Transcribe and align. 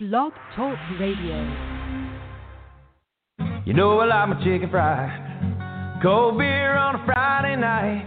Blog 0.00 0.32
Talk 0.56 0.78
Radio. 0.98 1.36
You 3.66 3.74
know 3.74 3.98
I 3.98 4.06
like 4.06 4.28
my 4.30 4.42
chicken 4.42 4.70
fried. 4.70 6.00
Cold 6.02 6.38
beer 6.38 6.72
on 6.72 6.94
a 6.94 7.04
Friday 7.04 7.54
night. 7.56 8.06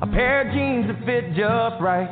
A 0.00 0.06
pair 0.06 0.48
of 0.48 0.54
jeans 0.54 0.86
that 0.86 1.04
fit 1.04 1.36
just 1.36 1.82
right. 1.82 2.08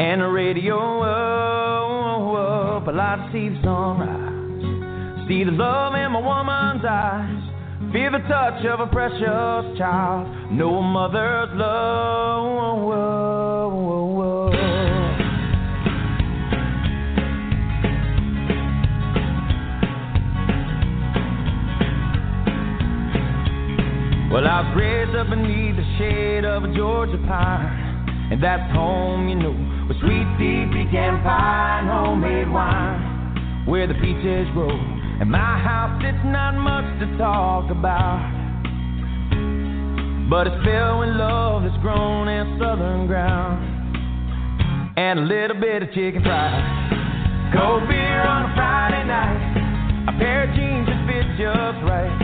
And 0.00 0.22
the 0.22 0.28
radio 0.28 0.78
oh, 0.78 1.02
oh, 1.04 2.36
oh, 2.38 2.76
up. 2.78 2.88
I 2.88 2.92
like 2.92 3.26
to 3.26 3.32
see 3.36 3.50
the 3.50 3.60
sunrise. 3.62 5.28
See 5.28 5.44
the 5.44 5.50
love 5.50 5.94
in 5.96 6.12
my 6.12 6.20
woman's 6.20 6.86
eyes. 6.88 7.92
Feel 7.92 8.12
the 8.12 8.26
touch 8.26 8.64
of 8.64 8.80
a 8.80 8.86
precious 8.86 9.76
child. 9.76 10.52
Know 10.52 10.76
a 10.76 10.82
mother's 10.82 11.50
love. 11.52 13.43
Well, 24.34 24.48
I 24.48 24.66
was 24.66 24.74
raised 24.74 25.14
up 25.14 25.30
beneath 25.30 25.76
the 25.78 25.86
shade 25.94 26.44
of 26.44 26.64
a 26.64 26.74
Georgia 26.74 27.22
pine. 27.22 27.70
And 28.34 28.42
that's 28.42 28.66
home, 28.74 29.28
you 29.28 29.36
know, 29.36 29.54
with 29.86 29.94
sweet 30.02 30.26
tea, 30.42 30.66
pecan 30.74 31.22
pie, 31.22 31.78
and 31.78 31.86
homemade 31.86 32.50
wine. 32.50 33.62
Where 33.64 33.86
the 33.86 33.94
peaches 33.94 34.50
grow. 34.50 34.74
And 34.74 35.30
my 35.30 35.38
house, 35.38 36.02
it's 36.02 36.18
not 36.26 36.58
much 36.58 36.82
to 36.98 37.16
talk 37.16 37.70
about. 37.70 38.26
But 40.28 40.48
it's 40.50 40.58
filled 40.66 40.98
with 40.98 41.14
love 41.14 41.62
that's 41.62 41.78
grown 41.78 42.26
in 42.26 42.58
southern 42.58 43.06
ground. 43.06 43.62
And 44.98 45.20
a 45.20 45.22
little 45.22 45.60
bit 45.60 45.84
of 45.84 45.94
chicken 45.94 46.24
fried. 46.24 47.54
Cold 47.54 47.86
beer 47.86 48.26
on 48.26 48.50
a 48.50 48.54
Friday 48.58 49.06
night. 49.06 50.10
A 50.10 50.18
pair 50.18 50.50
of 50.50 50.56
jeans 50.58 50.90
that 50.90 51.06
fit 51.06 51.38
just 51.38 51.86
right. 51.86 52.23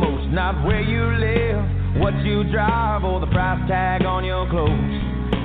Not 0.31 0.65
where 0.65 0.79
you 0.79 1.03
live, 1.19 1.99
what 1.99 2.15
you 2.23 2.47
drive, 2.49 3.03
or 3.03 3.19
the 3.19 3.27
price 3.27 3.59
tag 3.67 4.05
on 4.05 4.23
your 4.23 4.47
clothes. 4.49 4.71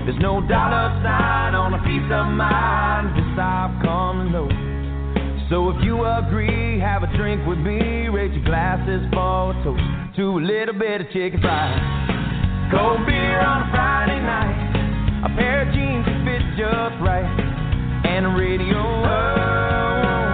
There's 0.07 0.23
no 0.23 0.39
dollar 0.47 0.95
sign 1.03 1.59
on 1.59 1.75
a 1.75 1.83
piece 1.83 2.07
of 2.07 2.31
mind. 2.31 3.11
This 3.19 3.35
I've 3.35 3.83
come 3.83 4.31
know. 4.31 4.47
So 5.51 5.75
if 5.75 5.83
you 5.83 6.07
agree, 6.07 6.79
have 6.79 7.03
a 7.03 7.11
drink 7.19 7.43
with 7.51 7.59
me. 7.59 8.07
Raise 8.07 8.31
your 8.31 8.47
glasses 8.47 9.03
for 9.11 9.51
a 9.51 9.65
toast 9.67 9.83
to 10.23 10.39
a 10.39 10.43
little 10.47 10.79
bit 10.79 11.01
of 11.03 11.11
chicken 11.11 11.43
fried. 11.43 12.71
Cold 12.71 13.03
beer 13.11 13.43
on 13.43 13.67
a 13.67 13.71
Friday 13.75 14.23
night. 14.23 15.27
A 15.27 15.35
pair 15.35 15.67
of 15.67 15.75
jeans 15.75 16.07
that 16.07 16.23
fit 16.23 16.47
just 16.55 16.95
right. 17.03 17.27
And 18.07 18.27
a 18.27 18.31
radio. 18.39 18.79
Oh, 18.79 19.11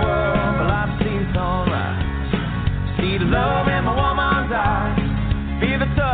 oh, 0.05 0.61
a 0.61 0.64
lot 0.69 0.92
to 0.92 1.00
see 1.00 1.16
the 1.16 1.28
sunrise. 1.33 3.00
See 3.00 3.16
the 3.16 3.33
love 3.33 3.69
in 3.72 3.84
my 3.89 3.97
the 3.97 4.11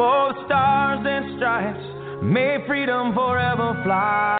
for 0.00 0.32
the 0.32 0.44
stars 0.46 1.04
and 1.04 1.36
stripes. 1.36 1.84
May 2.24 2.56
freedom 2.66 3.12
forever 3.12 3.78
fly. 3.84 4.38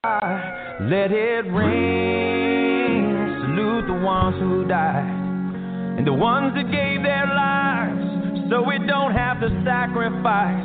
Let 0.81 1.13
it 1.13 1.45
ring. 1.53 3.05
Salute 3.45 3.87
the 3.87 4.01
ones 4.01 4.41
who 4.41 4.65
died 4.65 5.05
and 5.99 6.07
the 6.07 6.15
ones 6.15 6.55
that 6.55 6.65
gave 6.73 7.03
their 7.03 7.27
lives 7.27 8.49
so 8.49 8.63
we 8.63 8.79
don't 8.87 9.13
have 9.13 9.39
to 9.41 9.49
sacrifice 9.63 10.65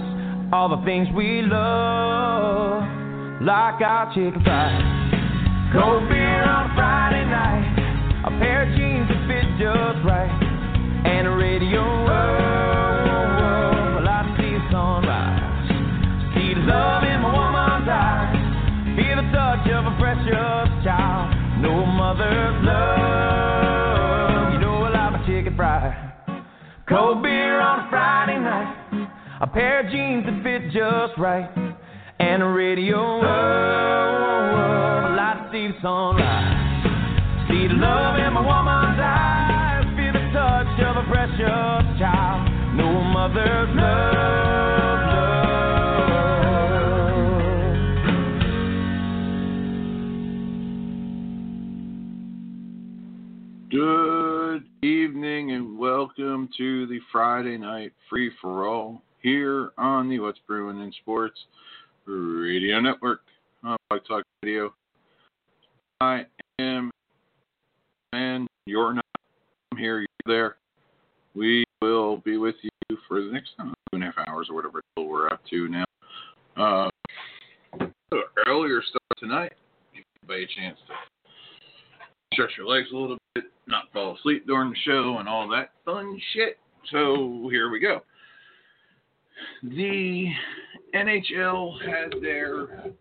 all 0.53 0.69
the 0.69 0.81
things 0.85 1.09
we 1.13 1.41
love, 1.41 2.83
like 3.43 3.81
our 3.83 4.07
chicken 4.15 4.41
fried. 4.45 4.79
Cold 5.75 6.07
beer 6.07 6.43
on 6.43 6.71
Friday 6.73 7.25
night, 7.27 8.23
a 8.27 8.29
pair 8.39 8.63
of 8.63 8.69
jeans 8.77 9.09
that 9.11 9.27
fit 9.27 9.43
just 9.59 10.05
right, 10.07 10.31
and 11.03 11.27
a 11.27 11.31
radio. 11.31 11.83
Oh, 11.83 12.94
precious 20.25 20.83
child, 20.83 21.61
no 21.61 21.85
mother's 21.85 22.65
love. 22.65 24.53
You 24.53 24.59
know 24.59 24.83
I 24.83 24.89
like 24.89 25.11
my 25.13 25.25
chicken 25.27 25.55
fried. 25.55 25.93
Cold 26.89 27.21
beer 27.23 27.59
on 27.59 27.85
a 27.85 27.89
Friday 27.89 28.39
night, 28.39 29.09
a 29.41 29.47
pair 29.47 29.85
of 29.85 29.91
jeans 29.91 30.25
that 30.25 30.43
fit 30.43 30.71
just 30.71 31.17
right, 31.19 31.49
and 32.19 32.43
a 32.43 32.47
radio. 32.47 32.97
Oh, 32.97 33.21
oh, 33.21 33.29
well, 35.03 35.19
I 35.19 35.49
see 35.51 35.67
the 35.67 35.73
see 37.49 37.67
the 37.67 37.73
love 37.75 38.17
in 38.19 38.33
my 38.33 38.41
woman's 38.41 38.99
eyes, 39.01 39.85
feel 39.97 40.13
the 40.13 40.31
touch 40.33 40.79
of 40.85 40.97
a 40.97 41.05
precious 41.09 41.99
child, 41.99 42.49
no 42.75 43.01
mother's 43.01 43.69
love, 43.75 44.84
Good 53.75 54.63
evening 54.83 55.51
and 55.51 55.77
welcome 55.77 56.47
to 56.57 56.87
the 56.87 57.01
Friday 57.11 57.57
night 57.57 57.91
free 58.09 58.31
for 58.41 58.65
all 58.65 59.01
here 59.21 59.71
on 59.77 60.07
the 60.07 60.17
What's 60.19 60.39
Brewing 60.47 60.79
in 60.79 60.93
Sports 61.01 61.37
Radio 62.05 62.79
Network 62.79 63.19
on 63.65 63.75
Blog 63.89 64.01
Talk 64.07 64.23
Radio. 64.43 64.73
I 65.99 66.25
am 66.57 66.89
and 68.13 68.47
you're 68.65 68.93
not 68.93 69.03
I'm 69.73 69.77
here, 69.77 69.99
you're 69.99 70.07
there. 70.25 70.55
We 71.35 71.65
will 71.81 72.19
be 72.19 72.37
with 72.37 72.55
you 72.61 72.97
for 73.09 73.21
the 73.21 73.29
next 73.29 73.49
two 73.57 73.73
and 73.91 74.03
a 74.03 74.05
half 74.05 74.25
hours 74.29 74.47
or 74.49 74.55
whatever 74.55 74.79
we're 74.97 75.27
up 75.27 75.41
to 75.49 75.67
now. 75.67 75.85
Uh, 76.55 76.89
earlier 78.47 78.81
stuff 78.89 79.01
tonight, 79.17 79.51
if 79.91 79.97
you 79.97 80.27
by 80.29 80.35
a 80.35 80.45
chance 80.57 80.77
to 80.87 80.93
stretch 82.31 82.51
your 82.57 82.67
legs 82.67 82.87
a 82.93 82.95
little 82.95 83.17
bit, 83.33 83.43
not 83.67 83.91
fall 83.93 84.15
asleep 84.15 84.45
during 84.47 84.69
the 84.69 84.77
show, 84.85 85.17
and 85.19 85.27
all 85.27 85.47
that 85.49 85.71
fun 85.83 86.19
shit. 86.33 86.57
So 86.91 87.47
here 87.51 87.69
we 87.69 87.79
go. 87.79 88.01
The 89.63 90.27
NHL 90.93 91.81
had 91.81 92.21
their 92.21 92.93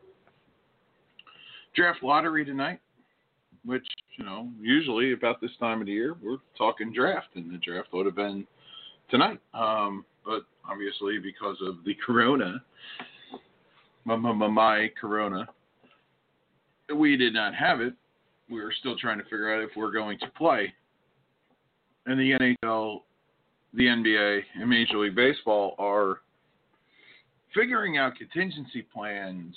draft 1.75 2.03
lottery 2.03 2.45
tonight, 2.45 2.81
which, 3.65 3.87
you 4.19 4.25
know, 4.25 4.49
usually 4.61 5.13
about 5.13 5.41
this 5.41 5.51
time 5.61 5.81
of 5.81 5.87
the 5.87 5.93
year, 5.93 6.17
we're 6.23 6.39
talking 6.57 6.93
draft, 6.93 7.29
and 7.35 7.53
the 7.53 7.59
draft 7.59 7.89
would 7.93 8.07
have 8.07 8.17
been 8.17 8.47
tonight. 9.11 9.41
Um, 9.53 10.05
but 10.25 10.43
obviously, 10.69 11.19
because 11.19 11.57
of 11.67 11.85
the 11.85 11.95
corona, 12.05 12.63
my, 14.05 14.17
my, 14.17 14.49
my 14.49 14.91
corona, 15.01 15.49
we 16.95 17.17
did 17.17 17.35
not 17.35 17.55
have 17.55 17.81
it 17.81 17.95
we 18.51 18.61
are 18.61 18.73
still 18.73 18.97
trying 18.97 19.19
to 19.19 19.25
figure 19.25 19.55
out 19.55 19.63
if 19.63 19.71
we're 19.77 19.93
going 19.93 20.19
to 20.21 20.31
play. 20.37 20.73
And 22.07 22.19
the 22.21 22.55
NHL, 22.65 23.01
the 23.73 23.85
NBA, 23.85 24.41
and 24.61 24.69
Major 24.69 24.99
League 24.99 25.15
Baseball 25.15 25.75
are 25.79 26.19
figuring 27.55 27.97
out 27.97 28.17
contingency 28.17 28.83
plans 28.83 29.55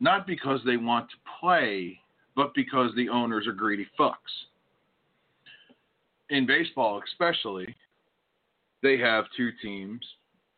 not 0.00 0.26
because 0.26 0.60
they 0.66 0.76
want 0.76 1.08
to 1.08 1.16
play, 1.40 1.98
but 2.34 2.54
because 2.54 2.90
the 2.96 3.08
owners 3.08 3.46
are 3.46 3.52
greedy 3.52 3.86
fucks. 3.98 4.14
in 6.28 6.44
baseball, 6.44 7.00
especially, 7.06 7.74
they 8.82 8.98
have 8.98 9.24
two 9.36 9.50
teams 9.62 10.04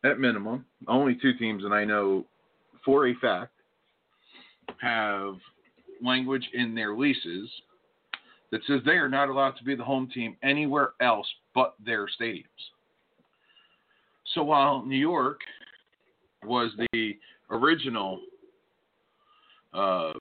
at 0.03 0.19
minimum. 0.19 0.65
Only 0.87 1.15
two 1.21 1.33
teams, 1.33 1.63
and 1.63 1.73
I 1.73 1.85
know 1.85 2.25
for 2.83 3.07
a 3.07 3.13
fact, 3.15 3.53
have 4.81 5.35
language 6.01 6.47
in 6.53 6.75
their 6.75 6.95
leases 6.95 7.49
that 8.51 8.61
says 8.65 8.81
they 8.85 8.93
are 8.93 9.09
not 9.09 9.29
allowed 9.29 9.51
to 9.51 9.63
be 9.63 9.75
the 9.75 9.83
home 9.83 10.09
team 10.13 10.35
anywhere 10.43 10.91
else 11.01 11.27
but 11.53 11.75
their 11.83 12.07
stadiums. 12.07 12.43
So 14.33 14.43
while 14.43 14.85
New 14.85 14.97
York 14.97 15.39
was 16.43 16.71
the 16.91 17.17
original 17.49 18.21
uh, 19.73 20.13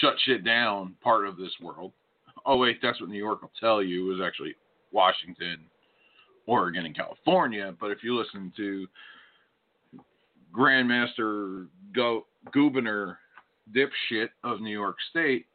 shut 0.00 0.14
shit 0.24 0.44
down 0.44 0.94
part 1.02 1.26
of 1.26 1.36
this 1.36 1.52
world, 1.62 1.92
oh 2.44 2.56
wait, 2.56 2.78
that's 2.82 3.00
what 3.00 3.10
New 3.10 3.18
York 3.18 3.42
will 3.42 3.50
tell 3.58 3.82
you 3.82 4.14
is 4.14 4.20
actually 4.24 4.54
Washington, 4.92 5.58
Oregon, 6.46 6.86
and 6.86 6.96
California. 6.96 7.74
But 7.80 7.90
if 7.90 7.98
you 8.02 8.18
listen 8.18 8.52
to 8.56 8.86
Grandmaster 10.54 11.66
Go 11.94 12.26
Governor 12.52 13.18
dipshit 13.74 14.28
of 14.44 14.60
New 14.60 14.70
York 14.70 14.96
State, 15.10 15.46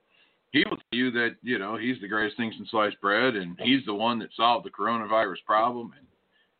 he 0.51 0.63
will 0.69 0.77
tell 0.77 0.99
you 0.99 1.11
that 1.11 1.35
you 1.41 1.57
know 1.57 1.77
he's 1.77 1.99
the 2.01 2.07
greatest 2.07 2.37
thing 2.37 2.53
since 2.55 2.69
sliced 2.71 2.99
bread, 3.01 3.35
and 3.35 3.57
he's 3.61 3.85
the 3.85 3.93
one 3.93 4.19
that 4.19 4.29
solved 4.35 4.65
the 4.65 4.69
coronavirus 4.69 5.43
problem, 5.45 5.91
and 5.97 6.07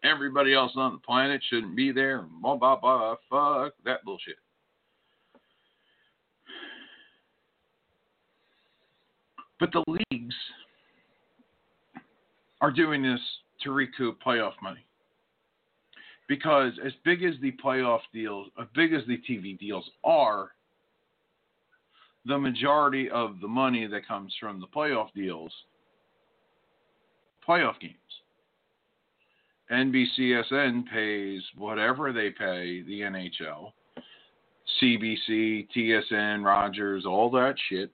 everybody 0.09 0.53
else 0.53 0.71
on 0.75 0.93
the 0.93 0.99
planet 0.99 1.41
shouldn't 1.49 1.75
be 1.75 1.91
there. 1.91 2.25
Blah 2.41 2.55
blah 2.55 2.79
blah. 2.79 3.15
Fuck 3.29 3.73
that 3.85 4.03
bullshit. 4.05 4.35
But 9.59 9.71
the 9.73 9.83
leagues 9.87 10.35
are 12.61 12.71
doing 12.71 13.03
this 13.03 13.19
to 13.63 13.71
recoup 13.71 14.21
playoff 14.23 14.53
money. 14.61 14.85
Because 16.27 16.73
as 16.83 16.93
big 17.03 17.23
as 17.23 17.33
the 17.41 17.51
playoff 17.63 17.99
deals, 18.13 18.47
as 18.59 18.67
big 18.73 18.93
as 18.93 19.01
the 19.07 19.17
TV 19.29 19.59
deals 19.59 19.87
are, 20.03 20.51
the 22.25 22.37
majority 22.37 23.09
of 23.09 23.39
the 23.41 23.47
money 23.47 23.87
that 23.87 24.07
comes 24.07 24.33
from 24.39 24.59
the 24.59 24.67
playoff 24.67 25.07
deals, 25.15 25.51
playoff 27.47 27.79
games. 27.79 27.95
NBCSN 29.71 30.83
pays 30.91 31.41
whatever 31.57 32.11
they 32.11 32.29
pay 32.29 32.81
the 32.83 33.01
NHL, 33.01 33.71
CBC, 34.81 35.67
TSN, 35.75 36.43
Rogers, 36.43 37.05
all 37.05 37.29
that 37.31 37.55
shit. 37.69 37.89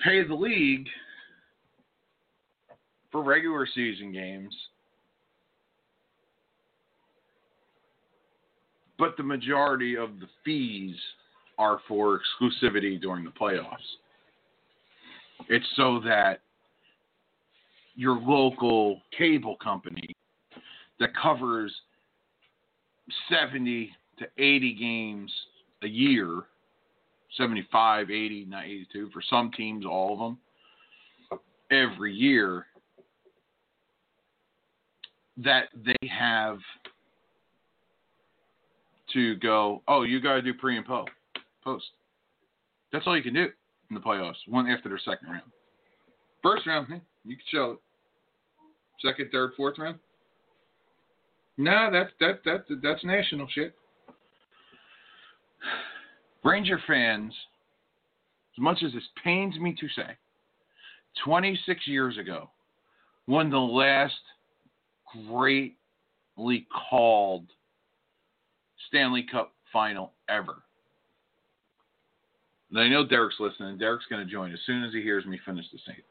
Pay 0.00 0.26
the 0.26 0.34
league 0.34 0.88
for 3.12 3.22
regular 3.22 3.68
season 3.72 4.10
games. 4.12 4.54
But 9.02 9.16
the 9.16 9.24
majority 9.24 9.96
of 9.96 10.20
the 10.20 10.28
fees 10.44 10.94
are 11.58 11.80
for 11.88 12.20
exclusivity 12.20 13.00
during 13.00 13.24
the 13.24 13.32
playoffs. 13.32 13.78
It's 15.48 15.66
so 15.74 15.98
that 16.04 16.38
your 17.96 18.20
local 18.20 19.02
cable 19.18 19.56
company 19.56 20.14
that 21.00 21.08
covers 21.20 21.74
70 23.28 23.90
to 24.20 24.26
80 24.38 24.74
games 24.74 25.32
a 25.82 25.88
year 25.88 26.44
75 27.36 28.08
80 28.08 28.44
not 28.44 28.66
82 28.66 29.10
for 29.12 29.20
some 29.28 29.50
teams 29.50 29.84
all 29.84 30.12
of 30.12 30.18
them 30.20 31.40
every 31.72 32.14
year 32.14 32.66
that 35.38 35.70
they 35.84 36.08
have 36.08 36.58
to 39.12 39.36
go 39.36 39.82
oh 39.88 40.02
you 40.02 40.20
got 40.20 40.34
to 40.34 40.42
do 40.42 40.54
pre 40.54 40.76
and 40.76 40.86
post 40.86 41.10
post 41.64 41.84
that's 42.92 43.06
all 43.06 43.16
you 43.16 43.22
can 43.22 43.34
do 43.34 43.48
in 43.90 43.94
the 43.94 44.00
playoffs 44.00 44.36
one 44.48 44.68
after 44.68 44.88
their 44.88 44.98
second 44.98 45.28
round 45.28 45.50
first 46.42 46.66
round 46.66 46.86
hmm, 46.86 46.94
you 47.24 47.36
can 47.36 47.44
show 47.50 47.70
it. 47.72 47.78
Second, 49.00 49.30
third, 49.32 49.52
fourth 49.56 49.78
round. 49.78 49.98
No, 51.58 51.90
that's 51.92 52.10
that 52.20 52.40
that 52.44 52.64
that's 52.82 53.04
national 53.04 53.46
shit. 53.52 53.74
Ranger 56.44 56.80
fans, 56.86 57.32
as 58.56 58.62
much 58.62 58.82
as 58.84 58.92
this 58.92 59.02
pains 59.22 59.56
me 59.58 59.76
to 59.78 59.88
say, 59.94 60.16
26 61.24 61.86
years 61.86 62.18
ago, 62.18 62.50
won 63.26 63.50
the 63.50 63.58
last 63.58 64.14
greatly 65.28 66.66
called 66.90 67.46
Stanley 68.88 69.26
Cup 69.30 69.52
final 69.72 70.12
ever. 70.28 70.62
And 72.70 72.80
I 72.80 72.88
know 72.88 73.06
Derek's 73.06 73.36
listening. 73.38 73.78
Derek's 73.78 74.06
going 74.08 74.24
to 74.26 74.30
join 74.30 74.52
as 74.52 74.58
soon 74.66 74.82
as 74.84 74.92
he 74.92 75.02
hears 75.02 75.26
me 75.26 75.38
finish 75.44 75.66
the 75.72 75.78
sentence. 75.84 76.06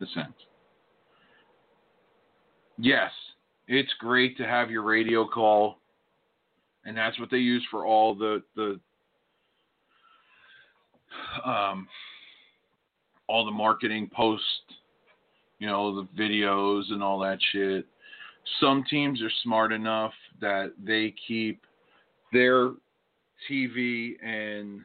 The 0.00 0.06
sentence. 0.14 0.36
Yes, 2.76 3.10
it's 3.68 3.92
great 3.98 4.36
to 4.38 4.44
have 4.44 4.70
your 4.70 4.82
radio 4.82 5.26
call, 5.26 5.78
and 6.84 6.96
that's 6.96 7.18
what 7.18 7.30
they 7.30 7.38
use 7.38 7.64
for 7.70 7.86
all 7.86 8.14
the 8.14 8.42
the 8.56 8.80
um, 11.48 11.86
all 13.28 13.44
the 13.44 13.52
marketing 13.52 14.10
posts, 14.14 14.46
you 15.58 15.66
know, 15.66 15.94
the 15.94 16.08
videos 16.20 16.90
and 16.90 17.02
all 17.02 17.18
that 17.20 17.38
shit. 17.52 17.86
Some 18.60 18.84
teams 18.88 19.22
are 19.22 19.30
smart 19.42 19.72
enough 19.72 20.12
that 20.40 20.72
they 20.82 21.14
keep 21.26 21.62
their 22.32 22.72
TV 23.50 24.12
and 24.22 24.80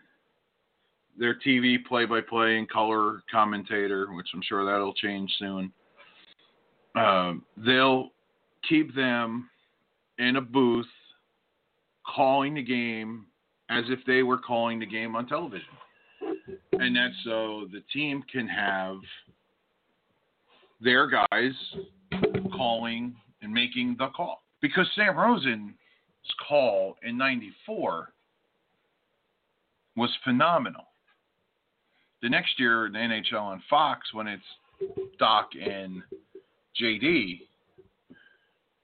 their 1.17 1.35
TV 1.35 1.83
play 1.85 2.05
by 2.05 2.21
play 2.21 2.57
and 2.57 2.69
color 2.69 3.21
commentator, 3.31 4.07
which 4.13 4.27
I'm 4.33 4.41
sure 4.47 4.65
that'll 4.65 4.93
change 4.93 5.31
soon. 5.37 5.71
Um, 6.95 7.43
they'll 7.57 8.11
keep 8.67 8.95
them 8.95 9.49
in 10.17 10.37
a 10.37 10.41
booth 10.41 10.85
calling 12.15 12.55
the 12.55 12.63
game 12.63 13.25
as 13.69 13.83
if 13.89 13.99
they 14.05 14.23
were 14.23 14.37
calling 14.37 14.79
the 14.79 14.85
game 14.85 15.15
on 15.15 15.27
television. 15.27 15.67
And 16.73 16.95
that's 16.95 17.13
so 17.23 17.67
the 17.71 17.81
team 17.93 18.23
can 18.31 18.47
have 18.47 18.97
their 20.81 21.07
guys 21.07 21.51
calling 22.55 23.15
and 23.41 23.51
making 23.51 23.95
the 23.97 24.07
call. 24.09 24.43
Because 24.61 24.87
Sam 24.95 25.17
Rosen's 25.17 25.73
call 26.47 26.97
in 27.03 27.17
94 27.17 28.13
was 29.95 30.09
phenomenal. 30.23 30.83
The 32.21 32.29
next 32.29 32.59
year, 32.59 32.89
the 32.91 32.97
NHL 32.97 33.41
on 33.41 33.63
Fox, 33.69 34.13
when 34.13 34.27
it's 34.27 34.43
Doc 35.17 35.49
and 35.59 36.01
JD, 36.81 37.41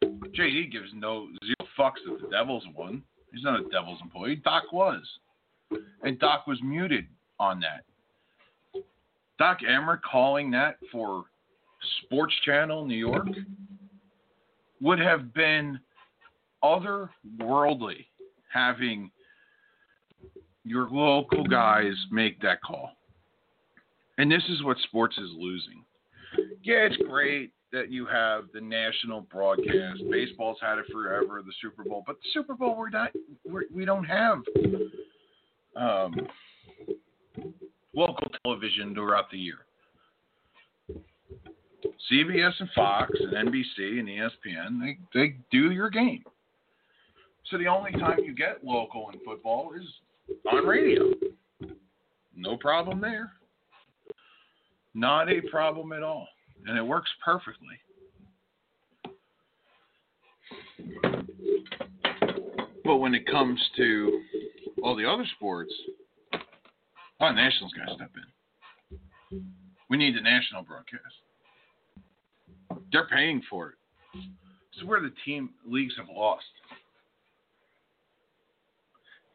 JD 0.03 0.71
gives 0.71 0.89
no 0.93 1.27
zero 1.45 1.69
fucks 1.77 2.03
that 2.05 2.21
the 2.21 2.29
Devils 2.29 2.63
won. 2.75 3.03
He's 3.33 3.43
not 3.43 3.59
a 3.59 3.63
Devils 3.69 3.99
employee. 4.01 4.37
Doc 4.37 4.71
was. 4.71 5.01
And 6.03 6.17
Doc 6.19 6.47
was 6.47 6.59
muted 6.63 7.05
on 7.39 7.59
that. 7.61 7.83
Doc 9.37 9.59
Emrick 9.67 9.99
calling 10.09 10.51
that 10.51 10.77
for 10.91 11.25
Sports 12.03 12.33
Channel 12.45 12.85
New 12.85 12.95
York 12.95 13.27
would 14.81 14.99
have 14.99 15.33
been 15.33 15.79
otherworldly 16.63 18.05
having 18.51 19.11
your 20.63 20.89
local 20.89 21.43
guys 21.43 21.93
make 22.11 22.41
that 22.41 22.61
call. 22.61 22.91
And 24.17 24.31
this 24.31 24.43
is 24.49 24.63
what 24.63 24.77
sports 24.83 25.17
is 25.17 25.29
losing. 25.37 25.83
Yeah, 26.63 26.87
it's 26.89 26.97
great 27.07 27.51
that 27.71 27.91
you 27.91 28.05
have 28.05 28.45
the 28.53 28.61
national 28.61 29.21
broadcast. 29.21 30.01
Baseball's 30.09 30.57
had 30.61 30.77
it 30.77 30.85
forever, 30.91 31.41
the 31.45 31.53
Super 31.61 31.83
Bowl, 31.83 32.03
but 32.07 32.15
the 32.15 32.29
Super 32.33 32.55
Bowl 32.55 32.75
we're 32.77 32.89
not 32.89 33.11
we're, 33.45 33.63
we 33.73 33.85
don't 33.85 34.05
have 34.05 34.41
um, 35.75 36.15
local 37.93 38.27
television 38.43 38.93
throughout 38.93 39.29
the 39.29 39.37
year. 39.37 39.65
CBS 42.11 42.53
and 42.59 42.69
Fox 42.75 43.11
and 43.19 43.49
NBC 43.49 43.99
and 43.99 44.07
ESPN 44.07 44.79
they 44.79 44.97
they 45.13 45.35
do 45.51 45.71
your 45.71 45.89
game. 45.89 46.23
So 47.49 47.57
the 47.57 47.67
only 47.67 47.91
time 47.91 48.19
you 48.23 48.33
get 48.33 48.63
local 48.63 49.09
in 49.13 49.19
football 49.25 49.71
is 49.79 49.87
on 50.51 50.65
radio. 50.65 51.13
No 52.35 52.57
problem 52.57 52.99
there. 52.99 53.31
Not 54.93 55.29
a 55.29 55.41
problem 55.51 55.91
at 55.91 56.03
all 56.03 56.27
and 56.65 56.77
it 56.77 56.81
works 56.81 57.09
perfectly. 57.23 57.79
But 62.83 62.97
when 62.97 63.15
it 63.15 63.25
comes 63.27 63.59
to 63.77 64.21
all 64.83 64.95
the 64.95 65.09
other 65.09 65.25
sports, 65.35 65.73
oh, 67.19 67.31
Nationals 67.31 67.73
got 67.73 67.89
to 67.89 67.95
step 67.95 68.11
in. 69.31 69.43
We 69.89 69.97
need 69.97 70.15
the 70.15 70.21
national 70.21 70.63
broadcast. 70.63 71.03
They're 72.91 73.07
paying 73.07 73.41
for 73.49 73.69
it. 73.69 73.75
This 74.13 74.81
is 74.81 74.83
where 74.87 75.01
the 75.01 75.11
team 75.25 75.51
leagues 75.67 75.93
have 75.97 76.07
lost. 76.13 76.43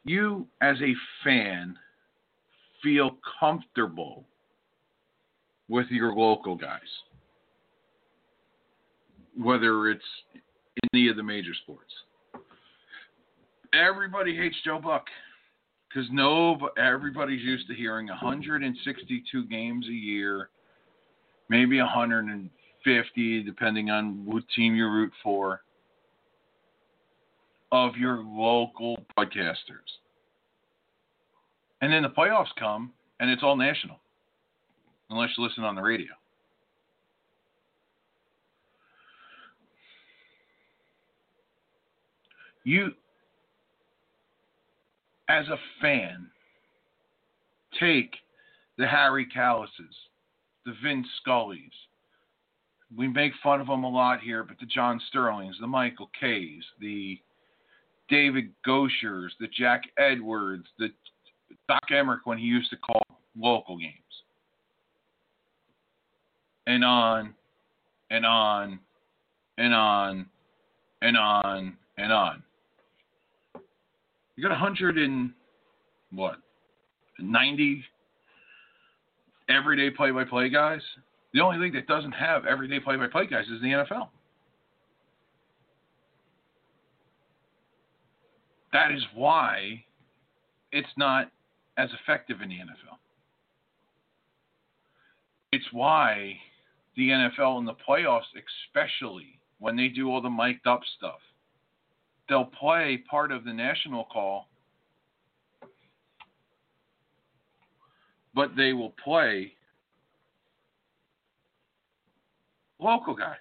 You, 0.05 0.47
as 0.63 0.77
a 0.81 0.95
fan, 1.25 1.77
feel 2.83 3.19
comfortable 3.39 4.25
with 5.69 5.87
your 5.91 6.15
local 6.15 6.57
guys, 6.57 6.81
whether 9.37 9.89
it's 9.91 10.05
any 10.93 11.09
of 11.09 11.17
the 11.17 11.23
major 11.23 11.53
sports. 11.63 11.93
Everybody 13.73 14.37
hates 14.37 14.57
Joe 14.65 14.81
Buck 14.81 15.05
because 15.89 16.09
no, 16.11 16.71
everybody's 16.77 17.43
used 17.43 17.67
to 17.69 17.75
hearing 17.75 18.09
162 18.09 19.47
games 19.47 19.87
a 19.87 19.93
year, 19.93 20.51
maybe 21.49 21.79
150, 22.85 23.43
depending 23.43 23.91
on 23.91 24.25
what 24.25 24.43
team 24.55 24.75
you 24.75 24.89
root 24.89 25.13
for, 25.23 25.63
of 27.73 27.97
your 27.97 28.23
local 28.25 28.99
broadcasters. 29.17 29.99
And 31.81 31.93
then 31.93 32.03
the 32.03 32.09
playoffs 32.09 32.55
come, 32.59 32.93
and 33.21 33.31
it's 33.31 33.43
all 33.43 33.57
national, 33.57 33.99
unless 35.09 35.31
you 35.37 35.45
listen 35.45 35.65
on 35.65 35.75
the 35.75 35.83
radio. 35.83 36.09
You 42.65 42.93
as 45.31 45.47
a 45.49 45.57
fan, 45.81 46.27
take 47.79 48.15
the 48.77 48.87
Harry 48.87 49.27
Kalas's, 49.27 49.95
the 50.67 50.75
Vince 50.83 51.07
Scullys. 51.25 51.71
We 52.97 53.07
make 53.09 53.33
fun 53.43 53.61
of 53.61 53.69
them 53.69 53.85
a 53.85 53.89
lot 53.89 54.21
here, 54.21 54.43
but 54.43 54.59
the 54.59 54.67
John 54.67 55.01
Sterlings, 55.09 55.57
the 55.61 55.67
Michael 55.67 56.11
Kays, 56.19 56.65
the 56.81 57.19
David 58.09 58.51
Goshers, 58.67 59.31
the 59.39 59.47
Jack 59.57 59.83
Edwards, 59.97 60.67
the 60.79 60.89
Doc 61.69 61.83
Emrick 61.93 62.21
when 62.25 62.39
he 62.39 62.45
used 62.45 62.71
to 62.71 62.77
call 62.77 63.03
local 63.37 63.79
games. 63.79 63.95
And 66.67 66.85
on 66.85 67.35
and 68.11 68.27
on 68.27 68.81
and 69.59 69.75
on 69.75 70.27
and 71.03 71.17
on 71.17 71.77
and 71.97 72.13
on. 72.13 72.43
You 74.37 74.43
got 74.43 74.53
a 74.53 74.61
100 74.61 74.99
and 74.99 75.31
what? 76.13 76.37
90 77.19 77.85
everyday 79.49 79.91
play 79.91 80.11
by 80.11 80.25
play 80.25 80.49
guys. 80.49 80.81
The 81.33 81.41
only 81.41 81.59
league 81.59 81.75
that 81.75 81.87
doesn't 81.87 82.13
have 82.13 82.45
everyday 82.45 82.81
play 82.81 82.97
by 82.97 83.07
play 83.07 83.27
guys 83.27 83.45
is 83.47 83.61
the 83.61 83.69
NFL. 83.69 84.09
That 88.73 88.93
is 88.93 89.03
why 89.15 89.85
it's 90.73 90.89
not 90.97 91.31
as 91.77 91.91
effective 92.03 92.41
in 92.41 92.49
the 92.49 92.57
NFL. 92.57 92.99
It's 95.53 95.67
why 95.73 96.37
the 96.97 97.09
NFL 97.09 97.59
in 97.59 97.65
the 97.65 97.75
playoffs, 97.89 98.23
especially 98.69 99.41
when 99.59 99.77
they 99.77 99.89
do 99.89 100.11
all 100.11 100.21
the 100.21 100.31
mic'd 100.31 100.67
up 100.67 100.81
stuff, 100.99 101.21
they'll 102.29 102.45
play 102.45 103.03
part 103.11 103.33
of 103.33 103.45
the 103.45 103.53
national 103.53 104.05
call, 104.05 104.47
but 108.35 108.57
they 108.57 108.73
will 108.73 108.95
play 109.03 109.53
local 112.81 113.15
guys. 113.15 113.37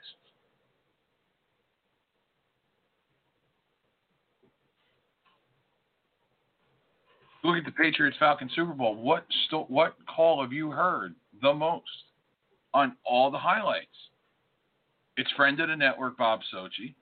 Look 7.43 7.57
at 7.57 7.65
the 7.65 7.71
Patriots 7.71 8.17
Falcons 8.19 8.51
Super 8.53 8.73
Bowl. 8.73 8.95
What 8.95 9.25
what 9.67 9.95
call 10.13 10.41
have 10.41 10.51
you 10.51 10.71
heard 10.71 11.15
the 11.41 11.53
most 11.53 11.85
on 12.73 12.95
all 13.05 13.31
the 13.31 13.37
highlights? 13.37 13.87
It's 15.15 15.31
friend 15.31 15.59
of 15.59 15.69
the 15.69 15.75
network 15.75 16.17
Bob 16.17 16.41
Socci 16.53 16.95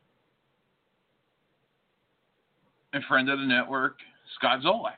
and 2.94 3.04
friend 3.06 3.30
of 3.30 3.40
the 3.40 3.46
network, 3.46 4.00
Scott 4.36 4.62
Zolak. 4.62 4.98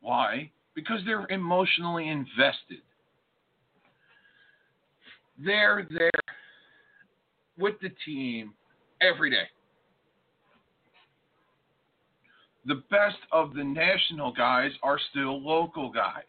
Why? 0.00 0.50
Because 0.74 1.00
they're 1.04 1.26
emotionally 1.28 2.08
invested. 2.08 2.82
They're 5.44 5.86
there 5.90 6.10
with 7.58 7.74
the 7.80 7.90
team 8.04 8.54
every 9.00 9.30
day. 9.30 9.48
The 12.66 12.82
best 12.90 13.16
of 13.32 13.54
the 13.54 13.64
national 13.64 14.32
guys 14.32 14.70
are 14.82 14.98
still 15.10 15.40
local 15.42 15.90
guys. 15.90 16.24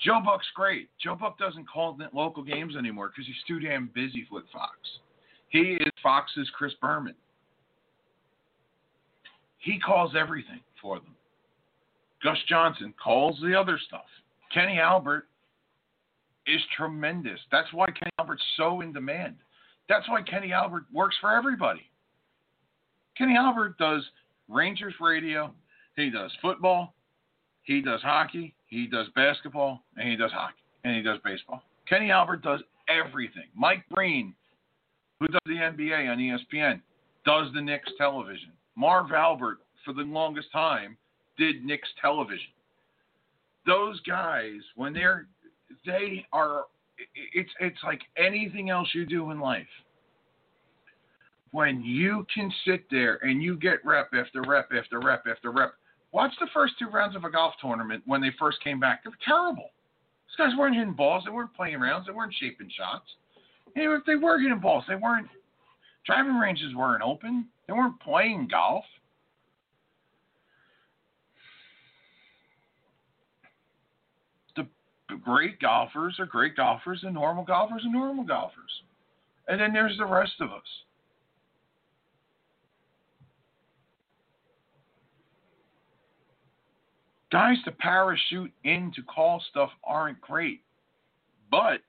Joe 0.00 0.20
Buck's 0.24 0.46
great. 0.54 0.88
Joe 1.02 1.14
Buck 1.14 1.38
doesn't 1.38 1.68
call 1.68 1.98
local 2.14 2.42
games 2.42 2.76
anymore 2.76 3.08
because 3.08 3.26
he's 3.26 3.42
too 3.46 3.60
damn 3.60 3.90
busy 3.94 4.26
with 4.30 4.44
Fox. 4.52 4.76
He 5.48 5.78
is 5.80 5.92
Fox's 6.02 6.50
Chris 6.56 6.72
Berman. 6.80 7.14
He 9.58 9.78
calls 9.78 10.14
everything 10.18 10.60
for 10.80 10.98
them. 10.98 11.14
Gus 12.22 12.38
Johnson 12.48 12.94
calls 13.02 13.38
the 13.42 13.58
other 13.58 13.78
stuff. 13.86 14.06
Kenny 14.52 14.78
Albert 14.78 15.26
is 16.46 16.60
tremendous. 16.76 17.40
That's 17.50 17.72
why 17.72 17.86
Kenny 17.86 18.10
Albert's 18.18 18.42
so 18.56 18.80
in 18.80 18.92
demand. 18.92 19.36
That's 19.88 20.08
why 20.08 20.22
Kenny 20.22 20.52
Albert 20.52 20.84
works 20.92 21.16
for 21.20 21.32
everybody. 21.32 21.82
Kenny 23.16 23.36
Albert 23.36 23.76
does 23.78 24.02
Rangers 24.48 24.94
radio, 25.00 25.52
he 25.96 26.10
does 26.10 26.32
football, 26.40 26.94
he 27.62 27.80
does 27.80 28.00
hockey, 28.02 28.54
he 28.66 28.86
does 28.86 29.06
basketball, 29.14 29.82
and 29.96 30.08
he 30.08 30.16
does 30.16 30.32
hockey, 30.32 30.62
and 30.84 30.96
he 30.96 31.02
does 31.02 31.18
baseball. 31.24 31.62
Kenny 31.88 32.10
Albert 32.10 32.42
does 32.42 32.60
everything. 32.88 33.44
Mike 33.54 33.84
Breen, 33.90 34.34
who 35.18 35.26
does 35.28 35.40
the 35.46 35.54
NBA 35.54 36.10
on 36.10 36.18
ESPN, 36.18 36.80
does 37.26 37.52
the 37.52 37.60
Knicks 37.60 37.90
television. 37.98 38.52
Marv 38.76 39.12
Albert, 39.12 39.58
for 39.84 39.92
the 39.92 40.02
longest 40.02 40.50
time, 40.52 40.96
did 41.36 41.64
Knicks 41.64 41.88
television. 42.00 42.50
Those 43.66 44.00
guys, 44.00 44.60
when 44.76 44.92
they're, 44.92 45.26
they 45.86 46.26
are, 46.32 46.64
it's 47.34 47.50
it's 47.60 47.78
like 47.82 48.00
anything 48.16 48.70
else 48.70 48.88
you 48.94 49.06
do 49.06 49.30
in 49.30 49.40
life. 49.40 49.66
When 51.52 51.82
you 51.82 52.26
can 52.32 52.52
sit 52.64 52.84
there 52.90 53.18
and 53.22 53.42
you 53.42 53.56
get 53.56 53.84
rep 53.84 54.10
after 54.14 54.42
rep 54.42 54.70
after 54.76 55.00
rep 55.00 55.24
after 55.28 55.50
rep. 55.50 55.74
Watch 56.12 56.32
the 56.40 56.48
first 56.52 56.74
two 56.78 56.88
rounds 56.88 57.16
of 57.16 57.24
a 57.24 57.30
golf 57.30 57.54
tournament 57.60 58.02
when 58.06 58.20
they 58.20 58.30
first 58.38 58.62
came 58.62 58.80
back. 58.80 59.04
They 59.04 59.10
were 59.10 59.16
terrible. 59.24 59.70
These 60.26 60.36
guys 60.36 60.56
weren't 60.58 60.76
hitting 60.76 60.92
balls. 60.94 61.24
They 61.24 61.32
weren't 61.32 61.54
playing 61.54 61.80
rounds. 61.80 62.06
They 62.06 62.12
weren't 62.12 62.34
shaping 62.38 62.70
shots. 62.76 63.06
And 63.74 63.92
if 63.92 64.04
they 64.06 64.16
were 64.16 64.38
hitting 64.38 64.60
balls, 64.60 64.84
they 64.88 64.96
weren't. 64.96 65.28
Driving 66.06 66.36
ranges 66.38 66.74
weren't 66.74 67.02
open. 67.02 67.46
They 67.66 67.72
weren't 67.72 68.00
playing 68.00 68.48
golf. 68.50 68.84
Great 75.16 75.60
golfers 75.60 76.16
are 76.18 76.26
great 76.26 76.56
golfers, 76.56 77.00
and 77.02 77.14
normal 77.14 77.44
golfers 77.44 77.82
are 77.84 77.92
normal 77.92 78.24
golfers. 78.24 78.82
And 79.48 79.60
then 79.60 79.72
there's 79.72 79.96
the 79.98 80.06
rest 80.06 80.34
of 80.40 80.50
us. 80.50 80.62
Guys 87.32 87.56
to 87.64 87.70
parachute 87.70 88.52
in 88.64 88.92
to 88.96 89.02
call 89.02 89.42
stuff 89.50 89.70
aren't 89.84 90.20
great. 90.20 90.62
But 91.50 91.80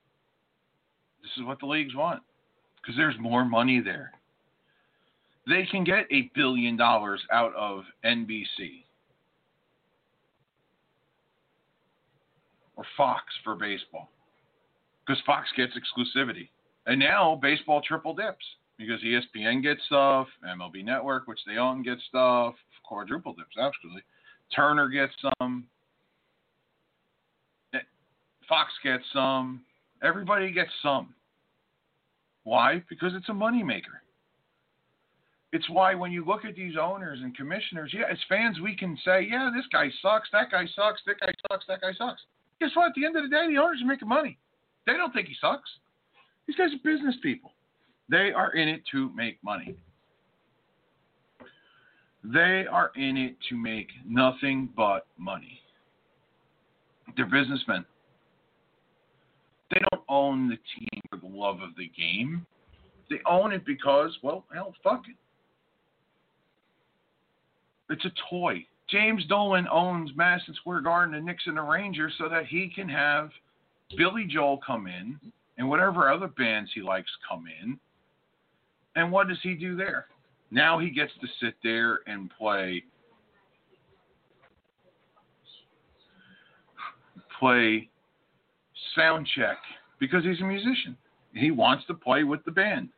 this 1.20 1.30
is 1.36 1.44
what 1.44 1.58
the 1.60 1.66
leagues 1.66 1.94
want 1.94 2.22
because 2.80 2.96
there's 2.96 3.18
more 3.18 3.44
money 3.44 3.80
there 3.80 4.12
they 5.46 5.66
can 5.70 5.84
get 5.84 6.06
a 6.10 6.30
billion 6.34 6.76
dollars 6.76 7.20
out 7.32 7.54
of 7.54 7.84
NBC 8.04 8.84
or 12.76 12.84
Fox 12.96 13.24
for 13.44 13.54
baseball 13.54 14.08
because 15.06 15.22
Fox 15.26 15.48
gets 15.56 15.72
exclusivity. 15.74 16.48
And 16.86 16.98
now 16.98 17.38
baseball 17.40 17.80
triple 17.86 18.14
dips 18.14 18.44
because 18.78 19.00
ESPN 19.02 19.62
gets 19.62 19.80
stuff, 19.86 20.26
MLB 20.46 20.84
Network, 20.84 21.26
which 21.26 21.40
they 21.46 21.56
own, 21.58 21.82
gets 21.82 22.02
stuff, 22.08 22.54
quadruple 22.84 23.34
dips, 23.34 23.56
actually. 23.60 24.02
Turner 24.54 24.88
gets 24.88 25.12
some. 25.38 25.64
Eh, 27.74 27.78
Fox 28.48 28.72
gets 28.82 29.04
some. 29.12 29.62
Everybody 30.02 30.50
gets 30.50 30.70
some. 30.82 31.14
Why? 32.44 32.82
Because 32.88 33.12
it's 33.14 33.28
a 33.28 33.32
moneymaker. 33.32 34.02
It's 35.52 35.68
why 35.68 35.94
when 35.94 36.10
you 36.10 36.24
look 36.24 36.44
at 36.44 36.56
these 36.56 36.74
owners 36.80 37.20
and 37.22 37.36
commissioners, 37.36 37.92
yeah, 37.94 38.04
as 38.10 38.18
fans, 38.28 38.58
we 38.60 38.74
can 38.74 38.98
say, 39.04 39.28
yeah, 39.30 39.50
this 39.54 39.66
guy 39.70 39.88
sucks, 40.00 40.28
that 40.32 40.50
guy 40.50 40.64
sucks, 40.74 41.02
that 41.06 41.20
guy 41.20 41.32
sucks, 41.48 41.66
that 41.68 41.82
guy 41.82 41.92
sucks. 41.92 42.22
Guess 42.62 42.76
what? 42.76 42.90
At 42.90 42.92
the 42.94 43.04
end 43.04 43.16
of 43.16 43.24
the 43.24 43.28
day, 43.28 43.48
the 43.48 43.60
owners 43.60 43.80
are 43.82 43.86
making 43.86 44.06
money. 44.06 44.38
They 44.86 44.92
don't 44.92 45.12
think 45.12 45.26
he 45.26 45.34
sucks. 45.40 45.68
These 46.46 46.54
guys 46.54 46.68
are 46.72 46.78
business 46.84 47.16
people. 47.20 47.54
They 48.08 48.30
are 48.30 48.52
in 48.52 48.68
it 48.68 48.82
to 48.92 49.10
make 49.16 49.42
money. 49.42 49.74
They 52.22 52.66
are 52.70 52.92
in 52.94 53.16
it 53.16 53.34
to 53.48 53.56
make 53.56 53.88
nothing 54.06 54.68
but 54.76 55.06
money. 55.18 55.60
They're 57.16 57.26
businessmen. 57.26 57.84
They 59.72 59.80
don't 59.90 60.04
own 60.08 60.48
the 60.48 60.58
team 60.78 61.00
for 61.10 61.16
the 61.16 61.26
love 61.26 61.62
of 61.62 61.70
the 61.76 61.88
game. 61.88 62.46
They 63.10 63.18
own 63.28 63.52
it 63.52 63.66
because, 63.66 64.16
well, 64.22 64.44
hell, 64.54 64.72
fuck 64.84 65.02
it. 65.08 65.16
It's 67.92 68.04
a 68.04 68.12
toy. 68.30 68.64
James 68.92 69.24
Dolan 69.26 69.66
owns 69.72 70.10
Madison 70.14 70.54
Square 70.54 70.82
Garden, 70.82 71.14
the 71.14 71.20
Knicks, 71.20 71.44
and 71.46 71.56
the 71.56 71.62
Rangers 71.62 72.12
so 72.18 72.28
that 72.28 72.44
he 72.44 72.70
can 72.72 72.88
have 72.90 73.30
Billy 73.96 74.26
Joel 74.28 74.60
come 74.64 74.86
in 74.86 75.18
and 75.56 75.66
whatever 75.66 76.12
other 76.12 76.28
bands 76.28 76.70
he 76.74 76.82
likes 76.82 77.10
come 77.26 77.44
in. 77.62 77.78
And 78.94 79.10
what 79.10 79.28
does 79.28 79.38
he 79.42 79.54
do 79.54 79.76
there? 79.76 80.06
Now 80.50 80.78
he 80.78 80.90
gets 80.90 81.12
to 81.22 81.26
sit 81.40 81.54
there 81.62 82.00
and 82.06 82.30
play 82.38 82.84
play 87.40 87.88
sound 88.94 89.26
check 89.34 89.56
because 89.98 90.22
he's 90.22 90.40
a 90.42 90.44
musician. 90.44 90.98
He 91.32 91.50
wants 91.50 91.86
to 91.86 91.94
play 91.94 92.24
with 92.24 92.44
the 92.44 92.50
band. 92.50 92.90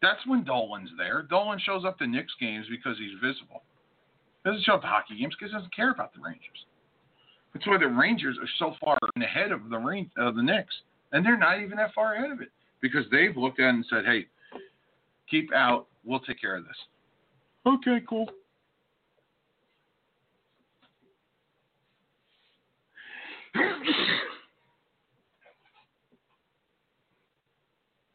That's 0.00 0.26
when 0.26 0.44
Dolan's 0.44 0.90
there. 0.96 1.22
Dolan 1.28 1.58
shows 1.58 1.84
up 1.84 1.98
to 1.98 2.06
Knicks 2.06 2.32
games 2.40 2.66
because 2.70 2.96
he's 2.96 3.12
visible. 3.22 3.62
Doesn't 4.48 4.64
show 4.64 4.76
up 4.76 4.80
to 4.80 4.86
hockey 4.86 5.14
games 5.14 5.34
because 5.38 5.52
he 5.52 5.58
doesn't 5.58 5.76
care 5.76 5.90
about 5.90 6.14
the 6.14 6.20
Rangers. 6.20 6.64
That's 7.52 7.66
why 7.66 7.76
the 7.76 7.86
Rangers 7.86 8.38
are 8.40 8.48
so 8.58 8.74
far 8.82 8.96
ahead 9.20 9.52
of 9.52 9.68
the 9.68 9.76
Rain, 9.76 10.10
uh, 10.18 10.30
the 10.30 10.42
Knicks, 10.42 10.74
and 11.12 11.22
they're 11.22 11.36
not 11.36 11.60
even 11.60 11.76
that 11.76 11.92
far 11.94 12.14
ahead 12.14 12.30
of 12.30 12.40
it 12.40 12.48
because 12.80 13.04
they've 13.10 13.36
looked 13.36 13.60
at 13.60 13.66
it 13.66 13.74
and 13.74 13.84
said, 13.90 14.06
"Hey, 14.06 14.26
keep 15.28 15.52
out. 15.52 15.86
We'll 16.02 16.20
take 16.20 16.40
care 16.40 16.56
of 16.56 16.64
this." 16.64 16.78
Okay, 17.66 18.00
cool. 18.08 18.30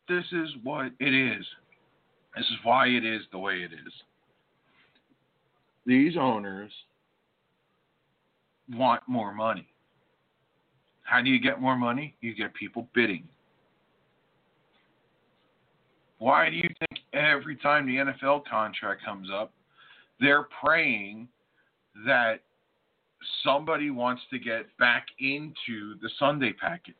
this 0.07 0.25
is 0.31 0.49
what 0.63 0.93
it 0.99 1.13
is. 1.13 1.45
This 2.35 2.45
is 2.49 2.57
why 2.63 2.87
it 2.87 3.05
is 3.05 3.21
the 3.31 3.37
way 3.37 3.61
it 3.61 3.71
is. 3.71 3.93
These 5.85 6.15
owners 6.17 6.71
want 8.71 9.01
more 9.07 9.33
money. 9.33 9.67
How 11.03 11.21
do 11.21 11.29
you 11.29 11.39
get 11.39 11.61
more 11.61 11.75
money? 11.75 12.15
You 12.21 12.33
get 12.33 12.53
people 12.53 12.87
bidding. 12.95 13.27
Why 16.19 16.49
do 16.49 16.55
you 16.55 16.69
think 16.79 17.01
every 17.11 17.57
time 17.57 17.85
the 17.85 17.97
NFL 17.97 18.45
contract 18.45 19.03
comes 19.03 19.27
up, 19.33 19.51
they're 20.21 20.47
praying 20.63 21.27
that 22.05 22.39
somebody 23.43 23.89
wants 23.89 24.21
to 24.31 24.39
get 24.39 24.65
back 24.79 25.07
into 25.19 25.95
the 26.01 26.09
Sunday 26.17 26.53
package? 26.53 26.95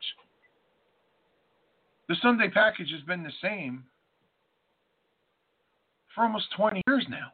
The 2.09 2.15
Sunday 2.21 2.49
package 2.49 2.91
has 2.91 3.01
been 3.03 3.23
the 3.23 3.31
same 3.41 3.85
for 6.13 6.25
almost 6.25 6.47
20 6.57 6.81
years 6.87 7.05
now. 7.09 7.31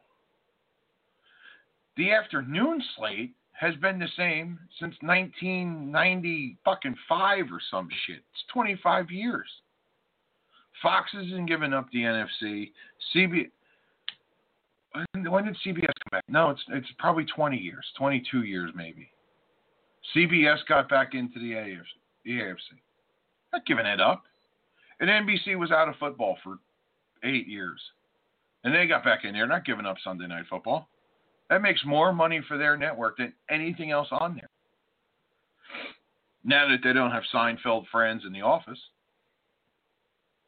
The 1.99 2.13
afternoon 2.13 2.81
slate 2.95 3.33
has 3.51 3.75
been 3.75 3.99
the 3.99 4.07
same 4.15 4.57
since 4.79 4.95
1990 5.01 6.57
fucking 6.63 6.95
five 7.09 7.47
or 7.51 7.59
some 7.69 7.89
shit. 8.07 8.23
It's 8.31 8.43
25 8.53 9.11
years. 9.11 9.49
Fox 10.81 11.11
hasn't 11.11 11.49
given 11.49 11.73
up 11.73 11.87
the 11.91 12.03
NFC. 12.03 12.71
CB. 13.13 13.49
When 15.11 15.43
did 15.43 15.57
CBS 15.57 15.87
come 15.87 16.11
back? 16.13 16.23
No, 16.29 16.51
it's 16.51 16.63
it's 16.69 16.87
probably 16.99 17.25
20 17.25 17.57
years, 17.57 17.85
22 17.97 18.43
years 18.43 18.71
maybe. 18.73 19.11
CBS 20.15 20.59
got 20.69 20.87
back 20.87 21.15
into 21.15 21.37
the 21.37 21.51
AFC. 21.51 21.83
The 22.23 22.31
AFC. 22.31 22.79
Not 23.51 23.65
giving 23.65 23.85
it 23.85 23.99
up. 23.99 24.23
And 25.01 25.09
NBC 25.09 25.59
was 25.59 25.71
out 25.71 25.89
of 25.89 25.97
football 25.97 26.37
for 26.45 26.59
eight 27.25 27.45
years. 27.45 27.81
And 28.63 28.73
they 28.73 28.87
got 28.87 29.03
back 29.03 29.25
in 29.25 29.33
there, 29.33 29.47
not 29.47 29.65
giving 29.65 29.85
up 29.85 29.97
Sunday 30.01 30.27
night 30.27 30.45
football. 30.49 30.87
That 31.49 31.61
makes 31.61 31.83
more 31.85 32.13
money 32.13 32.41
for 32.47 32.57
their 32.57 32.77
network 32.77 33.17
than 33.17 33.33
anything 33.49 33.91
else 33.91 34.07
on 34.11 34.35
there. 34.35 34.49
Now 36.43 36.67
that 36.69 36.79
they 36.83 36.93
don't 36.93 37.11
have 37.11 37.23
Seinfeld 37.33 37.85
friends 37.91 38.23
in 38.25 38.31
the 38.31 38.41
office, 38.41 38.79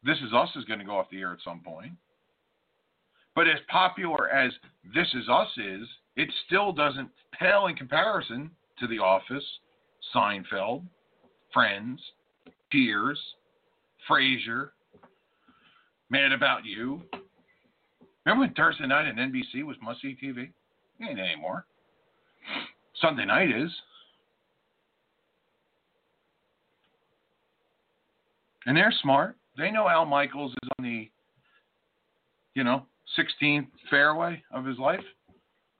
This 0.04 0.18
Is 0.18 0.32
Us 0.32 0.48
is 0.56 0.64
going 0.64 0.78
to 0.78 0.84
go 0.84 0.96
off 0.98 1.10
the 1.10 1.20
air 1.20 1.32
at 1.32 1.40
some 1.44 1.60
point. 1.60 1.92
But 3.34 3.48
as 3.48 3.58
popular 3.68 4.28
as 4.30 4.52
This 4.94 5.08
Is 5.14 5.28
Us 5.28 5.48
is, 5.56 5.88
it 6.16 6.28
still 6.46 6.72
doesn't 6.72 7.10
pale 7.38 7.66
in 7.66 7.74
comparison 7.74 8.50
to 8.78 8.86
The 8.86 8.98
Office, 8.98 9.44
Seinfeld, 10.14 10.84
Friends, 11.52 12.00
Cheers, 12.70 13.20
Frasier, 14.08 14.70
Mad 16.10 16.32
About 16.32 16.64
You. 16.64 17.02
Remember 18.24 18.46
when 18.46 18.54
Thursday 18.54 18.86
night 18.86 19.08
on 19.08 19.16
NBC 19.16 19.64
was 19.64 19.76
must 19.82 20.00
see 20.00 20.16
TV? 20.22 20.50
Ain't 21.02 21.18
anymore. 21.18 21.66
Sunday 23.00 23.24
night 23.24 23.50
is. 23.50 23.70
And 28.66 28.76
they're 28.76 28.94
smart. 29.02 29.36
They 29.58 29.70
know 29.70 29.88
Al 29.88 30.06
Michaels 30.06 30.52
is 30.62 30.68
on 30.78 30.84
the, 30.84 31.10
you 32.54 32.64
know, 32.64 32.86
16th 33.18 33.66
fairway 33.90 34.42
of 34.52 34.64
his 34.64 34.78
life. 34.78 35.04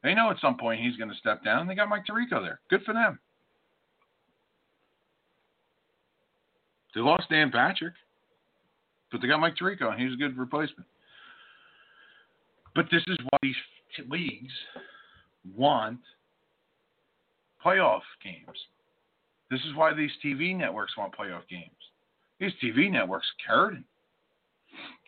They 0.03 0.15
know 0.15 0.31
at 0.31 0.41
some 0.41 0.57
point 0.57 0.81
he's 0.81 0.97
going 0.97 1.11
to 1.11 1.17
step 1.17 1.45
down. 1.45 1.69
They 1.69 1.77
got 1.77 1.89
Mike 1.89 2.05
Tirico 2.05 2.43
there. 2.43 2.61
Good 2.69 2.83
for 2.85 2.93
them. 2.93 3.19
They 6.95 7.01
lost 7.01 7.31
Dan 7.31 7.51
Patrick, 7.51 7.95
but 9.11 9.21
they 9.21 9.29
got 9.29 9.41
Mike 9.41 9.55
Tirico, 9.57 9.93
and 9.93 10.01
he's 10.01 10.13
a 10.13 10.17
good 10.17 10.37
replacement. 10.37 10.87
But 12.75 12.87
this 12.91 13.03
is 13.07 13.17
why 13.31 13.39
these 13.43 13.55
leagues 14.11 14.53
want 15.57 16.01
playoff 17.65 18.03
games. 18.23 18.59
This 19.51 19.61
is 19.61 19.75
why 19.75 19.93
these 19.95 20.11
TV 20.25 20.57
networks 20.57 20.97
want 20.97 21.15
playoff 21.15 21.47
games. 21.49 21.71
These 22.41 22.53
TV 22.63 22.91
networks 22.91 23.27
are 23.49 23.55
hurting. 23.55 23.85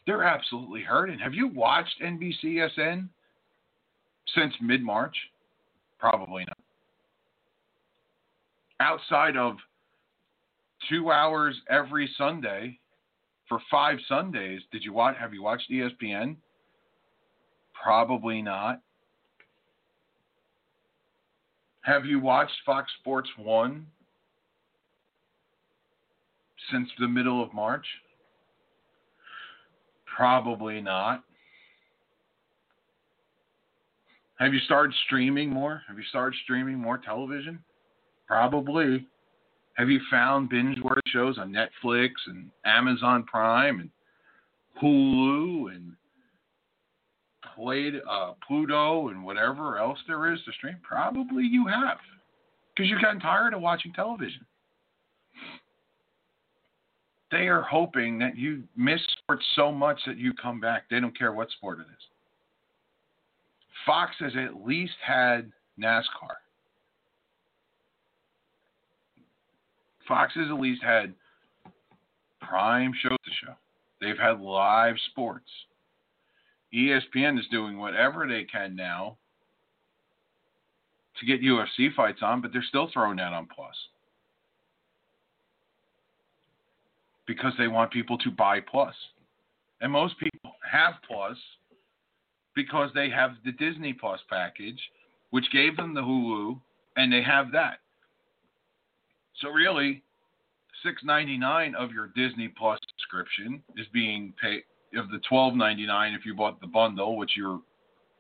They're 0.06 0.22
absolutely 0.22 0.82
hurting. 0.82 1.18
Have 1.18 1.34
you 1.34 1.48
watched 1.48 2.00
NBCSN 2.02 3.08
since 4.34 4.54
mid 4.60 4.82
March? 4.82 5.16
Probably 5.98 6.44
not. 6.44 6.58
Outside 8.80 9.36
of 9.36 9.56
two 10.90 11.10
hours 11.10 11.56
every 11.70 12.10
Sunday 12.18 12.78
for 13.48 13.58
five 13.70 13.98
Sundays, 14.08 14.60
did 14.70 14.84
you 14.84 14.92
watch? 14.92 15.16
Have 15.18 15.32
you 15.32 15.42
watched 15.42 15.70
ESPN? 15.70 16.36
Probably 17.82 18.42
not. 18.42 18.80
Have 21.84 22.06
you 22.06 22.18
watched 22.18 22.54
Fox 22.64 22.90
Sports 23.00 23.28
1 23.36 23.86
since 26.72 26.88
the 26.98 27.06
middle 27.06 27.42
of 27.42 27.52
March? 27.52 27.84
Probably 30.16 30.80
not. 30.80 31.24
Have 34.38 34.54
you 34.54 34.60
started 34.60 34.94
streaming 35.04 35.50
more? 35.50 35.82
Have 35.86 35.98
you 35.98 36.04
started 36.04 36.38
streaming 36.42 36.78
more 36.78 36.96
television? 36.96 37.58
Probably. 38.26 39.06
Have 39.76 39.90
you 39.90 40.00
found 40.10 40.48
binge 40.48 40.78
worthy 40.82 41.02
shows 41.08 41.36
on 41.36 41.52
Netflix 41.52 42.12
and 42.28 42.50
Amazon 42.64 43.24
Prime 43.24 43.80
and 43.80 43.90
Hulu 44.82 45.74
and 45.74 45.92
played 47.54 47.94
uh, 48.08 48.32
Pluto 48.46 49.08
and 49.08 49.24
whatever 49.24 49.78
else 49.78 49.98
there 50.06 50.32
is 50.32 50.40
to 50.44 50.52
stream? 50.52 50.76
Probably 50.82 51.44
you 51.44 51.66
have, 51.66 51.98
because 52.74 52.90
you've 52.90 53.02
gotten 53.02 53.20
tired 53.20 53.54
of 53.54 53.60
watching 53.60 53.92
television. 53.92 54.44
They 57.30 57.48
are 57.48 57.62
hoping 57.62 58.18
that 58.20 58.36
you 58.36 58.62
miss 58.76 59.00
sports 59.18 59.44
so 59.56 59.72
much 59.72 60.00
that 60.06 60.18
you 60.18 60.32
come 60.34 60.60
back. 60.60 60.84
They 60.90 61.00
don't 61.00 61.16
care 61.18 61.32
what 61.32 61.50
sport 61.50 61.78
it 61.80 61.86
is. 61.90 62.04
Fox 63.84 64.12
has 64.20 64.32
at 64.36 64.64
least 64.64 64.94
had 65.04 65.50
NASCAR. 65.80 66.36
Fox 70.06 70.32
has 70.34 70.48
at 70.48 70.60
least 70.60 70.82
had 70.82 71.12
prime 72.40 72.92
shows 73.02 73.18
to 73.24 73.30
show. 73.44 73.54
They've 74.00 74.18
had 74.18 74.40
live 74.40 74.96
sports. 75.10 75.48
ESPN 76.74 77.38
is 77.38 77.46
doing 77.50 77.78
whatever 77.78 78.26
they 78.26 78.44
can 78.44 78.74
now 78.74 79.16
to 81.20 81.26
get 81.26 81.42
UFC 81.42 81.94
fights 81.94 82.20
on, 82.22 82.40
but 82.40 82.52
they're 82.52 82.64
still 82.68 82.90
throwing 82.92 83.16
that 83.16 83.32
on 83.32 83.46
Plus. 83.46 83.74
because 87.26 87.52
they 87.58 87.68
want 87.68 87.92
people 87.92 88.18
to 88.18 88.30
buy 88.30 88.60
Plus. 88.60 88.94
And 89.80 89.92
most 89.92 90.18
people 90.18 90.52
have 90.70 90.94
Plus 91.06 91.36
because 92.54 92.90
they 92.94 93.10
have 93.10 93.32
the 93.44 93.52
Disney 93.52 93.92
Plus 93.92 94.20
package, 94.30 94.80
which 95.30 95.50
gave 95.52 95.76
them 95.76 95.94
the 95.94 96.00
Hulu, 96.00 96.60
and 96.96 97.12
they 97.12 97.22
have 97.22 97.50
that. 97.52 97.78
So 99.40 99.48
really, 99.48 100.02
six 100.84 101.02
ninety 101.04 101.36
nine 101.36 101.74
of 101.74 101.90
your 101.90 102.08
Disney 102.14 102.48
Plus 102.48 102.78
subscription 102.90 103.62
is 103.76 103.86
being 103.92 104.32
paid 104.40 104.62
of 104.96 105.10
the 105.10 105.20
twelve 105.28 105.54
ninety 105.54 105.86
nine 105.86 106.14
if 106.14 106.24
you 106.24 106.34
bought 106.34 106.60
the 106.60 106.66
bundle, 106.66 107.16
which 107.16 107.32
you're 107.36 107.60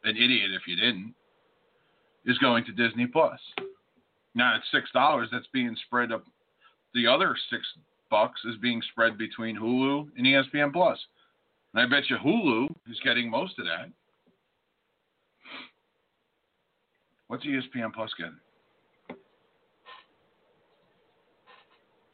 an 0.04 0.16
idiot 0.16 0.50
if 0.52 0.66
you 0.66 0.76
didn't, 0.76 1.14
is 2.26 2.38
going 2.38 2.64
to 2.64 2.72
Disney 2.72 3.06
Plus. 3.06 3.40
Now 4.34 4.56
it's 4.56 4.66
six 4.72 4.90
dollars. 4.92 5.28
That's 5.32 5.46
being 5.52 5.76
spread 5.86 6.12
up. 6.12 6.24
The 6.94 7.06
other 7.06 7.36
six 7.50 7.62
bucks 8.10 8.40
is 8.44 8.56
being 8.60 8.82
spread 8.90 9.18
between 9.18 9.56
Hulu 9.56 10.08
and 10.16 10.26
ESPN 10.26 10.72
Plus. 10.72 10.98
And 11.72 11.82
I 11.82 11.88
bet 11.88 12.08
you 12.08 12.16
Hulu 12.16 12.68
is 12.90 13.00
getting 13.04 13.30
most 13.30 13.58
of 13.58 13.64
that. 13.64 13.90
What's 17.26 17.44
ESPN 17.44 17.92
Plus 17.92 18.10
getting? 18.16 18.36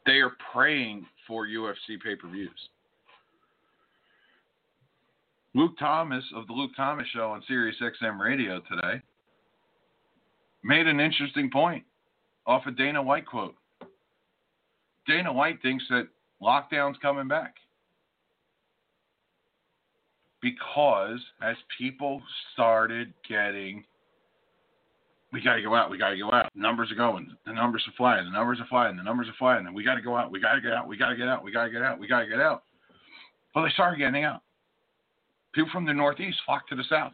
They 0.05 0.13
are 0.13 0.31
praying 0.51 1.05
for 1.27 1.45
UFC 1.45 2.01
pay 2.03 2.15
per 2.15 2.27
views. 2.27 2.49
Luke 5.53 5.77
Thomas 5.77 6.23
of 6.35 6.47
the 6.47 6.53
Luke 6.53 6.71
Thomas 6.77 7.07
Show 7.13 7.31
on 7.31 7.43
Sirius 7.47 7.75
XM 7.81 8.19
Radio 8.19 8.61
today 8.69 9.01
made 10.63 10.87
an 10.87 10.99
interesting 10.99 11.49
point 11.51 11.83
off 12.45 12.63
a 12.67 12.71
Dana 12.71 13.01
White 13.01 13.25
quote. 13.25 13.55
Dana 15.07 15.31
White 15.33 15.61
thinks 15.61 15.83
that 15.89 16.07
lockdown's 16.41 16.97
coming 17.01 17.27
back 17.27 17.55
because 20.41 21.19
as 21.41 21.55
people 21.77 22.21
started 22.53 23.13
getting 23.27 23.83
we 25.33 25.41
got 25.41 25.55
to 25.55 25.61
go 25.61 25.75
out. 25.75 25.89
We 25.89 25.97
got 25.97 26.09
to 26.09 26.17
go 26.17 26.31
out. 26.31 26.49
Numbers 26.55 26.91
are 26.91 26.95
going. 26.95 27.31
The 27.45 27.53
numbers 27.53 27.85
are 27.87 27.93
flying. 27.95 28.25
The 28.25 28.31
numbers 28.31 28.59
are 28.59 28.67
flying. 28.67 28.97
The 28.97 29.03
numbers 29.03 29.29
are 29.29 29.35
flying. 29.39 29.65
And 29.65 29.73
we 29.73 29.83
got 29.83 29.95
to 29.95 30.01
go 30.01 30.17
out. 30.17 30.29
We 30.29 30.41
got 30.41 30.55
to 30.55 30.61
get 30.61 30.73
out. 30.73 30.87
We 30.87 30.97
got 30.97 31.09
to 31.09 31.15
get 31.15 31.27
out. 31.27 31.41
We 31.41 31.51
got 31.53 31.65
to 31.65 31.71
get 31.71 31.81
out. 31.81 31.99
We 31.99 32.07
got 32.07 32.21
to 32.21 32.27
get 32.27 32.41
out. 32.41 32.63
Well, 33.55 33.63
they 33.63 33.71
started 33.71 33.97
getting 33.97 34.25
out. 34.25 34.41
People 35.53 35.69
from 35.71 35.85
the 35.85 35.93
Northeast 35.93 36.37
flocked 36.45 36.69
to 36.69 36.75
the 36.75 36.83
South. 36.89 37.13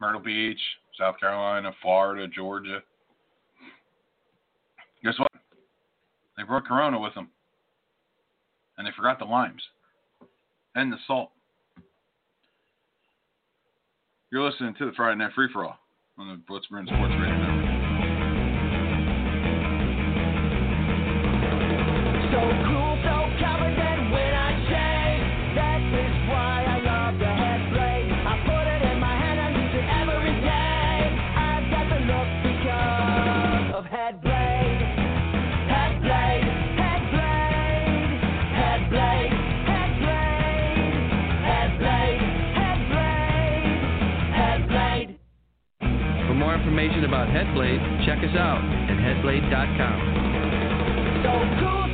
Myrtle 0.00 0.20
Beach, 0.20 0.60
South 0.98 1.18
Carolina, 1.18 1.72
Florida, 1.82 2.26
Georgia. 2.28 2.80
Guess 5.02 5.18
what? 5.18 5.32
They 6.36 6.42
brought 6.42 6.66
Corona 6.66 6.98
with 6.98 7.14
them. 7.14 7.28
And 8.78 8.86
they 8.86 8.92
forgot 8.96 9.18
the 9.18 9.24
limes 9.24 9.62
and 10.74 10.92
the 10.92 10.96
salt. 11.06 11.30
You're 14.32 14.48
listening 14.48 14.74
to 14.78 14.86
the 14.86 14.92
Friday 14.92 15.18
Night 15.18 15.32
Free 15.34 15.48
for 15.52 15.66
All 15.66 15.78
on 16.16 16.28
the 16.28 16.52
What's 16.52 16.66
Sports 16.66 16.86
Radio 17.20 17.39
information 46.70 47.02
about 47.02 47.26
Headblade, 47.26 48.06
check 48.06 48.18
us 48.22 48.36
out 48.38 48.62
at 48.62 48.94
headblade.com. 48.94 49.98
So 51.26 51.30
cool, 51.58 51.89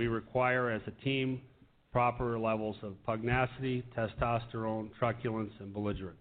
We 0.00 0.08
require 0.08 0.70
as 0.70 0.80
a 0.86 1.04
team 1.04 1.42
proper 1.92 2.38
levels 2.38 2.76
of 2.82 2.94
pugnacity, 3.04 3.84
testosterone, 3.94 4.88
truculence, 4.98 5.52
and 5.60 5.74
belligerence. 5.74 6.16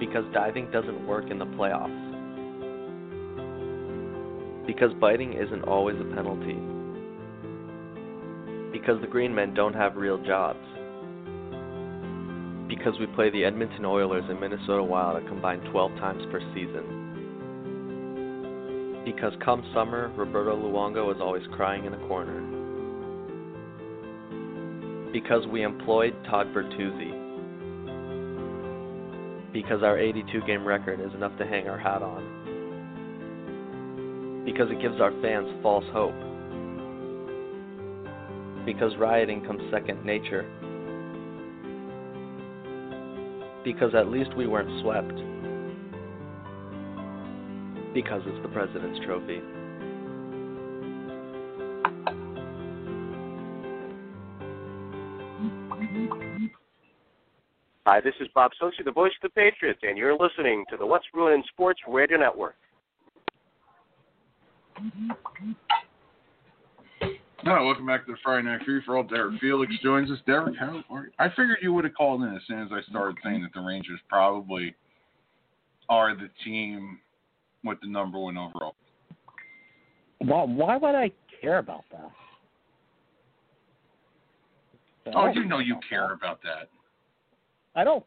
Because 0.00 0.24
diving 0.34 0.68
doesn't 0.72 1.06
work 1.06 1.30
in 1.30 1.38
the 1.38 1.44
playoffs. 1.44 1.86
Because 4.66 4.90
biting 5.00 5.34
isn't 5.34 5.62
always 5.68 5.94
a 6.00 6.14
penalty. 6.16 6.58
Because 8.76 9.00
the 9.00 9.08
Green 9.08 9.32
Men 9.32 9.54
don't 9.54 9.74
have 9.74 9.94
real 9.94 10.18
jobs. 10.18 10.58
Because 12.66 12.98
we 12.98 13.06
play 13.14 13.30
the 13.30 13.44
Edmonton 13.44 13.84
Oilers 13.84 14.24
and 14.28 14.40
Minnesota 14.40 14.82
Wild 14.82 15.22
a 15.22 15.28
combined 15.28 15.62
12 15.70 15.92
times 15.92 16.24
per 16.32 16.40
season. 16.52 17.05
Because 19.06 19.32
come 19.44 19.64
summer, 19.72 20.10
Roberto 20.16 20.56
Luongo 20.56 21.14
is 21.14 21.20
always 21.20 21.44
crying 21.52 21.84
in 21.84 21.94
a 21.94 22.08
corner. 22.08 22.42
Because 25.12 25.46
we 25.46 25.62
employed 25.62 26.12
Todd 26.28 26.48
Bertuzzi. 26.52 27.12
Because 29.52 29.84
our 29.84 29.96
82 29.96 30.40
game 30.42 30.66
record 30.66 30.98
is 30.98 31.14
enough 31.14 31.38
to 31.38 31.46
hang 31.46 31.68
our 31.68 31.78
hat 31.78 32.02
on. 32.02 32.42
Because 34.44 34.72
it 34.72 34.82
gives 34.82 35.00
our 35.00 35.12
fans 35.22 35.46
false 35.62 35.84
hope. 35.92 36.12
Because 38.66 38.96
rioting 38.98 39.44
comes 39.46 39.62
second 39.70 40.04
nature. 40.04 40.44
Because 43.62 43.94
at 43.94 44.08
least 44.08 44.36
we 44.36 44.48
weren't 44.48 44.82
swept. 44.82 45.25
Because 47.96 48.20
it's 48.26 48.42
the 48.42 48.48
President's 48.50 49.00
Trophy. 49.06 49.40
Hi, 57.86 58.02
this 58.02 58.12
is 58.20 58.28
Bob 58.34 58.50
Socci, 58.60 58.84
the 58.84 58.92
voice 58.92 59.12
of 59.24 59.30
the 59.30 59.34
Patriots, 59.34 59.80
and 59.82 59.96
you're 59.96 60.12
listening 60.12 60.66
to 60.68 60.76
the 60.76 60.84
What's 60.84 61.06
Ruining 61.14 61.42
Sports 61.50 61.80
Radio 61.88 62.18
Network. 62.18 62.56
No, 67.46 67.64
welcome 67.64 67.86
back 67.86 68.04
to 68.04 68.12
the 68.12 68.18
Friday 68.22 68.46
Night 68.46 68.60
Free 68.66 68.82
for 68.84 68.98
All. 68.98 69.04
Derek 69.04 69.40
Felix 69.40 69.72
joins 69.82 70.10
us. 70.10 70.18
Derek, 70.26 70.54
how 70.60 70.82
are 70.90 71.04
you? 71.04 71.10
I 71.18 71.30
figured 71.30 71.60
you 71.62 71.72
would 71.72 71.84
have 71.84 71.94
called 71.94 72.20
in 72.20 72.36
as 72.36 72.42
soon 72.46 72.60
as 72.60 72.68
I 72.70 72.82
started 72.90 73.16
saying 73.24 73.40
that 73.40 73.54
the 73.54 73.66
Rangers 73.66 74.00
probably 74.10 74.74
are 75.88 76.14
the 76.14 76.28
team 76.44 76.98
with 77.66 77.80
the 77.80 77.88
number 77.88 78.18
one 78.18 78.36
overall. 78.38 78.74
Why, 80.18 80.44
why 80.44 80.76
would 80.76 80.94
I 80.94 81.10
care 81.40 81.58
about 81.58 81.84
that? 81.92 82.10
I 85.06 85.10
Oh, 85.14 85.26
you 85.32 85.44
know 85.44 85.58
you 85.58 85.78
care 85.88 86.08
that. 86.08 86.14
about 86.14 86.42
that. 86.42 86.68
I 87.74 87.84
don't. 87.84 88.04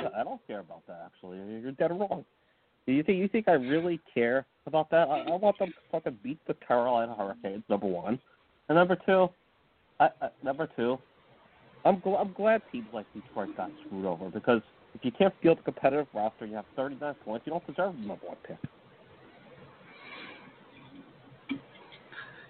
I 0.00 0.24
don't 0.24 0.44
care 0.48 0.58
about 0.60 0.84
that. 0.88 1.02
Actually, 1.06 1.36
you're 1.60 1.72
dead 1.72 1.90
wrong. 1.92 2.24
Do 2.86 2.92
you 2.92 3.04
think 3.04 3.18
you 3.18 3.28
think 3.28 3.46
I 3.46 3.52
really 3.52 4.00
care 4.12 4.44
about 4.66 4.90
that? 4.90 5.08
I, 5.08 5.20
I 5.20 5.36
want 5.36 5.56
them 5.58 5.68
to 5.68 5.74
fucking 5.92 6.18
beat 6.24 6.40
the 6.48 6.54
Carolina 6.54 7.14
Hurricanes. 7.16 7.62
Number 7.68 7.86
one, 7.86 8.18
and 8.68 8.76
number 8.76 8.96
two, 9.06 9.28
I, 10.00 10.08
I, 10.20 10.28
number 10.42 10.68
two, 10.74 10.98
I'm 11.84 11.98
gl- 12.00 12.20
I'm 12.20 12.32
glad 12.32 12.62
teams 12.72 12.86
like 12.92 13.06
Detroit 13.14 13.56
got 13.56 13.70
screwed 13.86 14.06
over 14.06 14.28
because 14.30 14.62
if 14.94 15.04
you 15.04 15.12
can't 15.12 15.32
field 15.40 15.58
a 15.60 15.62
competitive 15.62 16.08
roster, 16.12 16.46
you 16.46 16.56
have 16.56 16.64
39 16.74 17.14
points, 17.24 17.46
you 17.46 17.52
don't 17.52 17.66
deserve 17.66 17.94
the 17.94 18.00
number 18.00 18.26
one 18.26 18.36
pick. 18.46 18.58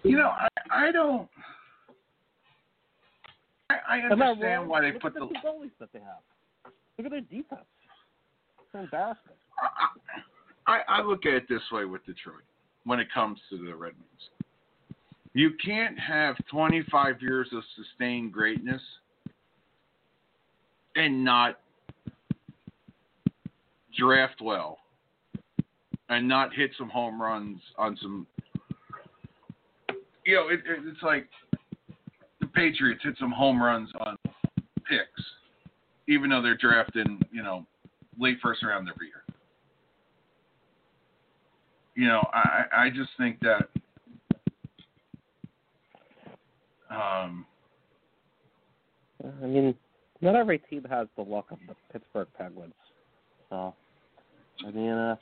You 0.02 0.18
know, 0.18 0.28
I, 0.30 0.48
I 0.70 0.92
don't. 0.92 1.28
I, 3.70 3.76
I 3.88 3.98
understand 4.00 4.68
why 4.68 4.80
they 4.80 4.92
Look 4.92 5.02
put 5.02 5.14
the. 5.14 5.20
the 5.20 5.34
goalies 5.46 5.70
that 5.78 5.90
they 5.92 6.00
have. 6.00 6.72
Look 6.98 7.06
at 7.06 7.10
their 7.10 7.20
defense. 7.20 7.66
It's 8.60 8.74
an 8.74 8.80
embarrassment. 8.80 9.36
I, 10.66 10.80
I 10.88 11.02
look 11.02 11.26
at 11.26 11.34
it 11.34 11.48
this 11.48 11.62
way 11.70 11.84
with 11.84 12.04
Detroit 12.04 12.42
when 12.84 13.00
it 13.00 13.08
comes 13.12 13.38
to 13.50 13.58
the 13.58 13.74
Red 13.74 13.92
Wings. 13.92 14.52
You 15.34 15.52
can't 15.64 15.98
have 15.98 16.36
25 16.50 17.22
years 17.22 17.48
of 17.52 17.62
sustained 17.76 18.32
greatness 18.32 18.82
and 20.94 21.24
not 21.24 21.58
draft 23.98 24.40
well 24.42 24.78
and 26.08 26.28
not 26.28 26.54
hit 26.54 26.70
some 26.76 26.90
home 26.90 27.20
runs 27.20 27.60
on 27.78 27.96
some 28.02 28.26
you 30.32 30.38
know 30.38 30.48
it, 30.48 30.60
it, 30.60 30.80
it's 30.86 31.02
like 31.02 31.28
the 32.40 32.46
patriots 32.46 33.02
hit 33.04 33.14
some 33.20 33.30
home 33.30 33.62
runs 33.62 33.90
on 34.00 34.16
picks 34.88 35.22
even 36.08 36.30
though 36.30 36.40
they're 36.40 36.56
drafting 36.56 37.20
you 37.30 37.42
know 37.42 37.66
late 38.18 38.38
first 38.42 38.62
round 38.62 38.88
every 38.88 39.08
year 39.08 39.22
you 41.96 42.08
know 42.08 42.26
i 42.32 42.64
i 42.72 42.88
just 42.88 43.10
think 43.18 43.38
that 43.40 43.68
um 46.90 47.44
I 49.42 49.46
mean, 49.46 49.72
not 50.20 50.34
every 50.34 50.58
team 50.58 50.84
has 50.90 51.06
the 51.16 51.22
luck 51.22 51.46
of 51.52 51.58
the 51.68 51.76
Pittsburgh 51.92 52.26
Penguins. 52.36 52.74
So, 53.50 53.72
I 54.66 54.70
mean, 54.72 54.90
uh, 54.90 55.14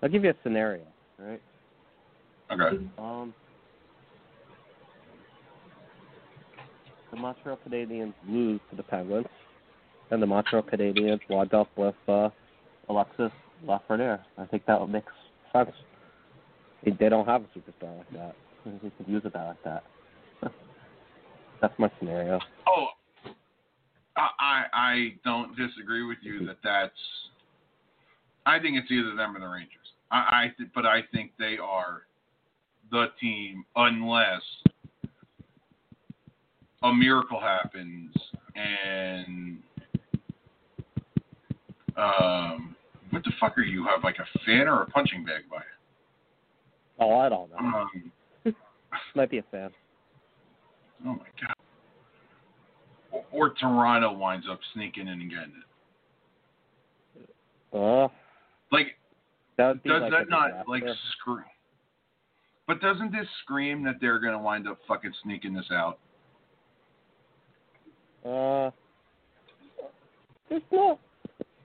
I'll 0.00 0.08
give 0.08 0.22
you 0.22 0.30
a 0.30 0.34
scenario, 0.44 0.84
right? 1.18 1.42
okay 2.52 2.76
Um, 2.96 3.34
the 7.16 7.22
Montreal 7.22 7.58
Canadiens 7.68 8.12
lose 8.28 8.60
to 8.70 8.76
the 8.76 8.82
Penguins, 8.82 9.26
and 10.10 10.22
the 10.22 10.26
Montreal 10.26 10.62
Canadiens 10.62 11.20
wind 11.28 11.54
up 11.54 11.68
with 11.76 11.94
uh, 12.08 12.28
Alexis 12.88 13.32
Lafreniere. 13.66 14.20
I 14.38 14.44
think 14.46 14.64
that 14.66 14.86
makes 14.88 15.12
sense. 15.52 15.70
They, 16.84 17.08
don't 17.08 17.26
have 17.26 17.42
a 17.42 17.58
superstar 17.58 17.98
like 17.98 18.12
that. 18.12 18.36
They 18.64 18.90
could 18.90 19.08
use 19.08 19.22
a 19.24 19.30
guy 19.30 19.48
like 19.48 19.64
that. 19.64 19.82
That's 21.60 21.74
my 21.78 21.90
scenario. 21.98 22.38
Oh, 22.68 22.86
I 24.16 24.28
I 24.38 24.64
I 24.72 25.14
don't 25.24 25.56
disagree 25.56 26.04
with 26.06 26.18
you 26.22 26.46
that 26.46 26.58
that's. 26.62 26.92
I 28.44 28.58
think 28.60 28.76
it's 28.76 28.90
either 28.90 29.16
them 29.16 29.36
or 29.36 29.40
the 29.40 29.46
Rangers. 29.46 29.70
I, 30.10 30.16
I 30.16 30.52
th- 30.56 30.70
but 30.74 30.84
I 30.84 31.00
think 31.12 31.32
they 31.38 31.56
are 31.60 32.02
the 32.90 33.06
team 33.20 33.64
unless 33.74 34.42
a 36.86 36.94
miracle 36.94 37.40
happens 37.40 38.12
and 38.54 39.58
um 41.96 42.74
what 43.10 43.22
the 43.24 43.32
fuck 43.40 43.56
are 43.56 43.62
you 43.62 43.84
have 43.86 44.02
like 44.04 44.16
a 44.18 44.38
fan 44.44 44.66
or 44.68 44.82
a 44.82 44.86
punching 44.86 45.24
bag 45.24 45.42
by 45.50 45.58
it? 45.58 45.62
Oh, 46.98 47.16
I 47.18 47.28
don't 47.28 47.50
know. 47.50 47.56
Um, 47.58 48.12
Might 49.14 49.30
be 49.30 49.38
a 49.38 49.42
fan. 49.50 49.70
oh 51.06 51.12
my 51.14 51.26
god. 51.40 51.54
Or, 53.12 53.24
or 53.30 53.50
Toronto 53.54 54.12
winds 54.12 54.46
up 54.50 54.58
sneaking 54.74 55.06
in 55.08 55.20
and 55.20 55.30
getting 55.30 55.52
it. 57.22 57.28
Uh, 57.72 58.08
Like 58.72 58.98
that 59.56 59.82
Does 59.84 60.02
like 60.02 60.10
that 60.10 60.28
not 60.28 60.48
disaster. 60.48 60.64
like 60.70 60.82
scream? 61.18 61.44
But 62.66 62.80
doesn't 62.80 63.12
this 63.12 63.26
scream 63.44 63.84
that 63.84 63.96
they're 64.00 64.18
going 64.18 64.32
to 64.32 64.38
wind 64.40 64.66
up 64.68 64.78
fucking 64.88 65.12
sneaking 65.22 65.54
this 65.54 65.70
out? 65.70 65.98
Uh, 68.26 68.70
there's 70.48 70.62
no, 70.72 70.98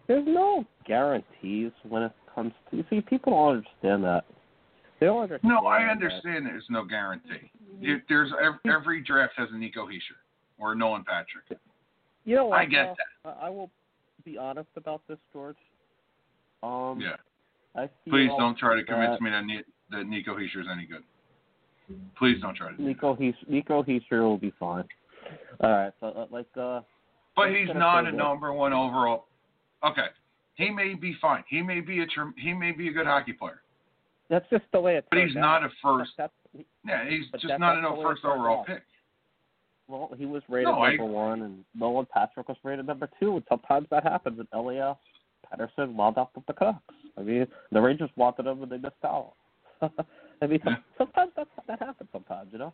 there's 0.07 0.25
no 0.27 0.65
guarantees 0.85 1.71
when 1.87 2.03
it 2.03 2.11
comes 2.33 2.53
to. 2.69 2.77
You 2.77 2.83
see, 2.89 3.01
people 3.01 3.33
don't 3.33 3.57
understand 3.57 4.03
that. 4.03 4.25
They 4.99 5.05
don't 5.07 5.23
understand. 5.23 5.49
No, 5.53 5.67
I 5.67 5.83
that- 5.83 5.91
understand 5.91 6.45
there's 6.45 6.65
no 6.69 6.83
guarantee. 6.85 7.51
If 7.81 8.01
there's 8.09 8.31
every 8.65 9.01
draft 9.01 9.33
has 9.37 9.49
a 9.51 9.57
Nico 9.57 9.87
Hischier 9.87 10.19
or 10.59 10.75
Nolan 10.75 11.03
Patrick. 11.03 11.59
You 12.25 12.35
know 12.35 12.45
what? 12.47 12.59
I 12.59 12.65
get 12.65 12.95
though? 13.23 13.29
I 13.31 13.47
I 13.47 13.49
will 13.49 13.71
be 14.23 14.37
honest 14.37 14.69
about 14.75 15.01
this, 15.07 15.17
George. 15.33 15.55
Um, 16.61 16.99
Yeah. 17.01 17.15
I 17.75 17.89
Please 18.07 18.29
don't 18.37 18.55
try 18.57 18.75
to 18.75 18.81
that 18.81 18.87
convince 18.87 19.19
me 19.21 19.29
that, 19.31 19.45
Ni- 19.45 19.63
that 19.91 20.03
Nico 20.05 20.35
Hischier 20.37 20.61
is 20.61 20.67
any 20.71 20.85
good. 20.85 21.03
Please 22.17 22.39
don't 22.41 22.53
try 22.55 22.69
to. 22.69 22.77
do 22.77 22.83
that. 22.83 22.87
Nico 22.87 23.15
Hees 23.15 23.33
Nico 23.47 23.81
Hischier 23.81 24.21
will 24.21 24.37
be 24.37 24.51
fine. 24.59 24.83
All 25.61 25.69
right, 25.71 25.93
so 25.99 26.07
uh, 26.07 26.25
like 26.31 26.45
uh, 26.59 26.81
But 27.35 27.49
he's 27.49 27.69
not 27.73 28.05
a 28.07 28.11
number 28.11 28.51
one 28.53 28.73
overall. 28.73 29.25
Okay, 29.83 30.07
he 30.55 30.69
may 30.69 30.93
be 30.93 31.15
fine. 31.21 31.43
He 31.49 31.61
may 31.61 31.81
be 31.81 32.01
a 32.01 32.05
he 32.37 32.53
may 32.53 32.71
be 32.71 32.87
a 32.89 32.91
good 32.91 33.05
hockey 33.07 33.33
player, 33.33 33.61
that's 34.29 34.45
just 34.49 34.63
the 34.73 34.79
way 34.79 34.95
it. 34.97 35.05
but 35.09 35.19
he's 35.19 35.35
not 35.35 35.63
a 35.63 35.69
first. 35.81 36.11
That's, 36.17 36.33
Yeah, 36.85 37.07
he's 37.09 37.25
just 37.33 37.45
not 37.59 37.75
that's 37.75 37.87
a 37.87 37.95
way 37.95 38.03
first 38.03 38.23
overall 38.25 38.63
pick. 38.65 38.83
Well, 39.87 40.09
he 40.17 40.25
was 40.25 40.41
rated 40.47 40.67
No, 40.69 40.79
I- 40.81 40.95
number 40.95 41.05
one, 41.11 41.41
and 41.41 41.65
Nolan 41.75 42.05
Patrick 42.13 42.47
was 42.47 42.57
rated 42.63 42.85
number 42.87 43.09
two. 43.19 43.35
And 43.37 43.43
sometimes 43.49 43.87
that 43.91 44.03
happens. 44.03 44.39
And 44.39 44.47
Elias 44.53 44.95
Pettersson 45.51 45.93
wound 45.95 46.17
up 46.17 46.31
with 46.35 46.45
the 46.45 46.53
Canucks. 46.53 46.79
I 47.17 47.21
mean, 47.23 47.45
the 47.73 47.81
Rangers 47.81 48.09
wanted 48.15 48.45
him, 48.47 48.63
and 48.63 48.71
they 48.71 48.77
missed 48.77 48.95
out. 49.03 49.33
I 50.41 50.47
mean, 50.47 50.59
Yeah. 50.65 50.75
sometimes 50.97 51.31
that 51.35 51.47
that 51.67 51.79
happens. 51.79 52.09
Sometimes, 52.13 52.49
you 52.53 52.59
know. 52.59 52.73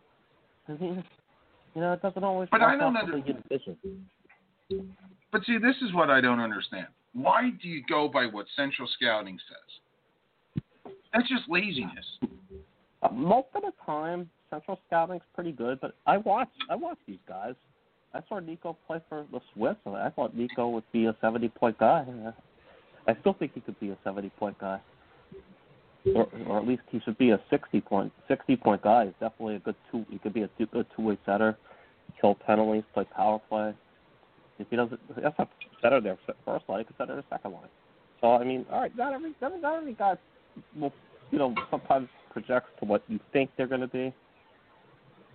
I 0.67 0.73
mean, 0.73 1.03
you 1.75 1.81
know, 1.81 1.93
it 1.93 2.01
doesn't 2.01 2.23
always 2.23 2.49
But 2.51 2.61
work 2.61 2.69
I 2.69 2.77
don't 2.77 2.95
out 2.97 3.05
the 3.07 3.13
way 3.17 3.23
under- 3.27 3.33
you. 4.69 4.87
But 5.31 5.43
see, 5.45 5.57
this 5.57 5.75
is 5.81 5.93
what 5.93 6.09
I 6.09 6.21
don't 6.21 6.39
understand. 6.39 6.87
Why 7.13 7.51
do 7.61 7.67
you 7.67 7.83
go 7.89 8.07
by 8.07 8.25
what 8.25 8.45
Central 8.55 8.87
Scouting 8.95 9.39
says? 9.49 10.63
That's 11.13 11.27
just 11.29 11.43
laziness. 11.49 12.05
Uh, 13.01 13.09
most 13.11 13.47
of 13.55 13.61
the 13.63 13.71
time, 13.85 14.29
Central 14.49 14.79
Scouting's 14.87 15.23
pretty 15.35 15.51
good, 15.51 15.79
but 15.81 15.95
I 16.05 16.17
watch 16.17 16.49
I 16.69 16.75
watch 16.75 16.97
these 17.07 17.19
guys. 17.27 17.55
I 18.13 18.21
saw 18.29 18.39
Nico 18.39 18.77
play 18.87 19.01
for 19.09 19.25
the 19.31 19.39
Swiss, 19.53 19.75
and 19.85 19.95
I 19.95 20.09
thought 20.09 20.35
Nico 20.35 20.69
would 20.69 20.89
be 20.91 21.05
a 21.05 21.15
seventy 21.21 21.49
point 21.49 21.77
guy. 21.77 22.05
I 23.07 23.15
still 23.21 23.33
think 23.33 23.53
he 23.53 23.61
could 23.61 23.79
be 23.79 23.89
a 23.89 23.97
seventy 24.03 24.29
point 24.29 24.57
guy, 24.59 24.79
or 26.15 26.27
or 26.47 26.57
at 26.59 26.67
least 26.67 26.83
he 26.89 26.99
should 27.01 27.17
be 27.17 27.31
a 27.31 27.39
sixty 27.49 27.81
point 27.81 28.11
sixty 28.27 28.55
point 28.55 28.81
guy. 28.81 29.05
He's 29.05 29.13
definitely 29.19 29.55
a 29.55 29.59
good 29.59 29.75
two. 29.91 30.05
He 30.09 30.17
could 30.19 30.33
be 30.33 30.43
a 30.43 30.49
two, 30.57 30.65
good 30.67 30.85
two 30.95 31.01
way 31.03 31.17
setter, 31.25 31.57
kill 32.19 32.35
penalties, 32.35 32.83
play 32.93 33.05
power 33.15 33.39
play. 33.49 33.73
If 34.59 34.67
he 34.69 34.75
doesn't, 34.75 34.99
that's 35.21 35.37
not 35.37 35.49
center 35.81 36.01
there 36.01 36.17
first 36.45 36.65
line. 36.67 36.79
He 36.79 36.85
could 36.85 36.97
center 36.97 37.15
the 37.15 37.23
second 37.29 37.53
line. 37.53 37.69
So 38.21 38.33
I 38.33 38.43
mean, 38.43 38.65
all 38.71 38.81
right, 38.81 38.95
not 38.97 39.13
every 39.13 39.35
not, 39.41 39.53
every 39.63 39.93
guy 39.93 40.15
will 40.79 40.93
you 41.31 41.39
know 41.39 41.53
sometimes 41.69 42.09
projects 42.31 42.69
to 42.79 42.85
what 42.85 43.03
you 43.07 43.19
think 43.33 43.49
they're 43.57 43.67
going 43.67 43.81
to 43.81 43.87
be. 43.87 44.13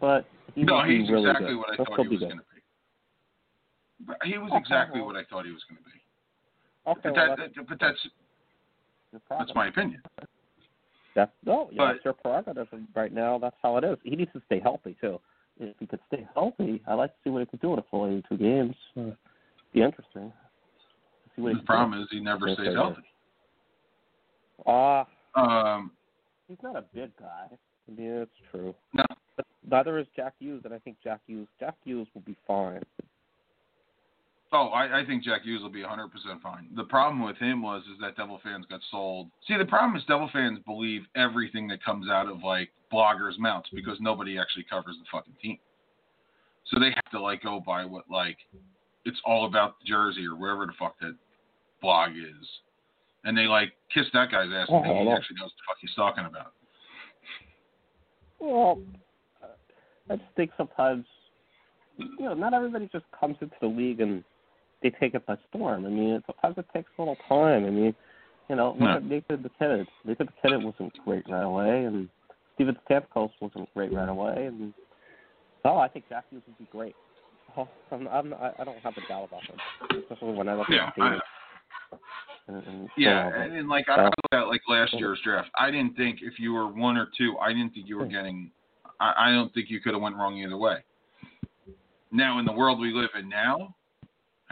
But 0.00 0.26
he 0.54 0.64
No, 0.64 0.82
he's 0.82 1.08
really 1.08 1.28
exactly 1.28 1.48
good. 1.48 1.58
what 1.58 1.70
I 1.70 1.76
He'll 1.76 1.84
thought 1.86 2.02
he 2.02 2.08
was 2.08 2.20
going 2.20 2.32
to 2.32 2.36
be. 2.36 2.60
But 4.06 4.16
he 4.24 4.38
was 4.38 4.50
Okay, 4.50 4.58
exactly 4.58 5.00
well. 5.00 5.08
what 5.08 5.16
I 5.16 5.24
thought 5.30 5.44
he 5.46 5.52
was 5.52 5.62
going 5.68 5.78
to 5.78 5.84
be. 5.84 5.90
Okay, 6.90 7.00
But 7.04 7.12
well, 7.14 7.36
that, 7.36 7.52
that's 7.54 7.68
but 7.68 7.78
that's 7.80 7.98
that's 9.30 9.54
my 9.54 9.68
opinion. 9.68 10.02
That's 11.14 11.30
no, 11.44 11.68
yeah, 11.70 11.76
But- 11.78 11.92
that's 11.92 12.04
your 12.04 12.14
prerogative. 12.14 12.68
Right 12.94 13.12
now, 13.12 13.38
that's 13.38 13.56
how 13.62 13.76
it 13.76 13.84
is. 13.84 13.98
He 14.02 14.16
needs 14.16 14.32
to 14.32 14.42
stay 14.46 14.60
healthy 14.60 14.96
too. 15.00 15.20
If 15.60 15.76
he 15.78 15.86
could 15.86 16.00
stay 16.08 16.26
healthy, 16.34 16.82
I'd 16.86 16.94
like 16.94 17.10
to 17.10 17.16
see 17.22 17.30
what 17.30 17.40
he 17.40 17.46
could 17.46 17.60
do 17.60 17.74
in 17.74 17.78
a 17.78 17.82
full 17.90 18.06
82 18.06 18.36
games. 18.38 18.74
Uh, 18.96 19.10
be 19.74 19.82
interesting. 19.82 20.32
See 21.36 21.42
what 21.42 21.52
he 21.52 21.58
The 21.60 21.64
problem 21.64 22.00
is 22.02 22.08
he 22.10 22.20
never 22.20 22.48
Yes, 22.48 22.56
stays 22.58 22.74
healthy. 22.74 23.02
do. 23.02 24.62
Ah, 24.66 25.06
Um, 25.34 25.92
he's 26.48 26.60
not 26.62 26.76
a 26.76 26.82
big 26.94 27.14
guy. 27.16 27.48
I 27.88 27.90
mean, 27.90 28.10
it's 28.22 28.36
true. 28.50 28.74
no, 28.94 29.04
But 29.36 29.46
neither 29.68 29.98
is 29.98 30.06
Jack 30.16 30.34
Hughes, 30.38 30.62
and 30.64 30.72
I 30.74 30.78
think 30.78 30.98
Jack 31.02 31.20
Hughes, 31.26 31.48
Jack 31.58 31.74
Hughes 31.84 32.06
will 32.14 32.20
be 32.22 32.36
fine. 32.46 32.82
Oh, 34.54 34.66
I, 34.66 35.00
I 35.00 35.06
think 35.06 35.24
Jack 35.24 35.42
Hughes 35.42 35.62
will 35.62 35.70
be 35.70 35.80
100% 35.80 36.08
fine. 36.42 36.68
The 36.76 36.84
problem 36.84 37.24
with 37.24 37.38
him 37.38 37.62
was 37.62 37.82
is 37.84 37.98
that 38.02 38.16
Devil 38.16 38.38
fans 38.44 38.66
got 38.68 38.80
sold. 38.90 39.28
See, 39.48 39.56
the 39.56 39.64
problem 39.64 39.96
is 39.96 40.04
Devil 40.06 40.28
fans 40.30 40.58
believe 40.66 41.02
everything 41.16 41.66
that 41.68 41.82
comes 41.82 42.10
out 42.10 42.28
of 42.28 42.42
like 42.42 42.68
bloggers' 42.92 43.38
mouths 43.38 43.68
because 43.72 43.96
nobody 43.98 44.38
actually 44.38 44.64
covers 44.68 44.96
the 44.98 45.06
fucking 45.10 45.32
team. 45.40 45.58
So 46.66 46.78
they 46.78 46.90
have 46.90 47.10
to 47.12 47.20
like 47.20 47.42
go 47.42 47.60
by 47.66 47.86
what 47.86 48.04
like 48.10 48.36
it's 49.06 49.18
all 49.24 49.46
about 49.46 49.76
the 49.80 49.86
jersey 49.86 50.26
or 50.26 50.36
wherever 50.36 50.66
the 50.66 50.72
fuck 50.78 50.98
that 51.00 51.16
blog 51.80 52.10
is, 52.10 52.46
and 53.24 53.36
they 53.36 53.46
like 53.46 53.72
kiss 53.92 54.06
that 54.12 54.30
guy's 54.30 54.50
ass 54.52 54.68
and 54.68 54.76
Oh, 54.76 54.82
think 54.82 54.98
he 54.98 55.04
no. 55.04 55.16
actually 55.16 55.36
knows 55.36 55.50
what 55.50 55.56
the 55.56 55.64
fuck 55.66 55.76
he's 55.80 55.94
talking 55.96 56.24
about. 56.26 56.52
Well, 58.38 58.82
I 60.10 60.16
just 60.16 60.28
think 60.36 60.50
sometimes, 60.56 61.06
you 61.96 62.24
know, 62.26 62.34
not 62.34 62.54
everybody 62.54 62.88
just 62.92 63.04
comes 63.18 63.36
into 63.40 63.54
the 63.60 63.66
league 63.66 64.00
and 64.00 64.22
they 64.82 64.90
take 64.90 65.14
it 65.14 65.24
by 65.26 65.36
storm. 65.48 65.86
I 65.86 65.88
mean, 65.88 66.22
sometimes 66.26 66.58
it 66.58 66.66
takes 66.74 66.90
a 66.98 67.02
little 67.02 67.16
time. 67.28 67.64
I 67.64 67.70
mean, 67.70 67.94
you 68.48 68.56
know, 68.56 68.72
look 68.72 68.80
No. 68.80 68.96
at 68.96 69.04
Nathan 69.04 69.42
MacKinnon. 69.42 69.86
Nathan 70.04 70.26
MacKinnon 70.26 70.64
wasn't 70.64 70.92
great 71.04 71.28
right 71.28 71.44
away, 71.44 71.84
and 71.84 72.08
Steven 72.54 72.76
Stamkos 72.88 73.30
wasn't 73.40 73.72
great 73.74 73.92
right 73.92 74.08
away. 74.08 74.46
And 74.46 74.74
oh, 75.64 75.78
I 75.78 75.88
think 75.88 76.08
Jack 76.08 76.24
Hughes 76.30 76.42
would 76.46 76.58
be 76.58 76.66
great. 76.70 76.94
Oh, 77.54 77.68
I'm, 77.90 78.08
I'm, 78.08 78.32
I 78.32 78.64
don't 78.64 78.82
have 78.82 78.96
a 78.96 79.02
doubt 79.02 79.24
about 79.24 79.42
him, 79.42 80.00
especially 80.00 80.32
when 80.32 80.48
I 80.48 80.54
look 80.54 80.68
Yeah, 80.70 80.86
at 80.86 80.94
the 80.96 81.02
I. 81.02 81.18
And, 82.48 82.66
and 82.66 82.88
yeah, 82.96 83.28
so, 83.30 83.36
and, 83.36 83.52
and 83.52 83.68
like 83.68 83.88
I 83.90 84.00
Uh, 84.00 84.04
look 84.04 84.14
at 84.32 84.48
like 84.48 84.62
last 84.68 84.94
year's 84.94 85.20
draft. 85.22 85.50
I 85.58 85.70
didn't 85.70 85.94
think 85.94 86.20
if 86.22 86.38
you 86.38 86.54
were 86.54 86.66
one 86.66 86.96
or 86.96 87.08
two, 87.18 87.36
I 87.38 87.52
didn't 87.52 87.74
think 87.74 87.88
you 87.88 87.98
were 87.98 88.06
getting. 88.06 88.50
I, 89.00 89.12
I 89.18 89.30
don't 89.32 89.52
think 89.52 89.68
you 89.68 89.80
could 89.80 89.92
have 89.92 90.00
went 90.00 90.16
wrong 90.16 90.38
either 90.38 90.56
way. 90.56 90.78
Now 92.10 92.38
in 92.38 92.46
the 92.46 92.52
world 92.52 92.80
we 92.80 92.90
live 92.92 93.10
in 93.18 93.28
now, 93.28 93.74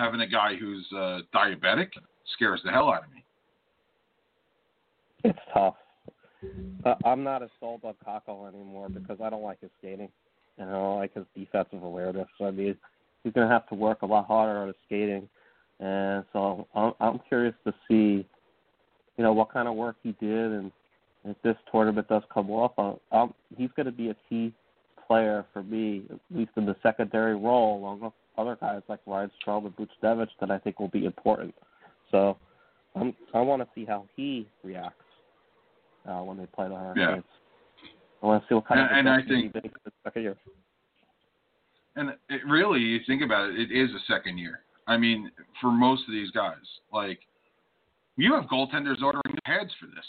having 0.00 0.20
a 0.20 0.26
guy 0.26 0.56
who's 0.56 0.86
uh, 0.92 1.20
diabetic 1.34 1.88
scares 2.34 2.60
the 2.64 2.70
hell 2.70 2.90
out 2.90 3.04
of 3.04 3.10
me. 3.10 3.24
It's 5.24 5.38
tough. 5.52 5.74
Uh, 6.84 6.94
I'm 7.04 7.22
not 7.22 7.42
as 7.42 7.50
sold 7.60 7.82
on 7.84 7.94
Kakko 8.06 8.48
anymore 8.48 8.88
because 8.88 9.18
I 9.22 9.28
don't 9.28 9.42
like 9.42 9.60
his 9.60 9.70
skating 9.78 10.08
and 10.58 10.70
I 10.70 10.72
don't 10.72 10.98
like 10.98 11.14
his 11.14 11.24
defensive 11.36 11.82
awareness. 11.82 12.26
So 12.38 12.46
I 12.46 12.50
mean, 12.50 12.76
he's 13.22 13.32
going 13.32 13.46
to 13.46 13.52
have 13.52 13.68
to 13.68 13.74
work 13.74 14.02
a 14.02 14.06
lot 14.06 14.26
harder 14.26 14.58
on 14.60 14.68
his 14.68 14.76
skating, 14.86 15.28
and 15.80 16.24
so 16.32 16.66
I'm, 16.74 16.92
I'm 17.00 17.20
curious 17.28 17.54
to 17.66 17.74
see, 17.88 18.26
you 19.16 19.24
know, 19.24 19.32
what 19.32 19.52
kind 19.52 19.68
of 19.68 19.74
work 19.74 19.96
he 20.02 20.12
did, 20.20 20.52
and 20.52 20.72
if 21.24 21.36
this 21.42 21.56
tournament 21.70 22.08
does 22.08 22.22
come 22.32 22.50
off, 22.50 22.72
uh, 22.78 23.14
um, 23.14 23.34
he's 23.56 23.70
going 23.76 23.86
to 23.86 23.92
be 23.92 24.08
a 24.08 24.16
key 24.28 24.54
player 25.06 25.44
for 25.52 25.62
me, 25.62 26.04
at 26.10 26.18
least 26.34 26.52
in 26.56 26.64
the 26.64 26.76
secondary 26.82 27.36
role, 27.36 27.78
along 27.78 28.12
other 28.38 28.56
guys 28.60 28.82
like 28.88 29.00
Ryan 29.06 29.30
Strome 29.44 29.66
and 29.66 29.76
Buchnevich 29.76 30.28
that 30.40 30.50
I 30.50 30.58
think 30.58 30.78
will 30.80 30.88
be 30.88 31.04
important. 31.04 31.54
So 32.10 32.36
I'm, 32.94 33.14
I 33.34 33.40
want 33.40 33.62
to 33.62 33.68
see 33.74 33.84
how 33.84 34.06
he 34.16 34.48
reacts 34.64 34.94
uh, 36.08 36.20
when 36.22 36.36
they 36.38 36.46
play 36.46 36.68
the 36.68 36.74
Hurricanes. 36.76 37.24
Yeah. 37.24 37.88
I 38.22 38.26
want 38.26 38.42
to 38.42 38.48
see 38.48 38.54
what 38.54 38.66
kind 38.66 38.80
And- 38.80 38.90
of 38.90 38.96
and 38.98 39.08
I 39.08 39.16
think- 39.26 39.54
he 39.54 39.60
makes 39.62 39.78
the 39.84 39.92
second 40.04 40.22
year. 40.22 40.36
And 41.96 42.10
it 42.28 42.40
really, 42.46 42.78
you 42.80 43.00
think 43.06 43.20
about 43.22 43.50
it, 43.50 43.58
it 43.58 43.72
is 43.72 43.90
a 43.90 43.98
second 44.12 44.38
year. 44.38 44.60
I 44.86 44.96
mean, 44.96 45.30
for 45.60 45.70
most 45.72 46.02
of 46.06 46.12
these 46.12 46.30
guys, 46.30 46.54
like 46.92 47.18
you 48.16 48.32
have 48.34 48.44
goaltenders 48.44 49.02
ordering 49.02 49.22
new 49.26 49.38
pads 49.44 49.70
for 49.78 49.86
this. 49.86 50.04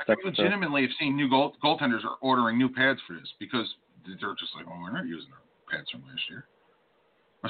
I 0.00 0.04
That's 0.06 0.20
legitimately 0.24 0.82
have 0.82 0.90
seen 0.98 1.16
new 1.16 1.28
goal, 1.28 1.54
goaltenders 1.62 2.04
are 2.04 2.16
ordering 2.20 2.56
new 2.56 2.68
pads 2.68 3.00
for 3.06 3.14
this 3.14 3.28
because 3.38 3.66
they're 4.06 4.34
just 4.38 4.54
like, 4.54 4.66
oh, 4.68 4.78
we're 4.80 4.92
not 4.92 5.06
using 5.06 5.30
our 5.32 5.42
pads 5.70 5.90
from 5.90 6.02
last 6.06 6.22
year. 6.28 6.44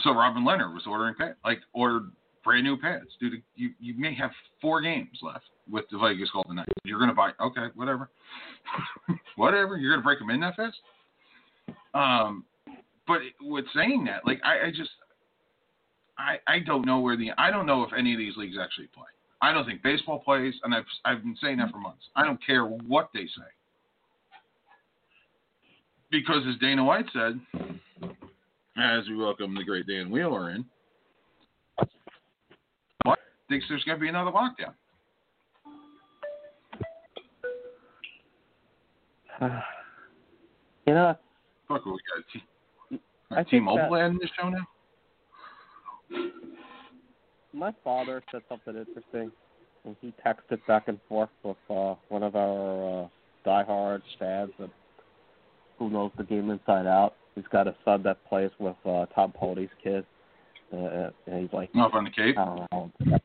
Saw 0.02 0.12
Robin 0.12 0.44
Lehner 0.44 0.72
was 0.72 0.84
ordering 0.86 1.14
pads, 1.14 1.36
like 1.44 1.60
ordered 1.72 2.12
brand 2.44 2.64
new 2.64 2.76
pads. 2.76 3.06
Dude, 3.20 3.42
you 3.56 3.70
you 3.80 3.94
may 3.98 4.14
have 4.14 4.30
four 4.60 4.80
games 4.80 5.18
left 5.22 5.44
with 5.68 5.84
the 5.90 5.98
Vegas 5.98 6.30
Golden 6.30 6.56
Knights. 6.56 6.72
You're 6.84 6.98
gonna 6.98 7.14
buy, 7.14 7.30
okay, 7.40 7.66
whatever, 7.74 8.10
whatever. 9.36 9.76
You're 9.76 9.92
gonna 9.92 10.02
break 10.02 10.18
them 10.18 10.30
in 10.30 10.40
that 10.40 10.56
fast. 10.56 10.76
Um, 11.94 12.44
but 13.06 13.20
with 13.40 13.64
saying 13.74 14.04
that, 14.04 14.26
like 14.26 14.40
I, 14.44 14.66
I 14.66 14.70
just, 14.70 14.90
I 16.18 16.36
I 16.46 16.58
don't 16.60 16.86
know 16.86 17.00
where 17.00 17.16
the 17.16 17.30
I 17.38 17.50
don't 17.50 17.66
know 17.66 17.82
if 17.82 17.90
any 17.96 18.12
of 18.12 18.18
these 18.18 18.36
leagues 18.36 18.56
actually 18.60 18.88
play. 18.88 19.04
I 19.40 19.52
don't 19.52 19.64
think 19.64 19.82
baseball 19.82 20.20
plays, 20.20 20.54
and 20.64 20.74
I've 20.74 20.84
I've 21.04 21.22
been 21.22 21.36
saying 21.42 21.58
that 21.58 21.70
for 21.70 21.78
months. 21.78 22.04
I 22.14 22.24
don't 22.24 22.44
care 22.44 22.64
what 22.64 23.08
they 23.14 23.24
say, 23.24 23.50
because 26.10 26.42
as 26.48 26.56
Dana 26.60 26.84
White 26.84 27.06
said, 27.12 27.40
as 28.76 29.08
we 29.08 29.16
welcome 29.16 29.54
the 29.54 29.64
great 29.64 29.86
Dan 29.86 30.10
Wheeler 30.10 30.50
in, 30.50 30.64
what 33.04 33.18
thinks 33.48 33.66
there's 33.68 33.84
going 33.84 33.98
to 33.98 34.02
be 34.02 34.08
another 34.08 34.30
lockdown. 34.30 34.74
you 40.86 40.94
know, 40.94 41.16
Fuck, 41.68 41.84
we 41.84 41.92
got 41.92 41.98
a 42.18 42.24
T- 42.32 43.00
I 43.30 43.40
a 43.40 43.44
T-Mobile 43.44 43.90
that- 43.90 44.00
ad 44.00 44.10
in 44.12 44.18
this 44.18 44.30
show 44.40 44.48
now. 44.48 44.66
my 47.52 47.72
father 47.84 48.22
said 48.32 48.42
something 48.48 48.74
interesting, 48.76 49.30
and 49.84 49.96
he 50.00 50.12
texted 50.24 50.64
back 50.66 50.88
and 50.88 50.98
forth 51.08 51.28
with 51.42 51.56
uh, 51.70 51.94
one 52.08 52.22
of 52.22 52.34
our 52.34 53.04
uh, 53.04 53.08
diehard 53.46 54.02
fans 54.18 54.50
that 54.58 54.70
who 55.78 55.90
knows 55.90 56.10
the 56.16 56.24
game 56.24 56.50
inside 56.50 56.86
out. 56.86 57.14
He's 57.34 57.44
got 57.52 57.68
a 57.68 57.74
son 57.84 58.02
that 58.02 58.24
plays 58.28 58.50
with 58.58 58.76
uh, 58.84 59.06
Tom 59.14 59.32
Pody's 59.32 59.68
kid, 59.82 60.04
uh, 60.72 61.10
and 61.26 61.42
he's 61.42 61.52
like, 61.52 61.70
Up 61.78 61.94
on 61.94 62.04
the 62.04 62.10
Cape. 62.10 62.36
I 62.38 62.44
don't 62.44 62.92
know. 63.02 63.18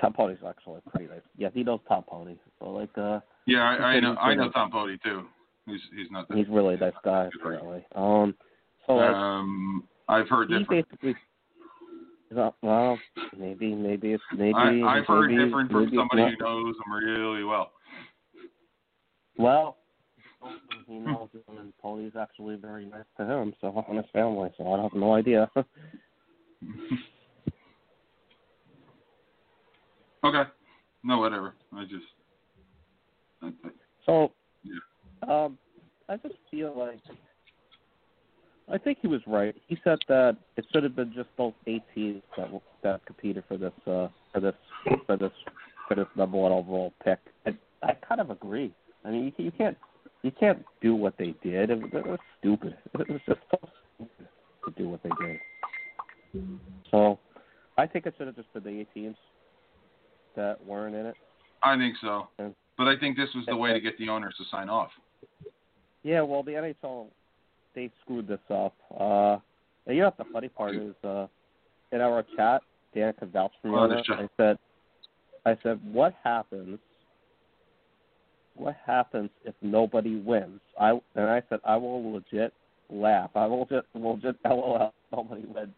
Tom 0.00 0.12
Pody's 0.12 0.38
actually 0.46 0.80
pretty 0.90 1.06
nice. 1.10 1.22
Yeah, 1.36 1.48
he 1.52 1.62
knows 1.62 1.80
Tom 1.88 2.04
Pody. 2.04 2.38
So 2.58 2.70
like, 2.70 2.96
uh, 2.96 3.20
Yeah, 3.46 3.62
I, 3.62 3.94
I 3.96 4.00
know. 4.00 4.14
I 4.16 4.34
know. 4.34 4.50
Tom 4.50 4.70
Pody 4.70 4.98
too. 5.02 5.24
He's 5.66 5.80
he's 5.96 6.10
not 6.10 6.28
that. 6.28 6.36
he's 6.36 6.46
a 6.48 6.50
really 6.52 6.76
nice 6.76 6.92
guy 7.04 7.28
apparently. 7.40 7.84
Um, 7.94 8.34
so 8.86 8.94
like, 8.94 9.14
Um, 9.14 9.84
I've 10.08 10.28
heard 10.28 10.50
he 10.50 10.58
different. 10.58 10.88
basically. 10.90 11.16
Well, 12.62 12.98
maybe, 13.38 13.74
maybe 13.74 14.12
it's 14.12 14.22
maybe. 14.36 14.54
I, 14.54 14.98
I've 14.98 15.06
heard 15.06 15.30
maybe, 15.30 15.44
different 15.44 15.70
from 15.70 15.84
maybe 15.84 15.96
somebody 15.96 16.36
who 16.36 16.44
knows 16.44 16.74
him 16.84 16.92
really 16.92 17.44
well. 17.44 17.70
Well, 19.38 19.76
he 20.86 20.94
knows 20.98 21.28
him, 21.32 21.58
and 21.58 21.72
Tony's 21.82 22.16
actually 22.18 22.56
very 22.56 22.86
nice 22.86 23.04
to 23.18 23.24
him, 23.24 23.54
so 23.60 23.84
and 23.88 23.96
his 23.98 24.06
family. 24.12 24.50
So 24.56 24.72
I 24.72 24.82
have 24.82 24.94
no 24.94 25.14
idea. 25.14 25.50
okay. 30.24 30.44
No, 31.02 31.18
whatever. 31.18 31.54
I 31.72 31.84
just. 31.84 32.04
I, 33.42 33.48
I, 33.48 33.70
so, 34.04 34.32
Yeah. 34.62 34.78
um, 35.28 35.58
I 36.08 36.16
just 36.16 36.36
feel 36.50 36.72
like 36.76 37.00
I 38.68 38.78
think 38.78 38.98
he 39.00 39.06
was 39.06 39.20
right. 39.26 39.54
He 39.68 39.78
said 39.84 39.98
that 40.08 40.36
it 40.56 40.64
should 40.72 40.82
have 40.82 40.96
been 40.96 41.12
just 41.14 41.28
those 41.38 41.52
teams 41.94 42.22
that 42.36 42.48
that 42.82 43.06
competed 43.06 43.44
for 43.46 43.56
this 43.56 43.72
uh, 43.86 44.08
for 44.32 44.40
this 44.40 44.54
for 45.06 45.16
this 45.16 45.32
for 45.86 45.94
this 45.94 46.06
number 46.16 46.36
one 46.36 46.52
overall 46.52 46.92
pick. 47.04 47.18
And 47.44 47.56
I 47.82 47.92
kind 47.94 48.20
of 48.20 48.30
agree. 48.30 48.72
I 49.04 49.10
mean, 49.10 49.32
you, 49.38 49.44
you 49.44 49.52
can't 49.52 49.76
you 50.26 50.32
can't 50.32 50.64
do 50.82 50.94
what 50.96 51.16
they 51.18 51.34
did. 51.42 51.70
It, 51.70 51.80
was- 51.80 51.90
it 51.92 52.06
was 52.06 52.18
stupid. 52.40 52.76
It 52.98 53.08
was 53.08 53.20
just 53.26 53.40
so 53.50 53.58
stupid 53.94 54.28
to 54.64 54.70
do 54.76 54.88
what 54.88 55.00
they 55.04 55.10
did. 55.24 55.38
So, 56.90 57.18
I 57.78 57.86
think 57.86 58.06
it 58.06 58.14
should 58.18 58.26
have 58.26 58.36
just 58.36 58.52
been 58.52 58.64
the 58.64 58.80
eight 58.80 58.88
teams 58.92 59.16
that 60.34 60.62
weren't 60.66 60.94
in 60.96 61.06
it. 61.06 61.14
I 61.62 61.76
think 61.76 61.94
so. 62.00 62.28
Yeah. 62.38 62.48
But 62.76 62.88
I 62.88 62.98
think 62.98 63.16
this 63.16 63.28
was 63.34 63.46
the 63.46 63.56
way 63.56 63.72
to 63.72 63.80
get 63.80 63.96
the 63.98 64.08
owners 64.08 64.34
to 64.38 64.44
sign 64.50 64.68
off. 64.68 64.90
Yeah, 66.02 66.22
well, 66.22 66.42
the 66.42 66.52
NHL 66.52 67.06
they 67.74 67.90
screwed 68.02 68.26
this 68.26 68.40
up. 68.50 68.74
Uh, 68.98 69.38
and 69.86 69.96
you 69.96 70.02
know 70.02 70.06
what 70.06 70.18
the 70.18 70.24
funny 70.32 70.48
part 70.48 70.74
is? 70.74 70.94
Uh, 71.04 71.26
in 71.92 72.00
our 72.00 72.24
chat, 72.36 72.62
Dan 72.94 73.12
can 73.18 73.30
vouch 73.30 73.52
for 73.62 73.68
me 73.68 73.74
on 73.74 73.90
the 73.90 73.98
it. 73.98 74.04
chat. 74.04 74.18
I 74.18 74.28
said, 74.36 74.58
I 75.46 75.56
said, 75.62 75.80
what 75.92 76.14
happens? 76.24 76.78
What 78.56 78.76
happens 78.84 79.30
if 79.44 79.54
nobody 79.60 80.16
wins? 80.16 80.60
I 80.80 80.90
and 81.14 81.28
I 81.28 81.42
said 81.48 81.60
I 81.64 81.76
will 81.76 82.12
legit 82.12 82.52
laugh. 82.90 83.30
I 83.34 83.46
will 83.46 83.66
just 83.66 83.86
legit 83.94 84.36
LOL. 84.44 84.92
if 85.12 85.16
Nobody 85.16 85.44
wins, 85.46 85.74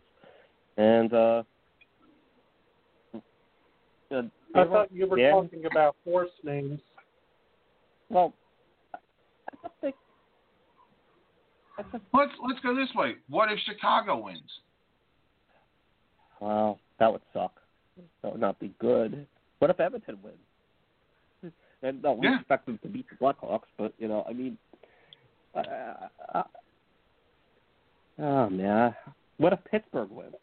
and 0.76 1.12
uh, 1.12 1.42
uh, 4.10 4.22
I 4.54 4.64
thought 4.64 4.92
you 4.92 5.08
were 5.08 5.16
Dan- 5.16 5.32
talking 5.32 5.64
about 5.70 5.96
horse 6.04 6.30
names. 6.44 6.80
Well, 8.08 8.32
I 8.94 8.98
don't 9.62 9.72
think. 9.80 9.94
I 11.78 11.82
just 11.82 12.04
Let's 12.14 12.32
let's 12.46 12.60
go 12.60 12.74
this 12.74 12.88
way. 12.94 13.16
What 13.28 13.50
if 13.50 13.58
Chicago 13.66 14.18
wins? 14.18 14.40
Wow, 16.40 16.78
that 17.00 17.10
would 17.10 17.22
suck. 17.32 17.60
That 18.22 18.32
would 18.32 18.40
not 18.40 18.60
be 18.60 18.72
good. 18.78 19.26
What 19.58 19.70
if 19.70 19.80
Edmonton 19.80 20.18
wins? 20.22 20.36
And 21.82 22.02
no, 22.02 22.12
we 22.12 22.26
Yeah. 22.26 22.38
expect 22.38 22.66
them 22.66 22.78
to 22.78 22.88
beat 22.88 23.06
the 23.08 23.16
Blackhawks, 23.16 23.68
but 23.76 23.92
you 23.98 24.08
know, 24.08 24.24
I 24.28 24.32
mean, 24.32 24.58
uh, 25.54 26.08
uh, 26.34 26.42
oh 28.18 28.50
man, 28.50 28.94
what 29.38 29.52
if 29.52 29.60
Pittsburgh 29.70 30.10
wins? 30.10 30.34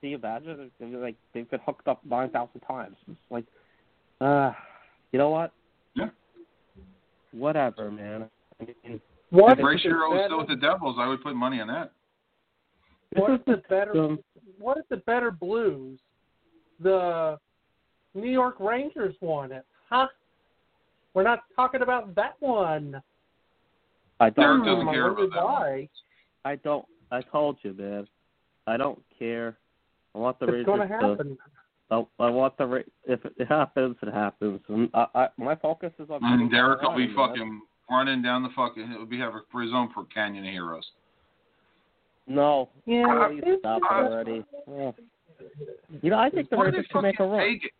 Can 0.00 0.10
you 0.10 0.16
imagine? 0.16 0.70
I 0.80 0.84
mean, 0.84 1.00
Like 1.00 1.16
they've 1.32 1.48
been 1.48 1.60
hooked 1.64 1.88
up 1.88 2.04
nine 2.04 2.30
thousand 2.30 2.60
times. 2.60 2.96
It's 3.08 3.18
like, 3.30 3.44
uh, 4.20 4.52
you 5.12 5.18
know 5.18 5.30
what? 5.30 5.52
Yeah. 5.94 6.10
Whatever, 7.32 7.90
man. 7.90 8.28
I 8.60 8.64
mean, 8.64 9.00
What 9.30 9.52
if 9.52 9.58
is 9.60 9.64
Ray 9.64 9.74
the 9.76 9.88
Shero 9.88 10.10
was 10.10 10.18
better, 10.18 10.28
still 10.28 10.38
with 10.38 10.48
the 10.48 10.56
Devils, 10.56 10.96
I 10.98 11.06
would 11.08 11.22
put 11.22 11.34
money 11.36 11.60
on 11.60 11.68
that. 11.68 11.92
what 13.14 13.30
is 13.32 13.40
the 13.46 13.62
better 13.68 13.96
um, 13.96 14.18
what 14.58 14.76
is 14.78 14.84
the 14.90 14.98
better 14.98 15.30
blues? 15.30 16.00
The 16.80 17.38
New 18.14 18.30
York 18.30 18.56
Rangers 18.58 19.14
won 19.20 19.52
it. 19.52 19.64
Huh? 19.88 20.08
We're 21.14 21.22
not 21.22 21.40
talking 21.56 21.82
about 21.82 22.14
that 22.16 22.34
one. 22.40 23.00
I 24.20 24.30
don't. 24.30 24.64
Derek 24.64 24.64
doesn't 24.64 24.92
care 24.92 25.08
about 25.10 25.30
that 25.30 25.44
one. 25.44 25.52
why. 25.52 25.88
I 26.44 26.56
don't. 26.56 26.84
I 27.10 27.20
told 27.22 27.56
you, 27.62 27.72
man. 27.74 28.06
I 28.66 28.76
don't 28.76 29.00
care. 29.18 29.56
I 30.14 30.18
want 30.18 30.38
the 30.40 30.46
reason. 30.46 30.60
It's 30.60 30.68
Rangers 30.68 30.88
going 30.88 30.88
to 30.88 31.16
to. 31.16 31.22
happen. 31.24 31.38
I, 31.90 32.24
I 32.24 32.30
want 32.30 32.56
the 32.58 32.66
Ra- 32.66 32.80
if 33.06 33.20
it 33.24 33.46
happens, 33.48 33.96
it 34.02 34.12
happens. 34.12 34.60
And 34.68 34.88
I, 34.94 35.06
I, 35.14 35.28
my 35.36 35.54
focus 35.54 35.92
is 35.98 36.08
on. 36.10 36.20
And 36.22 36.50
Derek 36.50 36.80
will 36.82 36.96
be 36.96 37.06
Ryan, 37.06 37.14
man. 37.16 37.28
fucking 37.28 37.60
running 37.90 38.22
down 38.22 38.42
the 38.42 38.48
fucking. 38.56 38.90
It 38.90 38.98
will 38.98 39.06
be 39.06 39.18
have 39.18 39.34
a 39.34 39.40
for 39.52 39.62
his 39.62 39.72
own 39.72 39.90
for 39.92 40.04
canyon 40.06 40.44
of 40.46 40.50
heroes. 40.52 40.84
No, 42.26 42.70
Yeah, 42.86 43.28
please 43.28 43.42
it's 43.44 43.60
stop 43.60 43.82
already. 43.90 44.42
Oh. 44.66 44.94
You 46.00 46.10
know, 46.10 46.18
I 46.18 46.30
think 46.30 46.48
the 46.48 46.56
What 46.56 46.68
if 46.68 46.74
Rangers 46.74 46.90
should 46.90 47.02
make 47.02 47.14
a 47.16 47.18
fucking 47.18 47.30
run. 47.32 47.40
Vegas? 47.40 47.70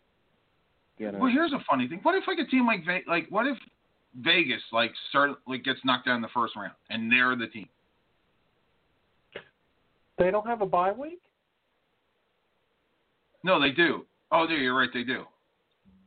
You 0.98 1.12
know? 1.12 1.18
Well, 1.18 1.32
here's 1.32 1.52
a 1.52 1.62
funny 1.68 1.88
thing. 1.88 2.00
What 2.02 2.14
if 2.14 2.24
like 2.26 2.38
a 2.38 2.48
team 2.48 2.66
like 2.66 2.84
Ve- 2.86 3.04
like 3.08 3.26
what 3.30 3.46
if 3.46 3.56
Vegas 4.20 4.62
like 4.72 4.92
start 5.10 5.32
like 5.46 5.64
gets 5.64 5.80
knocked 5.84 6.06
down 6.06 6.16
in 6.16 6.22
the 6.22 6.28
first 6.28 6.54
round 6.56 6.72
and 6.90 7.10
they're 7.10 7.36
the 7.36 7.48
team? 7.48 7.68
They 10.18 10.30
don't 10.30 10.46
have 10.46 10.60
a 10.62 10.66
bye 10.66 10.92
week. 10.92 11.20
No, 13.42 13.60
they 13.60 13.70
do. 13.70 14.06
Oh, 14.30 14.46
yeah, 14.48 14.56
you're 14.56 14.76
right. 14.76 14.88
They 14.92 15.02
do. 15.02 15.24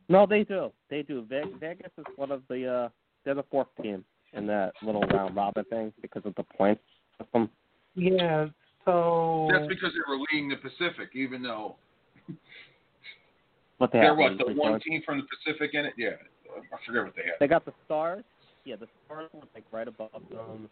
No, 0.08 0.26
they 0.26 0.42
do. 0.42 0.72
They 0.90 1.02
do. 1.02 1.24
Ve- 1.28 1.52
Vegas 1.60 1.92
is 1.98 2.04
one 2.16 2.32
of 2.32 2.42
the 2.48 2.66
uh 2.66 2.88
they're 3.24 3.34
the 3.34 3.44
fourth 3.50 3.68
team 3.82 4.04
in 4.32 4.46
that 4.46 4.72
little 4.82 5.02
round 5.12 5.36
robin 5.36 5.64
thing 5.64 5.92
because 6.00 6.22
of 6.24 6.34
the 6.36 6.42
points 6.42 6.82
system. 7.20 7.50
Yeah. 7.94 8.46
So 8.84 9.48
That's 9.52 9.66
because 9.68 9.92
they 9.92 10.00
were 10.08 10.18
leading 10.32 10.48
the 10.48 10.56
Pacific, 10.56 11.10
even 11.14 11.42
though 11.42 11.76
What 13.78 13.92
they 13.92 14.00
what 14.00 14.32
is 14.32 14.38
the 14.38 14.52
one 14.54 14.80
team 14.80 15.02
from 15.06 15.18
the 15.18 15.24
Pacific 15.24 15.70
in 15.74 15.86
it. 15.86 15.94
Yeah, 15.96 16.10
I 16.56 16.76
forget 16.84 17.04
what 17.04 17.14
they 17.16 17.22
had. 17.22 17.34
They 17.40 17.46
got 17.46 17.64
the 17.64 17.72
stars. 17.86 18.24
Yeah, 18.64 18.76
the 18.76 18.88
stars 19.06 19.30
were 19.32 19.42
like 19.54 19.64
right 19.72 19.88
above 19.88 20.10
them, 20.30 20.68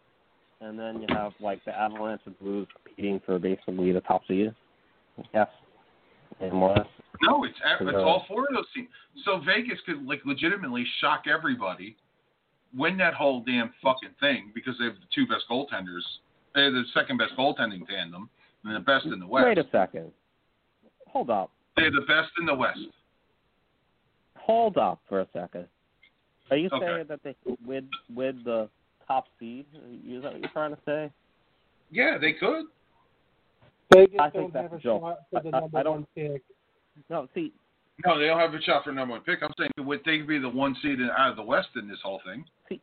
and 0.61 0.77
then 0.77 1.01
you 1.01 1.07
have 1.09 1.31
like 1.39 1.63
the 1.65 1.77
Avalanche 1.77 2.21
and 2.25 2.37
Blues 2.39 2.67
competing 2.75 3.21
for 3.25 3.39
basically 3.39 3.91
the 3.91 4.01
top 4.01 4.21
seed. 4.27 4.53
Yes, 5.33 5.47
and 6.41 6.51
more. 6.51 6.71
or. 6.71 6.85
No, 7.21 7.43
it's 7.45 7.55
it's 7.81 7.97
all 7.97 8.25
four 8.27 8.41
of 8.41 8.53
those 8.53 8.65
teams. 8.75 8.89
So 9.25 9.41
Vegas 9.45 9.79
could 9.85 10.05
like 10.05 10.21
legitimately 10.25 10.85
shock 11.01 11.23
everybody, 11.27 11.95
win 12.75 12.97
that 12.97 13.13
whole 13.13 13.43
damn 13.45 13.73
fucking 13.81 14.11
thing 14.19 14.51
because 14.53 14.75
they 14.79 14.85
have 14.85 14.95
the 14.95 15.07
two 15.15 15.25
best 15.25 15.45
goaltenders. 15.49 16.03
They're 16.53 16.71
the 16.71 16.83
second 16.93 17.17
best 17.17 17.31
goaltending 17.37 17.87
tandem 17.87 18.29
and 18.63 18.75
the 18.75 18.79
best 18.79 19.05
in 19.05 19.19
the 19.19 19.27
West. 19.27 19.45
Wait 19.45 19.57
a 19.57 19.65
second. 19.71 20.11
Hold 21.07 21.29
up. 21.29 21.51
They're 21.75 21.91
the 21.91 22.05
best 22.07 22.31
in 22.39 22.45
the 22.45 22.53
West. 22.53 22.79
Hold 24.47 24.77
up 24.77 24.99
for 25.09 25.19
a 25.19 25.27
second. 25.33 25.67
Are 26.49 26.55
you 26.57 26.69
Okay. 26.71 26.79
saying 26.85 27.05
that 27.09 27.21
they 27.21 27.35
win 27.65 27.89
win 28.15 28.41
the 28.45 28.69
top 29.05 29.25
seed? 29.37 29.65
Is 30.07 30.23
that 30.23 30.31
what 30.31 30.39
you're 30.41 30.49
trying 30.51 30.73
to 30.73 30.81
say? 30.85 31.11
Yeah, 31.91 32.17
they 32.17 32.31
could. 32.31 32.65
Vegas 33.93 34.15
I 34.19 34.29
don't 34.29 34.55
have 34.55 34.71
a 34.71 34.75
a 34.77 34.79
joke. 34.79 35.01
shot 35.01 35.17
for 35.29 35.39
the 35.41 35.49
I- 35.53 35.57
I- 35.57 35.59
number 35.61 35.77
I 35.79 35.83
don't- 35.83 35.93
one 35.95 36.07
pick. 36.15 36.41
No, 37.09 37.27
see, 37.35 37.51
No, 38.05 38.17
they 38.19 38.27
don't 38.27 38.39
have 38.39 38.53
a 38.53 38.61
shot 38.61 38.83
for 38.83 38.91
number 38.91 39.13
one 39.15 39.21
pick. 39.23 39.41
I'm 39.43 39.51
saying 39.57 39.71
would 39.79 40.03
they 40.05 40.21
be 40.21 40.37
the 40.37 40.47
one 40.49 40.75
seed 40.75 40.99
in- 41.01 41.09
out 41.09 41.31
of 41.31 41.35
the 41.35 41.43
West 41.43 41.75
in 41.75 41.87
this 41.87 41.99
whole 42.01 42.19
thing? 42.19 42.45
See, 42.69 42.79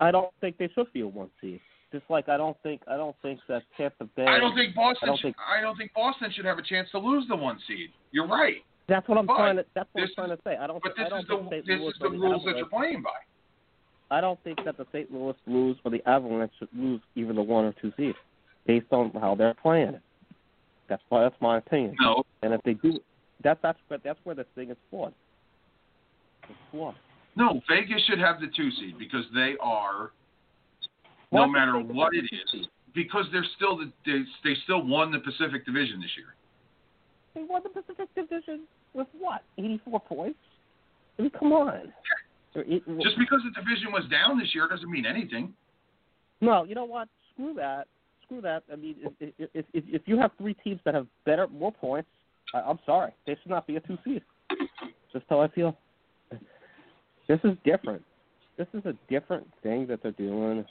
I 0.00 0.10
don't 0.10 0.34
think 0.40 0.56
they 0.56 0.68
should 0.68 0.90
be 0.92 1.02
a 1.02 1.06
one 1.06 1.30
seed. 1.40 1.60
Just 1.92 2.08
like 2.10 2.28
I 2.28 2.36
don't 2.36 2.60
think 2.62 2.82
I 2.88 2.96
don't 2.96 3.14
think 3.22 3.40
that 3.46 3.62
Tampa 3.76 4.04
Bay. 4.16 4.26
I 4.26 4.40
don't 4.40 4.54
think 4.56 4.74
Boston. 4.74 5.04
I 5.04 5.06
don't 5.10 5.16
should, 5.18 5.22
think- 5.36 5.48
I 5.48 5.60
don't 5.60 5.76
think 5.76 5.92
Boston 5.92 6.30
should 6.32 6.44
have 6.44 6.58
a 6.58 6.62
chance 6.62 6.90
to 6.90 6.98
lose 6.98 7.28
the 7.28 7.36
one 7.36 7.58
seed. 7.60 7.92
You're 8.10 8.26
right. 8.26 8.64
That's 8.88 9.08
what 9.08 9.18
I'm 9.18 9.26
But 9.26 9.36
trying 9.36 9.56
to. 9.56 9.64
That's 9.74 9.88
what 9.92 10.02
I'm 10.02 10.10
trying 10.14 10.36
to 10.36 10.38
say. 10.44 10.56
I 10.56 10.66
don't. 10.66 10.82
But 10.82 10.92
I 10.98 11.02
this 11.04 11.10
don't 11.10 11.20
is 11.20 11.26
the 11.28 11.62
this 11.66 11.80
is 11.80 11.94
the 12.00 12.06
or 12.06 12.10
the 12.10 12.18
rules 12.18 12.44
that 12.44 12.56
you're 12.56 12.66
playing 12.66 13.02
by. 13.02 13.10
I 14.10 14.20
don't 14.20 14.38
think 14.44 14.62
that 14.64 14.76
the 14.76 14.86
St. 14.92 15.12
Louis 15.12 15.34
Blues 15.46 15.76
or 15.84 15.90
the 15.90 16.06
Avalanche 16.08 16.52
should 16.58 16.68
lose 16.76 17.00
even 17.14 17.36
the 17.36 17.42
one 17.42 17.64
or 17.64 17.74
two 17.80 17.92
seed, 17.96 18.14
based 18.66 18.86
on 18.90 19.10
how 19.12 19.34
they're 19.34 19.54
playing 19.54 19.88
it. 19.94 20.02
That's 20.88 21.02
why 21.08 21.22
that's 21.22 21.34
my 21.40 21.58
opinion. 21.58 21.96
No, 21.98 22.24
And 22.42 22.52
if 22.52 22.62
they 22.62 22.74
do, 22.74 23.00
that's 23.42 23.58
that's 23.62 23.78
but 23.88 24.02
that's 24.04 24.18
where 24.24 24.34
this 24.34 24.46
thing 24.54 24.70
is 24.70 24.76
flawed. 24.90 25.14
It's 26.44 26.58
flawed. 26.70 26.94
no. 27.36 27.62
Vegas 27.68 28.02
should 28.06 28.18
have 28.18 28.40
the 28.40 28.48
two 28.54 28.70
seed 28.72 28.98
because 28.98 29.24
they 29.34 29.54
are, 29.60 30.10
Why 31.30 31.46
no 31.46 31.48
matter 31.50 31.78
what 31.78 32.14
it 32.14 32.24
the 32.30 32.58
is, 32.58 32.66
because 32.94 33.24
they're 33.32 33.46
still 33.56 33.78
the 33.78 33.90
they, 34.04 34.22
they 34.44 34.54
still 34.64 34.84
won 34.86 35.10
the 35.10 35.20
Pacific 35.20 35.64
Division 35.64 36.00
this 36.02 36.10
year. 36.18 36.34
They 37.34 37.42
won 37.42 37.62
the 37.62 37.68
Pacific 37.70 38.08
Division 38.14 38.62
with 38.92 39.08
what? 39.18 39.42
Eighty-four 39.58 40.00
points. 40.00 40.38
I 41.18 41.22
mean, 41.22 41.30
come 41.38 41.52
on. 41.52 41.92
Just 42.54 43.18
because 43.18 43.40
the 43.44 43.50
division 43.60 43.90
was 43.92 44.04
down 44.10 44.38
this 44.38 44.54
year 44.54 44.68
doesn't 44.68 44.90
mean 44.90 45.06
anything. 45.06 45.52
No, 46.40 46.64
you 46.64 46.74
know 46.74 46.84
what? 46.84 47.08
Screw 47.32 47.52
that. 47.54 47.88
Screw 48.24 48.40
that. 48.42 48.62
I 48.72 48.76
mean, 48.76 48.96
if 49.00 49.34
if 49.38 49.48
if, 49.54 49.64
if 49.72 50.02
you 50.06 50.18
have 50.18 50.30
three 50.38 50.54
teams 50.54 50.80
that 50.84 50.94
have 50.94 51.06
better 51.26 51.48
more 51.48 51.72
points, 51.72 52.08
I, 52.54 52.60
I'm 52.60 52.78
sorry, 52.86 53.12
they 53.26 53.36
should 53.42 53.50
not 53.50 53.66
be 53.66 53.76
a 53.76 53.80
two 53.80 53.98
seed. 54.04 54.22
Just 55.12 55.24
how 55.28 55.40
I 55.40 55.48
feel. 55.48 55.76
This 57.26 57.40
is 57.42 57.56
different. 57.64 58.02
This 58.56 58.68
is 58.74 58.84
a 58.84 58.94
different 59.08 59.46
thing 59.62 59.86
that 59.88 60.02
they're 60.02 60.12
doing. 60.12 60.64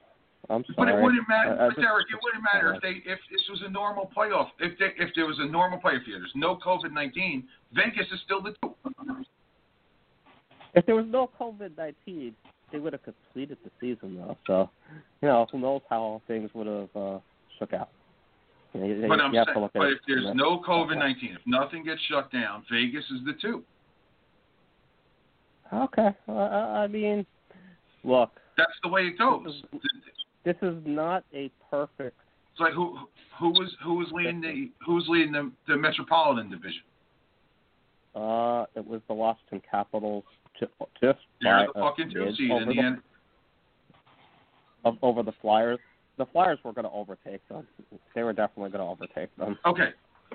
I'm 0.49 0.63
But 0.75 0.89
it 0.89 1.01
wouldn't 1.01 1.27
matter, 1.29 1.57
I- 1.59 1.65
I 1.65 1.69
just- 1.69 1.79
Derek. 1.79 2.07
It 2.11 2.19
wouldn't 2.21 2.43
matter 2.43 2.73
if 2.73 2.81
they 2.81 3.01
if 3.09 3.19
this 3.31 3.47
was 3.49 3.61
a 3.61 3.69
normal 3.69 4.11
playoff. 4.15 4.49
If 4.59 4.77
they, 4.77 4.93
if 5.01 5.13
there 5.15 5.25
was 5.25 5.39
a 5.39 5.45
normal 5.45 5.79
playoff 5.79 6.05
year, 6.05 6.19
there's 6.19 6.35
no 6.35 6.57
COVID 6.57 6.91
nineteen. 6.91 7.47
Vegas 7.71 8.11
is 8.11 8.19
still 8.25 8.41
the 8.41 8.51
two. 8.61 8.75
If 10.73 10.85
there 10.85 10.95
was 10.95 11.05
no 11.07 11.29
COVID 11.39 11.77
nineteen, 11.77 12.35
they 12.71 12.79
would 12.79 12.93
have 12.93 13.03
completed 13.03 13.57
the 13.63 13.71
season 13.79 14.17
though. 14.17 14.37
So, 14.45 14.69
you 15.21 15.29
know, 15.29 15.47
who 15.51 15.59
knows 15.59 15.81
how 15.89 16.21
things 16.27 16.49
would 16.53 16.67
have 16.67 16.95
uh, 16.95 17.19
shook 17.57 17.73
out. 17.73 17.89
You, 18.73 18.79
know, 18.81 18.85
you, 18.87 19.07
But 19.07 19.21
I'm 19.21 19.33
you 19.33 19.43
saying, 19.45 19.69
but 19.73 19.87
if 19.91 19.99
there's 20.07 20.35
no 20.35 20.59
COVID 20.59 20.97
nineteen, 20.97 21.35
if 21.35 21.41
nothing 21.45 21.83
gets 21.85 22.01
shut 22.09 22.31
down, 22.31 22.65
Vegas 22.69 23.05
is 23.11 23.23
the 23.25 23.33
two. 23.33 23.63
Okay. 25.71 26.09
Uh, 26.27 26.33
I 26.33 26.87
mean, 26.87 27.25
look, 28.03 28.31
That's 28.57 28.71
the 28.83 28.89
way 28.89 29.07
it 29.07 29.17
goes. 29.17 29.63
This 30.45 30.55
is 30.61 30.75
not 30.85 31.23
a 31.33 31.49
perfect. 31.69 32.17
It's 32.51 32.59
like 32.59 32.73
who 32.73 32.97
who 33.39 33.49
was 33.49 33.73
who 33.83 33.95
was 33.95 34.07
leading 34.11 34.41
the 34.41 34.69
who's 34.85 35.05
leading 35.07 35.31
the, 35.31 35.51
the 35.67 35.75
Metropolitan 35.77 36.49
Division? 36.49 36.81
Uh, 38.15 38.65
it 38.75 38.85
was 38.85 39.01
the 39.07 39.13
Washington 39.13 39.61
Capitals 39.69 40.23
ju- 40.59 40.67
just 41.01 41.19
They're 41.41 41.67
the 41.73 41.79
fucking 41.79 42.11
two 42.11 42.31
seed 42.37 42.51
over 42.51 42.61
in 42.61 42.67
the 42.69 42.73
the, 42.75 42.79
end. 42.81 42.97
of- 44.85 44.97
over 45.01 45.23
the 45.23 45.31
Flyers. 45.41 45.79
The 46.17 46.27
Flyers 46.27 46.59
were 46.63 46.73
going 46.73 46.85
to 46.85 46.91
overtake 46.91 47.41
them. 47.49 47.65
They 48.13 48.21
were 48.21 48.33
definitely 48.33 48.69
going 48.69 48.85
to 48.85 48.91
overtake 48.91 49.35
them. 49.35 49.57
Okay, 49.65 49.89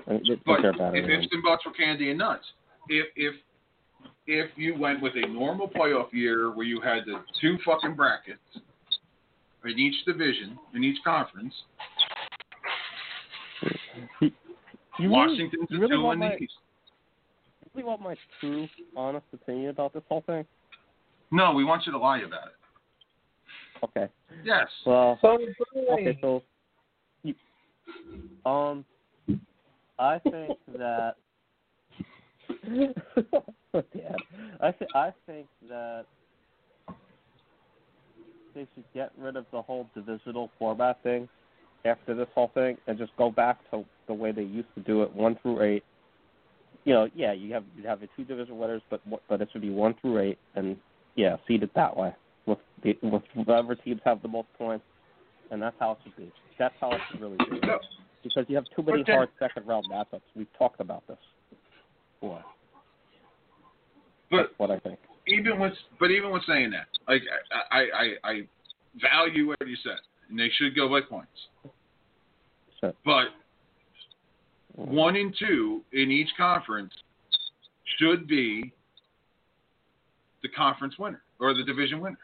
I 0.07 0.11
mean, 0.11 0.23
they- 0.27 0.35
but 0.45 0.59
if 0.65 1.29
than 1.31 1.41
bucks 1.41 1.65
were 1.65 1.71
candy 1.71 2.09
and 2.09 2.19
nuts, 2.19 2.43
if 2.89 3.07
if 3.15 3.35
if 4.27 4.49
you 4.57 4.77
went 4.77 5.01
with 5.01 5.13
a 5.15 5.25
normal 5.27 5.69
playoff 5.69 6.11
year 6.11 6.51
where 6.53 6.65
you 6.65 6.81
had 6.81 7.05
the 7.05 7.23
two 7.39 7.57
fucking 7.65 7.95
brackets 7.95 8.39
in 9.65 9.77
each 9.77 10.05
division 10.05 10.57
in 10.73 10.83
each 10.83 10.97
conference, 11.03 11.53
You 14.21 14.31
really- 14.99 15.09
Washington's 15.09 15.67
you 15.69 15.77
the 15.77 15.81
really 15.81 15.95
two 15.95 16.03
want 16.03 16.13
in 16.15 16.19
my, 16.19 16.35
the 16.35 16.43
East. 16.43 16.53
you 17.63 17.71
really 17.75 17.87
want 17.87 18.01
my 18.01 18.15
true, 18.39 18.67
honest 18.95 19.25
opinion 19.33 19.69
about 19.69 19.93
this 19.93 20.03
whole 20.09 20.21
thing? 20.21 20.45
No, 21.31 21.53
we 21.53 21.63
want 21.63 21.85
you 21.85 21.91
to 21.91 21.97
lie 21.97 22.19
about 22.19 22.47
it. 22.47 23.83
Okay. 23.83 24.09
Yes. 24.43 24.67
Well, 24.85 25.17
So 25.21 25.37
okay, 25.93 26.17
so 26.21 26.43
um, 28.45 28.83
I 29.97 30.19
think 30.19 30.57
that 30.77 31.15
Dad, 33.73 34.15
I 34.61 34.71
th- 34.71 34.91
I 34.95 35.13
think 35.25 35.47
that 35.69 36.05
they 38.53 38.67
should 38.75 38.83
get 38.93 39.11
rid 39.17 39.35
of 39.35 39.45
the 39.51 39.61
whole 39.61 39.87
divisional 39.95 40.49
format 40.59 41.01
thing 41.03 41.27
after 41.85 42.13
this 42.13 42.27
whole 42.35 42.51
thing 42.53 42.77
and 42.87 42.97
just 42.97 43.11
go 43.17 43.31
back 43.31 43.57
to 43.71 43.85
the 44.07 44.13
way 44.13 44.31
they 44.31 44.43
used 44.43 44.67
to 44.75 44.81
do 44.81 45.03
it, 45.03 45.13
one 45.15 45.37
through 45.41 45.61
eight. 45.61 45.83
You 46.85 46.93
know, 46.93 47.09
yeah, 47.15 47.33
you 47.33 47.53
have 47.53 47.63
you 47.77 47.87
have 47.87 47.99
the 47.99 48.07
two 48.15 48.23
division 48.23 48.57
winners, 48.57 48.81
but 48.89 49.01
but 49.27 49.41
it 49.41 49.49
should 49.51 49.61
be 49.61 49.69
one 49.69 49.95
through 50.01 50.19
eight, 50.19 50.39
and 50.55 50.77
yeah, 51.15 51.35
seed 51.47 51.63
it 51.63 51.71
that 51.75 51.95
way 51.95 52.13
with 52.45 52.57
the, 52.83 52.97
with 53.03 53.23
whatever 53.35 53.75
teams 53.75 54.01
have 54.05 54.21
the 54.21 54.27
most 54.27 54.47
points, 54.57 54.85
and 55.51 55.61
that's 55.61 55.75
how 55.79 55.91
it 55.91 55.97
should 56.03 56.15
be. 56.15 56.31
That's 56.57 56.73
how 56.81 56.91
it 56.91 57.01
should 57.11 57.21
really 57.21 57.37
be. 57.37 57.61
Because 58.23 58.45
you 58.49 58.55
have 58.55 58.65
too 58.75 58.83
many 58.83 59.03
hard 59.03 59.29
second 59.39 59.65
round 59.67 59.85
matchups. 59.89 60.21
We've 60.35 60.51
talked 60.57 60.81
about 60.81 61.07
this 61.07 61.17
before. 62.19 62.43
But 64.29 64.37
That's 64.37 64.49
what 64.57 64.71
I 64.71 64.79
think. 64.79 64.99
Even 65.27 65.59
with 65.59 65.73
but 65.99 66.11
even 66.11 66.31
with 66.31 66.43
saying 66.47 66.71
that, 66.71 66.87
like 67.07 67.21
I 67.71 67.77
I, 67.77 67.81
I, 67.81 68.31
I 68.31 68.41
value 69.01 69.47
what 69.47 69.57
you 69.65 69.75
said, 69.83 69.99
and 70.29 70.39
they 70.39 70.49
should 70.57 70.75
go 70.75 70.89
by 70.89 71.01
points. 71.01 71.31
So, 72.81 72.93
But 73.03 73.27
one 74.75 75.15
and 75.15 75.35
two 75.37 75.83
in 75.91 76.11
each 76.11 76.29
conference 76.37 76.93
should 77.97 78.27
be 78.27 78.71
the 80.41 80.49
conference 80.49 80.97
winner 80.97 81.21
or 81.39 81.53
the 81.53 81.63
division 81.63 81.99
winners. 81.99 82.17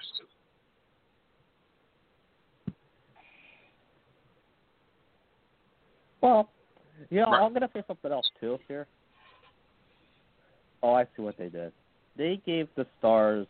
well, 6.22 6.50
you 7.10 7.20
know, 7.20 7.28
Right. 7.28 7.44
I'm 7.44 7.54
gonna 7.54 7.70
say 7.74 7.84
something 7.88 8.12
else 8.12 8.30
too 8.40 8.58
here. 8.68 8.88
Oh, 10.82 10.94
I 10.94 11.04
see 11.16 11.22
what 11.22 11.38
they 11.38 11.50
did. 11.50 11.72
They 12.18 12.42
gave 12.46 12.68
the 12.76 12.86
Stars 13.00 13.48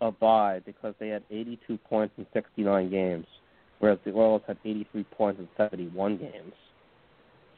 a 0.00 0.10
bye 0.10 0.60
because 0.64 0.94
they 0.98 1.08
had 1.08 1.22
82 1.30 1.78
points 1.78 2.14
in 2.16 2.26
69 2.32 2.90
games, 2.90 3.26
whereas 3.78 3.98
the 4.04 4.12
Oilers 4.12 4.42
had 4.46 4.56
83 4.64 5.04
points 5.04 5.40
in 5.40 5.48
71 5.56 6.16
games. 6.16 6.52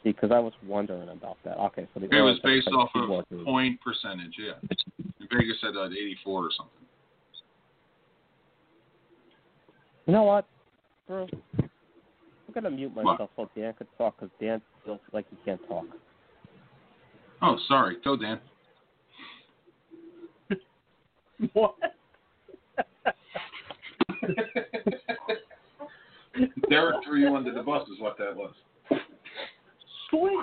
See, 0.02 0.10
because 0.10 0.32
I 0.32 0.40
was 0.40 0.52
wondering 0.66 1.08
about 1.08 1.36
that. 1.44 1.56
Okay, 1.58 1.86
so 1.94 2.00
the 2.00 2.06
It 2.06 2.14
Oilers 2.14 2.40
was 2.42 2.64
based 2.64 2.68
off 2.68 2.90
of 2.94 3.44
point 3.44 3.80
percentage, 3.80 4.34
yeah. 4.38 4.54
And 4.98 5.28
Vegas 5.30 5.56
said 5.60 5.76
uh, 5.76 5.86
84 5.86 6.44
or 6.44 6.50
something. 6.56 6.72
You 10.06 10.12
know 10.12 10.24
what, 10.24 10.46
Drew? 11.06 11.28
I'm 11.60 12.52
gonna 12.52 12.70
mute 12.70 12.94
myself 12.94 13.30
so 13.36 13.48
Dan 13.56 13.72
could 13.74 13.86
talk 13.96 14.16
because 14.18 14.30
Dan 14.40 14.60
feels 14.84 14.98
like 15.12 15.24
he 15.30 15.36
can't 15.44 15.60
talk. 15.68 15.84
Oh, 17.40 17.56
sorry. 17.68 17.96
Go, 18.04 18.16
Dan. 18.16 18.40
What? 21.52 21.74
Derek 26.68 26.96
threw 27.04 27.20
you 27.20 27.36
under 27.36 27.52
the 27.52 27.62
bus, 27.62 27.86
is 27.88 28.00
what 28.00 28.16
that 28.18 28.34
was. 28.34 28.54
Sweet. 30.10 30.38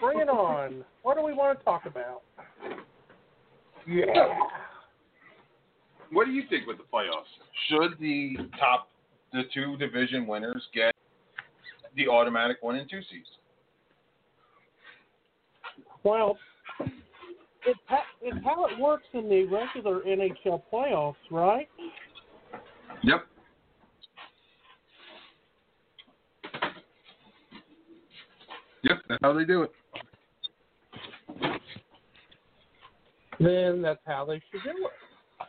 Bring 0.00 0.20
it 0.20 0.28
on. 0.28 0.84
What 1.02 1.16
do 1.16 1.22
we 1.22 1.32
want 1.32 1.58
to 1.58 1.64
talk 1.64 1.86
about? 1.86 2.22
Yeah. 3.86 4.34
What 6.10 6.26
do 6.26 6.32
you 6.32 6.42
think 6.48 6.66
with 6.66 6.78
the 6.78 6.84
playoffs? 6.92 7.28
Should 7.68 7.98
the 8.00 8.36
top, 8.58 8.88
the 9.32 9.42
two 9.52 9.76
division 9.76 10.26
winners 10.26 10.66
get 10.74 10.94
the 11.96 12.08
automatic 12.08 12.58
one 12.60 12.76
and 12.76 12.88
two 12.88 13.00
seeds? 13.10 13.28
Well, 16.04 16.38
it's 17.66 17.80
how, 17.86 18.00
it's 18.22 18.44
how 18.44 18.66
it 18.66 18.78
works 18.78 19.06
in 19.12 19.28
the 19.28 19.44
regular 19.44 20.00
NHL 20.00 20.62
playoffs, 20.72 21.14
right? 21.30 21.68
Yep. 23.02 23.26
Yep, 28.84 28.96
that's 29.08 29.20
how 29.22 29.32
they 29.32 29.44
do 29.44 29.62
it. 29.62 29.72
Then 33.40 33.82
that's 33.82 34.00
how 34.06 34.24
they 34.24 34.42
should 34.50 34.62
do 34.64 34.86
it. 34.86 35.46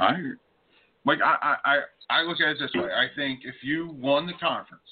I 0.00 0.14
agree. 0.14 0.36
Like 1.04 1.18
I, 1.22 1.36
I, 1.42 1.56
I, 1.64 1.78
I 2.10 2.22
look 2.22 2.40
at 2.40 2.48
it 2.48 2.58
this 2.60 2.70
way. 2.74 2.90
I 2.90 3.06
think 3.16 3.40
if 3.44 3.56
you 3.62 3.96
won 4.00 4.26
the 4.26 4.32
conference, 4.34 4.82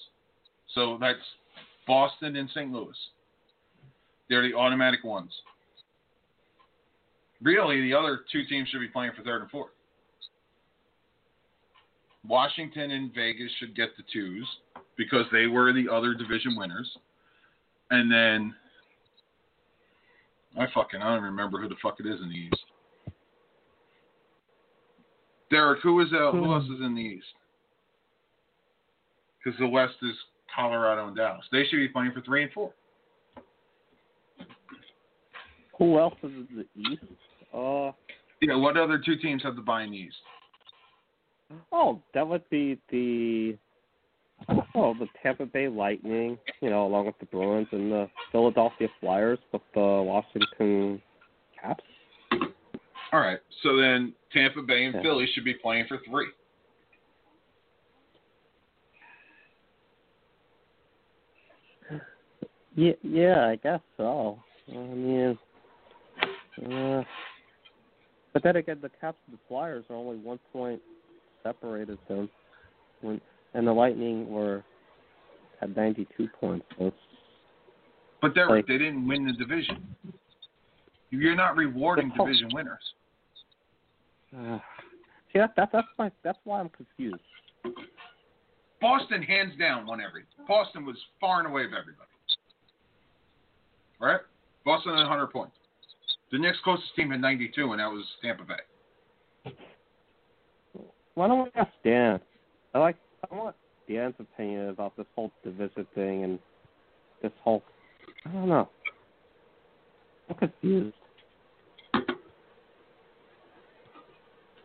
so 0.75 0.99
that's 1.01 1.19
Boston 1.87 2.37
and 2.37 2.49
St. 2.51 2.73
Louis, 2.73 2.97
they're 4.29 4.43
the 4.43 4.55
automatic 4.55 5.05
ones. 5.05 5.33
Really, 7.43 7.81
the 7.81 7.95
other 7.95 8.21
two 8.31 8.45
teams 8.45 8.69
should 8.69 8.81
be 8.81 8.89
playing 8.89 9.13
for 9.17 9.23
third 9.23 9.43
and 9.43 9.51
fourth. 9.51 9.73
Washington 12.27 12.93
and 12.93 13.13
Vegas 13.13 13.51
should 13.59 13.75
get 13.75 13.97
the 13.97 14.05
twos 14.13 14.47
because 14.97 15.27
they 15.33 15.47
were 15.47 15.73
the 15.73 15.93
other 15.93 16.15
division 16.15 16.57
winners. 16.57 16.89
And 17.91 18.11
then 18.11 18.55
I 20.59 20.67
fucking 20.73 21.03
I 21.03 21.15
don't 21.15 21.25
remember 21.25 21.61
who 21.61 21.69
the 21.69 21.75
fuck 21.83 21.99
it 21.99 22.07
is 22.07 22.21
in 22.21 22.29
the 22.29 22.35
East. 22.35 22.65
Derek, 25.51 25.83
who 25.83 26.01
is 26.01 26.09
uh, 26.13 26.31
who 26.31 26.53
else 26.53 26.65
is 26.65 26.81
in 26.81 26.95
the 26.95 27.01
East? 27.01 27.27
Because 29.45 29.59
the 29.59 29.67
West 29.67 29.95
is 30.03 30.15
Colorado 30.55 31.09
and 31.09 31.17
Dallas. 31.17 31.45
They 31.51 31.65
should 31.65 31.77
be 31.77 31.89
playing 31.89 32.13
for 32.13 32.21
three 32.21 32.45
and 32.45 32.53
four. 32.53 32.73
Who 35.79 35.99
else 35.99 36.15
is 36.23 36.31
in 36.31 36.65
the 36.75 36.81
East? 36.81 37.03
Uh, 37.53 37.93
Yeah, 38.41 38.57
what 38.57 38.77
other 38.77 38.99
two 39.05 39.17
teams 39.17 39.43
have 39.43 39.57
the 39.57 39.63
bye 39.63 39.83
in 39.83 39.91
the 39.91 39.97
East? 39.99 40.17
oh, 41.71 42.01
that 42.15 42.27
would 42.27 42.49
be 42.49 42.79
the 42.91 43.57
oh 44.75 44.95
the 44.99 45.07
Tampa 45.23 45.45
Bay 45.47 45.69
Lightning, 45.69 46.39
you 46.61 46.71
know, 46.71 46.87
along 46.87 47.07
with 47.07 47.19
the 47.21 47.27
Bruins 47.27 47.69
and 47.73 47.93
the 47.93 48.09
Philadelphia 48.33 48.89
Flyers 49.01 49.39
with 49.53 49.63
the 49.75 49.81
Washington 49.81 51.01
Caps. 51.61 51.85
All 53.13 53.21
right, 53.21 53.39
so 53.63 53.77
then 53.77 54.15
Tampa 54.33 54.63
Bay 54.63 54.85
and 54.87 54.95
Yeah. 54.95 55.03
Philly 55.03 55.27
should 55.35 55.45
be 55.45 55.55
playing 55.55 55.87
for 55.87 55.99
three. 56.09 56.29
Yeah, 62.75 62.93
yeah, 63.03 63.49
I 63.49 63.57
guess 63.57 63.81
so. 63.99 64.39
I 64.69 64.73
mean, 64.73 65.39
uh, 66.65 67.03
but 68.33 68.43
then 68.43 68.57
again, 68.57 68.79
the 68.81 68.91
Caps 69.01 69.19
and 69.27 69.37
the 69.37 69.41
Flyers 69.49 69.85
are 69.91 69.97
only 69.97 70.17
one 70.17 70.39
point 70.53 70.81
separated 71.43 71.99
them, 72.09 72.29
when 73.01 73.21
and 73.55 73.67
the 73.67 73.73
Lightning 73.73 74.31
were 74.31 74.65
at 75.61 75.77
92 75.77 76.29
points. 76.41 76.65
So 76.79 76.93
But 78.21 78.35
Derek, 78.35 78.51
Like- 78.51 78.67
they 78.67 78.79
didn't 78.79 79.07
win 79.07 79.27
the 79.27 79.33
division. 79.33 79.95
You're 81.11 81.37
not 81.37 81.57
rewarding 81.57 82.11
division 82.11 82.49
winners. 82.55 82.95
uh, 84.35 84.59
see, 85.33 85.39
that, 85.41 85.55
that 85.57 85.71
that's 85.73 85.89
my 85.99 86.11
that's 86.23 86.39
why 86.45 86.61
I'm 86.61 86.71
confused. 86.71 87.21
Boston, 88.81 89.23
hands 89.23 89.57
down, 89.59 89.87
won 89.87 90.01
everything. 90.01 90.45
Boston 90.49 90.85
was 90.87 90.97
far 91.21 91.39
and 91.39 91.49
away 91.49 91.65
of 91.65 91.73
everybody. 91.73 92.09
Right? 94.01 94.21
Boston 94.65 94.93
had 94.95 95.03
100 95.03 95.29
points. 95.29 95.55
The 96.33 96.39
next 96.39 96.63
closest 96.63 96.95
team 96.97 97.11
had 97.11 97.21
92, 97.21 97.73
and 97.73 97.79
that 97.79 97.91
was 97.91 98.05
Tampa 98.23 98.45
Bay. 98.45 99.53
Why 101.15 101.29
don't 101.29 101.45
we 101.45 101.51
ask 101.55 101.71
Dan? 101.85 102.19
I 102.75 102.79
like 102.79 102.97
I 103.31 103.35
want 103.35 103.55
Dan's 103.87 104.15
opinion 104.19 104.71
about 104.71 104.97
this 104.97 105.05
whole 105.15 105.31
division 105.45 105.87
thing 105.95 106.25
and 106.25 106.39
this 107.21 107.33
whole. 107.43 107.63
I 108.25 108.33
don't 108.33 108.49
know. 108.49 108.69
I'm 110.31 110.37
confused. 110.37 110.97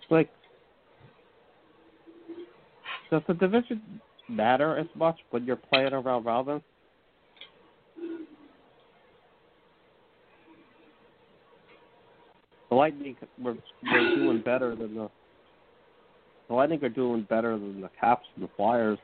Like, 0.09 0.29
does 3.11 3.23
the 3.27 3.33
division 3.33 3.99
matter 4.29 4.77
as 4.77 4.87
much 4.95 5.17
when 5.31 5.45
you're 5.45 5.57
playing 5.57 5.91
around 5.91 6.23
robin? 6.23 6.61
Lightning 12.77 13.15
were, 13.41 13.53
were 13.53 14.15
doing 14.15 14.41
better 14.41 14.75
than 14.75 14.95
the 14.95 15.09
the 16.47 16.53
Lightning 16.53 16.83
are 16.83 16.89
doing 16.89 17.23
better 17.29 17.51
than 17.57 17.81
the 17.81 17.89
Caps 17.99 18.25
and 18.35 18.45
the 18.45 18.49
Flyers. 18.55 18.99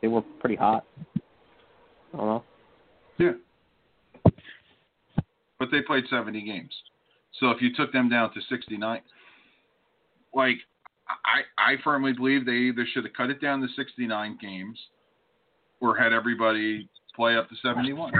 They 0.00 0.08
were 0.08 0.22
pretty 0.40 0.56
hot. 0.56 0.84
I 2.14 2.16
don't 2.16 2.26
know. 2.26 2.44
Yeah. 3.18 4.32
But 5.58 5.68
they 5.70 5.82
played 5.82 6.04
70 6.08 6.42
games. 6.42 6.72
So 7.38 7.50
if 7.50 7.60
you 7.60 7.74
took 7.74 7.92
them 7.92 8.08
down 8.08 8.32
to 8.32 8.40
69, 8.48 9.00
like, 10.34 10.56
I, 11.08 11.72
I 11.72 11.74
firmly 11.84 12.12
believe 12.12 12.46
they 12.46 12.52
either 12.52 12.86
should 12.92 13.04
have 13.04 13.12
cut 13.12 13.30
it 13.30 13.40
down 13.40 13.60
to 13.60 13.68
69 13.76 14.38
games 14.40 14.78
or 15.80 15.96
had 15.96 16.12
everybody 16.12 16.88
play 17.14 17.36
up 17.36 17.48
to 17.50 17.54
71. 17.62 18.12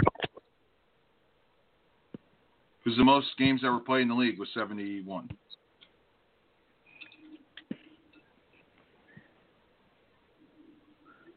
Because 2.87 2.99
the 2.99 3.03
most 3.03 3.27
games 3.37 3.59
that 3.63 3.69
were 3.69 3.81
played 3.81 4.03
in 4.03 4.07
the 4.07 4.13
league 4.15 4.39
was 4.39 4.47
71. 4.53 5.29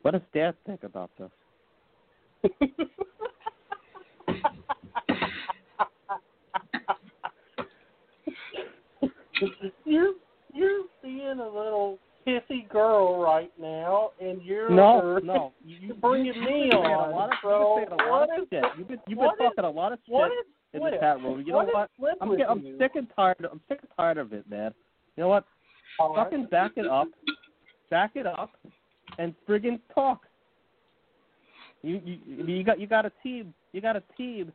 What 0.03 0.13
does 0.13 0.23
Dad 0.33 0.55
think 0.65 0.85
about 0.85 1.11
this? 1.19 1.31
you're 9.85 10.13
you're 10.53 10.83
being 11.03 11.39
a 11.41 11.47
little 11.47 11.99
pissy 12.27 12.69
girl 12.69 13.21
right 13.23 13.51
now, 13.61 14.11
and 14.21 14.43
you're 14.43 14.69
No, 14.71 15.19
no. 15.19 15.53
you're 15.67 15.95
bringing 15.97 16.33
me 16.45 16.65
You've 16.65 16.71
been 16.71 16.81
on. 16.81 17.11
a 17.11 17.17
lot 17.17 17.31
of, 17.31 17.35
so 17.43 17.79
you've 17.79 17.89
been 17.89 17.99
saying 17.99 18.01
a 18.09 18.11
what 18.11 18.29
lot 18.29 18.39
of 18.39 18.49
shit. 18.51 18.65
You've 18.79 18.89
been, 18.89 18.99
you've 19.07 19.19
been 19.19 19.27
what 19.27 19.35
is- 19.35 19.39
talking 19.39 19.65
a 19.65 19.71
lot 19.71 19.93
of 19.93 19.99
shit 20.07 20.13
what 20.13 20.31
is 20.33 20.47
in 20.73 20.83
the 20.83 20.91
chat 21.01 21.21
room. 21.21 21.43
You 21.45 21.53
know 21.53 21.69
what? 21.73 21.91
I'm, 22.21 22.37
get, 22.37 22.49
I'm 22.49 22.63
you? 22.63 22.77
sick 22.79 22.93
and 22.95 23.07
tired. 23.15 23.37
I'm 23.51 23.61
sick 23.69 23.79
and 23.83 23.91
tired 23.97 24.19
of 24.19 24.33
it, 24.33 24.49
man. 24.49 24.73
You 25.17 25.23
know 25.23 25.29
what? 25.29 25.45
All 25.99 26.15
right. 26.15 26.25
Fucking 26.25 26.47
back 26.47 26.73
it 26.77 26.87
up. 26.87 27.09
Back 27.91 28.13
it 28.15 28.27
up, 28.27 28.53
and 29.19 29.35
friggin' 29.49 29.81
talk. 29.93 30.23
You 31.83 32.01
you 32.05 32.45
you 32.45 32.65
got 32.65 32.79
you 32.79 32.87
got 32.87 33.05
a 33.05 33.13
team. 33.23 33.53
You 33.73 33.81
got 33.81 33.97
a 33.97 34.03
team 34.17 34.53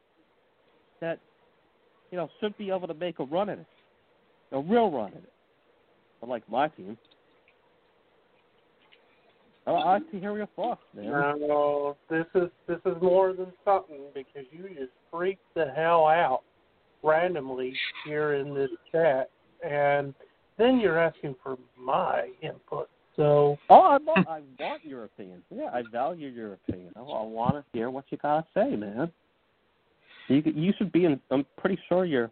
that 1.01 1.19
you 2.11 2.17
know 2.17 2.29
should 2.39 2.57
be 2.57 2.69
able 2.69 2.87
to 2.87 2.93
make 2.93 3.19
a 3.19 3.25
run 3.25 3.49
at 3.49 3.59
it, 3.59 3.65
a 4.53 4.59
real 4.59 4.89
run 4.89 5.09
at 5.09 5.17
it. 5.17 5.33
Unlike 6.21 6.49
my 6.49 6.69
team. 6.69 6.97
Oh, 9.67 9.75
I 9.75 9.79
I 9.79 9.93
like 9.93 10.11
to 10.11 10.19
hear 10.19 10.37
your 10.37 10.47
man. 10.93 11.39
No, 11.39 11.97
this 12.09 12.25
is 12.35 12.49
this 12.67 12.79
is 12.85 13.01
more 13.01 13.33
than 13.33 13.51
something 13.63 14.01
because 14.13 14.45
you 14.51 14.69
just 14.69 14.91
freaked 15.11 15.41
the 15.55 15.71
hell 15.75 16.07
out 16.07 16.41
randomly 17.03 17.73
here 18.05 18.35
in 18.35 18.53
this 18.53 18.69
chat, 18.91 19.29
and 19.67 20.13
then 20.57 20.79
you're 20.79 20.99
asking 20.99 21.35
for 21.41 21.57
my 21.77 22.29
input. 22.41 22.89
So 23.15 23.57
Oh, 23.69 23.81
I 23.81 23.97
want, 23.97 24.27
I 24.27 24.41
want 24.59 24.83
your 24.83 25.05
opinion. 25.05 25.41
Yeah, 25.49 25.69
I 25.73 25.83
value 25.91 26.27
your 26.27 26.53
opinion. 26.53 26.93
I, 26.95 26.99
I 26.99 27.23
want 27.23 27.55
to 27.55 27.63
hear 27.73 27.89
what 27.89 28.05
you 28.09 28.17
gotta 28.17 28.45
say, 28.53 28.75
man. 28.75 29.11
You 30.27 30.43
you 30.45 30.73
should 30.77 30.91
be. 30.91 31.05
In, 31.05 31.19
I'm 31.31 31.45
pretty 31.57 31.79
sure 31.87 32.05
you're 32.05 32.31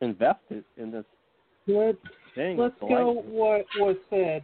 invested 0.00 0.64
in 0.76 0.90
this 0.90 1.04
let's 1.66 1.98
thing. 2.34 2.58
let's 2.58 2.74
go 2.80 3.22
what 3.24 3.64
was 3.78 3.96
said. 4.10 4.42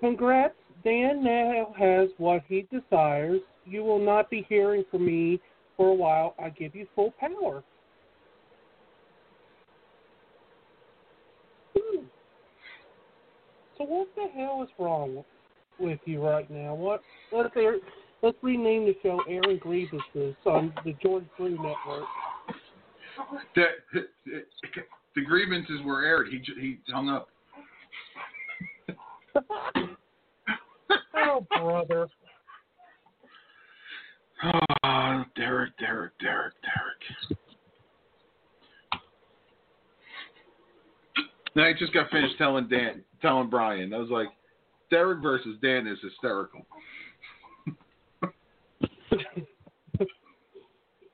Congrats, 0.00 0.54
Dan 0.84 1.24
now 1.24 1.74
has 1.78 2.10
what 2.18 2.42
he 2.46 2.66
desires. 2.70 3.40
You 3.64 3.82
will 3.82 3.98
not 3.98 4.28
be 4.28 4.44
hearing 4.48 4.84
from 4.90 5.06
me 5.06 5.40
for 5.76 5.88
a 5.88 5.94
while. 5.94 6.34
I 6.38 6.50
give 6.50 6.74
you 6.74 6.86
full 6.94 7.14
power. 7.18 7.64
Hmm. 11.74 12.04
So 13.78 13.84
what 13.84 14.08
the 14.14 14.26
hell 14.36 14.62
is 14.62 14.68
wrong 14.78 15.24
with 15.78 15.98
you 16.04 16.22
right 16.22 16.48
now? 16.50 16.74
What? 16.74 17.02
Let's 17.32 17.56
air, 17.56 17.76
let's 18.22 18.36
rename 18.42 18.84
the 18.84 18.94
show 19.02 19.20
Aaron 19.26 19.58
Grievances 19.58 20.36
on 20.44 20.72
the 20.84 20.94
George 21.02 21.24
Drew 21.38 21.50
Network. 21.50 22.04
The, 23.54 23.64
the 25.14 25.22
grievances 25.22 25.80
were 25.84 26.04
aired. 26.04 26.28
He 26.28 26.42
he 26.60 26.78
hung 26.92 27.08
up. 27.08 27.28
oh, 31.16 31.46
brother. 31.56 32.08
Oh, 34.42 35.24
Derek, 35.36 35.76
Derek, 35.78 36.12
Derek, 36.20 36.54
Derek. 36.62 37.38
Now 41.56 41.64
I 41.64 41.72
just 41.72 41.94
got 41.94 42.10
finished 42.10 42.36
telling 42.36 42.68
Dan, 42.68 43.04
telling 43.22 43.48
Brian. 43.48 43.94
I 43.94 43.98
was 43.98 44.10
like, 44.10 44.28
Derek 44.90 45.22
versus 45.22 45.56
Dan 45.62 45.86
is 45.86 45.98
hysterical. 46.02 46.66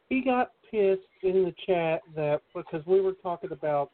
he 0.08 0.22
got 0.22 0.52
pissed 0.70 1.02
in 1.22 1.44
the 1.44 1.54
chat 1.66 2.00
that 2.16 2.40
because 2.54 2.84
we 2.86 3.00
were 3.00 3.14
talking 3.22 3.52
about 3.52 3.90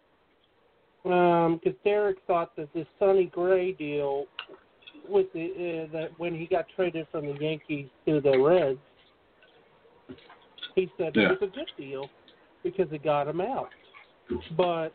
um 1.05 1.61
because 1.63 1.79
Derek 1.85 2.19
thought 2.27 2.55
that 2.57 2.73
this 2.75 2.87
Sonny 2.99 3.27
Gray 3.27 3.73
deal 3.73 4.27
with 5.09 5.33
the 5.33 5.89
uh, 5.89 5.93
that 5.93 6.11
when 6.19 6.35
he 6.35 6.47
got 6.47 6.67
traded 6.75 7.07
from 7.11 7.27
the 7.27 7.37
Yankees 7.41 7.89
to 8.07 8.21
the 8.21 8.39
Reds, 8.39 8.79
he 10.75 10.91
said 10.97 11.13
Yeah. 11.15 11.33
it 11.33 11.41
was 11.41 11.51
a 11.51 11.55
good 11.55 11.71
deal 11.77 12.09
because 12.63 12.91
it 12.93 13.03
got 13.03 13.29
him 13.29 13.41
out, 13.41 13.71
but 14.57 14.93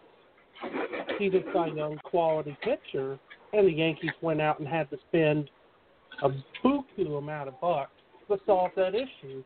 he 1.18 1.30
just 1.30 1.46
signed 1.54 1.80
a 1.80 1.96
quality 2.04 2.58
pitcher, 2.62 3.18
and 3.54 3.68
the 3.68 3.72
Yankees 3.72 4.12
went 4.22 4.42
out 4.42 4.60
and 4.60 4.68
had 4.68 4.90
to 4.90 4.98
spend 5.10 5.50
a 6.24 6.30
buku 6.64 7.18
amount 7.18 7.48
of 7.48 7.60
bucks 7.62 7.92
to 8.30 8.38
solve 8.46 8.72
that 8.76 8.94
issue. 8.94 9.44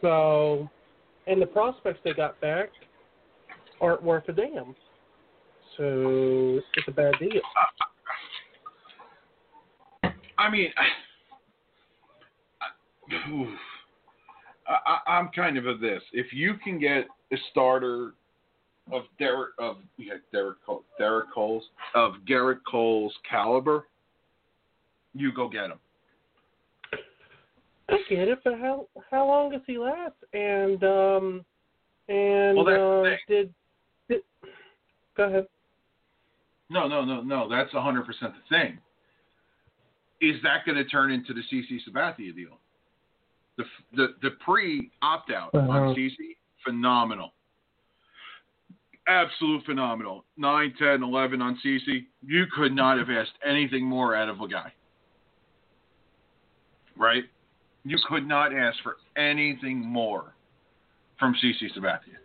So, 0.00 0.68
and 1.26 1.42
the 1.42 1.46
prospects 1.46 2.00
they 2.04 2.12
got 2.12 2.40
back 2.40 2.70
aren't 3.80 4.02
worth 4.02 4.28
a 4.28 4.32
damn. 4.32 4.74
So 5.76 6.60
it's 6.76 6.88
a 6.88 6.92
bad 6.92 7.14
deal. 7.20 7.40
I 10.38 10.50
mean, 10.50 10.70
I. 10.76 10.86
I, 14.68 14.98
I'm 15.06 15.28
kind 15.34 15.56
of 15.56 15.66
of 15.66 15.80
this. 15.80 16.02
If 16.12 16.32
you 16.32 16.54
can 16.62 16.78
get 16.78 17.06
a 17.32 17.36
starter 17.50 18.12
of 18.92 19.02
Derek 19.18 19.50
of 19.58 19.78
yeah, 19.96 20.14
Derek 20.32 20.64
Cole, 20.64 20.84
Derek 20.98 21.32
Cole's 21.32 21.64
of 21.94 22.14
Gerrit 22.28 22.58
Cole's 22.70 23.14
caliber, 23.28 23.86
you 25.14 25.32
go 25.32 25.48
get 25.48 25.66
him. 25.66 25.78
I 27.88 27.98
get 28.10 28.28
it, 28.28 28.40
but 28.44 28.58
how 28.58 28.86
how 29.10 29.26
long 29.26 29.50
does 29.50 29.62
he 29.66 29.78
last? 29.78 30.14
And 30.32 30.84
um 30.84 31.44
and 32.08 32.56
Well, 32.56 33.04
uh, 33.04 33.16
did, 33.26 33.52
did 34.08 34.20
go 35.16 35.24
ahead. 35.24 35.46
No, 36.70 36.86
no, 36.86 37.04
no, 37.04 37.22
no. 37.22 37.48
That's 37.48 37.72
100% 37.72 38.04
the 38.20 38.32
thing. 38.50 38.78
Is 40.20 40.36
that 40.42 40.64
going 40.66 40.76
to 40.76 40.84
turn 40.84 41.10
into 41.12 41.32
the 41.32 41.42
CC 41.52 41.78
Sabathia 41.88 42.34
deal? 42.34 42.58
The 43.56 43.64
the 43.94 44.06
the 44.22 44.30
pre 44.44 44.90
opt 45.02 45.30
out 45.30 45.54
Uh-huh. 45.54 45.68
on 45.70 45.94
CC 45.94 46.36
phenomenal. 46.64 47.32
Absolute 49.06 49.64
phenomenal. 49.64 50.24
9, 50.36 50.74
10, 50.78 51.02
11 51.02 51.40
on 51.40 51.58
CC. 51.64 52.04
You 52.26 52.44
could 52.54 52.74
not 52.74 52.98
have 52.98 53.08
asked 53.08 53.32
anything 53.44 53.84
more 53.84 54.14
out 54.14 54.28
of 54.28 54.40
a 54.40 54.48
guy. 54.48 54.70
Right? 56.96 57.24
You 57.84 57.96
could 58.06 58.26
not 58.28 58.54
ask 58.54 58.76
for 58.82 58.96
anything 59.16 59.78
more 59.78 60.34
from 61.18 61.34
CC 61.42 61.68
Sabathia. 61.76 62.18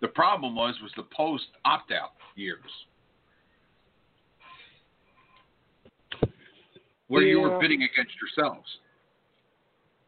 The 0.00 0.08
problem 0.08 0.54
was 0.54 0.74
was 0.82 0.92
the 0.96 1.04
post 1.16 1.44
opt 1.64 1.90
out 1.90 2.12
years. 2.36 2.60
Where 7.08 7.22
you 7.22 7.40
were 7.40 7.58
bidding 7.60 7.82
against 7.82 8.12
yourselves. 8.20 8.68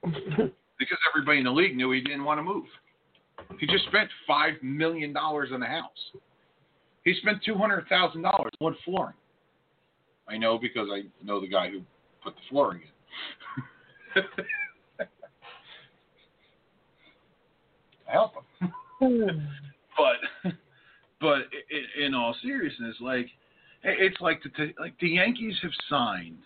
Because 0.78 0.99
everybody 1.11 1.38
in 1.38 1.44
the 1.44 1.51
league 1.51 1.74
knew 1.74 1.90
he 1.92 2.03
didn't 2.03 2.22
want 2.22 2.38
to 2.38 2.42
move. 2.42 2.66
He 3.59 3.66
just 3.66 3.86
spent 3.86 4.11
five 4.26 4.55
million 4.62 5.12
dollars 5.14 5.49
on 5.51 5.61
the 5.61 5.66
house. 5.66 6.12
He 7.05 7.14
spent 7.22 7.38
two 7.44 7.55
hundred 7.55 7.86
thousand 7.88 8.20
dollars 8.20 8.53
on 8.61 8.76
flooring. 8.84 9.14
I 10.28 10.36
know 10.36 10.59
because 10.59 10.88
I 10.92 11.05
know 11.24 11.40
the 11.40 11.49
guy 11.49 11.70
who 11.70 11.80
put 12.22 12.34
the 12.34 12.40
flooring 12.51 12.82
in. 12.82 14.22
I 15.01 15.07
help 18.12 18.32
him. 18.61 18.72
but 19.97 20.53
but 21.20 21.38
in 21.99 22.14
all 22.14 22.34
seriousness, 22.42 22.97
like 23.01 23.28
it's 23.82 24.20
like 24.20 24.42
the 24.42 24.74
like 24.78 24.94
the 25.01 25.09
Yankees 25.09 25.57
have 25.62 25.72
signed 25.88 26.38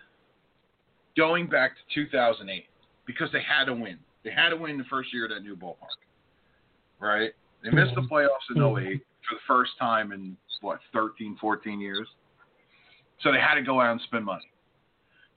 going 1.17 1.47
back 1.47 1.73
to 1.77 2.03
2008 2.07 2.65
because 3.07 3.29
they 3.33 3.43
had 3.43 3.65
to 3.65 3.75
win. 3.75 3.99
They 4.25 4.31
had 4.31 4.51
to 4.51 4.57
win 4.57 4.79
the 4.79 4.85
first 4.85 5.13
year 5.13 5.25
of 5.25 5.31
that 5.31 5.43
new 5.43 5.57
ballpark, 5.57 5.99
right? 7.01 7.31
They 7.65 7.71
missed 7.71 7.95
the 7.95 8.03
mm-hmm. 8.03 8.13
playoffs 8.13 8.55
in 8.55 8.63
mm-hmm. 8.63 8.87
08 8.87 9.01
for 9.29 9.35
the 9.35 9.41
first 9.47 9.73
time 9.79 10.13
in 10.13 10.37
what 10.61 10.81
13, 10.93 11.37
14 11.41 11.81
years. 11.81 12.07
So 13.23 13.33
they 13.33 13.39
had 13.39 13.55
to 13.55 13.63
go 13.63 13.81
out 13.81 13.93
and 13.93 14.01
spend 14.03 14.25
money. 14.25 14.51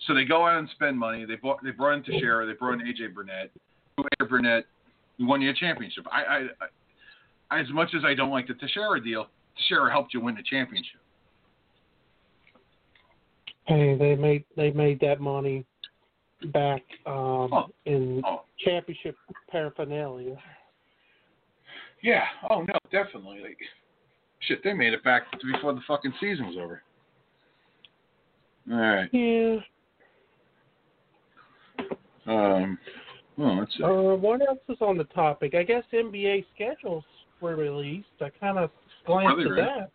So 0.07 0.13
they 0.13 0.25
go 0.25 0.45
out 0.45 0.59
and 0.59 0.69
spend 0.69 0.97
money. 0.97 1.25
They 1.25 1.35
bought, 1.35 1.63
they 1.63 1.71
brought 1.71 1.93
in 1.93 2.03
Teixeira. 2.03 2.45
They 2.45 2.53
brought 2.53 2.73
in 2.73 2.81
AJ 2.81 3.13
Burnett. 3.13 3.51
AJ 3.99 4.29
Burnett 4.29 4.65
won 5.19 5.41
you 5.41 5.49
a 5.49 5.53
championship. 5.53 6.05
I, 6.11 6.23
I, 6.23 6.47
I, 7.51 7.59
as 7.59 7.69
much 7.71 7.89
as 7.95 8.03
I 8.05 8.13
don't 8.13 8.31
like 8.31 8.47
the 8.47 8.53
Teixeira 8.55 9.01
deal, 9.01 9.27
Teixeira 9.57 9.91
helped 9.91 10.13
you 10.13 10.21
win 10.21 10.35
the 10.35 10.43
championship. 10.43 10.99
Hey, 13.65 13.95
they 13.97 14.15
made 14.15 14.43
they 14.57 14.71
made 14.71 14.99
that 15.01 15.21
money 15.21 15.65
back 16.51 16.81
um 17.05 17.53
Oh. 17.53 17.69
in 17.85 18.21
Oh. 18.25 18.43
championship 18.59 19.15
paraphernalia. 19.49 20.37
Yeah. 22.01 22.25
Oh 22.49 22.61
no, 22.63 22.73
definitely. 22.91 23.39
Like, 23.41 23.57
shit, 24.41 24.63
they 24.63 24.73
made 24.73 24.93
it 24.93 25.03
back 25.03 25.23
before 25.41 25.73
the 25.73 25.81
fucking 25.87 26.13
season 26.19 26.47
was 26.47 26.57
over. 26.57 26.83
All 28.71 28.77
right. 28.77 29.09
Yeah. 29.13 29.57
Um. 32.25 32.77
Well, 33.37 33.59
let's 33.59 33.75
see. 33.77 33.83
Uh, 33.83 34.15
what 34.15 34.41
else 34.41 34.59
is 34.69 34.77
on 34.79 34.97
the 34.97 35.05
topic? 35.05 35.55
I 35.55 35.63
guess 35.63 35.83
NBA 35.91 36.45
schedules 36.53 37.03
were 37.41 37.55
released. 37.55 38.07
I 38.21 38.29
kind 38.39 38.57
of 38.59 38.69
glanced 39.05 39.31
at 39.31 39.37
really? 39.49 39.61
that. 39.61 39.89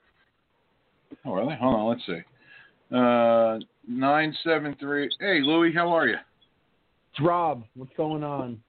Oh, 1.25 1.35
really? 1.35 1.55
Hold 1.57 1.75
on. 1.75 1.89
Let's 1.89 2.05
see. 2.07 2.21
Uh, 2.95 3.59
nine 3.87 4.35
seven 4.45 4.75
three. 4.81 5.11
Hey, 5.21 5.41
Louie, 5.43 5.73
how 5.75 5.89
are 5.93 6.07
you? 6.09 6.17
It's 7.13 7.21
Rob. 7.21 7.65
What's 7.75 7.93
going 7.97 8.23
on? 8.25 8.61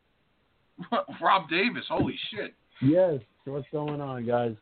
Rob 1.22 1.50
Davis. 1.50 1.86
Holy 1.88 2.16
shit. 2.32 2.54
Yes. 2.82 3.20
What's 3.46 3.68
going 3.72 4.02
on, 4.02 4.26
guys? 4.26 4.56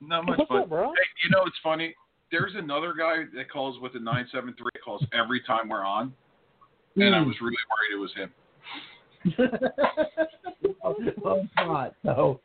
Not 0.00 0.24
much, 0.26 0.38
What's 0.38 0.48
but 0.48 0.62
up, 0.62 0.68
bro? 0.70 0.88
hey, 0.88 1.08
you 1.24 1.30
know 1.30 1.42
it's 1.46 1.56
funny. 1.62 1.94
There's 2.32 2.52
another 2.54 2.94
guy 2.98 3.24
that 3.34 3.50
calls 3.50 3.78
with 3.80 3.94
a 3.96 3.98
nine 4.00 4.26
seven 4.32 4.54
three. 4.56 4.70
Calls 4.84 5.04
every 5.12 5.40
time 5.46 5.68
we're 5.68 5.84
on, 5.84 6.12
and 6.96 7.14
I 7.14 7.20
Hmm. 7.20 7.28
was 7.28 7.36
really 7.40 7.56
worried 7.70 7.92
it 7.92 8.00
was 8.00 8.14
him. 8.14 8.32
it's 10.62 11.48
not. 11.56 11.94
No. 12.04 12.40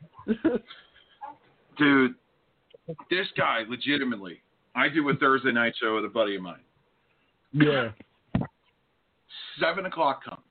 Dude, 1.78 2.14
this 3.10 3.26
guy 3.36 3.62
legitimately. 3.68 4.40
I 4.76 4.88
do 4.88 5.08
a 5.08 5.16
Thursday 5.16 5.52
night 5.52 5.74
show 5.80 5.96
with 5.96 6.04
a 6.04 6.08
buddy 6.08 6.36
of 6.36 6.42
mine. 6.42 6.60
yeah. 7.52 7.88
Seven 9.58 9.86
o'clock 9.86 10.22
comes. 10.22 10.42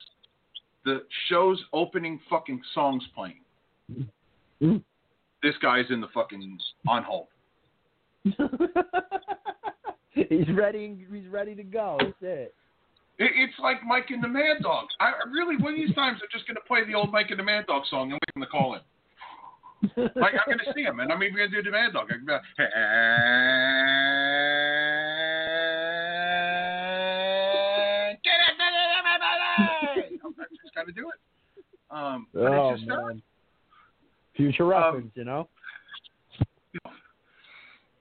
The 0.84 1.04
show's 1.30 1.64
opening 1.74 2.20
fucking 2.28 2.60
songs 2.74 3.04
playing. 3.16 3.42
This 4.60 5.54
guy's 5.62 5.86
in 5.92 6.02
the 6.02 6.08
fucking 6.12 6.58
on 6.88 7.04
hold. 7.04 7.28
he's 10.10 10.50
ready. 10.54 10.98
He's 11.12 11.28
ready 11.28 11.54
to 11.54 11.64
go. 11.64 11.98
That's 12.00 12.14
it. 12.22 12.56
It, 13.18 13.32
it's 13.36 13.54
like 13.60 13.78
Mike 13.86 14.10
and 14.10 14.24
the 14.24 14.28
Mad 14.28 14.64
Dog. 14.64 14.88
I 15.00 15.10
I 15.10 15.30
really, 15.32 15.56
one 15.58 15.74
of 15.74 15.78
these 15.78 15.94
times, 15.94 16.20
I'm 16.22 16.28
just 16.32 16.48
going 16.48 16.56
to 16.56 16.68
play 16.68 16.84
the 16.86 16.96
old 16.96 17.12
Mike 17.12 17.28
and 17.30 17.40
the 17.40 17.44
Mad 17.44 17.68
Dog 17.68 17.84
song 17.90 18.12
and 18.12 18.14
wait 18.14 18.22
for 18.34 18.40
him 18.40 18.44
to 18.44 18.50
call 18.50 18.74
in 18.74 18.82
like 19.98 20.34
I'm 20.34 20.48
gonna 20.48 20.74
see 20.76 20.84
him, 20.84 21.00
and 21.00 21.12
I'm 21.12 21.22
even 21.24 21.36
gonna 21.36 21.50
do 21.50 21.62
demand 21.62 21.94
dog. 21.94 22.10
I'm 22.12 22.26
gonna 22.26 22.42
like, 22.58 22.68
get 28.24 28.40
it, 28.40 28.56
everybody! 29.00 30.20
I 30.40 30.46
just 30.64 30.76
gotta 30.76 30.92
do 30.92 31.10
it. 31.10 31.20
Um, 31.92 32.28
oh, 32.36 32.76
just 32.76 32.88
man. 32.88 33.22
Future 34.36 34.64
um, 34.64 34.70
reference, 34.70 35.06
um, 35.06 35.12
you 35.16 35.24
know. 35.24 35.48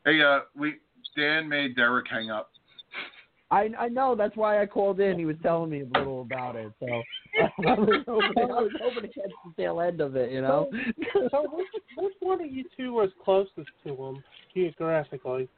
Hey, 0.04 0.20
uh, 0.20 0.40
we 0.56 0.74
Dan 1.16 1.48
made 1.48 1.76
Derek 1.76 2.06
hang 2.10 2.30
up 2.30 2.50
I 3.54 3.70
I 3.78 3.88
know 3.88 4.14
that's 4.14 4.36
why 4.36 4.60
I 4.60 4.66
called 4.66 4.98
in. 5.00 5.18
He 5.18 5.24
was 5.26 5.36
telling 5.42 5.70
me 5.70 5.82
a 5.82 5.98
little 5.98 6.22
about 6.22 6.56
it, 6.56 6.72
so 6.80 6.86
I 7.68 7.74
was 7.74 8.02
hoping 8.06 8.32
I 8.36 8.60
was 8.62 8.72
hoping 8.82 9.02
to 9.02 9.08
catch 9.08 9.30
the 9.44 9.62
tail 9.62 9.80
end 9.80 10.00
of 10.00 10.16
it, 10.16 10.30
you 10.32 10.40
know. 10.40 10.68
So 11.30 11.46
which, 11.52 11.66
which 11.96 12.14
one 12.20 12.40
of 12.42 12.50
you 12.50 12.64
two 12.76 12.92
was 12.92 13.10
closest 13.24 13.68
to 13.86 13.94
him 13.94 14.22
geographically? 14.54 15.48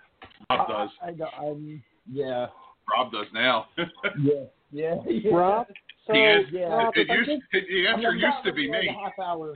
Rob 0.51 0.69
does. 0.69 0.91
I, 1.03 1.09
I 1.09 1.11
know. 1.13 1.29
I'm 1.39 1.83
yeah. 2.13 2.47
Rob 2.95 3.13
does 3.13 3.27
now. 3.33 3.67
Yeah. 4.21 4.45
Yeah. 4.73 4.97
yeah. 5.09 5.35
Rob? 5.35 5.67
So, 6.07 6.13
the 6.13 6.19
answer, 6.19 6.51
yeah. 6.53 6.65
Rob, 6.67 6.93
it 6.97 7.07
if 7.09 7.17
used, 7.29 7.29
give- 7.53 7.63
it, 7.63 7.67
the 7.69 7.87
answer 7.89 8.09
I'm 8.09 8.17
used 8.19 8.45
to 8.45 8.53
be 8.53 8.71
me. 8.71 8.97
half 9.03 9.19
hour. 9.25 9.55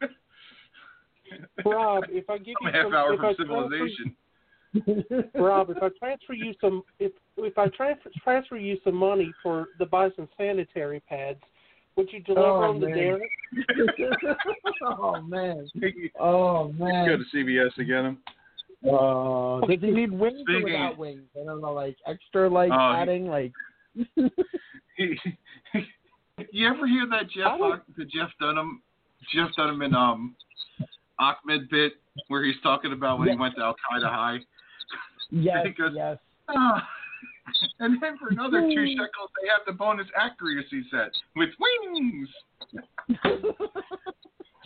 Rob, 1.64 2.04
if 2.08 2.28
I 2.30 2.38
give 2.38 2.54
I'm 2.62 2.66
you 2.66 2.68
a 2.68 2.72
half 2.72 2.84
some, 2.86 2.94
hour 2.94 3.14
if 3.14 3.20
I 3.20 3.34
from 3.34 3.46
transfer- 3.46 3.68
civilization. 3.68 4.16
Rob, 5.34 5.70
if 5.70 5.76
I 5.82 5.88
transfer 5.98 6.32
you 6.34 6.54
some, 6.60 6.82
if 6.98 7.12
if 7.36 7.56
I 7.58 7.68
transfer 7.68 8.10
transfer 8.22 8.56
you 8.56 8.78
some 8.84 8.94
money 8.96 9.32
for 9.42 9.66
the 9.78 9.86
buy 9.86 10.08
some 10.16 10.28
sanitary 10.36 11.00
pads, 11.08 11.38
would 11.96 12.12
you 12.12 12.20
deliver 12.20 12.46
Oh, 12.64 12.72
them 12.72 12.80
to 12.80 12.88
man. 12.88 13.20
Oh 14.82 15.20
man. 15.22 15.66
You 15.74 16.10
Oh 16.20 16.68
go 16.78 17.16
to 17.16 17.24
CVS 17.34 17.74
to 17.76 17.84
get 17.84 18.04
him. 18.04 18.18
Uh, 18.84 19.60
does 19.66 19.80
he 19.80 19.90
need 19.90 20.12
wings 20.12 20.38
or 20.40 20.44
Speaking- 20.44 20.64
without 20.64 20.98
wings? 20.98 21.22
I 21.40 21.44
don't 21.44 21.60
know, 21.60 21.72
like 21.72 21.96
extra, 22.06 22.48
like 22.48 22.70
he- 22.70 22.76
adding, 22.78 23.26
like. 23.26 23.52
you 26.52 26.68
ever 26.68 26.86
hear 26.86 27.06
that 27.10 27.30
Jeff 27.34 27.46
I 27.46 27.78
the 27.96 28.04
Jeff 28.04 28.30
Dunham 28.40 28.82
Jeff 29.34 29.50
Dunham 29.56 29.80
and 29.82 29.94
um 29.96 30.36
Ahmed 31.18 31.68
bit 31.70 31.94
where 32.28 32.44
he's 32.44 32.60
talking 32.62 32.92
about 32.92 33.18
when 33.18 33.28
Yeah. 33.28 33.34
he 33.34 33.40
went 33.40 33.54
to 33.56 33.62
Al 33.62 33.72
Qaeda 33.74 34.04
High? 34.10 34.38
Yes, 35.30 35.58
He 35.64 35.70
goes, 35.72 35.92
yes. 35.94 36.18
Ah. 36.48 36.86
And 37.78 38.02
then 38.02 38.18
for 38.18 38.28
another 38.28 38.62
two 38.62 38.86
shekels, 38.90 39.30
they 39.40 39.48
have 39.48 39.60
the 39.66 39.72
bonus 39.72 40.08
accuracy 40.20 40.82
set 40.90 41.12
with 41.36 41.50
wings. 41.60 42.28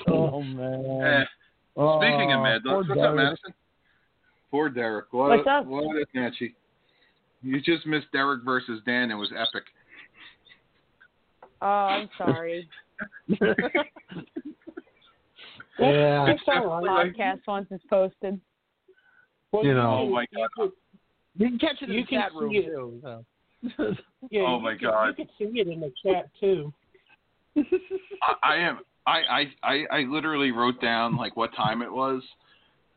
oh 0.09 0.41
Eh, 0.41 0.45
man. 0.45 1.27
Speaking 1.75 2.33
of 2.33 2.41
Oh, 2.41 2.43
Mad 2.43 2.63
poor 2.65 2.83
Dogs, 2.83 2.89
what's 2.89 3.01
up, 3.03 3.15
Madison? 3.15 3.55
Poor 4.51 4.71
Derek. 4.71 5.13
What 5.13 5.29
What's 5.31 5.47
a, 5.47 5.51
up? 5.51 5.67
What 5.67 5.95
a 5.97 6.07
snatchy. 6.17 6.55
You 7.43 7.61
just 7.61 7.87
missed 7.87 8.07
Derek 8.13 8.45
versus 8.45 8.81
Dan. 8.87 9.11
It 9.11 9.15
was 9.15 9.31
epic. 9.33 9.65
Oh, 11.61 11.67
I'm 11.67 12.09
sorry. 12.17 12.67
Yeah. 13.29 13.37
It's 16.29 16.43
all 16.49 16.83
right. 16.83 17.15
Podcast 17.15 17.41
once 17.47 17.67
it's 17.71 17.85
posted. 17.91 18.41
Well, 19.53 19.65
You 19.65 19.75
know. 19.75 20.01
Oh 20.03 20.09
my 20.11 20.27
you 20.31 20.39
God. 20.39 20.51
could- 20.57 20.73
You 21.37 21.49
can 21.49 21.59
catch 21.59 21.83
it 21.83 21.89
in 21.89 21.95
You 21.95 22.01
the 22.03 22.07
can 22.07 22.21
chat 22.21 22.35
room 22.35 22.53
see 22.53 22.59
it. 22.59 22.67
too. 22.67 23.01
So. 23.03 23.25
yeah, 24.31 24.43
Oh 24.47 24.61
my 24.61 24.73
can- 24.77 24.89
God. 24.89 25.07
You 25.09 25.15
can 25.15 25.29
see 25.39 25.61
it 25.61 25.69
in 25.69 25.81
the 25.81 25.93
chat 26.05 26.29
too. 26.41 26.73
I, 27.57 28.35
I 28.45 28.57
am. 28.57 28.81
I, 29.07 29.21
I 29.31 29.45
I 29.63 29.85
I 29.91 30.01
literally 30.03 30.51
wrote 30.53 30.81
down 30.81 31.17
like 31.17 31.37
what 31.37 31.55
time 31.55 31.83
it 31.83 31.91
was 31.91 32.23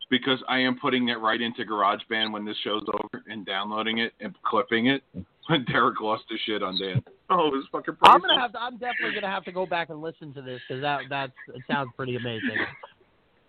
because 0.09 0.43
I 0.47 0.59
am 0.59 0.77
putting 0.79 1.07
it 1.09 1.15
right 1.19 1.41
into 1.41 1.63
GarageBand 1.65 2.31
when 2.31 2.45
this 2.45 2.57
show's 2.63 2.83
over 2.93 3.23
and 3.27 3.45
downloading 3.45 3.97
it 3.99 4.13
and 4.19 4.35
clipping 4.43 4.87
it. 4.87 5.01
When 5.47 5.65
Derek 5.71 5.99
lost 6.01 6.25
his 6.29 6.39
shit 6.45 6.61
on 6.61 6.77
Dan. 6.77 7.01
Oh, 7.29 7.47
it 7.47 7.53
was 7.53 7.65
fucking. 7.71 7.95
I'm 8.03 8.21
gonna 8.21 8.39
have 8.39 8.51
to. 8.51 8.59
I'm 8.59 8.77
definitely 8.77 9.13
gonna 9.13 9.31
have 9.31 9.45
to 9.45 9.51
go 9.51 9.65
back 9.65 9.89
and 9.89 10.01
listen 10.01 10.33
to 10.33 10.41
this 10.41 10.61
because 10.67 10.81
that 10.81 11.03
that's 11.09 11.31
it 11.55 11.63
sounds 11.67 11.91
pretty 11.95 12.15
amazing. 12.15 12.59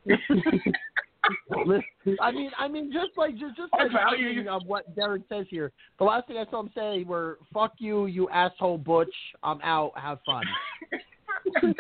I 2.20 2.31
mean, 2.31 2.51
I 2.59 2.68
mean, 2.68 2.93
just 2.93 3.16
like 3.16 3.33
just 3.33 3.57
just 3.57 3.72
like 3.72 3.91
value 3.93 4.49
of 4.49 4.62
what 4.66 4.95
Derek 4.95 5.22
says 5.29 5.47
here. 5.49 5.72
The 5.99 6.05
last 6.05 6.27
thing 6.27 6.37
I 6.37 6.45
saw 6.51 6.61
him 6.61 6.70
say 6.75 7.05
were 7.05 7.39
"fuck 7.53 7.72
you, 7.79 8.07
you 8.07 8.29
asshole 8.29 8.79
butch. 8.79 9.14
I'm 9.43 9.61
out. 9.62 9.93
Have 9.97 10.18
fun." 10.27 10.45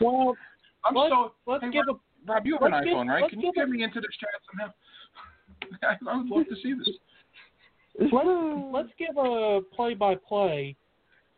Well, 0.00 0.34
I'm 0.84 0.94
let's, 0.94 1.12
so. 1.12 1.32
let's 1.46 1.64
hey, 1.64 1.70
give 1.70 1.84
a 1.88 2.30
Rob, 2.30 2.46
you 2.46 2.54
have 2.54 2.62
an 2.62 2.72
let's 2.72 2.84
get- 2.84 2.94
iPhone, 2.94 3.08
right? 3.08 3.30
Can 3.30 3.40
you 3.40 3.52
get 3.54 3.68
me 3.68 3.82
into 3.82 4.00
this 4.00 4.10
chat 4.18 4.30
somehow? 4.50 4.72
I, 6.10 6.16
would 6.16 6.26
love 6.28 6.46
to 6.48 6.56
see 6.62 6.74
this. 6.74 8.08
let's 8.12 8.26
let's 8.72 8.88
give 8.98 9.16
a 9.16 9.60
play 9.74 9.94
by 9.94 10.14
play 10.16 10.76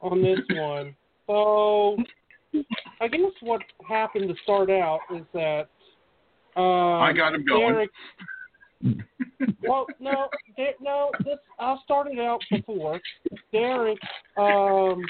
on 0.00 0.22
this 0.22 0.38
one. 0.50 0.94
So 1.26 1.96
I 3.00 3.08
guess 3.08 3.32
what 3.40 3.62
happened 3.88 4.28
to 4.28 4.34
start 4.42 4.70
out 4.70 5.00
is 5.14 5.24
that 5.32 5.68
um, 6.56 7.02
I 7.02 7.12
got 7.12 7.34
him 7.34 7.44
going. 7.44 7.88
Well, 9.66 9.86
no, 9.98 10.28
no. 10.80 11.10
This 11.24 11.38
I 11.58 11.76
started 11.84 12.18
out 12.18 12.40
before. 12.50 13.00
Derek 13.50 13.98
um, 14.36 15.02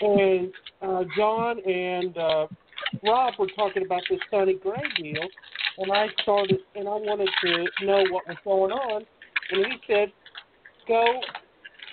and 0.00 0.52
uh, 0.82 1.04
John 1.16 1.58
and 1.68 2.16
uh, 2.16 2.46
Rob 3.04 3.34
were 3.38 3.48
talking 3.56 3.84
about 3.84 4.02
this 4.08 4.20
Sonny 4.30 4.54
Gray 4.54 4.82
deal, 4.96 5.26
and 5.78 5.92
I 5.92 6.06
started 6.22 6.60
and 6.74 6.86
I 6.88 6.92
wanted 6.92 7.28
to 7.42 7.86
know 7.86 8.04
what 8.10 8.26
was 8.28 8.36
going 8.44 8.72
on, 8.72 9.04
and 9.50 9.66
he 9.66 9.78
said, 9.86 10.12
"Go, 10.86 11.20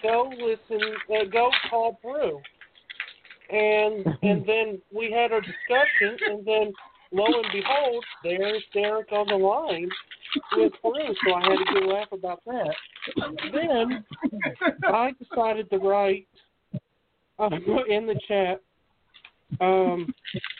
go 0.03 0.31
listen, 0.37 0.95
uh, 1.09 1.25
go 1.31 1.49
call 1.69 1.99
Brew." 2.03 2.39
And 3.49 4.05
and 4.21 4.45
then 4.45 4.81
we 4.95 5.11
had 5.11 5.31
our 5.31 5.41
discussion, 5.41 6.17
and 6.29 6.45
then 6.45 6.73
lo 7.13 7.25
and 7.25 7.45
behold, 7.53 8.03
there's 8.23 8.63
Derek 8.73 9.11
on 9.11 9.27
the 9.27 9.35
line 9.35 9.89
with 10.57 10.73
Brew, 10.81 11.15
so 11.25 11.33
I 11.33 11.43
had 11.43 11.53
a 11.53 11.73
good 11.73 11.87
laugh 11.87 12.11
about 12.11 12.41
that. 12.45 12.73
Then 13.53 14.03
I 14.87 15.11
decided 15.19 15.69
to 15.69 15.77
write 15.77 16.27
uh, 17.39 17.49
in 17.87 18.07
the 18.07 18.19
chat. 18.27 18.61
Um, 19.61 20.13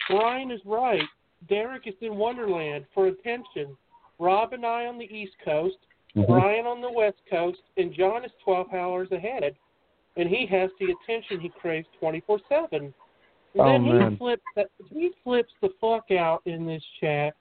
Brian 0.10 0.52
is 0.52 0.62
right. 0.66 1.02
Derek 1.50 1.88
is 1.88 1.96
in 2.02 2.16
Wonderland 2.16 2.86
for 2.94 3.08
attention. 3.08 3.76
Rob 4.20 4.54
and 4.54 4.66
I 4.66 4.86
on 4.86 4.98
the 4.98 5.06
East 5.06 5.34
Coast, 5.44 5.78
Brian 6.28 6.66
on 6.66 6.82
the 6.82 6.92
West 6.92 7.18
Coast, 7.30 7.60
and 7.78 7.94
John 7.94 8.24
is 8.24 8.32
12 8.44 8.74
hours 8.74 9.12
ahead. 9.12 9.56
And 10.16 10.30
he 10.30 10.46
has 10.52 10.70
the 10.80 10.94
attention 10.94 11.40
he 11.40 11.50
craves 11.60 11.88
24 12.00 12.40
7. 12.48 12.94
And 13.54 13.62
Oh, 13.62 13.66
then 13.66 14.00
man. 14.00 14.12
he 14.12 14.18
flips 14.18 14.44
he 14.90 15.12
flips 15.24 15.54
the 15.62 15.70
fuck 15.80 16.12
out 16.12 16.42
in 16.46 16.66
this 16.66 16.84
chat, 17.00 17.36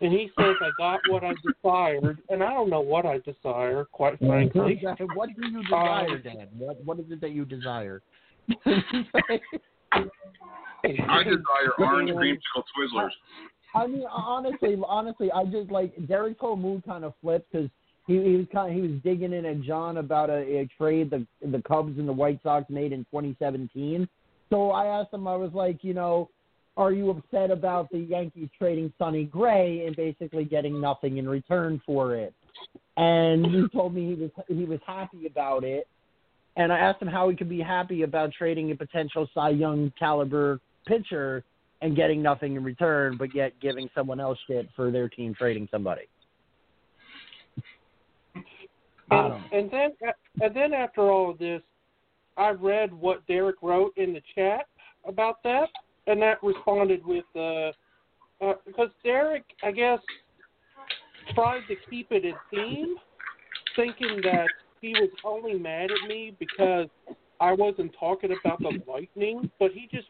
and 0.00 0.12
he 0.12 0.30
says 0.38 0.54
I 0.60 0.70
got 0.78 1.00
what 1.08 1.24
I 1.24 1.32
desired, 1.44 2.18
and 2.28 2.42
I 2.42 2.52
don't 2.52 2.70
know 2.70 2.80
what 2.80 3.06
I 3.06 3.18
desire, 3.18 3.84
quite 3.90 4.18
frankly. 4.18 4.80
what 5.14 5.30
do 5.34 5.48
you 5.48 5.58
um, 5.58 5.62
desire, 5.64 6.18
Dan? 6.18 6.48
What 6.56 6.84
what 6.84 7.00
is 7.00 7.06
it 7.10 7.20
that 7.20 7.32
you 7.32 7.44
desire? 7.44 8.02
I 8.64 9.40
desire 11.24 11.72
orange 11.78 12.10
creamsicle 12.10 12.62
Twizzlers. 12.76 13.10
I 13.74 13.86
mean, 13.86 14.04
honestly, 14.10 14.76
honestly, 14.86 15.30
I 15.32 15.44
just 15.44 15.70
like 15.70 15.92
Derek 16.06 16.38
whole 16.38 16.56
mood 16.56 16.84
kind 16.86 17.04
of 17.04 17.14
flipped 17.20 17.52
because 17.52 17.68
he, 18.06 18.14
he 18.14 18.36
was 18.36 18.46
kind 18.52 18.70
of 18.70 18.76
he 18.76 18.88
was 18.88 19.00
digging 19.02 19.32
in 19.32 19.44
at 19.44 19.60
John 19.62 19.98
about 19.98 20.30
a, 20.30 20.60
a 20.60 20.68
trade 20.78 21.10
the 21.10 21.26
the 21.46 21.60
Cubs 21.62 21.98
and 21.98 22.08
the 22.08 22.12
White 22.12 22.40
Sox 22.42 22.70
made 22.70 22.92
in 22.92 23.00
2017. 23.06 24.08
So 24.50 24.70
I 24.70 24.86
asked 24.86 25.12
him, 25.12 25.26
I 25.26 25.36
was 25.36 25.52
like, 25.52 25.82
you 25.82 25.94
know, 25.94 26.30
are 26.76 26.92
you 26.92 27.10
upset 27.10 27.50
about 27.50 27.90
the 27.90 27.98
Yankees 27.98 28.48
trading 28.56 28.92
Sonny 28.98 29.24
Gray 29.24 29.84
and 29.86 29.96
basically 29.96 30.44
getting 30.44 30.80
nothing 30.80 31.18
in 31.18 31.28
return 31.28 31.82
for 31.84 32.14
it? 32.14 32.32
And 32.96 33.46
he 33.46 33.68
told 33.76 33.94
me 33.94 34.14
he 34.14 34.14
was 34.14 34.30
he 34.48 34.64
was 34.64 34.80
happy 34.86 35.26
about 35.26 35.64
it. 35.64 35.86
And 36.56 36.72
I 36.72 36.78
asked 36.78 37.00
him 37.02 37.08
how 37.08 37.28
he 37.28 37.36
could 37.36 37.48
be 37.48 37.60
happy 37.60 38.02
about 38.02 38.32
trading 38.32 38.70
a 38.72 38.76
potential 38.76 39.28
Cy 39.34 39.50
Young 39.50 39.92
caliber 39.98 40.60
pitcher 40.86 41.44
and 41.82 41.94
getting 41.94 42.22
nothing 42.22 42.56
in 42.56 42.64
return, 42.64 43.16
but 43.16 43.34
yet 43.34 43.52
giving 43.60 43.88
someone 43.94 44.18
else 44.18 44.38
shit 44.48 44.68
for 44.74 44.90
their 44.90 45.08
team 45.08 45.34
trading 45.34 45.68
somebody. 45.70 46.08
And, 49.10 49.34
and 49.52 49.70
then 49.70 49.90
and 50.40 50.54
then 50.54 50.74
after 50.74 51.02
all 51.02 51.30
of 51.30 51.38
this, 51.38 51.62
I 52.38 52.50
read 52.50 52.92
what 52.92 53.26
Derek 53.26 53.56
wrote 53.62 53.92
in 53.96 54.12
the 54.12 54.22
chat 54.34 54.66
about 55.06 55.42
that, 55.42 55.68
and 56.06 56.22
that 56.22 56.42
responded 56.42 57.04
with 57.04 57.24
uh, 57.34 57.72
uh 58.40 58.54
because 58.64 58.90
Derek, 59.02 59.44
I 59.62 59.72
guess, 59.72 59.98
tried 61.34 61.62
to 61.68 61.74
keep 61.90 62.08
it 62.10 62.24
a 62.24 62.32
theme, 62.54 62.96
thinking 63.76 64.20
that 64.22 64.46
he 64.80 64.90
was 64.90 65.10
only 65.24 65.58
mad 65.58 65.90
at 65.90 66.08
me 66.08 66.34
because 66.38 66.86
I 67.40 67.52
wasn't 67.52 67.94
talking 67.98 68.30
about 68.44 68.60
the 68.60 68.80
lightning, 68.86 69.50
but 69.58 69.72
he 69.72 69.88
just 69.92 70.08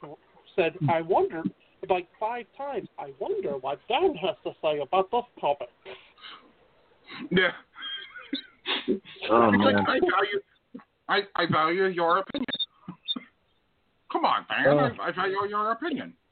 said, 0.55 0.75
"I 0.89 1.03
wonder." 1.03 1.43
Like 1.89 2.09
five 2.19 2.45
times, 2.57 2.89
I 2.99 3.13
wonder 3.21 3.53
what 3.53 3.79
Dan 3.89 4.13
has 4.17 4.35
to 4.43 4.51
say 4.61 4.81
about 4.81 5.13
this 5.13 5.23
topic. 5.41 5.69
Yeah. 7.31 7.53
Oh, 9.31 9.51
It's 9.55 9.65
like, 9.65 9.77
man. 9.77 9.85
I 9.87 10.01
value, 10.01 10.41
I, 11.09 11.21
I 11.37 11.47
value 11.51 11.87
your 11.87 12.19
opinion. 12.19 12.47
Come 14.13 14.25
on, 14.25 14.45
man. 14.51 14.67
Oh. 14.69 15.03
I, 15.03 15.09
I 15.09 15.13
value 15.13 15.37
your 15.49 15.73
opinion. 15.73 16.15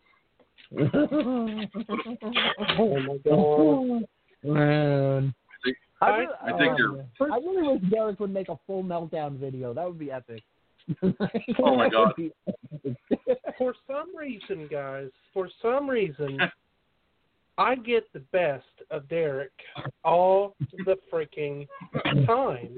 Oh 2.79 2.99
my 3.01 3.19
god. 3.25 4.05
Man. 4.43 5.35
I 5.63 5.65
think, 5.65 5.77
I, 6.01 6.07
I- 6.07 6.17
really, 6.19 6.33
I 6.43 6.59
think 6.59 6.73
oh, 6.73 6.77
you're- 6.79 6.97
man. 6.97 7.33
I 7.33 7.37
really 7.37 7.79
wish 7.79 7.91
Derek 7.91 8.21
would 8.21 8.33
make 8.33 8.49
a 8.49 8.59
full 8.67 8.83
meltdown 8.85 9.39
video. 9.39 9.73
That 9.73 9.87
would 9.87 9.99
be 9.99 10.11
epic. 10.11 10.43
Oh, 11.63 11.77
my 11.77 11.89
God. 11.89 12.13
would 12.17 12.17
be 12.17 12.33
epic. 12.85 12.97
For 13.59 13.75
some 13.87 14.15
reason, 14.17 14.69
guys, 14.71 15.09
for 15.33 15.49
some 15.63 15.89
reason, 15.89 16.39
I 17.59 17.75
get 17.77 18.13
the 18.13 18.21
best 18.33 18.65
of 18.91 19.09
Derek 19.09 19.51
all 20.05 20.55
the 20.85 20.97
freaking 21.13 21.67
time. 22.27 22.77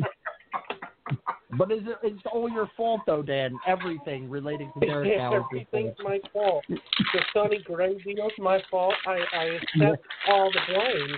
But 1.57 1.73
is 1.73 1.81
it, 1.87 1.97
it's 2.03 2.23
all 2.31 2.51
your 2.51 2.71
fault 2.77 3.01
though, 3.07 3.23
Dan. 3.23 3.57
Everything 3.67 4.29
relating 4.29 4.71
to 4.79 4.87
Derek 4.87 5.09
Yeah, 5.11 5.17
now 5.17 5.29
is 5.29 5.33
your 5.33 5.47
everything's 5.47 5.97
my 6.03 6.19
fault. 6.33 6.65
The 6.69 7.21
Sonny 7.33 7.63
Gray 7.65 7.97
deal's 8.03 8.33
my 8.39 8.61
fault. 8.71 8.95
I, 9.07 9.21
I 9.33 9.45
accept 9.45 10.05
all 10.29 10.51
the 10.53 10.61
blame. 10.69 11.17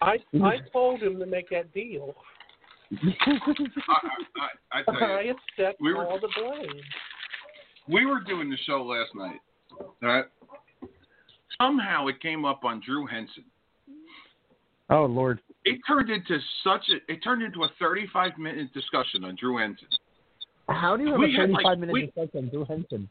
I 0.00 0.06
I 0.06 0.16
mm-hmm. 0.36 0.66
told 0.72 1.02
him 1.02 1.18
to 1.18 1.26
make 1.26 1.50
that 1.50 1.72
deal. 1.74 2.14
I, 2.92 3.08
I, 4.72 4.78
I, 4.78 4.78
I 4.80 4.98
tell 4.98 5.16
I 5.16 5.20
you, 5.22 5.34
accept 5.58 5.80
we 5.80 5.92
were- 5.92 6.06
all 6.06 6.20
the 6.20 6.30
blame. 6.36 6.80
we 7.88 8.06
were 8.06 8.20
doing 8.20 8.48
the 8.48 8.58
show 8.64 8.84
last 8.84 9.14
night. 9.14 9.40
Right? 10.00 10.24
Somehow 11.60 12.06
it 12.06 12.20
came 12.20 12.44
up 12.44 12.64
on 12.64 12.80
Drew 12.84 13.06
Henson. 13.06 13.44
Oh 14.90 15.06
Lord. 15.06 15.40
It 15.64 15.80
turned 15.86 16.10
into 16.10 16.38
such 16.62 16.84
a. 16.90 17.12
It 17.12 17.22
turned 17.24 17.42
into 17.42 17.64
a 17.64 17.68
35 17.78 18.38
minute 18.38 18.72
discussion 18.74 19.24
on 19.24 19.36
Drew 19.36 19.56
Henson. 19.58 19.88
How 20.68 20.96
do 20.96 21.04
you 21.04 21.10
have 21.12 21.18
We 21.20 21.34
a 21.36 21.40
had, 21.40 21.50
like, 21.50 21.62
35 21.64 21.78
minute 21.78 21.92
we- 21.92 22.06
discussion 22.06 22.38
on 22.44 22.48
Drew 22.50 22.64
Henson? 22.64 23.08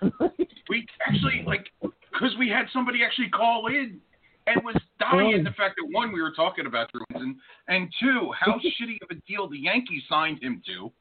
We 0.68 0.84
actually 1.06 1.44
like 1.46 1.66
because 1.80 2.34
we 2.40 2.48
had 2.48 2.66
somebody 2.72 3.04
actually 3.04 3.28
call 3.28 3.68
in 3.68 4.00
and 4.48 4.64
was 4.64 4.74
dying 4.98 5.44
the 5.44 5.52
fact 5.52 5.76
that 5.76 5.88
one 5.92 6.12
we 6.12 6.20
were 6.20 6.32
talking 6.34 6.66
about 6.66 6.90
Drew 6.90 7.02
Henson 7.12 7.38
and 7.68 7.88
two 8.00 8.32
how 8.36 8.54
shitty 8.80 8.96
of 9.02 9.10
a 9.10 9.14
deal 9.28 9.48
the 9.48 9.58
Yankees 9.58 10.02
signed 10.08 10.42
him 10.42 10.60
to. 10.66 10.92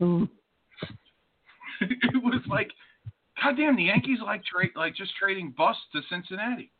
Mm. 0.00 0.28
it 1.80 2.22
was 2.22 2.42
like, 2.48 2.70
goddamn, 3.42 3.74
the 3.74 3.84
Yankees 3.84 4.18
like 4.22 4.44
trade 4.44 4.70
like 4.76 4.94
just 4.94 5.12
trading 5.16 5.52
bust 5.58 5.80
to 5.92 6.00
Cincinnati. 6.08 6.70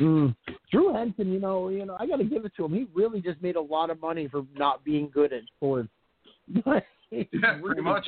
Mm. 0.00 0.34
Drew 0.70 0.92
Henson, 0.94 1.32
you 1.32 1.40
know, 1.40 1.68
you 1.68 1.84
know, 1.84 1.96
I 1.98 2.06
got 2.06 2.16
to 2.16 2.24
give 2.24 2.44
it 2.44 2.52
to 2.56 2.64
him. 2.64 2.74
He 2.74 2.86
really 2.94 3.20
just 3.20 3.42
made 3.42 3.56
a 3.56 3.60
lot 3.60 3.90
of 3.90 4.00
money 4.00 4.28
for 4.28 4.44
not 4.54 4.84
being 4.84 5.10
good 5.12 5.32
at 5.32 5.42
sports. 5.56 5.88
He 7.10 7.26
Yeah, 7.32 7.52
pretty 7.52 7.80
really 7.80 7.82
much. 7.82 8.06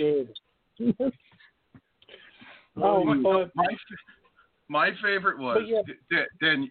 Oh, 2.76 3.04
my, 3.04 3.46
my, 3.54 3.66
my 4.68 4.90
favorite 5.02 5.38
was 5.38 5.56
But 5.60 5.68
yeah. 5.68 5.82
Dan, 6.10 6.26
Dan. 6.40 6.70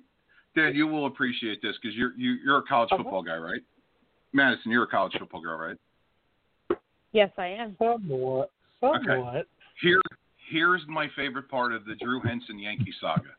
Dan, 0.56 0.76
you 0.76 0.88
will 0.88 1.06
appreciate 1.06 1.62
this 1.62 1.76
because 1.82 1.96
you're 1.96 2.14
you, 2.18 2.38
you're 2.44 2.58
a 2.58 2.64
college 2.64 2.90
Uh-huh. 2.92 3.04
football 3.04 3.24
guy, 3.24 3.38
right? 3.38 3.62
Madison, 4.34 4.72
you're 4.72 4.84
a 4.84 4.88
college 4.88 5.14
football 5.18 5.42
girl, 5.42 5.58
right? 5.58 5.78
Yes, 7.12 7.32
I 7.38 7.48
am. 7.48 7.76
somewhat, 7.80 8.52
somewhat. 8.80 9.48
Here, 9.82 10.02
here's 10.52 10.82
my 10.88 11.08
favorite 11.16 11.50
part 11.50 11.74
of 11.74 11.86
the 11.86 11.96
Drew 11.96 12.22
Henson 12.22 12.60
Yankee 12.60 12.94
saga. 13.02 13.30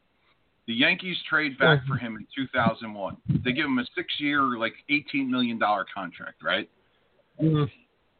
The 0.70 0.76
Yankees 0.76 1.16
trade 1.28 1.58
back 1.58 1.84
for 1.84 1.96
him 1.96 2.14
in 2.14 2.24
2001. 2.32 3.16
They 3.44 3.50
give 3.50 3.64
him 3.64 3.80
a 3.80 3.84
six-year, 3.96 4.56
like 4.56 4.74
18 4.88 5.28
million 5.28 5.58
dollar 5.58 5.84
contract, 5.92 6.44
right? 6.44 6.70
Mm. 7.42 7.68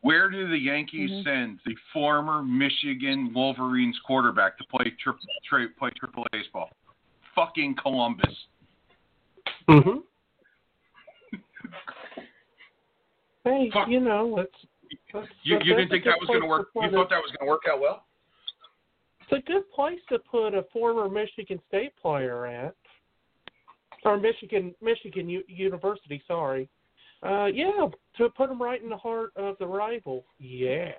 Where 0.00 0.28
do 0.28 0.48
the 0.48 0.58
Yankees 0.58 1.12
Mhm. 1.12 1.22
send 1.22 1.60
the 1.64 1.76
former 1.92 2.42
Michigan 2.42 3.32
Wolverines 3.32 3.96
quarterback 4.00 4.58
to 4.58 4.64
play 4.64 4.90
tri- 4.98 5.12
tra- 5.44 5.68
play 5.78 5.90
Triple 5.90 6.24
A 6.24 6.30
baseball? 6.36 6.72
Fucking 7.36 7.76
Columbus. 7.76 8.46
Mm-hmm. 9.68 9.98
Hey, 13.44 13.70
Fuck. 13.72 13.86
you 13.88 14.00
know, 14.00 14.26
let's. 14.26 14.50
let's 15.14 15.28
You, 15.44 15.58
you 15.62 15.76
didn't 15.76 15.90
think 15.90 16.02
that 16.02 16.18
was 16.18 16.26
going 16.26 16.40
to 16.40 16.48
work? 16.48 16.70
You 16.74 16.90
thought 16.90 17.10
that 17.10 17.22
was 17.22 17.30
going 17.38 17.46
to 17.46 17.48
work 17.48 17.62
out 17.70 17.80
well? 17.80 18.06
It's 19.30 19.46
a 19.46 19.52
good 19.52 19.70
place 19.70 20.00
to 20.08 20.18
put 20.18 20.54
a 20.54 20.64
former 20.72 21.08
Michigan 21.08 21.60
State 21.68 21.92
player 22.00 22.46
at, 22.46 22.74
or 24.04 24.18
Michigan 24.18 24.74
Michigan 24.82 25.28
U- 25.28 25.44
University. 25.46 26.22
Sorry. 26.26 26.68
Uh, 27.22 27.46
yeah, 27.46 27.86
to 28.16 28.28
put 28.30 28.50
him 28.50 28.60
right 28.60 28.82
in 28.82 28.88
the 28.88 28.96
heart 28.96 29.30
of 29.36 29.56
the 29.58 29.66
rival. 29.66 30.24
Yeah. 30.38 30.92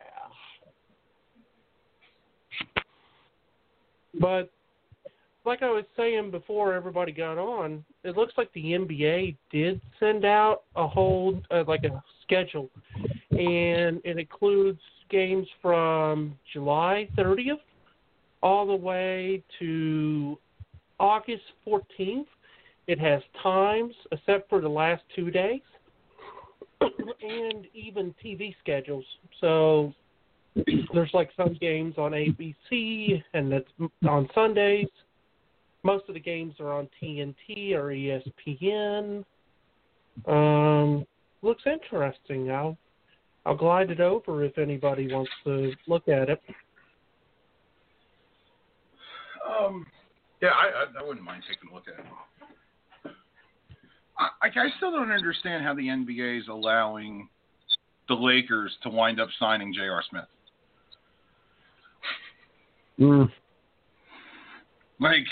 But 4.19 4.51
like 5.45 5.63
I 5.63 5.71
was 5.71 5.85
saying 5.97 6.31
before 6.31 6.73
everybody 6.73 7.11
got 7.11 7.37
on, 7.37 7.83
it 8.03 8.15
looks 8.15 8.33
like 8.37 8.53
the 8.53 8.63
NBA 8.63 9.35
did 9.51 9.81
send 9.99 10.23
out 10.23 10.63
a 10.75 10.87
whole 10.87 11.41
uh, 11.49 11.63
like 11.67 11.83
a 11.83 12.01
schedule, 12.23 12.69
and 13.31 13.99
it 14.05 14.17
includes 14.17 14.79
games 15.09 15.47
from 15.61 16.37
July 16.53 17.09
30th 17.17 17.59
all 18.41 18.65
the 18.65 18.75
way 18.75 19.43
to 19.59 20.37
August 20.99 21.43
14th. 21.67 22.25
It 22.87 22.99
has 22.99 23.21
times, 23.41 23.93
except 24.11 24.49
for 24.49 24.59
the 24.59 24.69
last 24.69 25.03
two 25.15 25.31
days, 25.31 25.61
and 26.81 27.67
even 27.73 28.13
TV 28.23 28.55
schedules. 28.59 29.05
So 29.39 29.93
there's 30.93 31.11
like 31.13 31.29
some 31.37 31.57
games 31.59 31.95
on 31.97 32.11
ABC, 32.11 33.23
and 33.33 33.51
that's 33.51 33.91
on 34.07 34.27
Sundays. 34.33 34.87
Most 35.83 36.07
of 36.09 36.13
the 36.13 36.19
games 36.19 36.55
are 36.59 36.73
on 36.73 36.89
TNT 37.01 37.73
or 37.73 37.89
ESPN. 37.89 39.23
Um, 40.27 41.05
looks 41.41 41.63
interesting. 41.65 42.51
I'll 42.51 42.77
I'll 43.45 43.55
glide 43.55 43.89
it 43.89 43.99
over 43.99 44.43
if 44.43 44.57
anybody 44.57 45.11
wants 45.11 45.31
to 45.45 45.71
look 45.87 46.07
at 46.07 46.29
it. 46.29 46.41
Um, 49.65 49.85
yeah, 50.41 50.49
I, 50.49 50.99
I, 50.99 51.03
I 51.03 51.07
wouldn't 51.07 51.25
mind 51.25 51.43
taking 51.47 51.69
a 51.71 51.73
look 51.73 51.85
at 51.87 51.99
it. 51.99 53.13
I, 54.17 54.29
I 54.41 54.47
I 54.47 54.69
still 54.77 54.91
don't 54.91 55.11
understand 55.11 55.63
how 55.63 55.73
the 55.73 55.83
NBA 55.83 56.39
is 56.39 56.47
allowing 56.47 57.29
the 58.07 58.15
Lakers 58.15 58.71
to 58.83 58.89
wind 58.89 59.19
up 59.19 59.29
signing 59.39 59.73
J.R. 59.73 60.03
Smith. 60.09 60.25
Mm. 62.99 63.31
Like, 64.99 65.25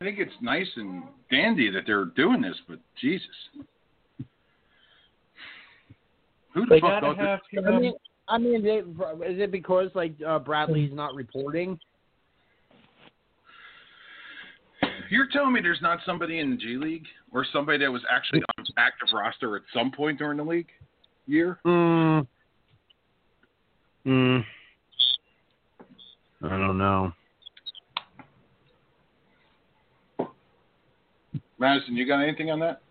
I 0.00 0.04
think 0.04 0.18
it's 0.18 0.32
nice 0.40 0.66
and 0.76 1.04
dandy 1.30 1.70
that 1.70 1.82
they're 1.86 2.06
doing 2.06 2.40
this, 2.40 2.56
but 2.68 2.78
Jesus. 3.00 3.28
Who 6.54 6.62
the 6.62 6.66
They 6.70 6.80
fuck 6.80 6.90
gotta 6.90 7.06
thought 7.06 7.18
have 7.18 7.40
this? 7.52 7.92
To 8.28 8.34
I 8.34 8.38
mean, 8.38 8.56
I 8.56 8.58
mean, 8.58 8.64
they, 8.64 9.26
is 9.26 9.40
it 9.40 9.50
because 9.50 9.90
like 9.94 10.14
uh, 10.26 10.38
Bradley's 10.38 10.92
not 10.92 11.14
reporting? 11.14 11.78
You're 15.08 15.28
telling 15.32 15.52
me 15.52 15.60
there's 15.60 15.82
not 15.82 16.00
somebody 16.04 16.40
in 16.40 16.50
the 16.50 16.56
G 16.56 16.76
League 16.76 17.06
or 17.32 17.46
somebody 17.52 17.78
that 17.78 17.90
was 17.90 18.02
actually 18.10 18.42
on 18.58 18.64
active 18.76 19.08
roster 19.14 19.56
at 19.56 19.62
some 19.72 19.92
point 19.92 20.18
during 20.18 20.38
the 20.38 20.44
league 20.44 20.68
year? 21.26 21.58
Mm. 21.64 22.26
Mm. 24.06 24.44
I 26.42 26.48
don't 26.48 26.78
know. 26.78 27.12
Madison, 31.58 31.96
you 31.96 32.06
got 32.06 32.20
anything 32.20 32.50
on 32.50 32.60
that? 32.60 32.82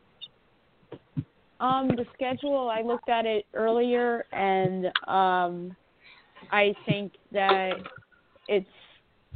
Um, 1.66 1.88
the 1.96 2.06
schedule, 2.14 2.70
I 2.70 2.82
looked 2.84 3.10
at 3.10 3.26
it 3.26 3.46
earlier, 3.56 4.24
and 4.32 4.86
um, 5.08 5.76
I 6.52 6.76
think 6.86 7.14
that 7.32 7.78
it's 8.48 8.70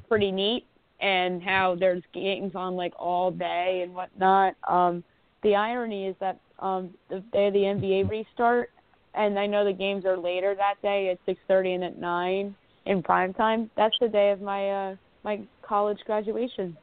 pretty 0.08 0.32
neat, 0.32 0.68
and 1.02 1.42
how 1.42 1.76
there's 1.80 2.04
games 2.14 2.52
on 2.54 2.76
like 2.76 2.94
all 3.00 3.32
day 3.32 3.82
and 3.84 3.96
whatnot. 3.96 4.54
Um, 4.68 5.04
the 5.42 5.56
irony 5.56 6.06
is 6.06 6.16
that 6.20 6.40
um, 6.60 6.92
the 7.10 7.22
day 7.34 7.50
the 7.50 7.60
NBA 7.60 8.08
restart, 8.08 8.70
and 9.16 9.40
I 9.40 9.48
know 9.48 9.66
the 9.66 9.74
games 9.74 10.06
are 10.06 10.18
later 10.18 10.54
that 10.54 10.76
day 10.84 11.10
at 11.10 11.18
6:30 11.26 11.76
and 11.76 11.84
at 11.84 11.98
9 11.98 12.56
in 12.86 13.02
prime 13.02 13.34
time. 13.34 13.72
That's 13.76 13.96
the 14.00 14.08
day 14.08 14.30
of 14.30 14.40
my 14.40 14.70
uh, 14.70 14.96
my 15.24 15.42
college 15.64 16.00
graduation. 16.06 16.78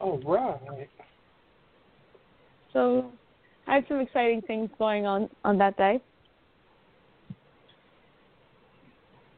Oh 0.00 0.18
right. 0.24 0.88
So 2.76 3.10
I 3.66 3.76
have 3.76 3.84
some 3.88 4.00
exciting 4.00 4.42
things 4.42 4.68
going 4.78 5.06
on 5.06 5.30
on 5.46 5.56
that 5.56 5.78
day. 5.78 5.98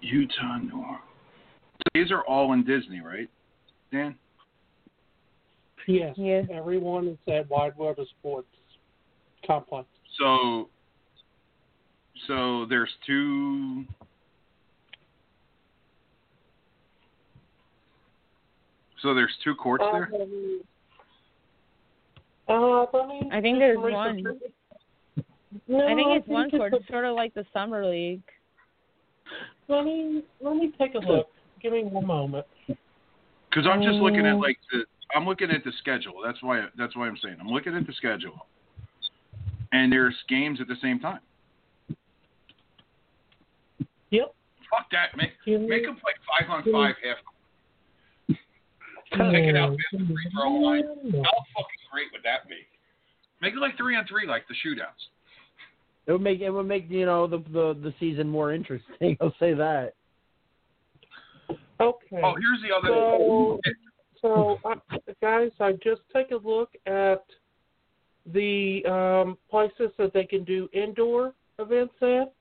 Utah 0.01 0.59
North. 0.59 1.01
These 1.95 2.11
are 2.11 2.23
all 2.25 2.53
in 2.53 2.65
Disney, 2.65 3.01
right, 3.01 3.31
Dan? 3.93 4.17
Yes. 5.87 6.15
Yeah. 6.19 6.43
Everyone 6.53 7.07
is 7.07 7.17
at 7.33 7.49
Wide 7.49 7.77
World 7.77 8.01
of 8.01 8.09
Sports 8.19 8.49
complex. 9.47 9.87
So, 10.19 10.69
So 12.27 12.67
there's 12.69 12.91
two. 13.07 13.85
So 19.01 19.15
there's 19.15 19.33
two 19.45 19.55
courts 19.55 19.85
uh, 19.87 19.93
there. 19.93 20.11
Uh, 22.49 22.87
let 22.93 23.09
me 23.09 23.29
I 23.33 23.41
think 23.41 23.59
there's 23.59 23.79
one. 23.79 24.23
No, 25.67 25.87
I 25.87 25.95
think 25.95 26.09
it's 26.17 26.29
one 26.29 26.47
it's 26.47 26.57
court. 26.57 26.73
a- 26.73 26.77
It's 26.77 26.89
sort 26.89 27.05
of 27.05 27.15
like 27.15 27.35
the 27.35 27.45
summer 27.53 27.85
league. 27.87 28.23
Let 29.69 29.85
me 29.85 30.23
let 30.41 30.57
me 30.57 30.73
take 30.79 30.95
a 30.95 30.99
look. 30.99 31.29
Give 31.63 31.73
me 31.73 31.85
one 31.85 32.07
moment. 32.07 32.47
Because 32.67 33.67
I'm 33.67 33.83
just 33.83 33.97
looking 33.97 34.25
at 34.27 34.35
Um, 34.35 34.41
like 34.41 34.59
the. 34.73 34.85
I'm 35.15 35.25
looking 35.27 35.51
at 35.51 35.65
the 35.65 35.73
schedule. 35.81 36.15
That's 36.25 36.43
why. 36.43 36.67
That's 36.77 36.95
why 36.97 37.07
I'm 37.07 37.17
saying. 37.23 37.37
I'm 37.41 37.49
looking 37.49 37.75
at 37.75 37.87
the 37.87 37.93
schedule. 37.95 38.47
And 39.73 39.93
there's 39.93 40.15
games 40.29 40.61
at 40.61 40.69
the 40.69 40.77
same 40.81 40.99
time. 41.01 41.21
Yep. 44.11 44.35
Fuck 44.71 44.91
that. 44.93 45.17
Make 45.17 45.33
make 45.47 45.85
them 45.85 45.97
play 45.97 46.13
five 46.29 46.49
on 46.51 46.63
five 46.73 46.95
half. 47.05 47.19
Take 49.33 49.45
it 49.49 49.57
out 49.57 49.71
past 49.71 49.81
the 49.93 50.07
free 50.07 50.31
throw 50.35 50.51
line. 50.53 50.83
How 50.85 51.39
fucking 51.57 51.78
great 51.91 52.09
would 52.13 52.23
that 52.23 52.49
be? 52.49 52.67
Make 53.41 53.55
it 53.55 53.59
like 53.59 53.77
three 53.77 53.97
on 53.97 54.07
three, 54.07 54.27
like 54.27 54.45
the 54.49 54.55
shootouts. 54.55 55.09
It 56.07 56.13
would 56.13 56.23
make 56.23 56.41
it 56.41 56.51
would 56.51 56.67
make 56.67 56.91
you 56.91 57.07
know 57.07 57.27
the 57.27 57.39
the 57.53 57.79
the 57.83 57.95
season 58.01 58.29
more 58.29 58.53
interesting. 58.53 59.17
I'll 59.21 59.35
say 59.39 59.55
that. 59.55 59.95
Okay. 61.81 62.21
Oh, 62.23 62.35
here's 62.41 62.63
the 62.63 62.75
other. 62.77 62.89
So, 62.89 63.61
so 64.23 64.59
uh, 64.65 64.99
guys, 65.21 65.51
I 65.61 65.73
just 65.73 66.01
take 66.13 66.31
a 66.33 66.37
look 66.37 66.71
at 66.87 67.25
the 68.33 68.85
um, 68.87 69.39
places 69.51 69.93
that 69.99 70.13
they 70.13 70.25
can 70.25 70.45
do 70.45 70.69
indoor 70.73 71.35
events 71.59 71.95
at. 72.03 72.33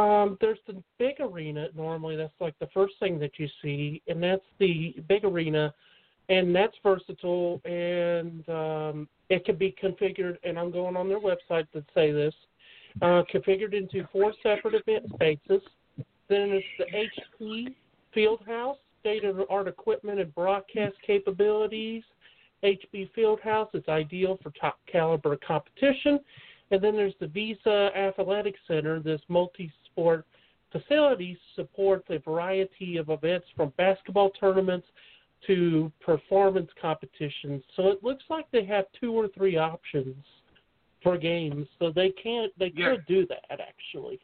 Um, 0.00 0.36
there's 0.40 0.58
the 0.66 0.82
big 0.98 1.20
arena. 1.20 1.68
Normally, 1.74 2.16
that's 2.16 2.32
like 2.40 2.58
the 2.58 2.68
first 2.74 2.94
thing 3.00 3.18
that 3.20 3.32
you 3.38 3.48
see, 3.62 4.02
and 4.06 4.22
that's 4.22 4.44
the 4.58 4.94
big 5.08 5.24
arena, 5.24 5.72
and 6.28 6.54
that's 6.54 6.76
versatile, 6.82 7.60
and 7.64 8.48
um, 8.48 9.08
it 9.28 9.44
can 9.44 9.56
be 9.56 9.74
configured. 9.82 10.36
And 10.44 10.58
I'm 10.58 10.70
going 10.70 10.96
on 10.96 11.08
their 11.08 11.20
website 11.20 11.70
to 11.72 11.84
say 11.94 12.10
this, 12.10 12.34
uh, 13.02 13.22
configured 13.32 13.74
into 13.74 14.06
four 14.12 14.32
separate 14.42 14.74
event 14.74 15.06
spaces. 15.14 15.62
Then 16.28 16.50
there's 16.50 16.64
the 16.78 16.86
HP 17.48 17.74
Fieldhouse, 18.16 18.76
state 19.00 19.24
of 19.24 19.36
the 19.36 19.46
art 19.48 19.68
equipment 19.68 20.18
and 20.18 20.34
broadcast 20.34 20.96
capabilities. 21.06 22.02
HP 22.64 23.10
Fieldhouse 23.16 23.72
is 23.74 23.84
ideal 23.88 24.38
for 24.42 24.50
top 24.60 24.78
caliber 24.90 25.36
competition. 25.46 26.18
And 26.72 26.82
then 26.82 26.96
there's 26.96 27.14
the 27.20 27.28
Visa 27.28 27.90
Athletic 27.96 28.56
Center. 28.66 28.98
This 28.98 29.20
multi 29.28 29.70
sport 29.84 30.26
facility 30.72 31.38
supports 31.54 32.06
a 32.10 32.18
variety 32.18 32.96
of 32.96 33.10
events 33.10 33.46
from 33.54 33.72
basketball 33.76 34.30
tournaments 34.30 34.86
to 35.46 35.92
performance 36.00 36.70
competitions. 36.80 37.62
So 37.76 37.88
it 37.88 38.02
looks 38.02 38.24
like 38.28 38.46
they 38.52 38.64
have 38.64 38.86
two 38.98 39.12
or 39.12 39.28
three 39.28 39.56
options 39.56 40.16
for 41.02 41.16
games. 41.16 41.66
So 41.78 41.92
they 41.94 42.10
can't 42.10 42.52
they 42.58 42.72
Yeah. 42.74 42.90
could 42.90 43.06
do 43.06 43.26
that 43.26 43.60
actually. 43.60 44.20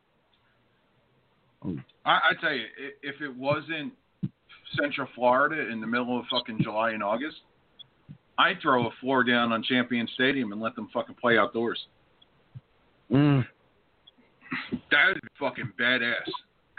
I, 2.05 2.11
I 2.11 2.33
tell 2.41 2.53
you, 2.53 2.65
if 3.03 3.21
it 3.21 3.35
wasn't 3.37 3.93
Central 4.81 5.07
Florida 5.15 5.71
in 5.71 5.81
the 5.81 5.87
middle 5.87 6.19
of 6.19 6.25
fucking 6.31 6.61
July 6.63 6.91
and 6.91 7.03
August, 7.03 7.37
I'd 8.39 8.61
throw 8.61 8.89
a 8.89 8.91
floor 9.01 9.23
down 9.23 9.53
on 9.53 9.63
Champion 9.63 10.09
Stadium 10.15 10.53
and 10.53 10.61
let 10.61 10.75
them 10.75 10.89
fucking 10.93 11.15
play 11.21 11.39
outdoors. 11.39 11.79
Mm. 13.13 13.47
That 14.91 15.07
would 15.07 15.21
be 15.23 15.29
fucking 15.39 15.73
badass. 15.79 16.15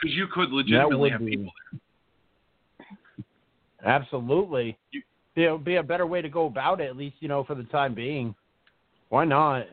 Because 0.01 0.15
you 0.15 0.27
could 0.33 0.51
legitimately 0.51 1.11
have 1.11 1.21
be. 1.21 1.37
people 1.37 1.51
Absolutely. 3.85 4.77
Be 5.35 5.45
a, 5.45 5.57
be 5.57 5.75
a 5.77 5.83
better 5.83 6.05
way 6.05 6.21
to 6.21 6.29
go 6.29 6.45
about 6.45 6.79
it, 6.79 6.85
at 6.89 6.95
least 6.97 7.15
you 7.19 7.27
know 7.27 7.43
for 7.43 7.55
the 7.55 7.63
time 7.63 7.93
being. 7.93 8.35
Why 9.09 9.25
not? 9.25 9.65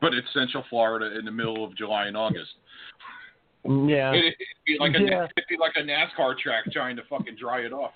But 0.00 0.14
it's 0.14 0.26
Central 0.34 0.64
Florida 0.70 1.18
in 1.18 1.24
the 1.24 1.30
middle 1.30 1.64
of 1.64 1.76
July 1.76 2.06
and 2.06 2.16
August. 2.16 2.50
Yeah. 3.64 4.12
It, 4.12 4.24
it'd 4.24 4.36
be 4.66 4.76
like 4.78 4.94
a 4.94 5.00
Yeah. 5.00 5.24
it'd 5.36 5.48
be 5.48 5.56
like 5.58 5.72
a 5.76 5.80
NASCAR 5.82 6.36
track 6.38 6.64
trying 6.72 6.96
to 6.96 7.02
fucking 7.08 7.36
dry 7.38 7.60
it 7.60 7.72
off. 7.72 7.92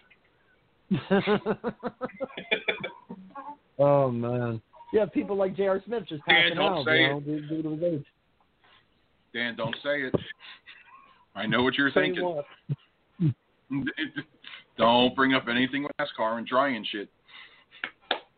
oh 3.78 4.10
man. 4.10 4.60
Yeah, 4.92 5.04
people 5.06 5.36
like 5.36 5.54
J.R. 5.56 5.82
Smith 5.84 6.04
just 6.08 6.24
passing 6.24 6.48
Dan, 6.48 6.56
don't 6.56 6.78
out. 6.78 6.86
say 6.86 7.00
you 7.00 7.04
it. 7.06 7.10
know, 7.10 7.20
due, 7.20 7.40
due 7.48 7.62
to 7.62 7.70
his 7.70 7.82
age. 7.82 8.04
Dan, 9.34 9.54
don't 9.56 9.76
say 9.82 10.02
it. 10.02 10.14
I 11.34 11.44
know 11.46 11.62
what 11.62 11.74
you're 11.74 11.90
Say 11.90 12.06
thinking. 12.06 12.24
what? 12.24 12.46
Don't 14.78 15.14
bring 15.16 15.34
up 15.34 15.44
anything 15.48 15.82
with 15.82 15.92
NASCAR 16.00 16.38
and 16.38 16.46
drying 16.46 16.84
shit. 16.90 17.08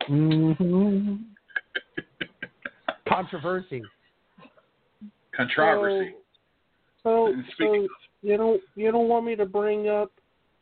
hmm 0.06 0.52
Controversy. 3.08 3.82
Controversy. 5.36 6.14
So, 7.02 7.26
And 7.26 7.44
so 7.46 7.52
speaking 7.54 7.88
you 8.22 8.36
don't 8.36 8.60
you 8.74 8.92
don't 8.92 9.08
want 9.08 9.24
me 9.24 9.34
to 9.36 9.46
bring 9.46 9.88
up 9.88 10.10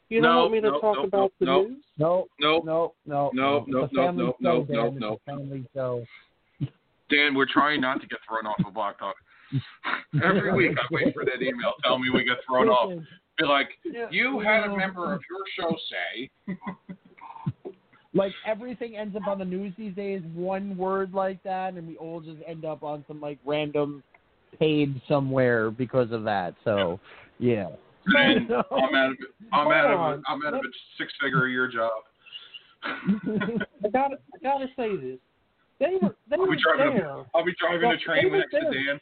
you 0.09 0.23
don't 0.23 0.33
No, 0.35 0.41
want 0.43 0.53
me 0.53 0.61
to 0.61 0.71
no, 0.71 0.81
talk 0.81 0.97
no, 0.97 1.03
about 1.05 1.33
the 1.39 1.47
no, 1.47 1.63
news? 1.65 1.85
No, 1.99 2.27
Nope. 2.41 2.65
no, 2.65 2.95
no, 3.07 3.31
No, 3.35 3.65
no, 3.69 3.85
It's 3.85 3.93
a 3.93 3.97
no, 3.97 4.07
family 4.07 4.25
no, 4.25 4.33
show, 4.33 4.39
no, 4.41 4.65
Dan. 4.65 4.77
no, 4.77 4.87
It's 4.87 5.01
no. 5.01 5.13
a 5.13 5.19
family 5.31 5.65
show. 5.75 6.05
Dan, 7.11 7.35
we're 7.35 7.47
trying 7.51 7.81
not 7.81 8.01
to 8.01 8.07
get 8.07 8.19
thrown 8.29 8.47
off 8.47 8.57
of 8.67 8.75
Blog 8.75 8.95
Talk. 8.99 9.17
Every 10.23 10.53
week 10.55 10.77
I 10.79 10.87
wait 10.91 11.15
for 11.15 11.25
that 11.25 11.43
email 11.43 11.73
telling 11.83 12.03
me 12.03 12.11
we 12.11 12.25
get 12.25 12.37
thrown 12.47 12.69
off. 12.69 13.03
Be 13.39 13.47
like, 13.47 13.69
you 14.11 14.41
had 14.41 14.65
a 14.65 14.77
member 14.77 15.15
of 15.15 15.21
your 15.31 15.41
show 15.57 15.77
say. 15.91 16.31
Like 18.15 18.33
everything 18.47 18.97
ends 18.97 19.15
up 19.15 19.29
on 19.29 19.39
the 19.39 19.45
news 19.45 19.73
these 19.79 19.95
days, 19.95 20.23
one 20.35 20.77
word 20.77 21.13
like 21.13 21.43
that, 21.45 21.75
and 21.75 21.87
we 21.87 21.97
all 21.99 22.21
just 22.21 22.39
end 22.47 22.65
up 22.65 22.83
on 22.83 23.05
some 23.07 23.21
like 23.21 23.39
random 23.45 24.03
page 24.59 24.95
somewhere 25.07 25.71
because 25.71 26.11
of 26.11 26.25
that. 26.25 26.55
So, 26.65 26.99
yeah. 27.39 27.69
And 28.07 28.51
I'm 28.73 28.95
out 28.95 29.11
of. 29.11 29.17
I'm 29.53 29.69
out 29.71 29.91
of. 29.91 30.23
I'm 30.27 30.47
out 30.47 30.55
of 30.55 30.61
a 30.61 30.69
six 30.97 31.13
figure 31.23 31.47
a 31.47 31.51
year 31.51 31.69
job. 31.69 31.91
I 32.83 33.89
got 33.93 34.09
to 34.09 34.17
I 34.35 34.39
got 34.43 34.59
to 34.59 34.67
say 34.77 34.97
this. 34.97 35.19
They 35.79 35.99
were 36.01 36.17
they 36.29 36.37
I'll 36.37 36.41
were 36.47 36.57
be 36.57 36.63
driving 36.63 36.97
there. 36.97 37.09
a, 37.11 37.27
I'll 37.35 37.45
be 37.45 37.55
driving 37.61 37.87
Well, 37.89 37.97
a 37.97 37.99
train 37.99 38.33
next 38.33 38.51
to. 38.51 38.61
Dan. 38.61 39.01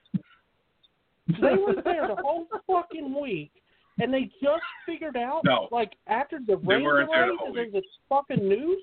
They 1.40 1.56
were 1.56 1.80
there 1.82 2.08
the 2.08 2.16
whole 2.22 2.46
fucking 2.66 3.18
week, 3.20 3.50
and 3.98 4.12
they 4.12 4.30
just 4.42 4.62
figured 4.84 5.16
out 5.16 5.42
No. 5.44 5.68
like 5.70 5.92
after 6.06 6.38
the 6.38 6.56
They 6.56 6.74
rain 6.74 6.84
weren't 6.84 7.10
there 7.10 7.28
the 7.28 7.36
whole 7.36 7.52
that 7.52 7.70
there's 7.72 7.74
a 7.74 7.82
fucking 8.08 8.46
news. 8.48 8.78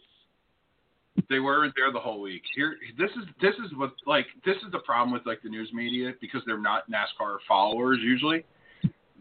They 1.30 1.39
weren't 1.39 1.74
there 1.76 1.91
the 1.91 1.99
whole 1.99 2.22
week. 2.22 2.41
Here, 2.55 2.76
this 2.97 3.11
is 3.11 3.24
this 3.39 3.53
is 3.64 3.72
what 3.78 3.93
like 4.05 4.26
this 4.45 4.57
is 4.57 4.72
the 4.72 4.80
problem 4.80 5.14
with 5.14 5.26
like 5.26 5.41
the 5.43 5.49
news 5.49 5.72
media 5.74 6.14
because 6.20 6.41
they're 6.45 6.57
not 6.59 6.89
NASCAR 6.89 7.38
followers 7.47 7.99
usually. 8.01 8.43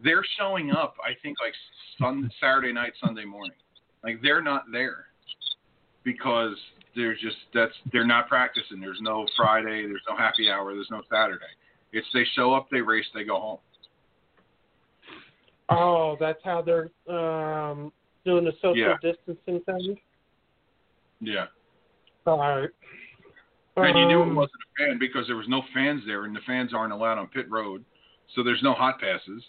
They're 0.03 0.24
showing 0.38 0.72
up, 0.72 0.97
I 1.05 1.12
think, 1.22 1.36
like 1.40 1.53
Sun 1.99 2.30
Saturday 2.40 2.72
night, 2.72 2.93
Sunday 3.05 3.24
morning. 3.24 3.57
Like 4.03 4.20
they're 4.22 4.43
not 4.43 4.64
there 4.72 5.07
because 6.03 6.57
they're 6.97 7.14
just 7.14 7.36
that's 7.55 7.74
they're 7.93 8.07
not 8.07 8.26
practicing. 8.26 8.80
There's 8.80 9.01
no 9.01 9.26
Friday. 9.36 9.86
There's 9.86 10.03
no 10.09 10.16
happy 10.16 10.51
hour. 10.51 10.74
There's 10.74 10.90
no 10.90 11.03
Saturday. 11.11 11.45
It's 11.93 12.07
they 12.14 12.24
show 12.34 12.55
up, 12.55 12.68
they 12.70 12.80
race, 12.80 13.05
they 13.14 13.24
go 13.24 13.38
home. 13.38 13.59
Oh, 15.79 16.16
that's 16.20 16.41
how 16.45 16.62
they're 16.62 16.91
um 17.09 17.93
doing 18.25 18.45
the 18.45 18.53
social 18.61 18.77
Yeah. 18.77 18.97
distancing 19.03 19.61
thing. 19.61 19.99
Yeah. 21.20 21.47
All 22.27 22.39
right. 22.39 22.70
And 23.77 23.99
you 23.99 24.07
knew 24.07 24.20
it 24.20 24.27
Um, 24.27 24.35
wasn't 24.35 24.61
a 24.62 24.85
fan 24.87 24.99
because 24.99 25.27
there 25.27 25.37
was 25.37 25.49
no 25.49 25.62
fans 25.75 26.03
there, 26.07 26.25
and 26.25 26.37
the 26.37 26.41
fans 26.43 26.73
aren't 26.75 26.93
allowed 26.93 27.18
on 27.18 27.27
pit 27.29 27.51
road, 27.51 27.85
so 28.35 28.43
there's 28.43 28.62
no 28.62 28.75
hot 28.75 29.01
passes. 29.01 29.43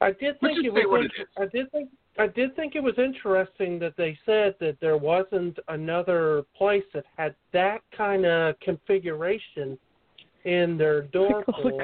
I 0.00 0.12
did 0.12 0.40
think 0.40 0.64
it 0.64 0.72
was. 0.72 0.84
what 0.86 1.04
it 1.04 1.12
int- 1.18 1.28
I 1.38 1.46
did 1.46 1.70
think. 1.72 1.90
I 2.18 2.26
did 2.26 2.54
think 2.56 2.74
it 2.74 2.82
was 2.82 2.98
interesting 2.98 3.78
that 3.78 3.96
they 3.96 4.18
said 4.26 4.54
that 4.60 4.78
there 4.80 4.96
wasn't 4.96 5.58
another 5.68 6.44
place 6.54 6.84
that 6.92 7.04
had 7.16 7.34
that 7.52 7.82
kind 7.96 8.26
of 8.26 8.58
configuration 8.60 9.78
in 10.44 10.76
their 10.78 11.02
door 11.02 11.44
pull. 11.44 11.80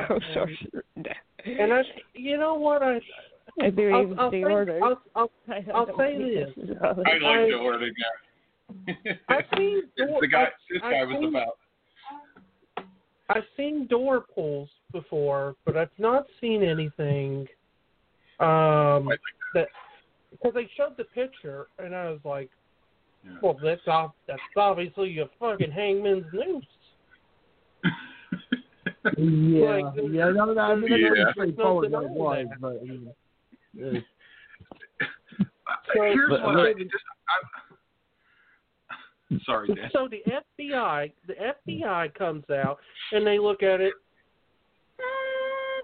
And, 0.96 1.06
and 1.46 1.72
I, 1.72 1.82
you 2.14 2.38
know 2.38 2.54
what 2.54 2.82
I. 2.82 3.00
I 3.62 3.70
believe 3.70 3.94
I'll, 4.18 4.20
I'll, 4.20 4.30
say. 4.30 4.42
I'll, 4.44 5.02
I'll, 5.14 5.30
I 5.48 5.60
don't 5.60 5.76
I'll 5.90 5.96
say 5.98 6.18
this. 6.18 6.48
this 6.56 6.64
is 6.64 6.70
about. 6.76 6.98
I 6.98 7.12
like 7.18 7.22
I- 7.22 7.46
the 7.48 7.54
order 7.54 7.88
guy. 7.88 9.12
I've 9.28 9.44
seen 9.56 9.82
It's 9.96 10.20
the 10.20 10.26
guy. 10.26 10.42
I- 10.42 10.48
This 10.70 10.82
I've 10.82 10.90
guy 10.92 11.04
was 11.04 11.16
seen- 11.20 11.28
about. 11.28 11.58
I've 13.28 13.44
seen 13.56 13.86
door 13.88 14.24
pulls 14.34 14.68
before, 14.92 15.56
but 15.64 15.76
I've 15.76 15.90
not 15.98 16.26
seen 16.40 16.62
anything 16.62 17.40
um, 18.38 19.08
that 19.54 19.66
because 20.30 20.54
they 20.54 20.68
showed 20.76 20.96
the 20.96 21.04
picture 21.04 21.66
and 21.78 21.92
I 21.94 22.08
was 22.10 22.20
like, 22.24 22.50
Yeah. 23.24 23.32
well, 23.42 23.56
that's 23.62 23.86
ob- 23.88 24.12
that's 24.28 24.40
obviously 24.56 25.18
a 25.18 25.26
fucking 25.40 25.72
hangman's 25.72 26.26
noose. 26.32 26.64
Yeah, 29.16 29.68
Like, 29.68 29.94
yeah, 30.10 30.30
no, 30.30 30.44
no, 30.52 30.60
I 30.60 30.74
mean, 30.74 30.90
that's 30.90 31.00
Yeah. 31.02 31.08
pretty 31.08 31.30
straightforward 31.32 31.90
There's 31.92 32.10
what 32.10 32.38
it 32.38 32.46
nothing 32.48 32.58
was, 32.58 32.58
but 32.60 32.74
I 32.80 32.84
mean, 32.84 33.14
uh, 33.84 34.00
Here's 35.94 36.28
But- 36.30 36.42
what 36.42 36.54
but- 36.54 36.66
I 36.66 36.72
just. 36.74 36.94
I'm, 39.30 39.40
sorry, 39.40 39.68
Dan. 39.74 39.90
So 39.92 40.08
the 40.08 40.22
FBI, 40.26 41.12
the 41.26 41.34
FBI 41.34 42.08
comes 42.14 42.48
out 42.50 42.78
and 43.12 43.26
they 43.26 43.38
look 43.38 43.62
at 43.62 43.80
it. 43.80 43.92
"Uh, 44.98 45.82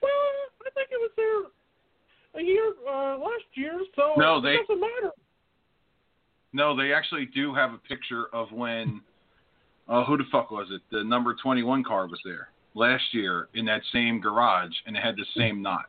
well, 0.00 0.10
I 0.66 0.70
think 0.74 0.88
it 0.90 1.00
was 1.00 1.10
there 1.16 2.40
a 2.40 2.44
year 2.44 2.72
uh, 2.88 3.18
last 3.18 3.44
year, 3.54 3.80
so 3.94 4.14
No, 4.16 4.38
it 4.38 4.42
they- 4.42 4.56
doesn't 4.58 4.80
matter. 4.80 5.10
No, 6.52 6.74
they 6.76 6.92
actually 6.92 7.26
do 7.26 7.52
have 7.54 7.74
a 7.74 7.78
picture 7.78 8.26
of 8.34 8.50
when. 8.52 9.02
Uh, 9.88 10.04
who 10.04 10.16
the 10.16 10.24
fuck 10.32 10.50
was 10.50 10.68
it? 10.70 10.82
The 10.90 11.04
number 11.04 11.34
21 11.40 11.84
car 11.84 12.06
was 12.08 12.18
there 12.24 12.48
last 12.74 13.04
year 13.12 13.48
in 13.54 13.64
that 13.66 13.82
same 13.92 14.20
garage, 14.20 14.72
and 14.86 14.96
it 14.96 15.02
had 15.02 15.16
the 15.16 15.24
same 15.36 15.62
knot. 15.62 15.86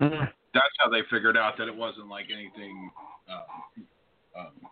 That's 0.00 0.74
how 0.78 0.88
they 0.90 1.00
figured 1.10 1.36
out 1.36 1.58
that 1.58 1.68
it 1.68 1.74
wasn't 1.76 2.08
like 2.08 2.26
anything. 2.32 2.90
Um, 3.28 3.84
um, 4.38 4.70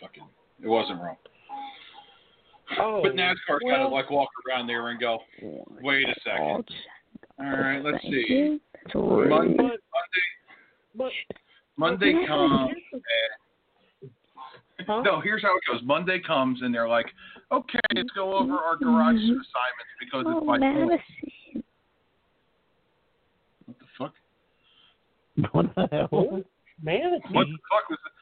fucking, 0.00 0.24
it 0.62 0.68
wasn't 0.68 1.00
wrong. 1.00 1.16
Oh, 2.78 3.00
But 3.02 3.14
NASCAR 3.14 3.60
kind 3.60 3.62
well- 3.64 3.86
of 3.86 3.92
like 3.92 4.10
walk 4.10 4.28
around 4.48 4.66
there 4.66 4.88
and 4.88 5.00
go, 5.00 5.20
wait 5.82 6.08
a 6.08 6.14
second. 6.24 6.68
All 7.38 7.46
right, 7.46 7.82
let's 7.82 8.02
Thank 8.02 8.14
see. 8.26 8.60
Monday, 8.94 9.56
Monday, 10.96 11.14
Monday 11.76 12.26
comes. 12.26 12.70
Huh? 14.86 15.02
No, 15.02 15.20
here's 15.20 15.42
how 15.42 15.56
it 15.56 15.62
goes. 15.70 15.80
Monday 15.84 16.20
comes 16.24 16.62
and 16.62 16.74
they're 16.74 16.88
like, 16.88 17.06
okay, 17.52 17.80
let's 17.94 18.10
go 18.14 18.34
over 18.36 18.54
our 18.54 18.76
garage 18.76 19.16
assignments 19.16 19.44
because 20.00 20.24
Oh, 20.26 20.38
it's 20.38 20.46
by 20.46 20.58
Madison. 20.58 21.64
What 23.66 23.76
the 23.78 23.86
fuck? 23.98 24.14
what 25.52 25.74
the 25.74 25.88
hell? 25.90 26.08
the- 26.10 26.44
manatee. 26.82 27.28
What 27.32 27.46
the 27.48 27.58
fuck 27.70 27.90
was 27.90 27.98
it? 28.06 28.12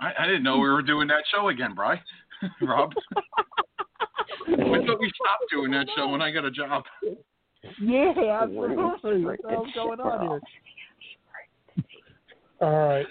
I, 0.00 0.24
I 0.24 0.26
didn't 0.26 0.42
know 0.42 0.58
we 0.58 0.68
were 0.68 0.82
doing 0.82 1.08
that 1.08 1.22
show 1.32 1.48
again, 1.48 1.74
Bry. 1.74 2.00
Rob. 2.62 2.92
I 4.46 4.50
thought 4.56 5.00
we 5.00 5.10
stopped 5.14 5.50
doing 5.50 5.70
that 5.72 5.86
show 5.96 6.08
when 6.08 6.22
I 6.22 6.30
got 6.30 6.44
a 6.44 6.50
job. 6.50 6.84
Yeah, 7.80 8.12
absolutely. 8.42 9.24
What 9.24 9.38
the 9.42 9.48
hell's 9.48 9.68
going 9.74 10.00
on 10.00 10.40
here? 11.76 11.84
All 12.60 12.88
right. 12.88 13.06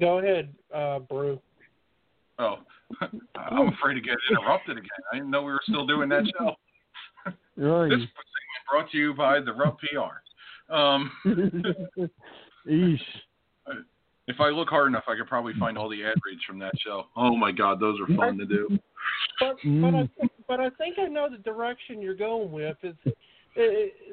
Go 0.00 0.18
ahead, 0.18 0.54
uh, 0.74 0.98
Brew. 1.00 1.40
Oh, 2.38 2.56
I'm 3.34 3.68
afraid 3.68 3.94
to 3.94 4.00
get 4.00 4.16
interrupted 4.30 4.76
again. 4.78 4.88
I 5.12 5.16
didn't 5.16 5.30
know 5.30 5.42
we 5.42 5.52
were 5.52 5.60
still 5.64 5.86
doing 5.86 6.08
that 6.10 6.24
show. 6.38 6.54
Right. 7.58 7.88
This 7.88 8.00
segment 8.00 8.10
brought 8.70 8.90
to 8.90 8.98
you 8.98 9.14
by 9.14 9.40
the 9.40 9.52
Rub 9.52 9.78
PR. 9.78 10.72
Um, 10.72 11.10
Eesh. 12.68 13.00
if 14.28 14.40
I 14.40 14.50
look 14.50 14.68
hard 14.68 14.88
enough, 14.88 15.04
I 15.08 15.16
could 15.16 15.26
probably 15.26 15.54
find 15.58 15.78
all 15.78 15.88
the 15.88 16.04
ad 16.04 16.16
reads 16.24 16.44
from 16.46 16.58
that 16.58 16.74
show. 16.78 17.06
Oh 17.16 17.34
my 17.34 17.52
God, 17.52 17.80
those 17.80 17.98
are 17.98 18.14
fun 18.14 18.36
to 18.36 18.44
do. 18.44 18.68
But 19.40 19.56
but 19.64 19.94
I 19.94 20.08
think, 20.20 20.32
but 20.46 20.60
I 20.60 20.70
think 20.70 20.98
I 20.98 21.06
know 21.06 21.28
the 21.30 21.38
direction 21.38 22.02
you're 22.02 22.14
going 22.14 22.52
with. 22.52 22.76
Is 22.82 22.94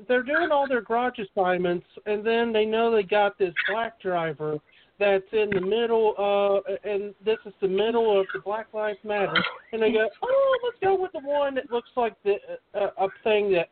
they're 0.07 0.23
doing 0.23 0.49
all 0.51 0.67
their 0.67 0.81
garage 0.81 1.19
assignments, 1.19 1.85
and 2.05 2.25
then 2.25 2.53
they 2.53 2.65
know 2.65 2.91
they 2.91 3.03
got 3.03 3.37
this 3.37 3.53
black 3.69 3.99
driver 4.01 4.57
that's 5.03 5.31
in 5.33 5.49
the 5.49 5.61
middle, 5.61 6.13
uh, 6.17 6.89
and 6.89 7.13
this 7.25 7.37
is 7.45 7.53
the 7.61 7.67
middle 7.67 8.19
of 8.19 8.25
the 8.33 8.39
Black 8.39 8.67
Lives 8.73 8.99
Matter, 9.03 9.33
and 9.71 9.81
they 9.81 9.91
go, 9.91 10.07
oh, 10.21 10.59
let's 10.63 10.77
go 10.81 10.95
with 10.99 11.11
the 11.11 11.19
one 11.19 11.55
that 11.55 11.69
looks 11.71 11.89
like 11.95 12.15
the 12.23 12.35
uh, 12.73 12.89
a 12.97 13.07
thing 13.23 13.51
that 13.53 13.67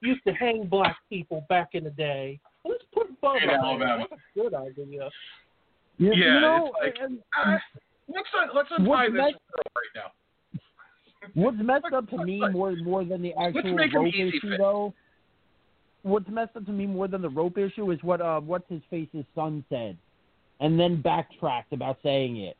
used 0.00 0.22
to 0.26 0.32
hang 0.32 0.66
black 0.66 0.96
people 1.10 1.44
back 1.48 1.70
in 1.72 1.84
the 1.84 1.90
day. 1.90 2.38
Let's 2.64 2.84
put 2.94 3.08
Bubba 3.20 3.42
In 3.42 3.46
there. 3.48 3.58
Alabama. 3.58 4.06
That's 4.10 4.22
a 4.36 4.38
good 4.40 4.54
idea. 4.54 5.10
You, 5.98 6.12
Yeah, 6.14 6.34
you 6.34 6.40
know, 6.40 6.72
it's 6.82 6.98
like- 6.98 7.04
and- 7.10 7.18
Uh, 7.44 7.58
let's 8.08 8.28
un- 8.40 8.50
let's 8.54 8.68
untie 8.76 9.06
this 9.08 9.14
next? 9.16 9.38
right 9.54 9.92
now. 9.94 10.10
What's 11.34 11.56
messed 11.60 11.92
up 11.94 12.08
to 12.10 12.24
me 12.24 12.40
more 12.50 12.72
more 12.76 13.04
than 13.04 13.22
the 13.22 13.32
actual 13.34 13.76
rope 13.76 14.08
issue 14.14 14.40
fit. 14.42 14.58
though? 14.58 14.94
What's 16.02 16.28
messed 16.28 16.54
up 16.56 16.64
to 16.66 16.72
me 16.72 16.86
more 16.86 17.08
than 17.08 17.20
the 17.22 17.28
rope 17.30 17.58
issue 17.58 17.90
is 17.90 17.98
what 18.02 18.20
uh 18.20 18.40
what's 18.40 18.68
his 18.70 18.82
face's 18.90 19.24
son 19.34 19.64
said, 19.68 19.96
and 20.60 20.78
then 20.78 21.00
backtracked 21.02 21.72
about 21.72 21.98
saying 22.02 22.38
it 22.38 22.56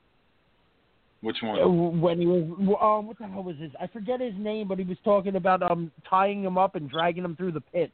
Which 1.23 1.37
Uh, 1.43 1.47
one? 1.69 2.01
when 2.01 2.21
he 2.21 2.27
was 2.27 2.43
um 2.81 3.07
what 3.07 3.19
the 3.19 3.27
hell 3.27 3.43
was 3.43 3.57
his 3.57 3.73
I 3.81 3.87
forget 3.87 4.21
his 4.21 4.35
name 4.37 4.69
but 4.69 4.79
he 4.79 4.85
was 4.85 4.99
talking 5.05 5.37
about 5.37 5.63
um 5.63 5.91
tying 6.09 6.43
him 6.45 6.59
up 6.59 6.75
and 6.75 6.89
dragging 6.91 7.25
him 7.25 7.37
through 7.37 7.53
the 7.53 7.61
pit. 7.61 7.91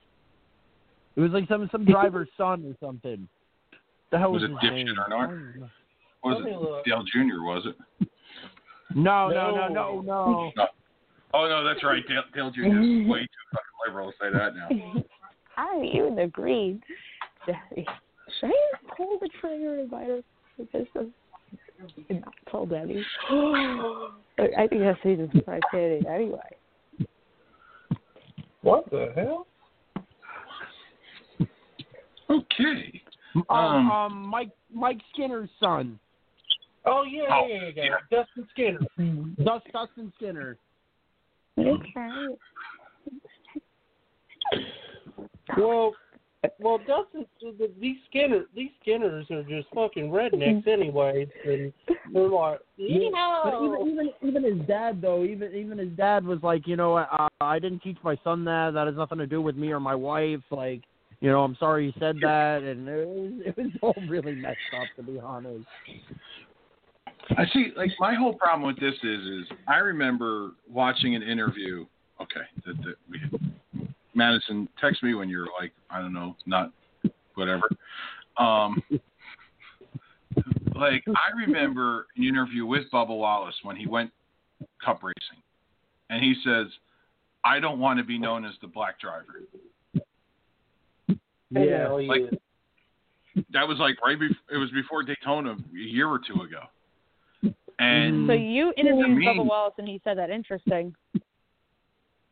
It 1.15 1.21
was 1.21 1.31
like 1.33 1.47
some 1.49 1.69
some 1.71 1.85
driver's 1.85 2.29
son 2.37 2.65
or 2.65 2.87
something. 2.87 3.29
The 4.11 4.19
hell 4.19 4.33
Was 4.33 4.43
was, 4.43 4.51
it 4.51 4.55
his 4.55 4.71
Dipshit 4.71 4.85
name? 4.87 4.95
Arnott? 5.13 5.71
Was 6.25 6.43
it. 6.85 6.89
Dale 6.89 7.03
Jr. 7.05 7.43
Was 7.43 7.67
it? 7.67 8.09
No, 8.95 9.29
no, 9.29 9.51
no, 9.55 9.69
no, 9.69 10.01
no. 10.01 10.53
No. 10.57 10.67
Oh 11.35 11.49
no, 11.49 11.65
that's 11.65 11.83
right. 11.83 12.03
Dale, 12.07 12.23
Dale 12.35 12.51
Jr. 12.51 12.61
is 12.61 13.09
way 13.09 13.21
too 13.21 13.45
fucking 13.53 13.79
liberal 13.87 14.13
to 14.13 14.17
say 14.21 14.31
that 14.33 14.55
now. 14.55 15.03
I 15.57 15.83
even 15.95 16.19
agreed. 16.19 16.83
Should 18.43 18.51
I 18.51 18.95
pull 18.97 19.19
the 19.21 19.29
trigger 19.41 19.75
and 19.75 19.81
invite 19.83 20.09
her 20.09 20.21
to 20.57 20.65
business? 20.65 21.13
And 22.09 22.21
not 22.21 22.35
tell 22.51 22.67
Debbie. 22.67 23.05
I 23.31 24.67
think 24.69 24.83
that's 24.83 24.99
even 25.05 25.31
surprise 25.35 25.61
Katie 25.71 26.07
anyway. 26.09 26.39
What 28.63 28.91
the 28.91 29.13
hell? 29.15 29.47
Okay. 32.31 33.03
Um, 33.35 33.45
Um, 33.49 33.91
um, 33.91 34.27
Mike 34.27 34.51
Mike 34.73 35.01
Skinner's 35.13 35.51
son. 35.61 35.99
Oh 36.85 37.05
yeah, 37.05 37.23
Oh, 37.31 37.47
yeah, 37.49 37.71
yeah, 37.75 37.85
yeah. 37.85 37.97
Dustin 38.11 38.49
Skinner. 38.51 38.81
Dust 39.45 39.67
Dustin 39.73 40.13
Skinner. 40.17 40.57
Okay. 41.59 42.27
Well, 45.57 45.93
well, 46.59 46.79
Dustin, 46.79 47.27
the- 47.41 47.71
these 47.81 47.97
Skinner, 48.09 48.47
these 48.55 48.71
Skinners 48.81 49.31
are 49.31 49.43
just 49.45 49.69
fucking 49.75 50.11
rednecks, 50.11 50.67
anyways, 50.67 51.29
and 51.45 51.73
they're 52.13 52.29
like, 52.29 52.61
you 52.77 53.11
know. 53.13 53.41
But 53.45 53.65
even, 53.65 54.13
even 54.23 54.43
even 54.45 54.59
his 54.59 54.67
dad 54.67 55.01
though, 55.01 55.25
even 55.25 55.55
even 55.55 55.79
his 55.79 55.91
dad 55.91 56.25
was 56.25 56.39
like, 56.43 56.67
you 56.67 56.77
know, 56.77 56.97
uh, 56.97 57.29
I 57.41 57.59
didn't 57.59 57.81
teach 57.81 57.99
my 58.03 58.17
son 58.25 58.45
that. 58.45 58.73
That 58.75 58.87
has 58.87 58.97
nothing 58.97 59.19
to 59.19 59.27
do 59.27 59.41
with 59.41 59.57
me 59.57 59.71
or 59.71 59.81
my 59.81 59.95
wife. 59.95 60.41
Like, 60.51 60.83
you 61.21 61.31
know, 61.31 61.45
I'm 61.45 61.57
sorry 61.57 61.93
he 61.93 62.01
said 62.01 62.17
that, 62.23 62.63
and 62.63 62.89
it 62.89 63.07
was 63.07 63.33
it 63.47 63.57
was 63.57 63.71
all 63.81 64.03
really 64.09 64.35
messed 64.35 64.59
up 64.77 64.89
to 64.97 65.03
be 65.03 65.21
honest. 65.21 65.67
I 67.37 67.45
see. 67.53 67.73
Like 67.77 67.91
my 68.01 68.15
whole 68.15 68.35
problem 68.35 68.67
with 68.67 68.81
this 68.81 68.95
is, 69.03 69.21
is 69.21 69.47
I 69.69 69.77
remember 69.77 70.53
watching 70.69 71.15
an 71.15 71.23
interview. 71.23 71.87
Okay, 72.21 72.47
that, 72.67 72.77
that 72.85 72.95
we 73.11 73.21
Madison, 74.15 74.69
text 74.81 75.03
me 75.03 75.15
when 75.15 75.29
you're 75.29 75.49
like, 75.61 75.73
I 75.91 76.01
don't 76.01 76.13
know, 76.13 76.37
not 76.47 76.71
whatever. 77.35 77.69
Um, 78.37 78.83
like 80.75 81.05
I 81.09 81.37
remember 81.47 82.07
an 82.17 82.25
interview 82.25 82.67
with 82.67 82.85
Bubba 82.93 83.17
Wallace 83.17 83.55
when 83.63 83.77
he 83.77 83.87
went 83.87 84.11
cup 84.85 85.03
racing, 85.03 85.43
and 86.11 86.23
he 86.23 86.35
says, 86.45 86.67
"I 87.45 87.61
don't 87.61 87.79
want 87.79 87.99
to 87.99 88.05
be 88.05 88.19
known 88.19 88.45
as 88.45 88.53
the 88.61 88.69
black 88.69 88.99
driver." 89.01 89.43
Yeah, 91.51 91.89
like- 91.89 92.23
yeah. 92.31 92.39
That 93.53 93.67
was 93.67 93.79
like 93.79 93.97
right 94.05 94.19
before 94.19 94.37
it 94.51 94.59
was 94.59 94.71
before 94.73 95.03
Daytona 95.03 95.53
a 95.53 95.79
year 95.79 96.07
or 96.09 96.19
two 96.19 96.43
ago, 96.43 97.55
and 97.79 98.27
So 98.27 98.35
you 98.35 98.75
interviewed 98.77 99.17
me- 99.17 99.27
Bubba 99.27 99.47
Wallace 99.47 99.75
and 99.79 99.89
he 99.89 100.01
said 100.05 100.19
that. 100.19 100.29
Interesting. 100.31 100.95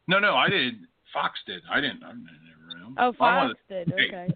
no, 0.08 0.18
no, 0.18 0.34
I 0.36 0.48
did. 0.50 0.74
Fox 1.12 1.38
did. 1.46 1.62
I 1.70 1.80
didn't. 1.80 2.02
I 2.04 2.10
didn't 2.10 2.24
know. 2.78 2.94
Oh, 2.98 3.08
I 3.10 3.16
Fox 3.16 3.54
did. 3.68 3.88
hey, 3.96 4.06
Okay. 4.08 4.28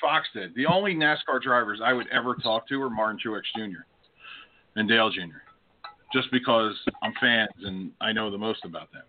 Fox 0.00 0.26
did. 0.34 0.54
The 0.54 0.66
only 0.66 0.94
NASCAR 0.94 1.40
drivers 1.42 1.80
I 1.82 1.92
would 1.92 2.06
ever 2.08 2.34
talk 2.34 2.68
to 2.68 2.82
are 2.82 2.90
Martin 2.90 3.18
Truex 3.24 3.42
Jr. 3.56 3.80
and 4.76 4.88
Dale 4.88 5.10
Jr. 5.10 5.40
Just 6.12 6.30
because 6.30 6.74
I'm 7.02 7.12
fans 7.20 7.48
and 7.64 7.90
I 8.00 8.12
know 8.12 8.30
the 8.30 8.38
most 8.38 8.64
about 8.64 8.92
them. 8.92 9.02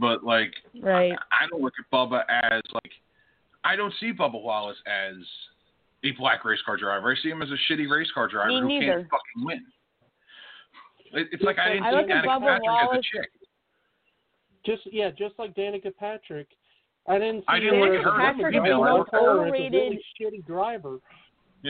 But 0.00 0.22
like, 0.24 0.52
Right. 0.80 1.12
I 1.32 1.46
don't 1.48 1.62
look 1.62 1.74
at 1.78 1.90
Bubba 1.90 2.24
as 2.28 2.62
like, 2.74 2.90
I 3.64 3.74
don't 3.76 3.92
see 4.00 4.12
Bubba 4.12 4.40
Wallace 4.42 4.76
as 4.86 5.16
a 6.04 6.12
black 6.12 6.44
race 6.44 6.60
car 6.64 6.76
driver. 6.76 7.10
I 7.10 7.16
see 7.22 7.30
him 7.30 7.42
as 7.42 7.48
a 7.50 7.72
shitty 7.72 7.88
race 7.88 8.10
car 8.12 8.28
driver 8.28 8.50
Me 8.64 8.74
who 8.74 8.80
neither. 8.80 8.98
can't 9.00 9.10
fucking 9.10 9.44
win. 9.44 9.66
It- 11.12 11.28
It's 11.32 11.42
like 11.42 11.58
I 11.58 11.70
didn't 11.70 11.84
I 11.84 11.90
see 11.90 11.96
look 11.96 12.10
at 12.10 12.24
Bubba 12.24 12.40
Patrick 12.40 12.62
Wallace- 12.64 12.88
as 12.92 12.98
a 12.98 13.02
chick. 13.02 13.30
Just 14.68 14.82
yeah, 14.92 15.10
just 15.10 15.34
like 15.38 15.54
Danica 15.54 15.94
Patrick. 15.96 16.48
I 17.08 17.18
didn't 17.18 17.40
see 17.40 17.44
I 17.48 17.58
didn't 17.60 17.80
look 17.80 18.02
her 18.04 18.20
at 18.22 18.34
as 18.34 18.40
her 18.40 18.48
a 18.48 18.50
as 18.50 18.54
a 18.54 18.60
woman. 18.60 18.62
female. 18.62 18.82
I 18.82 18.88
I 18.88 18.92
looked 18.98 19.14
at 19.14 19.20
her 19.20 19.30
as 19.30 19.36
a 19.36 19.40
overrated- 19.40 19.72
really 19.72 20.04
shitty 20.20 20.46
driver. 20.46 20.98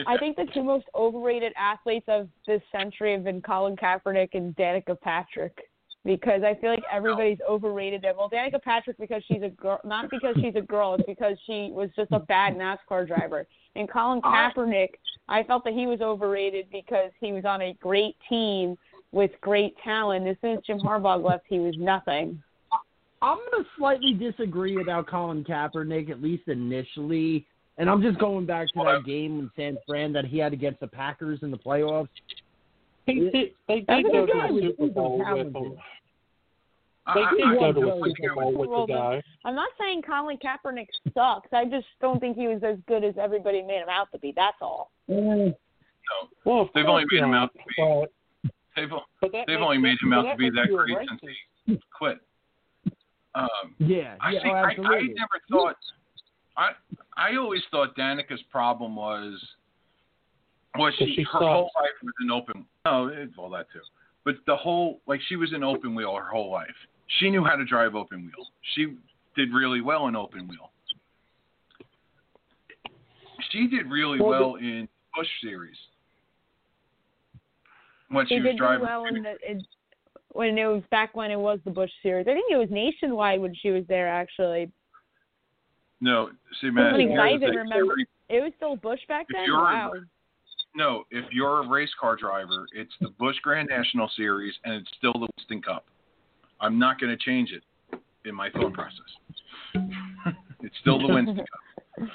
I 0.05 0.17
think 0.17 0.35
the 0.37 0.45
two 0.53 0.61
most 0.63 0.85
overrated 0.93 1.51
athletes 1.57 2.05
of 2.07 2.29
this 2.45 2.61
century 2.71 3.13
have 3.13 3.23
been 3.23 3.41
Colin 3.41 3.75
Kaepernick 3.75 4.29
and 4.33 4.55
Danica 4.55 4.99
Patrick. 5.01 5.57
because 6.05 6.43
I 6.43 6.53
feel 6.55 6.69
like 6.69 6.83
everybody's 6.91 7.39
overrated 7.49 8.03
them. 8.03 8.15
Well, 8.17 8.29
Danica 8.29 8.61
Patrick 8.61 8.97
because 8.97 9.21
she's 9.27 9.41
a 9.43 9.49
girl, 9.49 9.79
not 9.83 10.09
because 10.09 10.35
she's 10.41 10.55
a 10.55 10.61
girl, 10.61 10.93
it's 10.93 11.03
because 11.05 11.37
she 11.45 11.71
was 11.73 11.89
just 11.95 12.11
a 12.11 12.19
bad 12.19 12.55
NASCAR 12.55 13.05
driver. 13.07 13.45
And 13.75 13.89
Colin 13.89 14.21
Kaepernick, 14.21 14.89
I 15.27 15.43
felt 15.43 15.63
that 15.65 15.73
he 15.73 15.87
was 15.87 15.99
overrated 16.01 16.67
because 16.71 17.11
he 17.19 17.31
was 17.33 17.43
on 17.45 17.61
a 17.61 17.73
great 17.81 18.15
team 18.29 18.77
with 19.11 19.31
great 19.41 19.75
talent. 19.83 20.27
As 20.27 20.37
soon 20.41 20.57
as 20.57 20.63
Jim 20.65 20.79
Harbaugh 20.79 21.21
left, 21.23 21.45
he 21.49 21.59
was 21.59 21.75
nothing. 21.77 22.41
I'm 23.21 23.37
gonna 23.51 23.65
slightly 23.77 24.13
disagree 24.13 24.81
about 24.81 25.07
Colin 25.07 25.43
Kaepernick, 25.43 26.09
at 26.09 26.21
least 26.21 26.47
initially. 26.47 27.45
And 27.77 27.89
I'm 27.89 28.01
just 28.01 28.19
going 28.19 28.45
back 28.45 28.67
to 28.73 28.83
that 28.83 29.05
game 29.05 29.39
in 29.39 29.51
San 29.55 29.77
Fran 29.87 30.11
that 30.13 30.25
he 30.25 30.37
had 30.37 30.51
against 30.53 30.81
the 30.81 30.87
Packers 30.87 31.39
in 31.43 31.51
the 31.51 31.57
playoffs. 31.57 32.09
He 33.05 33.29
did, 33.31 33.51
they 33.67 33.85
That's 33.87 34.03
did 34.03 34.07
a 34.07 34.11
go 34.11 34.25
to 34.25 34.53
the 34.53 34.73
Super 34.77 34.93
Bowl 34.93 35.17
with 35.19 35.55
him. 35.55 35.77
They 37.15 37.23
did 37.37 37.59
go 37.59 37.71
to 37.71 37.79
a 37.79 38.13
Super 38.17 38.35
Bowl 38.35 38.53
with 38.53 38.87
the 38.87 38.93
guy. 38.93 39.23
I'm 39.45 39.55
not 39.55 39.69
saying 39.79 40.01
Colin 40.03 40.37
Kaepernick 40.37 40.87
sucks. 41.13 41.47
I 41.53 41.65
just 41.65 41.87
don't 42.01 42.19
think 42.19 42.37
he 42.37 42.47
was 42.47 42.61
as 42.63 42.77
good 42.87 43.03
as 43.03 43.15
everybody 43.17 43.61
made 43.61 43.81
him 43.81 43.89
out 43.89 44.11
to 44.11 44.19
be. 44.19 44.33
That's 44.35 44.57
all. 44.61 44.91
Mm. 45.09 45.47
No, 45.47 46.29
Well, 46.45 46.61
of 46.63 46.69
they've 46.75 46.85
only 46.85 47.05
made 47.11 47.23
him 47.23 47.33
out 47.33 47.51
to 47.53 47.59
be. 47.59 47.73
but- 47.77 48.11
They've 48.75 48.89
but 49.19 49.31
they've 49.47 49.59
only 49.59 49.77
made 49.77 49.97
him 50.01 50.13
out 50.13 50.23
to 50.23 50.37
be 50.37 50.49
that 50.51 50.67
great 50.69 51.07
since 51.09 51.21
he 51.65 51.79
quit. 51.97 52.19
Um, 53.35 53.47
Yeah, 53.77 54.15
I 54.21 54.31
yeah, 54.31 54.39
see. 54.43 54.49
oh, 54.49 54.53
I, 54.53 54.69
I 54.69 55.01
never 55.01 55.39
thought. 55.49 55.75
I 56.57 56.71
I 57.15 57.35
always 57.35 57.61
thought 57.71 57.95
Danica's 57.95 58.41
problem 58.51 58.95
was 58.95 59.39
was 60.77 60.93
she, 60.97 61.13
she 61.15 61.23
her 61.23 61.29
sucks. 61.33 61.43
whole 61.45 61.71
life 61.75 61.89
was 62.03 62.13
an 62.19 62.31
open. 62.31 62.65
No, 62.85 63.07
it's 63.07 63.33
all 63.37 63.49
that 63.51 63.67
too. 63.71 63.79
But 64.25 64.35
the 64.45 64.55
whole 64.55 65.01
like 65.07 65.19
she 65.29 65.35
was 65.35 65.53
an 65.53 65.63
open 65.63 65.95
wheel 65.95 66.15
her 66.15 66.29
whole 66.29 66.51
life. 66.51 66.67
She 67.19 67.29
knew 67.29 67.43
how 67.43 67.55
to 67.55 67.65
drive 67.65 67.95
open 67.95 68.21
wheel. 68.23 68.47
She 68.75 68.95
did 69.35 69.53
really 69.53 69.81
well 69.81 70.07
in 70.07 70.15
open 70.15 70.47
wheel. 70.47 70.71
She 73.51 73.67
did 73.67 73.89
really 73.89 74.19
Well, 74.19 74.29
well 74.29 74.55
in 74.55 74.87
Busch 75.15 75.27
series 75.41 75.77
when 78.09 78.27
she 78.27 78.35
He 78.35 78.41
was 78.41 78.51
did 78.51 78.57
driving. 78.57 78.85
well 78.85 79.05
in 79.05 79.23
the 79.23 79.35
in, 79.49 79.63
when 80.31 80.57
it 80.57 80.65
was 80.65 80.83
back 80.91 81.15
when 81.15 81.31
it 81.31 81.39
was 81.39 81.59
the 81.65 81.71
Busch 81.71 81.91
series. 82.03 82.27
I 82.27 82.33
think 82.33 82.51
it 82.51 82.57
was 82.57 82.69
nationwide 82.69 83.41
when 83.41 83.55
she 83.55 83.71
was 83.71 83.83
there. 83.87 84.07
Actually, 84.07 84.71
no, 86.01 86.29
see, 86.61 86.69
man, 86.69 86.95
I 86.95 87.33
even 87.33 87.49
remember. 87.49 87.95
it 88.29 88.41
was 88.41 88.51
still 88.57 88.75
Busch 88.75 88.99
back 89.07 89.25
If 89.29 89.35
then. 89.35 89.45
you're- 89.45 89.57
Wow. 89.61 89.91
No, 90.75 91.03
if 91.09 91.25
you're 91.31 91.63
a 91.63 91.67
race 91.67 91.89
car 91.99 92.15
driver, 92.15 92.67
it's 92.73 92.93
the 93.01 93.09
Busch 93.17 93.37
Grand 93.41 93.67
National 93.69 94.07
Series, 94.15 94.53
and 94.63 94.75
it's 94.75 94.89
still 94.97 95.13
the 95.13 95.27
Winston 95.35 95.63
Cup. 95.63 95.87
I'm 96.61 96.77
not 96.77 96.99
going 96.99 97.09
to 97.09 97.17
change 97.17 97.51
it 97.51 97.63
in 98.23 98.35
my 98.35 98.51
thought 98.51 98.73
process. 98.73 98.99
it's 100.61 100.75
still 100.81 100.99
the 101.05 101.11
Winston 101.11 101.37
Cup. 101.37 102.09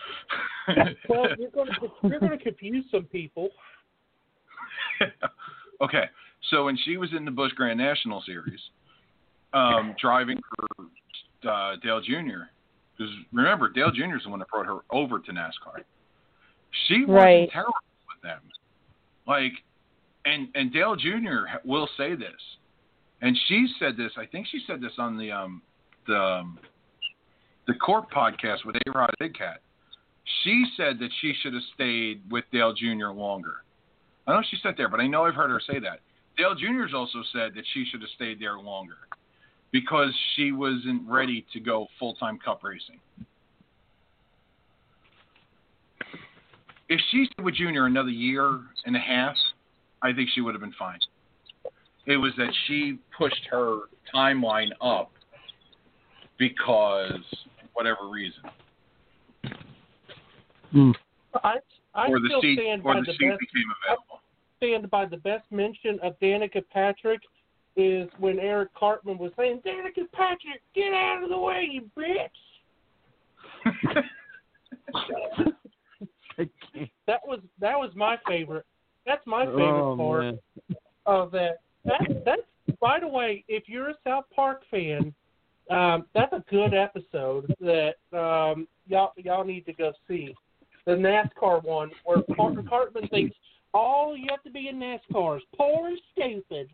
well, 1.09 1.27
you're 1.37 1.51
going 1.51 1.69
to 1.69 1.89
you're 2.09 2.21
going 2.21 2.39
to 2.39 2.43
confuse 2.43 2.85
some 2.93 3.05
people. 3.05 3.49
okay, 5.83 6.05
so 6.51 6.65
when 6.65 6.77
she 6.85 6.97
was 6.97 7.11
in 7.17 7.25
the 7.25 7.31
Busch 7.31 7.53
Grand 7.53 7.79
National 7.79 8.23
Series, 8.23 8.61
um, 9.53 9.95
driving 10.01 10.41
for 10.57 11.49
uh, 11.51 11.77
Dale 11.83 12.01
Jr., 12.01 12.49
because 12.97 13.13
remember, 13.33 13.69
Dale 13.71 13.91
Jr. 13.91 14.17
is 14.17 14.23
the 14.25 14.31
one 14.31 14.39
that 14.39 14.49
brought 14.49 14.67
her 14.67 14.81
over 14.91 15.19
to 15.19 15.33
NASCAR. 15.33 15.83
She 16.87 17.05
Right. 17.05 17.51
terrible 17.51 17.75
with 18.09 18.23
them. 18.23 18.41
Like, 19.27 19.53
and 20.25 20.49
and 20.55 20.73
Dale 20.73 20.97
Jr. 20.97 21.59
will 21.65 21.89
say 21.97 22.15
this, 22.15 22.41
and 23.21 23.37
she 23.49 23.67
said 23.79 23.97
this. 23.97 24.13
I 24.17 24.27
think 24.27 24.47
she 24.47 24.61
said 24.67 24.81
this 24.81 24.93
on 24.99 25.19
the 25.19 25.33
um 25.33 25.63
the 26.07 26.21
um, 26.21 26.59
the 27.67 27.75
Court 27.75 28.11
podcast 28.11 28.65
with 28.65 28.77
A 28.77 28.91
Rod 28.91 29.11
Big 29.19 29.35
Cat. 29.35 29.61
She 30.43 30.65
said 30.77 30.99
that 31.01 31.11
she 31.21 31.35
should 31.43 31.55
have 31.55 31.63
stayed 31.75 32.23
with 32.31 32.45
Dale 32.53 32.73
Jr. 32.75 33.09
longer. 33.09 33.65
I 34.27 34.33
know 34.33 34.43
she 34.51 34.57
said 34.63 34.75
there, 34.77 34.89
but 34.89 35.01
I 35.01 35.07
know 35.07 35.25
I've 35.25 35.35
heard 35.35 35.51
her 35.51 35.61
say 35.61 35.79
that. 35.81 36.01
Dale 36.37 36.55
Jr.'s 36.55 36.95
also 36.95 37.23
said 37.33 37.55
that 37.55 37.65
she 37.73 37.85
should 37.91 38.01
have 38.01 38.11
stayed 38.17 38.41
there 38.41 38.59
longer 38.59 38.97
because 39.73 40.13
she 40.35 40.53
wasn't 40.53 41.03
ready 41.09 41.47
to 41.53 41.61
go 41.61 41.87
full 41.99 42.15
time 42.15 42.39
cup 42.45 42.63
racing. 42.63 43.01
If 46.89 47.01
she 47.11 47.27
stayed 47.33 47.45
with 47.45 47.55
Junior 47.55 47.87
another 47.87 48.11
year 48.11 48.61
and 48.85 48.95
a 48.95 49.01
half, 49.01 49.35
I 50.03 50.13
think 50.13 50.29
she 50.35 50.41
would 50.41 50.55
have 50.55 50.61
been 50.61 50.75
fine. 50.79 50.99
It 52.07 52.19
was 52.19 52.33
that 52.37 52.53
she 52.67 52.99
pushed 53.17 53.49
her 53.51 53.81
timeline 54.15 54.69
up 54.81 55.11
because 56.39 57.25
whatever 57.73 58.09
reason, 58.11 58.43
hmm. 60.71 60.91
I 61.43 61.57
I 61.95 62.09
or 62.09 62.21
the 62.21 62.29
still 62.29 62.43
seat 62.43 62.59
stand 62.61 62.83
or 62.85 62.95
by 62.95 63.01
the 63.01 63.07
the 63.07 63.13
seat 63.13 63.31
best 63.31 63.41
became 63.41 63.69
available. 63.87 64.14
Stand 64.65 64.91
by 64.91 65.07
the 65.07 65.17
best 65.19 65.45
mention 65.51 65.99
of 66.03 66.19
Danica 66.21 66.63
Patrick 66.73 67.21
is 67.77 68.09
when 68.19 68.39
Eric 68.39 68.73
Cartman 68.75 69.19
was 69.19 69.33
saying, 69.37 69.61
Danica 69.67 70.11
Patrick, 70.13 70.63
get 70.75 70.93
out 70.93 71.23
of 71.23 71.31
the 71.31 71.39
way, 71.39 71.69
you 71.71 71.91
bitch. 71.99 72.29
that 77.07 77.21
was 77.27 77.41
that 77.61 77.77
was 77.79 77.91
my 77.95 78.19
favorite. 78.29 78.67
That's 79.07 79.25
my 79.27 79.45
favorite 79.47 79.93
Oh, 79.93 79.97
part 79.97 80.23
man. 80.23 80.39
of 81.07 81.31
that. 81.33 81.61
That 81.85 82.01
that's 82.25 82.43
by 82.81 83.01
the 83.01 83.09
way, 83.09 83.45
if 83.49 83.65
you're 83.69 83.91
a 83.91 83.95
South 84.05 84.25
Park 84.35 84.63
fan, 84.71 85.15
um, 85.71 86.07
that's 86.15 86.33
a 86.33 86.43
good 86.51 86.75
episode 86.75 87.55
that 87.61 87.95
um, 88.13 88.67
y'all 88.87 89.13
y'all 89.17 89.45
need 89.45 89.67
to 89.67 89.73
go 89.73 89.93
see. 90.09 90.35
The 90.87 90.93
NASCAR 90.93 91.65
one 91.65 91.91
where 92.05 92.23
Car- 92.37 92.55
Cartman 92.69 93.09
thinks 93.09 93.35
all 93.75 94.17
you 94.17 94.27
have 94.31 94.43
to 94.45 94.51
be 94.51 94.69
in 94.69 94.77
NASCAR 94.79 95.37
is 95.39 95.43
poor 95.57 95.89
and 95.89 96.01
stupid. 96.13 96.69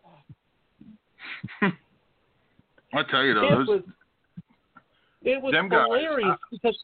I 2.93 3.03
tell 3.11 3.25
you 3.25 3.35
though, 3.35 3.47
It 3.47 3.57
those, 3.59 3.67
was 3.69 3.83
it 5.23 5.43
was 5.43 5.53
them 5.53 5.69
guys, 5.69 5.85
hilarious 5.87 6.37
because 6.51 6.79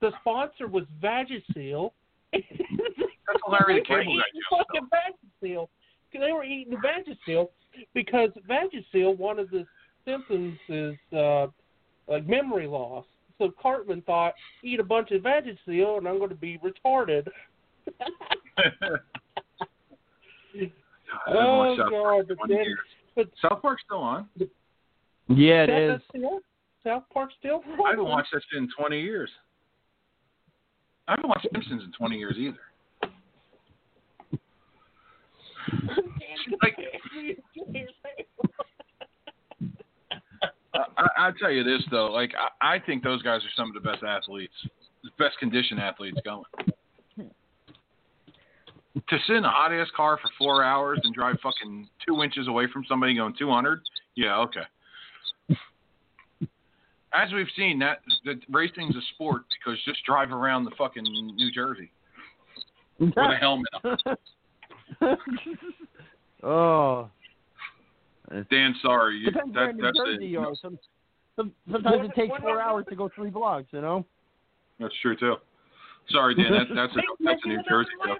the 0.00 0.10
sponsor 0.20 0.68
was 0.68 0.84
Vagisil. 1.02 1.90
that's 2.32 2.44
Larry 3.48 3.80
the 3.80 3.84
They 3.88 3.94
were 3.94 4.02
Cable 4.02 4.04
Guy 4.04 4.22
eating 4.28 4.42
joke. 4.50 4.66
fucking 4.72 4.88
Vagisil. 5.42 5.68
They 6.12 6.32
were 6.32 6.44
eating 6.44 6.78
Vagisil 6.78 7.48
because 7.94 8.30
Vagisil, 8.48 9.16
one 9.18 9.38
of 9.38 9.50
the 9.50 9.66
symptoms 10.04 10.58
is 10.68 10.94
uh, 11.16 11.46
like 12.08 12.26
memory 12.26 12.66
loss. 12.66 13.04
So 13.38 13.52
Cartman 13.60 14.02
thought, 14.02 14.32
eat 14.62 14.80
a 14.80 14.84
bunch 14.84 15.10
of 15.10 15.22
Vagisil 15.22 15.98
and 15.98 16.08
I'm 16.08 16.18
going 16.18 16.30
to 16.30 16.34
be 16.34 16.58
retarded. 16.58 17.28
I 21.26 21.32
oh 21.32 21.58
watched 21.58 21.80
South 21.80 21.90
Park 21.90 22.26
God! 22.26 22.30
in 22.30 22.36
But 22.40 22.48
then, 22.48 22.58
years. 22.58 22.78
but 23.14 23.26
South 23.40 23.62
Park's 23.62 23.82
still 23.84 23.98
on. 23.98 24.28
Yeah, 25.28 25.64
it 25.64 25.66
that- 25.66 25.94
is. 25.96 26.22
South 26.84 27.02
Park 27.12 27.30
still. 27.38 27.62
I 27.84 27.90
haven't 27.90 28.04
watched 28.04 28.28
that 28.32 28.42
shit 28.50 28.62
in 28.62 28.68
20 28.78 29.00
years. 29.00 29.30
I 31.08 31.12
haven't 31.12 31.28
watched 31.28 31.46
Simpsons 31.52 31.82
in 31.84 31.92
20 31.92 32.16
years 32.16 32.36
either. 32.38 32.58
Like, 36.62 36.76
I, 40.74 40.78
I, 40.96 41.08
I'll 41.18 41.32
tell 41.34 41.50
you 41.50 41.64
this 41.64 41.82
though, 41.90 42.06
like 42.12 42.32
I, 42.60 42.76
I 42.76 42.78
think 42.78 43.02
those 43.02 43.22
guys 43.22 43.40
are 43.42 43.50
some 43.56 43.68
of 43.68 43.74
the 43.82 43.88
best 43.88 44.02
athletes, 44.04 44.52
the 45.02 45.10
best 45.18 45.38
conditioned 45.38 45.80
athletes 45.80 46.18
going. 46.24 46.44
To 48.96 49.18
sit 49.26 49.36
in 49.36 49.44
a 49.44 49.50
hot 49.50 49.72
ass 49.74 49.88
car 49.94 50.18
for 50.22 50.30
four 50.38 50.64
hours 50.64 50.98
and 51.02 51.14
drive 51.14 51.36
fucking 51.42 51.86
two 52.06 52.22
inches 52.22 52.48
away 52.48 52.66
from 52.72 52.82
somebody 52.88 53.14
going 53.14 53.34
200, 53.38 53.80
yeah, 54.14 54.38
okay. 54.38 54.62
As 57.12 57.30
we've 57.32 57.46
seen, 57.56 57.78
that 57.80 57.98
that 58.24 58.36
racing's 58.50 58.96
a 58.96 59.00
sport 59.14 59.42
because 59.50 59.78
just 59.84 60.04
drive 60.04 60.32
around 60.32 60.64
the 60.64 60.70
fucking 60.78 61.04
New 61.04 61.52
Jersey 61.52 61.90
with 62.98 63.16
a 63.16 63.36
helmet 63.38 63.68
on. 63.84 65.16
oh, 66.42 67.10
Dan, 68.50 68.74
sorry, 68.82 69.18
you, 69.18 69.30
depends 69.30 69.54
where 69.54 69.66
that, 69.66 69.70
in 69.70 69.76
New 69.76 69.82
that's 69.82 69.98
Jersey 69.98 70.24
it. 70.24 70.28
you 70.28 70.40
are. 70.40 70.54
Some, 70.60 70.78
some, 71.36 71.52
sometimes 71.70 71.96
What- 71.96 72.04
it 72.06 72.14
takes 72.14 72.34
four 72.40 72.60
hours 72.60 72.86
to 72.88 72.96
go 72.96 73.10
three 73.14 73.30
blocks. 73.30 73.66
You 73.72 73.82
know. 73.82 74.04
That's 74.80 74.94
true 75.00 75.16
too. 75.16 75.36
Sorry, 76.10 76.34
Dan. 76.34 76.52
That's 76.52 76.70
that's 76.74 76.96
a 76.96 77.00
that's 77.24 77.40
a 77.44 77.48
New 77.48 77.62
Jersey 77.68 77.90
joke. 78.06 78.18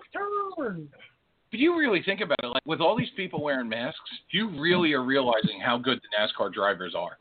But 1.51 1.61
you 1.61 1.79
really 1.79 2.03
think 2.03 2.21
about 2.21 2.39
it, 2.43 2.47
like 2.47 2.67
with 2.67 2.81
all 2.81 2.97
these 2.97 3.11
people 3.17 3.43
wearing 3.43 3.69
masks, 3.69 4.01
you 4.31 4.61
really 4.61 4.93
are 4.93 5.05
realizing 5.05 5.61
how 5.65 5.79
good 5.79 6.01
the 6.01 6.09
NASCAR 6.19 6.53
drivers 6.53 6.95
are. 6.95 7.19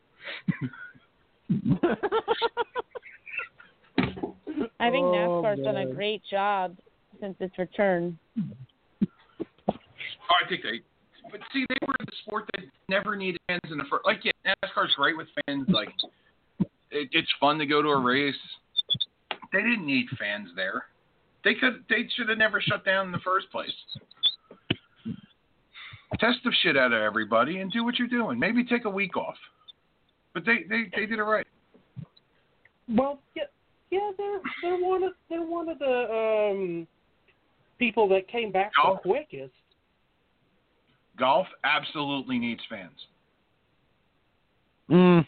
I 4.80 4.90
think 4.90 5.06
Oh, 5.06 5.44
NASCAR's 5.44 5.64
done 5.64 5.78
a 5.78 5.94
great 5.94 6.22
job 6.30 6.76
since 7.22 7.36
its 7.40 7.58
return. 7.58 8.18
Oh, 9.70 9.76
I 10.44 10.50
think 10.50 10.64
they 10.64 10.82
but 11.32 11.40
see, 11.52 11.66
they 11.68 11.78
were 11.88 11.96
the 12.00 12.12
sport 12.26 12.46
that 12.54 12.64
never 12.88 13.16
needed 13.16 13.42
fans 13.48 13.62
in 13.72 13.78
the 13.78 13.84
first. 13.90 14.06
Like, 14.06 14.22
yeah, 14.24 14.32
NASCAR's 14.46 14.94
great 14.96 15.18
with 15.18 15.28
fans. 15.46 15.68
Like, 15.70 15.90
it, 16.92 17.10
it's 17.12 17.28
fun 17.40 17.58
to 17.60 17.66
go 17.66 17.82
to 17.82 17.90
a 17.90 18.00
race. 18.00 18.36
They 19.56 19.62
didn't 19.62 19.86
need 19.86 20.08
fans 20.20 20.50
there. 20.54 20.88
They 21.46 21.54
could. 21.54 21.86
They 21.90 22.10
should 22.14 22.28
have 22.28 22.38
never 22.38 22.60
shut 22.60 22.84
down 22.84 23.06
in 23.06 23.12
the 23.14 23.20
first 23.20 23.50
place. 23.52 23.72
Test 26.20 26.40
the 26.44 26.52
shit 26.62 26.76
out 26.76 26.92
of 26.92 27.02
everybody 27.02 27.60
and 27.60 27.72
do 27.72 27.86
what 27.86 27.98
you're 27.98 28.10
doing. 28.10 28.38
Maybe 28.38 28.66
take 28.66 28.84
a 28.84 28.90
week 28.90 29.16
off. 29.16 29.38
But 30.34 30.46
they 30.46 30.66
they, 30.70 30.92
they 30.94 31.06
did 31.06 31.20
it 31.20 31.24
right. 31.24 31.48
Well, 32.90 33.20
yeah, 33.34 33.44
yeah, 33.92 34.12
they're 34.18 34.42
they're 34.62 34.78
one 34.78 35.04
of 35.04 35.14
they're 35.30 35.42
one 35.42 35.70
of 35.70 35.80
the 35.80 36.52
um 36.52 36.88
people 37.80 38.10
that 38.10 38.28
came 38.28 38.52
back 38.52 38.74
Golf? 38.82 39.02
the 39.04 39.10
quickest. 39.10 39.54
Golf 41.18 41.48
absolutely 41.64 42.40
needs 42.40 42.62
fans. 42.70 43.08
Mm. 44.90 45.26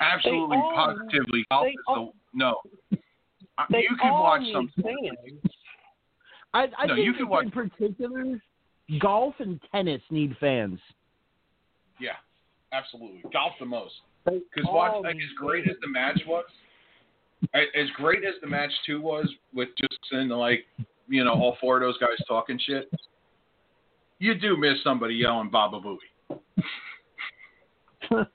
Absolutely, 0.00 0.56
They 0.56 0.62
positively. 0.74 1.44
Golf 1.50 1.64
they 1.64 1.70
is 1.70 1.76
all- 1.86 2.14
the 2.32 2.38
no. 2.38 2.60
They 3.70 3.82
you 3.82 3.96
can 4.00 4.12
watch 4.12 4.40
need 4.42 4.52
some. 4.52 4.68
fans. 4.82 5.40
I, 6.52 6.68
I 6.78 6.86
No, 6.86 6.94
think 6.94 7.06
you 7.06 7.12
can 7.12 7.22
in 7.22 7.28
watch- 7.28 7.50
particular, 7.52 8.40
golf 9.00 9.34
and 9.38 9.60
tennis 9.72 10.02
need 10.10 10.36
fans. 10.40 10.78
Yeah, 12.00 12.16
absolutely. 12.72 13.22
Golf 13.32 13.52
the 13.60 13.66
most. 13.66 13.94
Because 14.24 14.64
all 14.66 14.74
watch, 14.74 15.02
like 15.04 15.16
as 15.16 15.30
great 15.36 15.68
as 15.68 15.76
the 15.82 15.88
match 15.88 16.20
was, 16.26 16.44
as 17.54 17.90
great 17.96 18.24
as 18.24 18.34
the 18.40 18.46
match 18.48 18.72
two 18.86 19.00
was, 19.00 19.28
with 19.52 19.68
just 19.78 19.98
in 20.12 20.28
like 20.30 20.66
you 21.08 21.22
know 21.24 21.32
all 21.34 21.56
four 21.60 21.76
of 21.76 21.82
those 21.82 21.98
guys 21.98 22.16
talking 22.26 22.58
shit, 22.66 22.90
you 24.18 24.34
do 24.34 24.56
miss 24.56 24.82
somebody 24.82 25.14
yelling 25.14 25.50
"Baba 25.50 25.78
Booey." 25.80 25.98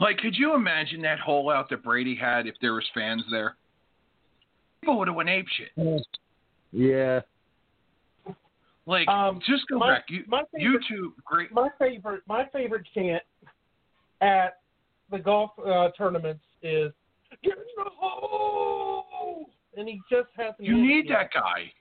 like, 0.00 0.18
could 0.18 0.34
you 0.36 0.54
imagine 0.54 1.02
that 1.02 1.18
hole 1.20 1.50
out 1.50 1.68
that 1.70 1.82
Brady 1.82 2.14
had 2.16 2.46
if 2.46 2.54
there 2.60 2.74
was 2.74 2.84
fans 2.94 3.22
there? 3.30 3.56
People 4.80 4.98
would 4.98 5.08
have 5.08 5.14
went 5.16 5.28
ape 5.28 5.46
shit. 5.48 6.02
Yeah. 6.72 7.20
Like, 8.86 9.06
Um, 9.08 9.40
just 9.46 9.66
go 9.68 9.78
my- 9.78 9.94
back. 9.94 10.04
You, 10.08 10.24
my 10.26 10.42
favorite- 10.52 10.82
YouTube, 10.90 11.12
great. 11.24 11.52
My 11.52 11.68
favorite 11.78 12.22
my 12.26 12.46
favorite 12.52 12.86
chant 12.94 13.22
at 14.20 14.60
the 15.10 15.18
golf 15.18 15.50
uh, 15.58 15.90
tournaments 15.96 16.42
is 16.62 16.92
"Get 17.42 17.56
in 17.58 17.64
the 17.84 17.90
hole," 17.90 19.50
and 19.76 19.86
he 19.88 20.00
just 20.10 20.28
hasn't. 20.36 20.60
You 20.60 20.76
hit 20.76 20.82
it 20.82 20.86
need 20.86 21.08
yet. 21.08 21.30
that 21.32 21.40
guy. 21.40 21.72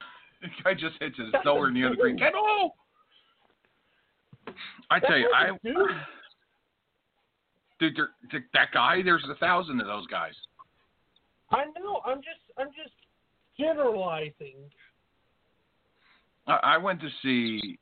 The 0.40 0.48
guy 0.62 0.74
just 0.74 0.94
hits 1.00 1.16
it. 1.18 1.34
It's 1.34 1.44
nowhere 1.44 1.70
near 1.70 1.90
the 1.90 1.96
green. 1.96 2.16
Get 2.18 2.32
home. 2.34 2.70
I 4.88 5.00
tell 5.00 5.18
you, 5.18 5.28
I 5.34 5.46
That's 5.46 5.52
what 5.52 5.62
they 5.64 5.70
do. 5.72 5.88
Dude, 7.78 7.98
that 8.52 8.68
guy. 8.72 9.02
There's 9.02 9.24
a 9.30 9.34
thousand 9.36 9.80
of 9.80 9.86
those 9.86 10.06
guys. 10.06 10.34
I 11.50 11.64
know. 11.78 12.00
I'm 12.04 12.18
just 12.18 12.40
I'm 12.58 12.68
just 12.68 12.94
generalizing. 13.58 14.56
I, 16.46 16.58
I 16.62 16.78
went 16.78 17.00
to 17.00 17.08
see 17.22 17.78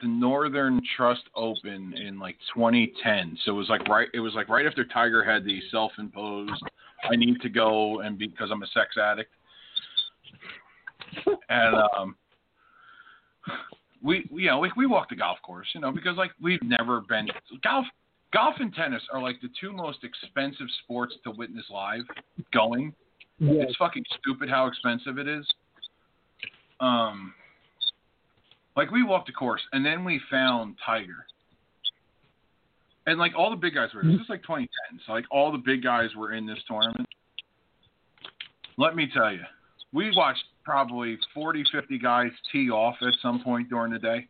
the 0.00 0.08
Northern 0.08 0.80
Trust 0.96 1.22
Open 1.34 1.94
in 1.96 2.18
like 2.18 2.36
2010. 2.54 3.38
So 3.44 3.52
it 3.52 3.54
was 3.54 3.68
like 3.68 3.86
right. 3.88 4.08
It 4.14 4.20
was 4.20 4.34
like 4.34 4.48
right 4.48 4.66
after 4.66 4.84
Tiger 4.84 5.24
had 5.24 5.44
the 5.44 5.60
self-imposed. 5.70 6.62
I 7.10 7.16
need 7.16 7.40
to 7.42 7.48
go 7.48 8.00
and 8.00 8.18
because 8.18 8.50
I'm 8.50 8.62
a 8.62 8.66
sex 8.68 8.96
addict. 9.00 9.30
and 11.48 11.76
um, 11.96 12.16
we, 14.02 14.28
we, 14.30 14.42
you 14.42 14.48
know, 14.48 14.58
we, 14.58 14.70
we 14.76 14.86
walked 14.86 15.10
the 15.10 15.16
golf 15.16 15.38
course, 15.42 15.66
you 15.74 15.80
know, 15.80 15.92
because 15.92 16.16
like 16.16 16.30
we've 16.40 16.62
never 16.62 17.02
been 17.02 17.28
golf. 17.62 17.86
Golf 18.32 18.56
and 18.58 18.74
tennis 18.74 19.02
are 19.12 19.20
like 19.22 19.40
the 19.40 19.48
two 19.60 19.72
most 19.72 20.04
expensive 20.04 20.66
sports 20.82 21.14
to 21.24 21.30
witness 21.30 21.64
live. 21.70 22.02
Going, 22.52 22.92
Yes. 23.38 23.66
it's 23.68 23.76
fucking 23.76 24.04
stupid 24.20 24.48
how 24.48 24.66
expensive 24.66 25.18
it 25.18 25.28
is. 25.28 25.46
Um, 26.80 27.34
like 28.76 28.90
we 28.90 29.02
walked 29.02 29.26
the 29.26 29.32
course 29.32 29.62
and 29.72 29.84
then 29.84 30.04
we 30.04 30.20
found 30.30 30.76
Tiger, 30.84 31.26
and 33.06 33.18
like 33.18 33.32
all 33.36 33.50
the 33.50 33.56
big 33.56 33.74
guys 33.74 33.90
were. 33.94 34.02
This 34.02 34.20
is 34.20 34.28
like 34.28 34.42
2010, 34.42 35.00
so 35.06 35.12
like 35.12 35.24
all 35.30 35.52
the 35.52 35.58
big 35.58 35.82
guys 35.82 36.10
were 36.16 36.32
in 36.32 36.46
this 36.46 36.58
tournament. 36.68 37.08
Let 38.76 38.94
me 38.96 39.08
tell 39.12 39.32
you, 39.32 39.40
we 39.92 40.12
watched 40.14 40.44
probably 40.64 41.16
40, 41.32 41.64
50 41.72 41.98
guys 41.98 42.30
tee 42.52 42.68
off 42.70 42.96
at 43.00 43.14
some 43.22 43.42
point 43.42 43.70
during 43.70 43.92
the 43.92 43.98
day. 43.98 44.26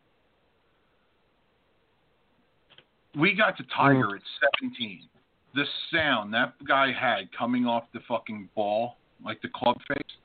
We 3.18 3.34
got 3.34 3.56
to 3.56 3.64
Tiger 3.74 4.14
at 4.14 4.22
17. 4.60 5.09
The 5.55 5.64
sound 5.93 6.34
that 6.34 6.52
guy 6.68 6.93
had 6.93 7.30
coming 7.36 7.64
off 7.64 7.84
the 7.94 8.01
fucking 8.06 8.51
ball, 8.55 8.97
like 9.24 9.40
the 9.40 9.48
club 9.55 9.78
face, 9.88 10.16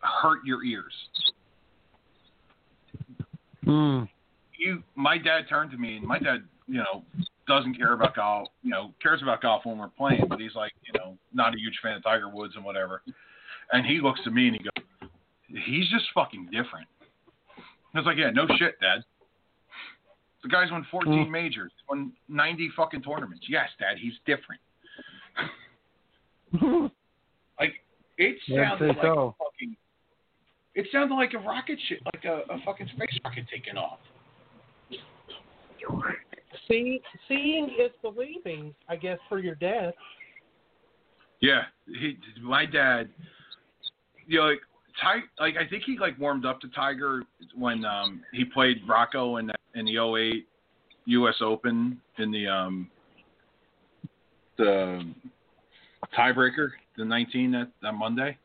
hurt 0.00 0.44
your 0.44 0.64
ears. 0.64 0.92
Mm. 3.64 4.08
You, 4.58 4.82
my 4.96 5.18
dad 5.18 5.42
turned 5.48 5.70
to 5.70 5.76
me, 5.76 5.98
and 5.98 6.06
my 6.06 6.18
dad, 6.18 6.42
you 6.66 6.78
know, 6.78 7.04
doesn't 7.46 7.74
care 7.74 7.92
about 7.92 8.16
golf. 8.16 8.48
You 8.62 8.70
know, 8.70 8.92
cares 9.00 9.22
about 9.22 9.40
golf 9.42 9.64
when 9.64 9.78
we're 9.78 9.88
playing, 9.88 10.24
but 10.28 10.40
he's 10.40 10.54
like, 10.56 10.72
you 10.84 10.98
know, 10.98 11.16
not 11.32 11.54
a 11.54 11.58
huge 11.58 11.78
fan 11.82 11.96
of 11.96 12.02
Tiger 12.02 12.28
Woods 12.28 12.54
and 12.56 12.64
whatever. 12.64 13.02
And 13.72 13.86
he 13.86 14.00
looks 14.00 14.20
at 14.26 14.32
me 14.32 14.48
and 14.48 14.56
he 14.56 14.64
goes, 14.64 15.10
"He's 15.64 15.88
just 15.90 16.06
fucking 16.14 16.46
different." 16.46 16.88
I 17.94 17.98
was 17.98 18.06
like, 18.06 18.16
"Yeah, 18.16 18.30
no 18.30 18.46
shit, 18.58 18.80
Dad." 18.80 19.04
The 20.42 20.48
guy's 20.48 20.70
won 20.70 20.86
14 20.90 21.30
majors, 21.30 21.72
won 21.88 22.12
90 22.28 22.70
fucking 22.76 23.02
tournaments. 23.02 23.44
Yes, 23.48 23.68
Dad, 23.78 23.96
he's 23.98 24.12
different. 24.24 24.60
like 27.60 27.72
it 28.18 28.36
Yeah, 28.46 28.70
sounded 28.70 28.96
so 28.96 29.00
like 29.00 29.02
so. 29.02 29.34
a 29.40 29.44
fucking. 29.44 29.76
It 30.74 30.86
sounded 30.92 31.14
like 31.14 31.34
a 31.34 31.38
rocket 31.38 31.78
ship, 31.88 31.98
like 32.14 32.24
a, 32.24 32.42
a 32.52 32.58
fucking 32.64 32.88
space 32.94 33.18
rocket 33.24 33.46
taking 33.52 33.76
off. 33.76 33.98
See, 36.68 37.00
seeing 37.26 37.70
is 37.80 37.90
believing. 38.02 38.74
I 38.88 38.96
guess 38.96 39.18
for 39.28 39.38
your 39.38 39.56
dad. 39.56 39.92
Yeah, 41.40 41.62
he, 41.86 42.16
my 42.42 42.66
dad, 42.66 43.08
you 44.26 44.38
know, 44.38 44.46
like 44.46 44.60
Ty, 45.00 45.20
like 45.40 45.56
I 45.56 45.68
think 45.68 45.84
he 45.84 45.98
like 45.98 46.18
warmed 46.18 46.44
up 46.44 46.60
to 46.60 46.68
Tiger 46.68 47.22
when 47.54 47.84
um 47.84 48.22
he 48.32 48.44
played 48.44 48.78
Rocco 48.88 49.36
in 49.36 49.46
the, 49.46 49.54
in 49.78 49.86
the 49.86 49.98
08 49.98 50.46
U.S. 51.06 51.36
Open 51.40 52.00
in 52.18 52.30
the 52.30 52.46
um 52.46 52.90
the 54.56 55.02
tiebreaker, 56.16 56.70
the 56.96 57.04
19 57.04 57.52
that 57.52 57.70
that 57.82 57.92
Monday, 57.92 58.36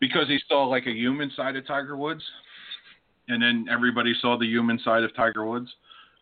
because 0.00 0.26
he 0.28 0.38
saw 0.48 0.64
like 0.64 0.86
a 0.86 0.92
human 0.92 1.30
side 1.36 1.56
of 1.56 1.66
Tiger 1.66 1.96
Woods, 1.96 2.22
and 3.28 3.42
then 3.42 3.66
everybody 3.70 4.12
saw 4.20 4.36
the 4.38 4.46
human 4.46 4.78
side 4.80 5.04
of 5.04 5.14
Tiger 5.14 5.46
Woods. 5.46 5.68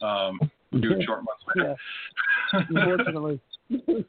Um, 0.02 0.38
two 0.72 1.00
short 1.06 1.24
months 1.24 1.44
later. 1.54 1.76
Unfortunately. 2.52 3.40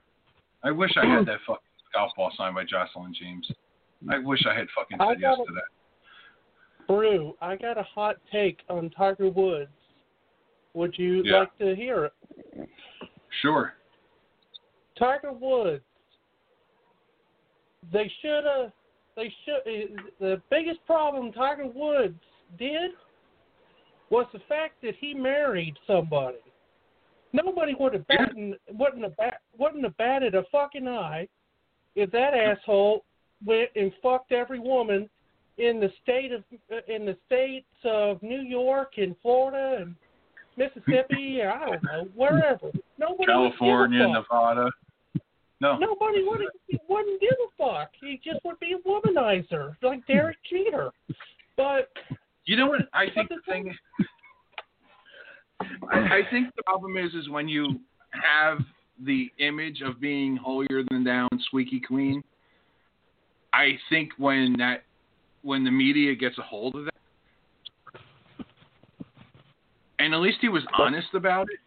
I 0.63 0.71
wish 0.71 0.91
I 0.95 1.05
had 1.05 1.25
that 1.25 1.39
fucking 1.47 1.63
golf 1.93 2.11
ball 2.15 2.31
signed 2.37 2.55
by 2.55 2.63
Joslyn 2.63 3.13
James. 3.19 3.51
I 4.09 4.19
wish 4.19 4.41
I 4.49 4.57
had 4.57 4.67
fucking 4.75 4.97
said 4.99 5.19
yes 5.19 5.37
to 5.37 5.53
that. 5.53 5.80
Brew, 6.91 7.37
I 7.41 7.55
got 7.55 7.77
a 7.77 7.83
hot 7.83 8.17
take 8.33 8.59
on 8.69 8.89
Tiger 8.89 9.29
Woods. 9.29 9.71
Would 10.73 10.97
you 10.99 11.23
Yeah. 11.23 11.39
like 11.39 11.57
to 11.59 11.73
hear 11.73 12.05
it? 12.05 12.69
Sure. 13.39 13.75
Tiger 14.95 15.31
Woods. 15.31 15.85
They 17.93 18.09
should 18.09 18.43
have. 18.43 18.73
They 19.15 19.29
should. 19.29 19.61
Eh, 19.65 19.87
the 20.19 20.41
biggest 20.49 20.85
problem 20.85 21.31
Tiger 21.31 21.67
Woods 21.67 22.19
did 22.57 22.91
was 24.09 24.29
the 24.33 24.39
fact 24.39 24.81
that 24.81 24.95
he 24.97 25.13
married 25.13 25.79
somebody. 25.87 26.41
Nobody 27.31 27.73
would 27.73 27.93
have 27.93 28.05
batted, 28.07 28.59
wouldn't 28.67 29.03
have 29.03 29.15
bat, 29.15 29.41
wouldn't 29.57 29.83
have 29.85 29.95
batted 29.95 30.35
a 30.35 30.43
fucking 30.51 30.89
eye 30.89 31.29
if 31.95 32.11
that 32.11 32.33
asshole 32.33 33.05
went 33.45 33.69
and 33.77 33.93
fucked 34.03 34.33
every 34.33 34.59
woman 34.59 35.09
in 35.57 35.79
the 35.79 35.91
state 36.03 36.31
of 36.31 36.43
uh, 36.71 36.93
in 36.93 37.05
the 37.05 37.17
states 37.25 37.65
of 37.83 38.21
New 38.21 38.41
York 38.41 38.93
and 38.97 39.15
Florida 39.21 39.83
and 39.83 39.95
Mississippi. 40.57 41.41
I 41.43 41.65
don't 41.65 41.83
know 41.83 42.07
wherever. 42.15 42.71
Nobody 42.97 43.25
California, 43.25 43.99
would 43.99 44.07
give 44.07 44.15
a 44.15 44.23
fuck. 44.23 44.55
Nevada. 44.55 44.69
No. 45.59 45.77
Nobody 45.77 46.23
would 46.23 46.41
wouldn't 46.89 47.21
give 47.21 47.29
a 47.31 47.63
fuck. 47.63 47.91
He 47.99 48.19
just 48.23 48.43
would 48.45 48.59
be 48.59 48.73
a 48.73 48.87
womanizer, 48.87 49.75
like 49.81 50.05
Derek 50.07 50.37
Jeter. 50.49 50.91
But 51.55 51.89
You 52.45 52.57
know 52.57 52.67
what 52.67 52.81
I 52.93 53.05
think 53.13 53.29
the 53.29 53.37
thing 53.47 53.75
I, 55.91 55.97
I 55.97 56.21
think 56.31 56.47
the 56.55 56.63
problem 56.63 56.97
is 56.97 57.13
is 57.13 57.29
when 57.29 57.47
you 57.47 57.79
have 58.11 58.59
the 59.05 59.31
image 59.39 59.81
of 59.81 59.99
being 59.99 60.35
holier 60.35 60.83
than 60.89 61.03
thou 61.03 61.27
and 61.31 61.41
squeaky 61.41 61.79
clean. 61.79 62.23
I 63.53 63.77
think 63.89 64.11
when 64.17 64.55
that 64.57 64.83
when 65.43 65.63
the 65.63 65.71
media 65.71 66.15
gets 66.15 66.37
a 66.37 66.41
hold 66.41 66.75
of 66.75 66.85
that, 66.85 66.93
and 69.99 70.13
at 70.13 70.19
least 70.19 70.37
he 70.41 70.49
was 70.49 70.63
honest 70.73 71.07
about 71.13 71.47
it. 71.51 71.59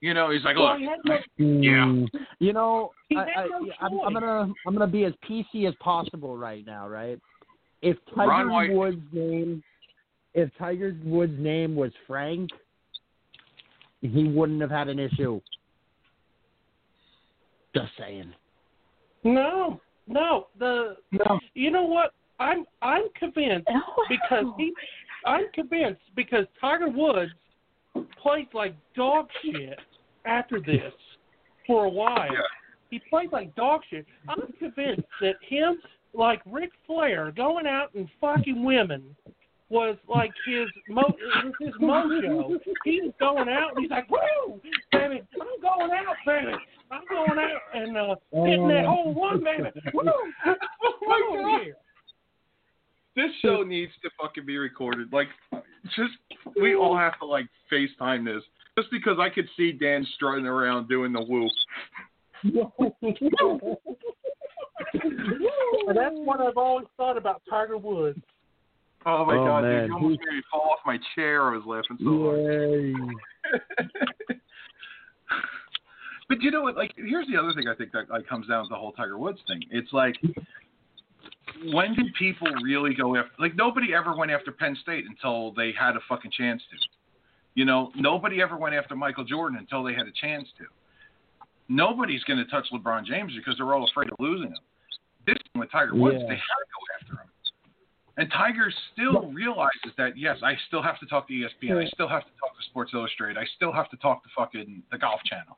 You 0.00 0.12
know, 0.12 0.30
he's 0.30 0.44
like, 0.44 0.56
look, 0.56 0.78
yeah, 0.78 1.16
Mm, 1.40 2.08
You 2.38 2.52
know, 2.52 2.90
I, 3.16 3.20
had 3.20 3.26
I, 3.36 3.46
no 3.46 3.72
I'm, 3.80 4.00
I'm 4.00 4.12
gonna 4.12 4.52
I'm 4.66 4.74
gonna 4.74 4.86
be 4.86 5.04
as 5.04 5.14
PC 5.28 5.66
as 5.66 5.74
possible 5.80 6.36
right 6.36 6.64
now, 6.66 6.86
right? 6.86 7.18
If 7.82 7.96
Tiger 8.14 8.50
White- 8.50 8.72
Woods' 8.72 9.00
name, 9.12 9.62
if 10.34 10.50
Tiger 10.58 10.94
Woods' 11.04 11.38
name 11.38 11.74
was 11.74 11.92
Frank, 12.06 12.50
he 14.00 14.28
wouldn't 14.28 14.60
have 14.60 14.70
had 14.70 14.88
an 14.88 14.98
issue. 14.98 15.40
Just 17.74 17.92
saying. 17.98 18.32
No, 19.24 19.80
no. 20.06 20.48
The 20.58 20.96
No. 21.12 21.38
you 21.54 21.70
know 21.70 21.84
what? 21.84 22.12
I'm 22.38 22.64
I'm 22.82 23.04
convinced 23.18 23.68
oh, 23.70 24.04
because 24.08 24.44
he 24.58 24.72
I'm 25.24 25.50
convinced 25.52 26.02
because 26.14 26.46
Tiger 26.60 26.88
Woods 26.88 27.32
played 28.22 28.48
like 28.52 28.74
dog 28.94 29.28
shit 29.42 29.78
after 30.24 30.60
this 30.60 30.92
for 31.66 31.86
a 31.86 31.90
while. 31.90 32.28
He 32.90 33.00
played 33.10 33.32
like 33.32 33.54
dog 33.56 33.80
shit. 33.90 34.06
I'm 34.28 34.52
convinced 34.58 35.08
that 35.20 35.36
him 35.40 35.78
like 36.12 36.40
Ric 36.46 36.70
Flair 36.86 37.32
going 37.32 37.66
out 37.66 37.94
and 37.94 38.08
fucking 38.20 38.64
women 38.64 39.16
was 39.68 39.96
like 40.08 40.32
his 40.46 40.68
mo 40.88 41.02
it 41.08 41.44
was 41.44 41.54
his 41.60 41.74
mojo. 41.80 42.58
He 42.84 43.00
was 43.00 43.12
going 43.18 43.48
out 43.48 43.72
and 43.74 43.82
he's 43.82 43.90
like, 43.90 44.08
Woo, 44.10 44.60
baby, 45.08 45.22
I'm 45.40 45.60
going 45.60 45.90
out, 45.92 46.16
baby. 46.26 46.52
I'm 46.90 47.02
going 47.08 47.38
out 47.38 47.60
and 47.74 47.96
uh 47.96 48.14
hitting 48.32 48.68
that 48.68 48.84
hole 48.86 49.12
one, 49.14 49.42
baby. 49.42 49.70
Woo! 49.94 50.02
Woo! 51.02 51.40
Yeah. 51.58 51.72
this 53.16 53.30
show 53.42 53.62
needs 53.62 53.92
to 54.02 54.10
fucking 54.20 54.46
be 54.46 54.56
recorded. 54.58 55.12
Like, 55.12 55.28
just 55.96 56.12
we 56.60 56.74
all 56.74 56.96
have 56.96 57.18
to 57.20 57.26
like 57.26 57.46
FaceTime 57.72 58.24
this, 58.24 58.42
just 58.78 58.90
because 58.90 59.18
I 59.20 59.28
could 59.30 59.48
see 59.56 59.72
Dan 59.72 60.06
strutting 60.16 60.46
around 60.46 60.88
doing 60.88 61.12
the 61.12 61.22
whoop. 61.22 61.50
And 65.88 65.96
that's 65.96 66.14
what 66.16 66.40
I've 66.40 66.56
always 66.56 66.86
thought 66.96 67.16
about 67.16 67.42
Tiger 67.48 67.78
Woods. 67.78 68.18
Oh 69.04 69.24
my 69.24 69.36
Oh, 69.36 69.44
god, 69.44 69.62
man. 69.64 69.82
dude, 69.82 69.88
you 69.88 69.94
almost 69.94 70.20
made 70.26 70.34
me 70.36 70.42
fall 70.50 70.68
off 70.72 70.80
my 70.84 70.98
chair. 71.14 71.42
I 71.52 71.56
was 71.56 71.64
laughing 71.66 71.96
so 72.02 72.10
hard. 73.52 74.32
but 76.28 76.40
you 76.42 76.50
know 76.50 76.62
what? 76.62 76.76
Like, 76.76 76.92
here's 76.96 77.26
the 77.28 77.36
other 77.36 77.52
thing 77.54 77.68
I 77.68 77.74
think 77.74 77.92
that 77.92 78.10
like 78.10 78.26
comes 78.26 78.46
down 78.48 78.64
to 78.64 78.68
the 78.68 78.76
whole 78.76 78.92
Tiger 78.92 79.18
Woods 79.18 79.38
thing. 79.46 79.62
It's 79.70 79.92
like, 79.92 80.16
when 81.72 81.94
did 81.94 82.12
people 82.18 82.48
really 82.62 82.94
go 82.94 83.16
after? 83.16 83.30
Like, 83.38 83.54
nobody 83.56 83.94
ever 83.94 84.14
went 84.16 84.30
after 84.30 84.52
Penn 84.52 84.76
State 84.82 85.04
until 85.08 85.52
they 85.52 85.72
had 85.78 85.96
a 85.96 86.00
fucking 86.08 86.30
chance 86.36 86.62
to. 86.70 86.76
You 87.54 87.64
know, 87.64 87.90
nobody 87.96 88.42
ever 88.42 88.56
went 88.56 88.74
after 88.74 88.94
Michael 88.94 89.24
Jordan 89.24 89.58
until 89.58 89.82
they 89.82 89.94
had 89.94 90.06
a 90.06 90.12
chance 90.20 90.46
to. 90.58 90.64
Nobody's 91.68 92.22
going 92.24 92.38
to 92.38 92.44
touch 92.50 92.66
LeBron 92.72 93.04
James 93.06 93.32
because 93.34 93.56
they're 93.56 93.72
all 93.74 93.88
afraid 93.88 94.08
of 94.10 94.16
losing 94.20 94.48
him. 94.48 94.58
This 95.26 95.36
thing 95.52 95.60
with 95.60 95.70
Tiger 95.72 95.94
Woods, 95.94 96.18
Yeah. 96.20 96.28
they 96.28 96.34
had 96.34 96.60
to 96.60 96.68
go 96.70 96.80
after 97.00 97.22
him. 97.22 97.25
And 98.18 98.30
Tiger 98.32 98.72
still 98.92 99.30
realizes 99.30 99.92
that 99.98 100.16
yes, 100.16 100.38
I 100.42 100.54
still 100.68 100.82
have 100.82 100.98
to 101.00 101.06
talk 101.06 101.28
to 101.28 101.34
ESPN. 101.34 101.84
I 101.84 101.88
still 101.88 102.08
have 102.08 102.22
to 102.22 102.30
talk 102.40 102.56
to 102.56 102.64
Sports 102.70 102.92
Illustrated. 102.94 103.36
I 103.36 103.44
still 103.56 103.72
have 103.72 103.90
to 103.90 103.96
talk 103.98 104.22
to 104.22 104.28
fucking 104.36 104.82
the 104.90 104.98
Golf 104.98 105.20
Channel. 105.24 105.56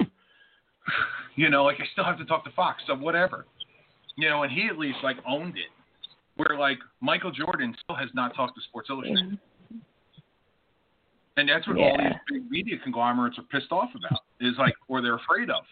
you 1.36 1.50
know, 1.50 1.64
like 1.64 1.76
I 1.80 1.84
still 1.92 2.04
have 2.04 2.18
to 2.18 2.24
talk 2.24 2.44
to 2.44 2.50
Fox. 2.52 2.82
So 2.86 2.94
whatever. 2.94 3.44
You 4.16 4.30
know, 4.30 4.42
and 4.42 4.50
he 4.50 4.66
at 4.68 4.78
least 4.78 4.98
like 5.02 5.16
owned 5.26 5.56
it. 5.58 5.70
Where 6.36 6.58
like 6.58 6.78
Michael 7.00 7.30
Jordan 7.30 7.74
still 7.82 7.96
has 7.96 8.08
not 8.14 8.34
talked 8.34 8.54
to 8.56 8.62
Sports 8.68 8.88
Illustrated. 8.90 9.38
And 11.36 11.48
that's 11.48 11.68
what 11.68 11.76
all 11.76 11.96
these 11.98 12.18
big 12.28 12.50
media 12.50 12.76
conglomerates 12.82 13.38
are 13.38 13.42
pissed 13.42 13.70
off 13.70 13.90
about. 13.94 14.20
Is 14.40 14.54
like, 14.58 14.74
or 14.88 15.02
they're 15.02 15.16
afraid 15.16 15.50
of. 15.50 15.62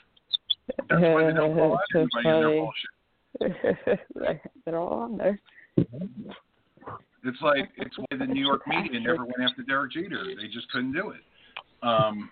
That's 0.89 1.01
why 1.03 1.27
they 1.27 1.33
don't 1.33 1.55
call 1.57 1.75
out 1.75 1.81
anybody 1.95 2.29
in 2.29 2.41
their 2.41 2.51
bullshit. 2.51 4.01
They're 4.65 4.79
all 4.79 5.01
on 5.01 5.19
there. 5.19 5.39
It's 5.79 7.43
like 7.43 7.71
it's 7.77 7.97
why 7.99 8.17
the 8.19 8.27
New 8.27 8.41
York 8.41 8.63
media 8.67 9.01
never 9.01 9.25
went 9.25 9.41
after 9.43 9.63
Derek 9.63 9.93
Jeter. 9.93 10.25
They 10.37 10.49
just 10.49 10.71
couldn't 10.71 10.93
do 10.93 11.11
it. 11.11 11.21
Um, 11.87 12.31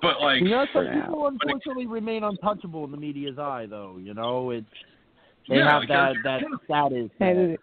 but 0.00 0.20
like, 0.20 0.40
You 0.40 0.50
know, 0.50 0.66
some 0.72 0.86
people 0.86 1.26
unfortunately 1.26 1.86
remain 1.86 2.24
untouchable 2.24 2.84
in 2.84 2.90
the 2.90 2.96
media's 2.96 3.38
eye, 3.38 3.66
though. 3.68 3.98
You 4.00 4.14
know, 4.14 4.50
it's 4.50 4.66
they 5.48 5.56
Yeah, 5.56 5.68
have 5.68 5.80
like 5.80 5.88
that 5.88 6.14
that 6.24 6.40
Johnson. 6.40 6.60
status. 6.64 7.10
And 7.20 7.58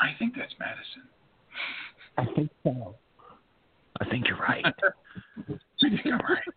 I 0.00 0.12
think 0.18 0.34
that's 0.36 0.54
Madison. 0.58 1.02
I 2.18 2.24
think 2.34 2.50
so. 2.62 2.94
I 4.00 4.08
think 4.08 4.26
you're 4.28 4.38
right. 4.38 4.64
I 5.38 5.52
think 5.78 6.06
I'm 6.06 6.20
right. 6.20 6.48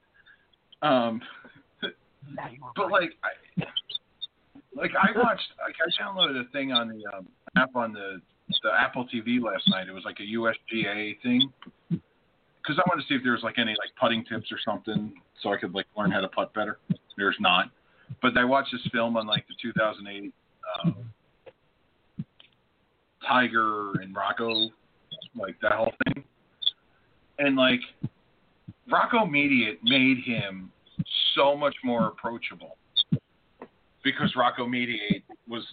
Um, 0.82 1.22
but 2.76 2.92
like, 2.92 3.12
I, 3.24 3.64
like 4.76 4.92
I 4.92 5.18
watched, 5.18 5.48
like 5.66 5.76
I 5.82 6.02
downloaded 6.02 6.40
a 6.40 6.50
thing 6.52 6.72
on 6.72 6.90
the 6.90 7.18
um, 7.18 7.28
app 7.56 7.76
on 7.76 7.94
the 7.94 8.22
the 8.64 8.70
Apple 8.78 9.08
TV 9.14 9.42
last 9.42 9.68
night. 9.68 9.88
It 9.88 9.92
was 9.92 10.04
like 10.06 10.20
a 10.20 10.38
USGA 10.38 11.22
thing 11.22 11.52
because 11.90 12.80
I 12.80 12.84
wanted 12.88 13.02
to 13.02 13.08
see 13.08 13.16
if 13.16 13.24
there 13.24 13.34
was 13.34 13.44
like 13.44 13.58
any 13.58 13.72
like 13.72 13.92
putting 14.00 14.24
tips 14.26 14.52
or 14.52 14.58
something, 14.64 15.14
so 15.42 15.54
I 15.54 15.58
could 15.58 15.74
like 15.74 15.86
learn 15.98 16.12
how 16.12 16.22
to 16.22 16.28
putt 16.28 16.54
better. 16.54 16.80
There's 17.18 17.38
not, 17.40 17.72
but 18.22 18.38
I 18.38 18.46
watched 18.46 18.72
this 18.72 18.88
film 18.92 19.18
on 19.18 19.28
like 19.28 19.46
the 19.48 19.56
2008 19.62 20.34
um, 20.84 20.96
Tiger 23.28 23.94
and 24.02 24.16
Rocco, 24.16 24.70
like 25.36 25.60
that 25.62 25.74
whole 25.74 25.94
thing, 26.06 26.24
and 27.40 27.56
like 27.56 27.80
Rocco 28.92 29.26
Mediate 29.26 29.80
made 29.84 30.18
him 30.26 30.72
so 31.36 31.56
much 31.56 31.76
more 31.84 32.08
approachable 32.08 32.78
because 34.04 34.34
Rocco 34.36 34.66
Mediate 34.66 35.24
was 35.48 35.64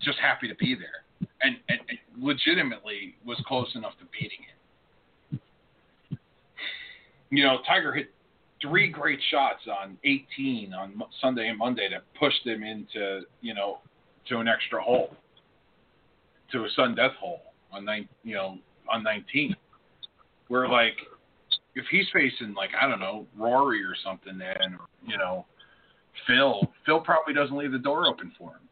just 0.00 0.18
happy 0.18 0.48
to 0.48 0.54
be 0.54 0.74
there 0.74 1.28
and, 1.42 1.56
and, 1.68 1.80
and 1.88 1.98
legitimately 2.24 3.16
was 3.26 3.42
close 3.46 3.68
enough 3.74 3.92
to 3.98 4.04
beating 4.12 4.38
him. 4.38 5.38
You 7.30 7.44
know, 7.44 7.58
Tiger 7.66 7.92
hit 7.92 8.10
three 8.60 8.88
great 8.88 9.18
shots 9.30 9.62
on 9.66 9.98
18 10.04 10.72
on 10.72 11.02
Sunday 11.20 11.48
and 11.48 11.58
Monday 11.58 11.88
that 11.90 12.02
pushed 12.18 12.46
him 12.46 12.62
into, 12.62 13.22
you 13.40 13.54
know, 13.54 13.78
to 14.28 14.38
an 14.38 14.46
extra 14.48 14.80
hole, 14.80 15.16
to 16.52 16.64
a 16.64 16.68
sudden 16.76 16.94
death 16.94 17.16
hole 17.18 17.40
on 17.72 17.84
nine, 17.84 18.08
you 18.22 18.34
know, 18.34 18.58
on 18.88 19.02
19. 19.02 19.56
Where 20.52 20.68
like 20.68 20.98
if 21.74 21.86
he's 21.90 22.04
facing 22.12 22.52
like 22.52 22.68
I 22.78 22.86
don't 22.86 23.00
know 23.00 23.26
Rory 23.34 23.82
or 23.82 23.94
something, 24.04 24.36
then 24.36 24.78
you 25.06 25.16
know 25.16 25.46
Phil, 26.26 26.70
Phil 26.84 27.00
probably 27.00 27.32
doesn't 27.32 27.56
leave 27.56 27.72
the 27.72 27.78
door 27.78 28.06
open 28.06 28.32
for 28.36 28.50
him. 28.50 28.68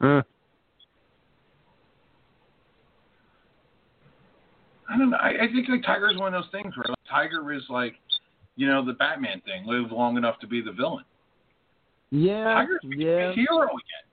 Uh, 0.00 0.22
I 4.88 4.96
don't 4.96 5.10
know. 5.10 5.18
I, 5.18 5.28
I 5.28 5.52
think 5.52 5.68
like 5.68 5.82
Tiger's 5.82 6.16
one 6.16 6.32
of 6.32 6.42
those 6.42 6.50
things 6.50 6.74
where 6.74 6.86
like, 6.88 6.96
Tiger 7.10 7.52
is 7.52 7.64
like, 7.68 7.96
you 8.56 8.66
know, 8.66 8.82
the 8.82 8.94
Batman 8.94 9.42
thing, 9.42 9.66
live 9.66 9.92
long 9.92 10.16
enough 10.16 10.38
to 10.40 10.46
be 10.46 10.62
the 10.62 10.72
villain. 10.72 11.04
yeah, 12.12 12.44
Tiger's 12.44 12.80
yeah, 12.84 13.28
a 13.28 13.34
hero 13.34 13.64
again. 13.64 14.07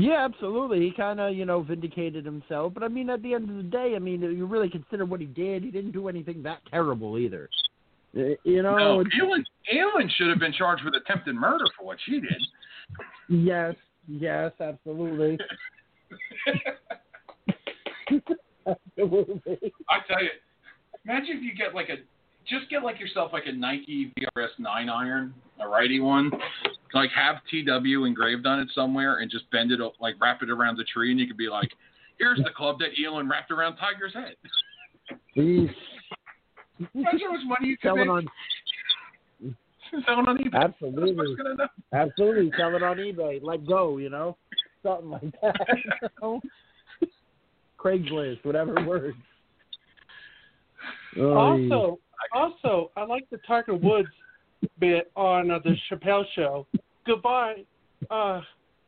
Yeah, 0.00 0.24
absolutely. 0.24 0.80
He 0.80 0.92
kind 0.92 1.20
of, 1.20 1.34
you 1.34 1.44
know, 1.44 1.62
vindicated 1.62 2.24
himself. 2.24 2.72
But 2.74 2.82
I 2.82 2.88
mean, 2.88 3.10
at 3.10 3.22
the 3.22 3.34
end 3.34 3.50
of 3.50 3.56
the 3.56 3.62
day, 3.62 3.92
I 3.94 3.98
mean, 3.98 4.22
you 4.22 4.46
really 4.46 4.70
consider 4.70 5.04
what 5.04 5.20
he 5.20 5.26
did. 5.26 5.62
He 5.62 5.70
didn't 5.70 5.92
do 5.92 6.08
anything 6.08 6.42
that 6.44 6.60
terrible 6.70 7.18
either. 7.18 7.50
You 8.12 8.62
know, 8.62 8.76
No, 8.76 9.04
Elin, 9.20 9.44
Elin 9.70 10.10
should 10.16 10.28
have 10.28 10.38
been 10.40 10.52
charged 10.52 10.84
with 10.84 10.94
attempted 10.94 11.34
murder 11.34 11.66
for 11.78 11.84
what 11.84 11.98
she 12.04 12.20
did. 12.20 12.42
yes, 13.28 13.74
yes, 14.08 14.52
absolutely. 14.58 15.38
absolutely. 18.66 19.72
I 19.88 19.98
tell 20.08 20.22
you, 20.22 20.30
imagine 21.04 21.36
if 21.36 21.42
you 21.42 21.54
get 21.54 21.74
like 21.74 21.88
a, 21.88 21.96
just 22.48 22.68
get 22.70 22.82
like 22.82 22.98
yourself 23.00 23.32
like 23.32 23.44
a 23.46 23.52
Nike 23.52 24.12
VRS 24.18 24.48
nine 24.58 24.88
iron, 24.88 25.34
a 25.60 25.68
righty 25.68 26.00
one, 26.00 26.30
like 26.94 27.10
have 27.14 27.36
TW 27.50 28.04
engraved 28.06 28.46
on 28.46 28.60
it 28.60 28.68
somewhere, 28.74 29.18
and 29.18 29.30
just 29.30 29.50
bend 29.50 29.70
it 29.72 29.80
o- 29.80 29.92
like 30.00 30.14
wrap 30.20 30.42
it 30.42 30.50
around 30.50 30.76
the 30.76 30.84
tree, 30.84 31.10
and 31.10 31.20
you 31.20 31.26
could 31.26 31.36
be 31.36 31.48
like, 31.48 31.68
here's 32.18 32.38
the 32.38 32.50
club 32.56 32.78
that 32.80 32.88
Elin 33.04 33.28
wrapped 33.28 33.50
around 33.50 33.76
Tiger's 33.76 34.14
head. 34.14 34.34
Jeez. 35.36 35.70
Imagine 36.94 37.20
how 37.20 37.32
much 37.32 37.40
money 37.46 37.68
you 37.68 37.76
could 37.76 37.88
Selling 37.88 38.00
make. 38.00 38.10
on 38.10 38.28
Sell 40.06 40.20
it 40.20 40.28
on 40.28 40.38
eBay. 40.38 40.54
Absolutely. 40.54 41.14
What's 41.16 41.34
gonna 41.42 41.54
know? 41.56 41.66
Absolutely, 41.92 42.52
selling 42.56 42.82
on 42.82 42.96
eBay. 42.98 43.40
Let 43.42 43.66
go, 43.66 43.98
you 43.98 44.08
know, 44.08 44.36
something 44.84 45.10
like 45.10 45.40
that. 45.42 45.56
you 45.74 46.08
know? 46.22 46.40
Craigslist, 47.78 48.44
whatever 48.44 48.74
works. 48.86 49.16
Oh, 51.18 51.32
Also, 51.32 51.98
also, 52.32 52.90
I 52.96 53.04
like 53.04 53.28
the 53.30 53.38
Tiger 53.46 53.74
Woods 53.74 54.08
bit 54.78 55.10
on 55.16 55.50
uh, 55.50 55.58
the 55.62 55.74
Chappelle 55.90 56.24
Show. 56.34 56.66
Goodbye, 57.06 57.64
uh, 58.10 58.40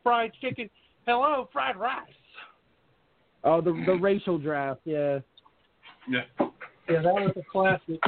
fried 0.03 0.31
chicken. 0.41 0.69
Hello, 1.05 1.49
fried 1.51 1.75
rice. 1.77 2.07
oh, 3.43 3.61
the 3.61 3.71
the 3.85 3.93
racial 3.93 4.37
draft, 4.37 4.81
yeah. 4.85 5.19
Yeah. 6.09 6.21
Yeah, 6.89 7.01
that 7.01 7.13
was 7.13 7.31
a 7.37 7.43
classic. 7.49 7.99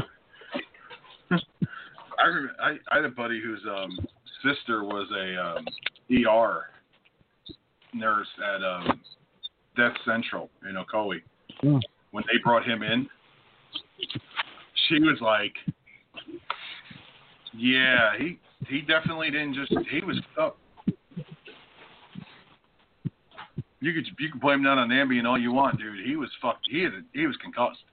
I, 1.32 2.26
remember, 2.26 2.54
I 2.62 2.78
I 2.92 2.96
had 2.98 3.06
a 3.06 3.10
buddy 3.10 3.42
whose 3.42 3.62
um 3.70 3.98
sister 4.44 4.84
was 4.84 5.10
a 5.12 5.42
um 5.42 5.66
ER 6.12 6.66
nurse 7.94 8.28
at 8.44 8.64
um 8.64 9.02
Death 9.76 9.96
Central 10.06 10.50
in 10.70 10.76
Ocoee. 10.76 11.22
Mm. 11.64 11.80
When 12.12 12.24
they 12.28 12.38
brought 12.44 12.66
him 12.66 12.82
in, 12.84 13.08
she 14.88 15.00
was 15.00 15.20
like, 15.22 15.54
"Yeah, 17.56 18.18
he 18.18 18.40
he 18.68 18.82
definitely 18.82 19.32
didn't 19.32 19.54
just 19.54 19.74
he 19.90 20.02
was 20.02 20.20
up." 20.40 20.58
You 23.82 23.94
could 23.94 24.08
you 24.20 24.32
could 24.32 24.42
blame 24.42 24.64
that 24.64 24.78
on 24.78 24.90
Ambien 24.90 25.26
all 25.26 25.38
you 25.38 25.52
want, 25.52 25.78
dude. 25.80 26.06
He 26.06 26.16
was 26.16 26.30
fucked. 26.42 26.68
He 26.70 26.84
had 26.84 26.94
a, 26.94 27.02
he 27.14 27.28
was 27.28 27.36
concussed. 27.38 27.84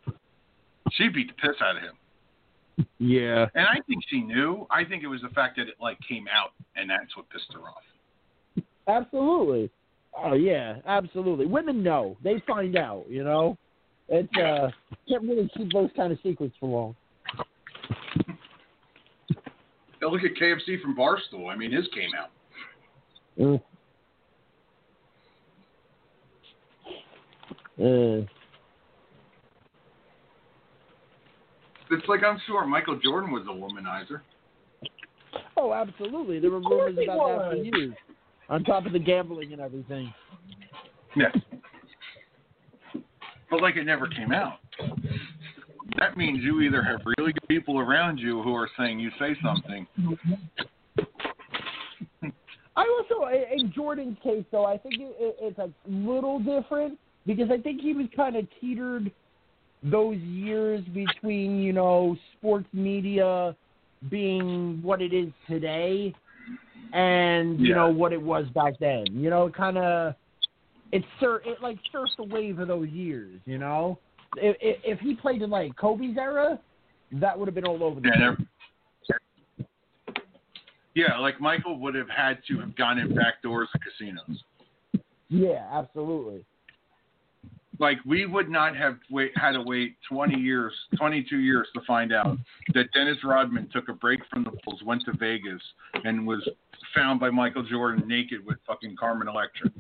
She 0.93 1.09
beat 1.09 1.29
the 1.29 1.35
piss 1.35 1.61
out 1.61 1.77
of 1.77 1.83
him. 1.83 2.87
Yeah. 2.99 3.47
And 3.55 3.67
I 3.67 3.79
think 3.87 4.03
she 4.09 4.23
knew. 4.23 4.67
I 4.71 4.85
think 4.85 5.03
it 5.03 5.09
was 5.09 5.21
the 5.21 5.29
fact 5.31 5.57
that 5.57 5.69
it 5.69 5.75
like 5.81 5.99
came 6.09 6.27
out, 6.29 6.53
and 6.77 6.89
that's 6.89 7.17
what 7.17 7.29
pissed 7.31 7.53
her 7.53 7.61
off. 7.61 8.65
Absolutely. 8.89 9.71
Oh 10.17 10.35
yeah, 10.35 10.77
absolutely. 10.87 11.47
Women 11.47 11.83
know. 11.83 12.17
They 12.23 12.43
find 12.47 12.77
out, 12.77 13.05
you 13.09 13.25
know. 13.25 13.57
It's 14.13 14.29
uh 14.37 14.71
can't 15.09 15.23
really 15.23 15.51
keep 15.57 15.73
those 15.73 15.89
kind 15.97 16.13
of 16.13 16.19
secrets 16.23 16.55
for 16.61 16.69
long. 16.69 16.97
Now 20.01 20.09
look 20.09 20.21
at 20.23 20.33
KFC 20.41 20.83
from 20.83 20.95
Barstool. 20.95 21.51
I 21.51 21.57
mean, 21.57 21.73
his 21.73 21.87
came 21.95 22.11
out. 22.19 22.31
Mm. 23.39 23.63
Uh, 27.81 28.27
It's 31.91 32.09
like 32.09 32.23
I'm 32.23 32.39
sure 32.47 32.67
Michael 32.67 32.99
Jordan 33.03 33.31
was 33.33 33.43
a 33.43 33.51
womanizer. 33.51 34.21
oh, 35.59 35.73
absolutely. 35.75 36.39
There 36.39 36.51
were 36.51 36.61
rumors 36.61 36.97
about 37.03 37.29
that 37.29 37.51
for 37.51 37.57
years. 37.57 37.95
On 38.49 38.65
top 38.65 38.87
of 38.87 38.93
the 38.93 38.99
gambling 38.99 39.53
and 39.53 39.61
everything. 39.61 40.13
Yeah. 41.15 41.29
But 43.53 43.61
like 43.61 43.77
it 43.77 43.85
never 43.85 44.09
came 44.09 44.33
out. 44.33 44.61
That 45.99 46.17
means 46.17 46.43
you 46.43 46.63
either 46.63 46.83
have 46.83 47.01
really 47.19 47.35
good 47.35 47.49
people 47.49 47.79
around 47.79 48.17
you 48.17 48.43
who 48.43 48.55
are 48.55 48.71
saying 48.79 48.99
you 48.99 49.11
say 49.19 49.37
something. 49.45 49.87
I 52.75 53.05
also, 53.11 53.29
in 53.29 53.71
Jordan's 53.71 54.17
case, 54.23 54.47
though, 54.51 54.65
I 54.65 54.79
think 54.79 54.95
it, 54.95 55.15
it, 55.21 55.37
it's 55.39 55.59
a 55.59 55.69
little 55.87 56.39
different 56.39 56.99
because 57.27 57.51
I 57.51 57.59
think 57.59 57.83
he 57.83 57.93
was 57.93 58.07
kind 58.17 58.37
of 58.37 58.47
teetered 58.59 59.13
those 59.83 60.17
years 60.17 60.83
between, 60.95 61.63
you 61.63 61.75
know, 61.75 62.17
sports 62.39 62.67
media 62.73 63.55
being 64.09 64.81
what 64.83 65.03
it 65.03 65.13
is 65.13 65.29
today 65.47 66.15
and, 66.95 67.61
you 67.61 67.69
Yeah. 67.69 67.75
know, 67.75 67.91
what 67.91 68.15
it 68.15 68.23
was 68.23 68.47
back 68.55 68.79
then. 68.81 69.05
You 69.13 69.29
know, 69.29 69.51
kind 69.51 69.77
of, 69.77 70.15
it, 70.93 71.03
sur- 71.19 71.43
it 71.45 71.61
like 71.63 71.79
surfed 71.93 72.17
the 72.19 72.25
wave 72.25 72.59
of 72.59 72.69
those 72.69 72.89
years, 72.89 73.41
you 73.47 73.59
know? 73.59 73.99
If, 74.37 74.57
if, 74.61 74.77
if 74.85 75.01
he 75.01 75.15
played 75.15 75.43
in, 75.43 75.51
like, 75.51 75.77
Kobe's 75.77 76.17
era, 76.17 76.59
that 77.13 77.39
would 77.39 77.47
have 77.47 77.55
been 77.55 77.67
all 77.67 77.83
over 77.83 78.01
the 78.01 78.09
Yeah, 78.09 78.35
place. 78.35 79.19
yeah, 80.95 81.19
like 81.19 81.41
Michael 81.41 81.79
would 81.81 81.95
have 81.95 82.09
had 82.09 82.39
to 82.49 82.59
have 82.61 82.77
gone 82.77 82.99
in 82.99 83.15
back 83.15 83.43
doors 83.43 83.69
of 83.75 83.81
casinos. 83.81 84.43
Yeah, 85.29 85.67
absolutely. 85.73 86.45
Like 87.79 87.99
we 88.07 88.27
would 88.27 88.49
not 88.49 88.77
have 88.77 88.99
wait, 89.11 89.33
had 89.37 89.53
to 89.53 89.63
wait 89.63 89.97
20 90.09 90.39
years, 90.39 90.73
22 90.97 91.39
years 91.39 91.67
to 91.75 91.81
find 91.87 92.13
out 92.13 92.37
that 92.75 92.93
Dennis 92.93 93.17
Rodman 93.25 93.69
took 93.73 93.89
a 93.89 93.95
break 93.95 94.21
from 94.31 94.45
the 94.45 94.51
Bulls, 94.65 94.83
went 94.85 95.03
to 95.07 95.13
Vegas, 95.19 95.61
and 96.05 96.27
was 96.27 96.47
found 96.95 97.19
by 97.19 97.31
Michael 97.31 97.63
Jordan 97.65 98.07
naked 98.07 98.45
with 98.47 98.59
fucking 98.67 98.95
Carmen 99.01 99.27
Electra. 99.27 99.71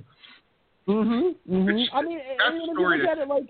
Mhm. 0.86 1.36
Mhm. 1.48 1.70
It's- 1.70 1.88
I 1.92 2.02
mean, 2.02 2.18
the 2.18 2.54
you 2.54 2.74
look 2.74 3.08
at 3.08 3.18
it 3.18 3.28
like 3.28 3.48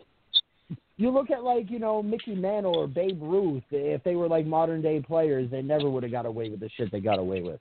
you 0.97 1.11
look 1.11 1.31
at 1.31 1.43
like 1.43 1.71
you 1.71 1.79
know 1.79 2.03
Mickey 2.03 2.35
Mantle 2.35 2.77
or 2.77 2.87
Babe 2.87 3.21
Ruth. 3.23 3.65
If 3.71 4.03
they 4.05 4.15
were 4.17 4.29
like 4.29 4.47
modern 4.47 4.83
day 4.83 5.01
players, 5.01 5.51
they 5.51 5.63
never 5.63 5.89
would 5.89 6.03
have 6.03 6.13
got 6.13 6.27
away 6.27 6.51
with 6.51 6.61
the 6.61 6.69
shit 6.71 6.91
they 6.91 7.01
got 7.01 7.19
away 7.19 7.43
with. 7.43 7.61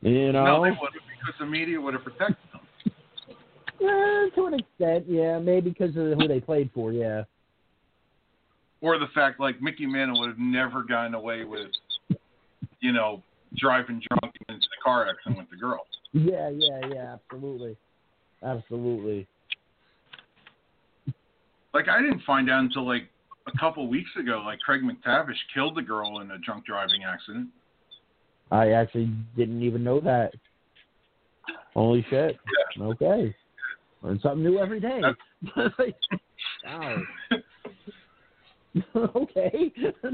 You 0.00 0.32
know, 0.32 0.44
No, 0.44 0.62
they 0.62 0.70
would 0.70 0.92
because 0.92 1.38
the 1.38 1.46
media 1.46 1.80
would 1.80 1.94
have 1.94 2.04
protected 2.04 2.36
them. 2.52 2.60
Eh, 3.80 4.30
to 4.34 4.46
an 4.46 4.54
extent, 4.54 5.06
yeah, 5.08 5.38
maybe 5.38 5.70
because 5.70 5.96
of 5.96 6.18
who 6.18 6.28
they 6.28 6.40
played 6.40 6.70
for. 6.72 6.92
Yeah. 6.92 7.24
Or 8.80 8.98
the 8.98 9.08
fact 9.08 9.40
like 9.40 9.60
Mickey 9.60 9.86
Mantle 9.86 10.20
would 10.20 10.28
have 10.28 10.38
never 10.38 10.82
gotten 10.82 11.14
away 11.14 11.44
with, 11.44 11.68
you 12.80 12.92
know, 12.92 13.22
driving 13.56 14.00
drunk 14.08 14.34
into 14.48 14.60
the 14.60 14.82
car 14.82 15.08
accident 15.08 15.38
with 15.38 15.50
the 15.50 15.56
girl. 15.56 15.86
Yeah, 16.12 16.50
yeah, 16.50 16.86
yeah. 16.86 17.14
Absolutely, 17.14 17.76
absolutely. 18.44 19.26
Like 21.72 21.88
I 21.88 22.00
didn't 22.00 22.22
find 22.26 22.50
out 22.50 22.60
until 22.60 22.86
like 22.86 23.08
a 23.46 23.58
couple 23.58 23.88
weeks 23.88 24.10
ago, 24.18 24.42
like 24.44 24.60
Craig 24.60 24.82
MacTavish 24.82 25.34
killed 25.52 25.76
the 25.76 25.82
girl 25.82 26.20
in 26.20 26.30
a 26.30 26.38
drunk 26.38 26.64
driving 26.66 27.02
accident. 27.06 27.48
I 28.50 28.70
actually 28.70 29.10
didn't 29.36 29.62
even 29.62 29.82
know 29.82 30.00
that. 30.00 30.32
Holy 31.74 32.06
shit! 32.08 32.36
Okay, 32.80 33.34
learn 34.02 34.20
something 34.22 34.44
new 34.44 34.58
every 34.58 34.80
day. 34.80 35.00
wow. 36.64 37.02
okay. 38.96 39.72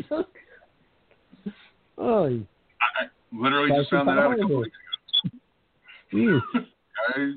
oh, 1.98 2.24
I 2.24 3.06
literally 3.32 3.68
That's 3.68 3.82
just 3.82 3.90
found 3.90 4.08
that 4.08 4.18
out 4.18 4.32
a 4.32 4.38
couple 4.40 4.58
weeks 4.60 4.76
ago. 6.12 6.40
I, 7.14 7.32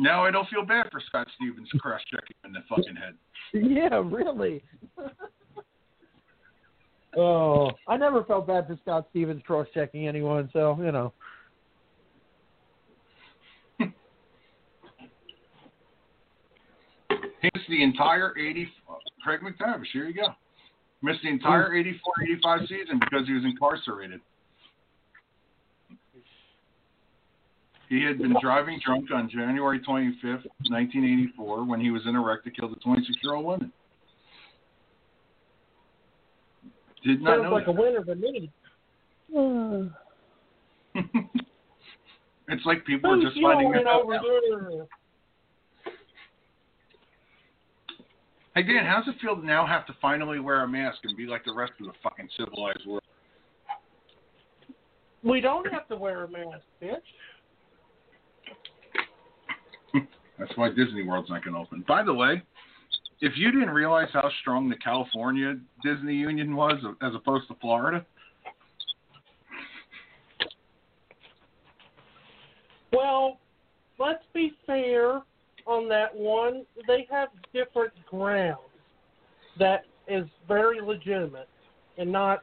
now 0.00 0.24
I 0.24 0.30
don't 0.30 0.48
feel 0.48 0.64
bad 0.64 0.86
for 0.90 1.00
Scott 1.06 1.26
Stevens 1.36 1.68
cross 1.78 2.00
checking 2.10 2.36
in 2.44 2.52
the 2.52 2.60
fucking 2.68 2.96
head. 2.96 3.14
Yeah, 3.52 4.02
really. 4.04 4.62
oh, 7.16 7.70
I 7.86 7.96
never 7.96 8.24
felt 8.24 8.46
bad 8.46 8.66
for 8.66 8.78
Scott 8.82 9.06
Stevens 9.10 9.42
cross 9.46 9.66
checking 9.74 10.08
anyone, 10.08 10.48
so 10.52 10.76
you 10.80 10.90
know. 10.90 11.12
He 13.78 13.86
missed 17.54 17.68
the 17.68 17.82
entire 17.82 18.36
80. 18.38 18.68
Craig 19.22 19.40
MacTavish, 19.40 19.88
here 19.92 20.06
you 20.06 20.14
go. 20.14 20.28
Missed 21.02 21.20
the 21.22 21.28
entire 21.28 21.74
84 21.74 22.14
85 22.24 22.60
season 22.62 23.00
because 23.00 23.26
he 23.26 23.34
was 23.34 23.44
incarcerated. 23.44 24.20
He 27.90 28.02
had 28.04 28.18
been 28.18 28.34
driving 28.40 28.80
drunk 28.86 29.10
on 29.12 29.28
January 29.28 29.80
25th, 29.80 30.46
1984, 30.70 31.64
when 31.64 31.80
he 31.80 31.90
was 31.90 32.02
in 32.06 32.14
a 32.14 32.24
wreck 32.24 32.44
that 32.44 32.56
killed 32.56 32.70
a 32.72 32.76
26 32.76 33.18
year 33.20 33.34
old 33.34 33.44
woman. 33.44 33.72
Did 37.04 37.20
not 37.20 37.38
Sounds 37.38 37.42
know 37.42 37.50
like 37.50 37.66
a 37.66 37.72
winner 37.72 38.04
to 38.04 38.14
me. 38.14 38.52
it's 42.48 42.64
like 42.64 42.86
people 42.86 43.10
are 43.10 43.20
just 43.20 43.36
finding 43.42 43.74
it 43.74 43.84
out 43.88 44.04
now. 44.08 44.22
Hey 48.54 48.62
Dan, 48.62 48.84
how's 48.86 49.08
it 49.08 49.16
feel 49.20 49.34
to 49.34 49.44
now 49.44 49.66
have 49.66 49.84
to 49.86 49.94
finally 50.00 50.38
wear 50.38 50.62
a 50.62 50.68
mask 50.68 50.98
and 51.02 51.16
be 51.16 51.26
like 51.26 51.44
the 51.44 51.54
rest 51.54 51.72
of 51.80 51.86
the 51.86 51.92
fucking 52.04 52.28
civilized 52.38 52.86
world? 52.86 53.02
We 55.24 55.40
don't 55.40 55.66
have 55.72 55.88
to 55.88 55.96
wear 55.96 56.22
a 56.24 56.28
mask, 56.28 56.64
bitch. 56.80 56.98
That's 60.40 60.56
why 60.56 60.70
Disney 60.70 61.04
World's 61.04 61.28
not 61.28 61.44
going 61.44 61.54
to 61.54 61.60
open. 61.60 61.84
By 61.86 62.02
the 62.02 62.14
way, 62.14 62.42
if 63.20 63.32
you 63.36 63.52
didn't 63.52 63.70
realize 63.70 64.08
how 64.12 64.28
strong 64.40 64.70
the 64.70 64.76
California 64.76 65.56
Disney 65.84 66.14
Union 66.14 66.56
was 66.56 66.82
as 67.02 67.14
opposed 67.14 67.46
to 67.48 67.54
Florida, 67.60 68.04
Well, 72.92 73.38
let's 73.98 74.24
be 74.34 74.52
fair 74.66 75.22
on 75.66 75.88
that 75.88 76.14
one. 76.14 76.66
They 76.86 77.06
have 77.10 77.28
different 77.52 77.92
grounds 78.08 78.58
that 79.58 79.84
is 80.08 80.24
very 80.48 80.80
legitimate 80.80 81.48
and 81.98 82.10
not 82.10 82.40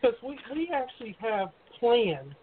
because 0.00 0.16
we 0.22 0.38
we 0.54 0.70
actually 0.72 1.16
have 1.20 1.48
plans 1.78 2.34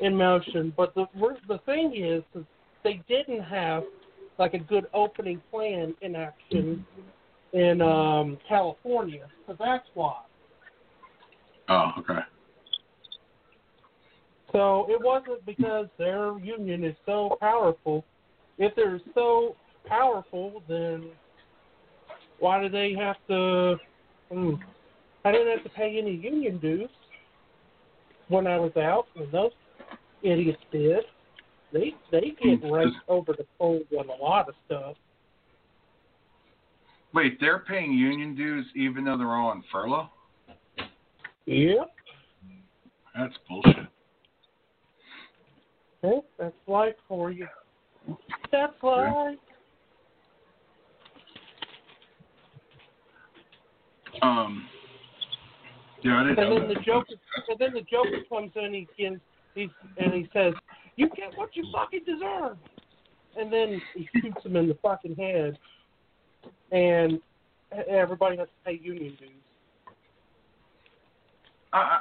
in 0.00 0.16
motion, 0.16 0.72
but 0.76 0.94
the 0.94 1.06
the 1.48 1.58
thing 1.64 1.94
is, 1.96 2.22
is 2.34 2.44
they 2.82 3.00
didn't 3.08 3.42
have 3.42 3.84
like 4.38 4.54
a 4.54 4.58
good 4.58 4.86
opening 4.94 5.40
plan 5.50 5.94
in 6.00 6.16
action 6.16 6.84
in 7.52 7.80
um, 7.82 8.38
California, 8.48 9.26
so 9.46 9.56
that's 9.58 9.86
why. 9.94 10.16
Oh, 11.68 11.92
okay. 11.98 12.20
So 14.52 14.86
it 14.88 15.00
wasn't 15.02 15.44
because 15.46 15.86
their 15.98 16.38
union 16.38 16.84
is 16.84 16.96
so 17.06 17.36
powerful. 17.40 18.04
If 18.58 18.74
they're 18.74 19.00
so 19.14 19.56
powerful, 19.86 20.62
then 20.68 21.10
why 22.38 22.60
do 22.62 22.68
they 22.68 22.94
have 22.94 23.16
to? 23.28 23.76
Hmm, 24.30 24.54
I 25.24 25.32
didn't 25.32 25.56
have 25.56 25.64
to 25.64 25.70
pay 25.70 25.98
any 25.98 26.14
union 26.14 26.58
dues 26.58 26.90
when 28.28 28.46
I 28.46 28.58
was 28.58 28.76
out, 28.76 29.06
and 29.16 29.30
those 29.32 29.52
idiots 30.22 30.62
did. 30.70 31.04
They 31.72 31.94
they 32.10 32.34
get 32.42 32.70
raked 32.70 32.96
over 33.08 33.32
the 33.32 33.46
coals 33.58 33.84
on 33.98 34.08
a 34.08 34.22
lot 34.22 34.48
of 34.48 34.54
stuff. 34.66 34.96
Wait, 37.14 37.38
they're 37.40 37.60
paying 37.60 37.92
union 37.92 38.34
dues 38.34 38.66
even 38.74 39.04
though 39.04 39.16
they're 39.18 39.34
all 39.34 39.48
on 39.48 39.62
furlough? 39.70 40.08
Yep. 41.46 41.90
That's 43.16 43.34
bullshit. 43.48 43.86
That's 46.38 46.54
life 46.66 46.94
for 47.08 47.30
you. 47.30 47.46
That's 48.50 48.72
life. 48.82 49.38
Um. 54.20 54.66
Yeah, 56.02 56.20
I 56.20 56.22
didn't 56.24 56.38
And 56.38 56.50
know 56.50 56.58
then 56.60 56.68
the. 56.68 56.80
Joker, 56.84 57.14
and 57.48 57.58
then 57.58 57.72
the 57.74 57.82
Joker 57.82 58.24
comes 58.28 58.50
in. 58.56 58.74
He 58.74 58.88
gives, 58.98 59.20
he's, 59.54 59.68
and 59.98 60.12
he 60.12 60.28
says, 60.32 60.52
"You 60.96 61.08
get 61.16 61.36
what 61.36 61.54
you 61.54 61.64
fucking 61.72 62.04
deserve." 62.06 62.56
And 63.36 63.52
then 63.52 63.80
he 63.94 64.08
shoots 64.20 64.44
him 64.44 64.56
in 64.56 64.68
the 64.68 64.76
fucking 64.82 65.16
head, 65.16 65.58
and 66.70 67.20
everybody 67.88 68.36
has 68.36 68.48
to 68.48 68.54
pay 68.64 68.78
union 68.82 69.16
dues. 69.18 69.30
I, 71.72 71.78
I, 71.78 72.00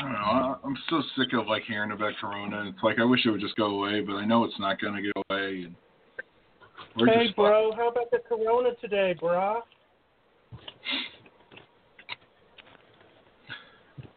I 0.00 0.02
don't 0.02 0.12
know. 0.12 0.18
I, 0.18 0.56
I'm 0.64 0.76
so 0.90 1.02
sick 1.16 1.32
of 1.34 1.46
like 1.46 1.62
hearing 1.64 1.92
about 1.92 2.14
Corona. 2.20 2.64
It's 2.68 2.82
like 2.82 2.98
I 2.98 3.04
wish 3.04 3.24
it 3.24 3.30
would 3.30 3.40
just 3.40 3.56
go 3.56 3.66
away, 3.66 4.00
but 4.00 4.14
I 4.14 4.24
know 4.24 4.44
it's 4.44 4.58
not 4.58 4.80
going 4.80 4.94
to 4.94 5.02
go 5.02 5.22
away. 5.30 5.66
And 6.96 7.08
hey, 7.08 7.26
just 7.26 7.36
bro, 7.36 7.72
how 7.76 7.88
about 7.88 8.10
the 8.10 8.18
Corona 8.28 8.70
today, 8.80 9.14
brah? 9.20 9.60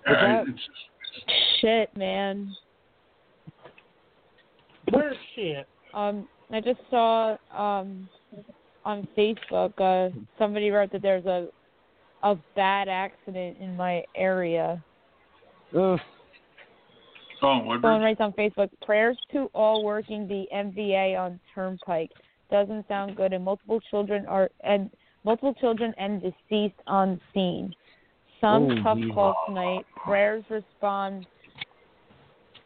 I- 0.08 0.44
it's 0.48 0.60
Shit, 1.62 1.96
man. 1.96 2.54
Where's 4.92 5.18
shit? 5.36 5.68
Um, 5.94 6.28
I 6.52 6.62
just 6.62 6.80
saw 6.90 7.38
um 7.56 8.08
on 8.84 9.08
Facebook 9.18 9.74
uh 9.80 10.16
somebody 10.38 10.70
wrote 10.70 10.92
that 10.92 11.02
there's 11.02 11.26
a 11.26 11.48
a 12.24 12.36
bad 12.56 12.88
accident 12.88 13.58
in 13.60 13.76
my 13.76 14.04
area. 14.16 14.84
Ugh. 15.78 16.00
Oh, 17.42 17.60
Someone 17.82 18.02
writes 18.02 18.22
on 18.22 18.32
Facebook, 18.32 18.70
prayers 18.84 19.18
to 19.34 19.50
all 19.54 19.84
working 19.84 20.28
the 20.28 20.46
MVA 20.56 21.20
on 21.20 21.40
Turnpike. 21.54 22.10
Doesn't 22.50 22.88
sound 22.88 23.16
good 23.16 23.34
and 23.34 23.44
multiple 23.44 23.80
children 23.92 24.26
are 24.26 24.50
and 24.64 24.90
multiple 25.24 25.54
children 25.56 25.94
and 25.98 26.22
deceased 26.22 26.80
on 26.88 27.20
scene. 27.34 27.76
Some 28.42 28.72
Oh, 28.72 28.84
tough 28.84 28.98
geez. 28.98 29.12
calls 29.14 29.36
tonight. 29.48 29.86
Prayers 29.96 30.44
respond 30.50 31.28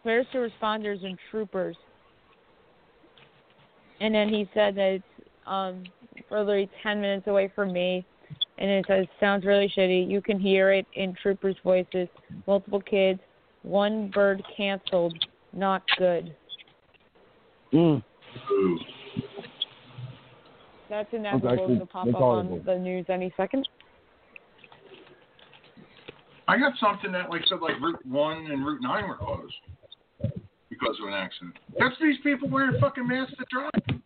prayers 0.03 0.25
to 0.31 0.37
responders 0.37 1.03
and 1.05 1.17
troopers. 1.31 1.75
And 3.99 4.13
then 4.13 4.29
he 4.29 4.49
said 4.53 4.75
that 4.75 4.93
it's 4.93 5.03
um 5.45 5.83
literally 6.29 6.69
ten 6.83 7.01
minutes 7.01 7.27
away 7.27 7.51
from 7.55 7.73
me 7.73 8.05
and 8.59 8.69
it 8.69 8.85
says 8.87 9.05
sounds 9.19 9.45
really 9.45 9.71
shitty. 9.75 10.09
You 10.09 10.21
can 10.21 10.39
hear 10.39 10.71
it 10.71 10.85
in 10.93 11.15
troopers' 11.21 11.55
voices. 11.63 12.07
Multiple 12.45 12.81
kids, 12.81 13.19
one 13.63 14.09
bird 14.09 14.43
canceled. 14.55 15.17
Not 15.53 15.81
good. 15.97 16.35
Mm. 17.73 18.03
That's 20.89 21.07
Okay, 21.07 21.17
inevitable 21.17 21.67
cool. 21.67 21.79
to 21.79 21.85
pop 21.85 22.07
up 22.07 22.15
on 22.15 22.61
the 22.65 22.77
news 22.77 23.05
any 23.09 23.33
second. 23.37 23.67
I 26.47 26.57
got 26.57 26.73
something 26.79 27.11
that 27.11 27.29
like 27.29 27.41
said 27.47 27.59
like 27.61 27.79
Route 27.79 28.05
One 28.05 28.51
and 28.51 28.65
Route 28.65 28.81
Nine 28.81 29.07
were 29.07 29.15
closed 29.15 29.53
because 30.79 30.97
of 31.01 31.07
an 31.07 31.13
accident. 31.13 31.55
That's 31.77 31.95
these 32.01 32.17
people 32.23 32.49
wearing 32.49 32.79
fucking 32.79 33.07
masks 33.07 33.33
to 33.37 33.45
drive. 33.51 34.01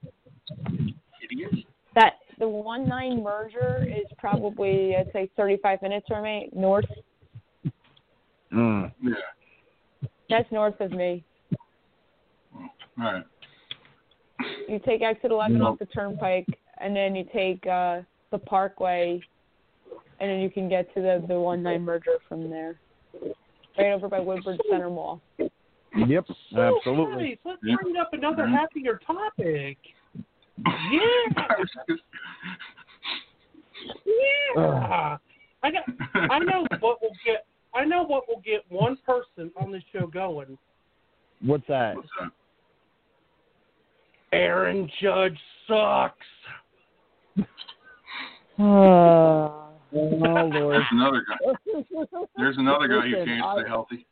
Idiots. 1.24 1.68
That 1.96 2.14
the 2.40 2.48
one 2.48 2.88
nine 2.88 3.22
merger 3.24 3.86
is 3.88 4.06
probably 4.18 4.96
I'd 4.96 5.12
say 5.14 5.30
thirty 5.38 5.58
five 5.62 5.82
minutes 5.82 6.06
from 6.08 6.24
me 6.24 6.50
north. 6.54 6.86
Mm. 8.52 8.92
Yeah. 9.02 9.14
That's 10.30 10.52
north 10.52 10.80
of 10.80 10.92
me. 10.92 11.24
All 12.56 12.70
right. 12.98 13.24
You 14.68 14.80
take 14.86 15.02
exit 15.02 15.32
eleven 15.32 15.60
No. 15.60 15.68
off 15.68 15.80
the 15.80 15.86
turnpike 15.86 16.48
and 16.80 16.96
then 16.96 17.16
you 17.16 17.26
take 17.34 17.66
uh 17.68 18.02
the 18.32 18.40
parkway 18.40 19.22
and 20.20 20.30
then 20.30 20.40
you 20.40 20.50
can 20.50 20.68
get 20.68 20.94
to 20.96 21.02
the 21.02 21.24
the 21.28 21.40
one 21.40 21.62
nine 21.64 21.84
merger 21.84 22.18
from 22.28 22.50
there. 22.50 22.80
Right 23.78 23.92
over 23.92 24.08
by 24.08 24.20
Woodbridge 24.20 24.60
Center 24.70 24.90
Mall. 24.90 25.22
Yep, 25.96 26.26
So 26.56 26.78
absolutely. 26.78 27.24
nice. 27.30 27.38
Let's 27.46 27.60
Yeah. 27.64 27.76
bring 27.82 27.98
up 27.98 28.14
another 28.14 28.44
Mhm. 28.44 28.52
happier 28.58 29.00
topic. 29.06 29.78
Yeah. 30.92 31.56
Yeah. 34.56 35.18
I 35.64 35.72
got. 35.72 35.84
I 36.32 36.40
know 36.40 36.66
what 36.80 37.02
will 37.02 37.12
get. 37.26 37.46
I 37.74 37.86
know 37.86 38.04
what 38.04 38.28
will 38.28 38.42
get 38.42 38.64
one 38.70 38.98
person 39.06 39.52
on 39.60 39.72
this 39.72 39.84
show 39.92 40.06
going. 40.08 40.58
What's 41.42 41.66
that? 41.68 41.96
What's 41.96 42.08
that? 42.20 42.32
Aaron 44.32 44.90
Judge 45.02 45.38
sucks. 45.68 46.18
oh 48.60 49.70
Lord. 49.92 50.52
There's 50.76 50.86
another 50.92 51.26
guy. 51.28 51.38
There's 52.38 52.58
another 52.58 52.88
guy 52.88 53.02
who 53.02 53.10
Listen, 53.18 53.26
can't 53.26 53.46
I- 53.46 53.60
stay 53.62 53.68
healthy. 53.70 54.06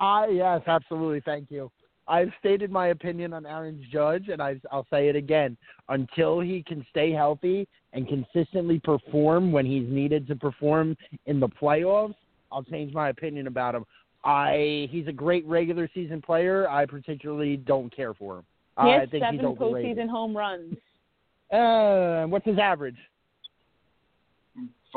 I 0.00 0.28
yes, 0.28 0.62
absolutely. 0.66 1.20
Thank 1.24 1.50
you. 1.50 1.70
I've 2.08 2.30
stated 2.38 2.70
my 2.70 2.88
opinion 2.88 3.32
on 3.32 3.46
Aaron 3.46 3.84
Judge, 3.90 4.28
and 4.28 4.40
I, 4.40 4.60
I'll 4.70 4.86
say 4.90 5.08
it 5.08 5.16
again. 5.16 5.56
Until 5.88 6.40
he 6.40 6.62
can 6.62 6.86
stay 6.90 7.10
healthy 7.10 7.66
and 7.92 8.06
consistently 8.06 8.78
perform 8.78 9.50
when 9.50 9.66
he's 9.66 9.88
needed 9.88 10.28
to 10.28 10.36
perform 10.36 10.96
in 11.26 11.40
the 11.40 11.48
playoffs, 11.48 12.14
I'll 12.52 12.62
change 12.62 12.94
my 12.94 13.08
opinion 13.08 13.48
about 13.48 13.74
him. 13.74 13.84
I 14.24 14.88
he's 14.90 15.06
a 15.06 15.12
great 15.12 15.46
regular 15.46 15.88
season 15.94 16.20
player. 16.20 16.68
I 16.68 16.86
particularly 16.86 17.56
don't 17.56 17.94
care 17.94 18.14
for 18.14 18.38
him. 18.38 18.44
He 18.82 18.90
I 18.90 19.00
has 19.00 19.10
think 19.10 19.24
he's 19.24 19.40
seven 19.40 19.46
overrated. 19.46 19.98
postseason 19.98 20.08
home 20.08 20.36
runs. 20.36 20.74
Uh, 21.52 22.26
what's 22.26 22.44
his 22.44 22.58
average? 22.58 22.96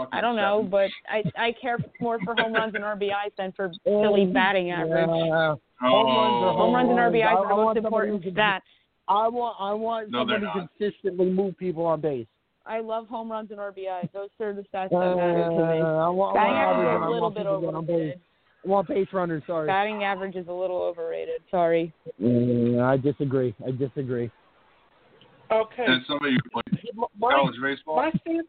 Fucking 0.05 0.17
I 0.17 0.21
don't 0.21 0.35
know, 0.35 0.59
seven. 0.59 0.69
but 0.71 0.89
I 1.09 1.23
I 1.47 1.51
care 1.61 1.77
more 1.99 2.19
for 2.23 2.35
home 2.37 2.53
runs 2.53 2.73
and 2.75 2.83
RBIs 2.83 3.31
than 3.37 3.51
for 3.53 3.71
silly 3.85 4.25
batting 4.25 4.71
average. 4.71 5.07
Yeah. 5.09 5.55
Oh, 5.81 5.87
Home 5.89 6.15
runs 6.15 6.43
are 6.43 6.53
Home 6.53 6.73
runs 6.75 6.89
and. 6.89 6.99
RBIs 6.99 7.35
are 7.35 7.47
the 7.47 7.55
most 7.55 7.65
want 7.65 7.77
somebody 7.77 8.07
who 8.09 8.15
important 8.15 8.23
can- 8.23 8.33
stats. 8.33 8.61
I 9.07 9.27
want 9.27 9.55
I 9.59 9.73
want 9.73 10.11
No, 10.11 10.25
they're 10.25 10.39
somebody 10.39 10.59
not. 10.59 10.69
consistently 10.79 11.25
move 11.31 11.57
people 11.57 11.85
on 11.85 11.99
base. 12.01 12.27
I 12.65 12.81
love 12.81 13.07
home 13.07 13.31
runs 13.31 13.49
and 13.51 13.59
RBIs. 13.59 14.11
Those 14.13 14.29
are 14.39 14.53
the 14.53 14.61
stats 14.61 14.89
that 14.91 14.95
Uh, 14.95 15.15
matter 15.15 15.43
to 15.49 15.49
me. 15.49 15.81
I 15.81 16.09
want, 16.09 16.35
Batting 16.35 16.53
I 16.53 16.65
want 16.65 16.77
average 16.77 16.85
average 16.85 16.85
is 16.85 16.95
and 16.95 17.03
I 17.03 17.07
a 17.07 17.09
little 17.09 17.29
bit 17.31 17.37
people 17.39 17.59
to 17.61 17.65
get 17.65 17.75
on 17.75 17.85
base. 17.85 17.93
overrated. 17.95 18.21
I 18.63 18.67
want 18.69 18.87
base 18.87 19.07
runners. 19.13 19.43
Sorry. 19.47 19.65
Batting 19.67 20.03
average 20.03 20.35
is 20.35 20.47
a 20.47 20.51
little 20.53 20.77
overrated. 20.81 21.41
Sorry. 21.49 21.91
Mm, 22.21 22.83
I 22.83 22.97
disagree. 22.97 23.55
I 23.65 23.71
disagree. 23.71 24.29
Okay. 25.51 25.85
As 25.87 26.05
somebody 26.07 26.33
who 26.35 26.49
played 26.61 26.95
My, 27.17 27.31
college 27.33 27.55
baseball, 27.61 27.95
my 27.95 28.11
stance. 28.21 28.45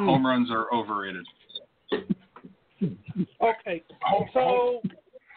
Hmm. 0.00 0.06
home 0.06 0.26
runs 0.26 0.50
are 0.50 0.72
overrated. 0.72 1.26
Okay. 2.82 3.82
Home, 4.02 4.28
So 4.32 4.80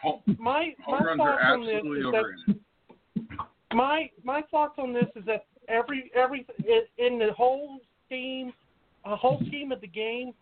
home, 0.02 0.22
my 0.38 0.74
my 0.88 0.98
home 1.00 1.18
thoughts 1.18 1.42
on 1.44 1.66
this 1.66 1.82
is 1.84 2.04
that 2.12 2.18
overrated. 2.18 2.60
my 3.74 4.10
my 4.22 4.40
thoughts 4.50 4.76
on 4.78 4.94
this 4.94 5.04
is 5.16 5.24
that 5.26 5.44
every 5.68 6.10
every 6.14 6.46
in, 6.66 6.82
in 6.96 7.18
the 7.18 7.34
whole 7.34 7.78
scheme, 8.06 8.54
a 9.04 9.14
whole 9.14 9.42
scheme 9.48 9.70
of 9.70 9.82
the 9.82 9.86
game, 9.86 10.32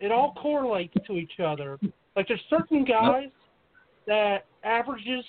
it 0.00 0.10
all 0.10 0.34
correlates 0.42 0.94
to 1.06 1.12
each 1.12 1.38
other. 1.38 1.78
Like 2.16 2.26
there's 2.26 2.40
certain 2.50 2.84
guys 2.84 3.28
that 4.08 4.46
averages 4.64 5.24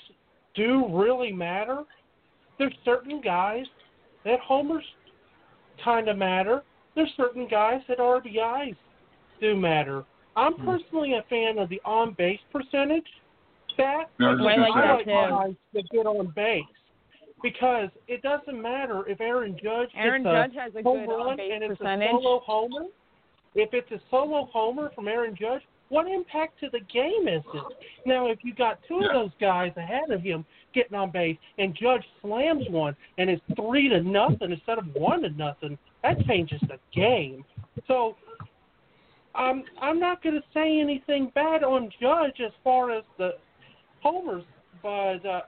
do 0.55 0.87
really 0.89 1.31
matter. 1.31 1.83
There's 2.57 2.73
certain 2.83 3.21
guys 3.21 3.65
that 4.25 4.39
homers 4.39 4.83
kind 5.85 6.07
of 6.09 6.17
matter. 6.17 6.63
There's 6.99 7.13
certain 7.15 7.47
guys 7.47 7.79
that 7.87 7.99
RBIs 7.99 8.75
do 9.39 9.55
matter. 9.55 10.03
I'm 10.35 10.51
hmm. 10.55 10.65
personally 10.65 11.13
a 11.13 11.23
fan 11.29 11.57
of 11.57 11.69
the 11.69 11.79
on 11.85 12.13
base 12.17 12.41
percentage 12.51 13.07
stat. 13.73 14.09
No, 14.19 14.27
I 14.27 14.31
was 14.31 14.39
just 14.39 14.49
I 14.49 14.55
gonna 14.57 14.93
like 14.95 15.05
that 15.05 15.13
like 15.13 15.39
guys 15.39 15.55
that 15.75 15.83
get 15.93 16.05
on 16.05 16.33
base 16.35 16.63
because 17.41 17.87
it 18.09 18.21
doesn't 18.21 18.61
matter 18.61 19.07
if 19.07 19.21
Aaron 19.21 19.57
Judge 19.63 19.87
Aaron 19.95 20.23
gets 20.23 20.33
a 20.33 20.47
Judge 20.49 20.57
has 20.61 20.75
a 20.75 20.83
home 20.83 21.05
good 21.05 21.15
run 21.15 21.39
and 21.39 21.63
it's 21.63 21.77
percentage. 21.77 22.09
a 22.09 22.11
solo 22.11 22.39
homer. 22.45 22.85
If 23.55 23.69
it's 23.71 23.91
a 23.93 24.01
solo 24.11 24.49
homer 24.51 24.91
from 24.93 25.07
Aaron 25.07 25.37
Judge, 25.39 25.61
what 25.87 26.05
impact 26.05 26.59
to 26.59 26.69
the 26.69 26.81
game 26.91 27.29
is 27.29 27.43
it? 27.53 27.77
Now, 28.05 28.27
if 28.27 28.39
you 28.43 28.53
got 28.53 28.79
two 28.89 28.99
Yeah. 28.99 29.07
of 29.07 29.13
those 29.13 29.31
guys 29.39 29.71
ahead 29.77 30.11
of 30.11 30.21
him 30.21 30.45
getting 30.73 30.95
on 30.95 31.11
base 31.11 31.37
and 31.59 31.73
Judge 31.73 32.03
slams 32.21 32.67
one 32.67 32.93
and 33.17 33.29
it's 33.29 33.41
three 33.55 33.87
to 33.87 34.03
nothing 34.03 34.51
instead 34.51 34.77
of 34.77 34.93
one 34.95 35.21
to 35.21 35.29
nothing, 35.29 35.77
that 36.03 36.25
changes 36.25 36.61
the 36.61 36.77
game. 36.93 37.43
So, 37.87 38.15
um, 39.35 39.63
I'm 39.81 39.99
not 39.99 40.23
going 40.23 40.35
to 40.35 40.43
say 40.53 40.79
anything 40.79 41.31
bad 41.35 41.63
on 41.63 41.89
Judge 42.01 42.39
as 42.45 42.51
far 42.63 42.91
as 42.91 43.03
the 43.17 43.31
homers, 44.01 44.43
but 44.81 45.25
uh, 45.25 45.41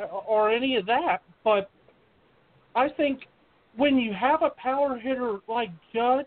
uh, 0.00 0.04
or 0.04 0.50
any 0.50 0.76
of 0.76 0.86
that. 0.86 1.18
But 1.44 1.70
I 2.74 2.88
think 2.88 3.26
when 3.76 3.98
you 3.98 4.12
have 4.12 4.42
a 4.42 4.50
power 4.50 4.98
hitter 4.98 5.38
like 5.48 5.70
Judge, 5.94 6.26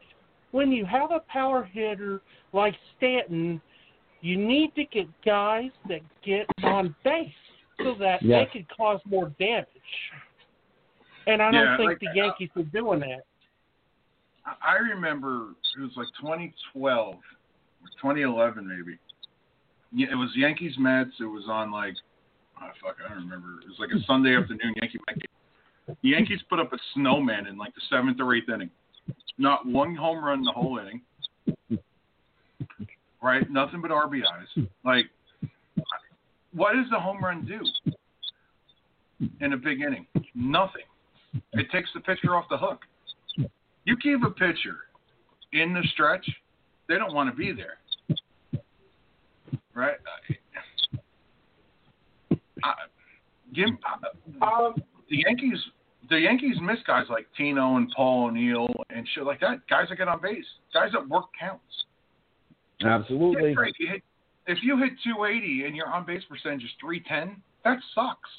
when 0.51 0.71
you 0.71 0.85
have 0.85 1.11
a 1.11 1.21
power 1.31 1.63
hitter 1.63 2.21
like 2.53 2.75
Stanton, 2.97 3.61
you 4.21 4.37
need 4.37 4.75
to 4.75 4.85
get 4.85 5.07
guys 5.25 5.71
that 5.87 6.01
get 6.23 6.45
on 6.63 6.95
base 7.03 7.29
so 7.79 7.95
that 7.95 8.21
Yes. 8.21 8.47
they 8.53 8.59
could 8.59 8.69
cause 8.69 8.99
more 9.05 9.31
damage. 9.39 9.67
And 11.27 11.41
I 11.41 11.51
don't 11.51 11.65
Yeah, 11.65 11.77
think 11.77 11.89
like, 11.89 11.99
the 11.99 12.09
Yankees 12.13 12.49
are 12.55 12.63
doing 12.63 12.99
that. 13.01 13.23
I- 14.45 14.77
remember 14.77 15.49
it 15.77 15.81
was 15.81 15.91
like 15.95 16.07
2012 16.19 17.15
or 17.15 17.19
2011 18.01 18.67
maybe. 18.67 18.97
Yeah, 19.93 20.07
it 20.11 20.15
was 20.15 20.29
Yankees 20.35 20.75
Mets. 20.77 21.11
It 21.19 21.25
was 21.25 21.45
on 21.49 21.71
like, 21.71 21.95
oh, 22.61 22.69
fuck, 22.81 22.97
I 23.05 23.09
don't 23.09 23.23
remember. 23.23 23.59
It 23.61 23.67
was 23.67 23.77
like 23.79 23.89
a 23.89 24.03
Sunday 24.07 24.35
afternoon 24.35 24.73
Yankee 24.81 24.99
Met 25.07 25.17
game. 25.17 25.97
The 26.01 26.09
Yankees 26.09 26.39
put 26.49 26.59
up 26.59 26.71
a 26.73 26.77
snowman 26.93 27.47
in 27.47 27.57
like 27.57 27.73
the 27.75 27.81
seventh 27.89 28.19
or 28.19 28.33
eighth 28.35 28.49
inning. 28.49 28.69
Not 29.37 29.65
one 29.65 29.95
home 29.95 30.23
run 30.23 30.43
the 30.43 30.51
whole 30.51 30.79
inning. 30.79 31.01
Right, 33.21 33.49
nothing 33.51 33.81
but 33.81 33.91
RBIs. 33.91 34.67
Like, 34.83 35.05
what 36.53 36.73
does 36.73 36.85
the 36.89 36.99
home 36.99 37.23
run 37.23 37.45
do 37.45 37.61
in 39.41 39.53
a 39.53 39.57
big 39.57 39.81
inning? 39.81 40.07
Nothing. 40.33 40.83
It 41.53 41.67
takes 41.71 41.89
the 41.93 41.99
pitcher 41.99 42.35
off 42.35 42.45
the 42.49 42.57
hook. 42.57 42.79
You 43.85 43.97
give 43.97 44.23
a 44.23 44.29
pitcher 44.29 44.77
in 45.53 45.73
the 45.73 45.81
stretch, 45.93 46.27
they 46.87 46.95
don't 46.95 47.13
want 47.13 47.29
to 47.29 47.35
be 47.35 47.51
there. 47.51 47.77
Right? 49.73 49.97
I, 52.63 52.73
give, 53.53 53.69
Um, 54.41 54.75
the 55.09 55.17
Yankees 55.25 55.59
the 56.09 56.19
Yankees 56.19 56.57
miss 56.61 56.79
guys 56.85 57.05
like 57.09 57.25
Tino 57.37 57.77
and 57.77 57.89
Paul 57.95 58.25
O'Neill 58.25 58.67
and 58.89 59.07
shit 59.15 59.23
like 59.23 59.39
that. 59.39 59.65
Guys 59.69 59.87
that 59.89 59.95
get 59.95 60.09
on 60.09 60.21
base. 60.21 60.45
Guys 60.73 60.91
that 60.91 61.07
work 61.07 61.25
counts. 61.39 61.63
Absolutely. 62.83 63.49
Yeah, 63.49 63.55
great. 63.55 63.75
You 63.79 63.87
hit, 63.87 64.01
if 64.45 64.57
you 64.61 64.77
hit 64.77 64.91
280 65.03 65.65
and 65.65 65.75
your 65.75 65.87
on 65.87 66.05
base 66.05 66.23
percentage 66.27 66.63
is 66.63 66.71
310, 66.81 67.41
that 67.63 67.77
sucks. 67.95 68.29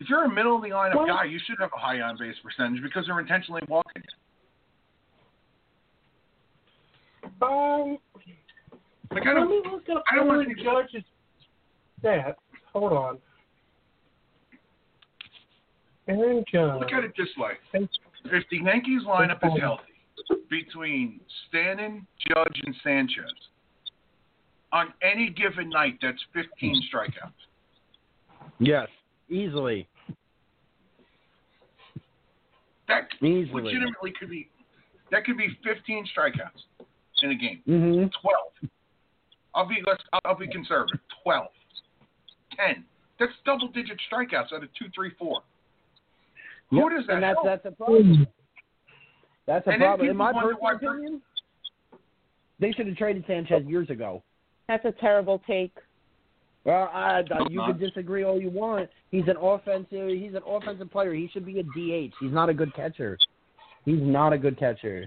If 0.00 0.08
you're 0.10 0.24
a 0.24 0.28
middle 0.32 0.56
of 0.56 0.62
the 0.62 0.68
lineup 0.70 0.94
Well- 0.96 1.06
guy, 1.06 1.24
you 1.24 1.38
should 1.46 1.56
have 1.60 1.72
a 1.72 1.78
high 1.78 2.00
on 2.00 2.16
base 2.18 2.36
percentage 2.42 2.82
because 2.82 3.06
they're 3.06 3.18
intentionally 3.20 3.62
walking 3.68 4.02
you. 4.02 4.08
Um, 7.46 7.98
Like 9.12 9.26
I 9.26 9.34
don't, 9.34 9.48
me 9.50 9.62
look 9.70 9.88
up 9.88 10.02
I 10.10 10.16
don't 10.16 10.26
want 10.28 10.42
Aaron 10.42 10.56
to- 10.56 10.62
Judge's 10.62 11.04
stats. 12.02 12.34
Hold 12.72 12.92
on. 12.92 13.18
Aaron 16.08 16.44
Judge. 16.52 16.80
look 16.80 16.92
at 16.92 17.04
it 17.04 17.12
this 17.16 17.28
way: 17.36 17.52
if 17.72 18.44
the 18.50 18.58
Yankees 18.58 19.02
lineup 19.04 19.44
is 19.44 19.60
healthy 19.60 19.82
between 20.50 21.20
Stanton, 21.48 22.06
Judge, 22.28 22.60
and 22.64 22.74
Sanchez, 22.82 23.32
on 24.72 24.92
any 25.02 25.30
given 25.30 25.68
night, 25.70 25.98
that's 26.02 26.22
15 26.32 26.82
strikeouts. 26.92 27.32
Yes, 28.58 28.88
easily. 29.28 29.88
That 32.88 33.08
Easily. 33.20 33.62
legitimately 33.64 34.12
could 34.18 34.30
be 34.30 34.48
that 35.10 35.24
could 35.24 35.36
be 35.36 35.48
15 35.64 36.06
strikeouts 36.16 36.86
in 37.22 37.30
a 37.30 37.34
game. 37.34 37.60
Mm-hmm. 37.68 38.06
12. 38.22 38.70
I'll 39.54 39.66
be 39.68 39.76
let's 39.86 40.02
I'll, 40.12 40.20
I'll 40.24 40.38
be 40.38 40.46
conservative. 40.46 41.00
12. 41.24 41.46
10. 42.56 42.84
That's 43.18 43.32
double 43.44 43.68
digit 43.68 43.98
strikeouts 44.12 44.52
out 44.52 44.62
of 44.62 44.68
two, 44.78 44.86
three, 44.94 45.10
four. 45.18 45.40
Who 46.70 46.88
does 46.90 47.06
that 47.06 47.14
And 47.14 47.22
that's 47.22 47.34
help? 47.36 47.46
that's 47.46 47.64
a 47.66 47.70
problem. 47.72 48.26
That's 49.46 49.66
a 49.66 49.70
And 49.70 49.80
problem. 49.80 50.08
In 50.08 50.16
my 50.16 50.32
personal 50.32 50.76
opinion, 50.76 51.22
they 52.60 52.72
should 52.72 52.86
have 52.86 52.96
traded 52.96 53.24
Sanchez 53.26 53.64
years 53.66 53.90
ago. 53.90 54.22
That's 54.68 54.84
a 54.84 54.92
terrible 54.92 55.40
take. 55.46 55.74
Well, 56.66 56.90
I, 56.92 57.20
I, 57.20 57.46
you 57.48 57.60
can 57.64 57.78
disagree 57.78 58.24
all 58.24 58.40
you 58.40 58.50
want. 58.50 58.90
He's 59.12 59.28
an 59.28 59.36
offensive. 59.40 60.08
He's 60.08 60.34
an 60.34 60.42
offensive 60.44 60.90
player. 60.90 61.14
He 61.14 61.28
should 61.32 61.46
be 61.46 61.60
a 61.60 61.62
DH. 61.62 62.12
He's 62.20 62.32
not 62.32 62.48
a 62.48 62.54
good 62.54 62.74
catcher. 62.74 63.16
He's 63.84 64.00
not 64.02 64.32
a 64.32 64.38
good 64.38 64.58
catcher. 64.58 65.06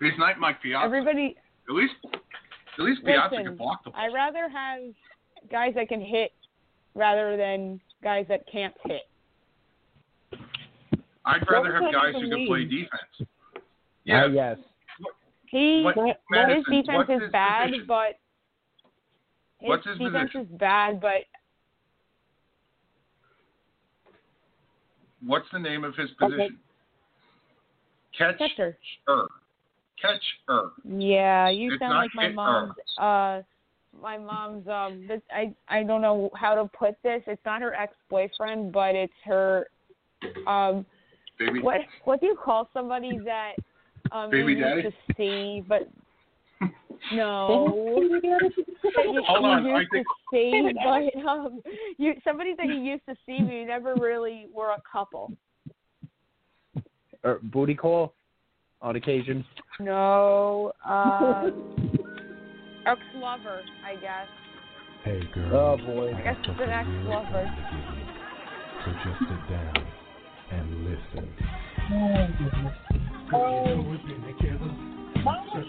He's 0.00 0.10
not 0.18 0.40
Mike 0.40 0.60
Piazza. 0.60 0.84
Everybody, 0.84 1.36
At 1.68 1.74
least 1.76 1.94
at 2.04 2.84
least 2.84 3.04
Piazza 3.04 3.28
listen. 3.36 3.46
can 3.46 3.56
block 3.56 3.84
the 3.84 3.90
ball. 3.90 4.00
I 4.00 4.12
rather 4.12 4.48
have 4.48 4.80
guys 5.52 5.72
that 5.76 5.88
can 5.88 6.00
hit 6.00 6.32
rather 6.96 7.36
than 7.36 7.80
guys 8.02 8.26
that 8.28 8.40
can't 8.50 8.74
hit. 8.84 9.02
I'd 11.24 11.48
rather 11.48 11.72
have 11.74 11.92
guys 11.92 12.12
who 12.14 12.24
even 12.24 12.30
can 12.38 12.46
play 12.48 12.58
mean? 12.60 12.68
defense. 12.70 13.28
Uh, 13.54 13.60
Yeah. 14.04 14.26
yes. 14.26 14.58
He 15.46 15.82
What- 15.84 15.94
his 15.96 16.64
defense 16.64 16.88
what's 17.08 17.10
is 17.22 17.30
bad, 17.30 17.66
position? 17.68 17.86
but 17.86 18.18
his 19.62 19.68
What's 19.68 19.86
his 19.86 19.98
defense 19.98 20.30
position? 20.32 20.52
is 20.52 20.58
bad, 20.58 21.00
but 21.00 21.22
What's 25.24 25.46
the 25.52 25.58
name 25.58 25.84
of 25.84 25.94
his 25.96 26.10
position? 26.18 26.58
Catch 28.16 28.38
catcher. 28.38 28.76
er. 29.08 29.26
Catch 30.00 30.22
er. 30.50 30.72
Yeah, 30.84 31.48
you 31.48 31.72
It's 31.72 31.78
sound 31.80 31.96
like 31.96 32.10
my 32.14 32.28
mom's. 32.28 32.74
Uh, 32.98 33.42
my 34.00 34.18
mom's. 34.18 34.66
Um, 34.66 35.06
this, 35.06 35.20
I 35.30 35.54
I 35.68 35.84
don't 35.84 36.02
know 36.02 36.30
how 36.34 36.54
to 36.54 36.68
put 36.76 36.96
this. 37.02 37.22
It's 37.26 37.40
not 37.44 37.62
her 37.62 37.74
ex-boyfriend, 37.74 38.72
but 38.72 38.94
it's 38.94 39.12
her. 39.24 39.68
Um, 40.46 40.84
Baby. 41.38 41.60
what 41.60 41.80
what 42.04 42.20
do 42.20 42.26
you 42.26 42.36
call 42.36 42.68
somebody 42.72 43.18
that 43.24 43.52
um 44.10 44.30
Baby 44.30 44.54
you 44.54 44.58
used 44.58 44.62
daddy? 44.62 44.82
to 44.82 44.92
see, 45.16 45.62
but 45.66 45.88
no. 47.12 47.96
That 48.22 49.04
you, 49.04 49.22
Hold 49.26 49.42
you 49.42 49.48
on, 49.48 49.66
I 49.66 49.78
used 49.80 49.90
think- 49.92 50.06
to 50.06 50.14
see, 50.32 50.72
but 50.84 51.26
um, 51.28 51.60
you 51.98 52.14
somebody 52.24 52.54
that 52.56 52.66
you 52.66 52.74
used 52.80 53.04
to 53.08 53.14
see, 53.26 53.38
but 53.42 53.52
you 53.52 53.66
never 53.66 53.94
really 53.94 54.46
were 54.54 54.70
a 54.70 54.82
couple. 54.90 55.32
Or 57.24 57.38
booty 57.42 57.74
call 57.74 58.14
on 58.80 58.96
occasion. 58.96 59.44
No. 59.78 60.72
Um, 60.84 61.90
ex-lover, 62.86 63.62
I 63.86 63.94
guess. 63.94 64.26
Hey 65.04 65.20
girl. 65.34 65.56
Oh 65.56 65.76
boy. 65.86 66.12
I 66.14 66.22
guess 66.22 66.36
it's 66.40 66.60
an 66.60 66.70
ex-lover. 66.70 67.50
So 68.84 68.92
just 69.04 69.18
sit 69.20 69.50
down 69.50 69.86
and 70.50 70.84
listen. 70.84 71.28
Sanchez 75.24 75.66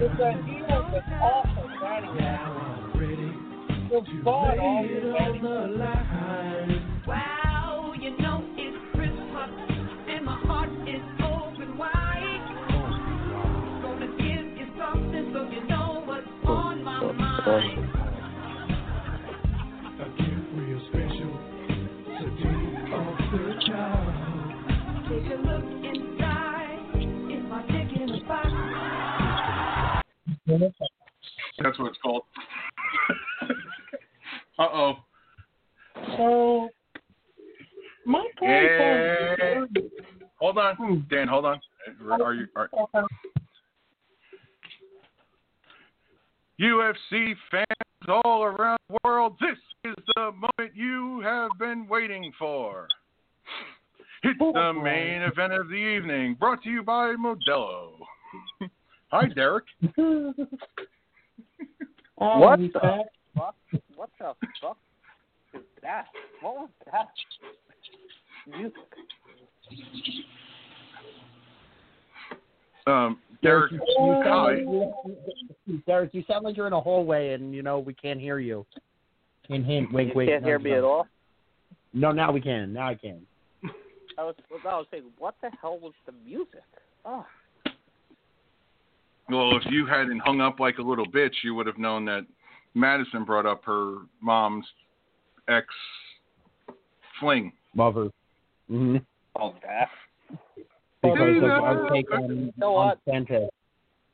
is 0.00 0.12
that 0.18 0.36
he 0.46 0.56
average. 2.16 3.36
Wow, 7.06 7.92
you 8.00 8.16
know 8.18 8.44
it's 8.56 8.76
Christmas 8.94 9.50
and 10.08 10.24
my 10.24 10.38
heart 10.46 10.70
is 10.88 11.02
open 11.22 11.76
wide. 11.76 12.44
Gonna 13.82 14.06
give 14.16 14.46
you 14.56 14.66
something 14.78 15.30
so 15.32 15.40
you 15.50 15.62
know 15.68 16.02
what's 16.06 16.26
on 16.46 16.82
my 16.82 17.12
mind. 17.12 17.95
Modelo. 57.66 58.70
Hi, 59.10 59.26
Derek. 59.34 59.64
Oh, 62.18 62.38
what 62.38 62.58
the 62.58 62.68
back. 62.68 63.00
fuck? 63.34 63.54
What 63.94 64.08
the 64.18 64.32
fuck 64.62 64.78
is 65.52 65.60
that? 65.82 66.06
What 66.40 66.54
was 66.54 66.70
that? 66.90 67.08
Music. 68.46 68.72
Um, 72.86 73.18
Derek, 73.42 73.72
you, 73.72 73.80
you 73.86 74.22
sound 74.24 74.24
hi. 74.24 74.44
like 74.44 74.60
you, 75.66 75.82
Derek, 75.86 76.14
you 76.14 76.24
sound 76.26 76.46
like 76.46 76.56
you're 76.56 76.66
in 76.66 76.72
a 76.72 76.80
hallway 76.80 77.34
and 77.34 77.54
you 77.54 77.62
know 77.62 77.80
we 77.80 77.92
can't 77.92 78.18
hear 78.18 78.38
you. 78.38 78.64
Hint, 79.46 79.66
hint, 79.66 79.92
wink, 79.92 80.08
you 80.08 80.16
wink. 80.16 80.30
can't 80.30 80.42
hear 80.42 80.58
nudge, 80.58 80.64
me 80.64 80.70
nudge. 80.70 80.78
at 80.78 80.84
all. 80.84 81.06
No, 81.92 82.12
now 82.12 82.32
we 82.32 82.40
can. 82.40 82.72
Now 82.72 82.88
I 82.88 82.94
can. 82.94 83.20
I 84.18 84.22
was, 84.22 84.34
I 84.50 84.68
was 84.68 84.86
saying, 84.90 85.04
what 85.18 85.34
the 85.42 85.50
hell 85.60 85.78
was 85.78 85.92
the 86.06 86.12
music? 86.24 86.62
Oh, 87.04 87.26
Well, 89.28 89.56
if 89.56 89.62
you 89.70 89.86
hadn't 89.86 90.20
hung 90.20 90.40
up 90.40 90.60
like 90.60 90.78
a 90.78 90.82
little 90.82 91.06
bitch, 91.06 91.34
you 91.42 91.54
would 91.54 91.66
have 91.66 91.78
known 91.78 92.04
that 92.04 92.26
Madison 92.74 93.24
brought 93.24 93.46
up 93.46 93.64
her 93.64 93.96
mom's 94.20 94.66
ex 95.48 95.66
fling. 97.18 97.52
Mother. 97.74 98.10
Mm-hmm. 98.70 98.96
oh, 99.40 99.54
that. 99.62 99.88
Because 101.02 101.18
See 101.18 101.36
of 101.36 101.42
that? 101.42 101.50
our 101.50 101.90
take 101.90 102.12
on, 102.12 102.36
You 102.36 102.52
know 102.56 102.76
on 102.76 102.86
what? 102.88 102.98
Santa. 103.08 103.48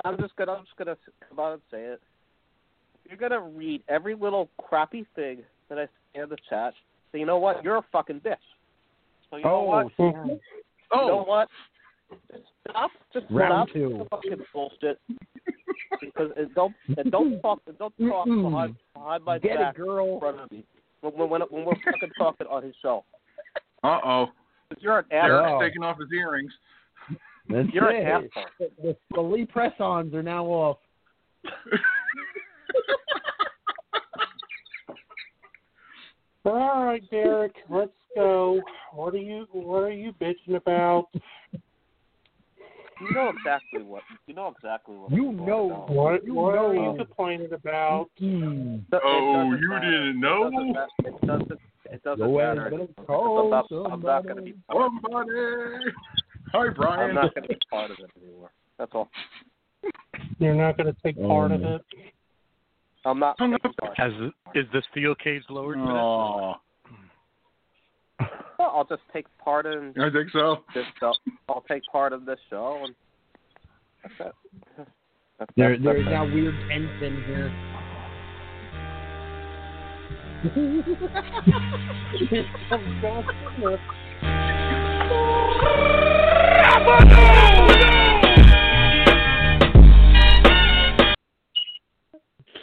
I'm 0.04 0.18
just 0.18 0.34
gonna, 0.36 0.52
I'm 0.52 0.64
just 0.64 0.76
gonna 0.76 0.96
come 1.28 1.38
out 1.38 1.52
and 1.52 1.62
say 1.70 1.82
it. 1.82 2.00
You're 3.08 3.18
gonna 3.18 3.40
read 3.40 3.82
every 3.88 4.14
little 4.14 4.48
crappy 4.60 5.06
thing 5.14 5.38
that 5.68 5.78
I 5.78 5.84
say 5.84 6.22
in 6.22 6.28
the 6.28 6.36
chat. 6.48 6.74
So 7.10 7.18
you 7.18 7.26
know 7.26 7.38
what? 7.38 7.62
You're 7.62 7.76
a 7.76 7.84
fucking 7.92 8.20
bitch. 8.20 8.36
So 9.30 9.36
you 9.36 9.44
know 9.44 9.62
what? 9.62 9.86
Oh, 9.98 10.06
You 10.08 11.06
know 11.06 11.24
what? 11.26 11.48
Just 12.30 12.44
stop. 12.68 12.90
Just 13.12 13.26
Round 13.30 13.68
stop 13.68 13.74
two. 13.74 13.98
the 13.98 14.04
fucking 14.10 14.44
bullshit. 14.52 14.98
because 16.00 16.30
it 16.36 16.54
don't, 16.54 16.74
it 16.88 17.10
don't 17.10 17.40
talk, 17.42 17.60
it 17.66 17.78
don't 17.78 17.94
talk 18.08 18.26
Mm-mm. 18.26 18.42
behind, 18.50 18.76
behind 18.94 19.24
my 19.24 19.38
Get 19.38 19.56
back 19.58 19.74
it, 19.74 19.78
girl. 19.78 20.14
in 20.14 20.20
front 20.20 20.40
of 20.40 20.50
me. 20.50 20.64
When, 21.00 21.12
when, 21.14 21.28
when, 21.30 21.40
when 21.50 21.64
we're 21.64 21.74
fucking 21.84 22.10
talking 22.18 22.46
on 22.48 22.62
his 22.62 22.74
show. 22.82 23.04
Uh 23.82 23.98
oh. 24.04 24.26
'Cause 24.68 24.78
You're 24.80 24.98
an 25.00 25.04
Derek's 25.10 25.44
asshole. 25.46 25.60
taking 25.60 25.82
off 25.82 25.98
his 25.98 26.08
earrings. 26.12 26.52
That's 27.48 27.68
You're 27.72 27.90
it. 27.92 28.00
an 28.06 28.06
asshole. 28.06 28.44
The, 28.58 28.70
the, 28.82 28.96
the 29.14 29.20
Lee 29.20 29.44
press-ons 29.44 30.14
are 30.14 30.22
now 30.22 30.44
off. 30.46 30.78
All 36.44 36.84
right, 36.84 37.02
Derek, 37.10 37.54
let's 37.70 37.92
go. 38.16 38.60
What 38.92 39.14
are 39.14 39.18
you 39.18 39.46
What 39.52 39.82
are 39.84 39.92
you 39.92 40.12
bitching 40.20 40.56
about? 40.56 41.06
You 43.02 43.12
know 43.14 43.32
exactly 43.36 43.82
what. 43.82 44.02
You 44.26 44.34
know 44.34 44.54
exactly 44.56 44.94
what. 44.96 45.10
You 45.10 45.32
know. 45.32 45.84
What 45.88 46.24
You 46.24 46.34
What 46.34 46.54
know. 46.54 46.72
you 46.72 46.94
complaining 47.04 47.52
about? 47.52 48.08
Mm. 48.20 48.78
It 48.80 48.90
doesn't 48.90 49.04
Oh, 49.04 49.44
matter. 49.50 49.60
you 49.60 49.80
didn't 49.80 50.20
know? 50.20 50.46
It 50.48 50.52
doesn't. 50.52 50.76
It 51.14 51.26
doesn't, 51.26 51.60
it 51.90 52.02
doesn't 52.04 52.18
Go 52.26 52.36
matter. 52.38 52.86
call 53.06 53.44
I'm 53.44 53.50
not, 53.50 53.92
I'm 53.92 54.00
not 54.02 54.22
going 54.24 54.36
to 54.36 54.42
be. 54.42 54.54
I'm, 54.70 55.00
Somebody. 55.02 55.30
Hi, 56.52 56.68
Brian. 56.76 57.08
I'm 57.10 57.14
not 57.14 57.34
going 57.34 57.42
to 57.42 57.48
be 57.48 57.58
part 57.70 57.90
of 57.90 57.98
it 57.98 58.10
anymore. 58.22 58.50
That's 58.78 58.92
all. 58.94 59.08
You're 60.38 60.54
not 60.54 60.76
going 60.76 60.92
to 60.94 60.96
take 61.02 61.16
part 61.16 61.50
of 61.52 61.62
Um, 61.64 61.66
it. 61.74 61.82
I'm 63.04 63.18
not. 63.18 63.36
Hung 63.38 63.52
taking 63.52 63.70
up. 63.70 63.76
part. 63.78 63.98
Has 63.98 64.12
is 64.54 64.66
the 64.72 64.82
steel 64.90 65.14
cage 65.16 65.42
lowered 65.50 65.76
for 65.76 65.80
Oh, 65.90 66.36
Well, 66.36 66.60
I'll 68.62 68.84
just 68.84 69.02
take 69.12 69.26
part 69.42 69.66
in 69.66 69.94
I 70.00 70.10
think 70.10 70.30
so. 70.32 70.58
this 70.74 70.84
show. 71.00 71.12
I'll 71.48 71.64
take 71.68 71.82
part 71.90 72.12
in 72.12 72.24
this 72.24 72.38
show, 72.50 72.84
and 72.84 72.94
that's 74.02 74.14
it. 74.20 74.34
That's, 75.38 75.50
There, 75.56 75.70
that's, 75.70 75.84
there's 75.84 76.04
that's 76.04 76.12
now 76.12 76.24
weird 76.24 76.54
tension 76.68 77.24
here. 77.26 77.52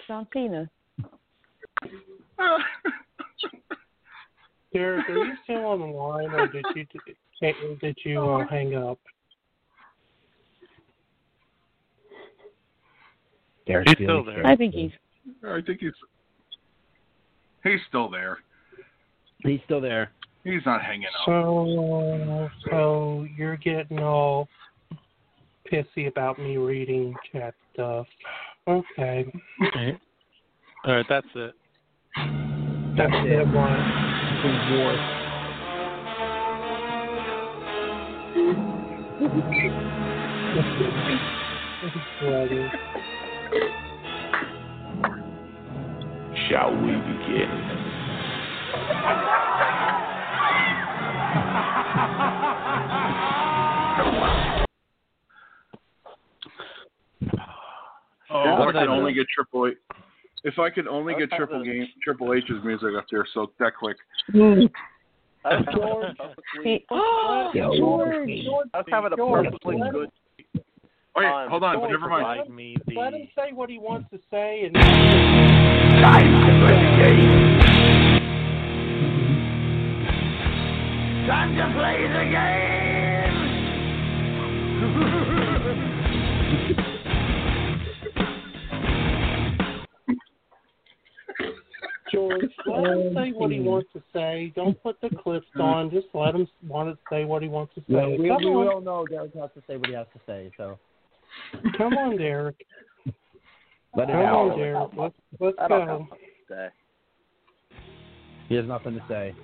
John 0.08 0.28
Cena. 0.34 0.70
Derek, 4.74 5.10
are 5.10 5.26
you 5.26 5.34
still 5.44 5.66
on 5.66 5.80
the 5.80 5.86
line, 5.86 6.30
or 6.32 6.48
did 6.48 6.66
you 6.76 6.86
did 7.82 7.98
you 8.06 8.22
uh, 8.22 8.46
hang 8.48 8.76
up? 8.76 9.00
Derek's 13.66 13.94
He's 13.98 14.06
still 14.06 14.24
there. 14.24 14.46
I 14.46 14.56
think 14.56 14.74
he's. 14.74 14.92
I 15.44 15.62
think 15.62 15.80
he's 15.80 15.94
he's 17.64 17.80
still 17.88 18.10
there. 18.10 18.38
He's 19.44 19.60
still 19.66 19.82
there. 19.82 20.12
He's 20.44 20.66
not 20.66 20.82
hanging 20.82 21.08
up. 21.08 21.26
So, 21.26 22.50
so 22.70 23.28
you're 23.38 23.58
getting 23.58 24.00
all 24.00 24.48
pissy 25.72 26.08
about 26.08 26.40
me 26.40 26.58
reading 26.58 27.16
chat 27.32 27.54
stuff. 27.74 28.08
Okay, 28.68 29.26
this? 29.76 29.96
All 30.86 30.96
right, 30.96 31.06
that's 31.10 31.28
it. 31.36 31.54
that's 32.98 33.14
it. 33.14 33.48
One. 33.48 34.09
Brother. 42.22 42.72
Shall 46.48 46.72
we 46.72 46.92
begin? 46.92 47.50
Oh, 58.32 58.40
I 58.40 58.60
what 58.60 58.68
could 58.68 58.78
I 58.78 58.88
only 58.88 59.14
get 59.14 59.28
Triple 59.28 59.68
H. 59.68 59.78
If 60.44 60.58
I 60.58 60.70
could 60.70 60.88
only 60.88 61.16
get 61.16 61.30
Triple 61.32 61.64
Game, 61.64 61.88
Triple 62.04 62.34
H's 62.34 62.64
music 62.64 62.90
up 62.98 63.06
there, 63.12 63.28
so 63.34 63.52
that 63.60 63.76
quick. 63.78 63.98
Mm. 64.34 64.70
I 65.44 65.56
was 65.58 65.66
having 66.56 66.74
a 66.74 66.86
oh, 66.92 67.52
George. 67.54 68.30
I 68.74 68.78
was 68.78 68.86
having 68.90 69.14
a 69.14 69.16
George, 69.16 69.46
perfectly 69.46 69.78
let 69.78 69.88
him- 69.88 69.94
good. 69.94 70.10
Oh, 71.16 71.22
yeah, 71.22 71.44
um, 71.44 71.50
hold 71.50 71.64
on, 71.64 71.76
but 71.76 71.82
George, 71.82 71.92
never 71.92 72.10
mind. 72.10 72.26
Provide 72.26 72.56
me 72.56 72.78
the. 72.88 72.96
Let 72.96 73.14
him 73.14 73.28
say 73.36 73.52
what 73.52 73.70
he 73.70 73.80
wants 73.80 74.10
to 74.12 74.20
say, 74.32 74.64
and 74.66 74.74
Time 74.76 76.32
to 76.46 76.52
play 76.64 76.78
the 76.80 76.92
game. 77.04 77.30
Time 81.28 81.56
to 81.56 81.66
play 81.78 82.02
the 82.08 82.24
game. 82.32 82.89
George, 92.12 92.42
let 92.66 92.86
him 92.86 93.14
say 93.14 93.32
what 93.32 93.52
he 93.52 93.60
wants 93.60 93.90
to 93.94 94.02
say. 94.14 94.52
Don't 94.56 94.82
put 94.82 95.00
the 95.02 95.10
clips 95.10 95.48
mm. 95.56 95.64
on. 95.64 95.92
Just 95.92 96.08
let 96.14 96.36
him 96.36 96.48
want 96.68 96.90
to 96.90 96.98
say 97.12 97.26
what 97.26 97.42
he 97.42 97.48
wants 97.48 97.74
to 97.76 97.82
say. 97.82 97.86
Well, 97.94 98.18
we, 98.18 98.28
Come 98.28 98.44
we 98.44 98.50
on, 98.50 98.68
all 98.68 98.82
know 98.82 99.06
Derek 99.10 99.34
has 99.36 99.50
to 99.56 99.64
say 99.68 99.78
what 99.78 99.88
he 99.88 99.94
has 99.96 100.08
to 100.14 100.20
say, 100.26 100.52
so 100.58 100.80
come 101.78 101.94
on, 101.94 102.18
Derek. 102.18 102.66
let 103.96 104.10
it 104.10 104.14
Come 104.14 104.22
on, 104.22 104.52
out. 104.52 104.58
Derek. 104.58 104.90
Let's 104.98 105.16
let's 105.40 105.58
I 105.60 105.68
don't 105.68 105.88
have 105.88 105.98
go. 106.00 106.08
much 106.10 106.20
to 106.20 106.54
say. 106.54 106.70
He 108.48 108.56
has 108.56 108.66
nothing 108.66 108.94
to 108.96 109.04
say. 109.08 109.36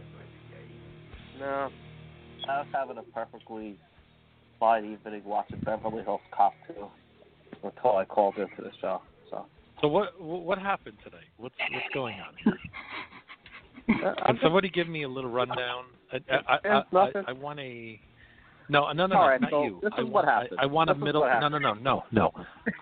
No, 1.40 1.70
I 2.48 2.60
was 2.60 2.68
having 2.74 2.98
a 2.98 3.04
perfectly 3.04 3.78
fine 4.60 4.86
evening 4.86 5.22
watching 5.26 5.60
Beverly 5.60 6.04
Hills 6.04 6.22
Cop 6.32 6.54
2 6.68 6.74
until 7.64 7.98
I 7.98 8.06
called 8.06 8.38
into 8.38 8.62
the 8.62 8.72
show. 8.80 9.02
So 9.30 9.46
So 9.82 9.88
what 9.88 10.20
what 10.20 10.58
happened 10.58 10.98
today? 11.04 11.18
What's 11.38 11.56
what's 11.72 11.88
going 11.94 12.20
on 12.20 12.34
here? 12.44 12.60
Uh, 14.04 14.14
Can 14.26 14.40
somebody 14.42 14.68
give 14.68 14.88
me 14.90 15.04
a 15.04 15.08
little 15.08 15.30
rundown? 15.30 15.86
I 16.12 16.18
I 16.30 16.58
I, 16.68 16.84
I. 16.98 17.12
I 17.28 17.32
want 17.34 17.60
a 17.60 18.00
no 18.68 18.92
no 18.92 19.06
no 19.06 19.16
no 19.16 19.16
right, 19.28 19.40
not 19.40 19.52
so 19.52 19.64
you. 19.64 19.80
this 19.84 19.92
I 19.96 20.02
is 20.02 20.08
what 20.08 20.26
want 20.26 20.28
I, 20.28 20.42
happened. 20.42 20.60
I 20.60 20.66
want 20.66 20.90
This 20.90 20.96
a 20.96 20.98
is 20.98 21.04
middle 21.04 21.22
what 21.22 21.40
no 21.40 21.48
no 21.48 21.60
no 21.60 21.74
no 21.76 22.04
no. 22.12 22.32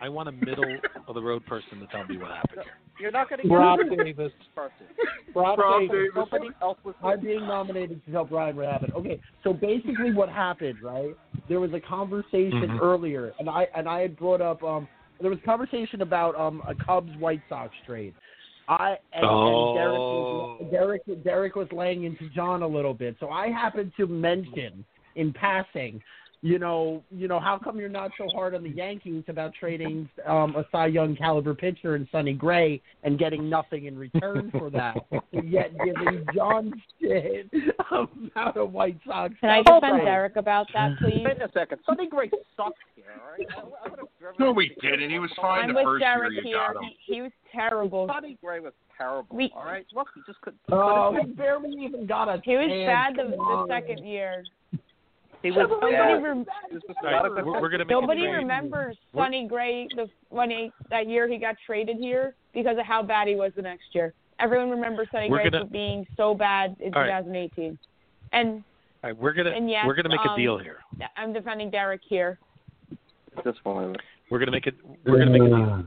I 0.02 0.08
want 0.10 0.30
a 0.30 0.32
middle 0.32 0.80
of 1.08 1.16
the 1.16 1.22
road 1.22 1.46
person 1.46 1.80
to 1.82 1.88
tell 1.88 2.06
me 2.06 2.18
what 2.18 2.32
happened 2.32 2.62
here. 2.64 2.74
you're 3.00 3.12
not 3.12 3.30
going 3.30 3.42
to 3.42 3.54
Rob 3.54 3.80
get 3.80 3.92
a 3.92 4.04
Davis. 4.04 4.32
person. 4.56 4.88
Rob, 5.36 5.60
Rob 5.60 5.82
Davis. 5.82 5.96
Davis. 5.96 6.12
Somebody 6.16 6.52
else 6.62 6.78
was. 6.86 6.96
I'm 7.04 7.20
being 7.20 7.46
nominated 7.46 8.04
to 8.06 8.12
help 8.12 8.32
Ryan 8.32 8.56
what 8.56 8.68
happened. 8.68 8.94
Okay, 8.94 9.20
so 9.44 9.52
basically 9.52 10.12
what 10.12 10.30
happened, 10.30 10.78
right? 10.82 11.16
There 11.50 11.60
was 11.60 11.74
a 11.74 11.80
conversation 11.82 12.70
Mhm. 12.70 12.80
earlier, 12.82 13.34
and 13.40 13.50
I 13.50 13.68
and 13.76 13.90
I 13.90 14.00
had 14.02 14.16
brought 14.16 14.42
up 14.42 14.64
um 14.64 14.88
there 15.24 15.32
was 15.32 15.40
conversation 15.44 16.02
about 16.02 16.36
um 16.40 16.62
a 16.68 16.76
Cubs 16.76 17.12
White 17.18 17.42
Sox 17.50 17.74
trade. 17.88 18.14
I 18.68 18.98
and, 19.14 19.26
Oh. 19.26 20.58
and 20.60 20.72
Derek, 20.72 21.08
was, 21.08 21.12
Derek 21.12 21.24
Derek 21.24 21.56
was 21.56 21.68
laying 21.72 22.04
into 22.04 22.30
John 22.30 22.62
a 22.62 22.68
little 22.68 22.94
bit, 22.94 23.16
so 23.20 23.30
I 23.30 23.50
happened 23.50 23.92
to 23.98 24.06
mention 24.06 24.86
in 25.16 25.34
passing, 25.34 26.02
you 26.44 26.60
know, 26.60 27.02
you 27.10 27.30
know, 27.30 27.40
how 27.40 27.58
come 27.58 27.80
you're 27.80 27.88
not 27.88 28.12
so 28.18 28.28
hard 28.36 28.54
on 28.54 28.64
the 28.64 28.70
Yankees 28.70 29.24
about 29.30 29.54
trading 29.58 30.10
um, 30.28 30.54
a 30.58 30.66
Cy 30.74 30.88
Young 30.88 31.16
caliber 31.16 31.56
pitcher 31.56 31.96
in 31.96 32.06
Sonny 32.12 32.34
Gray 32.34 32.82
and 33.04 33.18
getting 33.18 33.50
nothing 33.50 33.86
in 33.86 33.98
return 33.98 34.52
for 34.52 34.70
that, 34.70 34.98
yet 35.32 35.72
giving 35.86 36.26
John 36.36 36.74
shit 37.02 37.50
about 37.90 38.58
a 38.58 38.66
White 38.66 39.00
Sox. 39.08 39.34
Can 39.40 39.50
I 39.52 39.64
trade? 39.64 39.82
defend 39.82 40.02
Derek 40.04 40.36
about 40.36 40.68
that, 40.74 40.98
please? 41.00 41.22
Wait 41.24 41.42
a 41.42 41.50
second. 41.54 41.80
Sonny 41.86 42.10
Gray 42.10 42.30
sucked 42.58 42.78
here, 42.94 43.06
all 43.24 43.32
right? 43.32 43.48
I, 43.56 43.88
I 43.88 43.90
would 43.90 44.00
have 44.00 44.10
driven 44.20 44.36
No, 44.38 44.52
we 44.52 44.76
didn't. 44.82 45.10
He 45.12 45.20
was 45.20 45.32
fine 45.40 45.70
I'm 45.70 45.74
the 45.76 45.82
first 45.82 46.02
Derek 46.02 46.34
year 46.34 46.42
you 46.42 46.48
here. 46.50 46.58
got 46.58 46.76
him. 46.76 46.90
He, 47.06 47.14
he 47.16 47.22
was 47.22 47.32
terrible. 47.54 48.06
Sonny 48.14 48.38
Gray 48.44 48.60
was 48.60 48.74
terrible. 48.98 49.34
We- 49.34 49.54
all 49.56 49.64
right, 49.64 49.86
look, 49.96 50.08
he 50.14 50.20
just 50.28 50.42
could. 50.42 50.56
Oh, 50.70 51.12
couldn't- 51.16 51.30
he 51.30 51.36
barely 51.36 51.72
even 51.86 52.06
got 52.06 52.28
a. 52.28 52.42
He 52.44 52.58
was 52.58 52.68
bad 52.86 53.16
the, 53.16 53.32
the 53.32 53.66
second 53.70 54.06
year. 54.06 54.44
He 55.44 55.52
was 55.52 55.68
Nobody, 55.70 55.92
bad. 55.94 56.24
rem- 56.24 56.46
He 56.70 56.74
was 56.76 56.84
just 56.88 56.98
All 57.04 57.12
not 57.12 57.26
a 57.26 57.30
right, 57.30 57.46
we're, 57.46 57.62
we're 57.62 57.70
gonna 57.70 57.84
make 57.86 57.90
nobody 57.92 58.26
remembers 58.28 58.98
We're- 59.14 59.26
Sonny 59.28 59.48
Gray 59.48 59.88
the 59.96 60.10
when 60.30 60.50
he 60.50 60.72
that 60.90 61.08
year 61.08 61.28
he 61.28 61.38
got 61.38 61.56
traded 61.66 61.98
here 61.98 62.34
because 62.54 62.78
of 62.80 62.86
how 62.86 63.04
bad 63.04 63.28
he 63.28 63.36
was 63.36 63.52
the 63.56 63.62
next 63.62 63.94
year. 63.94 64.14
Everyone 64.40 64.70
remembers 64.72 65.08
Sonny 65.12 65.30
We're 65.30 65.42
Gray 65.42 65.50
gonna- 65.52 65.66
for 65.66 65.72
being 65.72 66.08
so 66.18 66.34
bad 66.34 66.76
in 66.80 66.94
All 66.96 67.02
right. 67.02 67.08
2018. 67.08 67.78
And 68.32 68.64
All 69.04 69.10
right, 69.12 69.18
we're 69.18 69.34
gonna 69.34 69.52
and 69.52 69.70
yes, 69.70 69.84
we're 69.86 69.96
gonna 69.96 70.10
make 70.10 70.26
a 70.26 70.30
um, 70.32 70.40
deal 70.40 70.58
here. 70.58 70.80
I'm 71.18 71.34
defending 71.34 71.70
Derek 71.70 72.02
here. 72.08 72.40
This 73.44 73.56
one. 73.64 73.96
We're 74.32 74.40
gonna 74.40 74.52
make 74.52 74.66
it. 74.68 74.76
We're 75.06 75.20
gonna 75.20 75.32
make 75.32 75.42
a 75.42 75.48
deal. 75.48 75.86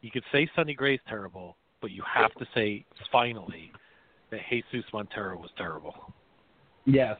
You 0.00 0.10
could 0.10 0.24
say 0.32 0.50
Sonny 0.56 0.74
Gray's 0.74 0.98
terrible, 1.08 1.56
but 1.80 1.92
you 1.92 2.02
have 2.12 2.34
to 2.34 2.46
say 2.54 2.84
finally 3.12 3.70
that 4.30 4.40
Jesus 4.50 4.84
Montero 4.92 5.36
was 5.38 5.50
terrible. 5.56 5.94
Yes. 6.84 7.16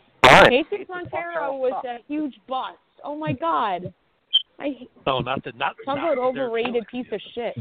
Jesus 0.50 0.86
Montero 0.88 1.56
was 1.56 1.84
a 1.86 1.98
huge 2.08 2.34
bust. 2.48 2.78
Oh 3.04 3.16
my 3.16 3.32
God. 3.32 3.92
I 4.58 4.76
No, 5.06 5.20
not 5.20 5.42
the 5.44 5.52
not. 5.56 5.74
talk 5.84 5.96
not 5.96 6.12
about 6.12 6.34
their- 6.34 6.44
overrated 6.46 6.86
piece 6.90 7.06
of 7.12 7.20
shit. 7.34 7.54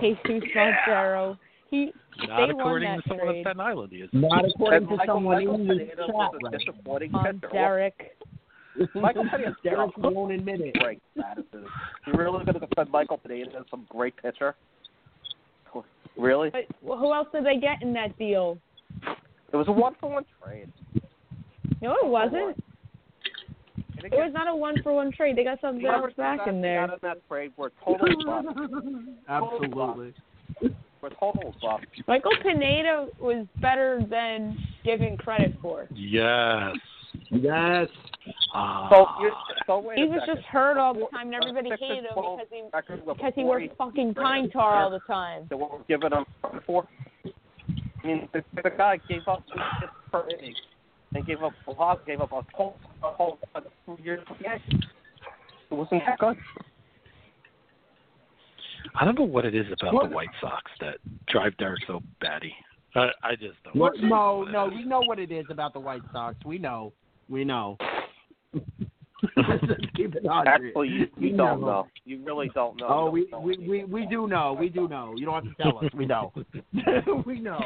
Jesus 0.00 0.42
Montero. 0.54 1.38
He 1.70 1.90
Not 2.28 2.36
they 2.46 2.52
won 2.52 2.60
according 2.60 2.88
that 2.90 2.96
to 3.04 3.08
someone 3.08 3.28
on 3.28 3.32
trade. 3.34 3.42
Staten 3.44 3.60
Island, 3.60 3.92
he 3.92 3.98
is. 3.98 4.10
Not 4.12 4.44
according 4.44 4.88
to 4.88 4.96
Michael, 4.96 5.14
someone 5.14 5.36
Michael 5.36 5.54
in 5.54 5.66
the 5.68 5.74
Pineda 5.74 5.96
chat. 5.96 6.08
was 6.08 6.34
a 6.34 6.44
right? 6.46 6.58
disappointing 6.58 7.14
Um. 7.14 7.42
Derek. 7.50 8.16
Michael 8.94 9.24
Pineda 9.30 9.56
Derek 9.64 9.96
won't 9.98 10.32
admit 10.32 10.60
it. 10.60 10.74
great 10.74 11.00
statuses. 11.16 11.64
You 12.06 12.12
really 12.14 12.44
going 12.44 12.58
to 12.60 12.66
defend 12.66 12.90
Michael 12.90 13.18
Pineda 13.18 13.50
as 13.58 13.64
some 13.70 13.86
great 13.88 14.14
pitcher? 14.16 14.54
Really? 16.18 16.50
But 16.50 16.66
well, 16.82 16.98
who 16.98 17.12
else 17.14 17.28
did 17.32 17.46
they 17.46 17.56
get 17.58 17.80
in 17.80 17.94
that 17.94 18.18
deal? 18.18 18.58
It 19.52 19.56
was 19.56 19.68
a 19.68 19.72
one 19.72 19.94
for 20.00 20.10
one 20.10 20.24
trade. 20.42 20.72
No, 21.80 21.94
it 22.02 22.06
wasn't. 22.06 22.62
And 23.96 24.12
It 24.12 24.12
was 24.12 24.32
not 24.32 24.48
a 24.48 24.54
one 24.56 24.82
for 24.82 24.92
one 24.94 25.12
trade. 25.12 25.36
They 25.36 25.44
got 25.44 25.60
something 25.60 25.84
else 25.84 26.12
back 26.16 26.46
in 26.46 26.60
there. 26.60 26.86
Got 26.86 26.94
in 26.94 26.98
that 27.02 27.28
trade 27.28 27.52
were 27.56 27.72
total 27.84 28.06
bust. 28.24 28.48
Absolutely. 29.28 30.14
Were 31.02 31.10
total 31.20 31.54
bust. 31.60 31.84
Michael 32.08 32.32
Pineda 32.42 33.08
was 33.20 33.46
better 33.60 34.00
than 34.08 34.56
given 34.84 35.16
credit 35.16 35.54
for. 35.60 35.86
Yes. 35.94 36.76
Yes. 37.30 37.88
So, 38.90 39.06
so 39.66 39.90
He 39.94 40.04
was 40.04 40.20
second. 40.20 40.36
just 40.36 40.46
hurt 40.46 40.78
all 40.78 40.94
the 40.94 41.06
time, 41.12 41.32
and 41.32 41.34
everybody 41.34 41.70
hated 41.78 42.04
him 42.04 42.08
because 42.14 42.46
he 42.50 42.62
record 42.72 43.04
with 43.06 43.16
because 43.16 43.32
he 43.34 43.44
wore 43.44 43.62
fucking 43.76 44.14
pine 44.14 44.50
tar 44.50 44.84
all 44.84 44.90
the 44.90 45.00
time. 45.00 45.46
So 45.50 45.56
what 45.56 45.72
we're 45.72 45.84
giving 45.88 46.12
him 46.12 46.24
for. 46.66 46.86
I 48.02 48.06
mean, 48.06 48.28
the, 48.32 48.42
the 48.62 48.70
guy 48.70 48.98
gave 49.08 49.26
up 49.28 49.42
two 49.46 49.60
hits 49.80 49.92
per 50.10 50.28
inning. 50.28 50.54
and 51.14 51.26
gave 51.26 51.42
up 51.42 51.52
a 51.66 51.70
lot, 51.70 52.04
gave 52.06 52.20
up 52.20 52.32
a 52.32 52.42
whole, 52.54 52.76
a 53.02 53.10
whole 53.12 53.38
a 53.54 53.60
two 53.86 53.98
years. 54.02 54.20
Yes, 54.40 54.60
it 54.70 55.74
wasn't 55.74 56.02
that 56.06 56.18
good. 56.18 56.36
I 58.94 59.04
don't 59.04 59.18
know 59.18 59.24
what 59.24 59.44
it 59.44 59.54
is 59.54 59.66
about 59.72 59.94
What? 59.94 60.08
the 60.10 60.14
White 60.14 60.28
Sox 60.40 60.70
that 60.80 60.96
drive 61.28 61.56
Derek 61.56 61.80
so 61.86 62.00
batty. 62.20 62.52
I, 62.94 63.08
I 63.22 63.36
just 63.36 63.54
don't. 63.64 63.76
What? 63.76 63.98
know 64.00 64.08
No, 64.08 64.38
what 64.38 64.48
it 64.48 64.52
no, 64.52 64.66
we 64.76 64.84
know 64.84 65.00
what 65.00 65.18
it 65.18 65.30
is 65.32 65.46
about 65.48 65.72
the 65.72 65.80
White 65.80 66.02
Sox. 66.12 66.36
We 66.44 66.58
know. 66.58 66.92
We 67.28 67.44
know. 67.44 67.78
Let's 69.36 69.64
just 69.66 69.94
keep 69.94 70.14
it 70.14 70.26
on. 70.26 70.48
Actually, 70.48 70.88
you, 70.88 71.06
We 71.18 71.30
you 71.30 71.36
don't 71.36 71.60
know. 71.60 71.86
You 72.04 72.22
really 72.24 72.50
don't 72.54 72.76
know. 72.78 72.86
Oh, 72.88 73.10
we, 73.10 73.26
don't 73.30 73.42
we, 73.42 73.56
know 73.56 73.70
we, 73.70 73.84
we 73.84 74.06
do 74.06 74.26
know. 74.26 74.56
We 74.58 74.68
do 74.68 74.88
know. 74.88 75.14
You 75.16 75.26
don't 75.26 75.44
have 75.46 75.56
to 75.56 75.62
tell 75.62 75.78
us. 75.78 75.84
We 75.94 76.06
know. 76.06 76.32
we 77.26 77.40
know. 77.40 77.60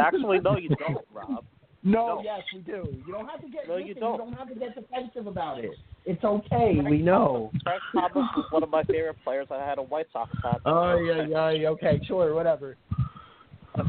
Actually, 0.00 0.40
no, 0.40 0.56
you 0.58 0.68
don't, 0.70 0.98
Rob. 1.14 1.44
No, 1.84 2.16
No. 2.16 2.22
yes, 2.24 2.40
we 2.54 2.60
do. 2.60 2.86
You 3.06 3.12
don't 3.12 3.26
have 3.28 3.40
to 3.40 3.48
get 3.48 3.66
No, 3.68 3.76
you 3.76 3.94
don't. 3.94 4.12
you 4.12 4.18
don't 4.18 4.32
have 4.34 4.48
to 4.48 4.54
get 4.54 4.74
defensive 4.74 5.26
about 5.26 5.58
it. 5.58 5.70
It's 6.04 6.22
okay. 6.22 6.78
We 6.88 6.98
know. 6.98 7.50
Frank 7.64 7.82
Thomas 7.92 8.28
was 8.36 8.46
one 8.50 8.62
of 8.62 8.68
my 8.70 8.82
favorite 8.84 9.16
players. 9.24 9.48
I 9.50 9.64
had 9.66 9.78
a 9.78 9.82
White 9.82 10.06
Sox 10.12 10.30
hat. 10.44 10.60
Oh 10.64 10.96
yeah, 10.98 11.50
yeah. 11.50 11.68
Okay, 11.70 12.00
sure, 12.06 12.34
whatever. 12.34 12.76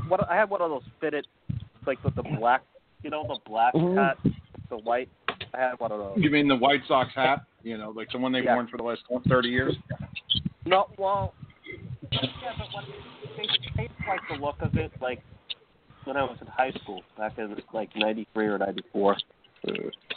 What 0.07 0.27
I 0.29 0.35
had 0.35 0.49
one 0.49 0.61
of 0.61 0.69
those 0.69 0.83
fitted, 1.01 1.27
like 1.85 2.03
with 2.03 2.15
the 2.15 2.23
black, 2.23 2.63
you 3.03 3.09
know, 3.09 3.25
the 3.27 3.37
black 3.47 3.73
Mhm. 3.73 3.95
hat, 3.97 4.17
the 4.69 4.77
white. 4.77 5.09
I 5.53 5.57
had 5.59 5.79
one 5.79 5.91
of 5.91 5.99
those. 5.99 6.17
You 6.17 6.29
mean 6.29 6.47
the 6.47 6.55
White 6.55 6.81
Sox 6.87 7.11
hat? 7.15 7.43
You 7.63 7.77
know, 7.77 7.91
like 7.91 8.09
the 8.11 8.17
one 8.17 8.31
they've 8.31 8.43
Yeah. 8.43 8.55
worn 8.55 8.67
for 8.67 8.77
the 8.77 8.83
last 8.83 9.01
30 9.27 9.49
years? 9.49 9.75
No, 10.65 10.87
well, 10.97 11.33
yeah, 12.11 12.19
but 12.57 12.67
when 12.73 12.85
they, 13.37 13.47
they 13.75 13.89
like 14.07 14.19
the 14.29 14.35
look 14.43 14.55
of 14.61 14.75
it, 14.75 14.91
like 15.01 15.21
when 16.05 16.17
I 16.17 16.23
was 16.23 16.37
in 16.41 16.47
high 16.47 16.71
school 16.81 17.01
back 17.17 17.37
in 17.37 17.55
like 17.73 17.89
'93 17.95 18.45
or 18.47 18.57
'94. 18.57 19.17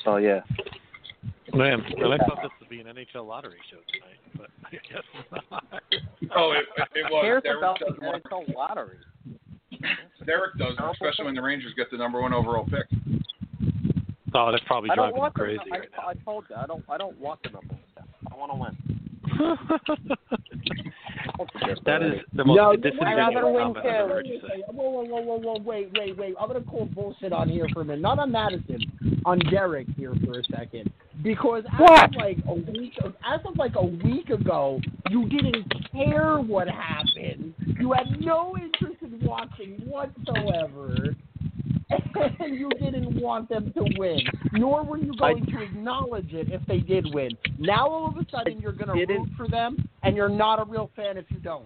So 0.05 0.16
yeah, 0.16 0.40
Man, 1.55 1.80
and 1.97 2.12
I 2.12 2.18
thought 2.18 2.38
this 2.43 2.51
would 2.60 2.68
be 2.68 2.80
an 2.80 2.86
NHL 2.86 3.26
lottery 3.26 3.59
show 3.70 3.78
tonight, 3.93 4.18
but 4.36 4.51
I 4.66 4.70
guess 4.70 5.40
not. 5.51 5.64
Oh, 6.34 6.52
it, 6.52 6.64
it 6.94 7.06
was. 7.10 7.22
cares 7.22 7.43
Derek 7.44 7.59
about 7.59 7.78
the 7.78 7.86
does 7.86 7.98
want- 8.02 8.24
NHL 8.24 8.55
lottery? 8.55 8.98
Derek 10.24 10.56
does, 10.59 10.74
especially 10.93 11.24
when 11.26 11.34
the 11.34 11.43
Rangers 11.43 11.72
get 11.76 11.90
the 11.90 11.97
number 11.97 12.20
one 12.20 12.32
overall 12.32 12.64
pick. 12.64 12.86
Oh, 14.38 14.50
that's 14.52 14.62
probably 14.66 14.90
I 14.90 14.94
don't 14.96 15.14
driving 15.14 15.16
him 15.16 15.20
want 15.22 15.34
the- 15.34 15.40
crazy 15.40 15.60
I, 15.72 15.78
now. 15.78 16.08
I 16.08 16.14
told 16.24 16.44
you, 16.50 16.56
I 16.56 16.66
don't. 16.66 16.84
I 16.90 16.98
don't 16.98 17.18
want 17.18 17.42
the 17.42 17.48
number. 17.50 17.74
one. 17.74 17.80
I 18.30 18.34
want 18.36 18.52
to 18.52 18.58
win. 18.60 18.76
that 21.84 22.02
is 22.02 22.20
the 22.34 22.44
most 22.44 22.56
No, 22.56 22.76
disingenuous 22.76 23.02
I'd 23.02 23.16
rather 23.34 23.50
win 23.50 23.74
comment 23.74 23.86
I've 23.86 23.94
ever 23.94 24.08
heard 24.14 24.26
you 24.26 24.40
say. 24.40 24.62
whoa, 24.68 24.90
whoa, 24.90 25.04
whoa, 25.04 25.20
whoa, 25.22 25.38
whoa, 25.38 25.58
wait, 25.64 25.90
wait, 25.98 26.16
wait. 26.16 26.34
I'm 26.40 26.48
gonna 26.48 26.60
call 26.62 26.86
bullshit 26.86 27.32
on 27.32 27.48
here 27.48 27.66
for 27.72 27.82
a 27.82 27.84
minute. 27.84 28.00
Not 28.00 28.18
on 28.18 28.32
Madison, 28.32 28.80
on 29.24 29.38
Derek 29.50 29.86
here 29.96 30.12
for 30.24 30.38
a 30.38 30.44
second. 30.44 30.90
Because 31.22 31.64
as 31.72 31.80
What? 31.80 32.04
of 32.04 32.10
like 32.16 32.38
a 32.46 32.54
week, 32.54 32.92
as 33.04 33.40
of 33.46 33.56
like 33.56 33.74
a 33.76 33.84
week 33.84 34.30
ago, 34.30 34.80
you 35.10 35.28
didn't 35.28 35.72
care 35.92 36.38
what 36.38 36.68
happened. 36.68 37.54
You 37.78 37.92
had 37.92 38.20
no 38.20 38.56
interest 38.56 38.96
in 39.02 39.20
watching 39.26 39.72
whatsoever. 39.86 41.14
And 41.88 42.58
you 42.58 42.68
didn't 42.80 43.20
want 43.20 43.48
them 43.48 43.72
to 43.74 43.84
win, 43.96 44.18
nor 44.52 44.82
were 44.82 44.98
you 44.98 45.12
going 45.16 45.46
to 45.46 45.62
acknowledge 45.62 46.32
it 46.32 46.48
if 46.50 46.60
they 46.66 46.78
did 46.78 47.06
win. 47.14 47.30
Now 47.58 47.88
all 47.88 48.08
of 48.08 48.16
a 48.16 48.26
sudden 48.30 48.58
you're 48.60 48.72
going 48.72 48.88
to 49.06 49.14
root 49.14 49.28
for 49.36 49.46
them, 49.48 49.88
and 50.02 50.16
you're 50.16 50.28
not 50.28 50.60
a 50.60 50.64
real 50.64 50.90
fan 50.96 51.16
if 51.16 51.26
you 51.28 51.38
don't. 51.38 51.64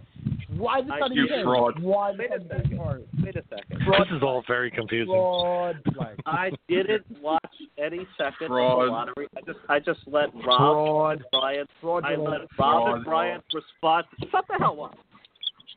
Why 0.57 0.83
the 0.83 0.93
I- 0.93 0.99
sudden 1.01 1.17
change? 1.29 1.45
fraud. 1.45 1.81
Why 1.81 2.13
Wait 2.19 2.31
a 2.33 2.41
second. 2.49 2.79
Wait 3.23 3.37
a 3.37 3.43
second. 3.49 3.79
This 3.81 4.09
is 4.17 4.23
all 4.23 4.43
very 4.47 4.71
confusing. 4.71 5.15
Fraud. 5.15 5.77
I 6.27 6.51
didn't 6.69 7.07
watch 7.23 7.41
any 7.79 8.07
second 8.19 8.49
Fraud. 8.49 8.81
of 8.83 8.87
the 8.87 8.93
lottery. 8.93 9.29
I 9.37 9.41
just 9.47 9.59
I 9.71 9.79
just 9.79 10.01
let 10.07 10.35
Rob 10.35 10.45
fraud. 10.45 11.17
and 11.19 11.25
Brian. 11.33 11.67
I 11.69 11.81
Fraudulent. 11.81 12.21
let 12.31 12.41
Rob 12.41 12.49
Fraud. 12.57 12.95
and 12.97 13.05
Brian 13.05 13.43
respond. 13.55 14.05
Shut 14.31 14.45
the 14.49 14.57
hell 14.59 14.83
up. 14.85 14.99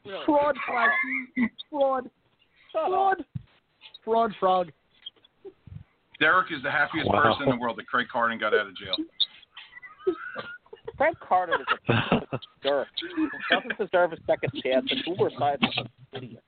Really. 0.05 0.25
Fraud, 0.25 0.55
Flaky. 0.67 1.51
Fraud. 1.69 2.09
Shut 2.73 2.81
up. 2.83 2.89
Fraud. 2.89 3.25
Fraud, 4.03 4.33
frog. 4.39 4.71
Derek 6.19 6.51
is 6.51 6.61
the 6.63 6.71
happiest 6.71 7.09
Wow. 7.09 7.21
person 7.23 7.43
in 7.43 7.49
the 7.51 7.57
world 7.61 7.77
that 7.77 7.87
Craig 7.87 8.07
Carton 8.11 8.37
got 8.37 8.53
out 8.53 8.67
of 8.67 8.75
jail. 8.75 8.95
Frank 10.97 11.17
Carter 11.19 11.53
is 11.59 11.67
a 11.89 12.39
jerk. 12.63 12.87
He 13.15 13.27
doesn't 13.49 13.77
deserve 13.77 14.13
a 14.13 14.17
second 14.27 14.51
chance, 14.63 14.85
and 14.91 15.01
Uber 15.07 15.31
Science 15.37 15.61
is 15.63 15.77
an 15.77 15.87
idiot. 16.13 16.43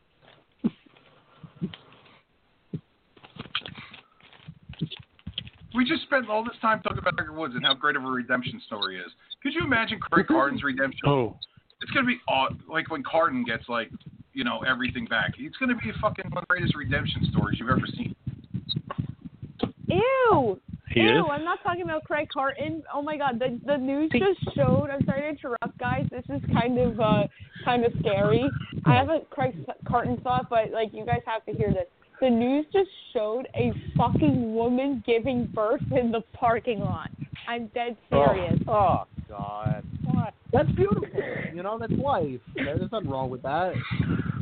We 5.73 5.83
just 5.83 6.03
spent 6.03 6.29
all 6.29 6.43
this 6.43 6.55
time 6.61 6.81
talking 6.81 6.99
about 6.99 7.17
Tiger 7.17 7.33
Woods 7.33 7.55
and 7.55 7.65
how 7.65 7.73
great 7.73 7.95
of 7.97 8.03
a 8.03 8.07
redemption 8.07 8.61
story 8.65 8.97
is. 8.97 9.11
Could 9.43 9.53
you 9.53 9.63
imagine 9.65 9.99
Craig 9.99 10.27
Carton's 10.27 10.63
redemption? 10.63 11.01
Oh, 11.05 11.37
It's 11.81 11.91
gonna 11.91 12.07
be 12.07 12.19
aw- 12.29 12.49
like 12.69 12.89
when 12.89 13.03
Carton 13.03 13.43
gets 13.43 13.67
like, 13.67 13.89
you 14.35 14.43
know, 14.43 14.59
everything 14.67 15.05
back. 15.05 15.31
It's 15.39 15.55
gonna 15.57 15.75
be 15.75 15.91
fucking 16.01 16.25
one 16.29 16.43
of 16.43 16.47
the 16.47 16.53
greatest 16.53 16.75
redemption 16.75 17.27
stories 17.31 17.57
you've 17.59 17.69
ever 17.69 17.87
seen. 17.95 18.13
Ew. 19.87 20.59
He 20.89 21.01
Ew, 21.01 21.19
is? 21.19 21.25
I'm 21.31 21.43
not 21.43 21.59
talking 21.63 21.83
about 21.83 22.03
Craig 22.03 22.27
Carton. 22.31 22.83
Oh 22.93 23.01
my 23.01 23.17
God, 23.17 23.39
the 23.39 23.59
the 23.65 23.77
news 23.77 24.11
just 24.11 24.55
showed. 24.55 24.89
I'm 24.91 25.03
sorry 25.05 25.21
to 25.21 25.29
interrupt, 25.29 25.77
guys. 25.79 26.05
This 26.11 26.25
is 26.29 26.41
kind 26.53 26.77
of 26.77 26.99
uh 26.99 27.23
kind 27.63 27.85
of 27.85 27.93
scary. 27.99 28.49
I 28.85 28.93
have 28.93 29.09
a 29.09 29.21
Craig 29.31 29.55
Carton 29.87 30.17
thought, 30.21 30.49
but 30.49 30.71
like 30.71 30.89
you 30.93 31.05
guys 31.05 31.21
have 31.25 31.45
to 31.45 31.53
hear 31.53 31.71
this. 31.71 31.87
The 32.21 32.29
news 32.29 32.65
just 32.71 32.89
showed 33.13 33.47
a 33.55 33.73
fucking 33.97 34.53
woman 34.53 35.03
giving 35.05 35.47
birth 35.47 35.83
in 35.91 36.11
the 36.11 36.21
parking 36.33 36.79
lot. 36.79 37.09
I'm 37.47 37.67
dead 37.67 37.97
serious. 38.09 38.59
Oh, 38.67 38.73
oh 38.73 39.05
God. 39.27 39.83
What? 40.15 40.33
That's 40.51 40.71
beautiful. 40.71 41.09
You 41.53 41.63
know, 41.63 41.77
that's 41.77 41.91
life. 41.93 42.39
There's 42.55 42.91
nothing 42.91 43.09
wrong 43.09 43.29
with 43.29 43.41
that. 43.43 43.73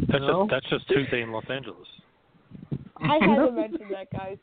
That's 0.10 0.24
just 0.24 0.50
that's 0.50 0.70
just 0.70 0.88
Tuesday 0.88 1.22
in 1.22 1.32
Los 1.32 1.46
Angeles. 1.50 1.88
I 2.98 3.14
had 3.22 3.36
to 3.46 3.52
mention 3.52 3.88
that, 3.92 4.12
guys. 4.12 4.38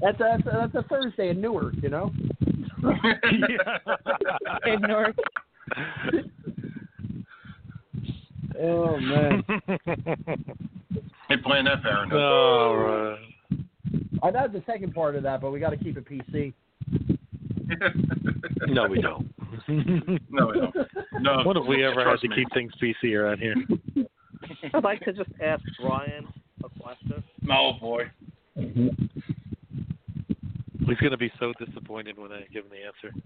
That's 0.00 0.20
a, 0.20 0.36
that's 0.36 0.46
a, 0.46 0.68
that's 0.72 0.74
a 0.74 0.88
Thursday 0.88 1.30
in 1.30 1.40
Newark, 1.40 1.74
you 1.80 1.88
know. 1.88 2.12
In 4.66 4.80
Newark. 4.82 5.16
Oh 8.60 8.98
man. 8.98 9.44
They 11.28 11.36
playing 11.38 11.64
that 11.64 11.82
Baron. 11.82 12.12
All 12.12 12.76
right. 12.76 13.18
I 14.22 14.30
know 14.30 14.48
the 14.48 14.62
second 14.66 14.94
part 14.94 15.16
of 15.16 15.22
that, 15.24 15.40
but 15.40 15.50
we 15.50 15.60
got 15.60 15.70
to 15.70 15.76
keep 15.76 15.96
it 15.96 16.04
PC. 16.08 16.52
No, 18.68 18.86
we 18.88 19.00
don't. 19.00 19.32
no, 20.30 20.46
we 20.48 20.60
don't. 20.60 20.74
No. 21.20 21.42
When 21.44 21.56
have 21.56 21.66
we 21.66 21.84
ever 21.84 22.04
had 22.08 22.18
to 22.20 22.28
me. 22.28 22.36
keep 22.36 22.48
things 22.52 22.72
PC 22.82 23.14
around 23.16 23.38
here? 23.38 23.54
I'd 24.74 24.82
like 24.84 25.00
to 25.04 25.12
just 25.12 25.30
ask 25.42 25.62
Brian 25.80 26.26
a 26.64 26.68
question. 26.80 27.22
Oh 27.50 27.72
boy. 27.80 28.04
He's 30.86 30.98
going 30.98 31.10
to 31.10 31.16
be 31.16 31.32
so 31.40 31.52
disappointed 31.64 32.18
when 32.18 32.32
I 32.32 32.40
give 32.52 32.64
him 32.64 32.70
the 32.70 32.84
answer. 32.86 33.16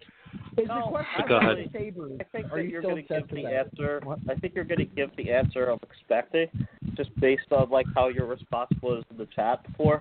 Is 0.59 0.69
No, 0.69 0.97
the 1.19 1.29
Go 1.29 1.37
about 1.37 1.53
ahead. 1.53 1.69
I 1.75 2.25
think 2.33 2.47
Are 2.53 2.57
that 2.57 2.65
you 2.65 2.71
you're 2.71 2.83
going 2.83 2.97
to 2.97 3.03
give 3.03 3.29
the 3.29 3.43
that? 3.43 3.53
answer. 3.53 4.01
I 4.29 4.35
think 4.35 4.55
you're 4.55 4.65
going 4.65 4.79
to 4.79 4.85
give 4.85 5.11
the 5.17 5.31
answer 5.31 5.69
I'm 5.71 5.79
expecting, 5.83 6.49
just 6.97 7.11
based 7.21 7.51
on 7.53 7.71
like 7.71 7.87
how 7.95 8.09
your 8.09 8.27
response 8.27 8.71
was 8.83 9.05
in 9.11 9.17
the 9.19 9.27
chat 9.35 9.63
before. 9.67 10.01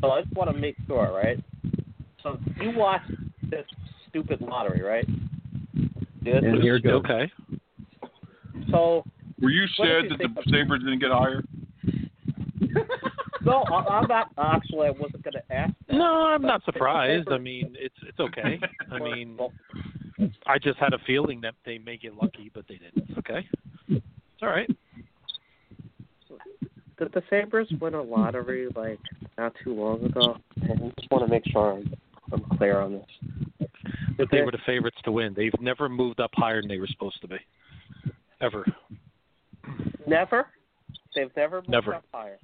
So 0.00 0.10
I 0.10 0.22
just 0.22 0.34
want 0.34 0.50
to 0.50 0.56
make 0.56 0.76
sure, 0.86 1.12
right? 1.12 1.38
So 2.22 2.38
you 2.60 2.72
watched 2.76 3.10
this 3.50 3.66
stupid 4.08 4.40
lottery, 4.40 4.82
right? 4.82 5.06
Good. 6.24 6.44
And 6.44 6.62
here 6.62 6.78
goes. 6.78 7.02
Okay. 7.04 7.30
So 8.70 9.04
Were 9.40 9.50
you 9.50 9.66
sad 9.76 10.04
you 10.04 10.08
that 10.10 10.18
the 10.18 10.42
Sabres 10.50 10.80
didn't 10.80 11.00
get 11.00 11.10
higher? 11.10 11.42
no, 13.44 13.62
I, 13.70 13.84
I'm 13.88 14.08
not 14.08 14.30
actually. 14.38 14.88
I 14.88 14.90
wasn't 14.90 15.22
going 15.22 15.34
to 15.34 15.52
ask. 15.52 15.72
That, 15.88 15.96
No, 15.96 16.26
I'm 16.26 16.42
not 16.42 16.64
surprised. 16.64 17.28
I 17.30 17.38
mean, 17.38 17.74
it's 17.78 17.94
it's 18.06 18.20
okay. 18.20 18.60
I 18.90 18.98
mean, 19.02 19.38
I 20.46 20.58
just 20.58 20.78
had 20.78 20.92
a 20.92 20.98
feeling 21.06 21.40
that 21.42 21.54
they 21.64 21.78
may 21.78 21.96
get 21.96 22.14
lucky, 22.14 22.50
but 22.54 22.66
they 22.68 22.76
didn't. 22.76 23.08
It's 23.08 23.18
okay. 23.18 23.46
It's 23.88 24.02
all 24.42 24.48
right. 24.48 24.68
did 26.98 27.12
the 27.12 27.22
Sabres 27.30 27.68
win 27.80 27.94
a 27.94 28.02
lottery 28.02 28.68
like 28.76 29.00
not 29.38 29.54
too 29.64 29.74
long 29.74 30.04
ago? 30.04 30.36
I 30.62 30.66
just 30.98 31.10
want 31.10 31.24
to 31.24 31.28
make 31.28 31.44
sure 31.50 31.72
I'm, 31.74 31.94
I'm 32.32 32.44
clear 32.56 32.80
on 32.80 32.92
this. 32.92 33.68
But 34.16 34.28
they 34.30 34.42
were 34.42 34.50
the 34.50 34.58
favorites 34.66 34.98
to 35.04 35.12
win. 35.12 35.34
They've 35.34 35.52
never 35.60 35.88
moved 35.88 36.20
up 36.20 36.30
higher 36.34 36.60
than 36.60 36.68
they 36.68 36.78
were 36.78 36.86
supposed 36.86 37.20
to 37.22 37.28
be. 37.28 37.36
Ever. 38.40 38.64
Never. 40.06 40.46
They've 41.14 41.30
never 41.36 41.56
moved 41.56 41.68
Never. 41.68 41.94
up 41.94 42.04
higher. 42.12 42.38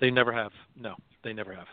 They 0.00 0.10
never 0.10 0.32
have. 0.32 0.52
No, 0.78 0.94
they 1.24 1.32
never 1.32 1.54
have. 1.54 1.66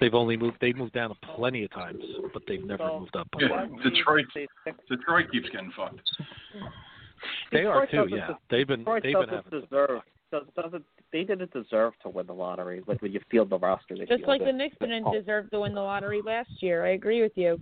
They've 0.00 0.14
only 0.14 0.36
moved. 0.36 0.58
They've 0.60 0.76
moved 0.76 0.92
down 0.92 1.12
plenty 1.36 1.64
of 1.64 1.72
times, 1.72 2.02
but 2.32 2.42
they've 2.46 2.64
never 2.64 2.84
So- 2.86 3.00
moved 3.00 3.16
up. 3.16 3.28
Yeah, 3.38 3.66
Detroit. 3.82 4.26
teams 4.32 4.48
they 4.64 4.70
picked- 4.72 4.88
Detroit 4.88 5.30
keeps 5.32 5.48
getting 5.50 5.70
fucked. 5.72 6.00
They 7.50 7.64
are 7.64 7.86
too. 7.86 8.06
Yeah, 8.08 8.28
des- 8.28 8.34
they've 8.50 8.66
been. 8.66 8.80
Detroit 8.80 9.02
They've 9.02 9.14
been 9.14 9.28
having. 9.28 9.50
some- 9.50 9.60
deserve. 9.60 10.02
Does, 10.30 10.46
doesn't 10.54 10.84
they 11.12 11.24
didn't 11.24 11.52
deserve 11.52 11.94
to 12.02 12.08
win 12.08 12.26
the 12.26 12.34
lottery? 12.34 12.82
Like 12.86 13.00
when 13.02 13.12
you 13.12 13.20
field 13.30 13.50
the 13.50 13.58
roster, 13.58 13.96
they 13.96 14.06
Just 14.06 14.24
like 14.26 14.40
the 14.40 14.46
fielded. 14.46 14.54
Knicks 14.56 14.76
didn't 14.80 15.12
deserve 15.12 15.50
to 15.50 15.60
win 15.60 15.74
the 15.74 15.80
lottery 15.80 16.20
last 16.24 16.50
year. 16.60 16.84
I 16.84 16.90
agree 16.90 17.22
with 17.22 17.32
you. 17.34 17.60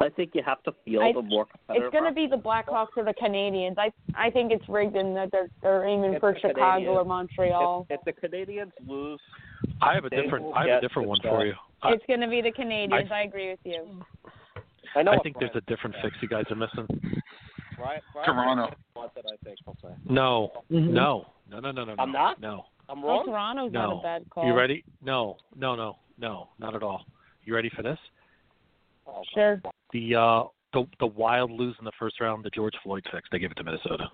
I 0.00 0.08
think 0.08 0.32
you 0.34 0.42
have 0.44 0.62
to 0.64 0.72
field 0.84 1.04
I- 1.04 1.18
a 1.18 1.22
more 1.22 1.46
competitive. 1.46 1.86
It's 1.86 1.92
going 1.92 2.04
to 2.04 2.12
be 2.14 2.26
the 2.26 2.36
Blackhawks 2.36 2.96
or 2.96 3.04
the 3.04 3.14
Canadiens. 3.14 3.76
I 3.78 3.92
I 4.16 4.30
think 4.30 4.52
it's 4.52 4.68
rigged 4.68 4.96
and 4.96 5.16
that 5.16 5.30
they're 5.30 5.48
they're 5.62 5.84
aiming 5.86 6.14
It's 6.14 6.20
for 6.20 6.32
the 6.32 6.40
Chicago 6.40 6.62
Canadiens. 6.62 6.96
or 6.96 7.04
Montreal. 7.04 7.86
If, 7.88 8.00
if 8.00 8.20
the 8.20 8.28
Canadiens 8.28 8.72
lose, 8.86 9.20
I 9.80 9.94
have 9.94 10.04
a 10.04 10.10
different. 10.10 10.46
I 10.54 10.66
have 10.66 10.78
a 10.78 10.80
different 10.80 11.08
one 11.08 11.18
shot. 11.22 11.30
for 11.30 11.46
you. 11.46 11.54
I, 11.82 11.92
It's 11.92 12.04
going 12.06 12.20
to 12.20 12.28
be 12.28 12.40
the 12.40 12.50
Canadiens. 12.50 13.12
I, 13.12 13.22
agree 13.22 13.50
with 13.50 13.60
you. 13.64 14.02
I 14.96 15.02
know. 15.02 15.12
I 15.12 15.18
think 15.18 15.36
there's 15.38 15.54
a 15.54 15.60
different 15.62 15.94
fix 16.02 16.16
you 16.20 16.28
guys 16.28 16.44
are 16.50 16.56
missing. 16.56 17.22
Brian, 17.76 18.00
Brian 18.12 18.26
Toronto. 18.26 18.74
What 18.94 19.14
did 19.14 19.24
I 19.26 19.36
think? 19.44 19.58
I'll 19.66 19.76
say. 19.82 19.94
No, 20.08 20.50
no, 20.70 21.00
no, 21.50 21.60
no, 21.60 21.70
no, 21.72 21.84
no. 21.84 21.94
I'm 21.98 22.12
not? 22.12 22.40
No, 22.40 22.64
I'm 22.88 23.02
Well, 23.02 23.16
wrong. 23.16 23.24
Toronto's 23.26 23.72
no. 23.72 23.80
not 23.80 23.98
a 23.98 24.02
bad 24.02 24.30
call. 24.30 24.46
You 24.46 24.54
ready? 24.54 24.84
No, 25.02 25.36
no, 25.56 25.74
no, 25.74 25.96
no, 26.18 26.48
not 26.58 26.74
at 26.74 26.82
all. 26.82 27.04
You 27.44 27.54
ready 27.54 27.70
for 27.74 27.82
this? 27.82 27.98
Oh, 29.06 29.22
Sure. 29.34 29.60
The 29.92 30.14
uh, 30.14 30.42
the 30.72 30.86
the 30.98 31.06
Wild 31.06 31.50
lose 31.50 31.76
in 31.78 31.84
the 31.84 31.92
first 31.98 32.20
round. 32.20 32.44
The 32.44 32.50
George 32.50 32.74
Floyd 32.82 33.04
fix. 33.12 33.28
They 33.30 33.38
give 33.38 33.50
it 33.50 33.56
to 33.56 33.64
Minnesota. 33.64 34.08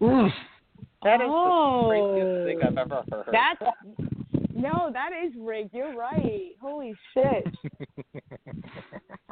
That 0.00 1.20
is 1.20 1.28
Oh. 1.28 1.88
the 1.88 1.88
craziest 1.90 2.46
thing 2.46 2.68
I've 2.78 2.78
ever 2.78 3.02
heard. 3.10 3.26
That's 3.32 3.62
no, 4.54 4.90
that 4.92 5.10
is 5.26 5.32
rigged. 5.38 5.74
You're 5.74 5.94
right. 5.96 6.52
Holy 6.60 6.94
shit. 7.12 7.46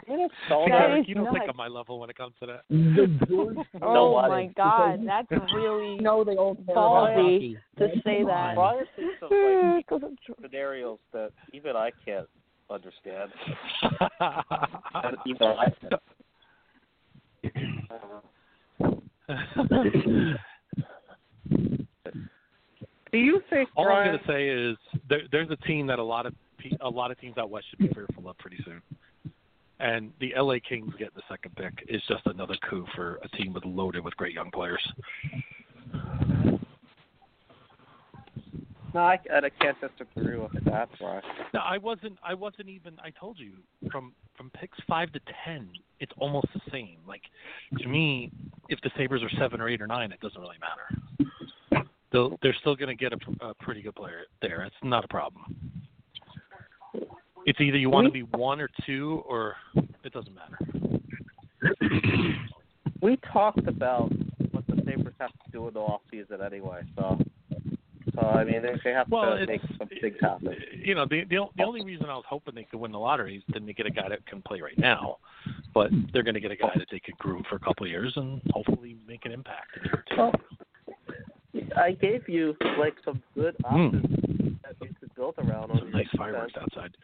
It 0.09 0.15
is 0.15 0.31
so 0.49 0.65
That 0.69 0.89
Derek, 0.89 1.09
you 1.09 1.15
don't 1.15 1.27
think 1.27 1.39
nuts. 1.39 1.51
I'm 1.51 1.57
my 1.57 1.69
level 1.69 1.99
when 2.01 2.11
it 2.11 2.17
comes 2.17 2.35
to 2.41 2.47
that. 2.47 2.63
Oh 3.83 3.95
Nobody. 3.95 4.47
my 4.47 4.53
god, 4.57 5.01
that's 5.07 5.29
really 5.55 5.97
know 5.97 6.25
they 6.25 6.37
all 6.37 6.55
care 6.55 6.75
Ballsy 6.75 7.57
to 7.79 7.89
say 8.05 8.25
that. 8.25 8.31
on. 8.31 8.55
Brian 8.57 8.85
thinks 8.97 9.23
of 9.23 9.31
like 9.31 9.87
scenarios 10.43 10.99
that 11.13 11.31
even 11.53 11.77
I 11.77 11.91
can't 12.05 12.29
understand. 12.71 13.31
Even 15.27 15.47
I 15.47 15.73
can't. 15.81 16.03
Do 23.13 23.19
you 23.19 23.43
think 23.51 23.69
All 23.77 23.85
Brian? 23.85 24.09
I'm 24.09 24.17
going 24.17 24.21
to 24.21 24.27
say 24.27 24.49
is 24.49 25.01
there, 25.09 25.21
there's 25.31 25.51
a 25.51 25.57
team 25.67 25.87
that 25.89 25.99
a 25.99 26.03
lot 26.03 26.25
of 26.25 26.35
pe- 26.59 26.77
a 26.81 26.89
lot 26.89 27.11
of 27.11 27.21
teams 27.21 27.37
out 27.37 27.51
west 27.51 27.67
should 27.71 27.79
be 27.79 27.89
fearful 27.89 28.29
of 28.29 28.39
pretty 28.39 28.59
soon. 28.65 28.81
And 29.81 30.13
the 30.21 30.33
LA 30.37 30.57
Kings 30.67 30.93
getting 30.93 31.15
the 31.15 31.23
second 31.29 31.55
pick 31.57 31.85
is 31.89 32.01
just 32.09 32.23
another 32.27 32.55
coup 32.69 32.87
for 32.95 33.19
a 33.23 33.29
team 33.37 33.53
with 33.53 33.65
loaded 33.65 34.05
with 34.05 34.17
great 34.17 34.33
young 34.33 34.51
players. 34.51 34.81
No, 38.95 39.01
I, 39.01 39.19
I 39.31 39.49
can't 39.61 39.77
disagree 39.81 40.39
with 40.39 40.53
that, 40.67 40.89
Brian. 41.01 41.23
No, 41.55 41.61
I 41.61 41.79
wasn't. 41.79 42.19
I 42.23 42.35
wasn't 42.35 42.69
even. 42.69 42.99
I 43.03 43.11
told 43.11 43.39
you 43.39 43.53
from 43.91 44.13
from 44.37 44.51
picks 44.51 44.79
five 44.89 45.13
to 45.13 45.21
ten, 45.45 45.69
it's 46.01 46.13
almost 46.19 46.47
the 46.55 46.61
same. 46.71 46.99
Like 47.07 47.23
to 47.79 47.89
me, 47.89 48.31
if 48.69 48.81
the 48.83 48.91
Sabres 48.97 49.23
are 49.23 49.31
seven 49.39 49.61
or 49.61 49.69
eight 49.69 49.81
or 49.81 49.87
nine, 49.87 50.13
it 50.13 50.21
doesn't 50.21 50.41
really 50.41 50.59
matter. 50.61 51.31
They'll, 52.13 52.39
they're 52.43 52.57
still 52.61 52.77
going 52.77 52.97
to 52.97 53.01
get 53.01 53.13
a, 53.13 53.47
a 53.47 53.55
pretty 53.55 53.83
good 53.83 53.95
player 53.95 54.23
there. 54.41 54.63
It's 54.65 54.77
not 54.83 55.05
a 55.05 55.09
problem. 55.09 55.57
It's 57.47 57.61
either 57.61 57.77
you 57.77 57.91
want 57.91 58.07
to 58.07 58.13
be 58.13 58.23
one 58.23 58.61
or 58.61 58.69
two, 58.87 59.23
or 59.27 59.57
it 60.05 60.13
doesn't 60.13 60.35
matter. 60.35 60.59
We 63.01 63.19
talked 63.33 63.67
about 63.67 64.13
what 64.53 64.65
the 64.69 64.81
Sabres 64.87 65.15
have 65.19 65.31
to 65.31 65.51
do 65.51 65.67
in 65.67 65.75
the 65.75 65.81
off 65.81 66.03
season 66.11 66.41
anyway, 66.41 66.83
so 66.97 67.19
so 68.15 68.21
I 68.21 68.45
mean 68.45 68.63
they, 68.63 68.93
have 68.93 69.09
to 69.09 69.45
make 69.47 69.61
some 69.79 69.89
things 69.89 70.17
happen. 70.21 70.55
You 70.77 70.95
know, 70.95 71.07
the 71.09 71.25
the, 71.25 71.47
the 71.57 71.65
only 71.65 71.85
reason 71.85 72.07
I 72.07 72.15
was 72.15 72.25
hoping 72.29 72.55
they 72.55 72.65
could 72.65 72.79
win 72.79 72.93
the 72.93 72.99
lottery 72.99 73.39
is 73.39 73.43
then 73.49 73.67
they 73.67 73.73
get 73.73 73.87
a 73.87 73.91
guy 73.91 74.09
that 74.09 74.25
can 74.27 74.43
play 74.43 74.61
right 74.61 74.79
now, 74.79 75.17
but 75.75 75.91
they're 76.13 76.23
going 76.23 76.35
to 76.35 76.41
get 76.41 76.53
a 76.53 76.57
guy 76.57 76.73
that 76.77 76.87
they 76.93 77.01
could 77.01 77.19
groom 77.19 77.43
for 77.49 77.57
a 77.57 77.61
couple 77.61 77.87
of 77.87 77.91
years 77.91 78.13
and 78.17 78.41
hopefully 78.53 78.97
make 79.09 79.25
an 79.25 79.33
impact. 79.33 79.77
in 79.77 79.83
a 79.83 79.87
year 79.87 79.95
or 79.95 80.05
two. 80.09 80.17
Well, 80.17 80.33
I 81.77 81.93
gave 81.93 82.29
you 82.29 82.57
like 82.79 82.95
some 83.05 83.23
good 83.35 83.57
Hmm. 83.65 83.77
options 83.77 84.59
that 84.63 84.77
you 84.81 84.95
could 85.01 85.15
build 85.15 85.35
around 85.39 85.71
on. 85.71 85.79
Some 85.79 85.91
nice 85.91 86.07
fireworks 86.17 86.55
outside. 86.61 86.97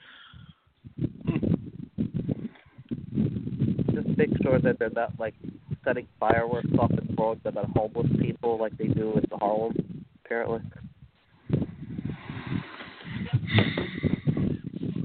Just 3.94 4.16
make 4.16 4.30
sure 4.42 4.58
that 4.60 4.78
they're 4.78 4.90
not 4.90 5.12
like 5.18 5.34
setting 5.84 6.06
fireworks 6.20 6.68
off 6.78 6.90
and 6.90 7.14
throwing 7.16 7.40
them 7.44 7.58
at 7.58 7.64
homeless 7.76 8.06
people 8.20 8.58
like 8.58 8.76
they 8.78 8.86
do 8.88 9.12
in 9.16 9.24
the 9.30 9.36
Harlem, 9.36 10.04
apparently. 10.24 10.60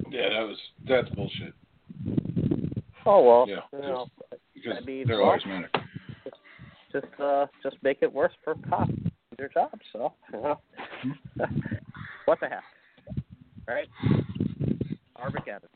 Yeah, 0.10 0.30
that 0.30 0.48
was 0.48 0.58
that's 0.88 1.10
bullshit. 1.16 1.54
Oh 3.06 3.24
well, 3.24 3.46
Yeah, 3.48 3.60
you 3.74 3.80
know, 3.80 4.08
Because 4.54 4.78
I 4.82 4.86
mean, 4.86 5.06
they're 5.08 5.22
always 5.22 5.42
manic. 5.46 5.72
just 6.92 7.06
uh 7.20 7.48
just 7.64 7.78
make 7.84 8.00
it 8.02 8.12
worse 8.14 8.34
for 8.44 8.56
cops 8.70 8.92
in 8.92 9.12
their 9.38 9.50
jobs. 9.50 9.82
So 9.92 10.14
you 10.32 10.42
know, 10.42 10.60
what 12.26 12.40
the 12.40 12.48
heck, 12.48 12.64
right? 13.68 13.88
Armageddon. 15.16 15.70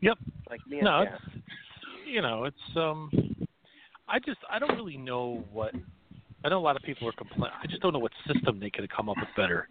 Yep. 0.00 0.18
Like 0.50 0.60
me 0.68 0.78
and 0.78 0.84
No, 0.84 1.02
it's 1.02 1.44
you 2.06 2.22
know, 2.22 2.44
it's 2.44 2.76
um 2.76 3.10
I 4.08 4.18
just 4.18 4.38
I 4.50 4.58
don't 4.58 4.76
really 4.76 4.96
know 4.96 5.44
what 5.52 5.72
I 6.44 6.48
know 6.48 6.58
a 6.58 6.60
lot 6.60 6.76
of 6.76 6.82
people 6.82 7.08
are 7.08 7.12
complaining. 7.12 7.56
I 7.62 7.66
just 7.66 7.80
don't 7.82 7.92
know 7.92 7.98
what 7.98 8.12
system 8.26 8.58
they 8.58 8.70
could 8.70 8.82
have 8.82 8.90
come 8.94 9.08
up 9.08 9.16
with 9.16 9.28
better 9.36 9.68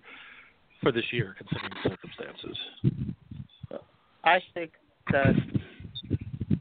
for 0.81 0.91
this 0.91 1.03
year 1.11 1.35
considering 1.37 1.71
the 1.83 1.89
circumstances. 1.89 2.57
I 4.23 4.39
think 4.53 4.71
that 5.11 5.33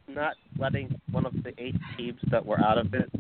not 0.08 0.34
letting 0.58 1.00
one 1.10 1.26
of 1.26 1.32
the 1.42 1.52
eight 1.58 1.76
teams 1.96 2.18
that 2.30 2.44
were 2.44 2.60
out 2.60 2.78
of 2.78 2.92
it 2.94 3.10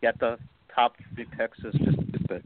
get 0.00 0.18
the 0.20 0.38
top 0.74 0.94
three 1.14 1.26
picks 1.36 1.58
is 1.60 1.74
just 1.74 1.98
stupid. 2.08 2.44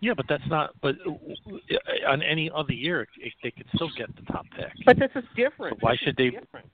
Yeah, 0.00 0.14
but 0.16 0.26
that's 0.28 0.42
not. 0.48 0.70
But 0.82 0.96
uh, 1.06 2.10
on 2.10 2.22
any 2.22 2.50
other 2.54 2.72
year, 2.72 3.02
it, 3.02 3.32
they 3.42 3.52
could 3.52 3.66
still 3.74 3.90
get 3.96 4.14
the 4.16 4.22
top 4.32 4.44
pick. 4.56 4.72
But 4.84 4.98
this 4.98 5.10
is 5.14 5.22
different. 5.36 5.76
So 5.80 5.86
why 5.86 5.92
This 5.92 6.00
should 6.00 6.08
is 6.10 6.16
they? 6.16 6.30
different. 6.30 6.66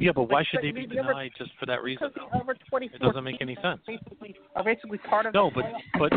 Yeah, 0.00 0.12
but 0.14 0.24
why 0.24 0.38
Like, 0.40 0.46
should 0.48 0.58
but 0.58 0.62
they 0.62 0.70
be 0.72 0.86
the 0.86 0.98
other- 1.00 1.08
denied 1.12 1.32
just 1.38 1.50
for 1.60 1.66
that 1.66 1.82
reason? 1.82 2.08
Because 2.12 2.28
the 2.30 2.36
other 2.36 2.56
24 2.68 2.96
It 2.96 3.00
doesn't 3.02 3.24
make 3.24 3.40
any 3.40 3.54
teams 3.54 3.62
sense. 3.64 3.80
Are 3.88 3.92
basically, 3.96 4.34
are 4.56 4.64
basically 4.64 4.98
part 4.98 5.26
of 5.26 5.34
No, 5.34 5.50
the 5.50 5.62
but 5.62 5.64
playoff. 6.00 6.10
but 6.10 6.12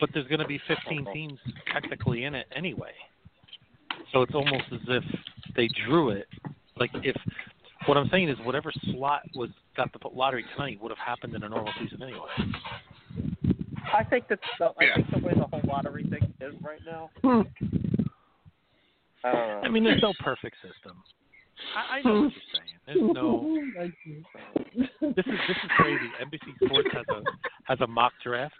but 0.00 0.10
there's 0.14 0.26
going 0.28 0.40
to 0.40 0.46
be 0.46 0.60
15 0.68 1.06
teams 1.12 1.38
technically 1.72 2.24
in 2.24 2.34
it 2.34 2.46
anyway. 2.54 2.92
So 4.12 4.22
it's 4.22 4.34
almost 4.34 4.64
as 4.72 4.80
if 4.88 5.04
they 5.56 5.68
drew 5.86 6.10
it. 6.10 6.28
Like 6.76 6.90
if 7.02 7.16
what 7.86 7.96
I'm 7.96 8.08
saying 8.10 8.28
is 8.28 8.36
whatever 8.44 8.72
slot 8.92 9.22
was 9.34 9.50
got 9.76 9.92
the 9.92 10.08
lottery 10.08 10.44
tonight 10.54 10.78
would 10.80 10.90
have 10.90 10.98
happened 10.98 11.34
in 11.34 11.42
a 11.42 11.48
normal 11.48 11.72
season 11.80 12.02
anyway. 12.02 12.28
I 13.92 14.04
think 14.04 14.28
that 14.28 14.40
the, 14.58 14.66
I 14.66 14.84
Yeah. 14.84 14.94
think 14.96 15.10
the 15.10 15.18
way 15.26 15.34
the 15.34 15.46
whole 15.46 15.62
lottery 15.64 16.04
thing 16.04 16.32
is 16.40 16.54
right 16.62 16.80
now. 16.84 17.10
I 19.24 19.32
don't. 19.32 19.64
I 19.64 19.68
mean, 19.68 19.84
there's 19.84 20.02
no 20.02 20.12
perfect 20.20 20.56
system. 20.56 21.02
I, 21.76 21.98
I 21.98 22.02
know 22.02 22.22
what 22.22 22.32
you're 22.32 22.42
saying. 22.54 22.78
There's 22.86 23.14
no. 23.14 23.58
This 25.00 25.26
is 25.26 25.38
this 25.48 25.56
is 25.64 25.70
crazy. 25.76 26.08
NBC 26.22 26.66
Sports 26.66 26.88
has 26.92 27.04
a 27.08 27.22
has 27.64 27.80
a 27.80 27.86
mock 27.86 28.12
draft, 28.22 28.54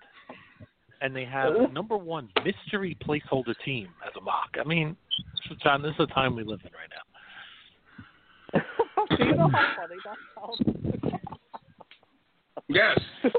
and 1.01 1.15
they 1.15 1.25
have 1.25 1.55
uh-huh. 1.55 1.67
number 1.73 1.97
one 1.97 2.29
mystery 2.45 2.97
placeholder 3.07 3.55
team 3.65 3.89
as 4.05 4.13
a 4.17 4.21
mock. 4.21 4.51
I 4.59 4.67
mean, 4.67 4.97
John, 5.63 5.83
this 5.83 5.91
is 5.93 5.99
the 5.99 6.07
time 6.07 6.35
we 6.35 6.43
live 6.43 6.61
in 6.65 6.71
right 6.73 6.91
now. 6.91 7.08
Do 9.17 9.25
you 9.25 9.35
know 9.35 9.49
how 9.49 9.75
funny 9.77 9.97
that 10.05 10.17
sounds? 10.35 10.61
Yes. 12.71 12.99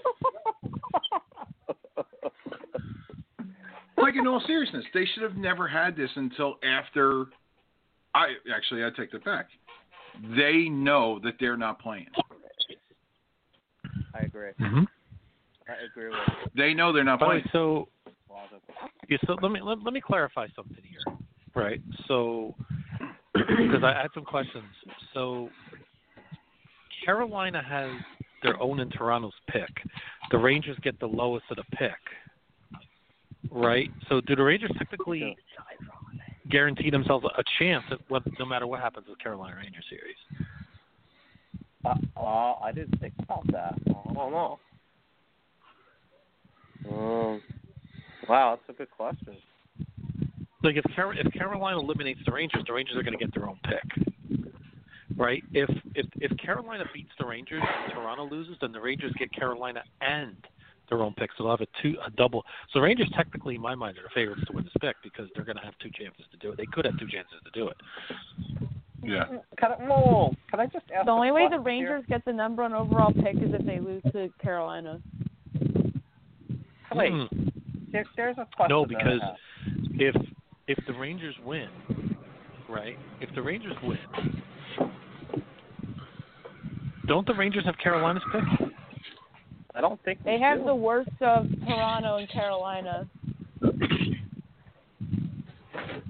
like 3.96 4.16
in 4.16 4.26
all 4.26 4.42
seriousness, 4.48 4.84
they 4.92 5.06
should 5.06 5.22
have 5.22 5.36
never 5.36 5.68
had 5.68 5.96
this 5.96 6.10
until 6.16 6.56
after. 6.64 7.26
I 8.16 8.30
actually, 8.52 8.84
I 8.84 8.90
take 8.98 9.12
that 9.12 9.24
back. 9.24 9.50
They 10.36 10.68
know 10.68 11.20
that 11.24 11.34
they're 11.40 11.58
not 11.58 11.80
playing. 11.80 12.08
I 14.16 14.22
agree. 14.22 14.50
Mm-hmm. 14.60 14.86
I 15.68 15.74
agree 15.92 16.08
with 16.08 16.18
you. 16.28 16.34
They 16.56 16.74
know 16.74 16.92
they're 16.92 17.04
not 17.04 17.20
By 17.20 17.26
the 17.26 17.30
way, 17.30 17.44
playing. 17.52 17.52
so 17.52 17.88
yeah, 19.10 19.18
so 19.28 19.36
let 19.42 19.52
me 19.52 19.62
let, 19.62 19.84
let 19.84 19.94
me 19.94 20.02
clarify 20.02 20.48
something 20.56 20.84
here, 20.84 21.16
right? 21.54 21.82
So 22.08 22.56
because 23.48 23.84
I 23.84 23.94
had 23.94 24.08
some 24.14 24.26
questions. 24.26 24.66
So 25.14 25.50
Carolina 27.06 27.62
has 27.68 27.90
their 28.44 28.62
own 28.62 28.80
in 28.80 28.90
Toronto's 28.90 29.34
pick. 29.50 29.70
The 30.32 30.38
Rangers 30.38 30.78
get 30.82 31.00
the 31.00 31.08
lowest 31.08 31.46
of 31.50 31.58
the 31.58 31.64
pick, 31.76 31.92
right? 33.52 33.90
So 34.08 34.22
do 34.22 34.36
the 34.36 34.44
Rangers 34.44 34.72
technically 34.78 35.36
guarantee 36.50 36.90
themselves 36.90 37.26
a 37.38 37.44
chance 37.60 37.84
at 37.92 38.00
what, 38.08 38.24
no 38.40 38.46
matter 38.46 38.68
what 38.68 38.80
happens 38.80 39.08
with 39.08 39.20
Carolina 39.20 39.58
Ranger 39.58 39.82
series? 39.90 40.48
Uh, 41.86 41.96
uh, 42.20 42.54
I 42.62 42.72
didn't 42.74 43.00
think 43.00 43.14
about 43.20 43.46
that. 43.52 43.76
I 43.88 44.14
don't 44.14 44.32
know. 44.32 44.60
Um, 46.90 47.42
wow, 48.28 48.58
that's 48.58 48.70
a 48.70 48.78
good 48.78 48.92
question. 48.92 49.38
Like 50.64 50.76
if 50.76 50.84
Car- 50.96 51.14
if 51.14 51.32
Carolina 51.34 51.80
eliminates 51.80 52.20
the 52.26 52.32
Rangers, 52.32 52.64
the 52.68 52.74
Rangers 52.74 52.96
are 52.98 53.04
going 53.04 53.18
to 53.18 53.24
get 53.24 53.34
their 53.34 53.48
own 53.48 53.60
pick, 53.64 54.44
right? 55.16 55.44
If 55.54 55.70
if 55.96 56.06
if 56.16 56.38
Carolina 56.38 56.86
beats 56.94 57.12
the 57.20 57.26
Rangers 57.26 57.62
and 57.64 57.94
Toronto 57.94 58.28
loses, 58.30 58.58
then 58.62 58.72
the 58.72 58.82
Rangers 58.82 59.14
get 59.18 59.32
Carolina 59.32 59.84
and 60.02 60.36
their 60.90 61.02
own 61.04 61.14
pick, 61.14 61.30
so 61.38 61.44
they'll 61.44 61.52
have 61.52 61.62
a 61.62 61.82
two 61.82 61.96
a 62.06 62.10
double. 62.12 62.44
So 62.74 62.80
the 62.80 62.84
Rangers 62.84 63.10
technically, 63.16 63.56
in 63.56 63.62
my 63.62 63.76
mind, 63.76 63.98
are 63.98 64.04
the 64.04 64.10
favorites 64.14 64.42
to 64.48 64.54
win 64.54 64.64
this 64.64 64.74
pick 64.82 64.96
because 65.04 65.28
they're 65.36 65.46
going 65.46 65.58
to 65.58 65.64
have 65.64 65.76
two 65.82 65.92
chances 65.92 66.26
to 66.32 66.38
do 66.38 66.52
it. 66.52 66.58
They 66.58 66.66
could 66.66 66.86
have 66.86 66.98
two 67.00 67.08
chances 67.08 67.38
to 67.46 67.52
do 67.52 67.68
it. 67.68 67.78
Yeah. 69.02 69.26
Can 69.58 69.72
I, 69.72 69.76
whoa, 69.86 70.36
can 70.50 70.60
I 70.60 70.66
just 70.66 70.86
ask 70.94 71.06
The 71.06 71.12
only 71.12 71.32
way 71.32 71.44
the 71.46 71.58
question 71.58 71.64
Rangers 71.64 72.04
get 72.10 72.26
the 72.26 72.34
number 72.34 72.64
one 72.64 72.74
overall 72.74 73.14
pick 73.14 73.36
is 73.36 73.54
if 73.54 73.66
they 73.66 73.80
lose 73.80 74.04
to 74.12 74.30
Carolina. 74.42 75.00
Wait, 76.94 77.12
Hmm. 77.12 77.26
there, 77.92 78.04
there's 78.18 78.38
a 78.38 78.48
question. 78.56 78.70
No, 78.76 78.86
because 78.86 79.22
if 79.94 80.16
if 80.70 80.78
the 80.86 80.94
Rangers 80.94 81.36
win, 81.44 81.68
right? 82.70 82.96
If 83.20 83.34
the 83.34 83.42
Rangers 83.42 83.74
win, 83.84 83.98
don't 87.08 87.26
the 87.26 87.34
Rangers 87.34 87.66
have 87.66 87.76
Carolina's 87.80 88.22
pick? 88.32 88.70
I 89.74 89.82
don't 89.82 90.02
think 90.04 90.24
They 90.24 90.40
have 90.40 90.64
the 90.64 90.76
worst 90.76 91.10
of 91.22 91.48
Toronto 91.68 92.18
and 92.18 92.30
Carolina. 92.30 93.10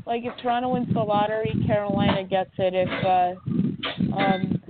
Like 0.06 0.24
if 0.26 0.34
Toronto 0.42 0.70
wins 0.74 0.94
the 0.94 1.00
lottery, 1.00 1.54
Carolina 1.66 2.24
gets 2.26 2.52
it. 2.58 2.74
If 2.76 3.06
uh, 3.06 4.16
um, 4.18 4.62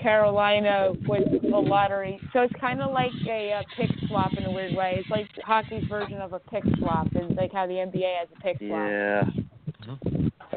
Carolina 0.00 0.92
wins 1.06 1.42
the 1.42 1.48
lottery, 1.48 2.20
so 2.32 2.40
it's 2.40 2.54
kind 2.60 2.80
of 2.80 2.92
like 2.92 3.12
a, 3.28 3.52
uh 3.52 3.62
pick 3.76 3.90
swap 4.08 4.32
in 4.36 4.44
a 4.44 4.50
weird 4.50 4.74
way. 4.74 4.96
It's 4.98 5.10
like 5.10 5.28
hockey's 5.44 5.84
version 5.88 6.20
of 6.20 6.32
a 6.32 6.38
pick 6.38 6.64
swap, 6.78 7.08
and 7.14 7.36
like 7.36 7.52
how 7.52 7.66
the 7.66 7.74
NBA 7.74 8.18
has 8.18 8.28
a 8.36 8.40
pick 8.40 8.58
swap. 8.58 8.88
Yeah. 8.88 9.22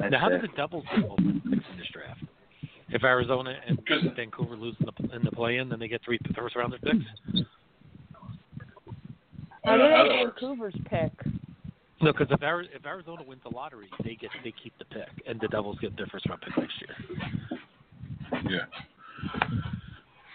Now, 0.09 0.19
how 0.19 0.29
do 0.29 0.39
the 0.41 0.47
Devils 0.55 0.83
get 0.95 1.07
both 1.07 1.17
picks 1.17 1.65
in 1.71 1.77
this 1.77 1.87
draft? 1.93 2.23
If 2.89 3.03
Arizona 3.03 3.55
and 3.67 3.79
Vancouver 4.15 4.55
lose 4.55 4.75
in 4.79 4.85
the 4.85 5.15
in 5.15 5.23
the 5.23 5.31
play-in, 5.31 5.69
then 5.69 5.79
they 5.79 5.87
get 5.87 6.01
three 6.03 6.19
first 6.35 6.55
rounder 6.55 6.77
picks. 6.79 7.45
How 9.63 9.77
do 9.77 9.83
they 9.83 9.89
have 9.89 10.07
Vancouver's 10.07 10.75
pick? 10.89 11.11
No, 12.01 12.11
because 12.11 12.27
if, 12.31 12.41
Ari- 12.41 12.69
if 12.73 12.83
Arizona 12.85 13.21
wins 13.25 13.41
the 13.43 13.55
lottery, 13.55 13.87
they 14.03 14.15
get 14.15 14.31
they 14.43 14.53
keep 14.63 14.73
the 14.79 14.85
pick, 14.85 15.07
and 15.27 15.39
the 15.39 15.47
Devils 15.47 15.77
get 15.79 15.95
their 15.95 16.07
first 16.07 16.27
round 16.27 16.41
pick 16.41 16.57
next 16.57 16.73
year. 16.81 17.61
Yeah. 18.49 18.65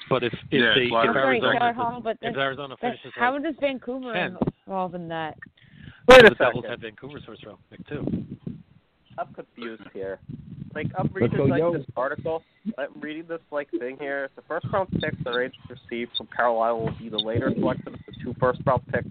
But 0.08 0.22
if 0.22 0.32
if 0.32 0.40
Yeah, 0.52 0.72
they 0.74 0.82
it's 0.82 0.92
lottery. 0.92 1.10
if 1.10 1.14
Sorry, 1.14 1.36
Arizona 1.40 1.58
Taylor 1.58 1.72
Hall, 1.72 2.00
but 2.00 2.16
if 2.22 2.36
Arizona 2.36 2.76
then 2.80 2.90
finishes 2.92 3.12
how 3.16 3.32
like 3.34 3.42
does 3.42 3.54
Vancouver 3.60 4.12
10. 4.12 4.36
involve 4.66 4.94
in 4.94 5.08
that? 5.08 5.36
Wait 6.08 6.20
a 6.20 6.28
the 6.30 6.34
Devils 6.36 6.64
second. 6.64 6.70
had 6.70 6.80
Vancouver's 6.80 7.24
first 7.26 7.44
round 7.44 7.58
pick 7.70 7.86
too. 7.88 8.04
I'm 9.18 9.32
confused 9.34 9.82
here. 9.92 10.20
Like 10.74 10.86
I'm 10.96 11.10
reading 11.12 11.36
go, 11.36 11.44
like 11.44 11.58
yo. 11.58 11.72
this 11.72 11.86
article. 11.96 12.42
I'm 12.78 13.00
reading 13.00 13.24
this 13.28 13.40
like 13.50 13.68
thing 13.70 13.96
here. 13.98 14.28
The 14.36 14.42
first 14.42 14.66
round 14.72 14.90
pick 15.00 15.14
the 15.24 15.32
Rangers 15.32 15.58
received 15.68 16.12
from 16.16 16.28
Carolina 16.28 16.76
will 16.76 16.92
be 16.98 17.08
the 17.08 17.18
later 17.18 17.50
selection 17.58 17.94
of 17.94 18.00
the 18.06 18.12
two 18.22 18.34
first 18.38 18.60
round 18.66 18.82
picks 18.92 19.08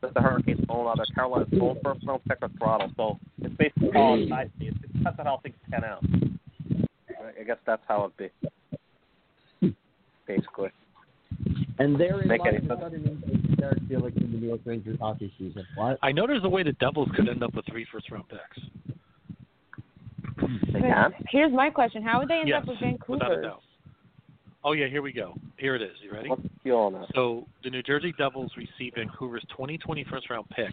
that 0.00 0.14
the 0.14 0.20
Hurricanes 0.22 0.64
own 0.70 0.86
either 0.86 1.04
Carolina's 1.14 1.48
own 1.60 1.76
first 1.84 2.06
round 2.06 2.22
pick 2.26 2.38
or 2.40 2.48
Toronto. 2.58 2.88
So 2.96 3.18
it's 3.42 3.54
basically 3.56 3.90
all 3.94 4.14
inside. 4.22 4.50
It 4.60 4.80
depends 4.80 5.18
on 5.18 5.26
how 5.26 5.38
things 5.42 5.56
pan 5.70 5.84
out. 5.84 6.02
I 7.38 7.42
guess 7.42 7.58
that's 7.66 7.82
how 7.88 8.04
it'd 8.04 8.16
be. 8.16 8.48
Basically. 10.36 10.70
And 11.78 11.98
therein 11.98 12.28
Make 12.28 12.40
lies 12.40 12.54
any 12.54 12.60
the 12.66 12.68
sense? 12.68 12.80
sudden 12.80 13.08
impact 13.08 13.50
of 13.50 13.56
Derek 13.56 13.78
Felix 13.88 14.16
in 14.16 14.32
the 14.32 14.38
New 14.38 14.48
York 14.48 14.60
Rangers 14.64 14.98
hockey 15.00 15.32
season. 15.38 15.66
What? 15.76 15.98
I 16.02 16.12
know 16.12 16.26
there's 16.26 16.44
a 16.44 16.48
way 16.48 16.62
the 16.62 16.72
Devils 16.74 17.08
could 17.14 17.28
end 17.28 17.42
up 17.42 17.54
with 17.54 17.64
three 17.66 17.86
first 17.90 18.10
round 18.10 18.24
picks. 18.28 18.66
Hmm. 20.38 20.56
They 20.72 20.80
can. 20.80 21.12
Here's 21.30 21.52
my 21.52 21.70
question: 21.70 22.02
How 22.02 22.18
would 22.20 22.28
they 22.28 22.40
end 22.40 22.48
yes, 22.48 22.62
up 22.62 22.68
with 22.68 22.76
without 22.80 23.32
a 23.32 23.36
Vancouver? 23.36 23.42
doubt. 23.42 23.62
Oh 24.62 24.72
yeah, 24.72 24.88
here 24.88 25.00
we 25.02 25.12
go. 25.12 25.34
Here 25.56 25.74
it 25.74 25.82
is. 25.82 25.96
You 26.02 26.12
ready? 26.12 26.28
What's 26.28 26.42
the 26.42 26.50
deal 26.64 26.76
on 26.76 26.92
that? 26.94 27.06
So 27.14 27.46
the 27.64 27.70
New 27.70 27.82
Jersey 27.82 28.12
Devils 28.18 28.52
receive 28.56 28.92
Vancouver's 28.94 29.44
2020 29.50 30.04
first 30.10 30.28
round 30.28 30.46
pick 30.50 30.72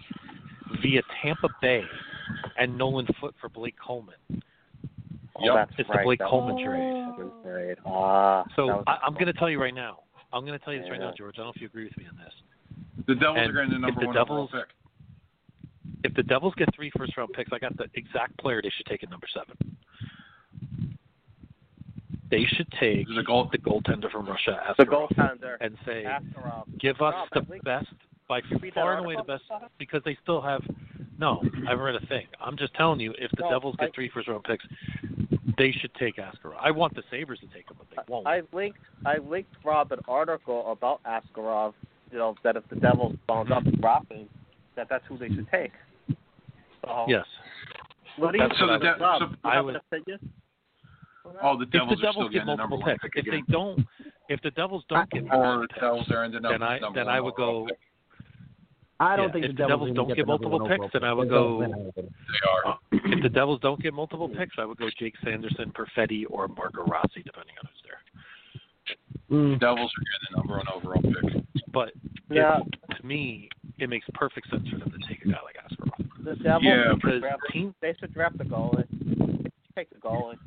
via 0.81 1.01
Tampa 1.21 1.47
Bay 1.61 1.83
and 2.57 2.77
Nolan 2.77 3.07
Foote 3.21 3.35
for 3.39 3.47
Blake 3.49 3.75
Coleman. 3.85 4.15
Oh, 5.39 5.55
that's 5.55 5.71
It's 5.77 5.89
right. 5.89 5.99
the 5.99 6.03
Blake 6.03 6.19
That 6.19 6.29
Coleman 6.29 6.55
was- 6.55 6.63
trade. 6.63 7.77
that 7.77 7.85
was. 7.85 8.45
Ah. 8.47 8.51
So 8.55 8.83
I, 8.87 8.97
I'm 9.05 9.13
going 9.13 9.27
to 9.27 9.33
tell 9.33 9.49
you 9.49 9.59
right 9.61 9.73
now. 9.73 9.99
I'm 10.33 10.45
going 10.45 10.57
to 10.57 10.63
tell 10.63 10.73
you 10.73 10.81
this 10.81 10.89
right 10.89 10.99
now, 10.99 11.13
George. 11.17 11.35
I 11.35 11.37
don't 11.37 11.47
know 11.47 11.53
if 11.55 11.61
you 11.61 11.67
agree 11.67 11.85
with 11.85 11.97
me 11.97 12.05
on 12.09 12.17
this. 12.17 12.33
The 13.07 13.15
Devils 13.15 13.37
And 13.39 13.49
are 13.49 13.53
getting 13.65 13.69
the 13.81 13.87
if 13.87 13.95
number 13.95 14.01
the 14.01 14.07
one 14.07 14.15
Devils- 14.15 14.49
overall 14.51 14.63
pick. 14.65 14.75
If 16.03 16.13
the 16.15 16.23
Devils 16.23 16.53
get 16.57 16.73
three 16.75 16.91
first 16.97 17.15
round 17.17 17.31
picks, 17.33 17.51
I 17.53 17.59
got 17.59 17.75
the 17.77 17.85
exact 17.95 18.37
player 18.39 18.61
they 18.61 18.69
should 18.75 18.85
take 18.85 19.03
at 19.03 19.09
number 19.09 19.27
seven. 19.33 19.55
They 22.29 22.43
should 22.43 22.67
take 22.79 23.07
The 23.15 23.23
goal. 23.23 23.49
the 23.51 23.57
goaltender 23.57 24.11
from 24.11 24.27
Russia, 24.27 24.59
the 24.77 24.83
Askarov, 24.85 25.09
goaltender. 25.15 25.55
and 25.61 25.77
say, 25.85 26.03
Askarov. 26.03 26.65
give 26.77 26.97
us 27.01 27.13
Rob, 27.33 27.47
the 27.47 27.59
best, 27.63 27.87
by 28.27 28.39
you 28.49 28.57
read 28.61 28.73
that 28.73 28.81
far 28.81 28.97
and 28.97 29.05
away 29.05 29.15
the 29.15 29.23
best, 29.23 29.43
because 29.79 30.01
they 30.03 30.17
still 30.23 30.41
have 30.41 30.61
No, 31.19 31.41
I 31.65 31.71
haven't 31.71 31.83
read 31.83 31.95
a 31.95 32.05
thing. 32.05 32.27
I'm 32.39 32.55
just 32.57 32.73
telling 32.75 32.99
you, 32.99 33.13
if 33.17 33.31
the 33.31 33.41
No, 33.43 33.49
Devils 33.51 33.75
get 33.79 33.89
I- 33.89 33.91
three 33.95 34.09
first 34.09 34.27
round 34.27 34.43
picks, 34.43 34.65
they 35.57 35.71
should 35.71 35.93
take 35.95 36.17
Askarov. 36.17 36.57
I 36.59 36.69
want 36.71 36.93
the 36.95 37.03
Sabres 37.09 37.39
to 37.39 37.47
take 37.47 37.69
him, 37.69 37.77
but 37.79 37.87
they 37.89 37.97
won't. 38.11 38.27
I 38.27 38.41
linked 38.53 38.77
I 39.05 39.17
linked 39.17 39.55
Rob 39.63 39.91
an 39.91 39.99
article 40.07 40.71
about 40.71 41.01
Askarov. 41.03 41.73
You 42.11 42.19
know 42.19 42.35
that 42.43 42.55
if 42.55 42.67
the 42.69 42.75
Devils 42.75 43.15
wound 43.27 43.51
up 43.51 43.63
dropping, 43.79 44.29
that 44.75 44.87
that's 44.89 45.03
who 45.07 45.17
they 45.17 45.29
should 45.29 45.49
take. 45.49 45.71
So, 46.85 47.05
yes. 47.07 47.25
What 48.17 48.31
do 48.31 48.37
you 48.37 48.47
That's 48.47 48.59
So 48.59 48.67
what 48.67 48.79
the 48.81 48.87
I 48.89 48.93
De- 48.97 49.03
Rob, 49.03 49.19
so- 49.21 49.27
you 49.29 49.37
I 49.43 49.55
have 49.55 49.65
would- 49.65 49.75
an 49.75 49.81
opinion? 49.91 50.33
Oh, 51.41 51.57
the 51.57 51.63
if 51.63 51.71
Devils 51.71 51.89
the 51.99 52.07
are 52.07 52.11
still 52.11 52.11
Devils 52.13 52.25
get 52.27 52.31
getting 52.33 52.45
the 52.47 52.55
number 52.55 52.77
multiple 52.77 52.79
one 52.79 52.99
picks, 52.99 53.15
pick 53.15 53.25
if 53.25 53.31
they 53.31 53.51
don't, 53.51 53.85
if 54.29 54.41
the 54.43 54.51
Devils 54.51 54.85
don't 54.87 55.09
get 55.09 55.23
or 55.23 55.27
multiple 55.27 55.61
the 55.61 55.67
picks, 55.67 55.81
Devils 55.81 56.11
are 56.11 56.23
ending 56.23 56.45
up 56.45 56.51
then 56.51 56.63
I 56.63 56.79
then 56.93 57.09
I 57.09 57.19
would 57.19 57.35
go. 57.35 57.65
pick. 57.65 57.77
I 58.99 59.15
don't 59.15 59.27
yeah, 59.27 59.33
think 59.33 59.45
if 59.45 59.51
the 59.51 59.53
the 59.53 59.67
Devils, 59.67 59.79
Devils 59.79 59.95
don't 59.95 60.05
gonna 60.07 60.15
get 60.15 60.27
multiple 60.27 60.59
picks, 60.67 60.71
overall 60.73 60.89
then 60.93 61.03
I 61.03 61.13
would 61.13 61.29
go. 61.29 61.59
They 61.95 62.01
are. 62.49 62.79
If 62.91 63.21
the 63.23 63.29
Devils 63.29 63.59
don't 63.61 63.81
get 63.81 63.93
multiple 63.93 64.27
picks, 64.27 64.55
I 64.57 64.65
would 64.65 64.77
go 64.77 64.89
Jake 64.97 65.13
Sanderson, 65.23 65.71
Perfetti, 65.71 66.25
or 66.29 66.47
Marco 66.47 66.83
Rossi, 66.83 67.21
depending 67.23 67.55
on 67.61 67.69
who's 67.69 67.81
there. 67.85 69.37
Mm. 69.37 69.59
Devils 69.59 69.91
are 69.91 70.03
getting 70.03 70.31
the 70.31 70.37
number 70.37 70.57
one 70.57 70.67
overall 70.73 71.01
pick. 71.01 71.43
But 71.71 71.91
Yeah. 72.29 72.59
it, 72.89 72.95
to 72.97 73.05
me, 73.05 73.49
it 73.77 73.89
makes 73.89 74.07
perfect 74.13 74.49
sense 74.49 74.67
for 74.69 74.77
them 74.79 74.89
to 74.91 75.07
take 75.07 75.23
a 75.25 75.27
guy 75.29 75.39
like 75.43 75.57
Askarov. 75.57 76.23
The 76.23 76.35
Devils 76.41 76.63
Yeah, 76.63 76.93
because 76.95 77.19
draft, 77.21 77.41
team- 77.51 77.75
they 77.81 77.93
should 77.99 78.13
draft 78.13 78.37
the 78.39 78.45
goalie. 78.45 78.87
Take 79.75 79.89
the 79.91 79.97
goalie. 79.97 80.37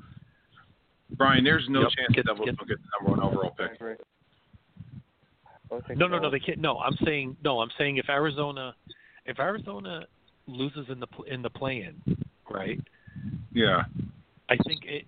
Brian, 1.16 1.44
there's 1.44 1.68
no 1.68 1.82
Yep, 1.82 1.90
chance 1.90 2.08
get- 2.14 2.24
the 2.24 2.32
Devils 2.32 2.46
get- 2.48 2.58
will 2.58 2.66
get 2.66 2.78
the 2.82 2.88
number 3.06 3.20
one 3.20 3.28
overall 3.32 3.54
I 3.60 3.68
pick. 3.68 4.00
Agree. 5.70 5.76
I'll 5.82 5.88
take 5.88 5.96
No, 5.98 6.08
no, 6.08 6.18
no, 6.18 6.30
they 6.30 6.40
can't. 6.40 6.58
No, 6.58 6.78
I'm 6.78 6.96
saying 7.04 7.36
no. 7.44 7.60
I'm 7.60 7.70
saying 7.78 7.96
if 7.98 8.08
Arizona, 8.08 8.74
if 9.26 9.38
Arizona 9.38 10.06
loses 10.46 10.86
in 10.88 11.00
the 11.00 11.06
in 11.26 11.42
the 11.42 11.50
play-in, 11.50 12.00
right? 12.50 12.80
Yeah. 13.52 13.82
I 14.48 14.56
think 14.66 14.84
it, 14.84 15.04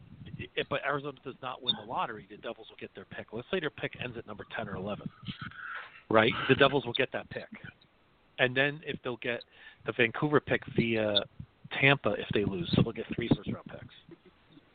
it. 0.55 0.67
But 0.71 0.81
Arizona 0.87 1.19
does 1.25 1.35
not 1.43 1.63
win 1.63 1.75
the 1.81 1.91
lottery. 1.91 2.27
The 2.31 2.37
Devils 2.37 2.69
will 2.71 2.77
get 2.79 2.95
their 2.95 3.05
pick. 3.07 3.33
Let's 3.33 3.49
say 3.51 3.61
their 3.61 3.71
pick 3.71 3.93
ends 4.03 4.17
at 4.17 4.27
number 4.27 4.45
ten 4.57 4.69
or 4.69 4.77
eleven, 4.77 5.09
right? 6.11 6.33
The 6.49 6.55
Devils 6.55 6.85
will 6.87 6.93
get 6.93 7.11
that 7.13 7.29
pick, 7.31 7.49
and 8.39 8.57
then 8.57 8.81
if 8.87 8.97
they'll 9.03 9.17
get 9.17 9.43
the 9.87 9.93
Vancouver 9.93 10.41
pick 10.41 10.63
via 10.77 11.25
Tampa 11.81 12.11
if 12.11 12.27
they 12.35 12.45
lose, 12.45 12.71
so 12.75 12.83
they'll 12.83 12.93
get 12.93 13.07
three 13.15 13.29
first-round 13.35 13.67
picks. 13.67 14.12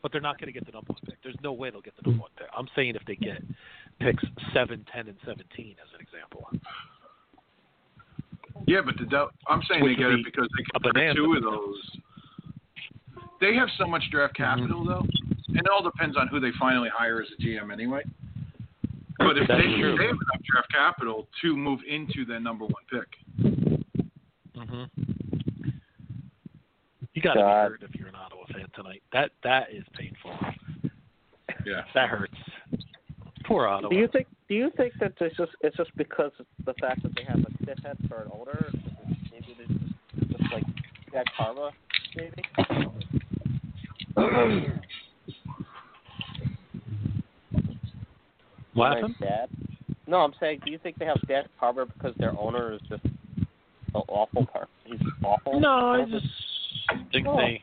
But 0.02 0.12
they're 0.12 0.20
not 0.20 0.38
going 0.38 0.46
to 0.46 0.52
get 0.52 0.64
the 0.64 0.72
number 0.72 0.92
one 0.92 1.00
pick. 1.06 1.16
There's 1.22 1.36
no 1.42 1.52
way 1.52 1.70
they'll 1.70 1.80
get 1.80 1.94
the 1.96 2.08
number 2.08 2.22
one 2.22 2.30
pick. 2.36 2.46
I'm 2.56 2.68
saying 2.76 2.94
if 2.94 3.04
they 3.06 3.16
get 3.16 3.42
picks 4.00 4.22
seven, 4.54 4.84
ten, 4.92 5.08
and 5.08 5.16
seventeen 5.24 5.74
as 5.82 5.88
an 5.94 6.00
example. 6.00 6.48
Yeah, 8.66 8.80
but 8.84 8.96
the 8.98 9.06
Dev- 9.06 9.28
I'm 9.48 9.62
saying 9.68 9.82
Which 9.82 9.96
they 9.96 10.02
get 10.02 10.08
would 10.08 10.20
it 10.20 10.24
because 10.24 10.48
they 10.56 10.64
a 10.74 10.92
can 10.92 10.94
pick 10.94 11.16
two 11.16 11.34
of 11.34 11.42
those. 11.42 11.90
They 13.40 13.54
have 13.54 13.68
so 13.78 13.86
much 13.86 14.02
draft 14.10 14.36
capital 14.36 14.84
though, 14.84 15.04
and 15.48 15.56
it 15.56 15.66
all 15.72 15.82
depends 15.82 16.16
on 16.16 16.28
who 16.28 16.38
they 16.40 16.50
finally 16.58 16.88
hire 16.92 17.20
as 17.22 17.28
a 17.38 17.42
GM 17.42 17.72
anyway. 17.72 18.02
But 19.18 19.36
if 19.38 19.48
That's 19.48 19.60
they, 19.62 19.80
true. 19.80 19.96
they 19.98 20.04
have 20.06 20.12
enough 20.14 20.42
draft 20.48 20.70
capital 20.72 21.26
to 21.42 21.56
move 21.56 21.80
into 21.88 22.24
their 22.24 22.40
number 22.40 22.64
one 22.64 22.82
pick, 22.90 23.08
hmm 24.56 24.84
You 27.14 27.22
got 27.22 27.34
to 27.34 27.38
be 27.40 27.42
God. 27.42 27.70
hurt 27.70 27.82
if 27.82 27.94
you're 27.94 28.08
an 28.08 28.14
Ottawa 28.58 28.66
fan 28.74 28.84
tonight. 28.84 29.02
That 29.12 29.30
that 29.44 29.68
is 29.72 29.84
painful. 29.96 30.36
yeah. 31.64 31.82
That 31.94 32.08
hurts. 32.08 32.34
Poor 33.44 33.66
Ottawa. 33.66 33.90
Do 33.90 33.96
you 33.96 34.08
think? 34.08 34.26
Do 34.48 34.54
you 34.54 34.70
think 34.76 34.94
that 35.00 35.12
it's 35.20 35.36
just 35.36 35.52
it's 35.60 35.76
just 35.76 35.94
because 35.96 36.32
of 36.38 36.46
the 36.64 36.74
fact 36.74 37.02
that 37.02 37.14
they 37.14 37.24
have 37.24 37.38
a 37.40 37.64
stiffhead 37.64 38.08
for 38.08 38.22
an 38.22 38.30
owner? 38.32 38.70
Maybe 39.32 39.56
it's 39.58 39.68
just, 40.18 40.30
just 40.38 40.52
like 40.52 40.64
that 41.12 41.26
karma, 41.36 41.70
maybe. 42.16 42.42
what 48.74 48.92
happened? 48.94 49.14
Dad. 49.20 49.48
No, 50.06 50.18
I'm 50.18 50.32
saying, 50.40 50.60
do 50.64 50.70
you 50.70 50.78
think 50.78 50.98
they 50.98 51.04
have 51.04 51.18
bad 51.26 51.48
karma 51.60 51.86
because 51.86 52.14
their 52.18 52.38
owner 52.38 52.72
is 52.72 52.80
just 52.88 53.04
an 53.04 53.46
awful 54.08 54.46
person? 54.46 54.68
He's 54.84 55.00
awful. 55.22 55.60
No, 55.60 55.68
I 55.92 56.04
just 56.10 56.26
think 57.12 57.26
Oh. 57.26 57.36
they. 57.36 57.60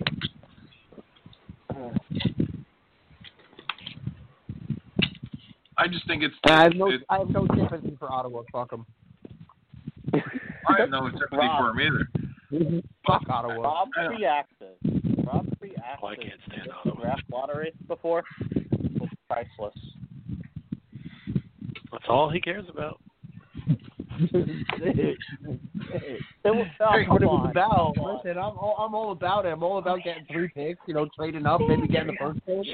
I 5.78 5.88
just 5.88 6.08
think 6.08 6.24
it's. 6.24 6.36
I 6.46 6.64
have 6.64 6.74
no, 6.76 6.90
it- 6.90 7.02
I 7.10 7.20
have 7.20 7.30
no 7.30 7.46
sympathy 7.56 7.96
for 8.00 8.12
Ottawa. 8.12 8.44
Fuck 8.52 8.72
them. 8.72 8.86
I 10.14 10.80
have 10.80 10.90
no 10.90 11.10
sympathy 11.10 11.28
for 11.32 11.74
them 11.74 11.80
either. 11.80 12.08
Mm-hmm. 12.54 12.80
Fuck 13.06 13.24
Ottawa. 13.30 13.56
Rob 13.62 13.90
I 13.98 14.04
know. 14.04 14.10
reacted. 14.10 14.68
Rob 15.26 15.46
reacted 15.60 15.84
Oh, 16.02 16.08
I 16.08 16.16
can't 16.16 16.40
stand 16.48 16.64
to 16.64 16.70
the 16.70 16.90
Ottawa. 16.92 17.02
draft 17.02 17.24
lottery 17.32 17.74
before. 17.88 18.24
was 19.00 19.10
priceless. 19.30 19.74
That's 21.92 22.06
all 22.08 22.30
he 22.30 22.40
cares 22.40 22.66
about. 22.70 23.00
It 24.20 25.18
was, 26.46 26.68
what 27.08 27.22
it 27.22 27.26
was 27.26 27.48
about. 27.52 27.94
Listen, 27.98 28.38
I'm 28.38 28.58
all, 28.58 28.76
I'm 28.80 28.94
all 28.96 29.12
about 29.12 29.46
it. 29.46 29.50
I'm 29.50 29.64
all 29.64 29.78
about 29.78 30.00
getting 30.04 30.26
three 30.32 30.50
picks. 30.50 30.80
You 30.88 30.94
know, 30.94 31.08
trading 31.18 31.46
up, 31.46 31.62
maybe 31.68 31.88
getting 31.88 32.08
the 32.08 32.18
first 32.20 32.40
pick. 32.46 32.66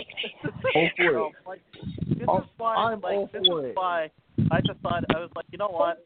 All 0.76 0.90
for 0.96 1.04
it. 1.04 1.14
No, 1.14 1.32
like, 1.46 1.62
this 2.08 2.28
I'm- 2.28 2.42
is 2.44 2.50
why, 2.58 2.76
I'm 2.76 3.02
like, 3.02 3.14
all 3.14 3.30
this 3.34 3.46
for 3.48 3.66
is 3.66 3.72
it. 3.72 3.76
why 3.76 4.10
I 4.52 4.62
decided 4.62 5.06
I 5.16 5.20
was 5.20 5.30
like, 5.36 5.46
you 5.52 5.58
know 5.58 5.68
what? 5.70 6.06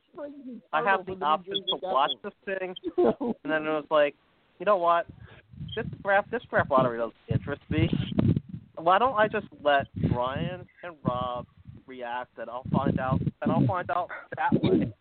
I 0.74 0.84
have 0.84 1.06
the 1.06 1.14
option 1.24 1.54
to 1.70 1.78
watch 1.82 2.12
this 2.24 2.34
thing, 2.46 2.74
and 2.98 3.36
then 3.44 3.64
it 3.66 3.70
was 3.70 3.86
like, 3.92 4.16
you 4.60 4.66
know 4.66 4.78
what? 4.78 5.06
This 5.76 5.86
draft, 6.04 6.32
this 6.32 6.42
draft 6.50 6.72
lottery 6.72 6.98
doesn't 6.98 7.14
interest 7.32 7.62
me. 7.70 7.90
Why 8.78 8.98
don't 9.00 9.16
I 9.16 9.28
just 9.28 9.48
let 9.64 9.88
Brian 10.12 10.66
and 10.84 10.96
Rob 11.04 11.46
react, 11.86 12.38
and 12.38 12.50
I'll 12.50 12.66
find 12.72 13.00
out, 13.00 13.22
and 13.42 13.52
I'll 13.52 13.66
find 13.68 13.90
out 13.92 14.10
that 14.38 14.62
way 14.64 14.92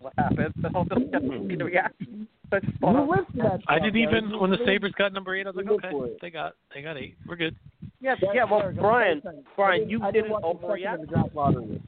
what 0.00 0.12
happens, 0.18 0.54
and 0.62 0.76
I'll 0.76 0.84
just 0.84 1.10
get 1.12 1.20
to 1.20 1.28
see 1.28 1.28
the 1.28 1.54
mm-hmm. 1.54 1.62
reaction. 1.64 2.28
I 2.52 2.58
just 2.60 2.72
You 2.72 2.78
thought, 2.80 3.08
live 3.08 3.26
for 3.26 3.42
that 3.42 3.60
I 3.68 3.78
didn't 3.78 3.96
even 4.00 4.30
You 4.30 4.40
when 4.40 4.50
the 4.50 4.58
Sabres 4.66 4.92
got 4.98 5.12
number 5.12 5.36
eight. 5.36 5.46
I 5.46 5.50
was 5.50 5.56
like, 5.56 5.68
okay, 5.68 6.16
they 6.20 6.30
got 6.30 6.54
they 6.74 6.82
got 6.82 6.96
eight. 6.96 7.16
We're 7.26 7.36
good. 7.36 7.54
yeah, 8.00 8.14
yeah. 8.34 8.44
Well, 8.44 8.72
Brian, 8.74 9.22
Brian, 9.56 9.88
you 9.88 10.02
I 10.02 10.10
didn't 10.10 10.30
watch 10.30 10.42
the 10.42 10.66
overreact. 10.66 10.94
of 10.94 11.00
the 11.00 11.06
draft 11.06 11.34
lottery. 11.34 11.82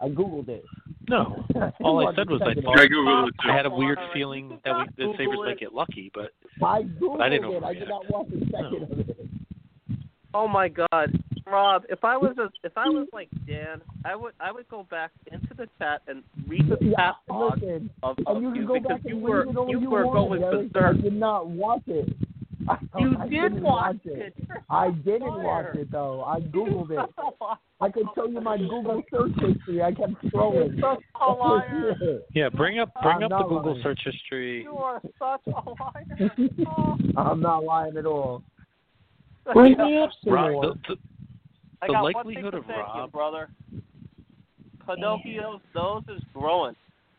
I 0.00 0.08
googled 0.08 0.48
it. 0.48 0.64
No, 1.08 1.44
all 1.84 2.06
I 2.06 2.14
said 2.16 2.28
was 2.28 2.40
I 2.42 2.60
thought 2.60 2.80
I 2.80 2.86
googled. 2.86 3.30
I 3.48 3.54
had 3.54 3.66
a 3.66 3.70
weird 3.70 3.98
feeling 4.12 4.58
that 4.64 4.74
we, 4.76 5.04
the 5.04 5.12
Sabres 5.12 5.38
it. 5.40 5.46
might 5.46 5.60
get 5.60 5.72
lucky, 5.72 6.10
but 6.14 6.32
I 6.64 6.82
googled 6.82 7.20
I 7.20 7.28
didn't 7.28 7.52
it. 7.52 7.62
I 7.62 7.74
did 7.74 7.82
overreact. 7.84 7.88
not 7.88 8.10
watch 8.10 8.26
the 8.30 8.46
second 8.46 8.82
of 8.82 8.98
it. 8.98 9.16
Oh 10.34 10.48
my 10.48 10.68
God, 10.68 11.12
Rob! 11.52 11.82
If 11.90 12.02
I 12.02 12.16
was 12.16 12.36
a, 12.38 12.48
if 12.64 12.72
I 12.76 12.88
was 12.88 13.06
like 13.12 13.28
Dan, 13.46 13.82
I 14.06 14.16
would 14.16 14.32
I 14.40 14.50
would 14.50 14.66
go 14.68 14.86
back 14.90 15.10
into 15.30 15.52
the 15.54 15.68
chat 15.78 16.00
and 16.08 16.22
read 16.48 16.68
the 16.68 16.78
Yeah, 16.80 16.96
chat 16.96 17.14
log 17.28 17.54
listen, 17.60 17.90
of, 18.02 18.16
of 18.26 18.42
you 18.42 18.54
you 18.54 18.62
because 18.72 19.00
you 19.04 19.18
were 19.18 19.40
read 19.44 19.48
it 19.50 19.56
all 19.56 19.68
you 19.68 19.80
you 19.80 19.90
were 19.90 20.06
want, 20.06 20.40
going 20.40 20.70
Derek. 20.72 20.98
I 20.98 21.00
did 21.02 21.12
not 21.12 21.46
watch 21.48 21.82
it. 21.86 22.08
I, 22.68 22.78
You 22.98 23.16
I 23.20 23.24
did 23.28 23.30
didn't 23.30 23.62
watch 23.62 23.96
it. 24.04 24.34
it. 24.38 24.48
I 24.70 24.90
didn't 24.90 25.42
watch 25.42 25.74
it 25.74 25.90
though. 25.92 26.22
I 26.24 26.40
googled 26.40 26.90
it. 26.90 27.10
I 27.80 27.90
could 27.90 28.06
tell 28.14 28.30
you 28.30 28.40
my 28.40 28.56
Google 28.56 29.02
search 29.10 29.32
history. 29.40 29.82
I 29.82 29.92
kept 29.92 30.12
scrolling. 30.26 30.78
You're 30.78 30.94
such 30.96 31.02
a 31.20 31.32
liar. 31.32 32.20
yeah, 32.34 32.48
bring 32.48 32.78
up 32.78 32.90
bring 33.02 33.16
I'm 33.16 33.22
up 33.24 33.30
the 33.30 33.42
Google 33.48 33.72
lying. 33.72 33.82
search 33.82 34.00
history. 34.04 34.62
You 34.62 34.76
are 34.76 35.02
such 35.18 35.40
a 35.48 35.70
liar. 35.70 36.30
Oh. 36.66 36.96
I'm 37.16 37.40
not 37.40 37.64
lying 37.64 37.96
at 37.96 38.06
all. 38.06 38.42
Bring 39.52 39.76
me 39.76 39.98
up 39.98 40.10
some 40.24 40.32
Rob, 40.32 40.52
more. 40.52 40.74
The, 41.82 41.86
the, 41.86 41.86
I 41.86 41.86
the 41.86 41.92
got 41.92 42.02
likelihood 42.02 42.44
one 42.44 42.54
of 42.54 42.60
thing 42.62 42.62
to 42.62 42.68
say 42.68 42.74
to 42.74 42.92
you, 42.94 43.00
Rob- 43.00 43.12
brother. 43.12 43.50
Pinocchio's 44.86 45.60
nose 45.74 46.02
is 46.08 46.22
growing. 46.34 46.74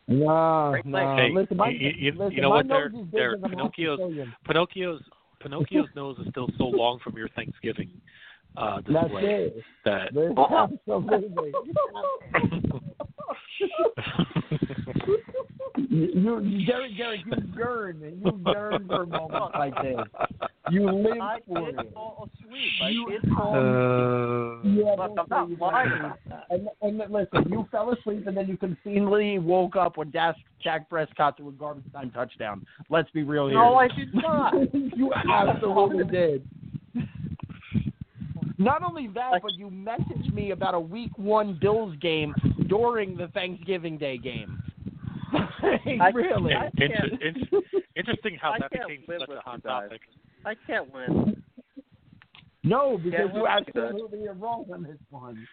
Nah, 0.08 0.72
Great 0.72 0.86
nah. 0.86 1.16
Hey, 1.16 1.32
listen, 1.34 1.58
my, 1.58 1.70
you, 1.70 1.92
you, 1.98 2.12
listen, 2.12 2.34
you 2.34 2.42
know 2.42 2.50
what? 2.50 2.68
There, 2.68 2.90
nose 2.90 3.00
is 3.00 3.06
big 3.06 3.14
there. 3.14 3.38
Pinocchio's 3.38 4.00
Pinocchio's 4.46 5.02
Pinocchio's 5.42 5.90
nose 5.96 6.18
is 6.20 6.28
still 6.30 6.50
so 6.58 6.66
long 6.66 7.00
from 7.04 7.16
your 7.16 7.30
Thanksgiving 7.30 7.90
uh, 8.58 8.82
That's 8.88 9.06
display 9.06 9.24
it. 9.24 9.64
that. 9.86 10.10
Absolutely. 10.88 11.54
you, 15.78 16.42
you, 16.44 16.66
Derek, 16.68 16.98
Derek, 16.98 17.22
you 17.26 17.32
yearn, 17.56 18.22
you 18.24 18.42
yearn 18.46 18.88
for 18.88 19.06
moments 19.06 19.56
like 19.58 19.74
this. 19.82 19.98
You 20.72 20.90
live 20.92 21.20
I 21.22 21.40
for 21.48 21.70
it. 21.70 21.94
fall. 21.94 22.30
I 22.82 22.90
You- 22.90 23.10
did 23.10 23.30
fall 23.34 23.54
Uh, 23.56 24.64
Yeah, 24.64 24.96
Look, 24.98 25.18
I'm 25.20 25.26
not 25.30 25.60
lying 25.60 25.90
that. 25.90 26.00
about 26.00 26.20
that. 26.30 26.46
And, 26.50 26.70
and 26.82 27.12
listen, 27.12 27.50
you 27.52 27.68
fell 27.72 27.92
asleep 27.92 28.28
and 28.28 28.38
then 28.38 28.48
you 28.48 28.56
conveniently 28.58 29.40
woke 29.40 29.76
up 29.76 29.98
when 29.98 30.10
Dak, 30.12 30.36
Dak 30.64 30.90
Prescott 30.90 31.36
threw 31.38 31.50
a 31.50 31.52
garbage 31.52 31.84
time 31.92 32.12
touchdown. 32.12 32.66
Let's 32.90 33.10
be 33.12 33.24
real 33.24 33.48
here. 33.48 33.58
No, 33.58 33.76
I 33.76 33.88
did 33.90 34.14
not. 34.14 34.54
you 34.74 35.12
absolutely 35.14 36.06
did. 36.06 36.48
Not 38.58 38.84
only 38.84 39.08
that, 39.16 39.42
but 39.42 39.54
you 39.56 39.70
messaged 39.70 40.32
me 40.34 40.52
about 40.52 40.76
a 40.76 40.80
Week 40.80 41.12
One 41.18 41.58
Bills 41.60 41.96
game 42.02 42.34
during 42.68 43.18
the 43.18 43.28
Thanksgiving 43.30 43.98
Day 43.98 44.18
game. 44.18 44.62
Like, 45.98 46.14
really? 46.14 46.54
I 46.54 46.66
Inter- 46.78 46.88
can't- 47.10 47.64
interesting 47.96 48.38
how 48.40 48.52
I 48.52 48.60
that 48.60 48.72
became 48.72 49.04
such 49.08 49.30
a 49.30 49.40
hot 49.40 49.56
you 49.64 49.70
guys. 49.70 49.90
Topic. 50.44 50.58
I 50.64 50.72
can't 50.72 50.94
win. 50.94 51.44
No, 52.64 52.98
because 52.98 53.12
Yeah, 53.14 53.36
you 53.36 53.44
well, 53.44 53.48
absolutely 53.48 54.28
are 54.28 54.34
wrong 54.34 54.66
on 54.74 54.84
this 54.84 54.98
one. 55.10 55.48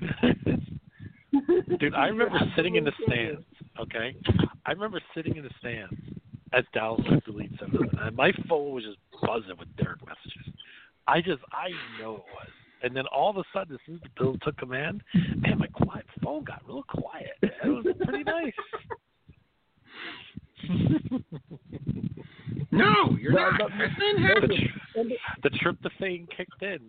Dude, 1.80 1.94
I 1.94 2.06
remember 2.06 2.38
sitting 2.56 2.76
in 2.76 2.84
the 2.84 2.92
stands. 3.06 3.44
Okay, 3.80 4.16
I 4.66 4.70
remember 4.70 5.00
sitting 5.14 5.36
in 5.36 5.42
the 5.42 5.50
stands 5.58 5.94
as 6.52 6.64
Dallas 6.72 7.04
was 7.10 7.20
the 7.26 7.32
lead 7.32 7.56
seven, 7.58 7.88
and 8.00 8.16
my 8.16 8.30
phone 8.48 8.72
was 8.72 8.84
just 8.84 8.98
buzzing 9.20 9.58
with 9.58 9.68
Derek 9.76 10.00
messages. 10.06 10.54
I 11.08 11.20
just, 11.20 11.42
I 11.52 11.70
know 12.00 12.14
it 12.14 12.24
was. 12.32 12.48
And 12.82 12.94
then 12.94 13.04
all 13.06 13.30
of 13.30 13.36
a 13.36 13.44
sudden, 13.52 13.74
as 13.74 13.80
soon 13.86 13.96
as 13.96 14.02
the 14.02 14.08
Bills 14.16 14.38
took 14.42 14.56
command, 14.58 15.02
man, 15.36 15.58
my 15.58 15.66
quiet 15.66 16.04
phone 16.22 16.44
got 16.44 16.62
real 16.66 16.84
quiet. 16.84 17.32
It 17.42 17.52
was 17.64 17.84
pretty 18.04 18.24
nice. 18.24 18.52
No, 22.70 23.16
you're 23.20 23.32
Well, 23.32 23.52
not. 23.52 23.60
but- 23.60 23.70
That 23.78 23.98
didn't 23.98 24.22
the, 24.22 24.28
happen. 24.28 24.50
tr- 24.94 25.44
the 25.44 25.50
tryptophan 25.50 26.26
kicked 26.36 26.62
in. 26.62 26.80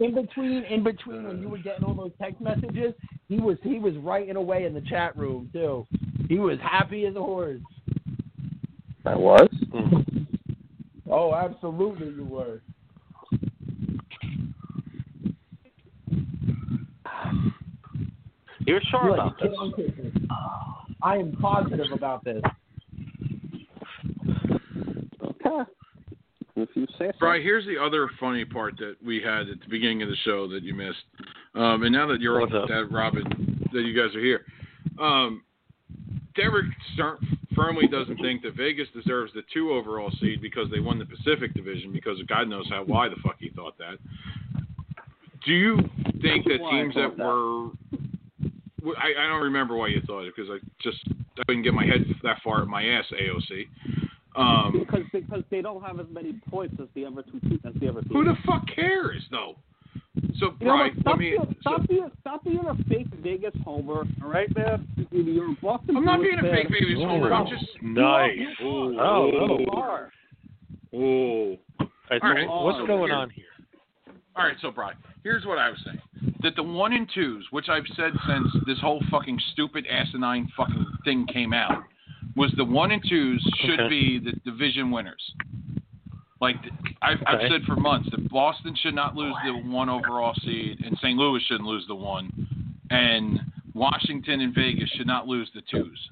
in 0.00 0.14
between, 0.14 0.64
in 0.64 0.82
between, 0.82 1.22
when 1.24 1.40
you 1.40 1.48
were 1.48 1.58
getting 1.58 1.84
all 1.84 1.94
those 1.94 2.10
text 2.20 2.40
messages, 2.40 2.92
he 3.28 3.38
was 3.38 3.58
he 3.62 3.78
was 3.78 3.94
writing 3.98 4.34
away 4.36 4.64
in 4.64 4.74
the 4.74 4.80
chat 4.82 5.16
room 5.16 5.48
too. 5.52 5.86
He 6.28 6.38
was 6.40 6.58
happy 6.60 7.06
as 7.06 7.14
a 7.14 7.20
horse. 7.22 7.60
I 9.04 9.14
was. 9.14 9.48
Oh, 11.08 11.32
absolutely, 11.32 12.08
you 12.08 12.24
were. 12.24 12.60
You're 18.66 18.80
sure 18.90 19.04
You're 19.04 19.14
about 19.14 19.40
like, 19.40 19.76
this? 19.76 19.92
"Kid, 21.12 21.20
I'm 21.20 21.32
kicking." 21.32 21.36
I 21.36 21.36
am 21.36 21.36
positive 21.40 21.92
about 21.92 22.24
this. 22.24 22.42
Okay. 25.22 25.70
If 26.56 26.68
you 26.74 26.86
say 26.98 27.08
so. 27.08 27.16
Brian, 27.20 27.42
here's 27.42 27.66
the 27.66 27.78
other 27.78 28.08
funny 28.18 28.44
part 28.44 28.76
that 28.78 28.96
we 29.04 29.20
had 29.20 29.48
at 29.48 29.60
the 29.60 29.68
beginning 29.68 30.02
of 30.02 30.08
the 30.08 30.16
show 30.24 30.48
that 30.48 30.62
you 30.62 30.74
missed. 30.74 30.96
Um, 31.54 31.82
and 31.82 31.92
now 31.92 32.06
that 32.08 32.20
you're 32.20 32.40
What's 32.40 32.54
up? 32.54 32.68
that 32.68 32.88
Robin, 32.90 33.68
that 33.72 33.82
you 33.82 33.94
guys 33.94 34.14
are 34.14 34.20
here, 34.20 34.44
um, 35.00 35.42
Derek 36.34 36.66
start, 36.94 37.18
firmly 37.54 37.86
doesn't 37.88 38.16
think 38.20 38.42
that 38.42 38.54
Vegas 38.56 38.88
deserves 38.94 39.32
the 39.34 39.42
two 39.52 39.70
overall 39.72 40.10
seed 40.20 40.42
because 40.42 40.70
they 40.70 40.80
won 40.80 40.98
the 40.98 41.06
Pacific 41.06 41.54
Division. 41.54 41.92
Because 41.92 42.18
God 42.28 42.48
knows 42.48 42.66
how 42.70 42.84
why 42.84 43.08
the 43.08 43.16
fuck 43.22 43.36
he 43.38 43.50
thought 43.50 43.76
that. 43.78 43.98
Do 45.44 45.52
you 45.52 45.78
think 46.20 46.44
that 46.44 46.58
teams 46.70 46.94
thought 46.94 47.16
that 47.16 47.24
were 47.24 47.62
well, 47.64 47.72
I, 48.98 49.24
I 49.24 49.28
don't 49.28 49.42
remember 49.42 49.76
why 49.76 49.88
you 49.88 50.00
thought 50.06 50.22
it 50.24 50.34
because 50.36 50.50
I 50.50 50.58
just 50.82 50.98
I 51.38 51.42
couldn't 51.46 51.62
get 51.62 51.74
my 51.74 51.84
head 51.86 52.04
that 52.22 52.38
far 52.44 52.62
at 52.62 52.68
my 52.68 52.82
ass 52.84 53.04
AOC. 53.12 53.66
Um, 54.36 54.72
because 54.80 55.04
because 55.12 55.42
they 55.50 55.62
don't 55.62 55.82
have 55.82 55.98
as 55.98 56.06
many 56.10 56.34
points 56.50 56.74
as 56.80 56.88
the 56.94 57.06
other 57.06 57.22
two 57.22 57.40
te- 57.40 57.60
as 57.64 57.72
the 57.80 57.88
other 57.88 58.02
teams. 58.02 58.12
who 58.12 58.24
the 58.24 58.36
fuck 58.46 58.64
cares 58.74 59.22
though? 59.30 59.56
So 60.38 60.54
You 60.60 60.66
know 60.66 60.74
what? 60.76 60.92
Brian, 60.94 61.00
Stop, 61.00 61.06
let 61.12 61.18
me. 61.18 61.30
being, 61.30 61.56
stop, 61.60 61.80
so- 61.80 61.86
being, 61.88 62.10
stop 62.20 62.44
being 62.44 62.60
a 62.68 62.74
fake 62.88 63.06
Vegas 63.22 63.54
homer, 63.64 64.04
all 64.22 64.28
right, 64.28 64.54
man? 64.56 64.86
You're 65.10 65.52
a 65.52 65.56
Boston 65.62 65.96
I'm 65.96 66.04
not 66.04 66.20
being 66.20 66.38
a 66.38 66.42
fake 66.42 66.68
Vegas 66.70 66.98
homer. 66.98 67.32
I'm 67.32 67.46
just. 67.46 67.64
Nice. 67.82 68.30
You 68.36 68.48
Oh, 68.60 68.90
You 68.90 69.00
oh. 69.00 69.64
are. 69.74 70.12
Oh. 70.94 71.56
All 71.80 71.88
right, 72.10 72.20
so 72.20 72.26
All 72.26 72.34
right, 72.34 72.48
what's 72.48 72.86
going 72.86 73.10
on 73.12 73.30
here? 73.30 73.44
All 74.36 74.44
right, 74.44 74.56
so 74.60 74.70
Brian, 74.70 74.96
here's 75.26 75.44
what 75.44 75.58
I 75.58 75.68
was 75.70 75.78
saying: 75.84 76.00
that 76.42 76.54
the 76.54 76.62
one 76.62 76.92
and 76.92 77.08
twos, 77.12 77.44
which 77.50 77.68
I've 77.68 77.86
said 77.96 78.12
since 78.28 78.46
this 78.64 78.78
whole 78.80 79.02
fucking 79.10 79.40
stupid 79.52 79.84
asinine 79.90 80.48
fucking 80.56 80.86
thing 81.04 81.26
came 81.32 81.52
out, 81.52 81.82
was 82.36 82.52
the 82.56 82.64
one 82.64 82.92
and 82.92 83.02
twos 83.08 83.42
should 83.60 83.80
Okay. 83.80 83.88
be 83.88 84.18
the 84.20 84.32
division 84.48 84.90
winners. 84.92 85.22
Like 86.40 86.56
I've, 87.02 87.18
I've 87.26 87.40
said 87.50 87.62
for 87.66 87.74
months 87.76 88.08
that 88.12 88.30
Boston 88.30 88.76
should 88.80 88.94
not 88.94 89.16
lose 89.16 89.34
the 89.44 89.68
one 89.68 89.88
overall 89.88 90.34
seed, 90.44 90.80
and 90.84 90.96
St. 90.98 91.18
Louis 91.18 91.40
shouldn't 91.48 91.68
lose 91.68 91.84
the 91.88 91.94
one, 91.94 92.30
and 92.90 93.40
Washington 93.74 94.40
and 94.42 94.54
Vegas 94.54 94.88
should 94.90 95.06
not 95.08 95.26
lose 95.26 95.50
the 95.54 95.62
twos 95.70 96.10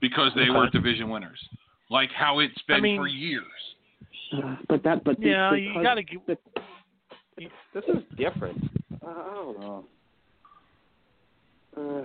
because 0.00 0.32
they 0.36 0.50
were 0.50 0.68
division 0.68 1.08
winners, 1.08 1.38
like 1.88 2.10
how 2.14 2.40
it's 2.40 2.60
been 2.68 2.76
I 2.76 2.80
mean- 2.80 2.98
for 3.00 3.06
years. 3.06 3.46
But 4.66 4.82
that, 4.84 5.04
but 5.04 5.20
Yeah, 5.20 5.50
because 5.52 5.74
you 5.76 5.82
gotta 5.82 6.02
give. 6.02 6.20
This 7.38 7.84
is 7.88 8.02
different. 8.16 8.62
Uh, 9.04 9.08
I 9.08 9.34
don't 9.34 9.60
know. 9.60 9.84
Uh, 11.76 12.04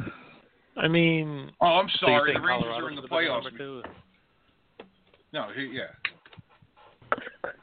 I 0.80 0.88
mean, 0.88 1.52
Oh, 1.62 1.66
I'm 1.66 1.90
sorry. 2.00 2.32
think 2.34 2.42
The 2.44 2.48
Rangers 2.48 2.64
Colorado 2.70 2.86
are 2.86 2.90
in 2.90 2.96
the 2.96 3.02
should 3.02 3.12
playoffs. 3.12 3.44
number? 3.44 3.82
No, 5.34 5.48
he, 5.56 5.72
yeah. 5.74 5.84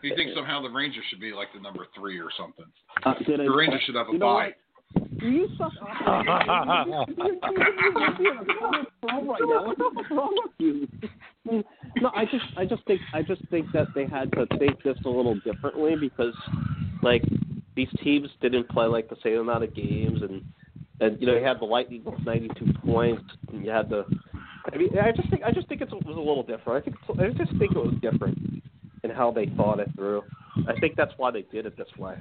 He 0.03 0.11
thinks 0.15 0.35
somehow 0.35 0.61
the 0.63 0.69
Rangers 0.71 1.05
should 1.11 1.21
be 1.21 1.33
like 1.33 1.49
the 1.55 1.61
number 1.61 1.87
three 1.99 2.19
or 2.21 2.29
something. 2.39 2.65
uh, 3.05 3.15
did 3.27 3.41
I, 3.41 3.45
The 3.45 3.51
Rangers 3.55 3.81
should 3.87 3.95
have 3.95 4.09
a 4.09 4.13
you 4.13 4.19
bye. 4.19 4.51
what? 4.95 5.19
Do 5.19 5.29
you 5.29 5.49
suck 5.59 5.73
off? 5.83 6.27
What's 9.03 10.11
wrong 10.11 10.35
with 10.45 10.53
you? 10.59 10.89
No, 12.01 12.11
I 12.15 12.25
just, 12.25 12.45
I 12.57 12.65
just 12.65 12.85
think, 12.87 13.01
I 13.13 13.23
just 13.23 13.43
think 13.51 13.67
that 13.73 13.89
they 13.95 14.07
had 14.07 14.31
to 14.33 14.47
think 14.59 14.83
this 14.83 14.97
a 15.05 15.09
little 15.09 15.35
differently 15.41 15.95
because, 16.01 16.35
like, 17.03 17.23
these 17.77 17.89
teams 18.03 18.29
didn't 18.41 18.69
play 18.69 18.87
like 18.87 19.09
the 19.09 19.17
same 19.23 19.39
amount 19.39 19.65
of 19.65 19.75
games, 19.75 20.23
and 20.23 20.45
and 21.01 21.21
you 21.21 21.27
know 21.27 21.37
you 21.37 21.45
had 21.45 21.61
the 21.61 21.65
Lightning 21.65 22.03
with 22.05 22.25
92 22.25 22.73
points, 22.85 23.25
and 23.53 23.65
you 23.65 23.71
had 23.71 23.89
the. 23.89 24.05
I 24.73 24.79
mean, 24.79 24.99
I 24.99 25.13
just 25.13 25.29
think, 25.29 25.43
I 25.43 25.51
just 25.51 25.69
think 25.69 25.83
it 25.83 25.91
was 25.91 26.17
a 26.17 26.19
little 26.19 26.43
different. 26.43 26.83
I 26.83 26.91
think, 26.91 26.97
I 27.21 27.29
just 27.37 27.59
think 27.59 27.73
it 27.73 27.79
was 27.79 27.95
different 28.01 28.39
in 29.03 29.11
how 29.11 29.31
they 29.31 29.47
thought 29.57 29.79
it 29.79 29.91
through. 29.95 30.23
I 30.67 30.79
think 30.81 30.97
that's 30.97 31.13
why 31.19 31.31
they 31.31 31.43
did 31.43 31.67
it 31.67 31.77
this 31.77 31.89
way. 31.99 32.17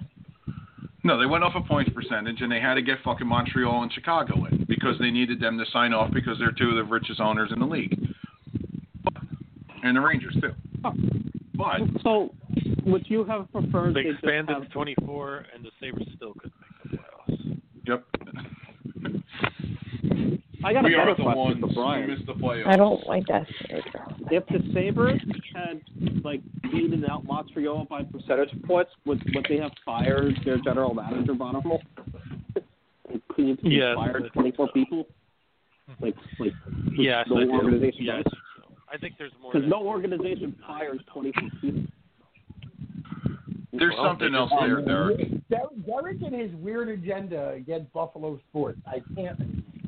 No, 1.05 1.17
they 1.19 1.25
went 1.25 1.43
off 1.43 1.53
a 1.55 1.61
points 1.61 1.91
percentage 1.93 2.41
and 2.41 2.51
they 2.51 2.61
had 2.61 2.75
to 2.75 2.81
get 2.81 2.97
fucking 3.03 3.27
Montreal 3.27 3.83
and 3.83 3.91
Chicago 3.91 4.45
in 4.45 4.65
because 4.67 4.97
they 4.99 5.11
needed 5.11 5.39
them 5.39 5.57
to 5.57 5.65
sign 5.71 5.93
off 5.93 6.11
because 6.13 6.39
they're 6.39 6.51
two 6.51 6.69
of 6.69 6.75
the 6.75 6.83
richest 6.83 7.19
owners 7.19 7.51
in 7.51 7.59
the 7.59 7.65
league. 7.65 7.97
And 9.83 9.97
the 9.97 10.01
Rangers 10.01 10.35
too. 10.41 10.53
But 11.55 11.81
So, 12.03 12.33
would 12.85 13.09
you 13.09 13.23
have 13.25 13.51
preferred 13.51 13.93
They 13.95 14.03
they 14.03 14.09
expanded 14.09 14.49
have 14.55 14.63
to 14.63 14.69
24, 14.69 15.45
and 15.53 15.65
the 15.65 15.71
Sabres 15.79 16.07
still 16.15 16.33
couldn't 16.33 16.53
make 16.61 16.91
the 16.91 16.97
playoffs. 16.97 17.61
yep. 17.87 18.05
I 20.65 20.71
got 20.71 20.85
a 20.85 20.87
we 20.87 20.95
better 20.95 21.09
are 21.11 21.15
the 21.15 21.23
question 21.23 21.37
ones 21.37 21.57
who 21.59 22.07
missed 22.07 22.25
the 22.25 22.33
playoffs. 22.33 22.67
I 22.67 22.77
don't 22.77 23.05
like 23.05 23.25
that 23.27 23.45
scenario. 23.61 23.83
If 24.31 24.45
the 24.47 24.59
Sabres 24.73 25.19
had 25.53 25.81
like 26.23 26.41
beaten 26.63 27.03
out 27.09 27.25
Montreal 27.25 27.85
by 27.89 28.03
percentage 28.03 28.49
points, 28.65 28.91
would 29.05 29.21
would 29.35 29.45
they 29.49 29.57
have 29.57 29.71
fired 29.85 30.39
their 30.45 30.57
general 30.59 30.93
manager 30.93 31.33
Botterill? 31.33 31.79
Could 33.29 33.45
you 33.45 33.57
Yes, 33.63 33.95
I 33.99 34.07
fired 34.07 34.31
twenty 34.33 34.51
four 34.51 34.67
so. 34.67 34.71
people? 34.73 35.07
Like 35.99 36.15
like 36.39 36.53
Yes, 36.97 37.27
no 37.29 37.37
I 37.37 37.43
do. 37.43 37.51
organization 37.51 38.05
Yes. 38.05 38.23
does? 38.23 38.33
I 38.91 38.97
think 38.97 39.15
there's 39.17 39.33
more. 39.41 39.51
Because 39.51 39.67
no 39.69 39.85
organization 39.85 40.55
fires 40.65 41.01
twenty 41.11 41.33
four 41.33 41.49
people. 41.59 41.83
There's 43.71 43.93
Well, 43.95 44.05
something 44.05 44.35
else 44.35 44.51
just- 44.51 44.61
there, 44.61 44.81
Derek. 44.81 45.17
Derek, 45.49 45.85
Derek 45.85 46.21
and 46.21 46.33
his 46.35 46.51
weird 46.55 46.89
agenda 46.89 47.49
against 47.51 47.91
Buffalo 47.91 48.39
sports. 48.49 48.79
I 48.85 49.01
can't. 49.15 49.39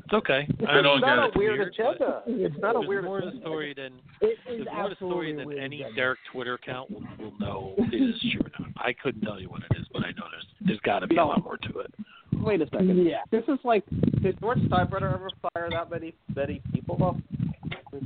It's 0.04 0.12
okay. 0.14 0.46
I 0.68 0.80
don't 0.82 0.98
it's 0.98 1.06
not 1.06 1.34
a 1.34 1.38
weird 1.38 1.58
Weird, 1.58 1.68
agenda. 1.68 2.22
It's 2.26 2.56
not 2.58 2.76
a 2.76 2.78
There's 2.78 2.88
weird 2.88 3.04
more 3.04 3.20
to 3.20 3.26
agenda. 3.26 3.40
the 3.40 3.48
story 3.48 3.74
than 3.74 3.92
It 4.20 4.38
there's 4.46 4.60
is 4.60 4.66
more 4.72 4.82
to 4.84 4.88
the 4.90 4.94
story 4.96 5.32
than 5.34 5.52
any 5.58 5.80
agenda. 5.82 5.96
Derek 5.96 6.18
Twitter 6.32 6.54
account 6.54 6.90
will, 6.90 7.02
will 7.18 7.32
know 7.40 7.74
is 7.92 8.20
true 8.32 8.40
or 8.44 8.50
not. 8.60 8.70
I 8.76 8.92
couldn't 8.92 9.22
tell 9.22 9.40
you 9.40 9.48
what 9.48 9.62
it 9.68 9.76
is, 9.80 9.86
but 9.92 10.04
I 10.04 10.10
know 10.12 10.24
there's 10.30 10.46
there's 10.60 10.80
got 10.80 11.00
to 11.00 11.06
be 11.08 11.16
a 11.16 11.24
lot 11.24 11.42
more 11.42 11.56
to 11.56 11.78
it. 11.80 11.92
Wait 12.34 12.60
a 12.60 12.66
second. 12.66 13.04
Yeah. 13.04 13.22
This 13.32 13.42
is 13.48 13.58
like 13.64 13.84
did 14.22 14.38
George 14.40 14.58
Steinbrenner 14.58 15.12
ever 15.14 15.30
fire 15.52 15.68
that 15.70 15.90
many 15.90 16.14
many 16.36 16.60
people 16.72 16.96
though? 16.98 17.16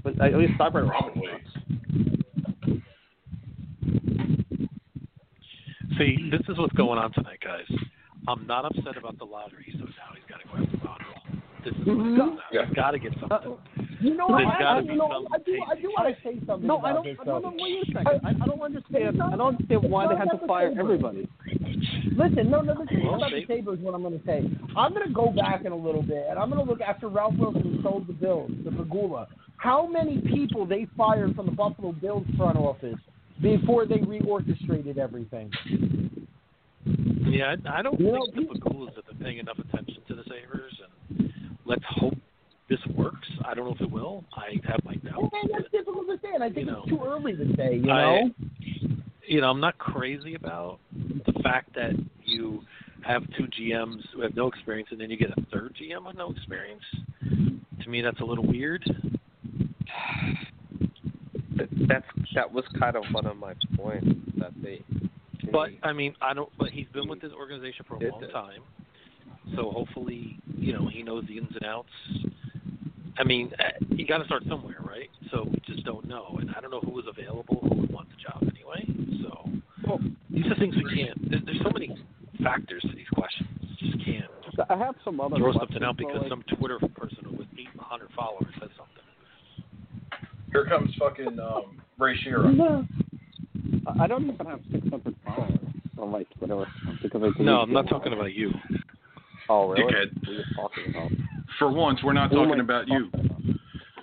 But 0.03 0.21
at 0.23 0.35
least 0.37 0.53
Steinbrenner 0.59 0.89
Probably. 0.89 1.29
See, 5.99 6.31
this 6.31 6.41
is 6.49 6.59
what's 6.59 6.73
going 6.75 6.99
on 6.99 7.13
tonight, 7.13 7.41
guys. 7.43 7.67
I'm 8.29 8.47
not 8.47 8.65
upset 8.65 8.97
about 8.97 9.19
the 9.19 9.25
lottery, 9.25 9.67
so 9.79 9.85
now 9.85 10.15
he's 10.15 10.25
got 10.29 10.41
to 10.41 10.49
go 10.49 10.63
after 10.63 10.77
Bonneville. 10.77 11.41
This 11.65 11.73
is 11.75 11.79
what's 11.79 12.01
mm-hmm. 12.01 12.17
going 12.17 12.31
on. 12.31 12.39
Yeah. 12.53 12.67
He's 12.67 12.75
got 12.75 12.91
to 12.93 12.99
get 12.99 13.13
something. 13.21 13.57
You 14.01 14.15
know, 14.15 14.29
There's 14.29 14.49
I, 14.49 14.59
gotta 14.59 14.81
I, 14.81 14.93
you 14.93 14.97
know, 14.97 15.27
I 15.33 15.39
do, 15.39 15.59
I 15.71 15.75
do 15.75 15.93
want 15.97 16.17
to 16.17 16.23
say 16.23 16.39
something 16.47 16.67
No, 16.67 16.79
about 16.79 16.89
I 16.89 16.93
don't. 16.93 17.05
this. 17.05 17.17
No, 17.27 17.41
though. 17.41 17.51
no, 17.51 17.57
wait 17.59 17.83
a 17.83 17.93
second. 17.93 18.21
I, 18.25 18.31
I 18.31 18.47
don't 18.47 18.63
understand. 18.63 19.23
I 19.23 19.37
don't 19.37 19.57
understand 19.57 19.83
why 19.91 20.09
they 20.09 20.17
had 20.17 20.31
to 20.31 20.47
fire 20.47 20.73
everybody. 20.79 21.29
Listen, 22.17 22.51
no, 22.51 22.61
no, 22.61 22.75
the 22.79 22.87
thing 22.87 23.05
Well, 23.05 23.17
about 23.17 23.31
they- 23.31 23.45
the 23.45 23.47
Sabres, 23.47 23.79
what 23.81 23.95
I'm 23.95 24.03
going 24.03 24.19
to 24.19 24.27
say. 24.27 24.49
I'm 24.77 24.95
going 24.95 25.07
to 25.07 25.13
go 25.13 25.31
back 25.31 25.65
in 25.65 25.73
a 25.73 25.77
little 25.77 26.03
bit, 26.03 26.27
and 26.31 26.39
I'm 26.39 26.51
going 26.51 26.65
to 26.65 26.71
look 26.71 26.81
after 26.81 27.09
Ralph 27.09 27.35
Wilson 27.37 27.81
sold 27.83 28.07
the 28.07 28.13
Bills, 28.13 28.51
the 28.65 28.71
Pegula. 28.71 29.27
How 29.57 29.87
many 29.87 30.21
people 30.23 30.65
they 30.65 30.87
fired 30.97 31.35
from 31.37 31.47
the 31.47 31.53
Buffalo 31.53 31.93
Bills 31.93 32.27
front 32.39 32.57
office 32.57 32.99
before 33.43 33.87
they 33.87 33.97
reorchestrated 33.99 34.99
everything? 34.99 35.51
Yeah, 37.27 37.55
I, 37.67 37.79
I 37.79 37.83
don't 37.83 38.01
You 38.01 38.13
know, 38.13 38.27
think 38.35 38.53
the 38.53 38.59
Pegulas 38.59 38.95
have 38.97 39.07
been 39.07 39.19
paying 39.19 39.39
enough 39.39 39.59
attention 39.59 39.99
to 40.09 40.15
the 40.15 40.23
Sabres, 40.25 40.73
and 41.11 41.33
let's 41.65 41.83
hope 41.89 42.15
this 42.69 42.81
works. 42.97 43.29
I 43.45 43.55
don't 43.55 43.67
know 43.67 43.75
if 43.75 43.81
it 43.81 43.91
will. 43.91 44.25
I 44.35 44.61
have 44.69 44.81
my 44.85 44.95
doubts. 44.95 45.35
That's 45.53 45.71
difficult 45.71 46.07
to 46.09 46.19
say, 46.23 46.31
and 46.35 46.43
I 46.43 46.49
think 46.49 46.67
You 46.67 46.73
know, 46.73 46.83
it's 46.87 46.89
too 46.91 47.01
early 47.05 47.37
to 47.37 47.57
say. 47.57 47.77
You 47.77 47.91
I- 47.91 48.03
know, 48.23 48.31
you 49.27 49.41
know, 49.41 49.51
I'm 49.51 49.61
not 49.61 49.79
crazy 49.79 50.35
about 50.35 50.79
the 51.27 51.33
fact 51.43 51.73
that 51.75 51.93
you 52.25 52.63
have 53.03 53.23
two 53.37 53.47
GMs 53.59 54.03
who 54.15 54.23
have 54.23 54.35
no 54.35 54.47
experience, 54.49 54.89
and 54.91 55.01
then 55.01 55.11
you 55.11 55.17
get 55.17 55.31
a 55.31 55.41
third 55.53 55.75
GM 55.81 56.07
with 56.07 56.17
no 56.17 56.31
experience. 56.33 56.83
To 57.83 57.89
me, 57.89 58.03
that's 58.03 58.21
a 58.21 58.25
little 58.25 58.47
weird. 58.47 58.83
That's 61.89 62.07
that 62.35 62.53
was 62.53 62.65
kind 62.79 62.97
of 62.97 63.05
one 63.13 63.27
of 63.27 63.37
my 63.37 63.55
points 63.77 64.07
that 64.39 64.53
they. 64.63 64.83
But 65.53 65.71
I 65.83 65.93
mean, 65.93 66.15
I 66.21 66.35
don't. 66.35 66.51
But 66.59 66.71
he's 66.71 66.87
been 66.93 67.09
with 67.09 67.21
this 67.21 67.33
organization 67.33 67.85
for 67.89 67.97
a 67.97 68.11
long 68.11 68.29
time, 68.31 68.63
so 69.57 69.71
hopefully, 69.71 70.39
you 70.57 70.73
know, 70.73 70.89
he 70.89 71.03
knows 71.03 71.25
the 71.27 71.39
ins 71.39 71.55
and 71.55 71.65
outs. 71.65 71.89
I 73.19 73.25
mean, 73.25 73.53
eh, 73.59 73.85
you 73.91 74.07
got 74.07 74.19
to 74.19 74.25
start 74.25 74.45
somewhere, 74.49 74.79
right? 74.87 75.11
So 75.31 75.45
we 75.51 75.61
just 75.67 75.85
don't 75.85 76.07
know, 76.07 76.37
and 76.41 76.51
I 76.57 76.61
don't 76.61 76.71
know 76.71 76.81
who 76.81 76.93
was 76.93 77.05
available, 77.09 77.59
who 77.63 77.81
would 77.81 77.91
want 77.93 78.09
the 78.11 78.17
job 78.23 78.43
anyway. 78.43 78.85
So 79.23 79.51
well, 79.87 80.01
these 80.31 80.47
are 80.47 80.55
things 80.57 80.75
we 80.77 80.95
can't. 80.95 81.31
There, 81.31 81.41
there's 81.45 81.61
so 81.63 81.71
many 81.73 81.97
factors 82.43 82.83
to 82.83 82.95
these 82.95 83.09
questions. 83.13 83.49
Just 83.79 84.05
can't 84.05 84.31
I 84.69 84.77
have 84.77 84.95
some 85.05 85.21
other 85.21 85.37
throw 85.37 85.53
something 85.53 85.83
out 85.83 85.97
because 85.97 86.21
like- 86.23 86.29
some 86.29 86.43
Twitter 86.57 86.79
person 86.95 87.37
with 87.39 87.49
800 87.59 88.11
followers 88.15 88.53
says. 88.61 88.71
Here 90.53 90.67
comes 90.67 90.95
fucking 90.99 91.39
um, 91.39 91.81
Ray 91.99 92.17
Shiro. 92.19 92.49
No. 92.51 92.85
I 93.87 94.05
I 94.05 94.07
don't 94.07 94.29
even 94.29 94.47
have 94.47 94.61
600 94.73 95.15
followers 95.25 95.59
on 95.99 96.11
my 96.11 96.25
Twitter 96.39 96.67
because 97.03 97.23
I 97.23 97.43
No, 97.43 97.61
I'm 97.61 97.73
not 97.73 97.89
talking 97.89 98.13
about 98.13 98.35
you. 98.35 98.53
Oh, 99.49 99.71
really? 99.71 99.93
Dickhead. 99.93 100.15
What 100.27 100.29
are 100.29 100.33
you 100.33 100.45
talking 100.57 100.85
about? 100.91 101.11
For 101.59 101.71
once, 101.71 102.01
we're 102.03 102.13
not 102.13 102.31
Who 102.31 102.41
am 102.41 102.49
talking 102.49 102.61
I 102.61 102.65
about 102.65 102.89
you. 102.89 103.11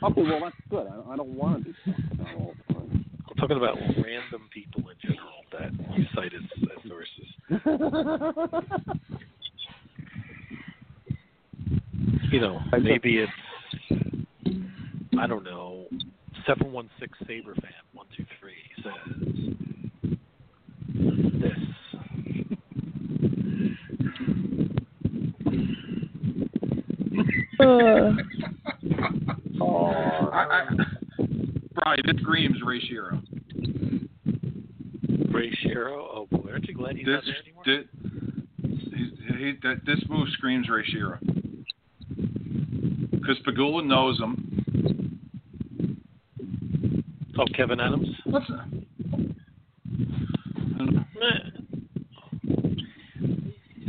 Okay, 0.04 0.22
well 0.22 0.40
that's 0.42 0.56
good. 0.70 0.88
I, 0.88 1.14
I 1.14 1.16
don't 1.16 1.30
want 1.30 1.64
to 1.64 1.70
be 1.70 1.76
talked 1.86 2.14
about 2.14 2.36
all 2.38 2.54
the 2.68 2.74
time. 2.74 3.06
I'm 3.30 3.36
talking 3.38 3.58
about 3.58 3.78
random 3.78 4.50
people 4.54 4.84
in 4.90 4.96
general 5.02 5.44
that 5.54 5.72
you 5.98 6.06
cite 6.14 6.34
as, 6.34 6.44
as 6.64 6.80
sources. 6.90 7.28
You 12.30 12.42
know, 12.42 12.60
maybe 12.82 13.20
it's 13.20 13.32
I 15.20 15.28
don't 15.28 15.44
know. 15.44 15.67
Seven 16.48 16.72
one 16.72 16.90
six 17.00 17.18
Saber 17.28 17.54
fan 17.56 17.72
one 17.94 18.08
two 18.16 18.26
three 18.40 18.54
says 18.82 18.94
this. 21.42 21.58
Oh, 29.60 30.30
I, 30.32 30.36
I, 30.38 30.68
Brian, 31.74 32.00
this 32.06 32.16
screams 32.22 32.58
Ray 32.66 32.80
Shiro. 32.82 33.20
Ray 35.32 35.52
Shiro. 35.62 36.08
Oh 36.14 36.28
boy, 36.32 36.52
aren't 36.52 36.68
you 36.68 36.76
glad 36.76 36.96
he's 36.96 37.06
This, 37.06 37.16
not 37.16 37.24
there 37.26 37.36
anymore? 37.44 37.64
thi- 37.66 37.88
he, 38.88 39.46
he, 39.46 39.52
that, 39.64 39.82
this 39.86 40.00
move 40.08 40.28
screams 40.34 40.70
Ray 40.70 40.86
Shiro. 40.86 41.18
Because 43.12 43.38
Pegula 43.48 43.86
knows 43.86 44.20
him. 44.20 44.47
Oh, 47.40 47.46
Kevin 47.56 47.80
Adams. 47.80 48.08
What's 48.26 48.50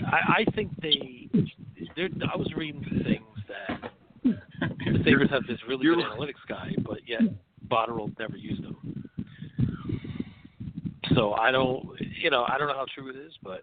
I, 0.07 0.41
I 0.41 0.45
think 0.55 0.71
they. 0.81 1.29
they're- 1.97 2.09
I 2.33 2.37
was 2.37 2.53
reading 2.57 2.83
things 3.05 3.25
that 3.49 3.91
the 4.25 5.03
Sabres 5.05 5.31
have 5.31 5.47
this 5.47 5.59
really 5.69 5.85
good 5.85 5.99
analytics 5.99 6.45
guy, 6.49 6.71
but 6.85 6.99
yet 7.07 7.21
Botterill 7.69 8.17
never 8.19 8.37
used 8.37 8.63
him. 8.63 8.77
So 11.15 11.33
I 11.35 11.51
don't, 11.51 11.89
you 12.21 12.31
know, 12.31 12.45
I 12.49 12.59
don't 12.59 12.69
know 12.69 12.75
how 12.75 12.87
true 12.95 13.09
it 13.11 13.17
is, 13.17 13.33
but 13.43 13.63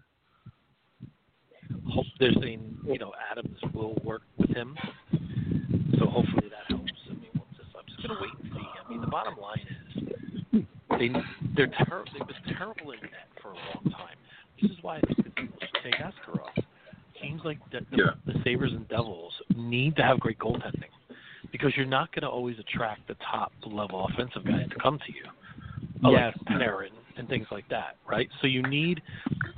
hope 1.88 2.06
they're 2.18 2.32
saying, 2.40 2.76
you 2.86 2.98
know, 2.98 3.12
Adams 3.30 3.56
will 3.72 3.94
work 4.04 4.22
with 4.36 4.50
him. 4.50 4.76
So 5.98 6.06
hopefully 6.06 6.48
that 6.50 6.66
helps. 6.68 6.92
I 7.08 7.14
mean, 7.14 7.30
we'll 7.34 7.46
just, 7.56 7.70
I'm 7.76 7.84
just 7.88 8.02
gonna 8.06 8.20
wait 8.20 8.32
and 8.42 8.52
see. 8.52 8.66
I 8.84 8.88
mean, 8.90 9.00
the 9.00 9.05
bottom 9.16 9.38
line 9.40 9.66
is 10.52 10.62
they 10.98 11.08
they're 11.56 11.68
ter- 11.88 12.04
they've 12.12 12.26
been 12.26 12.54
terrible 12.58 12.92
in 12.92 13.00
net 13.00 13.28
for 13.40 13.52
a 13.52 13.54
long 13.54 13.84
time. 13.84 14.16
This 14.60 14.70
is 14.70 14.76
why 14.82 14.98
I 14.98 15.00
think 15.00 15.24
the 15.24 15.30
people 15.30 15.58
should 15.60 15.82
take 15.82 15.94
Askarov. 15.94 16.64
Seems 17.22 17.40
like 17.42 17.58
the, 17.72 17.80
the, 17.90 17.96
Yeah. 17.96 18.10
the 18.26 18.34
Sabres 18.44 18.72
and 18.72 18.86
Devils 18.88 19.32
need 19.56 19.96
to 19.96 20.02
have 20.02 20.20
great 20.20 20.38
goaltending 20.38 20.92
because 21.50 21.72
you're 21.76 21.86
not 21.86 22.12
going 22.12 22.24
to 22.24 22.28
always 22.28 22.58
attract 22.58 23.08
the 23.08 23.16
top 23.30 23.52
level 23.64 24.06
offensive 24.12 24.44
guys 24.44 24.68
to 24.68 24.76
come 24.82 24.98
to 24.98 25.12
you, 25.12 25.24
like 26.02 26.34
Panarin 26.46 26.90
and 27.16 27.26
things 27.26 27.46
like 27.50 27.66
that, 27.70 27.96
right? 28.06 28.28
So 28.42 28.46
you 28.46 28.62
need 28.64 29.00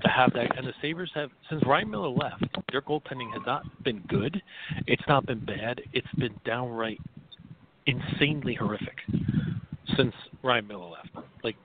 to 0.03 0.09
have 0.09 0.33
that. 0.35 0.57
And 0.57 0.69
the 0.69 0.75
Sabres 0.81 1.11
have, 1.17 1.31
since 1.51 1.61
Ryan 1.67 1.91
Miller 1.91 2.11
left, 2.11 2.45
their 2.71 2.83
goaltending 2.83 3.33
has 3.33 3.43
not 3.45 3.65
been 3.83 4.05
good. 4.09 4.41
It's 4.87 5.03
not 5.09 5.27
been 5.27 5.45
bad. 5.45 5.81
It's 5.93 6.15
been 6.17 6.35
downright 6.45 7.01
insanely 7.87 8.55
horrific 8.55 8.97
since 9.97 10.15
Ryan 10.43 10.67
Miller 10.67 10.91
left. 10.91 11.27
Like, 11.43 11.57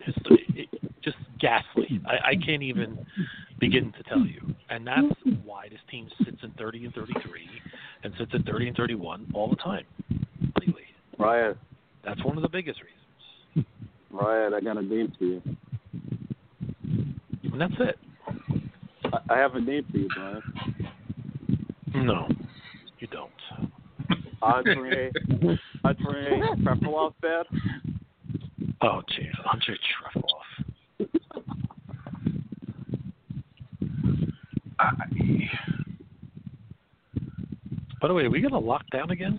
it's, 0.00 0.18
it, 0.54 0.68
just 1.02 1.16
ghastly. 1.40 2.00
I, 2.06 2.30
I 2.30 2.34
can't 2.34 2.62
even 2.62 3.04
begin 3.58 3.92
to 3.92 4.02
tell 4.04 4.24
you. 4.24 4.54
And 4.68 4.86
that's 4.86 5.06
why 5.44 5.68
this 5.68 5.80
team 5.90 6.08
sits 6.24 6.38
in 6.42 6.50
30 6.52 6.86
and 6.86 6.94
33 6.94 7.22
and 8.04 8.12
sits 8.18 8.32
at 8.34 8.44
30 8.44 8.68
and 8.68 8.76
31 8.76 9.30
all 9.34 9.48
the 9.48 9.56
time. 9.56 9.84
Lately. 10.60 10.82
Ryan, 11.18 11.56
That's 12.04 12.24
one 12.24 12.36
of 12.36 12.42
the 12.42 12.48
biggest 12.48 12.80
reasons. 12.80 13.66
Ryan, 14.10 14.54
I 14.54 14.60
got 14.60 14.78
a 14.78 14.82
name 14.82 15.12
for 15.18 15.24
you. 15.24 15.42
And 17.52 17.60
that's 17.60 17.74
it. 17.80 17.98
I, 19.12 19.34
I 19.34 19.38
have 19.38 19.54
a 19.54 19.60
name 19.60 19.86
for 19.90 19.98
you, 19.98 20.08
Brian. 20.14 20.42
No, 21.94 22.28
you 23.00 23.06
don't. 23.08 23.30
Andre, 24.42 25.10
Andre 25.84 26.40
Trefilov 26.62 27.12
bad? 27.20 27.46
Oh, 28.82 29.02
jeez. 29.12 29.32
Andre 29.52 29.74
Trefilov. 29.76 30.26
I, 34.78 34.90
By 38.00 38.08
the 38.08 38.14
way, 38.14 38.24
are 38.24 38.30
we 38.30 38.40
going 38.40 38.52
to 38.52 38.58
lock 38.58 38.84
down 38.90 39.10
again? 39.10 39.38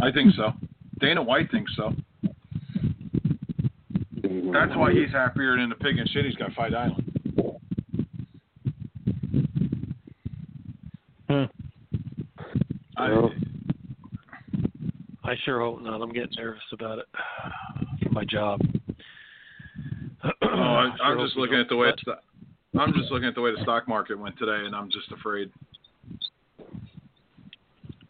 I 0.00 0.12
think 0.12 0.34
so. 0.34 0.52
Dana 1.00 1.22
White 1.22 1.50
thinks 1.50 1.72
so. 1.76 1.92
That's 4.22 4.76
why 4.76 4.92
he's 4.92 5.10
happier 5.10 5.56
than 5.56 5.68
the 5.68 5.74
pig 5.74 5.98
and 5.98 6.08
shit 6.08 6.24
he's 6.24 6.36
got 6.36 6.52
Fight 6.52 6.72
Island. 6.74 7.12
Hmm. 11.28 11.44
I, 12.96 13.10
Well, 13.10 13.32
I 15.26 15.34
sure 15.44 15.60
hope 15.60 15.82
not. 15.82 16.00
I'm 16.00 16.12
getting 16.12 16.30
nervous 16.36 16.62
about 16.72 16.98
it 16.98 17.06
for 18.02 18.10
my 18.10 18.24
job. 18.24 18.60
oh, 20.24 20.30
I, 20.42 20.90
Sure 20.96 21.06
I'm 21.06 21.16
hope 21.18 21.26
just 21.26 21.36
looking 21.36 21.58
at 21.58 21.68
the 21.68 21.76
way 21.76 21.88
What? 21.88 21.98
it's. 21.98 22.20
I'm 22.78 22.92
just 22.92 23.10
looking 23.10 23.26
at 23.26 23.34
the 23.34 23.40
way 23.40 23.52
the 23.52 23.62
stock 23.62 23.88
market 23.88 24.18
went 24.18 24.38
today, 24.38 24.64
and 24.66 24.74
I'm 24.74 24.90
just 24.90 25.10
afraid. 25.10 25.50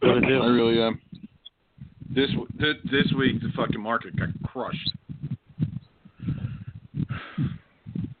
What'd 0.01 0.27
do? 0.27 0.41
I 0.41 0.45
really 0.47 0.81
am. 0.81 1.01
This 2.13 2.29
this, 2.59 2.75
this 2.91 3.11
week, 3.17 3.41
the 3.41 3.49
fucking 3.55 3.81
market 3.81 4.15
got 4.15 4.29
crushed. 4.45 4.91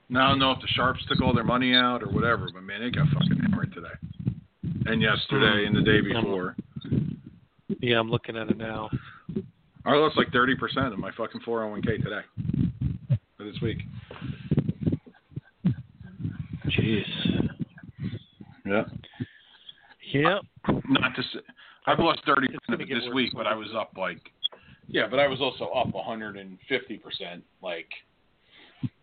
Now 0.09 0.27
I 0.27 0.29
don't 0.29 0.39
know 0.39 0.51
if 0.51 0.61
the 0.61 0.67
sharps 0.69 1.05
took 1.07 1.21
all 1.21 1.33
their 1.35 1.43
money 1.43 1.75
out 1.75 2.01
or 2.01 2.07
whatever, 2.07 2.47
but 2.51 2.63
man, 2.63 2.81
it 2.81 2.95
got 2.95 3.07
fucking 3.09 3.39
hammered 3.41 3.73
today, 3.73 3.87
and 4.85 5.01
yesterday, 5.01 5.65
and 5.67 5.75
the 5.75 5.81
day 5.81 6.01
before. 6.01 6.55
Yeah, 7.79 7.99
I'm 7.99 8.09
looking 8.09 8.37
at 8.37 8.49
it 8.49 8.57
now. 8.57 8.89
I 9.85 9.93
lost 9.95 10.17
like 10.17 10.31
thirty 10.31 10.55
percent 10.55 10.93
of 10.93 10.99
my 10.99 11.11
fucking 11.11 11.41
401k 11.41 12.03
today 12.03 12.21
for 13.37 13.43
this 13.43 13.55
week. 13.61 13.77
Jeez. 16.67 17.03
Yeah. 18.65 18.83
Yep. 20.13 20.41
Not 20.89 21.15
to 21.15 21.21
say, 21.21 21.39
I've 21.85 21.99
lost 21.99 22.21
30% 22.27 22.47
of 22.69 22.81
it 22.81 22.89
this 22.89 23.13
week, 23.13 23.31
but 23.33 23.47
I 23.47 23.55
was 23.55 23.69
up 23.75 23.91
like, 23.97 24.19
yeah, 24.87 25.07
but 25.09 25.19
I 25.19 25.27
was 25.27 25.39
also 25.41 25.65
up 25.65 25.93
150 25.93 26.97
percent 26.97 27.43
like 27.61 27.87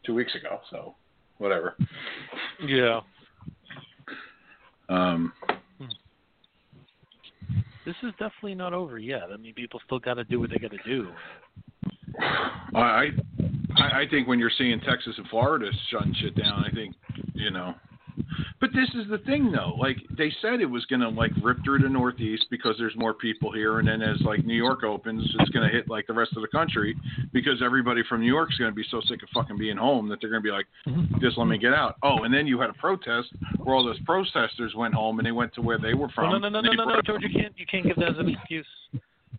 two 0.04 0.14
weeks 0.14 0.34
ago. 0.34 0.60
So 0.70 0.94
whatever. 1.38 1.76
Yeah. 2.66 3.00
Um, 4.88 5.32
This 7.84 7.94
is 8.02 8.12
definitely 8.12 8.54
not 8.54 8.72
over 8.72 8.98
yet. 8.98 9.24
I 9.32 9.36
mean, 9.36 9.54
people 9.54 9.80
still 9.84 9.98
got 9.98 10.14
to 10.14 10.24
do 10.24 10.40
what 10.40 10.50
they 10.50 10.56
got 10.56 10.70
to 10.70 10.78
do. 10.86 11.08
I, 12.74 13.08
I 13.76 14.04
think 14.10 14.28
when 14.28 14.38
you're 14.38 14.52
seeing 14.56 14.80
Texas 14.80 15.14
and 15.18 15.26
Florida 15.28 15.70
shutting 15.90 16.14
shit 16.20 16.34
down, 16.36 16.64
I 16.64 16.74
think 16.74 16.94
you 17.34 17.50
know 17.50 17.74
But 18.60 18.70
this 18.74 18.88
is 18.94 19.08
the 19.10 19.18
thing, 19.18 19.52
though. 19.52 19.74
Like 19.78 19.96
they 20.16 20.32
said, 20.40 20.60
it 20.60 20.66
was 20.66 20.84
gonna 20.86 21.08
like 21.08 21.32
rip 21.42 21.58
through 21.64 21.80
the 21.80 21.88
Northeast 21.88 22.46
because 22.50 22.76
there's 22.78 22.96
more 22.96 23.14
people 23.14 23.52
here, 23.52 23.78
and 23.78 23.86
then 23.88 24.02
as 24.02 24.20
like 24.22 24.44
New 24.44 24.54
York 24.56 24.82
opens, 24.84 25.22
it's 25.38 25.50
gonna 25.50 25.68
hit 25.68 25.88
like 25.88 26.06
the 26.06 26.12
rest 26.12 26.32
of 26.36 26.42
the 26.42 26.48
country 26.48 26.96
because 27.32 27.60
everybody 27.62 28.02
from 28.08 28.20
New 28.20 28.26
York's 28.32 28.56
gonna 28.56 28.72
be 28.72 28.84
so 28.90 29.00
sick 29.06 29.22
of 29.22 29.28
fucking 29.34 29.58
being 29.58 29.76
home 29.76 30.08
that 30.08 30.20
they're 30.20 30.30
gonna 30.30 30.40
be 30.40 30.50
like, 30.50 30.66
just 31.20 31.36
let 31.38 31.46
me 31.46 31.58
get 31.58 31.74
out. 31.74 31.96
Oh, 32.02 32.22
and 32.24 32.32
then 32.32 32.46
you 32.46 32.60
had 32.60 32.70
a 32.70 32.74
protest 32.74 33.28
where 33.58 33.74
all 33.74 33.84
those 33.84 34.00
protesters 34.00 34.74
went 34.74 34.94
home 34.94 35.18
and 35.18 35.26
they 35.26 35.32
went 35.32 35.54
to 35.54 35.62
where 35.62 35.78
they 35.78 35.94
were 35.94 36.08
from. 36.10 36.30
no, 36.30 36.38
no, 36.38 36.48
no, 36.48 36.60
no, 36.60 36.72
no, 36.72 36.84
no, 36.84 37.00
George, 37.02 37.22
you 37.22 37.30
can't, 37.30 37.52
you 37.56 37.66
can't 37.66 37.84
give 37.84 37.96
that 37.96 38.10
as 38.10 38.18
an 38.18 38.28
excuse. 38.28 38.66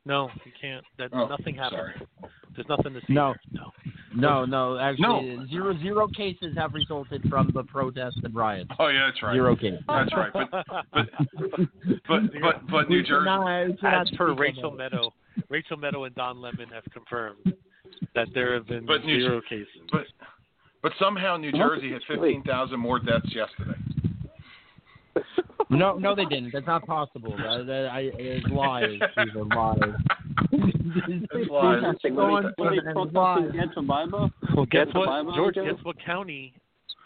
No, 0.06 0.30
you 0.45 0.52
can't. 0.60 0.85
That 0.99 1.10
Oh, 1.14 1.26
nothing 1.27 1.56
happened. 1.56 1.80
sorry. 1.80 2.30
There's 2.56 2.68
nothing 2.69 2.93
to 2.93 2.99
see. 3.02 3.14
No. 3.14 3.34
there. 3.52 3.64
No. 3.64 3.85
No, 4.16 4.46
no, 4.46 4.78
actually, 4.78 5.36
No. 5.36 5.46
zero 5.48 5.78
zero 5.80 6.08
cases 6.08 6.56
have 6.58 6.74
resulted 6.74 7.22
from 7.30 7.52
the 7.54 7.64
protests 7.64 8.20
and 8.24 8.34
riots. 8.34 8.70
Oh 8.80 8.88
yeah, 8.88 9.08
that's 9.08 9.22
right. 9.22 9.34
Zero 9.34 9.56
cases. 9.56 9.80
That's 9.88 10.12
right. 10.14 10.32
But 10.34 10.50
but 10.94 11.10
but 12.08 12.22
but, 12.42 12.68
but 12.72 12.90
New 12.90 13.04
Jersey. 13.04 13.26
not- 13.26 13.68
we 13.68 13.76
should 13.78 13.86
As 13.86 14.10
per 14.18 14.34
Rachel 14.34 14.72
on. 14.72 14.78
Maddow, 14.78 15.12
Rachel 15.50 15.78
Maddow 15.78 16.06
and 16.08 16.16
Don 16.16 16.42
Lemon 16.42 16.70
have 16.70 16.84
confirmed 16.94 17.54
that 18.14 18.28
there 18.34 18.54
have 18.54 18.68
been 18.68 18.86
But 18.86 19.04
New- 19.06 19.20
zero 19.22 19.42
cases. 19.50 19.68
But 19.92 20.06
but 20.82 20.92
somehow 21.00 21.38
New 21.38 21.52
Jersey 21.52 21.92
had 21.92 22.02
fifteen 22.08 22.44
thousand 22.44 22.80
more 22.80 23.00
deaths 23.00 23.34
yesterday. 23.34 23.78
No, 25.72 25.98
no, 25.98 26.14
they 26.14 26.26
didn't. 26.26 26.52
That's 26.54 26.68
not 26.68 26.86
possible. 26.86 27.32
That, 27.38 27.66
that, 27.66 27.90
I, 27.92 28.12
it's 28.20 28.46
lies. 28.50 28.86
These 29.18 29.36
are 29.36 29.46
lies. 29.46 29.80
It's 30.52 31.50
lies. 31.50 31.82
Go 32.04 32.30
What 32.32 32.46
are 32.68 32.72
they 32.72 32.78
and 32.78 32.94
protesting 32.94 33.14
lies. 33.16 33.50
against 33.50 33.76
Obama? 33.76 34.32
Well, 34.56 34.66
guess 34.68 34.88
what, 34.94 35.36
George? 35.36 35.56
Guess 35.56 35.84
what 35.84 35.96
county? 36.06 36.54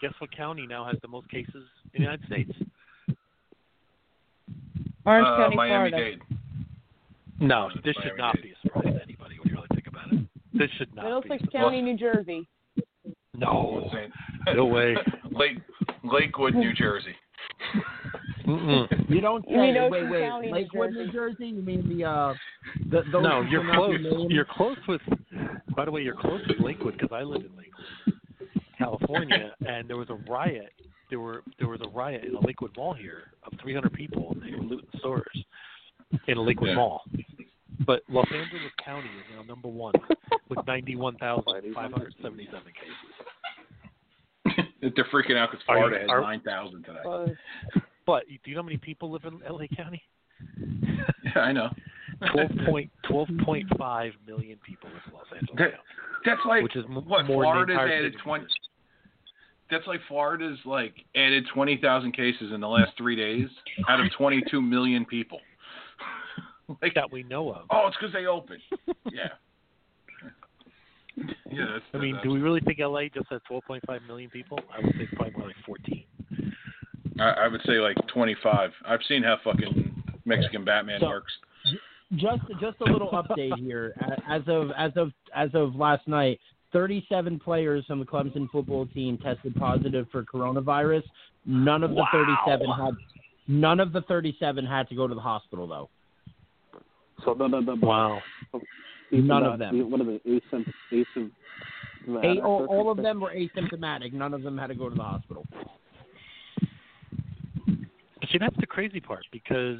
Guess 0.02 0.12
what 0.18 0.30
county 0.36 0.66
now 0.66 0.84
has 0.84 0.96
the 1.00 1.08
most 1.08 1.28
cases 1.30 1.64
in 1.94 1.94
the 1.94 2.00
United 2.00 2.26
States? 2.26 2.50
Orange 5.06 5.26
uh, 5.26 5.36
County, 5.38 5.56
Miami 5.56 5.90
Florida. 5.90 6.10
Dade. 6.10 6.20
No, 7.40 7.70
this 7.84 7.94
should 8.02 8.18
Miami-Dade. 8.18 8.18
not 8.18 8.42
be 8.42 8.50
a 8.50 8.54
surprise 8.62 8.84
to 8.94 9.02
anybody 9.02 9.38
when 9.38 9.48
you 9.48 9.54
really 9.54 9.68
think 9.72 9.86
about 9.86 10.12
it. 10.12 10.20
This 10.52 10.68
should 10.76 10.94
not 10.94 11.22
be. 11.22 11.28
Middlesex 11.30 11.50
County, 11.52 11.80
New 11.80 11.96
Jersey. 11.96 12.46
No, 13.34 13.88
Saying- 13.92 14.12
no 14.56 14.66
way. 14.66 14.94
Lake 15.32 15.58
Lakewood, 16.04 16.54
New 16.54 16.74
Jersey. 16.74 17.14
Mm-mm. 18.46 19.10
You 19.10 19.20
don't 19.20 19.48
You 19.48 19.58
mean 19.58 19.74
say. 19.74 19.80
Ocean 19.80 19.90
Wait, 19.90 20.10
wait. 20.10 20.22
County, 20.28 20.46
New 20.48 20.52
Lakewood, 20.54 20.92
New 20.92 21.12
Jersey. 21.12 21.46
You 21.46 21.62
mean 21.62 21.88
the 21.98 22.04
uh, 22.04 22.34
the 22.90 23.02
those 23.10 23.22
No, 23.22 23.42
you're 23.42 23.64
close. 23.64 24.00
You're 24.28 24.44
close 24.44 24.78
with. 24.88 25.00
By 25.76 25.84
the 25.84 25.90
way, 25.90 26.02
you're 26.02 26.16
close 26.16 26.40
with 26.48 26.58
Lakewood 26.58 26.98
because 26.98 27.10
I 27.12 27.22
live 27.22 27.42
in 27.42 27.56
Lakewood, 27.56 28.18
California, 28.76 29.54
and 29.66 29.88
there 29.88 29.96
was 29.96 30.10
a 30.10 30.18
riot. 30.30 30.72
There 31.10 31.20
were 31.20 31.42
there 31.58 31.68
was 31.68 31.80
a 31.84 31.88
riot 31.88 32.24
in 32.24 32.34
a 32.34 32.40
Lakewood 32.46 32.72
mall 32.76 32.94
here 32.94 33.24
of 33.44 33.52
300 33.60 33.92
people, 33.92 34.32
and 34.32 34.42
they 34.42 34.56
were 34.56 34.62
looting 34.62 34.88
stores 34.98 35.26
in 36.26 36.36
a 36.36 36.42
Lakewood 36.42 36.70
Yeah. 36.70 36.76
mall. 36.76 37.02
But 37.86 38.02
Los 38.08 38.26
Angeles 38.32 38.72
County 38.84 39.08
is 39.08 39.24
now 39.34 39.42
number 39.42 39.68
one 39.68 39.94
with 40.48 40.58
91,577 40.66 42.62
cases. 42.72 42.96
They're 44.80 45.04
freaking 45.12 45.36
out 45.36 45.50
because 45.50 45.64
Are 45.68 45.76
you- 45.76 45.82
Florida 45.82 45.98
has 46.00 46.08
are- 46.10 46.20
nine 46.22 46.40
thousand 46.40 46.84
today. 46.84 46.98
Uh, 47.06 47.80
But 48.06 48.24
do 48.26 48.50
you 48.50 48.56
know 48.56 48.62
how 48.62 48.66
many 48.66 48.78
people 48.78 49.10
live 49.12 49.24
in 49.24 49.40
LA 49.48 49.66
County? 49.76 50.02
Yeah, 51.22 51.42
I 51.42 51.52
know. 51.52 51.68
12 52.32 52.50
point, 52.66 52.90
12.5 53.08 54.12
million 54.26 54.58
people 54.66 54.88
live 54.90 55.02
in 55.06 55.12
Los 55.12 55.26
Angeles 55.32 55.56
That- 55.58 55.70
County, 55.70 55.82
That's 56.24 56.40
like 56.46 56.62
which 56.62 56.76
is 56.76 56.84
what 56.88 57.26
more 57.26 57.44
Florida's 57.44 57.68
than 57.68 57.76
the 57.76 57.82
entire 57.82 57.98
added 57.98 58.12
state 58.12 58.20
of 58.20 58.24
twenty. 58.24 58.46
That's 59.70 59.86
like 59.86 60.00
Florida's 60.08 60.58
like 60.64 60.94
added 61.14 61.44
twenty 61.54 61.76
thousand 61.76 62.12
cases 62.16 62.50
in 62.52 62.60
the 62.60 62.68
last 62.68 62.92
three 62.98 63.14
days 63.16 63.48
out 63.88 64.00
of 64.00 64.06
twenty 64.18 64.42
two 64.50 64.60
million 64.60 65.04
people. 65.04 65.40
like 66.82 66.94
that 66.94 67.12
we 67.12 67.22
know 67.22 67.50
of. 67.52 67.66
oh, 67.70 67.86
it's 67.86 67.96
because 67.96 68.12
they 68.12 68.26
opened. 68.26 68.60
Yeah. 69.12 69.28
Yeah, 71.16 71.66
that's, 71.72 71.84
I 71.94 71.98
mean, 71.98 72.14
that's, 72.14 72.24
do 72.24 72.30
we 72.30 72.40
really 72.40 72.60
think 72.60 72.78
LA 72.80 73.02
just 73.12 73.26
has 73.30 73.40
12.5 73.50 74.06
million 74.06 74.30
people? 74.30 74.58
I 74.72 74.80
would 74.84 74.92
say 74.96 75.02
it's 75.02 75.14
probably 75.14 75.34
more 75.36 75.46
like 75.48 75.56
14. 75.66 76.04
I, 77.18 77.30
I 77.44 77.48
would 77.48 77.60
say 77.66 77.72
like 77.80 77.96
twenty 78.08 78.34
five. 78.42 78.70
I've 78.86 79.00
seen 79.06 79.22
how 79.22 79.36
fucking 79.44 80.02
Mexican 80.24 80.64
Batman 80.64 81.00
So- 81.00 81.08
works. 81.08 81.32
just 82.16 82.40
just 82.60 82.76
a 82.80 82.90
little 82.90 83.10
update 83.10 83.58
here. 83.58 83.94
As 84.28 84.42
of 84.46 84.70
as 84.76 84.92
of 84.96 85.12
as 85.34 85.50
of 85.52 85.74
last 85.74 86.08
night, 86.08 86.40
37 86.72 87.38
players 87.40 87.84
from 87.86 87.98
the 87.98 88.06
Clemson 88.06 88.48
football 88.50 88.86
team 88.86 89.18
tested 89.18 89.54
positive 89.56 90.06
for 90.10 90.22
coronavirus. 90.22 91.02
None 91.44 91.82
of 91.84 91.90
the 91.90 92.04
37 92.10 92.66
had 92.70 92.94
none 93.48 93.80
of 93.80 93.92
the 93.92 94.00
37 94.02 94.64
had 94.64 94.88
to 94.88 94.94
go 94.94 95.06
to 95.06 95.14
the 95.14 95.20
hospital 95.20 95.66
though. 95.66 95.90
So 97.24 97.34
the, 97.34 97.48
the, 97.48 97.60
the, 97.60 97.86
Wow. 97.86 98.20
None 99.12 99.42
of 99.44 99.58
them. 99.58 99.90
What 99.90 100.00
are 100.00 100.04
they? 100.04 100.20
Asymp- 100.26 100.72
asymp- 100.92 101.30
uh, 102.08 102.18
A, 102.20 102.40
all, 102.40 102.66
all 102.66 102.90
of 102.90 102.96
them 102.96 103.20
were 103.20 103.32
asymptomatic. 103.32 104.12
None 104.12 104.32
of 104.34 104.42
them 104.42 104.56
had 104.56 104.68
to 104.68 104.74
go 104.74 104.88
to 104.88 104.94
the 104.94 105.02
hospital. 105.02 105.46
But 107.66 108.28
see, 108.30 108.38
that's 108.38 108.56
the 108.58 108.66
crazy 108.66 109.00
part 109.00 109.26
because 109.32 109.78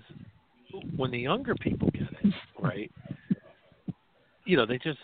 when 0.97 1.10
the 1.10 1.18
younger 1.18 1.55
people 1.55 1.89
get 1.92 2.02
it, 2.02 2.34
right? 2.60 2.91
You 4.44 4.57
know, 4.57 4.67
they 4.67 4.78
just, 4.78 4.99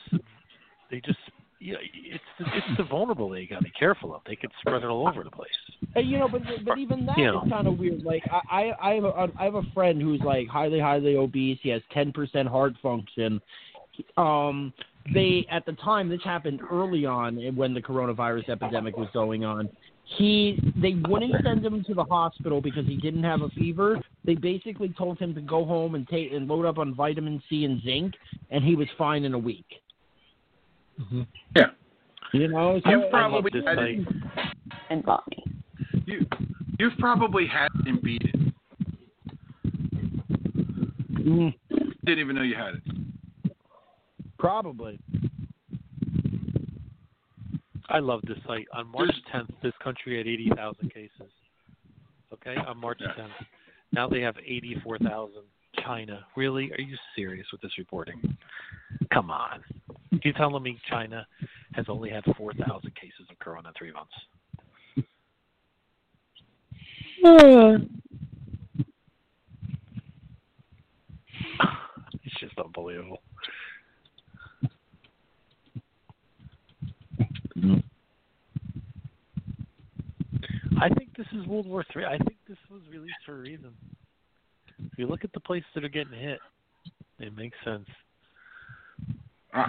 they 0.90 1.00
just, 1.00 1.18
you 1.58 1.74
know, 1.74 1.78
it's 1.82 2.24
it's 2.40 2.76
the 2.76 2.84
vulnerable 2.84 3.28
they 3.30 3.46
got 3.46 3.58
to 3.58 3.64
be 3.64 3.70
careful 3.70 4.14
of. 4.14 4.22
They 4.26 4.36
could 4.36 4.50
spread 4.60 4.82
it 4.82 4.86
all 4.86 5.08
over 5.08 5.24
the 5.24 5.30
place. 5.30 5.48
Hey, 5.94 6.02
you 6.02 6.18
know, 6.18 6.28
but 6.28 6.42
but 6.64 6.78
even 6.78 7.06
that 7.06 7.12
is 7.12 7.18
You 7.18 7.32
know. 7.32 7.46
kind 7.48 7.66
of 7.66 7.78
weird. 7.78 8.02
Like 8.02 8.22
I 8.30 8.72
I 8.80 8.90
I 8.90 8.94
have 8.94 9.04
a 9.04 9.32
I 9.38 9.44
have 9.44 9.54
a 9.54 9.62
friend 9.74 10.00
who's 10.00 10.20
like 10.20 10.48
highly 10.48 10.80
highly 10.80 11.16
obese. 11.16 11.58
He 11.62 11.70
has 11.70 11.82
ten 11.92 12.12
percent 12.12 12.48
heart 12.48 12.74
function. 12.82 13.40
Um, 14.16 14.72
they 15.14 15.46
at 15.50 15.64
the 15.66 15.72
time 15.74 16.08
this 16.08 16.20
happened 16.24 16.60
early 16.70 17.06
on 17.06 17.36
when 17.56 17.74
the 17.74 17.80
coronavirus 17.80 18.48
epidemic 18.48 18.96
was 18.96 19.08
going 19.12 19.44
on. 19.44 19.68
He 20.16 20.58
they 20.80 20.94
wouldn't 21.08 21.34
send 21.44 21.64
him 21.66 21.82
to 21.84 21.94
the 21.94 22.04
hospital 22.04 22.60
because 22.60 22.86
he 22.86 22.96
didn't 22.96 23.24
have 23.24 23.42
a 23.42 23.48
fever. 23.50 24.00
They 24.24 24.34
basically 24.34 24.88
told 24.96 25.18
him 25.18 25.34
to 25.34 25.40
go 25.40 25.64
home 25.64 25.94
and 25.96 26.06
take 26.08 26.32
and 26.32 26.46
load 26.48 26.64
up 26.64 26.78
on 26.78 26.94
vitamin 26.94 27.42
C 27.48 27.64
and 27.64 27.82
zinc, 27.82 28.14
and 28.50 28.62
he 28.64 28.74
was 28.76 28.86
fine 28.96 29.24
in 29.24 29.34
a 29.34 29.38
week. 29.38 29.66
Yeah. 31.54 31.66
You 32.32 32.48
know, 32.48 32.80
so 32.84 32.90
You've 32.90 33.10
probably 33.10 33.50
this 33.52 33.64
had 33.66 33.76
site. 33.78 33.98
it, 34.00 34.06
and 34.90 35.04
Bonnie. 35.04 35.44
you, 36.06 36.26
you've 36.78 36.96
probably 36.98 37.46
had 37.46 37.68
it 37.80 37.86
and 37.88 38.02
beat 38.02 38.22
it. 38.22 38.54
Mm, 41.26 41.54
Didn't 42.04 42.18
even 42.20 42.36
know 42.36 42.42
you 42.42 42.54
had 42.54 42.74
it. 42.74 42.82
Probably. 44.38 44.98
I 47.88 47.98
love 48.00 48.20
this 48.26 48.38
site. 48.46 48.66
On 48.74 48.86
March 48.88 49.14
10th, 49.32 49.50
this 49.62 49.72
country 49.82 50.18
had 50.18 50.26
80,000 50.26 50.92
cases. 50.92 51.32
Okay, 52.32 52.56
on 52.56 52.78
March 52.78 53.00
10th. 53.00 53.28
Now 53.92 54.08
they 54.08 54.20
have 54.20 54.36
84,000. 54.44 55.42
China. 55.84 56.24
Really? 56.36 56.70
Are 56.72 56.80
you 56.80 56.96
serious 57.14 57.46
with 57.52 57.60
this 57.60 57.78
reporting? 57.78 58.36
Come 59.12 59.30
on. 59.30 59.62
You're 60.24 60.34
telling 60.34 60.62
me 60.62 60.78
China 60.88 61.26
has 61.74 61.86
only 61.88 62.10
had 62.10 62.24
4,000 62.36 62.94
cases 62.94 63.26
of 63.30 63.38
corona 63.38 63.68
in 63.68 63.74
three 63.78 63.92
months? 63.92 64.12
it's 72.24 72.40
just 72.40 72.58
unbelievable. 72.58 73.22
Mm-hmm. 77.56 77.76
I 80.80 80.88
think 80.90 81.16
this 81.16 81.26
is 81.32 81.46
World 81.46 81.66
War 81.66 81.84
Three. 81.92 82.04
I 82.04 82.18
think 82.18 82.36
this 82.48 82.58
was 82.70 82.82
released 82.90 83.14
for 83.24 83.32
a 83.34 83.40
reason. 83.40 83.70
If 84.78 84.98
you 84.98 85.06
look 85.06 85.24
at 85.24 85.32
the 85.32 85.40
places 85.40 85.66
that 85.74 85.84
are 85.84 85.88
getting 85.88 86.18
hit, 86.18 86.38
it 87.18 87.34
makes 87.34 87.56
sense. 87.64 87.86
I, 89.54 89.58
I, 89.60 89.62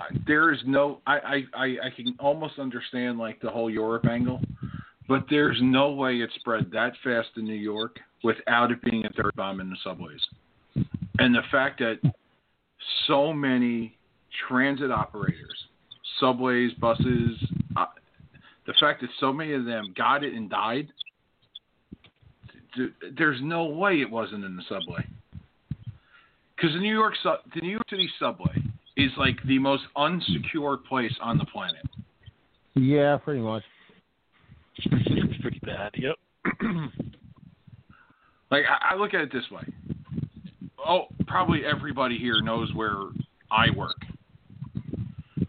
I- 0.00 0.18
there 0.26 0.52
is 0.52 0.58
no. 0.66 1.00
I, 1.06 1.18
I, 1.18 1.42
I, 1.54 1.64
I 1.86 1.90
can 1.94 2.16
almost 2.18 2.58
understand 2.58 3.18
like 3.18 3.40
the 3.40 3.50
whole 3.50 3.70
Europe 3.70 4.06
angle, 4.06 4.40
but 5.08 5.24
there's 5.30 5.58
no 5.62 5.92
way 5.92 6.16
it 6.16 6.30
spread 6.36 6.70
that 6.72 6.94
fast 7.04 7.28
in 7.36 7.44
New 7.44 7.54
York 7.54 8.00
without 8.24 8.72
it 8.72 8.82
being 8.82 9.06
a 9.06 9.10
third 9.10 9.32
bomb 9.36 9.60
in 9.60 9.70
the 9.70 9.76
subways, 9.84 10.20
and 11.18 11.32
the 11.34 11.42
fact 11.52 11.78
that 11.78 12.00
so 13.06 13.32
many 13.32 13.96
transit 14.48 14.90
operators, 14.90 15.66
subways, 16.20 16.72
buses, 16.74 17.36
uh, 17.76 17.86
the 18.66 18.74
fact 18.80 19.00
that 19.00 19.10
so 19.20 19.32
many 19.32 19.52
of 19.52 19.64
them 19.64 19.92
got 19.96 20.24
it 20.24 20.34
and 20.34 20.50
died. 20.50 20.88
th- 22.76 22.90
There's 23.16 23.40
no 23.42 23.64
way 23.66 24.00
it 24.00 24.10
wasn't 24.10 24.44
in 24.44 24.56
the 24.56 24.62
subway. 24.68 25.04
Because 26.56 26.74
the 26.74 26.80
New 26.80 26.92
York 26.92 27.14
su- 27.22 27.36
the 27.54 27.60
New 27.60 27.70
York 27.70 27.88
City 27.88 28.08
subway 28.18 28.54
is 28.96 29.12
like 29.16 29.36
the 29.46 29.58
most 29.58 29.84
unsecured 29.96 30.84
place 30.84 31.14
on 31.20 31.38
the 31.38 31.44
planet. 31.44 31.86
Yeah, 32.74 33.16
pretty 33.16 33.40
much. 33.40 33.62
It's 34.76 35.40
pretty 35.40 35.60
bad. 35.64 35.92
Yep. 35.94 36.16
like 38.50 38.64
I, 38.68 38.92
I 38.92 38.96
look 38.96 39.14
at 39.14 39.20
it 39.20 39.32
this 39.32 39.48
way. 39.50 39.62
Oh, 40.84 41.06
probably 41.26 41.64
everybody 41.64 42.18
here 42.18 42.40
knows 42.40 42.72
where 42.74 42.96
I 43.50 43.70
work. 43.76 43.96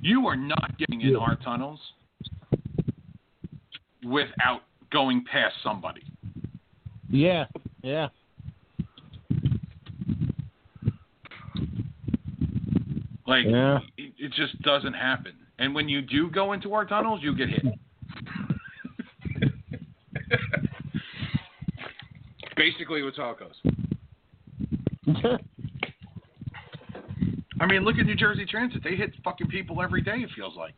You 0.02 0.28
are 0.28 0.36
not 0.36 0.78
getting 0.78 1.02
in 1.02 1.16
our 1.16 1.36
tunnels 1.36 1.80
without 4.03 4.61
going 4.92 5.26
past 5.30 5.56
somebody. 5.64 6.03
Yeah, 7.10 7.45
yeah. 7.82 8.10
Like 13.28 13.45
Yeah. 13.45 13.80
it, 13.98 14.14
it 14.18 14.32
just 14.34 14.60
doesn't 14.61 14.94
happen. 14.94 15.34
And 15.60 15.76
when 15.76 15.90
you 15.90 16.02
do 16.02 16.30
go 16.32 16.53
into 16.53 16.74
our 16.74 16.86
tunnels, 16.86 17.19
you 17.22 17.36
get 17.36 17.50
hit. 17.50 17.66
Basically, 22.56 23.02
how 23.18 23.32
it 23.32 23.40
goes. 23.40 23.61
I 27.60 27.66
mean, 27.66 27.84
look 27.84 27.98
at 27.98 28.06
New 28.06 28.16
Jersey 28.16 28.46
Transit. 28.46 28.84
They 28.84 28.96
hit 28.96 29.12
fucking 29.24 29.48
people 29.48 29.82
every 29.82 30.02
day. 30.02 30.18
It 30.18 30.30
feels 30.36 30.56
like. 30.56 30.76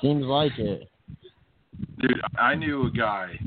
Seems 0.00 0.24
like 0.24 0.58
it. 0.58 0.88
Dude, 2.00 2.20
I 2.38 2.54
knew 2.54 2.86
a 2.86 2.90
guy 2.90 3.38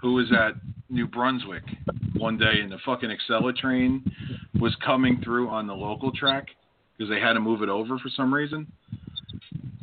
who 0.00 0.14
was 0.14 0.32
at 0.32 0.54
New 0.88 1.06
Brunswick 1.06 1.64
one 2.16 2.38
day, 2.38 2.60
and 2.62 2.72
the 2.72 2.78
fucking 2.84 3.10
Acela 3.10 3.54
train 3.54 4.02
was 4.58 4.74
coming 4.84 5.20
through 5.22 5.48
on 5.50 5.66
the 5.66 5.74
local 5.74 6.10
track 6.12 6.46
because 6.96 7.10
they 7.10 7.20
had 7.20 7.34
to 7.34 7.40
move 7.40 7.62
it 7.62 7.68
over 7.68 7.98
for 7.98 8.08
some 8.16 8.32
reason. 8.32 8.66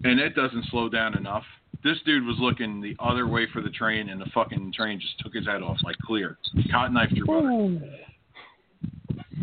And 0.03 0.19
it 0.19 0.35
doesn't 0.35 0.65
slow 0.71 0.89
down 0.89 1.15
enough. 1.17 1.43
This 1.83 1.97
dude 2.05 2.25
was 2.25 2.37
looking 2.39 2.81
the 2.81 2.95
other 2.99 3.27
way 3.27 3.45
for 3.53 3.61
the 3.61 3.69
train, 3.69 4.09
and 4.09 4.19
the 4.19 4.29
fucking 4.33 4.73
train 4.73 4.99
just 4.99 5.19
took 5.19 5.33
his 5.33 5.45
head 5.45 5.61
off 5.61 5.77
like 5.83 5.97
clear. 6.05 6.37
Cotton 6.71 6.93
knife 6.93 7.09
through 7.09 7.25
oh. 7.29 7.69
butter. 7.69 7.89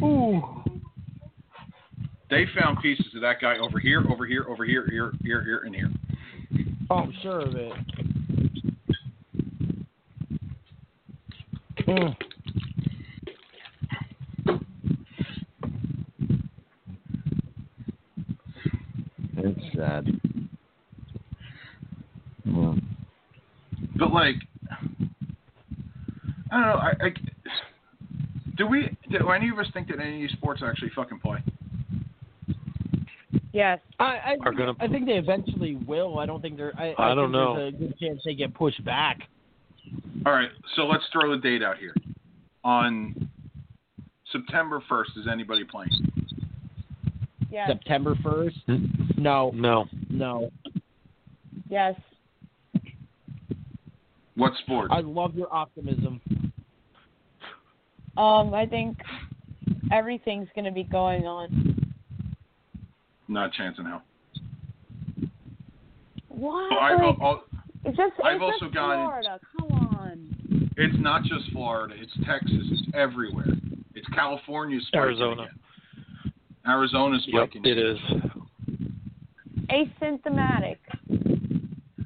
Ooh. 0.03 0.43
They 2.31 2.47
found 2.59 2.81
pieces 2.81 3.07
of 3.15 3.23
that 3.23 3.41
guy 3.41 3.59
over 3.59 3.79
here, 3.79 4.05
over 4.09 4.25
here, 4.25 4.47
over 4.49 4.65
here, 4.65 4.87
here, 4.89 5.13
here, 5.23 5.43
here, 5.43 5.63
and 5.65 5.75
here. 5.75 5.91
Oh, 6.89 6.97
I'm 6.97 7.15
sure 7.23 7.41
of 7.41 7.55
it. 7.55 7.73
Mm. 11.87 12.17
It's 19.39 19.77
sad. 19.77 20.07
Mm. 22.47 22.81
But 23.99 24.13
like, 24.13 24.37
I 26.53 26.61
don't 26.61 26.63
know. 26.63 26.75
I, 26.77 26.93
I 27.01 27.11
do 28.61 28.67
we 28.67 28.95
do 29.11 29.31
any 29.31 29.49
of 29.49 29.59
us 29.59 29.67
think 29.73 29.89
that 29.89 29.99
any 30.01 30.17
of 30.23 30.29
these 30.29 30.37
sports 30.37 30.61
actually 30.63 30.91
fucking 30.95 31.19
play? 31.21 31.39
Yes. 33.55 33.79
I 33.99 34.05
I, 34.05 34.37
Are 34.45 34.53
gonna- 34.53 34.75
I 34.79 34.87
think 34.87 35.07
they 35.07 35.15
eventually 35.15 35.77
will. 35.77 36.19
I 36.19 36.27
don't 36.27 36.43
think 36.43 36.59
they're. 36.59 36.75
I, 36.79 36.95
I 36.99 37.15
don't 37.15 37.29
think 37.29 37.33
know. 37.33 37.57
There's 37.57 37.75
a 37.75 37.77
good 37.79 37.99
chance 37.99 38.21
they 38.23 38.35
get 38.35 38.53
pushed 38.53 38.85
back. 38.85 39.21
All 40.27 40.33
right, 40.33 40.51
so 40.77 40.83
let's 40.83 41.05
throw 41.11 41.31
the 41.35 41.41
date 41.41 41.63
out 41.63 41.79
here. 41.79 41.95
On 42.63 43.31
September 44.31 44.83
1st, 44.91 45.17
is 45.17 45.27
anybody 45.33 45.65
playing? 45.65 45.89
Yes. 47.51 47.71
September 47.71 48.15
first. 48.23 48.59
No, 49.17 49.51
No. 49.55 49.87
no. 50.11 50.51
Yes. 51.71 51.95
What 54.37 54.53
sport? 54.65 54.91
I 54.93 55.01
love 55.01 55.35
your 55.35 55.53
optimism. 55.53 56.21
Um, 58.21 58.53
I 58.53 58.67
think 58.67 58.99
everything's 59.91 60.49
going 60.55 60.67
to 60.67 60.71
be 60.71 60.85
going 60.85 61.25
on. 61.27 61.95
Not 63.29 63.49
a 63.49 63.53
chance 63.57 63.79
in 63.79 63.87
hell. 63.87 64.03
What? 66.29 66.71
Oh, 66.73 66.79
I've, 66.79 66.99
Like, 67.01 67.19
al- 67.21 67.45
it's 67.87 67.97
just, 67.97 68.13
I've 68.23 68.35
it's 68.37 68.43
also 68.43 68.67
just 68.67 68.75
got 68.75 68.95
Florida. 68.97 69.41
Come 69.59 69.73
on. 69.73 70.71
it's 70.77 70.97
not 70.99 71.23
just 71.23 71.51
Florida. 71.53 71.95
It's 71.99 72.13
Texas. 72.27 72.53
It's 72.71 72.83
everywhere. 72.95 73.47
It's 73.95 74.07
California 74.09 74.79
spiking 74.83 75.01
Arizona. 75.01 75.43
again. 75.43 76.33
Arizona's 76.69 77.25
Yep, 77.27 77.49
it 77.65 77.79
is. 77.79 77.99
Asymptomatic. 79.71 80.77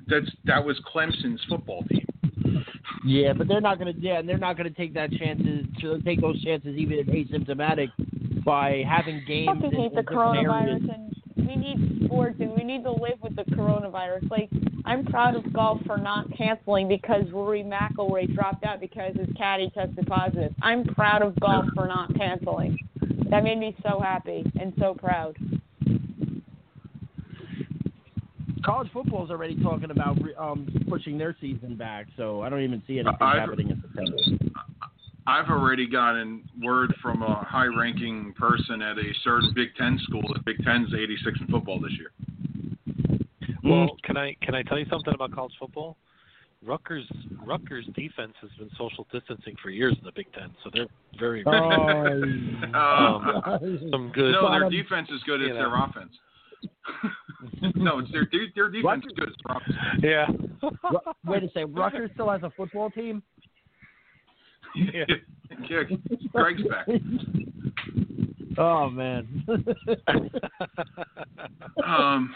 That's 0.06 0.30
that 0.44 0.64
was 0.64 0.80
Clemson's 0.94 1.42
football 1.48 1.82
team. 1.90 2.03
Yeah, 3.04 3.32
but 3.34 3.48
they're 3.48 3.60
not 3.60 3.78
gonna. 3.78 3.92
Yeah, 3.98 4.18
and 4.18 4.28
they're 4.28 4.38
not 4.38 4.56
gonna 4.56 4.70
take 4.70 4.94
that 4.94 5.12
chances. 5.12 5.66
To 5.80 6.00
take 6.02 6.20
those 6.20 6.42
chances, 6.42 6.76
even 6.76 6.98
if 6.98 7.06
asymptomatic, 7.06 7.88
by 8.44 8.82
having 8.88 9.22
games. 9.26 9.48
fucking 9.48 9.72
in, 9.72 9.80
hate 9.80 9.94
the 9.94 9.96
areas. 9.96 10.46
coronavirus 10.46 10.94
and 10.94 11.14
we 11.48 11.56
need 11.56 12.02
sports 12.06 12.36
and 12.40 12.52
we 12.52 12.64
need 12.64 12.82
to 12.84 12.92
live 12.92 13.20
with 13.22 13.36
the 13.36 13.44
coronavirus. 13.54 14.30
Like 14.30 14.48
I'm 14.84 15.04
proud 15.04 15.36
of 15.36 15.52
golf 15.52 15.80
for 15.86 15.98
not 15.98 16.26
canceling 16.36 16.88
because 16.88 17.24
Rory 17.32 17.62
McIlroy 17.62 18.34
dropped 18.34 18.64
out 18.64 18.80
because 18.80 19.14
his 19.16 19.28
caddy 19.36 19.70
tested 19.74 20.06
positive. 20.06 20.54
I'm 20.62 20.84
proud 20.84 21.22
of 21.22 21.38
golf 21.40 21.66
for 21.74 21.86
not 21.86 22.14
canceling. 22.16 22.78
That 23.30 23.44
made 23.44 23.58
me 23.58 23.76
so 23.82 24.00
happy 24.00 24.50
and 24.60 24.72
so 24.78 24.94
proud. 24.94 25.36
College 28.64 28.88
football's 28.92 29.30
already 29.30 29.60
talking 29.62 29.90
about 29.90 30.22
re- 30.22 30.34
um, 30.36 30.66
pushing 30.88 31.18
their 31.18 31.36
season 31.40 31.76
back, 31.76 32.06
so 32.16 32.42
I 32.42 32.48
don't 32.48 32.62
even 32.62 32.82
see 32.86 32.98
anything 32.98 33.16
I've- 33.20 33.38
happening 33.38 33.70
in 33.70 33.82
September. 33.82 34.16
I've 35.26 35.48
already 35.48 35.86
gotten 35.86 36.42
word 36.62 36.94
from 37.00 37.22
a 37.22 37.36
high-ranking 37.44 38.34
person 38.34 38.82
at 38.82 38.98
a 38.98 39.14
certain 39.22 39.52
Big 39.54 39.74
Ten 39.76 39.98
school 40.00 40.22
that 40.34 40.44
Big 40.44 40.62
Ten's 40.64 40.92
86 40.92 41.40
in 41.40 41.46
football 41.46 41.80
this 41.80 41.92
year. 41.92 42.12
Well, 43.62 43.96
can 44.02 44.18
I 44.18 44.34
can 44.42 44.54
I 44.54 44.62
tell 44.62 44.78
you 44.78 44.84
something 44.90 45.14
about 45.14 45.32
college 45.32 45.54
football? 45.58 45.96
Rutgers 46.62 47.06
Rutgers 47.42 47.86
defense 47.94 48.34
has 48.42 48.50
been 48.58 48.68
social 48.76 49.06
distancing 49.12 49.56
for 49.62 49.70
years 49.70 49.94
in 49.98 50.04
the 50.04 50.12
Big 50.12 50.30
Ten, 50.34 50.50
so 50.62 50.68
they're 50.74 50.88
very 51.18 51.42
Oh, 51.46 51.50
um, 52.74 53.88
some 53.90 54.10
good. 54.14 54.32
no, 54.32 54.50
their 54.50 54.68
defense 54.82 55.08
is 55.10 55.22
good. 55.24 55.40
It's 55.40 55.48
you 55.48 55.54
their 55.54 55.74
offense. 55.74 56.12
no, 57.74 57.98
it's 57.98 58.10
their 58.12 58.28
their 58.54 58.68
defense 58.68 59.04
is 59.06 59.12
good. 59.16 59.28
It's 59.28 59.36
their 59.46 59.56
offense. 59.56 59.76
Yeah. 60.02 60.26
Wait 61.26 61.42
a 61.42 61.48
second, 61.48 61.74
Rutgers 61.74 62.10
still 62.14 62.30
has 62.30 62.42
a 62.42 62.50
football 62.56 62.90
team? 62.90 63.22
yeah, 64.74 65.04
Greg's 66.32 66.62
back. 66.62 66.86
Oh 68.58 68.88
man. 68.88 69.44
Um, 71.84 72.34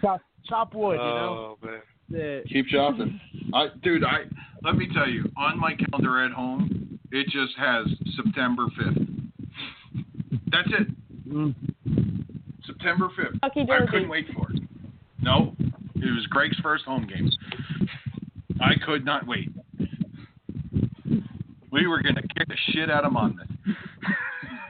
chop, 0.00 0.20
chop 0.48 0.74
wood, 0.74 0.94
you 0.94 0.98
know. 0.98 1.56
Oh 1.62 1.66
man. 1.66 1.80
Yeah. 2.08 2.40
keep 2.52 2.66
chopping. 2.66 3.20
I, 3.54 3.68
dude, 3.82 4.04
I 4.04 4.24
let 4.62 4.76
me 4.76 4.88
tell 4.94 5.08
you, 5.08 5.30
on 5.36 5.58
my 5.58 5.74
calendar 5.74 6.24
at 6.24 6.32
home, 6.32 6.98
it 7.10 7.26
just 7.26 7.56
has 7.58 7.86
September 8.16 8.66
5th. 8.80 9.30
That's 10.50 10.68
it. 10.68 11.28
Mm. 11.28 11.54
September 12.66 13.08
5th. 13.18 13.40
Kentucky 13.52 13.66
I 13.70 13.86
couldn't 13.90 14.08
wait 14.08 14.26
for 14.34 14.50
it. 14.52 14.62
No, 15.20 15.54
it 15.96 16.04
was 16.04 16.26
Greg's 16.30 16.58
first 16.60 16.84
home 16.84 17.06
game. 17.06 17.30
I 18.60 18.74
could 18.84 19.04
not 19.04 19.26
wait. 19.26 19.48
We 21.70 21.86
were 21.86 22.02
going 22.02 22.16
to 22.16 22.22
kick 22.22 22.48
the 22.48 22.56
shit 22.70 22.90
out 22.90 23.04
of 23.04 23.12
Monmouth. 23.12 23.46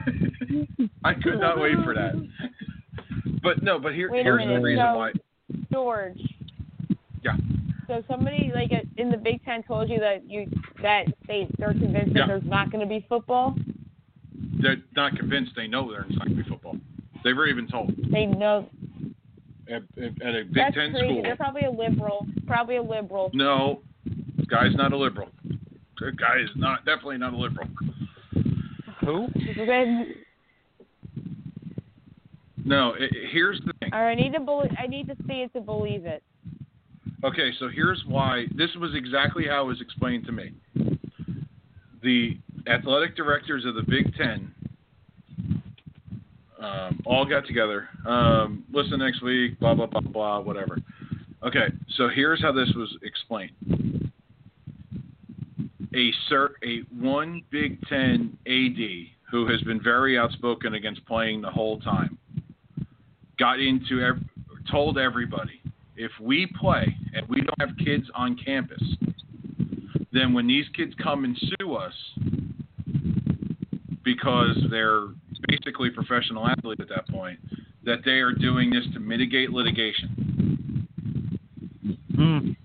I 1.05 1.15
could 1.15 1.41
not 1.41 1.59
wait 1.61 1.75
for 1.85 1.95
that. 1.95 2.13
But 3.43 3.63
no, 3.63 3.79
but 3.79 3.93
here, 3.95 4.11
Wait 4.11 4.25
here's 4.25 4.47
the 4.47 4.61
reason 4.61 4.85
so- 4.85 4.97
why. 4.97 5.13
George. 5.73 6.19
Yeah. 7.25 7.37
So 7.89 8.03
somebody 8.09 8.53
like 8.55 8.71
in 8.97 9.11
the 9.11 9.17
Big 9.17 9.45
Ten 9.45 9.63
told 9.65 9.91
you 9.91 9.99
that 10.01 10.29
you 10.29 10.47
that 10.81 11.07
they 11.27 11.47
they're 11.59 11.73
convinced 11.73 12.13
Yeah. 12.15 12.23
that 12.23 12.29
there's 12.29 12.45
not 12.45 12.71
going 12.71 12.81
to 12.81 12.87
be 12.89 13.05
football. 13.09 13.55
They're 14.61 14.77
not 14.97 15.17
convinced 15.17 15.53
they 15.57 15.67
know 15.67 15.91
there's 15.91 16.11
not 16.11 16.27
going 16.29 16.37
to 16.39 16.43
be 16.45 16.49
football. 16.49 16.77
They've 17.25 17.35
even 17.49 17.69
told 17.69 17.93
They 18.11 18.27
know 18.27 18.69
at, 19.69 19.83
at 19.97 20.23
at 20.23 20.35
a 20.35 20.45
Big 20.45 20.55
that's 20.55 20.75
Ten 20.75 20.93
crazy. 20.93 21.07
school. 21.07 21.23
They're 21.23 21.37
probably 21.37 21.63
a 21.63 21.71
liberal. 21.71 22.27
Probably 22.47 22.77
a 22.77 22.83
liberal. 22.83 23.31
No, 23.33 23.81
guy's 24.49 24.75
not 24.75 24.93
a 24.93 24.97
liberal. 24.97 25.29
The 26.01 26.13
guy 26.13 26.39
is 26.43 26.51
not 26.57 26.85
definitely 26.85 27.19
not 27.19 27.33
a 27.33 27.37
liberal. 27.37 27.69
Who? 29.05 29.29
Then- 29.57 30.15
No, 32.65 32.95
i 32.95 33.05
i- 33.05 33.09
here's 33.33 33.61
the 33.67 33.73
thing. 33.81 33.93
All 33.93 34.01
right, 34.03 34.13
I 34.13 34.15
need 34.15 34.33
to 34.35 34.41
believe. 34.41 34.71
I 34.79 34.87
need 34.87 35.07
to 35.09 35.17
see 35.27 35.43
it 35.43 35.53
to 35.55 35.61
believe 35.61 36.07
it. 36.07 36.23
Okay, 37.25 37.53
so 37.59 37.69
here's 37.69 38.03
why. 38.07 38.47
This 38.55 38.71
was 38.77 38.95
exactly 38.95 39.47
how 39.47 39.63
it 39.65 39.67
was 39.67 39.81
explained 39.81 40.27
to 40.27 40.33
me. 40.33 40.53
The 42.03 42.37
athletic 42.67 43.17
directors 43.17 43.65
of 43.65 43.75
the 43.75 43.83
Big 43.83 44.15
Ten 44.17 44.53
um, 46.63 47.01
all 47.05 47.25
got 47.25 47.47
together. 47.47 47.89
Um, 48.07 48.65
listen 48.73 48.99
next 48.99 49.23
week. 49.23 49.59
Blah 49.59 49.75
blah 49.75 49.87
blah 49.87 50.01
blah. 50.01 50.41
Whatever. 50.41 50.79
Okay, 51.45 51.67
So 51.97 52.09
here's 52.09 52.41
how 52.41 52.53
this 52.53 52.71
was 52.77 52.97
explained. 53.03 53.51
A 55.95 56.13
cert, 56.31 56.51
a 56.65 56.83
one 56.95 57.43
Big 57.51 57.81
Ten 57.89 58.39
AD 58.47 59.09
who 59.31 59.49
has 59.49 59.61
been 59.63 59.83
very 59.83 60.17
outspoken 60.17 60.75
against 60.75 61.05
playing 61.07 61.43
the 61.43 61.51
whole 61.51 61.81
time 61.81 62.17
got 63.39 63.59
into 63.59 64.01
ev- 64.01 64.23
told 64.71 64.99
everybody 64.99 65.61
if 65.97 66.13
we 66.21 66.47
play 66.61 66.87
and 67.15 67.29
we 67.29 67.41
don't 67.41 67.61
have 67.61 67.77
kids 67.85 68.05
on 68.15 68.37
campus, 68.37 68.83
then 70.13 70.33
when 70.33 70.47
these 70.47 70.67
kids 70.77 70.93
come 71.03 71.25
and 71.25 71.37
sue 71.59 71.75
us 71.75 71.95
because 74.05 74.57
they're 74.71 75.09
basically 75.49 75.91
professional 75.91 76.47
athletes 76.47 76.81
at 76.81 76.89
that 76.89 77.09
point, 77.09 77.39
that 77.85 77.99
they 78.05 78.21
are 78.21 78.33
doing 78.33 78.71
this 78.71 78.85
to 78.95 79.01
mitigate 79.01 79.51
litigation. 79.51 80.89
Mm. 82.17 82.57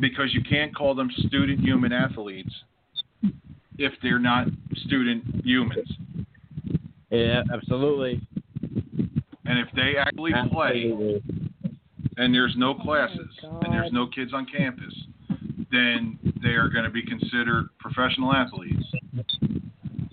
Because 0.00 0.32
you 0.32 0.42
can't 0.42 0.74
call 0.74 0.94
them 0.94 1.10
student 1.26 1.60
human 1.60 1.92
athletes 1.92 2.52
if 3.78 3.92
they're 4.02 4.18
not 4.18 4.46
student 4.86 5.24
humans. 5.44 5.90
Yeah, 7.10 7.42
absolutely. 7.52 8.20
And 9.44 9.58
if 9.58 9.68
they 9.74 9.96
actually 9.98 10.32
play 10.50 11.20
and 12.16 12.34
there's 12.34 12.54
no 12.56 12.74
classes 12.74 13.28
and 13.42 13.72
there's 13.72 13.92
no 13.92 14.06
kids 14.06 14.32
on 14.32 14.46
campus, 14.46 14.94
then 15.70 16.18
they 16.42 16.50
are 16.50 16.68
going 16.68 16.84
to 16.84 16.90
be 16.90 17.02
considered 17.02 17.68
professional 17.78 18.32
athletes. 18.32 18.84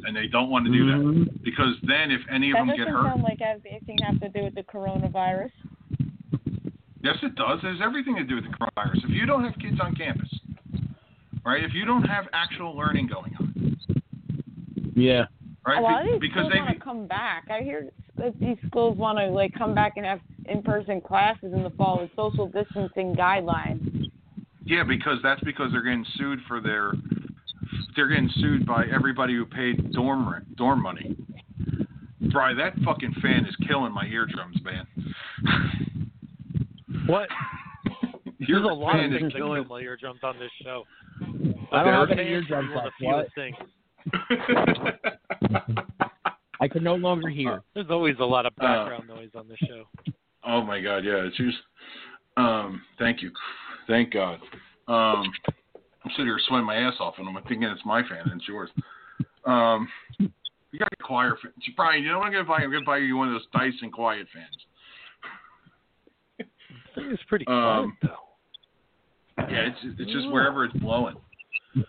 And 0.05 0.15
they 0.15 0.27
don't 0.27 0.49
want 0.49 0.65
to 0.65 0.71
do 0.71 0.85
that 0.87 0.97
mm-hmm. 0.97 1.23
because 1.43 1.75
then 1.83 2.11
if 2.11 2.21
any 2.31 2.51
of 2.51 2.55
that 2.55 2.59
them 2.61 2.67
doesn't 2.69 2.85
get 2.85 2.91
hurt, 2.91 3.05
sound 3.05 3.23
like 3.23 3.39
anything 3.41 3.97
have 4.03 4.19
to 4.21 4.29
do 4.29 4.43
with 4.45 4.55
the 4.55 4.63
coronavirus. 4.63 5.51
yes, 7.03 7.15
it 7.21 7.35
does. 7.35 7.59
There's 7.61 7.81
everything 7.83 8.15
to 8.15 8.23
do 8.23 8.35
with 8.35 8.45
the 8.45 8.51
coronavirus. 8.51 9.03
If 9.03 9.09
you 9.09 9.25
don't 9.25 9.43
have 9.43 9.53
kids 9.59 9.79
on 9.81 9.95
campus, 9.95 10.29
right? 11.45 11.63
If 11.63 11.73
you 11.73 11.85
don't 11.85 12.03
have 12.03 12.25
actual 12.33 12.75
learning 12.75 13.07
going 13.07 13.35
on, 13.39 13.77
Yeah. 14.95 15.25
right? 15.65 15.79
a 15.79 15.81
lot 15.81 16.05
of 16.05 16.11
these 16.11 16.19
because 16.19 16.47
schools 16.47 16.53
they 16.53 16.59
want 16.59 16.77
to 16.77 16.83
come 16.83 17.07
back. 17.07 17.47
I 17.49 17.61
hear 17.61 17.89
that 18.17 18.39
these 18.39 18.57
schools 18.67 18.97
want 18.97 19.17
to 19.17 19.27
like 19.27 19.53
come 19.53 19.73
back 19.73 19.93
and 19.97 20.05
have 20.05 20.19
in-person 20.45 21.01
classes 21.01 21.53
in 21.53 21.63
the 21.63 21.69
fall 21.71 21.99
with 22.01 22.11
social 22.15 22.47
distancing 22.47 23.15
guidelines. 23.15 24.09
Yeah, 24.65 24.83
because 24.83 25.17
that's 25.23 25.41
because 25.41 25.71
they're 25.71 25.81
getting 25.81 26.05
sued 26.15 26.39
for 26.47 26.61
their 26.61 26.91
they're 27.95 28.07
getting 28.07 28.29
sued 28.35 28.65
by 28.65 28.85
everybody 28.93 29.33
who 29.35 29.45
paid 29.45 29.91
dorm 29.91 30.27
rent, 30.31 30.55
dorm 30.55 30.81
money. 30.81 31.15
Bri, 32.21 32.53
that 32.55 32.73
fucking 32.85 33.13
fan 33.21 33.45
is 33.45 33.55
killing 33.67 33.93
my 33.93 34.05
eardrums, 34.05 34.57
man. 34.63 34.85
What? 37.07 37.29
Your 38.39 38.61
There's 38.61 38.71
a 38.71 38.73
lot 38.73 38.95
of 38.95 39.01
fan 39.01 39.13
is 39.13 39.19
things 39.19 39.33
that 39.33 39.39
killing. 39.39 39.63
kill 39.63 39.69
my 39.77 39.81
eardrums 39.81 40.19
on 40.23 40.37
this 40.39 40.51
show. 40.63 40.83
I 41.71 41.83
don't 41.83 41.93
have 41.93 42.07
Fans 42.09 42.19
any 42.19 42.29
eardrum 42.29 42.69
is 42.69 42.75
one 42.75 42.85
of 42.85 42.91
the 42.99 43.05
What? 43.05 43.27
things. 43.35 43.55
I 46.61 46.67
can 46.67 46.83
no 46.83 46.95
longer 46.95 47.29
hear. 47.29 47.61
There's 47.73 47.89
always 47.89 48.15
a 48.19 48.25
lot 48.25 48.45
of 48.45 48.53
Uh, 48.59 48.63
background 48.63 49.07
noise 49.07 49.29
on 49.35 49.47
this 49.47 49.57
show. 49.67 49.85
Oh 50.45 50.61
my 50.61 50.81
god, 50.81 51.03
yeah, 51.05 51.25
it's 51.25 51.37
just 51.37 51.57
um 52.37 52.81
thank 52.97 53.21
you. 53.21 53.31
Thank 53.87 54.11
God. 54.13 54.39
Um 54.87 55.31
I'm 56.03 56.11
sitting 56.11 56.25
here 56.27 56.39
sweating 56.47 56.65
my 56.65 56.75
ass 56.77 56.93
off 56.99 57.15
and 57.17 57.27
I'm 57.27 57.35
thinking 57.43 57.63
it's 57.63 57.85
my 57.85 58.01
fan 58.03 58.29
and 58.29 58.39
it's 58.41 58.47
yours. 58.47 58.69
Um 59.45 59.87
you 60.19 60.77
got 60.77 60.89
a 60.91 61.03
choir 61.03 61.35
fan. 61.41 61.51
Brian, 61.75 62.03
you 62.03 62.09
know 62.11 62.19
what 62.19 62.27
I'm 62.27 62.31
gonna 62.33 62.43
buy? 62.45 62.57
I'm 62.57 62.71
gonna 62.71 62.85
buy 62.85 62.97
you 62.97 63.17
one 63.17 63.27
of 63.27 63.33
those 63.33 63.47
Dyson 63.53 63.91
quiet 63.91 64.27
fans. 64.33 64.65
It's 66.95 67.23
pretty 67.27 67.47
Um, 67.47 67.97
though. 68.01 68.15
Yeah, 69.49 69.69
it's 69.69 69.77
it's 69.99 70.11
just 70.11 70.29
wherever 70.29 70.65
it's 70.65 70.75
blowing. 70.77 71.15
That's 71.75 71.87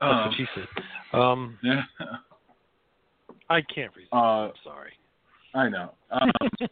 Um, 0.00 0.26
what 0.26 0.34
she 0.36 0.46
said. 0.54 0.66
Um, 1.18 1.58
yeah. 1.62 1.82
I 3.48 3.62
can't 3.62 3.94
resist. 3.96 4.12
Uh, 4.12 4.16
I'm 4.48 4.52
sorry. 4.62 4.92
I 5.54 5.68
know. 5.68 5.92
Um, 6.10 6.30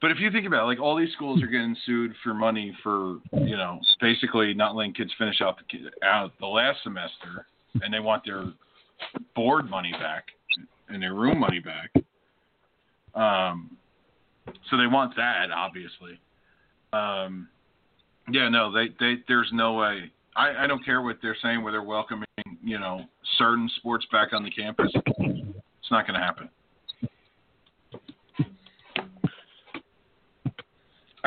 but 0.00 0.10
if 0.10 0.18
you 0.20 0.30
think 0.30 0.46
about 0.46 0.62
it, 0.62 0.66
like 0.66 0.80
all 0.80 0.96
these 0.96 1.12
schools 1.12 1.42
are 1.42 1.48
getting 1.48 1.76
sued 1.84 2.12
for 2.22 2.32
money 2.34 2.76
for 2.82 3.18
you 3.32 3.56
know 3.56 3.80
basically 4.00 4.54
not 4.54 4.76
letting 4.76 4.94
kids 4.94 5.10
finish 5.18 5.40
out 5.40 5.56
the 5.58 6.06
out 6.06 6.32
the 6.40 6.46
last 6.46 6.78
semester, 6.82 7.46
and 7.82 7.92
they 7.92 8.00
want 8.00 8.24
their 8.24 8.44
board 9.34 9.68
money 9.68 9.92
back 9.92 10.24
and 10.88 11.02
their 11.02 11.14
room 11.14 11.38
money 11.38 11.60
back. 11.60 11.92
Um, 13.14 13.76
so 14.70 14.76
they 14.76 14.86
want 14.86 15.16
that 15.16 15.50
obviously. 15.50 16.20
Um, 16.92 17.48
yeah, 18.30 18.48
no, 18.48 18.72
they 18.72 18.88
they 19.00 19.22
there's 19.26 19.50
no 19.52 19.74
way. 19.74 20.12
I, 20.36 20.64
I 20.64 20.66
don't 20.68 20.84
care 20.84 21.02
what 21.02 21.18
they're 21.20 21.36
saying 21.42 21.62
where 21.62 21.72
they're 21.72 21.82
welcoming 21.82 22.26
you 22.62 22.78
know 22.78 23.04
certain 23.38 23.68
sports 23.76 24.06
back 24.12 24.32
on 24.32 24.44
the 24.44 24.50
campus. 24.50 24.92
It's 24.94 25.90
not 25.90 26.06
going 26.06 26.18
to 26.18 26.24
happen. 26.24 26.48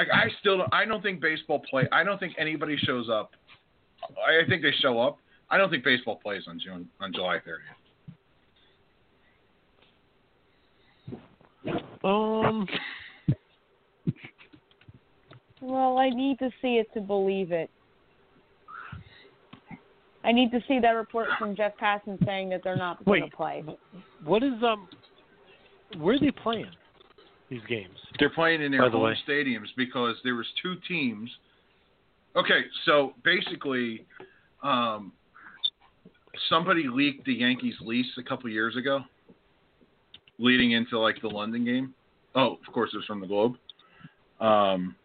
Like 0.01 0.09
I 0.11 0.29
still 0.39 0.57
don't, 0.57 0.73
I 0.73 0.83
don't 0.83 1.03
think 1.03 1.21
baseball 1.21 1.59
play. 1.69 1.87
I 1.91 2.03
don't 2.03 2.17
think 2.17 2.33
anybody 2.39 2.75
shows 2.75 3.07
up. 3.07 3.33
I 4.03 4.41
think 4.49 4.63
they 4.63 4.71
show 4.79 4.99
up. 4.99 5.19
I 5.51 5.59
don't 5.59 5.69
think 5.69 5.83
baseball 5.83 6.15
plays 6.15 6.45
on 6.47 6.59
June 6.59 6.89
on 6.99 7.13
July 7.13 7.37
30th. 11.05 11.77
Um, 12.03 12.67
Well, 15.61 15.99
I 15.99 16.09
need 16.09 16.39
to 16.39 16.49
see 16.63 16.77
it 16.77 16.91
to 16.95 17.01
believe 17.01 17.51
it. 17.51 17.69
I 20.23 20.31
need 20.31 20.49
to 20.49 20.61
see 20.67 20.79
that 20.79 20.93
report 20.93 21.27
from 21.37 21.55
Jeff 21.55 21.73
Passan 21.77 22.17
saying 22.25 22.49
that 22.49 22.63
they're 22.63 22.75
not 22.75 23.05
going 23.05 23.29
to 23.29 23.37
play. 23.37 23.63
what 24.23 24.41
is 24.41 24.53
um? 24.63 24.87
Where 25.99 26.15
are 26.15 26.19
they 26.19 26.31
playing 26.31 26.71
these 27.51 27.61
games? 27.69 27.97
They're 28.17 28.31
playing 28.31 28.63
in 28.63 28.71
their 28.71 28.85
the 28.85 28.91
home 28.91 29.03
way. 29.03 29.17
stadiums 29.27 29.67
because 29.77 30.15
there 30.23 30.35
was 30.35 30.47
two 30.61 30.75
teams. 30.87 31.29
Okay, 32.35 32.61
so 32.85 33.13
basically, 33.23 34.05
um, 34.63 35.11
somebody 36.49 36.85
leaked 36.87 37.25
the 37.25 37.33
Yankees 37.33 37.75
lease 37.81 38.07
a 38.17 38.23
couple 38.23 38.49
years 38.49 38.75
ago, 38.77 39.01
leading 40.39 40.71
into 40.71 40.97
like 40.97 41.21
the 41.21 41.27
London 41.27 41.65
game. 41.65 41.93
Oh, 42.33 42.57
of 42.65 42.73
course, 42.73 42.91
it 42.93 42.97
was 42.97 43.05
from 43.05 43.19
the 43.19 43.27
Globe. 43.27 43.55
Um, 44.39 44.95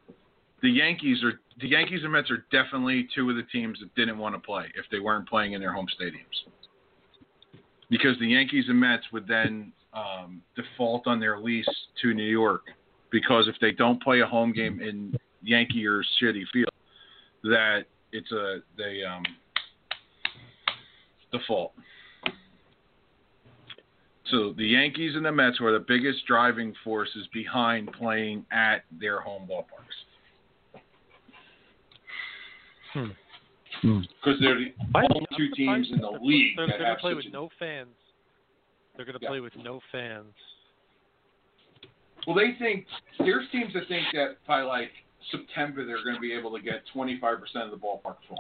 the 0.63 0.71
Yankees 0.71 1.23
are 1.25 1.41
the 1.61 1.69
Yankees 1.69 2.01
and 2.05 2.13
Mets 2.13 2.31
are 2.31 2.45
definitely 2.53 3.09
two 3.15 3.29
of 3.29 3.37
the 3.37 3.43
teams 3.51 3.79
that 3.81 3.93
didn't 3.97 4.19
want 4.19 4.35
to 4.35 4.39
play 4.39 4.67
if 4.77 4.85
they 4.93 5.01
weren't 5.01 5.29
playing 5.29 5.55
in 5.55 5.61
their 5.61 5.73
home 5.73 5.87
stadiums, 6.01 6.53
because 7.91 8.17
the 8.21 8.29
Yankees 8.29 8.67
and 8.69 8.79
Mets 8.79 9.05
would 9.13 9.27
then 9.27 9.73
um, 9.97 10.43
default 10.55 11.07
on 11.07 11.19
their 11.19 11.39
lease 11.39 11.67
to 12.03 12.15
New 12.15 12.23
York 12.23 12.63
because 13.11 13.49
if 13.49 13.55
they 13.61 13.73
don't 13.73 14.03
play 14.03 14.21
a 14.21 14.27
home 14.27 14.53
game 14.53 14.81
in 14.81 15.17
Yankee 15.43 15.87
or 15.87 16.05
Citi 16.21 16.43
Field, 16.53 16.71
that 17.45 17.85
it's 18.13 18.31
a 18.33 18.59
they 18.77 19.03
um, 19.03 19.23
default. 21.33 21.73
So 24.31 24.55
the 24.57 24.67
Yankees 24.67 25.15
and 25.15 25.25
the 25.25 25.31
Mets 25.31 25.61
were 25.61 25.73
the 25.73 25.85
biggest 25.87 26.27
driving 26.27 26.75
forces 26.83 27.29
behind 27.33 27.93
playing 27.93 28.45
at 28.51 28.83
their 29.01 29.21
home 29.21 29.49
ballparks 29.49 29.97
Hmm. 33.83 34.01
because 34.23 34.41
they're 34.41 34.59
the 34.59 34.73
only 34.95 35.27
two 35.37 35.51
teams 35.55 35.89
in 35.93 36.01
the 36.01 36.19
league 36.23 36.57
They're, 36.57 36.67
that 36.67 36.81
have 36.81 36.81
gonna 36.81 36.99
play 36.99 37.11
such 37.13 37.25
with 37.25 37.33
no 37.33 37.51
fans. 37.59 37.91
They're 38.97 39.05
gonna 39.05 39.19
Yeah. 39.21 39.29
play 39.29 39.41
with 39.41 39.57
no 39.57 39.81
fans. 39.93 40.35
Well, 42.27 42.35
they 42.35 42.53
think 42.55 42.87
there's 43.19 43.49
teams 43.51 43.73
that 43.75 43.87
think 43.89 44.07
that 44.13 44.45
by 44.47 44.63
like 44.63 44.91
September 45.31 45.85
they're 45.85 46.03
going 46.03 46.15
to 46.17 46.21
be 46.21 46.33
able 46.33 46.53
to 46.53 46.61
get 46.63 46.85
25% 46.87 47.65
of 47.65 47.71
the 47.71 47.77
ballpark 47.77 48.17
full. 48.29 48.39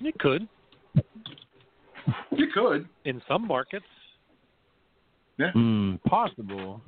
It 0.00 0.18
could 0.18 0.48
You 2.32 2.48
could. 2.52 2.88
in 3.04 3.22
some 3.28 3.46
markets. 3.46 3.86
Yeah. 5.38 5.52
Mm, 5.52 6.02
possible. 6.04 6.80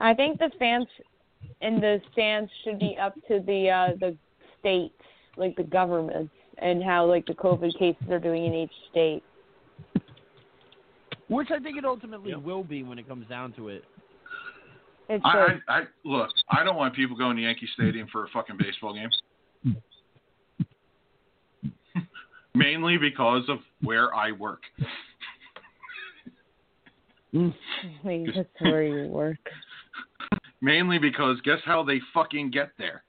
I 0.00 0.14
think 0.14 0.38
the 0.38 0.50
fans 0.58 0.86
in 1.60 1.80
the 1.80 2.00
stands 2.12 2.50
should 2.64 2.78
be 2.78 2.96
up 2.98 3.14
to 3.28 3.40
the 3.40 3.70
uh 3.70 3.94
the 3.98 4.16
states, 4.58 4.94
like 5.36 5.56
the 5.56 5.64
governments, 5.64 6.32
and 6.58 6.82
how 6.82 7.06
like 7.06 7.26
the 7.26 7.34
COVID 7.34 7.76
cases 7.78 8.08
are 8.10 8.18
doing 8.20 8.46
in 8.46 8.54
each 8.54 8.72
state. 8.90 9.22
Which 11.30 11.48
I 11.52 11.60
think 11.60 11.78
it 11.78 11.84
ultimately 11.84 12.34
will 12.34 12.64
be 12.64 12.82
when 12.82 12.98
it 12.98 13.06
comes 13.06 13.28
down 13.28 13.52
to 13.52 13.68
it. 13.68 13.84
It 15.08 15.20
I, 15.24 15.32
should. 15.32 15.62
I, 15.68 15.78
I 15.78 15.82
look. 16.04 16.30
I 16.50 16.64
don't 16.64 16.76
want 16.76 16.94
people 16.94 17.16
going 17.16 17.36
to 17.36 17.42
Yankee 17.42 17.68
Stadium 17.74 18.08
for 18.10 18.24
a 18.24 18.28
fucking 18.28 18.56
baseball 18.58 18.94
game. 18.94 19.10
Mainly 22.54 22.98
because 22.98 23.44
of 23.48 23.58
where 23.80 24.12
I 24.12 24.32
work. 24.32 24.62
Wait, 27.32 28.28
that's 28.34 28.48
where 28.60 28.82
you 28.82 29.08
work. 29.08 29.38
Mainly 30.60 30.98
because 30.98 31.40
guess 31.42 31.60
how 31.64 31.84
they 31.84 32.00
fucking 32.12 32.50
get 32.50 32.72
there? 32.76 33.04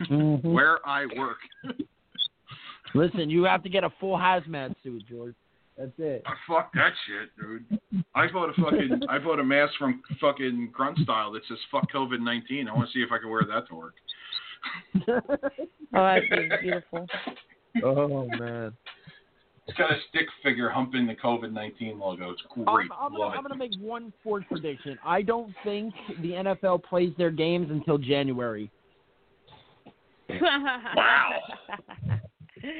Mhm. 0.00 0.44
Where 0.44 0.86
I 0.86 1.06
work. 1.16 1.38
Listen, 2.94 3.30
you 3.30 3.44
have 3.44 3.62
to 3.62 3.70
get 3.70 3.84
a 3.84 3.90
full 3.98 4.18
hazmat 4.18 4.74
suit, 4.82 5.02
George. 5.08 5.34
That's 5.82 5.92
it. 5.98 6.22
Ah, 6.26 6.36
Fuck 6.46 6.72
that 6.74 6.92
shit, 7.06 7.30
dude. 7.36 8.04
I 8.14 8.30
bought 8.30 8.50
a 8.50 8.62
fucking 8.62 9.00
I 9.08 9.18
bought 9.18 9.40
a 9.40 9.44
mask 9.44 9.72
from 9.80 10.00
fucking 10.20 10.70
Grunt 10.72 10.96
Style 10.98 11.32
that 11.32 11.42
says 11.48 11.58
fuck 11.72 11.90
COVID 11.90 12.20
nineteen. 12.20 12.68
I 12.68 12.72
want 12.72 12.88
to 12.88 12.92
see 12.92 13.00
if 13.00 13.10
I 13.10 13.18
can 13.18 13.28
wear 13.28 13.42
that 13.42 13.66
to 13.68 13.74
work. 13.74 13.94
Oh, 15.94 16.04
that'd 16.04 16.30
beautiful. 16.62 17.06
Oh 17.84 18.28
man. 18.38 18.72
It's 19.66 19.76
got 19.76 19.90
a 19.90 19.96
stick 20.08 20.26
figure 20.42 20.70
humping 20.70 21.06
the 21.06 21.16
COVID 21.16 21.52
nineteen 21.52 21.98
logo. 21.98 22.30
It's 22.30 22.42
great. 22.54 22.66
I'm, 22.68 22.92
I'm, 22.92 23.12
gonna, 23.12 23.24
I'm 23.24 23.42
gonna 23.42 23.56
make 23.56 23.74
one 23.80 24.12
sports 24.20 24.46
prediction. 24.48 24.98
I 25.04 25.20
don't 25.20 25.52
think 25.64 25.92
the 26.22 26.30
NFL 26.30 26.84
plays 26.84 27.12
their 27.18 27.32
games 27.32 27.70
until 27.70 27.98
January. 27.98 28.70
wow. 30.40 31.40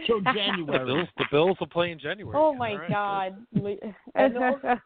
Till 0.06 0.20
The 0.24 0.32
January. 0.34 0.84
Bills, 0.86 1.08
the 1.18 1.24
Bills 1.30 1.56
will 1.60 1.66
play 1.66 1.90
in 1.90 1.98
January. 1.98 2.36
Oh 2.38 2.54
my 2.54 2.72
all 2.72 2.78
right, 2.78 2.90
God. 2.90 3.46
And 4.14 4.36
also, 4.36 4.58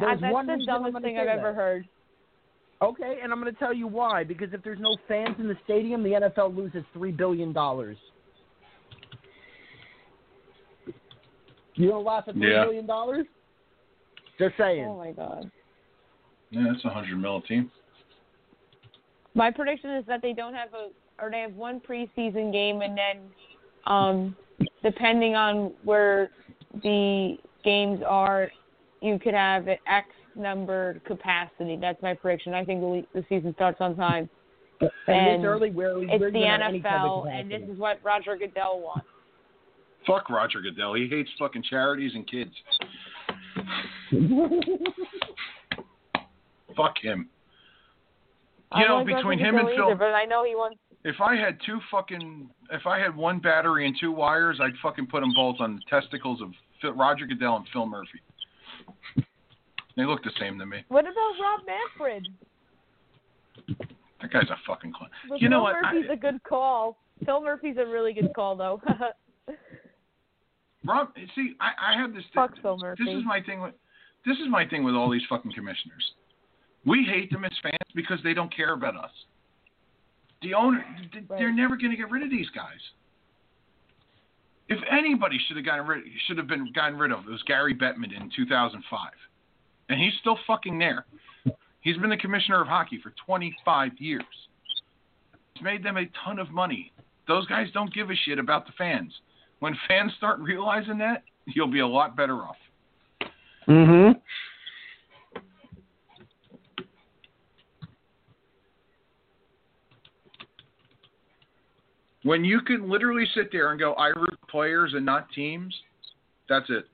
That's 0.00 0.22
one 0.22 0.46
the 0.46 0.62
dumbest 0.66 1.02
thing 1.02 1.18
I've 1.18 1.28
ever 1.28 1.52
heard. 1.52 1.86
Okay, 2.82 3.20
and 3.22 3.32
I'm 3.32 3.40
going 3.40 3.52
to 3.52 3.58
tell 3.58 3.72
you 3.72 3.86
why. 3.86 4.22
Because 4.22 4.48
if 4.52 4.62
there's 4.62 4.80
no 4.80 4.96
fans 5.08 5.36
in 5.38 5.48
the 5.48 5.56
stadium, 5.64 6.02
the 6.02 6.10
NFL 6.10 6.54
loses 6.54 6.84
three 6.92 7.12
billion 7.12 7.52
dollars. 7.52 7.96
You 11.74 11.88
don't 11.88 12.04
laugh 12.04 12.24
at 12.26 12.34
three 12.34 12.52
Yeah. 12.52 12.64
billion 12.64 12.86
dollars? 12.86 13.26
Just 14.38 14.56
saying. 14.58 14.84
Oh 14.84 14.96
my 14.98 15.12
God. 15.12 15.50
Yeah, 16.50 16.64
that's 16.70 16.84
a 16.84 16.90
hundred 16.90 17.16
mil 17.18 17.40
team. 17.42 17.70
My 19.34 19.50
prediction 19.50 19.90
is 19.92 20.04
that 20.06 20.22
they 20.22 20.32
don't 20.32 20.54
have 20.54 20.72
a, 20.72 20.88
or 21.22 21.30
they 21.30 21.40
have 21.40 21.52
one 21.52 21.80
preseason 21.80 22.52
game, 22.52 22.80
and 22.80 22.96
then, 22.96 23.18
um, 23.86 24.36
depending 24.82 25.34
on 25.34 25.72
where 25.84 26.30
the 26.82 27.36
games 27.64 28.00
are, 28.06 28.50
you 29.00 29.18
could 29.18 29.34
have 29.34 29.68
an 29.68 29.78
X 29.86 30.08
number 30.34 31.00
capacity. 31.06 31.78
That's 31.80 32.00
my 32.02 32.14
prediction. 32.14 32.54
I 32.54 32.64
think 32.64 32.80
the, 32.80 33.04
the 33.14 33.24
season 33.28 33.54
starts 33.54 33.78
on 33.80 33.96
time. 33.96 34.28
And, 34.80 34.90
And 35.08 35.42
this 35.42 35.46
early, 35.46 35.70
where 35.70 36.02
It's 36.02 36.20
where 36.20 36.30
the 36.30 36.38
you 36.38 36.44
gonna 36.44 36.64
have 36.64 36.68
any 36.68 36.80
type 36.80 36.92
NFL, 36.92 37.30
and 37.32 37.50
this 37.50 37.62
is 37.62 37.78
what 37.78 37.98
Roger 38.04 38.36
Goodell 38.36 38.80
wants. 38.80 39.06
Fuck 40.06 40.28
Roger 40.30 40.60
Goodell. 40.60 40.94
He 40.94 41.08
hates 41.08 41.30
fucking 41.38 41.64
charities 41.68 42.12
and 42.14 42.30
kids. 42.30 42.50
Fuck 46.76 46.94
him. 47.00 47.28
I 48.70 48.82
You 48.82 48.88
know, 48.88 48.96
like 48.98 49.06
between 49.06 49.38
Roger 49.38 49.44
him 49.44 49.56
and 49.56 49.68
Goodell 49.68 49.76
Phil, 49.76 49.86
either, 49.86 49.94
but 49.96 50.12
I 50.12 50.24
know 50.26 50.44
he 50.44 50.54
wants. 50.54 50.78
If 51.06 51.20
I 51.20 51.36
had 51.36 51.56
two 51.64 51.78
fucking, 51.88 52.50
if 52.72 52.84
I 52.84 52.98
had 52.98 53.14
one 53.14 53.38
battery 53.38 53.86
and 53.86 53.96
two 53.98 54.10
wires, 54.10 54.58
I'd 54.60 54.72
fucking 54.82 55.06
put 55.06 55.20
them 55.20 55.32
both 55.36 55.56
on 55.60 55.76
the 55.76 55.82
testicles 55.88 56.42
of 56.42 56.48
Phil, 56.82 56.92
Roger 56.94 57.26
Goodell 57.26 57.56
and 57.56 57.66
Phil 57.72 57.86
Murphy. 57.86 58.20
They 59.96 60.04
look 60.04 60.24
the 60.24 60.32
same 60.40 60.58
to 60.58 60.66
me. 60.66 60.78
What 60.88 61.04
about 61.04 61.32
Rob 61.40 61.60
Manfred? 61.64 62.28
That 64.20 64.32
guy's 64.32 64.50
a 64.50 64.56
fucking 64.66 64.92
clown. 64.94 65.10
But 65.28 65.40
You 65.40 65.48
know 65.48 65.62
what? 65.62 65.76
I- 65.76 65.92
Murphy's 65.94 66.10
a 66.10 66.16
good 66.16 66.42
call. 66.42 66.98
Phil 67.24 67.40
Murphy's 67.40 67.76
a 67.78 67.86
really 67.86 68.12
good 68.12 68.34
call, 68.34 68.56
though. 68.56 68.82
Rob, 70.84 71.08
see, 71.36 71.54
I, 71.60 71.94
I 71.94 72.00
have 72.00 72.14
this. 72.14 72.24
Fuck 72.34 72.60
Phil 72.60 72.78
Murphy. 72.78 73.04
This 73.04 73.14
is 73.14 73.22
my 73.24 73.40
thing 73.40 73.60
with. 73.62 73.74
This 74.26 74.38
is 74.38 74.48
my 74.50 74.66
thing 74.66 74.82
with 74.82 74.96
all 74.96 75.08
these 75.08 75.22
fucking 75.28 75.52
commissioners. 75.52 76.04
We 76.84 77.04
hate 77.04 77.30
them 77.30 77.44
as 77.44 77.52
fans 77.62 77.78
because 77.94 78.18
they 78.24 78.34
don't 78.34 78.54
care 78.54 78.72
about 78.74 78.96
us. 78.96 79.10
The 80.42 80.54
owner, 80.54 80.84
th- 81.12 81.24
they're 81.28 81.52
never 81.52 81.76
going 81.76 81.90
to 81.90 81.96
get 81.96 82.10
rid 82.10 82.22
of 82.22 82.30
these 82.30 82.48
guys. 82.54 82.80
If 84.68 84.78
anybody 84.90 85.38
should 85.46 85.56
have 85.56 85.64
gotten 85.64 85.86
rid, 85.86 86.04
should 86.26 86.38
have 86.38 86.48
been 86.48 86.72
gotten 86.72 86.98
rid 86.98 87.12
of, 87.12 87.20
it 87.20 87.30
was 87.30 87.42
Gary 87.44 87.74
Bettman 87.74 88.16
in 88.16 88.30
2005, 88.34 89.10
and 89.88 90.00
he's 90.00 90.12
still 90.20 90.38
fucking 90.46 90.78
there. 90.78 91.06
He's 91.80 91.96
been 91.98 92.10
the 92.10 92.16
commissioner 92.16 92.60
of 92.60 92.66
hockey 92.66 92.98
for 93.00 93.12
25 93.24 93.92
years. 93.98 94.24
It's 95.54 95.62
made 95.62 95.84
them 95.84 95.96
a 95.96 96.06
ton 96.24 96.40
of 96.40 96.50
money. 96.50 96.92
Those 97.28 97.46
guys 97.46 97.68
don't 97.72 97.94
give 97.94 98.10
a 98.10 98.14
shit 98.24 98.40
about 98.40 98.66
the 98.66 98.72
fans. 98.76 99.12
When 99.60 99.76
fans 99.86 100.12
start 100.16 100.40
realizing 100.40 100.98
that, 100.98 101.22
you'll 101.46 101.70
be 101.70 101.80
a 101.80 101.86
lot 101.86 102.16
better 102.16 102.38
off. 102.38 102.56
Mm-hmm. 103.68 104.18
When 112.26 112.44
you 112.44 112.60
can 112.60 112.90
literally 112.90 113.24
sit 113.36 113.52
there 113.52 113.70
and 113.70 113.78
go, 113.78 113.92
I 113.92 114.08
root 114.08 114.36
players 114.50 114.94
and 114.94 115.06
not 115.06 115.30
teams, 115.30 115.72
that's 116.48 116.68
it. 116.70 116.84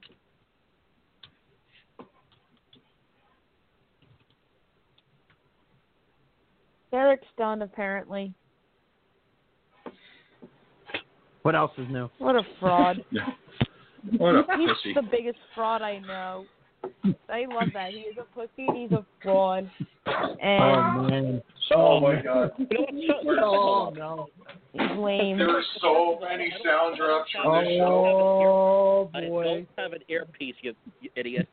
Derek's 6.91 7.27
done, 7.39 7.63
apparently. 7.63 8.35
What 11.41 11.55
else 11.55 11.73
is 11.79 11.87
new? 11.89 12.11
What 12.19 12.37
a 12.37 12.43
fraud. 12.61 13.03
Yeah. 13.11 13.29
What 14.19 14.35
a 14.35 14.43
he's 14.59 14.69
pussy. 14.69 14.95
the 14.95 15.09
biggest 15.11 15.39
fraud 15.55 15.81
I 15.81 16.01
know. 16.01 16.45
I 17.29 17.47
love 17.47 17.69
that. 17.75 17.91
He 17.91 18.01
is 18.01 18.17
a 18.19 18.25
pussy 18.35 18.67
and 18.69 18.77
he's 18.77 18.93
a 18.93 19.05
fraud. 19.23 19.71
And 20.07 20.63
Oh 20.63 21.03
man. 21.09 21.43
Oh 21.75 22.01
my 22.01 22.23
god. 22.23 22.51
Oh 23.45 23.93
no. 23.97 24.29
he's 24.73 24.81
lame. 24.99 25.39
There 25.39 25.49
were 25.49 25.65
so 25.81 26.19
many 26.21 26.53
sound 26.65 26.97
drops 26.97 27.31
from 27.33 27.65
this 27.65 27.79
show. 27.79 29.09
Oh 29.09 29.11
boy! 29.13 29.43
I 29.43 29.45
don't 29.45 29.69
have 29.79 29.93
an 29.93 30.01
earpiece, 30.09 30.55
you, 30.63 30.75
you 31.01 31.11
idiot. 31.17 31.49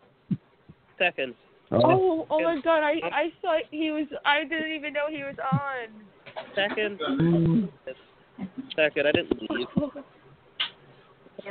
Seconds. 0.97 1.35
Oh, 1.71 2.25
oh 2.29 2.41
my 2.41 2.59
god, 2.61 2.83
I 2.83 2.99
I 3.11 3.33
thought 3.41 3.61
he 3.71 3.91
was 3.91 4.07
I 4.25 4.43
didn't 4.43 4.71
even 4.71 4.93
know 4.93 5.07
he 5.09 5.23
was 5.23 5.35
on. 5.51 5.89
Second. 6.55 6.99
Mm. 6.99 7.69
Second. 8.75 9.07
I 9.07 9.11
didn't 9.11 9.41
leave. 9.49 9.67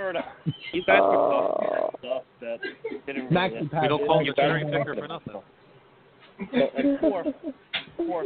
Lord, 0.03 0.17
you 0.73 0.83
guys 0.85 1.01
were 1.01 1.15
talking 1.15 1.99
stuff 2.01 2.23
that 2.41 2.59
didn't 3.07 3.31
Maxi 3.31 3.53
really. 3.55 3.69
Pass. 3.69 3.83
We 3.83 3.89
don't 3.89 4.07
call 4.07 4.21
him 4.21 4.27
the 4.27 4.33
Yeah. 4.37 4.49
cherry 4.49 4.65
picker 4.65 4.95
for 4.95 5.09
nothing. 5.09 5.33
So, 5.33 6.71
and 6.77 7.01
four, 7.01 7.25
four. 7.97 8.25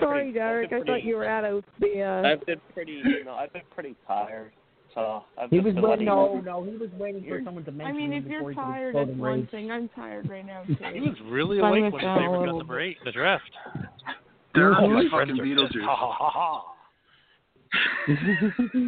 Sorry, 0.00 0.22
pretty- 0.24 0.32
Derek. 0.32 0.72
I've 0.72 0.82
I 0.82 0.84
thought 0.84 1.02
you 1.04 1.16
were 1.16 1.26
out 1.26 1.44
of 1.44 1.62
the 1.78 2.02
uh 2.02 2.28
I've 2.28 2.44
been 2.46 2.60
pretty, 2.74 3.00
you 3.04 3.24
know, 3.24 3.34
I've 3.34 3.52
been 3.52 3.62
pretty 3.74 3.94
tired. 4.06 4.50
So 4.94 5.22
I've 5.40 5.48
He 5.50 5.60
was 5.60 5.66
waiting. 5.76 5.82
letting 5.88 6.04
No, 6.06 6.40
no, 6.44 6.64
he 6.64 6.76
was 6.76 6.90
waiting 6.98 7.22
for 7.28 7.40
someone 7.44 7.64
to 7.64 7.70
I 7.84 7.92
mean, 7.92 8.12
him 8.12 8.24
if 8.24 8.28
you're 8.30 8.40
before 8.40 8.50
he 8.50 8.56
could 8.56 8.62
tired, 8.62 8.94
that's 8.96 9.08
one 9.10 9.30
and 9.32 9.40
rage. 9.42 9.50
thing. 9.52 9.70
I'm 9.70 9.88
tired 9.90 10.28
right 10.28 10.44
now 10.44 10.64
too. 10.66 10.74
He 10.92 11.00
was 11.00 11.14
really 11.26 11.60
awake 11.60 11.84
when 11.84 11.92
his 11.92 12.00
favorite 12.00 12.16
got 12.26 12.40
little 12.40 12.58
number 12.58 12.80
eight 12.80 12.96
in 12.98 13.04
the 13.04 13.12
draft. 13.12 13.44
They're 14.54 14.72
My 14.72 14.80
like 14.86 15.10
fucking 15.12 15.38
are 15.38 15.44
Beetlejuice. 15.44 15.84
Ha 15.84 15.94
ha 15.96 16.12
ha 16.18 16.30
ha. 16.34 16.62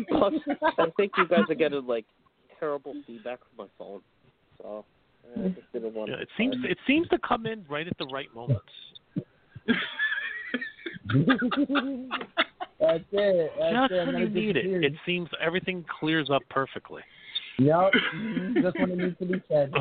Plus, 0.08 0.34
I 0.78 0.86
think 0.96 1.12
you 1.16 1.26
guys 1.28 1.44
are 1.48 1.54
getting 1.54 1.86
like 1.86 2.06
terrible 2.58 2.94
feedback 3.06 3.38
from 3.38 3.66
my 3.66 3.70
phone. 3.78 4.00
So 4.60 4.84
I 5.36 5.48
just 5.48 5.72
didn't 5.72 5.94
want 5.94 6.10
Yeah, 6.10 6.16
it 6.16 6.28
seems 6.36 6.56
it 6.64 6.78
seems 6.86 7.08
to 7.08 7.18
come 7.26 7.46
in 7.46 7.64
right 7.68 7.86
at 7.86 7.96
the 7.98 8.06
right 8.06 8.32
moments. 8.34 8.60
That's 12.80 13.04
it. 13.12 13.52
That's 13.58 13.74
Just 13.74 13.92
it. 13.92 14.06
When 14.06 14.18
you 14.18 14.28
need 14.28 14.56
it, 14.56 14.66
it 14.84 14.94
seems 15.06 15.28
everything 15.40 15.84
clears 16.00 16.30
up 16.30 16.42
perfectly. 16.50 17.02
Yep. 17.58 17.92
Mhm. 18.14 18.62
Just 18.62 18.78
when 18.80 18.90
it 18.90 18.98
needs 18.98 19.18
to 19.18 19.26
be 19.26 19.42
said. 19.48 19.72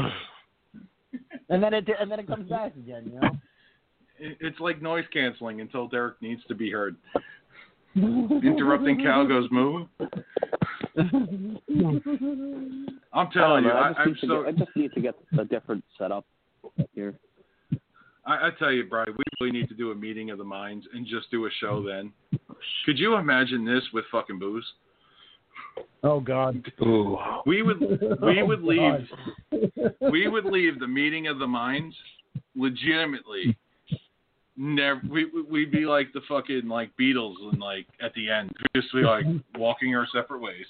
And 1.49 1.61
then 1.63 1.73
it 1.73 1.89
and 1.99 2.11
then 2.11 2.19
it 2.19 2.27
comes 2.27 2.49
back 2.49 2.75
again, 2.75 3.11
you 3.11 3.19
know. 3.19 3.37
It's 4.19 4.59
like 4.59 4.81
noise 4.81 5.05
canceling 5.11 5.61
until 5.61 5.87
Derek 5.87 6.21
needs 6.21 6.43
to 6.47 6.53
be 6.53 6.69
heard. 6.69 6.95
Interrupting 7.95 8.99
cow 9.03 9.25
goes 9.25 9.47
moo. 9.51 9.85
I'm 13.13 13.29
telling 13.31 13.63
you, 13.65 13.71
I, 13.71 13.89
I, 13.89 13.93
just 13.93 13.99
I'm 13.99 14.07
need 14.07 14.19
to 14.21 14.27
so. 14.27 14.43
get, 14.43 14.47
I 14.47 14.51
just 14.51 14.75
need 14.75 14.93
to 14.93 15.01
get 15.01 15.15
a 15.39 15.45
different 15.45 15.83
setup 15.97 16.25
here. 16.93 17.15
I, 18.25 18.47
I 18.47 18.49
tell 18.59 18.71
you, 18.71 18.85
Brian, 18.85 19.13
we 19.17 19.23
really 19.39 19.51
need 19.59 19.67
to 19.69 19.75
do 19.75 19.91
a 19.91 19.95
meeting 19.95 20.29
of 20.29 20.37
the 20.37 20.43
minds 20.43 20.85
and 20.93 21.05
just 21.05 21.29
do 21.31 21.45
a 21.45 21.49
show 21.59 21.83
then. 21.83 22.11
Could 22.85 22.97
you 22.99 23.15
imagine 23.15 23.65
this 23.65 23.83
with 23.93 24.05
fucking 24.11 24.39
booze? 24.39 24.65
Oh 26.03 26.19
God. 26.19 26.63
Ooh. 26.81 27.17
We 27.45 27.61
would 27.61 27.79
we 27.79 28.41
Oh, 28.41 28.45
would 28.45 28.63
leave 28.63 29.07
God. 29.51 29.93
we 30.11 30.27
would 30.27 30.45
leave 30.45 30.79
the 30.79 30.87
meeting 30.87 31.27
of 31.27 31.39
the 31.39 31.47
minds 31.47 31.95
legitimately 32.55 33.57
never 34.61 35.01
we 35.09 35.25
we'd 35.49 35.71
be 35.71 35.85
like 35.85 36.13
the 36.13 36.21
fucking 36.29 36.67
like 36.67 36.91
Beatles 36.99 37.35
and 37.51 37.59
like 37.59 37.87
at 38.01 38.13
the 38.13 38.29
end 38.29 38.51
just 38.75 38.93
be 38.93 38.99
like 38.99 39.25
walking 39.57 39.95
our 39.95 40.07
separate 40.13 40.39
ways. 40.39 40.65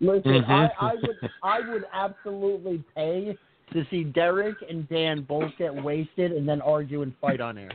Listen, 0.00 0.42
Mhm. 0.42 0.48
I, 0.48 0.70
I 0.80 0.94
would 0.94 1.30
I 1.42 1.60
would 1.60 1.84
absolutely 1.92 2.82
pay 2.96 3.36
to 3.72 3.86
see 3.90 4.04
Derek 4.04 4.56
and 4.68 4.88
Dan 4.88 5.22
both 5.22 5.50
get 5.56 5.72
wasted 5.72 6.32
and 6.32 6.48
then 6.48 6.60
argue 6.60 7.02
and 7.02 7.12
fight 7.20 7.40
on 7.40 7.56
air. 7.58 7.70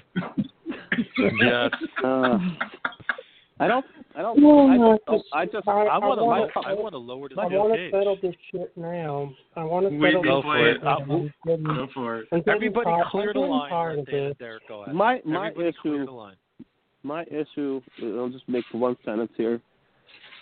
Yes. 1.17 1.71
Uh, 2.03 2.37
I 3.59 3.67
don't. 3.67 3.85
I 4.19 4.21
don't. 4.21 4.37
No, 4.37 4.67
I, 4.69 4.75
no, 4.75 4.93
just, 4.95 5.05
don't- 5.07 5.25
I 5.33 5.45
just. 5.45 5.67
I, 5.69 5.71
I 5.71 5.85
I 5.85 5.97
want 5.97 6.19
to. 6.19 6.25
wanna- 6.25 6.67
I 6.67 6.73
want 6.73 6.93
to 6.93 6.97
lower 6.97 7.29
this 7.29 7.37
I 7.37 7.45
want 7.45 7.73
to 7.73 7.89
settle 7.89 8.17
this 8.21 8.35
shit 8.51 8.75
now. 8.75 9.31
I 9.55 9.63
want 9.63 9.85
to 9.89 9.97
settle 9.97 10.21
can 10.21 10.35
this 10.35 10.43
play 10.43 10.59
shit 10.59 10.75
it. 10.75 10.83
now. 10.83 10.97
We'll- 11.07 11.75
Go 11.75 11.87
for 11.93 12.17
it. 12.19 12.27
I'm 12.33 12.43
Everybody 12.45 12.83
tired- 12.85 13.05
clear 13.11 13.33
the 13.33 13.39
line. 13.39 13.69
tired 13.69 13.97
Let 13.99 14.13
of 14.13 14.37
Dan- 14.39 14.59
go 14.67 14.83
ahead. 14.83 14.93
My 14.93 15.21
my 15.23 15.47
Everybody 15.47 15.69
issue. 15.69 16.05
the 16.05 16.11
line. 16.11 16.35
My 17.03 17.23
issue. 17.31 17.81
I'll 18.03 18.27
just 18.27 18.47
make 18.49 18.65
one 18.73 18.97
sentence 19.05 19.31
here. 19.37 19.61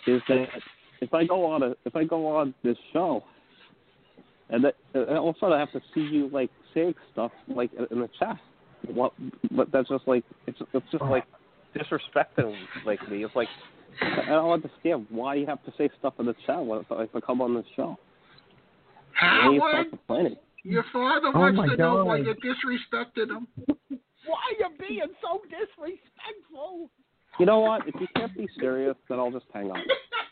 Is 0.08 0.22
that 0.26 0.46
if 1.00 1.14
I 1.14 1.24
go 1.24 1.44
on 1.46 1.62
a 1.62 1.76
if 1.84 1.94
I 1.94 2.02
go 2.02 2.26
on 2.26 2.54
this 2.64 2.76
show, 2.92 3.22
and 4.50 4.64
that, 4.64 4.74
and 4.94 5.18
also 5.18 5.52
I 5.52 5.58
have 5.60 5.70
to 5.70 5.80
see 5.94 6.00
you 6.00 6.28
like 6.32 6.50
saying 6.74 6.94
stuff 7.12 7.30
like 7.46 7.70
in 7.92 8.00
the 8.00 8.08
chat. 8.18 8.38
What? 8.92 9.12
But 9.52 9.70
that's 9.70 9.88
just 9.88 10.08
like 10.08 10.24
it's 10.48 10.58
it's 10.74 10.86
just 10.90 11.04
oh. 11.04 11.10
like 11.10 11.24
disrespecting 11.78 12.56
like 12.84 13.06
me. 13.10 13.24
It's 13.24 13.34
like 13.36 13.48
I 14.02 14.26
don't 14.26 14.50
understand 14.50 15.06
why 15.10 15.34
you 15.34 15.46
have 15.46 15.64
to 15.64 15.72
say 15.78 15.88
stuff 15.98 16.14
in 16.18 16.26
the 16.26 16.34
chat 16.46 16.64
when 16.64 16.80
if 16.80 16.92
I, 16.92 17.02
if 17.04 17.10
I 17.14 17.20
come 17.20 17.40
on 17.40 17.54
this 17.54 17.64
show. 17.76 17.96
Then 19.20 19.52
you 19.52 19.60
start 19.60 19.86
Howard, 20.08 20.36
your 20.62 20.84
father 20.92 21.28
Oh 21.34 21.38
wants 21.38 21.56
my 21.56 21.66
to 21.68 21.76
know 21.76 22.04
why 22.04 22.18
you 22.18 22.34
disrespected 22.34 23.30
him. 23.30 23.48
Why 24.26 24.36
are 24.36 24.58
you 24.58 24.68
being 24.78 25.00
so 25.22 25.40
disrespectful? 25.44 26.90
You 27.40 27.46
know 27.46 27.60
what? 27.60 27.86
If 27.86 27.94
you 28.00 28.06
can't 28.14 28.36
be 28.36 28.48
serious, 28.60 28.96
then 29.08 29.18
I'll 29.18 29.30
just 29.30 29.46
hang 29.52 29.70
up. 29.70 29.76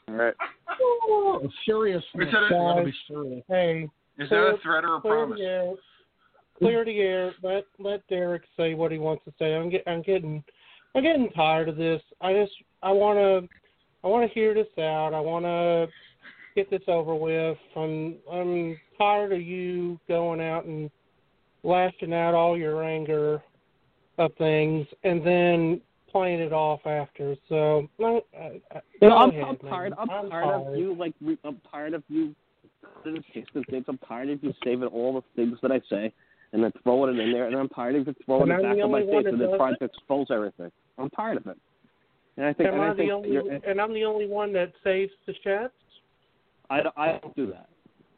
All 0.08 0.15
right. 0.15 0.34
Oh, 0.81 1.41
serious. 1.65 2.02
Is 2.15 2.28
that 2.33 2.52
a- 2.52 2.84
be 2.84 2.92
serious. 3.08 3.44
Hey, 3.49 3.89
Is 4.18 4.28
that 4.31 4.55
a 4.55 4.58
threat 4.62 4.84
or 4.84 4.97
a 4.97 5.00
clear 5.00 5.15
promise? 5.15 5.39
the 5.39 5.44
air. 5.44 5.75
Clear 6.58 6.84
the 6.84 6.99
air. 6.99 7.34
Let 7.42 7.65
let 7.78 8.07
Derek 8.08 8.42
say 8.57 8.75
what 8.75 8.91
he 8.91 8.99
wants 8.99 9.25
to 9.25 9.33
say. 9.39 9.55
I'm 9.55 9.70
get, 9.70 9.83
I'm 9.86 10.02
getting 10.02 10.42
I'm 10.97 11.02
getting 11.02 11.28
tired 11.33 11.68
of 11.68 11.76
this. 11.76 12.00
I 12.23 12.33
just 12.33 12.52
I 12.83 12.91
want 12.91 13.18
to 13.18 13.49
I 14.02 14.08
want 14.08 14.26
to 14.26 14.34
hear 14.34 14.55
this 14.55 14.66
out. 14.78 15.12
I 15.12 15.20
want 15.20 15.44
to 15.44 15.89
get 16.55 16.70
this 16.70 16.81
over 16.89 17.15
with. 17.15 17.58
I'm 17.76 18.15
I'm 18.33 18.81
tired 18.97 19.33
of 19.33 19.42
you 19.42 20.00
going 20.08 20.41
out 20.41 20.65
and 20.65 20.91
lashing 21.62 22.15
out 22.15 22.33
all 22.33 22.57
your 22.57 22.83
anger 22.83 23.42
of 24.16 24.34
things 24.39 24.86
and 25.05 25.25
then 25.25 25.83
playing 26.10 26.41
it 26.41 26.55
off 26.55 26.81
after. 26.86 27.36
So 27.50 27.91
no, 27.99 28.23
I, 28.34 28.62
I, 28.75 28.81
go 28.99 29.15
I'm, 29.15 29.28
ahead, 29.28 29.44
I'm 29.44 29.57
tired. 29.68 29.92
I'm, 29.99 30.08
I'm 30.08 30.31
tired 30.31 30.66
of 30.66 30.78
you. 30.78 30.94
Like, 30.94 31.12
I'm 31.44 31.60
tired 31.70 31.92
of 31.92 32.05
you. 32.08 32.34
cutting 33.02 33.16
and 33.16 33.25
pasting 33.34 33.65
things. 33.65 33.84
I'm 33.86 33.99
tired 33.99 34.31
of 34.31 34.42
you 34.42 34.55
saving 34.65 34.89
all 34.89 35.12
the 35.12 35.23
things 35.42 35.58
that 35.60 35.73
I 35.73 35.83
say 35.91 36.15
and 36.56 36.64
then 36.64 36.72
throwing 36.82 37.14
it 37.14 37.20
in 37.20 37.32
there. 37.32 37.46
And 37.46 37.54
I'm 37.54 37.68
tired 37.68 37.96
of 37.96 38.06
you 38.06 38.14
throwing 38.24 38.50
it 38.50 38.62
back 38.62 38.76
in 38.78 38.90
my 38.90 39.02
face 39.02 39.26
and 39.26 39.38
then 39.38 39.56
trying 39.58 39.76
to 39.78 39.84
expose 39.84 40.26
everything. 40.30 40.72
I'm 40.96 41.10
tired 41.10 41.36
of 41.36 41.46
it. 41.46 41.58
And 42.38 42.46
I 42.46 42.52
think. 42.54 42.68
Am 42.70 42.74
and 42.76 42.82
I 42.82 42.94
think 42.94 43.12
only 43.12 43.36
and 43.36 43.78
I'm 43.80 43.92
the 43.92 44.04
only 44.04 44.26
one 44.26 44.54
that 44.54 44.72
saves 44.82 45.12
the 45.26 45.34
chats? 45.44 45.74
I, 46.70 46.82
don't- 46.82 46.96
I 46.96 47.18
don't 47.18 47.36
do 47.36 47.46
that. 47.48 47.68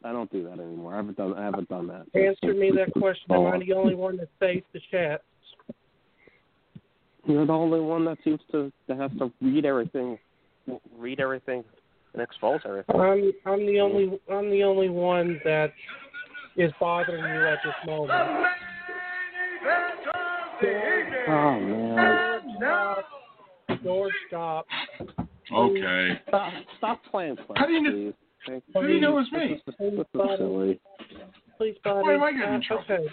I 0.05 0.13
don't 0.13 0.31
do 0.31 0.43
that 0.45 0.53
anymore. 0.53 0.93
I 0.93 0.97
haven't 0.97 1.17
done. 1.17 1.33
I 1.33 1.43
haven't 1.43 1.67
done 1.67 1.87
that. 1.87 2.05
Answer 2.17 2.53
me 2.53 2.71
that 2.77 2.93
question. 2.93 3.29
Am 3.31 3.47
I 3.47 3.59
the 3.59 3.73
only 3.73 3.95
one 3.95 4.15
that 4.17 4.29
saves 4.39 4.65
the 4.71 4.79
chats? 4.89 5.23
You're 7.25 7.45
the 7.45 7.51
only 7.51 7.81
one 7.81 8.05
that 8.05 8.17
seems 8.23 8.39
to 8.53 8.71
to 8.87 8.95
have 8.95 9.15
to 9.19 9.29
read 9.41 9.65
everything, 9.65 10.17
read 10.97 11.19
everything, 11.19 11.65
and 12.13 12.21
expose 12.21 12.61
everything. 12.63 12.95
I'm 12.95 13.33
I'm 13.45 13.65
the 13.65 13.81
only 13.81 14.17
I'm 14.31 14.49
the 14.49 14.63
only 14.63 14.87
one 14.87 15.41
that 15.43 15.73
is 16.59 16.71
bothering 16.79 17.23
you 17.23 17.47
at 17.47 17.59
this 17.63 17.73
moment. 17.85 18.11
Oh 21.27 21.59
man. 21.59 22.41
George, 23.83 24.13
stop. 24.27 24.65
Okay. 25.53 26.19
Stop, 26.27 26.53
stop 26.77 27.01
playing 27.09 27.35
Clash, 27.37 27.57
How 27.57 27.65
do 27.65 27.71
you 27.73 27.81
know- 27.81 27.91
please. 27.91 28.13
How 28.73 28.81
do 28.81 28.87
you 28.87 29.01
know 29.01 29.17
it's 29.19 29.29
This 29.31 29.39
me? 29.39 29.45
is, 29.55 29.61
this 29.65 29.75
is 29.79 30.05
silly. 30.37 30.79
Please, 31.57 31.75
buddy. 31.83 31.99
Why 32.01 32.13
am 32.13 32.23
I 32.23 32.31
getting 32.31 32.53
in 32.55 32.61
Uh, 32.61 32.63
trouble? 32.65 32.83
Okay. 32.89 33.07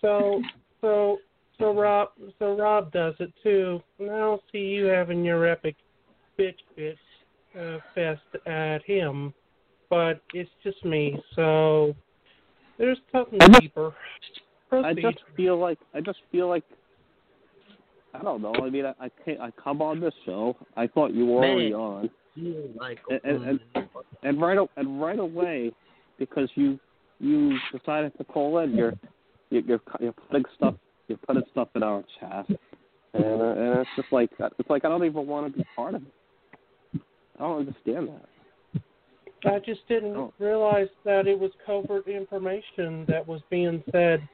So 0.00 0.42
so 0.80 1.18
so 1.58 1.74
Rob 1.74 2.08
so 2.38 2.56
Rob 2.56 2.90
does 2.90 3.14
it 3.20 3.32
too. 3.42 3.82
And 3.98 4.10
I 4.10 4.18
don't 4.18 4.42
see 4.50 4.58
you 4.58 4.86
having 4.86 5.22
your 5.24 5.46
epic 5.46 5.76
bitch 6.38 6.56
bitch 6.76 6.96
uh, 7.58 7.78
fest 7.94 8.22
at 8.46 8.82
him, 8.84 9.34
but 9.90 10.22
it's 10.32 10.50
just 10.64 10.82
me. 10.86 11.22
So 11.36 11.94
there's 12.80 12.98
something 13.12 13.38
I 13.40 13.46
just- 13.46 13.60
deeper. 13.60 13.94
I 14.72 14.94
just 14.94 15.18
feel 15.36 15.58
like 15.58 15.78
I 15.94 16.00
just 16.00 16.18
feel 16.30 16.48
like 16.48 16.62
I 18.14 18.22
don't 18.22 18.40
know. 18.40 18.54
I 18.54 18.70
mean, 18.70 18.86
I 18.86 18.94
I, 19.00 19.10
can't, 19.24 19.40
I 19.40 19.50
come 19.62 19.82
on 19.82 20.00
this 20.00 20.14
show. 20.24 20.56
I 20.76 20.86
thought 20.86 21.12
you 21.12 21.26
were 21.26 21.44
already 21.44 21.74
on, 21.74 22.08
Like, 22.78 22.98
and 23.10 23.20
and, 23.24 23.60
and 23.74 23.88
and 24.22 24.40
right 24.40 24.58
and 24.76 25.00
right 25.00 25.18
away 25.18 25.72
because 26.18 26.48
you 26.54 26.78
you 27.18 27.58
decided 27.76 28.16
to 28.18 28.24
call 28.24 28.58
in. 28.58 28.76
You're 28.76 28.94
you're 29.50 29.62
you're, 29.62 29.80
you're 30.00 30.12
putting 30.12 30.44
stuff 30.56 30.74
you're 31.08 31.18
putting 31.18 31.42
stuff 31.50 31.68
in 31.74 31.82
our 31.82 32.04
chat, 32.20 32.46
and 33.14 33.24
uh, 33.24 33.44
and 33.44 33.78
it's 33.80 33.90
just 33.96 34.12
like 34.12 34.30
it's 34.38 34.70
like 34.70 34.84
I 34.84 34.88
don't 34.88 35.04
even 35.04 35.26
want 35.26 35.52
to 35.52 35.58
be 35.58 35.64
part 35.74 35.94
of 35.94 36.02
it. 36.02 37.00
I 37.38 37.42
don't 37.42 37.60
understand 37.66 38.08
that. 38.08 38.28
I 39.44 39.58
just 39.58 39.86
didn't 39.88 40.16
Oh. 40.16 40.32
realize 40.38 40.88
that 41.04 41.26
it 41.26 41.38
was 41.38 41.50
covert 41.64 42.06
information 42.06 43.04
that 43.06 43.26
was 43.26 43.40
being 43.50 43.82
said, 43.90 44.26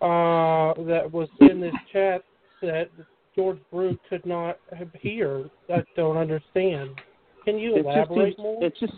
uh, 0.00 0.74
that 0.84 1.10
was 1.12 1.28
in 1.40 1.60
this 1.60 1.74
chat 1.92 2.22
that 2.62 2.90
George 3.34 3.58
Brew 3.70 3.98
could 4.08 4.24
not 4.26 4.58
have 4.76 4.92
hear. 4.94 5.48
I 5.68 5.84
don't 5.96 6.16
understand. 6.16 7.00
Can 7.44 7.58
you 7.58 7.74
It 7.76 7.82
just 7.84 7.86
elaborate 7.86 8.36
seems, 8.36 8.38
more? 8.38 8.64
It's 8.64 8.78
just 8.80 8.92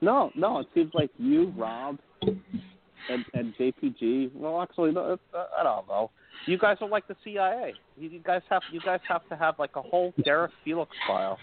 no, 0.00 0.30
no. 0.34 0.58
It 0.60 0.68
seems 0.74 0.92
like 0.94 1.10
you, 1.18 1.52
Rob, 1.56 1.98
and 2.22 3.24
and 3.34 3.54
JPG. 3.56 4.30
Well, 4.34 4.60
actually, 4.62 4.92
no, 4.92 5.18
uh, 5.34 5.44
I 5.58 5.62
don't 5.62 5.88
know. 5.88 6.10
You 6.46 6.58
guys 6.58 6.76
are 6.80 6.88
like 6.88 7.08
the 7.08 7.16
CIA. 7.24 7.74
You, 7.96 8.08
you 8.10 8.20
guys 8.20 8.42
have 8.50 8.62
you 8.70 8.80
guys 8.80 9.00
have 9.08 9.26
to 9.28 9.36
have 9.36 9.58
like 9.58 9.76
a 9.76 9.82
whole 9.82 10.12
Derek 10.24 10.52
Felix 10.64 10.90
file. 11.06 11.38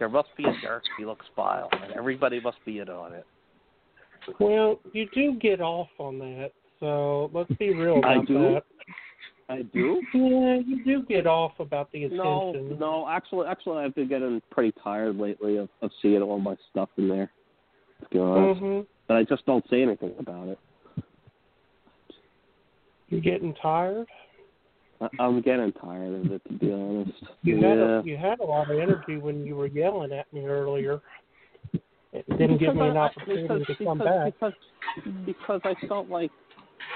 There 0.00 0.08
must 0.08 0.30
be 0.36 0.44
a 0.46 0.60
Derek 0.62 0.82
Felix 0.96 1.24
file, 1.36 1.68
and 1.84 1.92
everybody 1.92 2.40
must 2.40 2.56
be 2.64 2.78
in 2.78 2.88
on 2.88 3.12
it. 3.12 3.26
Well, 4.40 4.80
you 4.92 5.06
do 5.14 5.34
get 5.38 5.60
off 5.60 5.88
on 5.98 6.18
that, 6.18 6.52
so 6.80 7.30
let's 7.34 7.52
be 7.58 7.74
real 7.74 7.98
about 7.98 8.22
I 8.22 8.24
do? 8.24 8.34
that. 8.38 8.62
I 9.50 9.62
do. 9.62 10.02
Yeah, 10.14 10.58
you 10.66 10.82
do 10.84 11.02
get 11.06 11.26
off 11.26 11.52
about 11.58 11.92
the 11.92 12.08
No, 12.08 12.50
attention. 12.50 12.78
no. 12.78 13.06
Actually, 13.08 13.46
actually, 13.48 13.84
I've 13.84 13.94
been 13.94 14.08
getting 14.08 14.40
pretty 14.50 14.72
tired 14.82 15.16
lately 15.16 15.58
of, 15.58 15.68
of 15.82 15.90
seeing 16.00 16.22
all 16.22 16.38
my 16.38 16.56
stuff 16.70 16.88
in 16.96 17.08
there. 17.08 17.30
To 18.00 18.08
be 18.10 18.18
honest, 18.18 18.60
hmm 18.60 18.80
but 19.06 19.16
I 19.18 19.24
just 19.24 19.44
don't 19.44 19.64
say 19.68 19.82
anything 19.82 20.14
about 20.18 20.48
it. 20.48 20.58
You're 23.08 23.20
getting 23.20 23.52
tired. 23.60 24.06
I, 25.00 25.08
I'm 25.18 25.40
getting 25.40 25.72
tired 25.72 26.26
of 26.26 26.32
it, 26.32 26.42
to 26.48 26.52
be 26.54 26.72
honest. 26.72 27.12
You 27.42 27.58
yeah. 27.58 27.68
had 27.68 27.78
a, 27.78 28.02
you 28.04 28.16
had 28.16 28.40
a 28.40 28.44
lot 28.44 28.70
of 28.70 28.78
energy 28.78 29.16
when 29.16 29.46
you 29.46 29.56
were 29.56 29.66
yelling 29.66 30.12
at 30.12 30.32
me 30.32 30.46
earlier. 30.46 31.00
It 32.12 32.28
didn't 32.28 32.58
give 32.58 32.74
me 32.74 32.88
an 32.88 32.94
Because 32.94 32.96
I- 32.96 32.98
opportunity 32.98 33.42
because, 33.42 33.66
to 33.78 33.84
come 33.84 33.98
because, 33.98 34.32
back. 34.34 34.54
Because, 34.96 35.24
because 35.26 35.60
I 35.64 35.86
felt 35.86 36.08
like 36.08 36.30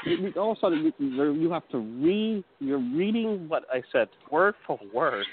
it, 0.07 0.37
all 0.37 0.53
of 0.53 0.59
a 0.59 0.61
sudden 0.61 0.93
you, 0.99 1.33
you 1.33 1.51
have 1.51 1.69
to 1.69 1.79
read. 1.79 2.45
You're 2.59 2.79
reading 2.79 3.49
what 3.49 3.65
I 3.73 3.83
said 3.93 4.09
word 4.31 4.55
for 4.67 4.79
word 4.93 5.27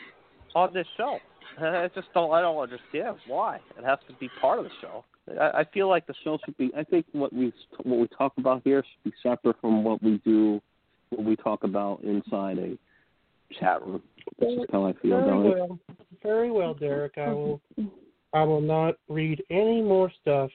on 0.55 0.73
this 0.73 0.87
show. 0.97 1.17
And 1.57 1.75
I 1.75 1.87
just 1.89 2.07
don't. 2.13 2.31
I 2.31 2.41
don't 2.41 2.57
understand 2.57 3.17
why 3.27 3.57
it 3.77 3.83
has 3.83 3.99
to 4.07 4.13
be 4.15 4.29
part 4.39 4.59
of 4.59 4.65
the 4.65 4.71
show. 4.81 5.03
I, 5.39 5.59
I 5.61 5.65
feel 5.73 5.89
like 5.89 6.07
the 6.07 6.13
show 6.23 6.37
should 6.45 6.57
be. 6.57 6.71
I 6.77 6.83
think 6.83 7.05
what 7.11 7.33
we 7.33 7.51
what 7.83 7.99
we 7.99 8.07
talk 8.17 8.33
about 8.37 8.61
here 8.63 8.83
should 8.83 9.11
be 9.11 9.17
separate 9.21 9.57
from 9.59 9.83
what 9.83 10.01
we 10.01 10.21
do. 10.23 10.61
What 11.11 11.25
we 11.25 11.35
talk 11.35 11.63
about 11.63 12.01
inside 12.03 12.57
a 12.57 12.77
chat 13.59 13.85
room. 13.85 14.01
That's 14.39 14.53
just 14.55 14.71
how 14.71 14.85
I 14.85 14.93
feel 14.93 15.19
Very 15.19 15.23
about 15.23 15.45
it. 15.45 15.59
well, 15.59 15.79
very 16.23 16.51
well, 16.51 16.73
Derek. 16.73 17.17
I 17.17 17.29
will, 17.33 17.61
I 18.33 18.43
will 18.43 18.61
not 18.61 18.95
read 19.09 19.43
any 19.49 19.81
more 19.81 20.11
stuff 20.21 20.49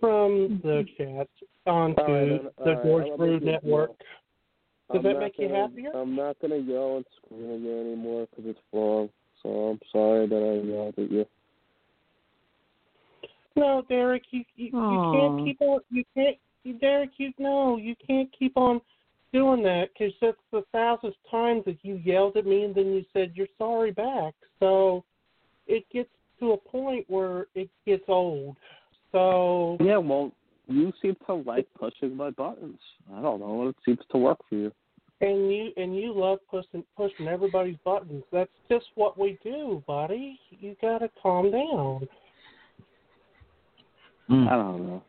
from 0.00 0.60
the 0.64 0.84
mm-hmm. 0.98 1.18
chat 1.18 1.28
onto 1.66 2.02
All 2.02 2.12
right, 2.12 2.28
then. 2.28 2.40
the 2.58 2.70
All 2.70 2.74
right, 2.74 2.84
George 2.84 3.18
Brew 3.18 3.40
Network. 3.40 3.90
Does 4.92 4.96
I'm 4.96 5.02
that 5.04 5.12
not 5.12 5.20
make 5.20 5.38
you 5.38 5.48
gonna- 5.48 5.60
happier? 5.60 5.90
I'm 5.94 6.16
not 6.16 6.36
gonna 6.40 6.56
yell 6.56 6.96
and 6.96 7.04
scream 7.16 7.54
at 7.54 7.60
you 7.60 7.80
anymore 7.80 8.26
because 8.30 8.50
it's 8.50 8.60
wrong. 8.72 9.08
So 9.42 9.48
I'm 9.48 9.80
sorry 9.92 10.26
that 10.26 10.36
I 10.36 10.66
yelled 10.66 10.94
at 10.98 11.10
you. 11.10 11.26
No, 13.56 13.82
Derek, 13.88 14.24
you 14.30 14.44
you, 14.56 14.66
you 14.66 14.70
can't 14.72 15.46
keep 15.46 15.60
on. 15.60 15.80
You 15.90 16.04
can't, 16.14 16.36
you, 16.64 16.72
Derek. 16.74 17.10
You 17.18 17.32
no, 17.38 17.76
you 17.76 17.94
can't 18.04 18.28
keep 18.36 18.56
on 18.56 18.80
doing 19.32 19.62
that 19.62 19.88
because 19.92 20.12
that's 20.20 20.36
the 20.52 20.62
thousandth 20.72 21.14
time 21.30 21.62
that 21.66 21.78
you 21.82 22.00
yelled 22.04 22.36
at 22.36 22.46
me 22.46 22.64
and 22.64 22.74
then 22.74 22.86
you 22.86 23.04
said 23.12 23.32
you're 23.34 23.46
sorry 23.58 23.92
back. 23.92 24.34
So 24.58 25.04
it 25.66 25.84
gets 25.92 26.08
to 26.40 26.52
a 26.52 26.56
point 26.56 27.04
where 27.08 27.46
it 27.54 27.70
gets 27.86 28.04
old. 28.08 28.56
So 29.12 29.76
Yeah, 29.80 29.98
well, 29.98 30.32
you 30.66 30.92
seem 31.02 31.16
to 31.26 31.34
like 31.34 31.66
pushing 31.78 32.16
my 32.16 32.30
buttons. 32.30 32.78
I 33.14 33.20
don't 33.20 33.40
know. 33.40 33.68
It 33.68 33.76
seems 33.84 34.00
to 34.12 34.18
work 34.18 34.38
for 34.48 34.54
you. 34.54 34.72
And 35.20 35.52
you 35.52 35.70
and 35.76 35.94
you 35.94 36.14
love 36.14 36.38
pushing 36.50 36.82
pushing 36.96 37.28
everybody's 37.28 37.76
buttons. 37.84 38.24
That's 38.32 38.50
just 38.70 38.86
what 38.94 39.18
we 39.18 39.38
do, 39.42 39.82
buddy. 39.86 40.38
You 40.48 40.74
gotta 40.80 41.10
calm 41.22 41.50
down. 41.50 42.08
Hmm. 44.28 44.48
I 44.48 44.52
don't 44.52 44.86
know. 44.86 45.02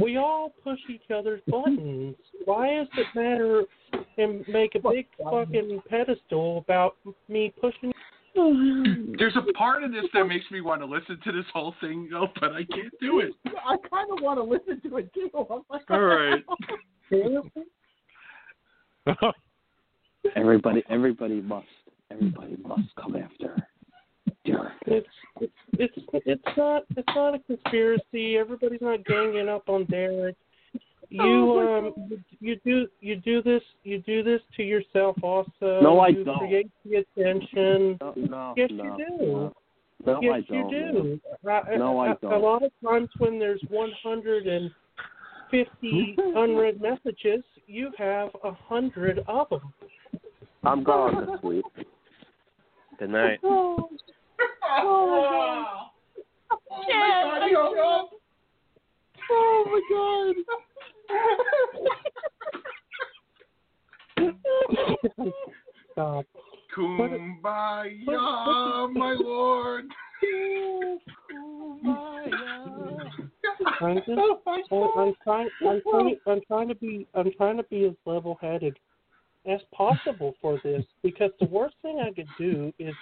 We 0.00 0.16
all 0.16 0.52
push 0.62 0.78
each 0.88 1.10
other's 1.14 1.40
buttons. 1.48 2.16
Why 2.44 2.74
does 2.74 2.88
it 2.96 3.06
matter 3.14 3.64
and 4.18 4.44
make 4.48 4.74
a 4.74 4.80
big 4.80 5.06
fucking 5.22 5.82
pedestal 5.88 6.58
about 6.58 6.96
me 7.28 7.52
pushing? 7.60 7.92
There's 9.18 9.36
a 9.36 9.52
part 9.52 9.82
of 9.82 9.92
this 9.92 10.06
that 10.14 10.24
makes 10.24 10.50
me 10.50 10.62
want 10.62 10.80
to 10.80 10.86
listen 10.86 11.18
to 11.24 11.32
this 11.32 11.44
whole 11.52 11.74
thing, 11.80 12.08
though, 12.10 12.28
but 12.40 12.52
I 12.52 12.64
can't 12.64 12.92
do 13.00 13.20
it. 13.20 13.32
I 13.46 13.76
kind 13.90 14.10
of 14.10 14.22
want 14.22 14.38
to 14.38 14.42
listen 14.42 14.80
to 14.88 14.96
it 14.96 15.12
too. 15.12 15.30
I'm 15.34 15.62
like, 15.70 15.90
All 15.90 16.00
right. 16.00 16.42
Everybody, 20.36 20.84
everybody 20.88 21.42
must, 21.42 21.66
everybody 22.10 22.56
must 22.64 22.94
come 22.96 23.16
after 23.16 23.68
Derek. 24.44 24.72
It's 24.86 25.06
it's 25.74 25.94
it's 26.12 26.42
not 26.56 26.82
it's 26.96 27.08
not 27.14 27.34
a 27.34 27.38
conspiracy. 27.40 28.36
Everybody's 28.36 28.80
not 28.80 29.04
ganging 29.04 29.48
up 29.48 29.68
on 29.68 29.84
Derek. 29.86 30.36
You 31.08 31.22
Oh, 31.22 31.78
um 31.78 31.94
you 32.40 32.56
do 32.64 32.86
you 33.00 33.16
do 33.16 33.42
this 33.42 33.62
you 33.84 33.98
do 34.00 34.22
this 34.22 34.40
to 34.56 34.62
yourself 34.62 35.16
also. 35.22 35.80
No, 35.82 35.98
I 36.00 36.08
you 36.08 36.24
don't. 36.24 36.38
Create 36.38 36.70
the 36.84 36.96
attention. 36.96 37.98
No, 38.00 38.12
no, 38.16 38.54
yes, 38.56 38.70
no, 38.72 38.84
you 38.84 38.96
do. 38.96 39.06
no. 39.18 39.52
No, 40.04 40.18
yes, 40.20 40.32
I 40.34 40.40
don't. 40.52 40.70
you 40.70 40.92
do. 40.92 41.20
No, 41.78 41.98
I 41.98 42.08
a- 42.08 42.12
A 42.12 42.16
don't. 42.20 42.32
A 42.32 42.38
lot 42.38 42.62
of 42.64 42.72
times 42.84 43.08
when 43.18 43.38
there's 43.38 43.62
150 43.68 46.16
unread 46.18 46.80
messages, 46.80 47.44
you 47.66 47.92
have 47.98 48.30
a 48.42 48.50
hundred 48.52 49.20
of 49.28 49.48
them. 49.50 49.72
I'm 50.64 50.82
gone 50.82 51.26
this 51.26 51.40
week. 51.42 51.64
Good 52.98 53.10
night. 53.10 53.38
Oh, 54.64 55.90
Oh, 56.50 56.82
Yeah, 56.88 57.48
Oh 59.30 59.64
my 59.66 59.80
God. 65.96 66.24
Kumbaya, 66.76 68.16
my 68.92 69.12
lord. 69.18 69.86
I'm, 73.80 73.96
just, 73.96 74.10
I'm, 74.70 74.88
I'm 74.96 75.14
trying. 75.24 75.48
I'm 75.66 75.82
trying. 75.82 76.16
I'm 76.26 76.40
trying 76.46 76.68
to 76.68 76.74
be. 76.74 77.06
I'm 77.14 77.30
trying 77.36 77.56
to 77.56 77.62
be 77.64 77.84
as 77.84 77.92
level-headed 78.06 78.78
as 79.46 79.60
possible 79.74 80.34
for 80.40 80.60
this 80.62 80.84
because 81.02 81.30
the 81.40 81.46
worst 81.46 81.74
thing 81.82 82.00
I 82.00 82.12
could 82.12 82.28
do 82.38 82.72
is 82.78 82.94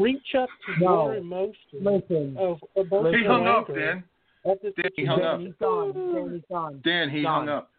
reach 0.00 0.34
up 0.38 0.48
to 0.66 0.84
No. 0.84 1.04
your 1.06 1.16
emotions 1.16 1.56
Listen. 1.72 2.36
of 2.38 2.58
emotional 2.76 3.12
He 3.18 3.24
hung 3.24 3.46
up, 3.46 3.66
Dan. 3.68 4.04
Dan, 4.44 4.90
he 4.96 5.04
hung 5.06 5.22
up. 5.22 5.40
He's 5.40 5.52
gone. 5.60 5.92
Dan, 5.92 6.30
he's 6.34 6.42
gone. 6.50 6.80
Dan, 6.84 7.10
he 7.10 7.22
Gone. 7.22 7.46
hung 7.46 7.48
up. 7.48 7.70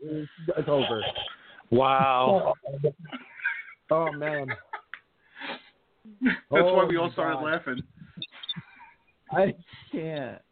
It's, 0.00 0.30
it's 0.56 0.68
over. 0.68 1.02
Wow. 1.70 2.54
Oh 3.88 4.10
man. 4.10 4.48
That's 6.22 6.36
Oh, 6.50 6.74
why 6.74 6.84
we 6.86 6.96
oh, 6.96 7.02
all 7.02 7.12
started 7.12 7.36
God. 7.36 7.44
laughing. 7.44 7.82
I 9.30 9.54
can't. 9.92 10.42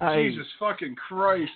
I, 0.00 0.22
Jesus 0.22 0.46
fucking 0.58 0.96
Christ. 0.96 1.50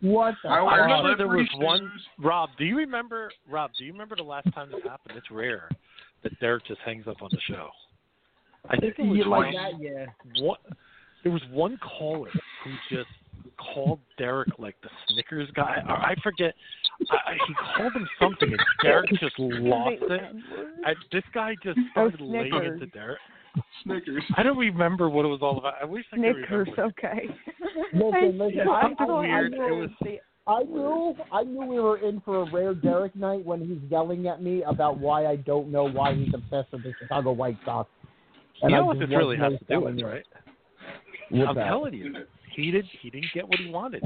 What 0.00 0.36
the? 0.42 0.48
I 0.48 0.58
I 0.58 0.62
wear 0.62 0.82
remember 0.84 1.16
there 1.16 1.28
was 1.28 1.46
one. 1.56 1.90
Rob, 2.18 2.48
do 2.58 2.64
you 2.64 2.76
remember? 2.78 3.30
Rob, 3.46 3.72
do 3.78 3.84
you 3.84 3.92
remember 3.92 4.16
the 4.16 4.22
last 4.22 4.50
time 4.54 4.70
this 4.70 4.80
happened? 4.84 5.18
It's 5.18 5.30
rare 5.30 5.68
that 6.22 6.38
Derek 6.40 6.66
just 6.66 6.80
hangs 6.84 7.06
up 7.06 7.22
on 7.22 7.28
the 7.32 7.38
show. 7.48 7.68
I 8.68 8.76
think 8.76 8.98
it 8.98 9.02
was 9.02 9.16
You 9.18 9.24
like 9.24 9.52
one- 9.52 9.54
that? 9.54 9.80
Yeah. 9.80 10.06
One, 10.42 10.58
there 11.22 11.32
was 11.32 11.42
one 11.50 11.78
caller 11.78 12.30
who 12.64 12.70
just 12.94 13.08
called 13.56 14.00
Derek 14.18 14.48
like 14.58 14.76
the 14.82 14.88
Snickers 15.08 15.50
guy. 15.54 15.82
Or 15.88 15.96
I 15.96 16.14
forget. 16.22 16.54
I, 17.10 17.32
I- 17.32 17.38
he 17.46 17.54
called 17.76 17.92
him 17.94 18.08
something, 18.20 18.50
and 18.50 18.60
Derek 18.82 19.08
just 19.18 19.38
lost 19.38 19.96
it. 20.02 20.20
I, 20.84 20.92
this 21.12 21.24
guy 21.32 21.54
just 21.62 21.78
oh, 21.78 21.90
started 21.92 22.20
laying 22.20 22.50
Snickers. 22.52 22.74
into 22.82 22.86
Derek. 22.86 23.18
Snickers. 23.82 24.22
I 24.36 24.42
don't 24.42 24.58
remember 24.58 25.08
what 25.08 25.24
it 25.24 25.28
was 25.28 25.40
all 25.42 25.58
about. 25.58 25.74
I 25.80 25.84
wish 25.84 26.04
I 26.12 26.16
could 26.16 26.22
Snickers, 26.36 26.68
remember. 26.76 26.82
okay. 26.98 27.26
Listen, 27.94 28.38
listen. 28.38 28.60
I, 28.68 28.82
Something 28.82 29.10
I, 29.10 29.20
weird. 29.20 29.54
I 29.54 29.56
It 29.56 29.70
knew, 29.70 29.74
was 29.80 29.90
I 30.50 30.64
knew, 30.64 31.14
I 31.32 31.44
knew 31.44 31.64
we 31.64 31.78
were 31.78 31.98
in 31.98 32.20
for 32.22 32.42
a 32.42 32.52
rare 32.52 32.74
Derek 32.74 33.14
night 33.14 33.44
when 33.44 33.60
he's 33.60 33.78
yelling 33.88 34.26
at 34.26 34.42
me 34.42 34.64
about 34.64 34.98
why 34.98 35.26
I 35.26 35.36
don't 35.36 35.70
know 35.70 35.88
why 35.88 36.12
he's 36.14 36.34
obsessed 36.34 36.72
with 36.72 36.82
the 36.82 36.92
Chicago 37.00 37.30
White 37.30 37.56
Sox. 37.64 37.88
And 38.62 38.72
you 38.72 38.76
I 38.76 38.80
know 38.80 38.86
what 38.86 38.98
this 38.98 39.08
really 39.08 39.36
has 39.36 39.52
to 39.52 39.64
do 39.68 39.80
with, 39.80 40.02
right? 40.02 40.24
What's 41.30 41.48
I'm 41.48 41.54
that? 41.54 41.66
telling 41.68 41.94
you, 41.94 42.14
he 42.56 42.72
did. 42.72 42.84
He 43.00 43.10
didn't 43.10 43.30
get 43.32 43.48
what 43.48 43.60
he 43.60 43.70
wanted. 43.70 44.02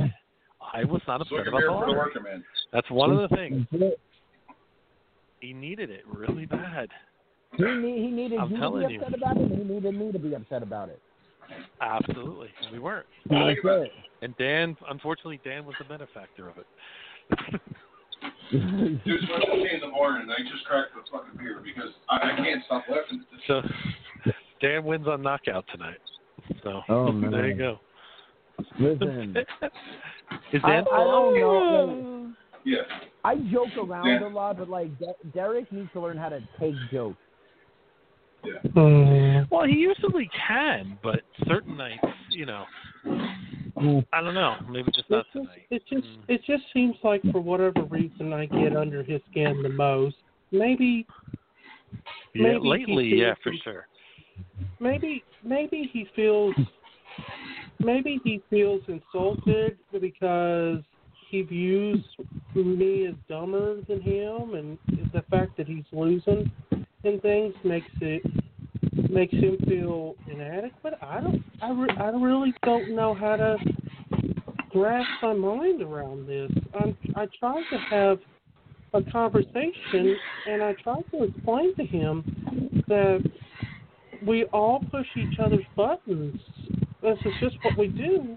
I 0.72 0.84
was 0.84 1.00
not 1.08 1.22
upset 1.22 1.38
Look 1.38 1.48
about 1.48 1.58
here 1.60 1.70
the 1.70 1.78
for 1.78 1.86
the 1.86 1.92
worker 1.92 2.20
man. 2.20 2.44
That's 2.72 2.90
one 2.90 3.10
of 3.10 3.28
the 3.28 3.34
things. 3.34 3.66
He, 3.70 3.92
He 5.40 5.52
needed 5.54 5.88
it 5.88 6.02
really 6.06 6.44
bad. 6.44 6.88
need, 7.58 8.02
he 8.02 8.10
needed 8.10 8.38
I'm 8.38 8.50
you 8.50 8.56
to 8.56 8.60
telling 8.60 8.88
be 8.88 8.94
you. 8.94 9.00
upset 9.00 9.14
about 9.14 9.36
it, 9.38 9.50
and 9.50 9.58
he 9.58 9.74
needed 9.74 9.94
me 9.94 10.12
to 10.12 10.18
be 10.18 10.34
upset 10.34 10.62
about 10.62 10.90
it. 10.90 11.00
Absolutely, 11.80 12.48
we 12.72 12.78
weren't. 12.78 13.06
That's 13.30 13.58
it. 13.62 13.90
And 14.24 14.34
Dan, 14.38 14.74
unfortunately, 14.88 15.38
Dan 15.44 15.66
was 15.66 15.74
the 15.78 15.84
benefactor 15.84 16.48
of 16.48 16.56
it. 16.56 16.66
Dude, 18.50 19.00
it's 19.04 19.22
supposed 19.26 19.44
to 19.44 19.52
be 19.62 19.74
in 19.74 19.80
the 19.80 19.88
morning, 19.88 20.28
I 20.30 20.40
just 20.50 20.64
cracked 20.64 20.94
the 20.94 21.02
fucking 21.12 21.36
beer 21.38 21.60
because 21.62 21.90
I, 22.08 22.32
I 22.32 22.36
can't 22.36 22.62
stop 22.64 22.84
laughing 22.88 23.22
so 23.46 23.60
Dan 24.62 24.84
wins 24.84 25.06
on 25.06 25.20
knockout 25.20 25.66
tonight. 25.70 25.98
So 26.62 26.80
Oh, 26.88 27.20
there 27.30 27.48
you 27.48 27.54
go. 27.54 27.80
Listen, 28.80 29.36
Is 30.54 30.62
I, 30.64 30.78
I 30.78 30.80
don't 30.82 31.38
know. 31.38 32.32
Yeah. 32.64 32.78
I 33.24 33.36
joke 33.52 33.76
around 33.76 34.06
Yeah. 34.06 34.26
a 34.26 34.28
lot, 34.28 34.56
but 34.56 34.70
like 34.70 34.98
De- 34.98 35.28
Derek 35.34 35.70
needs 35.70 35.90
to 35.92 36.00
learn 36.00 36.16
how 36.16 36.30
to 36.30 36.40
take 36.58 36.74
jokes. 36.90 37.18
Mm. 38.74 39.48
Well, 39.50 39.66
he 39.66 39.74
usually 39.74 40.30
can, 40.48 40.98
but 41.02 41.20
certain 41.46 41.76
nights, 41.76 42.04
you 42.30 42.46
know, 42.46 42.64
I 44.12 44.20
don't 44.20 44.34
know. 44.34 44.56
Maybe 44.70 44.90
just 44.92 45.10
not 45.10 45.26
just, 45.32 45.32
tonight. 45.32 45.66
it 45.70 45.82
just 45.86 46.06
Mm. 46.06 46.24
it 46.28 46.42
just 46.44 46.64
seems 46.72 46.96
like 47.02 47.22
for 47.32 47.40
whatever 47.40 47.82
reason 47.84 48.32
I 48.32 48.46
get 48.46 48.76
under 48.76 49.02
his 49.02 49.20
skin 49.30 49.62
the 49.62 49.68
most. 49.68 50.16
Maybe 50.50 51.06
Yeah, 52.34 52.58
maybe 52.58 52.68
lately, 52.68 53.20
yeah, 53.20 53.34
for 53.42 53.52
sure. 53.62 53.86
maybe 54.80 55.22
maybe 55.42 55.88
he 55.92 56.06
feels 56.16 56.54
maybe 57.78 58.20
he 58.24 58.42
feels 58.50 58.82
insulted 58.88 59.78
because 60.00 60.82
he 61.30 61.42
views 61.42 62.04
me 62.54 63.06
as 63.06 63.14
dumber 63.28 63.80
than 63.82 64.00
him 64.00 64.54
and 64.54 64.78
the 65.12 65.22
fact 65.30 65.56
that 65.56 65.66
he's 65.66 65.84
losing 65.92 66.50
and 67.04 67.20
things 67.22 67.54
makes 67.64 67.90
it 68.00 68.22
makes 69.14 69.32
him 69.32 69.56
feel 69.66 70.16
inadequate. 70.30 70.94
I 71.00 71.20
don't 71.20 71.42
I, 71.62 71.70
re- 71.70 71.96
I 71.98 72.08
really 72.10 72.52
don't 72.64 72.94
know 72.94 73.14
how 73.14 73.36
to 73.36 73.56
grasp 74.70 75.08
my 75.22 75.32
mind 75.32 75.80
around 75.80 76.26
this. 76.26 76.50
I'm 76.78 76.96
I 77.14 77.26
try 77.38 77.62
to 77.70 77.78
have 77.90 78.18
a 78.92 79.10
conversation 79.10 80.16
and 80.48 80.62
I 80.62 80.74
try 80.82 81.00
to 81.12 81.24
explain 81.24 81.74
to 81.76 81.84
him 81.84 82.82
that 82.88 83.24
we 84.26 84.44
all 84.46 84.84
push 84.90 85.06
each 85.16 85.38
other's 85.38 85.64
buttons. 85.76 86.40
This 87.02 87.18
is 87.24 87.32
just 87.40 87.56
what 87.62 87.78
we 87.78 87.88
do. 87.88 88.36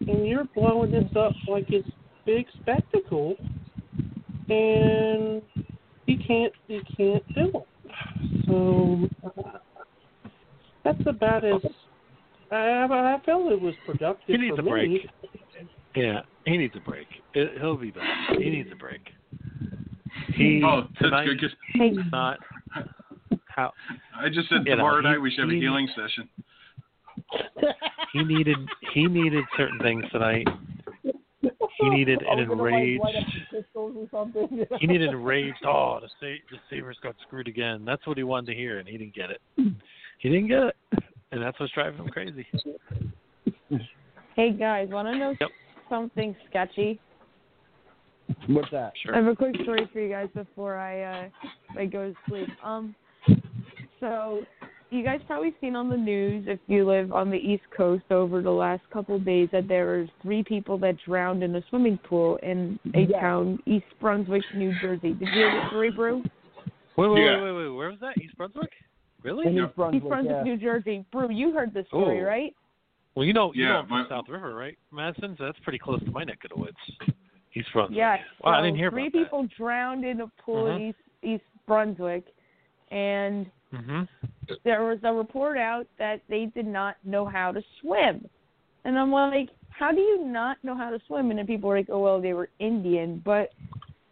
And 0.00 0.26
you're 0.26 0.48
blowing 0.54 0.92
this 0.92 1.10
up 1.16 1.32
like 1.48 1.66
it's 1.68 1.88
big 2.24 2.46
spectacle 2.60 3.36
and 4.48 5.42
he 6.06 6.16
can't 6.16 6.52
he 6.68 6.80
can't 6.96 7.34
do 7.34 7.50
it. 7.54 7.66
So 8.46 9.08
uh, 9.26 9.58
that's 10.86 11.06
about 11.06 11.44
as 11.44 11.60
I, 12.50 12.56
I 12.56 13.20
felt 13.26 13.50
it 13.52 13.60
was 13.60 13.74
productive 13.84 14.22
He 14.26 14.36
needs 14.36 14.54
for 14.56 14.60
a 14.60 14.64
me. 14.64 14.70
break. 14.70 15.10
Yeah, 15.96 16.20
he 16.44 16.56
needs 16.56 16.74
a 16.76 16.80
break. 16.80 17.06
It, 17.34 17.58
he'll 17.60 17.76
be 17.76 17.90
back. 17.90 18.04
He 18.38 18.50
needs 18.50 18.68
a 18.72 18.76
break. 18.76 19.00
He 20.34 20.62
Oh, 20.64 20.82
that's 20.82 20.98
tonight 21.02 21.26
good. 21.26 21.40
'cause 21.40 21.50
he's 21.74 21.96
not 22.12 22.38
how 23.48 23.72
I 24.18 24.28
just 24.28 24.48
said 24.48 24.58
You 24.66 24.72
know, 24.72 24.76
tomorrow 24.76 25.02
he- 25.02 25.08
night 25.08 25.18
we 25.20 25.30
should 25.30 25.40
have 25.40 25.48
a 25.48 25.52
he- 25.52 25.60
healing 25.60 25.88
session. 25.96 26.28
he 28.12 28.22
needed 28.24 28.58
he 28.92 29.06
needed 29.06 29.44
certain 29.56 29.78
things 29.80 30.04
tonight. 30.12 30.46
He 31.02 31.88
needed 31.90 32.22
an 32.22 32.28
Are 32.28 32.36
we 32.36 32.46
gonna, 32.46 32.62
like, 32.62 32.72
enraged 32.72 33.02
light 33.02 33.16
up 33.16 33.22
some 33.32 33.46
pistols 33.62 33.96
or 33.96 34.08
something? 34.10 34.66
he 34.80 34.86
needed 34.86 35.10
enraged 35.10 35.64
oh 35.66 35.98
the 36.00 36.08
Sa- 36.20 36.42
the 36.50 36.58
Sabres 36.70 36.98
got 37.02 37.14
screwed 37.26 37.48
again. 37.48 37.84
That's 37.84 38.06
what 38.06 38.16
he 38.16 38.22
wanted 38.22 38.46
to 38.52 38.54
hear 38.54 38.78
and 38.78 38.88
he 38.88 38.96
didn't 38.98 39.14
get 39.14 39.30
it. 39.30 39.40
He 40.18 40.28
didn't 40.28 40.48
get 40.48 40.62
it. 40.64 40.76
And 41.32 41.42
that's 41.42 41.58
what's 41.58 41.72
driving 41.72 41.98
him 41.98 42.08
crazy. 42.08 42.46
Hey 44.36 44.52
guys, 44.52 44.88
want 44.88 45.08
to 45.08 45.14
know 45.14 45.34
Yep. 45.40 45.50
something 45.88 46.36
sketchy? 46.48 47.00
What's 48.46 48.70
that? 48.70 48.92
I 49.12 49.16
have 49.16 49.26
a 49.26 49.34
quick 49.34 49.56
story 49.62 49.88
for 49.92 49.98
you 50.00 50.08
guys 50.08 50.28
before 50.34 50.76
I 50.76 51.02
uh 51.02 51.28
I 51.76 51.86
go 51.86 52.10
to 52.10 52.16
sleep. 52.28 52.48
Um 52.64 52.94
so 53.98 54.46
you 54.90 55.02
guys 55.02 55.20
probably 55.26 55.52
seen 55.60 55.74
on 55.74 55.88
the 55.88 55.96
news 55.96 56.44
if 56.46 56.60
you 56.68 56.86
live 56.86 57.12
on 57.12 57.28
the 57.28 57.36
East 57.36 57.64
Coast 57.76 58.04
over 58.10 58.40
the 58.40 58.48
last 58.48 58.82
couple 58.92 59.16
of 59.16 59.24
days 59.24 59.48
that 59.50 59.66
there 59.66 59.98
was 59.98 60.08
three 60.22 60.44
people 60.44 60.78
that 60.78 60.96
drowned 61.04 61.42
in 61.42 61.56
a 61.56 61.62
swimming 61.68 61.98
pool 61.98 62.38
in 62.44 62.78
a 62.94 63.00
Yes. 63.00 63.20
town, 63.20 63.58
East 63.66 63.86
Brunswick, 64.00 64.44
New 64.54 64.72
Jersey. 64.80 65.12
Did 65.12 65.28
you 65.28 65.42
hear 65.42 65.50
the 65.50 65.66
story, 65.68 65.90
Brew? 65.90 66.22
Wait, 66.96 67.08
wait, 67.08 67.24
Yeah. 67.24 67.42
wait, 67.42 67.52
wait, 67.52 67.68
wait. 67.68 67.76
Where 67.76 67.90
was 67.90 67.98
that? 68.00 68.16
East 68.18 68.36
Brunswick? 68.36 68.72
Really? 69.26 69.46
In 69.48 69.64
East 69.64 69.74
Brunswick, 69.76 70.02
East 70.02 70.08
Brunswick, 70.08 70.36
yeah. 70.36 70.42
New 70.44 70.56
Jersey. 70.56 71.04
Brew, 71.10 71.30
you 71.30 71.52
heard 71.52 71.74
this 71.74 71.86
story, 71.88 72.20
Oh. 72.22 72.24
right? 72.26 72.54
Well, 73.16 73.24
you 73.24 73.32
know, 73.32 73.52
you 73.54 73.64
Yeah, 73.64 73.72
know 73.72 73.78
I'm 73.80 73.86
from 73.88 74.02
my- 74.02 74.08
South 74.08 74.28
River, 74.28 74.54
right, 74.54 74.78
Madison? 74.92 75.34
So 75.36 75.44
that's 75.46 75.58
pretty 75.60 75.78
close 75.78 76.00
to 76.04 76.10
my 76.12 76.22
neck 76.22 76.44
of 76.44 76.50
the 76.50 76.60
woods. 76.60 76.76
East 77.54 77.68
Brunswick. 77.72 77.96
Yeah. 77.96 78.18
Wow, 78.44 78.52
I 78.52 78.58
so 78.60 78.64
didn't 78.66 78.76
hear 78.78 78.90
three 78.90 79.06
about 79.08 79.12
that. 79.18 79.24
people 79.24 79.48
drowned 79.56 80.04
in 80.04 80.20
a 80.20 80.28
pool 80.44 80.66
in 80.68 80.78
Mhm. 80.78 80.88
East 80.90 80.98
East 81.22 81.44
Brunswick, 81.66 82.24
and 82.90 83.50
Mm-hmm. 83.72 84.02
there 84.62 84.84
was 84.84 84.98
a 85.02 85.12
report 85.12 85.56
out 85.58 85.86
that 85.98 86.20
they 86.28 86.46
did 86.46 86.66
not 86.66 86.96
know 87.04 87.24
how 87.24 87.50
to 87.50 87.60
swim. 87.80 88.28
And 88.84 88.96
I'm 88.96 89.10
like, 89.10 89.50
how 89.70 89.90
do 89.90 90.00
you 90.00 90.24
not 90.24 90.62
know 90.62 90.76
how 90.76 90.90
to 90.90 91.00
swim? 91.06 91.30
And 91.30 91.38
then 91.40 91.46
people 91.48 91.68
were 91.70 91.76
like, 91.78 91.90
oh 91.90 91.98
well, 91.98 92.20
they 92.20 92.32
were 92.32 92.48
Indian, 92.60 93.18
but 93.24 93.52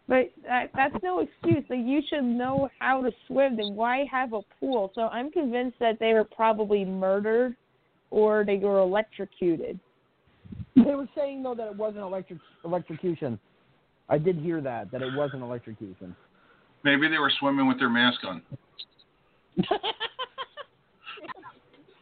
but 0.07 0.31
that, 0.43 0.69
that's 0.75 0.95
no 1.03 1.19
excuse. 1.19 1.63
Like 1.69 1.79
you 1.83 2.01
should 2.07 2.23
know 2.23 2.69
how 2.79 3.01
to 3.01 3.11
swim. 3.27 3.57
Then 3.57 3.75
why 3.75 4.05
have 4.11 4.33
a 4.33 4.41
pool? 4.59 4.91
So 4.93 5.01
I'm 5.01 5.31
convinced 5.31 5.77
that 5.79 5.99
they 5.99 6.13
were 6.13 6.23
probably 6.23 6.85
murdered, 6.85 7.55
or 8.11 8.45
they 8.45 8.57
were 8.57 8.79
electrocuted. 8.79 9.79
They 10.75 10.93
were 10.95 11.09
saying 11.15 11.41
though 11.43 11.55
that 11.55 11.67
it 11.67 11.75
wasn't 11.75 12.03
electric 12.03 12.39
electrocution. 12.63 13.39
I 14.07 14.19
did 14.19 14.37
hear 14.37 14.61
that 14.61 14.91
that 14.91 15.01
it 15.01 15.13
wasn't 15.15 15.41
electrocution. 15.41 16.15
Maybe 16.83 17.07
they 17.07 17.17
were 17.17 17.31
swimming 17.39 17.67
with 17.67 17.79
their 17.79 17.89
mask 17.89 18.19
on. 18.23 18.43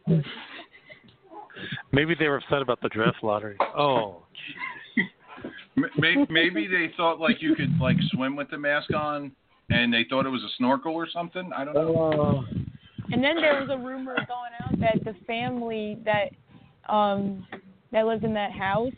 Maybe 1.92 2.14
they 2.18 2.28
were 2.28 2.36
upset 2.36 2.60
about 2.60 2.82
the 2.82 2.90
draft 2.90 3.22
lottery. 3.22 3.56
Oh, 3.76 4.24
Maybe, 5.98 6.26
maybe 6.30 6.66
they 6.66 6.92
thought 6.96 7.20
like 7.20 7.42
you 7.42 7.54
could 7.54 7.76
like 7.80 7.96
swim 8.12 8.36
with 8.36 8.50
the 8.50 8.58
mask 8.58 8.92
on, 8.94 9.32
and 9.70 9.92
they 9.92 10.06
thought 10.08 10.26
it 10.26 10.30
was 10.30 10.42
a 10.42 10.50
snorkel 10.56 10.94
or 10.94 11.08
something. 11.10 11.50
I 11.56 11.64
don't 11.64 11.74
know. 11.74 12.44
And 13.12 13.22
then 13.22 13.36
there 13.36 13.60
was 13.60 13.68
a 13.70 13.76
rumor 13.76 14.14
going 14.14 14.52
out 14.62 14.80
that 14.80 15.04
the 15.04 15.14
family 15.26 15.98
that 16.04 16.30
um 16.92 17.46
that 17.92 18.06
lived 18.06 18.24
in 18.24 18.34
that 18.34 18.52
house, 18.52 18.92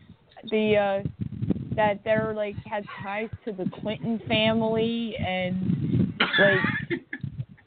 the 0.50 0.76
uh 0.76 1.08
that 1.76 2.00
they're 2.04 2.32
like 2.34 2.56
had 2.66 2.84
ties 3.02 3.28
to 3.44 3.52
the 3.52 3.70
Clinton 3.80 4.20
family 4.26 5.16
and 5.18 6.12
like 6.38 7.00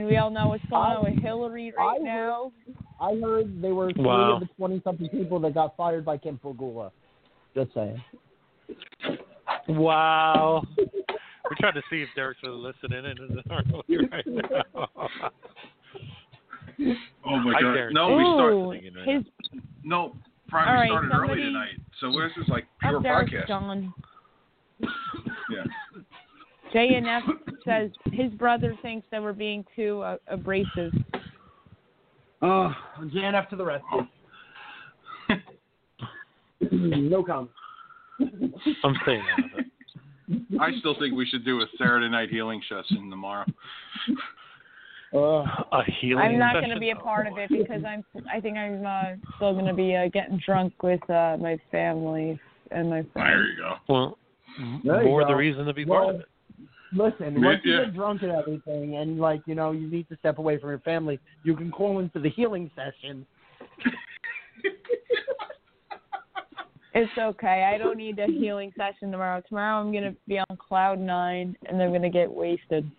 we 0.00 0.16
all 0.16 0.30
know 0.30 0.48
what's 0.48 0.64
going 0.70 0.82
on 0.82 1.04
with 1.04 1.22
Hillary 1.22 1.72
right 1.76 2.00
I 2.00 2.04
now. 2.04 2.52
I 3.00 3.18
heard 3.20 3.62
they 3.62 3.72
were 3.72 3.92
three 3.92 4.04
Wow. 4.04 4.34
of 4.34 4.40
the 4.40 4.48
twenty 4.56 4.80
something 4.84 5.08
people 5.08 5.40
that 5.40 5.54
got 5.54 5.76
fired 5.76 6.04
by 6.04 6.16
Kim 6.16 6.38
Pegula. 6.42 6.90
Just 7.54 7.72
saying. 7.74 8.02
Wow. 9.68 10.62
We're 10.78 11.56
trying 11.58 11.74
to 11.74 11.82
see 11.90 12.02
if 12.02 12.08
Derek's 12.14 12.40
really 12.42 12.56
listening 12.58 13.04
in 13.04 13.42
right 14.10 14.26
now. 14.26 14.64
Oh 17.26 17.36
my 17.38 17.60
god! 17.60 17.92
No, 17.92 18.16
we 18.16 18.22
Ooh, 18.22 18.80
started. 18.80 19.08
his 19.08 19.24
No, 19.84 20.14
Prime, 20.48 20.68
All 20.68 20.80
we 20.82 20.88
started 20.88 21.10
somebody- 21.10 21.32
early 21.32 21.42
tonight, 21.42 21.76
so 22.00 22.10
this 22.12 22.30
is 22.42 22.48
like 22.48 22.66
pure 22.80 22.96
up 22.96 23.02
there, 23.02 23.24
podcast. 23.24 23.48
John. 23.48 23.92
Yeah. 25.52 25.64
JNF 26.72 27.22
says 27.64 27.90
his 28.12 28.30
brother 28.32 28.76
thinks 28.80 29.04
that 29.10 29.20
we're 29.20 29.32
being 29.32 29.64
too 29.74 30.00
uh, 30.02 30.16
abrasive. 30.28 30.92
Oh, 32.40 32.72
JNF 33.00 33.48
to 33.50 33.56
the 33.56 33.64
rescue. 33.64 34.06
no 36.70 37.22
comment. 37.24 37.50
I'm 38.84 38.94
staying 39.02 39.22
out 39.32 39.44
of 39.44 39.58
it. 39.58 39.66
I 40.60 40.70
still 40.78 40.96
think 40.98 41.14
we 41.14 41.26
should 41.26 41.44
do 41.44 41.60
a 41.60 41.66
Saturday 41.78 42.08
night 42.08 42.30
healing 42.30 42.60
session 42.68 43.10
tomorrow. 43.10 43.46
Uh, 45.12 45.42
A 45.72 45.82
healing 46.00 46.22
session. 46.22 46.34
I'm 46.34 46.38
not 46.38 46.52
going 46.54 46.70
to 46.70 46.78
be 46.78 46.90
a 46.90 46.94
part 46.94 47.26
of 47.26 47.36
it 47.36 47.50
because 47.50 47.82
I'm. 47.84 48.04
I 48.32 48.38
think 48.38 48.56
I'm 48.56 48.86
uh, 48.86 49.16
still 49.34 49.54
going 49.54 49.66
to 49.66 49.74
be 49.74 49.96
uh, 49.96 50.06
getting 50.06 50.40
drunk 50.46 50.80
with 50.84 51.02
uh, 51.10 51.36
my 51.40 51.58
family 51.72 52.40
and 52.70 52.90
my 52.90 53.02
friends. 53.12 53.16
There 53.16 53.44
you 53.48 53.56
go. 53.56 53.74
Well, 53.88 54.18
There 54.84 55.02
you 55.02 55.08
more 55.08 55.26
the 55.26 55.34
reason 55.34 55.66
to 55.66 55.74
be 55.74 55.84
Well, 55.84 56.04
part 56.04 56.14
of 56.14 56.20
it. 56.20 56.28
Listen, 56.92 57.40
Yeah, 57.40 57.46
once 57.46 57.60
you 57.64 57.84
get 57.84 57.94
drunk 57.94 58.22
and 58.22 58.30
everything, 58.30 58.98
and 58.98 59.18
like 59.18 59.42
you 59.46 59.56
know, 59.56 59.72
you 59.72 59.90
need 59.90 60.08
to 60.10 60.16
step 60.18 60.38
away 60.38 60.58
from 60.58 60.70
your 60.70 60.78
family. 60.78 61.18
You 61.42 61.56
can 61.56 61.72
call 61.72 61.98
into 61.98 62.20
the 62.20 62.30
healing 62.30 62.70
session. 62.76 63.26
It's 66.92 67.12
okay. 67.18 67.70
I 67.72 67.78
don't 67.78 67.96
need 67.96 68.18
a 68.18 68.26
healing 68.26 68.72
session 68.76 69.12
tomorrow. 69.12 69.42
Tomorrow 69.48 69.80
I'm 69.80 69.92
going 69.92 70.04
to 70.04 70.16
be 70.26 70.38
on 70.38 70.56
cloud 70.56 70.98
nine 70.98 71.56
and 71.68 71.80
I'm 71.80 71.90
going 71.90 72.02
to 72.02 72.10
get 72.10 72.30
wasted. 72.30 72.90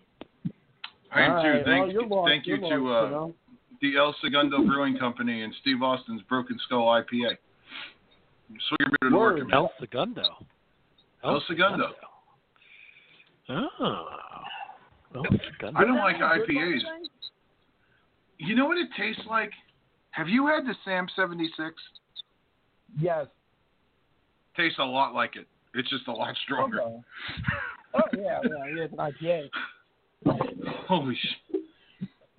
I 1.14 1.22
am 1.22 1.32
All 1.32 1.42
too. 1.42 1.48
right, 1.48 1.64
Thank, 1.64 1.84
well, 1.84 1.92
you're 1.92 2.06
lost, 2.06 2.30
thank 2.30 2.46
you 2.46 2.56
you're 2.56 2.78
to 2.78 2.94
uh, 2.94 3.04
you 3.04 3.10
know? 3.10 3.34
the 3.82 3.96
El 3.98 4.14
Segundo 4.22 4.64
Brewing 4.64 4.96
Company 4.96 5.42
and 5.42 5.52
Steve 5.60 5.82
Austin's 5.82 6.22
Broken 6.22 6.58
Skull 6.64 6.86
IPA. 6.86 7.36
Swing 8.68 8.76
your 8.80 8.88
beer 8.88 8.98
to 9.02 9.10
the 9.10 9.16
Word. 9.16 9.32
working 9.34 9.46
man. 9.48 9.54
El 9.56 9.72
Segundo. 9.78 10.22
El 11.24 11.42
Segundo. 11.46 11.88
Oh. 13.50 14.06
El 15.16 15.22
Segundo. 15.24 15.78
I 15.78 15.84
don't 15.84 15.98
like 15.98 16.16
IPAs. 16.16 16.80
You 18.38 18.56
know 18.56 18.64
what 18.66 18.78
it 18.78 18.88
tastes 18.96 19.22
like? 19.28 19.50
Have 20.12 20.28
you 20.28 20.46
had 20.46 20.64
the 20.64 20.74
Sam 20.84 21.06
76? 21.14 21.74
Yes. 22.98 23.26
Tastes 24.56 24.78
a 24.78 24.84
lot 24.84 25.14
like 25.14 25.36
it. 25.36 25.46
It's 25.74 25.88
just 25.88 26.06
a 26.08 26.12
lot 26.12 26.34
stronger. 26.44 26.80
Okay. 26.82 27.00
Oh 27.94 28.00
yeah, 28.16 28.40
yeah, 28.44 28.74
yeah. 28.74 28.84
It's 28.84 28.92
an 28.92 28.98
IPA. 28.98 29.48
Holy 30.88 31.14
sh! 31.14 31.56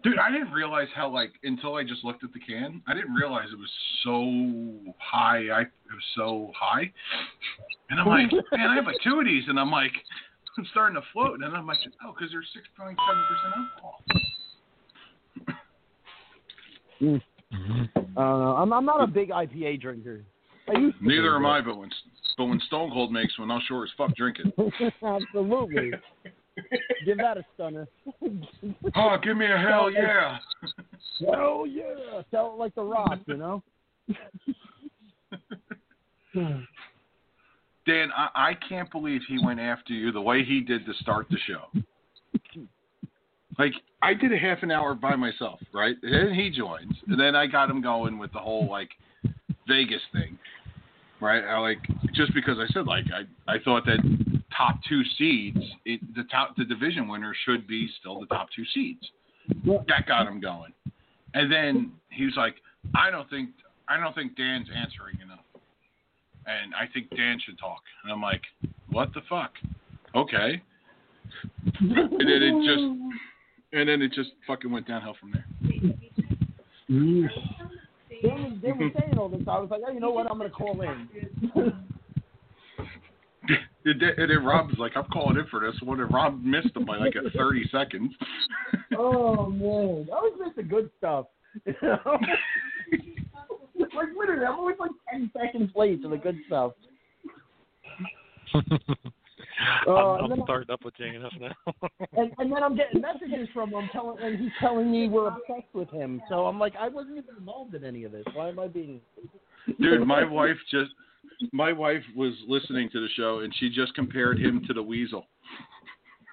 Dude, 0.03 0.19
I 0.19 0.31
didn't 0.31 0.51
realize 0.51 0.87
how 0.95 1.09
like 1.09 1.31
until 1.43 1.75
I 1.75 1.83
just 1.83 2.03
looked 2.03 2.23
at 2.23 2.33
the 2.33 2.39
can. 2.39 2.81
I 2.87 2.93
didn't 2.93 3.13
realize 3.13 3.47
it 3.51 3.57
was 3.57 3.71
so 4.03 4.93
high. 4.99 5.49
I 5.49 5.61
it 5.61 5.69
was 5.93 6.03
so 6.15 6.51
high, 6.59 6.91
and 7.89 7.99
I'm 7.99 8.07
like, 8.07 8.31
man, 8.51 8.69
I 8.69 8.75
have 8.75 8.85
like 8.85 8.97
two 9.03 9.19
of 9.19 9.25
these, 9.25 9.43
and 9.47 9.59
I'm 9.59 9.71
like, 9.71 9.93
I'm 10.57 10.65
starting 10.71 10.95
to 10.95 11.07
float, 11.13 11.39
and 11.41 11.55
I'm 11.55 11.65
like, 11.65 11.77
oh, 12.05 12.13
because 12.13 12.31
they're 12.31 12.43
six 12.53 12.67
point 12.77 12.97
seven 13.07 13.23
percent 13.29 13.53
alcohol. 13.57 14.03
Mm. 17.01 17.21
I 17.95 17.99
don't 17.99 18.15
know. 18.15 18.55
I'm 18.57 18.73
I'm 18.73 18.85
not 18.85 19.03
a 19.03 19.07
big 19.07 19.29
IPA 19.29 19.81
drinker. 19.81 20.25
I 20.67 20.79
used 20.79 20.97
to 20.99 21.05
Neither 21.05 21.35
am 21.35 21.45
I, 21.45 21.61
but 21.61 21.77
when 21.77 21.89
but 22.37 22.45
when 22.45 22.59
Stone 22.67 22.91
Cold 22.91 23.11
makes 23.11 23.37
one, 23.37 23.51
I'll 23.51 23.61
sure 23.61 23.83
as 23.83 23.91
fuck 23.97 24.15
drink 24.15 24.37
it. 24.39 24.47
Absolutely. 25.03 25.91
Give 27.05 27.17
that 27.17 27.37
a 27.37 27.45
stunner. 27.55 27.87
Oh, 28.95 29.17
give 29.21 29.35
me 29.37 29.45
a 29.45 29.57
hell 29.57 29.91
yeah! 29.91 30.37
Hell 31.19 31.65
yeah! 31.67 32.21
Tell 32.31 32.53
it 32.53 32.59
like 32.59 32.75
the 32.75 32.83
Rock, 32.83 33.19
you 33.25 33.37
know. 33.37 33.63
Dan, 37.85 38.09
I, 38.15 38.29
I 38.35 38.53
can't 38.69 38.91
believe 38.91 39.21
he 39.27 39.43
went 39.43 39.59
after 39.59 39.93
you 39.93 40.11
the 40.11 40.21
way 40.21 40.43
he 40.43 40.61
did 40.61 40.85
to 40.85 40.93
start 40.95 41.27
the 41.29 41.37
show. 41.47 41.63
Like 43.59 43.73
I 44.01 44.13
did 44.13 44.31
a 44.31 44.37
half 44.37 44.63
an 44.63 44.71
hour 44.71 44.93
by 44.95 45.15
myself, 45.15 45.59
right? 45.73 45.95
And 46.01 46.29
then 46.29 46.33
he 46.33 46.49
joins, 46.49 46.93
and 47.07 47.19
then 47.19 47.35
I 47.35 47.47
got 47.47 47.69
him 47.69 47.81
going 47.81 48.17
with 48.17 48.31
the 48.31 48.39
whole 48.39 48.69
like 48.69 48.89
Vegas 49.67 50.01
thing, 50.11 50.37
right? 51.23 51.43
I 51.43 51.57
like 51.59 51.79
just 52.13 52.33
because 52.33 52.57
I 52.59 52.71
said 52.73 52.85
like 52.85 53.05
I 53.13 53.51
I 53.51 53.57
thought 53.63 53.85
that 53.85 53.99
top 54.55 54.79
two 54.87 55.01
seeds, 55.17 55.59
it, 55.85 55.99
the 56.15 56.23
top 56.25 56.55
the 56.57 56.65
division 56.65 57.07
winner 57.07 57.33
should 57.45 57.67
be 57.67 57.89
still 57.99 58.19
the 58.19 58.27
top 58.27 58.49
two 58.55 58.65
seeds. 58.73 59.09
That 59.87 60.05
got 60.07 60.27
him 60.27 60.39
going, 60.39 60.73
and 61.33 61.51
then 61.51 61.91
he 62.09 62.25
was 62.25 62.35
like, 62.37 62.55
I 62.95 63.09
don't 63.09 63.29
think 63.29 63.49
I 63.87 63.97
don't 63.97 64.13
think 64.13 64.37
Dan's 64.37 64.67
answering 64.75 65.19
enough 65.21 65.39
and 66.45 66.73
I 66.75 66.91
think 66.91 67.09
Dan 67.15 67.39
should 67.43 67.57
talk. 67.57 67.81
And 68.03 68.11
I'm 68.11 68.21
like, 68.21 68.41
what 68.89 69.13
the 69.13 69.21
fuck? 69.29 69.53
Okay. 70.15 70.61
And 71.79 72.19
then 72.19 72.41
it 72.41 72.65
just, 72.65 72.83
and 73.73 73.89
then 73.89 74.01
it 74.01 74.11
just 74.13 74.31
fucking 74.45 74.71
went 74.71 74.87
downhill 74.87 75.15
from 75.19 75.31
there. 75.31 75.45
Dan 78.23 78.43
was, 78.43 78.53
Dan 78.61 78.77
was 78.79 78.91
saying 78.99 79.17
all 79.17 79.29
this. 79.29 79.41
I 79.47 79.59
was 79.59 79.69
like, 79.69 79.81
oh, 79.85 79.91
you 79.91 79.99
know 79.99 80.11
what? 80.11 80.31
I'm 80.31 80.37
gonna 80.37 80.49
call 80.49 80.81
in. 80.81 81.09
And 83.85 83.99
then, 83.99 84.11
and 84.17 84.31
then 84.31 84.43
Rob 84.45 84.67
was 84.67 84.77
like, 84.77 84.93
I'm 84.95 85.03
calling 85.11 85.37
in 85.37 85.45
for 85.47 85.59
this 85.59 85.79
one, 85.81 85.99
and 85.99 86.13
Rob 86.13 86.41
missed 86.41 86.73
him 86.75 86.85
by 86.85 86.97
like 86.97 87.15
a 87.15 87.29
30 87.37 87.67
seconds. 87.71 88.13
oh 88.97 89.49
man, 89.49 90.07
I 90.11 90.15
always 90.15 90.33
miss 90.39 90.55
the 90.55 90.63
good 90.63 90.89
stuff. 90.97 91.25
You 91.65 91.73
know? 91.81 92.17
like 93.95 94.07
literally, 94.17 94.45
I'm 94.45 94.55
always 94.55 94.77
like 94.79 94.91
ten 95.11 95.29
seconds 95.37 95.71
late 95.75 96.01
to 96.03 96.09
the 96.09 96.17
good 96.17 96.37
stuff. 96.47 96.71
Uh, 99.87 99.91
I'm, 99.91 100.25
and 100.25 100.33
I'm 100.33 100.41
starting 100.43 100.71
up 100.71 100.83
with 100.83 100.95
JNF 100.97 101.39
now. 101.39 101.53
And, 102.15 102.31
and 102.37 102.51
then 102.51 102.61
I'm 102.63 102.75
getting 102.75 103.01
messages 103.01 103.47
from 103.53 103.71
him 103.71 103.89
telling, 103.91 104.17
and 104.21 104.39
he's 104.39 104.51
telling 104.59 104.91
me 104.91 105.09
we're 105.09 105.27
obsessed 105.27 105.73
with 105.73 105.89
him. 105.89 106.21
So 106.29 106.45
I'm 106.45 106.59
like, 106.59 106.73
I 106.79 106.87
wasn't 106.87 107.17
even 107.17 107.35
involved 107.37 107.73
in 107.73 107.83
any 107.83 108.03
of 108.03 108.11
this. 108.11 108.23
Why 108.33 108.49
am 108.49 108.59
I 108.59 108.67
being? 108.67 109.01
Dude, 109.79 110.05
my 110.05 110.23
wife 110.23 110.57
just 110.69 110.91
my 111.51 111.73
wife 111.73 112.03
was 112.15 112.33
listening 112.47 112.89
to 112.91 112.99
the 112.99 113.07
show 113.15 113.39
and 113.39 113.53
she 113.59 113.69
just 113.69 113.93
compared 113.95 114.39
him 114.39 114.63
to 114.67 114.73
the 114.73 114.83
weasel. 114.83 115.27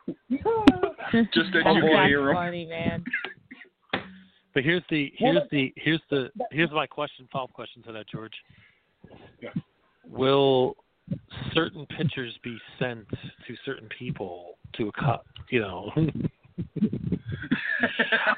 Just 1.12 1.52
that 1.52 1.62
you 1.72 1.82
can 1.82 2.08
hear 2.08 2.30
him. 2.30 2.34
funny, 2.34 2.66
man. 2.66 3.04
But 4.54 4.64
here's 4.64 4.82
the 4.90 5.12
here's 5.16 5.36
that- 5.36 5.50
the 5.50 5.72
here's 5.76 6.00
the 6.10 6.30
here's 6.50 6.70
my 6.72 6.86
question 6.86 7.28
follow 7.30 7.44
up 7.44 7.52
question 7.52 7.82
to 7.84 7.92
that, 7.92 8.08
George. 8.08 8.32
Will 10.08 10.74
certain 11.54 11.86
pictures 11.96 12.36
be 12.42 12.58
sent 12.78 13.08
to 13.10 13.54
certain 13.64 13.88
people 13.98 14.58
to 14.74 14.88
a 14.88 14.92
cut, 14.92 15.24
you 15.50 15.60
know, 15.60 15.90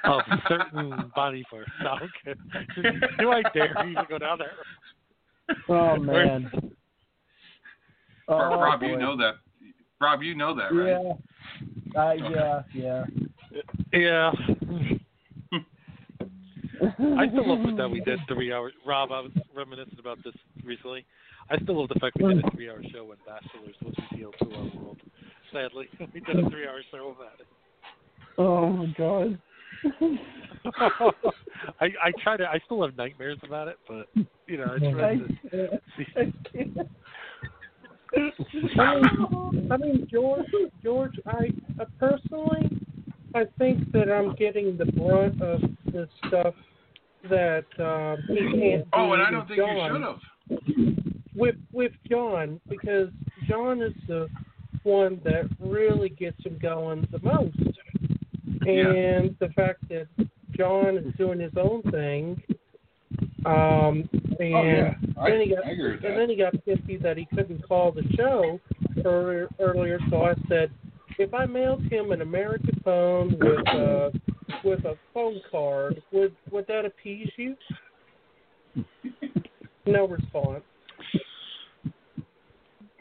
of 0.04 0.22
certain 0.48 1.10
body 1.14 1.44
parts? 1.50 1.70
No, 1.82 1.94
okay. 1.94 2.38
Do 3.18 3.32
I 3.32 3.42
dare 3.54 3.86
you 3.86 3.94
to 3.94 4.06
go 4.08 4.18
down 4.18 4.38
there? 4.38 4.52
Oh 5.68 5.96
man. 5.96 6.50
Oh, 8.28 8.36
Rob, 8.38 8.82
you 8.82 8.96
know 8.96 9.16
that. 9.16 9.34
Rob, 10.00 10.22
you 10.22 10.34
know 10.34 10.54
that, 10.54 10.72
right? 10.74 11.16
Yeah. 11.94 12.00
Uh, 12.00 12.12
yeah, 12.12 12.62
yeah. 12.72 13.04
Yeah. 13.92 14.32
I 16.82 17.28
still 17.28 17.56
love 17.56 17.76
that 17.76 17.88
we 17.88 18.00
did 18.00 18.18
three 18.26 18.52
hours. 18.52 18.72
Rob, 18.86 19.12
I 19.12 19.20
was 19.20 19.30
reminiscent 19.54 20.00
about 20.00 20.18
this 20.24 20.34
recently. 20.64 21.04
I 21.52 21.58
still 21.62 21.80
love 21.80 21.90
the 21.90 22.00
fact 22.00 22.16
we 22.18 22.34
did 22.34 22.44
a 22.44 22.50
three-hour 22.52 22.82
show 22.90 23.04
when 23.04 23.18
Bachelors 23.26 23.76
was 23.84 23.94
revealed 24.10 24.34
to 24.38 24.46
our 24.54 24.70
world. 24.74 24.96
Sadly, 25.52 25.86
we 26.14 26.20
did 26.20 26.38
a 26.38 26.48
three-hour 26.48 26.80
show 26.90 27.14
about 27.14 27.40
it. 27.40 27.46
Oh 28.38 28.70
my 28.70 28.86
god. 28.96 29.38
I 31.80 31.86
I 32.02 32.12
try 32.22 32.38
to. 32.38 32.44
I 32.44 32.58
still 32.64 32.80
have 32.82 32.96
nightmares 32.96 33.38
about 33.42 33.68
it, 33.68 33.76
but 33.86 34.08
you 34.46 34.56
know, 34.56 34.64
I 34.64 34.78
try 34.78 35.16
to. 35.16 35.28
See. 35.98 36.06
I 38.78 39.00
mean, 39.00 39.68
I 39.70 39.76
mean, 39.76 40.06
George, 40.10 40.46
George, 40.82 41.20
I 41.26 41.50
uh, 41.80 41.84
personally, 41.98 42.70
I 43.34 43.44
think 43.58 43.92
that 43.92 44.10
I'm 44.10 44.34
getting 44.36 44.76
the 44.76 44.84
brunt 44.86 45.42
of 45.42 45.60
the 45.86 46.08
stuff 46.26 46.54
that 47.28 47.66
um, 47.78 48.18
he 48.28 48.36
can't. 48.58 48.86
Oh, 48.94 49.12
and 49.12 49.22
I 49.22 49.30
don't 49.30 49.46
think 49.48 49.58
you 49.58 49.88
should 49.90 50.02
have. 50.02 50.20
With 51.34 51.56
with 51.72 51.92
John 52.10 52.60
because 52.68 53.08
John 53.48 53.80
is 53.82 53.92
the 54.08 54.28
one 54.84 55.20
that 55.24 55.48
really 55.60 56.08
gets 56.08 56.44
him 56.44 56.58
going 56.60 57.06
the 57.12 57.20
most, 57.22 57.56
and 58.66 59.34
the 59.40 59.48
fact 59.54 59.88
that 59.88 60.06
John 60.56 60.96
is 60.98 61.14
doing 61.16 61.40
his 61.40 61.52
own 61.56 61.82
thing, 61.90 62.42
um, 63.46 64.08
and 64.40 64.54
Oh, 64.54 64.62
yeah. 64.64 64.94
I- 65.18 65.30
then 65.30 65.40
he 65.40 65.48
got 65.54 65.64
I 65.66 65.70
agree 65.70 65.92
with 65.92 66.04
and 66.04 66.14
that. 66.14 66.18
then 66.18 66.28
he 66.30 66.36
got 66.36 66.54
pissy 66.66 67.00
that 67.02 67.16
he 67.16 67.26
couldn't 67.26 67.62
call 67.66 67.92
the 67.92 68.02
show 68.16 68.60
earlier. 69.04 69.48
Earlier, 69.58 69.98
so 70.10 70.22
I 70.22 70.34
said, 70.48 70.70
if 71.18 71.32
I 71.32 71.46
mailed 71.46 71.82
him 71.84 72.10
an 72.12 72.22
American 72.22 72.78
phone 72.84 73.36
with 73.38 73.66
a 73.68 74.12
with 74.64 74.84
a 74.84 74.96
phone 75.14 75.40
card, 75.50 76.02
would 76.12 76.34
would 76.50 76.66
that 76.66 76.84
appease 76.84 77.30
you? 77.36 77.56
No 79.84 80.06
response. 80.06 80.62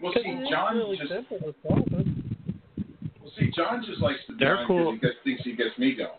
Well, 0.02 0.14
see, 0.16 0.48
John 0.50 0.78
really 0.78 0.98
just 0.98 1.10
simple 1.12 1.38
to 1.40 1.54
solve 1.68 1.88
it. 1.88 2.08
well, 3.22 3.32
see, 3.38 3.52
John 3.56 3.84
just 3.86 4.02
likes 4.02 4.20
to 4.28 4.34
be 4.34 4.40
They're 4.44 4.64
cool. 4.68 4.94
because 4.94 5.16
he 5.24 5.32
gets, 5.32 5.44
thinks 5.44 5.60
he 5.60 5.64
gets 5.64 5.78
me 5.78 5.96
going. 5.96 6.10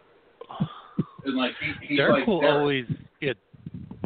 And 1.24 1.36
like 1.36 1.52
he, 1.60 1.86
he's 1.86 1.98
Derek 1.98 2.20
like 2.20 2.26
will 2.26 2.40
Derek. 2.40 2.54
always 2.56 2.84
yeah, 3.20 3.32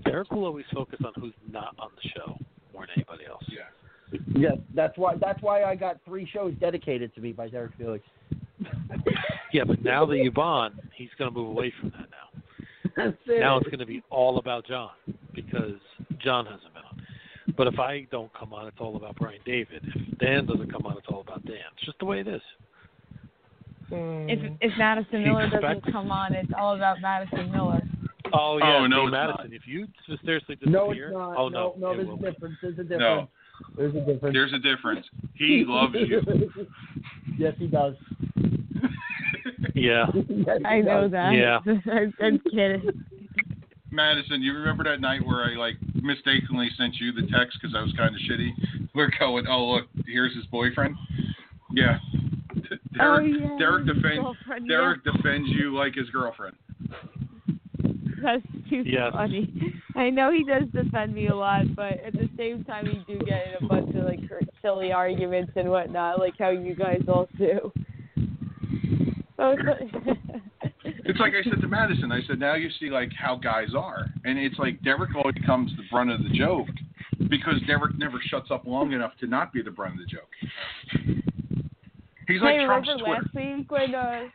Derek 0.05 0.31
will 0.31 0.45
always 0.45 0.67
focus 0.75 0.99
on 1.05 1.13
who's 1.21 1.33
not 1.51 1.75
on 1.79 1.89
the 2.03 2.09
show 2.11 2.37
more 2.75 2.83
than 2.87 2.91
anybody 2.97 3.25
else. 3.27 3.43
Yeah. 3.49 4.19
Yes, 4.37 4.59
that's 4.75 4.97
why. 4.99 5.17
That's 5.17 5.41
why 5.43 5.65
I 5.65 5.75
got 5.75 5.99
three 6.05 6.29
shows 6.33 6.55
dedicated 6.61 7.15
to 7.15 7.21
me 7.21 7.33
by 7.33 7.49
Derek 7.49 7.73
Felix. 7.79 8.05
Yeah, 9.53 9.65
but 9.65 9.83
now 9.83 10.05
that 10.05 10.17
you're 10.17 10.39
on, 10.39 10.79
he's 10.95 11.09
going 11.19 11.33
to 11.33 11.39
move 11.39 11.49
away 11.49 11.73
from 11.81 11.91
that 11.91 12.09
now. 12.11 12.43
That's 12.97 13.17
it. 13.27 13.41
Now 13.41 13.57
it's 13.59 13.67
going 13.69 13.79
to 13.79 13.87
be 13.87 14.03
all 14.11 14.39
about 14.39 14.67
John 14.67 14.91
because 15.35 15.79
John 16.19 16.45
hasn't 16.45 16.75
been 16.75 16.76
on. 16.76 16.76
But 17.57 17.67
if 17.69 17.79
I 17.79 18.07
don't 18.11 18.33
come 18.35 18.53
on, 18.53 18.67
it's 18.67 18.77
all 18.81 18.97
about 18.97 19.17
Brian 19.17 19.41
David. 19.47 19.83
If 19.95 20.19
Dan 20.19 20.47
doesn't 20.47 20.71
come 20.71 20.85
on, 20.87 20.97
it's 20.99 21.07
all 21.09 21.21
about 21.21 21.45
Dan. 21.47 21.57
It's 21.77 21.87
just 21.87 21.99
the 21.99 22.05
way 22.05 22.21
it 22.21 22.29
is. 22.29 22.43
Hmm. 23.89 24.29
If 24.29 24.53
if 24.61 24.73
Madison 24.79 25.23
Miller 25.25 25.49
doesn't 25.49 25.93
come 25.93 26.11
on, 26.11 26.35
it's 26.35 26.51
all 26.59 26.75
about 26.75 27.01
Madison 27.01 27.51
Miller. 27.53 27.81
Oh 28.33 28.59
yeah, 28.59 28.79
Oh, 28.79 28.87
no, 28.89 29.07
Madison. 29.07 29.45
not. 29.51 29.53
If 29.55 29.63
you 29.67 29.87
seriously 30.25 30.57
disappear, 30.57 30.73
no, 30.73 30.91
it's 30.91 31.13
not. 31.13 31.37
oh 31.37 31.49
no, 31.49 31.75
no, 31.79 31.93
it 31.93 31.97
there's 31.99 32.09
a 32.09 32.17
be. 32.17 32.31
difference. 32.31 32.55
There's 32.61 32.79
a 32.79 32.83
difference. 32.83 33.01
No, 33.01 33.29
There's 33.77 33.95
a 33.95 34.01
difference. 34.01 34.33
there's 34.35 34.53
a 34.53 34.59
difference. 34.59 35.07
He 35.35 35.65
loves 35.67 35.95
you. 35.95 36.21
yes, 37.39 37.55
he 37.59 37.67
does. 37.69 37.95
Yeah. 39.75 40.07
Yes, 40.15 40.59
he 40.59 40.65
I 40.65 40.81
know 40.81 41.03
does. 41.03 41.11
that. 41.13 41.33
Yeah. 41.35 41.59
I'm, 41.93 42.13
I'm 42.21 42.39
kidding. 42.51 43.05
Madison, 43.93 44.43
you 44.43 44.53
remember 44.55 44.85
that 44.85 45.01
night 45.01 45.25
where 45.25 45.45
I 45.45 45.55
like 45.55 45.77
mistakenly 46.07 46.71
sent 46.79 46.95
you 46.97 47.13
the 47.13 47.23
text 47.23 47.59
because 47.61 47.75
I 47.77 47.83
was 47.83 47.93
kind 47.97 48.15
of 48.15 48.21
shitty? 48.23 48.89
We're 48.95 49.11
going, 49.19 49.47
oh 49.49 49.65
look, 49.67 49.85
here's 50.07 50.35
his 50.35 50.47
boyfriend. 50.47 50.97
Yeah. 51.73 51.99
Oh, 52.59 52.77
Derek, 52.97 53.23
Oh, 53.23 53.39
yeah, 53.39 53.59
Derek 53.59 53.87
defends 53.87 54.23
girlfriend, 54.23 54.69
Derek 54.69 55.05
defends 55.05 55.49
you 55.51 55.75
like 55.75 55.95
his 55.95 56.09
girlfriend. 56.11 56.57
That's 58.23 58.43
too 58.71 58.83
Yes. 58.87 59.13
funny. 59.13 59.75
I 59.95 60.11
know 60.11 60.33
he 60.33 60.43
does 60.43 60.65
defend 60.73 61.15
me 61.15 61.29
a 61.29 61.37
lot, 61.37 61.65
but 61.77 62.01
at 62.05 62.13
the 62.13 62.29
same 62.37 62.65
time, 62.65 62.87
he 62.87 63.13
do 63.13 63.19
get 63.25 63.49
in 63.49 63.65
a 63.65 63.69
bunch 63.69 63.95
of 63.95 64.05
like 64.05 64.21
silly 64.63 64.93
arguments 64.93 65.53
and 65.55 65.71
whatnot, 65.71 66.19
like 66.19 66.35
how 66.39 66.51
you 66.51 66.75
guys 66.75 67.03
all 67.09 67.29
do. 67.39 67.73
So 69.37 69.55
it's 71.09 71.11
It's 71.11 71.21
like 71.21 71.33
I 71.35 71.43
said 71.49 71.61
to 71.61 71.69
Madison. 71.69 72.13
I 72.13 72.21
said, 72.27 72.39
now 72.39 72.55
you 72.55 72.69
see 72.81 72.91
like 72.91 73.11
how 73.19 73.37
guys 73.37 73.69
are, 73.77 74.07
and 74.25 74.39
it's 74.39 74.59
like 74.59 74.83
Derek 74.83 75.15
always 75.15 75.35
becomes 75.35 75.71
the 75.77 75.83
brunt 75.91 76.11
of 76.11 76.23
the 76.23 76.31
joke 76.31 76.69
because 77.31 77.55
Derek 77.67 77.99
never 77.99 78.19
shuts 78.27 78.51
up 78.51 78.67
long 78.67 78.93
enough 78.93 79.13
to 79.21 79.27
not 79.27 79.53
be 79.53 79.63
the 79.63 79.71
brunt 79.71 79.95
of 79.95 80.01
the 80.01 80.07
joke. 80.07 80.31
He's 82.29 82.41
like 82.43 82.57
hey, 82.57 82.65
Trump's 82.67 82.89
remember 82.89 83.05
Twitter. 83.05 83.23
last 83.23 83.35
week 83.59 83.71
when 83.71 83.95
uh, 83.95 84.29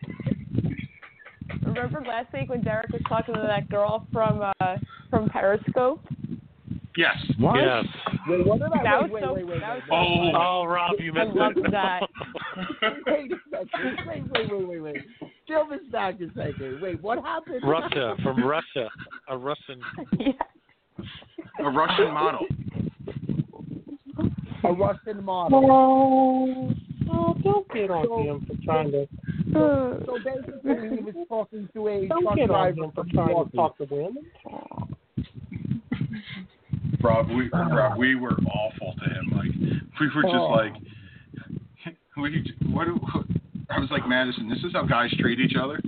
remember 1.66 2.02
last 2.08 2.34
week 2.34 2.50
when 2.50 2.62
Derek 2.62 2.90
was 2.92 3.02
talking 3.08 3.36
to 3.36 3.42
that 3.42 3.70
girl 3.70 4.08
from 4.14 4.42
uh 4.42 4.78
from 5.10 5.30
Periscope? 5.30 6.02
Yes. 6.98 7.16
What? 7.38 7.56
Yes. 7.58 7.86
Wait, 8.28 8.46
what 8.46 8.60
did 8.60 8.68
I? 8.74 8.84
That 8.84 9.04
wait, 9.04 9.12
was 9.12 9.12
wait, 9.12 9.24
so. 9.24 9.34
wait, 9.34 9.48
wait, 9.48 9.60
that 9.62 9.76
was 9.76 9.84
wait. 9.90 10.32
so 10.34 10.38
Oh, 10.38 10.66
Rob, 10.66 11.00
you 11.00 11.14
I 11.16 11.24
missed 11.26 11.38
loved 11.38 11.58
it. 11.58 11.72
that. 11.72 12.02
wait 13.08 13.32
a. 13.32 13.36
Wait, 14.08 14.24
wait, 14.52 14.68
wait, 14.68 14.80
wait, 14.82 15.02
wait. 15.70 15.80
Chill 15.90 16.28
this 16.28 16.36
back. 16.36 16.54
Wait, 16.82 17.02
what 17.02 17.20
happened? 17.24 17.62
Russia 17.64 18.16
from 18.24 18.44
Russia, 18.48 18.90
a 19.30 19.38
Russian. 19.38 19.80
yeah. 20.20 20.32
A 21.60 21.70
Russian 21.70 22.14
model. 22.14 22.46
A 24.64 24.74
Russian 24.74 25.24
model. 25.24 25.66
Oh, 25.72 26.74
oh, 27.12 27.34
don't 27.44 27.68
get 27.74 27.90
on 27.90 28.26
him 28.28 28.46
for 28.46 28.56
trying 28.64 28.92
to. 28.92 29.08
So 29.54 30.18
basically, 30.24 30.98
he 30.98 31.04
was 31.04 31.16
talking 31.28 31.68
to 31.74 31.88
a 31.88 32.08
truck 32.08 32.36
driver 32.48 32.92
for 32.94 33.04
trying 33.14 33.46
to 33.46 33.56
talk 33.56 33.78
to 33.78 33.86
women. 33.90 34.26
Rob, 37.02 37.30
we 37.30 37.50
Rob, 37.50 37.98
we 37.98 38.16
were 38.16 38.38
awful 38.54 38.94
to 39.04 39.10
him. 39.10 39.32
Like 39.36 39.52
we 40.00 40.08
were 40.16 40.22
just 40.22 40.36
Oh. 40.36 40.50
like, 40.50 40.74
we 42.18 42.54
what? 42.72 42.88
Do- 43.72 43.78
I 43.78 43.80
was 43.80 43.90
like 43.92 44.08
Madison. 44.08 44.50
This 44.50 44.60
is 44.60 44.74
how 44.74 44.84
guys 44.84 45.12
treat 45.20 45.40
each 45.40 45.56
other. 45.62 45.80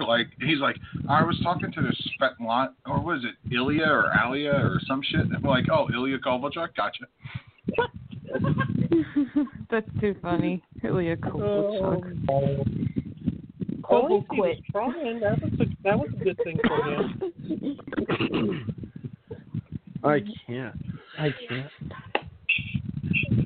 Like 0.00 0.28
he's 0.40 0.58
like, 0.58 0.76
I 1.08 1.22
was 1.22 1.38
talking 1.42 1.70
to 1.72 1.82
this 1.82 2.08
Svetlana, 2.20 2.70
or 2.86 3.00
was 3.00 3.24
it 3.24 3.36
Ilya 3.54 3.86
or 3.86 4.10
Alia 4.24 4.52
or 4.52 4.80
some 4.86 5.00
shit? 5.02 5.20
And 5.20 5.34
I'm 5.34 5.42
like, 5.42 5.66
oh, 5.70 5.88
Ilya 5.94 6.18
Kovalchuk, 6.18 6.74
gotcha. 6.76 7.04
That's 9.70 9.88
too 10.00 10.14
funny. 10.20 10.62
Ilya 10.82 11.16
Kovalchuk. 11.18 12.26
Oh, 12.28 12.64
at 14.04 14.10
least 14.10 14.26
he 14.32 14.40
was 14.40 14.56
trying. 14.70 15.20
That 15.20 15.40
was 15.42 15.52
a, 15.60 15.64
that 15.84 15.98
was 15.98 16.08
a 16.20 16.24
good 16.24 16.38
thing 16.44 16.58
for 16.66 16.82
him. 16.90 17.22
I 20.04 20.20
can't. 20.46 20.74
I 21.18 21.28
can't. 21.48 21.70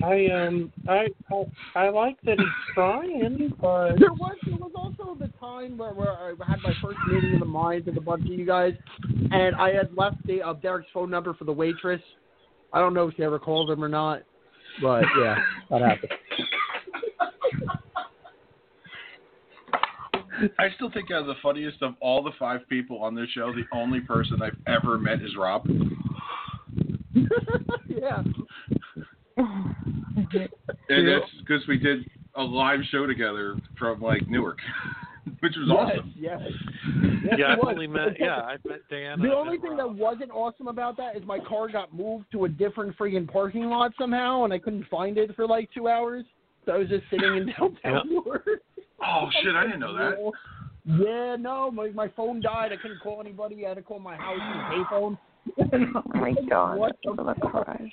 I 0.02 0.26
um 0.26 0.72
I, 0.88 1.06
I 1.30 1.44
I 1.74 1.88
like 1.90 2.20
that 2.22 2.38
he's 2.38 2.74
trying, 2.74 3.52
but 3.60 3.98
there 3.98 4.12
was 4.12 4.36
there 4.46 4.56
was 4.56 4.72
also 4.74 5.16
the 5.18 5.28
time 5.38 5.78
where, 5.78 5.92
where 5.92 6.10
I 6.10 6.32
had 6.46 6.60
my 6.62 6.72
first 6.82 6.98
meeting 7.08 7.34
in 7.34 7.40
the 7.40 7.46
mines 7.46 7.86
with 7.86 7.96
a 7.96 8.00
bunch 8.00 8.24
of 8.24 8.32
you 8.32 8.46
guys, 8.46 8.74
and 9.30 9.54
I 9.56 9.72
had 9.72 9.96
left 9.96 10.24
the 10.26 10.42
uh, 10.42 10.54
Derek's 10.54 10.88
phone 10.92 11.10
number 11.10 11.34
for 11.34 11.44
the 11.44 11.52
waitress. 11.52 12.00
I 12.72 12.80
don't 12.80 12.94
know 12.94 13.08
if 13.08 13.16
she 13.16 13.22
ever 13.22 13.38
called 13.38 13.70
him 13.70 13.82
or 13.82 13.88
not, 13.88 14.22
but 14.82 15.04
yeah, 15.20 15.36
that 15.70 15.82
happened. 15.82 16.12
I 20.58 20.68
still 20.74 20.90
think 20.90 21.10
out 21.10 21.22
of 21.22 21.26
the 21.26 21.34
funniest 21.42 21.82
of 21.82 21.94
all 22.00 22.22
the 22.22 22.32
five 22.38 22.68
people 22.68 23.02
on 23.02 23.14
this 23.14 23.28
show, 23.30 23.52
the 23.52 23.64
only 23.72 24.00
person 24.00 24.42
I've 24.42 24.56
ever 24.66 24.98
met 24.98 25.22
is 25.22 25.34
Rob. 25.36 25.66
yeah, 27.88 28.22
And 30.88 31.06
Yeah. 31.06 31.18
that's 31.20 31.30
because 31.40 31.66
we 31.68 31.78
did 31.78 32.08
a 32.34 32.42
live 32.42 32.80
show 32.90 33.06
together 33.06 33.56
from 33.78 34.00
like 34.00 34.28
Newark, 34.28 34.58
which 35.40 35.54
was 35.56 35.70
awesome. 35.70 36.12
Yes. 36.16 36.40
yes 36.42 36.52
yeah, 37.38 37.52
it 37.54 37.58
I've 37.58 37.64
only 37.66 37.86
met. 37.86 38.18
Yeah, 38.20 38.40
I've 38.42 38.64
met 38.64 38.80
Dan. 38.90 39.20
The 39.20 39.28
I've 39.28 39.34
only 39.34 39.58
thing 39.58 39.76
Rob. 39.76 39.78
that 39.78 40.02
wasn't 40.02 40.30
awesome 40.30 40.68
about 40.68 40.96
that 40.98 41.16
is 41.16 41.24
my 41.24 41.38
car 41.40 41.68
got 41.68 41.92
moved 41.94 42.26
to 42.32 42.44
a 42.44 42.48
different 42.48 42.96
freaking 42.96 43.26
parking 43.30 43.64
lot 43.64 43.92
somehow, 43.98 44.44
and 44.44 44.52
I 44.52 44.58
couldn't 44.58 44.86
find 44.88 45.18
it 45.18 45.34
for 45.34 45.46
like 45.46 45.68
two 45.74 45.88
hours. 45.88 46.24
So 46.64 46.72
I 46.72 46.78
was 46.78 46.88
just 46.88 47.04
sitting 47.10 47.36
in 47.36 47.46
downtown 47.58 48.08
Newark. 48.08 48.46
Oh 49.04 49.28
shit, 49.42 49.54
I 49.54 49.64
didn't 49.64 49.80
know 49.80 49.94
that. 49.96 50.32
Yeah, 50.84 51.36
no, 51.38 51.70
my 51.70 51.88
my 51.88 52.08
phone 52.16 52.40
died. 52.40 52.72
I 52.72 52.76
couldn't 52.76 53.00
call 53.00 53.20
anybody. 53.20 53.64
I 53.66 53.70
had 53.70 53.74
to 53.76 53.82
call 53.82 53.98
my 53.98 54.16
house 54.16 54.38
and 54.40 54.84
payphone. 54.86 55.18
oh 55.96 56.02
my 56.14 56.32
God, 56.48 56.78
What 56.78 56.96
I'm 57.08 57.16
gonna 57.16 57.34
cry. 57.34 57.90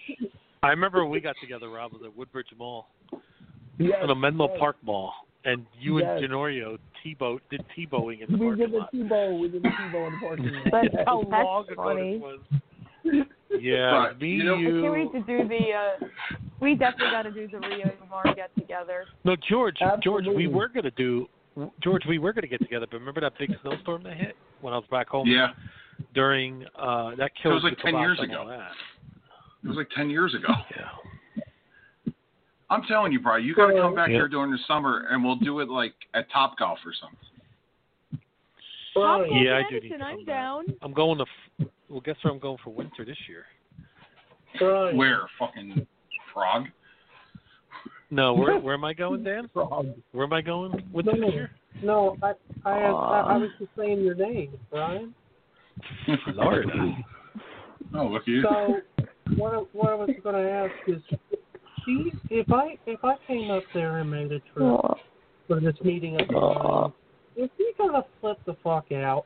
I 0.63 0.69
remember 0.69 1.03
when 1.03 1.11
we 1.11 1.19
got 1.19 1.35
together. 1.41 1.69
Rob 1.69 1.91
was 1.93 2.01
at 2.05 2.15
Woodbridge 2.15 2.47
Mall, 2.57 2.87
Yes, 3.77 3.97
on 4.01 4.07
the 4.07 4.15
Menlo 4.15 4.47
yes. 4.49 4.59
Park 4.59 4.77
Mall, 4.83 5.13
and 5.45 5.65
you 5.79 5.99
Yes. 5.99 6.19
and 6.21 6.31
Genorio 6.31 6.77
T-boat 7.03 7.41
did 7.49 7.63
T-bowing 7.75 8.21
in 8.21 8.31
the 8.31 8.37
We 8.37 8.45
parking 8.47 8.65
did 8.65 8.71
the 8.73 8.77
lot. 8.77 8.91
T-bow. 8.91 9.35
We 9.35 9.47
did 9.49 9.63
the 9.63 9.69
T-bow 9.69 10.07
in 10.07 10.13
the 10.13 10.19
parking 10.21 10.45
lot. 10.53 10.63
That's, 10.71 10.87
Yes. 10.93 11.03
How 11.05 11.21
long 11.21 11.67
ago 11.69 11.83
funny. 11.83 12.13
it 12.15 12.21
was. 12.21 12.39
Yeah, 13.59 13.75
Right, 13.97 14.19
me, 14.21 14.29
you 14.29 14.43
know- 14.45 14.55
I 14.55 14.59
you. 14.59 14.81
can't 14.81 14.93
wait 14.93 15.11
to 15.11 15.19
do 15.41 15.47
the. 15.47 15.73
uh 15.73 16.07
We 16.59 16.75
definitely 16.75 17.11
got 17.11 17.23
to 17.23 17.31
do 17.31 17.47
the 17.47 17.59
Rio 17.59 17.91
Mar 18.09 18.23
get 18.35 18.55
together. 18.55 19.05
No, 19.25 19.35
George, 19.49 19.77
George, 20.01 20.25
we 20.33 20.47
were 20.47 20.69
gonna 20.69 20.91
do. 20.91 21.27
George, 21.83 22.03
we 22.07 22.17
were 22.19 22.31
gonna 22.33 22.47
get 22.47 22.61
together, 22.61 22.87
but 22.89 22.97
remember 22.99 23.21
that 23.21 23.37
big 23.37 23.51
snowstorm 23.61 24.01
that 24.03 24.15
hit 24.17 24.35
when 24.61 24.73
I 24.73 24.77
was 24.77 24.85
back 24.89 25.09
home? 25.09 25.27
Yeah, 25.27 25.49
During 26.15 26.65
uh 26.79 27.15
that 27.17 27.31
killed. 27.41 27.53
It 27.55 27.55
was 27.55 27.63
like 27.63 27.77
10 27.79 27.95
years 27.99 28.17
kielbasa 28.17 28.23
and 28.23 28.31
ago. 28.31 28.67
All 29.65 29.73
that. 29.73 29.77
it 29.77 29.77
was 29.77 29.77
like 29.77 29.89
ten 29.95 30.09
years 30.09 30.33
ago. 30.35 30.47
Yeah. 30.75 32.13
I'm 32.69 32.83
telling 32.83 33.11
you, 33.11 33.19
Brian, 33.19 33.43
you 33.45 33.53
got 33.53 33.67
to 33.67 33.73
come 33.73 33.93
back 33.93 34.09
Yeah. 34.09 34.15
here 34.15 34.27
during 34.27 34.49
the 34.51 34.57
summer, 34.67 35.05
and 35.09 35.23
we'll 35.23 35.35
do 35.35 35.59
it 35.59 35.69
like 35.69 35.93
at 36.15 36.29
Top 36.31 36.57
Golf 36.57 36.79
or 36.85 36.93
something. 36.99 37.17
I'll 38.95 39.19
go 39.19 39.25
Yeah, 39.35 39.57
I 39.57 39.63
to 39.63 39.79
do 39.79 39.87
need 39.87 39.89
to 39.89 39.97
Madison, 39.97 40.01
I'm 40.01 40.15
come 40.17 40.25
down. 40.25 40.65
I'm 40.81 40.93
going 40.93 41.17
to. 41.19 41.25
f- 41.59 41.67
Well, 41.89 42.01
guess 42.01 42.15
where 42.23 42.33
I'm 42.33 42.39
going 42.39 42.57
for 42.63 42.71
winter 42.71 43.05
this 43.05 43.17
year? 43.27 43.45
Right. 44.61 44.95
Where 44.95 45.21
fucking 45.39 45.85
Prague? 46.31 46.65
No, 48.11 48.33
where 48.33 48.57
where 48.59 48.73
am 48.75 48.85
I 48.85 48.93
going, 48.93 49.23
Dan? 49.23 49.49
Frog. 49.53 49.87
Where 50.11 50.25
am 50.25 50.33
I 50.33 50.41
going 50.41 50.71
with 50.91 51.05
this 51.05 51.15
No. 51.17 51.27
year? 51.29 51.51
No, 51.81 52.17
I 52.23 52.33
I, 52.65 52.71
I, 52.71 52.89
uh, 52.89 53.23
I 53.25 53.37
was 53.37 53.49
just 53.59 53.71
saying 53.77 54.01
your 54.01 54.15
name, 54.15 54.53
Brian. 54.71 55.13
Florida. 56.33 56.95
Oh, 57.95 58.05
look 58.07 58.21
at 58.23 58.27
you. 58.27 58.41
So 58.43 58.77
what 59.35 59.53
I, 59.53 59.57
what 59.73 59.89
I 59.89 59.95
was 59.95 60.09
going 60.23 60.35
to 60.35 60.51
ask 60.51 60.73
is, 60.87 61.01
see, 61.85 62.11
if 62.29 62.51
I 62.51 62.77
if 62.85 63.03
I 63.03 63.15
came 63.27 63.51
up 63.51 63.63
there 63.73 63.99
and 63.99 64.09
made 64.09 64.31
a 64.31 64.39
trip 64.53 64.79
for 65.47 65.59
this 65.59 65.75
meeting 65.83 66.19
of 66.19 66.27
the 66.27 66.33
minds, 66.33 66.95
is 67.35 67.49
he 67.57 67.71
going 67.77 67.93
to 67.93 68.05
flip 68.21 68.39
the 68.45 68.55
fuck 68.63 68.91
out 68.91 69.25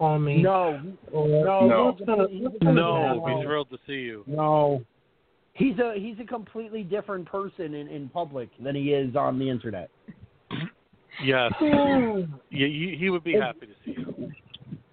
on 0.00 0.24
me? 0.24 0.42
No, 0.42 0.80
Or 1.12 1.28
No. 1.28 1.84
what's 1.86 2.00
gonna, 2.04 2.24
what's 2.24 2.58
gonna 2.58 2.74
No, 2.74 3.20
happen? 3.20 3.38
be 3.40 3.44
thrilled 3.44 3.70
to 3.70 3.78
see 3.86 3.92
you. 4.02 4.24
no. 4.26 4.84
He's 5.54 5.78
a 5.78 5.94
he's 5.96 6.18
a 6.18 6.24
completely 6.24 6.82
different 6.82 7.26
person 7.26 7.74
in, 7.74 7.86
in 7.86 8.08
public 8.08 8.48
than 8.58 8.74
he 8.74 8.92
is 8.92 9.14
on 9.14 9.38
the 9.38 9.48
internet. 9.48 9.88
Yes. 11.22 11.52
Yeah, 12.50 12.68
he, 12.68 12.96
he 12.98 13.10
would 13.10 13.24
be 13.24 13.34
happy 13.34 13.66
to 13.66 13.72
see 13.84 13.96
you. 13.98 14.30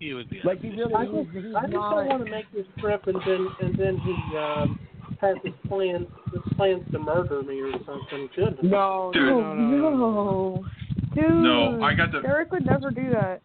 He 0.01 0.13
would 0.15 0.29
be. 0.31 0.37
Happy. 0.37 0.47
Like 0.47 0.61
he 0.61 0.69
really 0.69 0.93
I 0.95 1.05
just, 1.05 1.29
he's 1.31 1.55
I 1.55 1.61
just 1.61 1.73
not. 1.73 1.93
don't 1.93 2.07
want 2.07 2.25
to 2.25 2.31
make 2.31 2.51
this 2.51 2.65
trip 2.79 3.05
and 3.05 3.17
then 3.23 3.47
and 3.61 3.77
then 3.77 3.97
he 3.99 4.37
um, 4.37 4.79
has 5.21 5.35
his 5.43 5.53
plans 5.67 6.07
his 6.33 6.41
plans 6.57 6.81
to 6.91 6.97
murder 6.97 7.43
me 7.43 7.61
or 7.61 7.71
something. 7.85 8.27
Goodness. 8.35 8.57
No, 8.63 9.11
Dude. 9.13 9.27
no, 9.27 9.53
no, 9.53 9.53
no, 9.53 9.77
no. 9.77 9.95
No. 9.95 10.65
Dude. 11.13 11.29
No, 11.31 11.83
I 11.83 11.93
got 11.93 12.11
the- 12.11 12.21
Derek 12.21 12.51
would 12.51 12.65
never 12.65 12.89
do 12.89 13.11
that. 13.11 13.41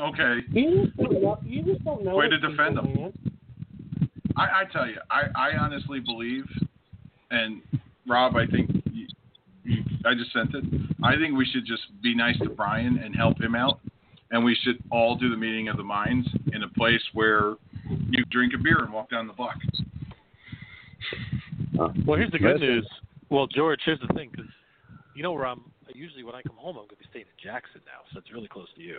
Okay, 0.00 0.40
You 0.50 0.84
just 0.86 0.96
don't 0.96 1.22
know. 1.22 1.38
You 1.44 1.62
just 1.62 1.84
don't 1.84 2.04
know. 2.04 2.16
Way 2.16 2.28
to 2.28 2.38
defend 2.38 2.76
him. 2.78 2.84
man. 2.94 3.12
I, 4.36 4.42
I 4.42 4.64
tell 4.72 4.88
you, 4.88 4.96
I, 5.12 5.22
I 5.36 5.56
honestly 5.56 6.00
believe, 6.00 6.44
and 7.30 7.62
Rob, 8.08 8.34
I 8.34 8.46
think 8.46 8.70
you, 8.92 9.06
you, 9.62 9.84
I 10.04 10.14
just 10.14 10.32
sent 10.32 10.52
it. 10.56 10.64
I 11.04 11.14
think 11.16 11.38
we 11.38 11.46
should 11.46 11.64
just 11.64 11.82
be 12.02 12.16
nice 12.16 12.36
to 12.40 12.48
Brian 12.50 12.98
and 12.98 13.14
help 13.14 13.40
him 13.40 13.54
out, 13.54 13.78
and 14.30 14.44
we 14.44 14.56
should 14.62 14.82
all 14.90 15.16
do 15.16 15.30
the 15.30 15.36
meeting 15.36 15.68
of 15.68 15.76
the 15.76 15.82
minds 15.82 16.28
in 16.52 16.62
a 16.62 16.68
place 16.70 17.02
where 17.12 17.54
you 18.10 18.24
drink 18.30 18.52
a 18.54 18.62
beer 18.62 18.78
and 18.78 18.92
walk 18.92 19.10
down 19.10 19.26
the 19.26 19.32
block. 19.32 19.56
Well, 22.06 22.18
here's 22.18 22.30
the 22.30 22.38
good 22.38 22.60
news. 22.60 22.88
Well, 23.30 23.46
George, 23.46 23.80
here's 23.84 24.00
the 24.00 24.12
thing, 24.14 24.30
because 24.30 24.50
you 25.14 25.22
know 25.22 25.32
where 25.32 25.46
I'm. 25.46 25.62
Usually, 25.94 26.24
when 26.24 26.34
I 26.34 26.42
come 26.42 26.56
home, 26.56 26.76
I'm 26.76 26.86
going 26.86 26.88
to 26.88 26.96
be 26.96 27.04
staying 27.10 27.26
in 27.26 27.50
Jackson 27.50 27.80
now, 27.86 28.00
so 28.12 28.18
it's 28.18 28.32
really 28.32 28.48
close 28.48 28.66
to 28.74 28.82
you. 28.82 28.98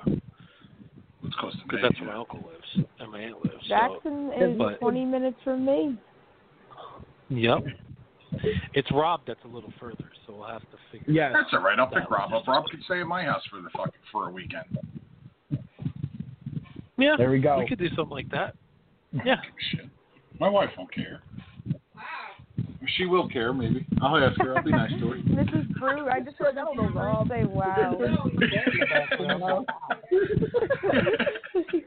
It's 1.24 1.36
close 1.36 1.54
to 1.54 1.60
Because 1.64 1.80
that's 1.82 2.00
where 2.00 2.10
my 2.10 2.16
uncle 2.16 2.40
lives 2.40 2.88
and 3.00 3.12
my 3.12 3.20
aunt 3.20 3.44
lives. 3.44 3.68
Jackson 3.68 4.32
so, 4.38 4.46
is 4.46 4.58
but, 4.58 4.80
20 4.80 5.06
minutes 5.06 5.38
from 5.44 5.66
me. 5.66 5.98
Yep. 7.30 7.66
It's 8.74 8.92
Rob 8.92 9.22
that's 9.28 9.44
a 9.44 9.48
little 9.48 9.74
further, 9.80 10.10
so 10.26 10.36
we'll 10.36 10.48
have 10.48 10.62
to 10.62 10.78
figure. 10.92 11.12
Yes. 11.12 11.32
That's 11.34 11.50
all 11.54 11.62
right. 11.62 11.78
I'll 11.80 11.88
pick 11.88 12.10
Rob 12.10 12.34
up. 12.34 12.48
Rob 12.48 12.66
could 12.66 12.82
stay 12.86 13.02
at 13.02 13.08
my 13.08 13.24
house 13.24 13.42
for 13.50 13.62
the 13.62 13.70
fuck 13.76 13.94
for 14.12 14.30
a 14.30 14.32
weekend. 14.32 14.78
Yeah. 16.98 17.16
There 17.18 17.30
we 17.30 17.40
go. 17.40 17.60
We 17.60 17.68
could 17.68 17.80
do 17.80 17.90
something 17.90 18.10
like 18.10 18.30
that. 18.30 18.56
Oh, 19.16 19.20
yeah. 19.26 19.36
Shit. 19.72 19.90
My 20.40 20.50
wife 20.50 20.70
won't 20.78 20.94
care. 20.94 21.22
She 22.98 23.06
will 23.06 23.28
care, 23.28 23.52
maybe. 23.54 23.86
I'll 24.02 24.18
ask 24.18 24.40
her. 24.40 24.56
I'll 24.56 24.64
be 24.64 24.72
nice 24.72 24.92
to 25.00 25.10
her. 25.10 25.16
Mrs. 25.18 25.70
Brew, 25.80 26.08
I 26.08 26.20
just 26.20 26.38
heard 26.38 26.56
Mrs. 26.56 26.94
Brew 26.94 27.26
say 27.30 27.44
wow. 27.46 27.96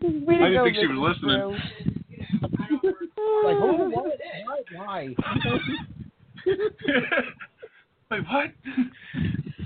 Way 0.01 0.37
I 0.37 0.49
didn't 0.49 0.65
think 0.65 0.77
she 0.77 0.87
was 0.87 1.15
listening. 1.15 1.59
Like, 3.45 3.57
oh, 3.61 3.91
what? 3.91 4.07
Why? 4.75 5.15
Why? 5.15 5.15
Wait, 8.11 8.23
what? 8.31 8.51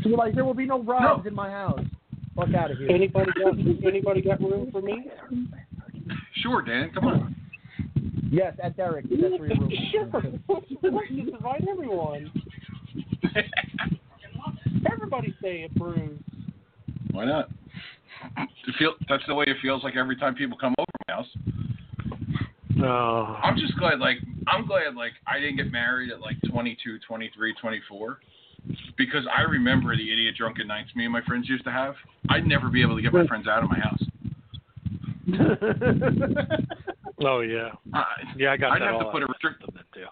So 0.03 0.11
we're 0.11 0.17
like, 0.17 0.35
there 0.35 0.45
will 0.45 0.55
be 0.55 0.67
no 0.67 0.83
Robs 0.83 1.27
in 1.27 1.35
my 1.35 1.51
house. 1.51 1.81
Fuck 2.35 2.55
out 2.55 2.71
of 2.71 2.79
here. 2.79 2.91
Anybody 2.91 3.31
got 3.39 3.59
anybody 3.87 4.23
got 4.23 4.41
room 4.41 4.71
for 4.73 4.81
me? 4.81 5.11
Sure, 6.43 6.63
Dan. 6.63 6.91
Come 6.95 7.05
on. 7.05 7.37
Yes, 8.31 8.55
at 8.63 8.77
Derek. 8.77 9.05
That's 9.11 9.21
where 9.21 9.49
your 9.49 9.59
room 9.59 9.71
is. 9.71 9.79
Sure. 9.91 10.23
You 11.11 11.35
invite 11.35 11.69
everyone. 11.71 12.33
Everybody 14.91 15.35
stay 15.39 15.65
at 15.65 15.75
Brews. 15.75 16.19
Why 17.11 17.27
not? 17.27 17.51
To 18.37 18.73
feel 18.79 18.95
that's 19.09 19.25
the 19.27 19.35
way 19.35 19.45
it 19.47 19.57
feels 19.61 19.85
like 19.85 19.97
every 19.97 20.17
time 20.17 20.35
people 20.35 20.57
come 20.59 20.75
over 20.79 20.87
my 21.09 21.15
house. 21.15 21.27
No. 22.75 23.37
I'm 23.43 23.57
just 23.57 23.77
glad 23.79 23.99
like 23.99 24.17
I'm 24.47 24.67
glad 24.67 24.95
like 24.95 25.13
I 25.27 25.39
didn't 25.39 25.57
get 25.57 25.71
married 25.71 26.11
at 26.11 26.21
like 26.21 26.37
22, 26.51 26.99
23, 27.07 27.55
24 27.61 28.21
because 28.97 29.27
I 29.37 29.43
remember 29.43 29.97
the 29.97 30.13
idiot 30.13 30.35
drunken 30.37 30.67
nights 30.67 30.91
me 30.95 31.05
and 31.05 31.13
my 31.13 31.23
friends 31.23 31.49
used 31.49 31.65
to 31.65 31.71
have. 31.73 31.95
I'd 32.29 32.47
never 32.47 32.69
be 32.69 32.83
able 32.83 32.97
to 32.97 33.03
get 33.03 33.13
my 33.13 33.27
friends 33.27 33.49
out 33.49 33.63
of 33.63 33.71
my 33.71 33.79
house. 33.79 34.03
Oh 37.25 37.41
yeah. 37.41 37.71
I, 37.95 38.05
Yeah, 38.37 38.53
I 38.53 38.57
got 38.57 38.73
I'd 38.73 38.83
that 38.83 38.93
have 38.93 39.01
to 39.01 39.11
put 39.11 39.23
a 39.23 39.27
out. 39.27 39.31
restrict 39.31 39.63
That 39.75 39.85
too. 39.95 40.07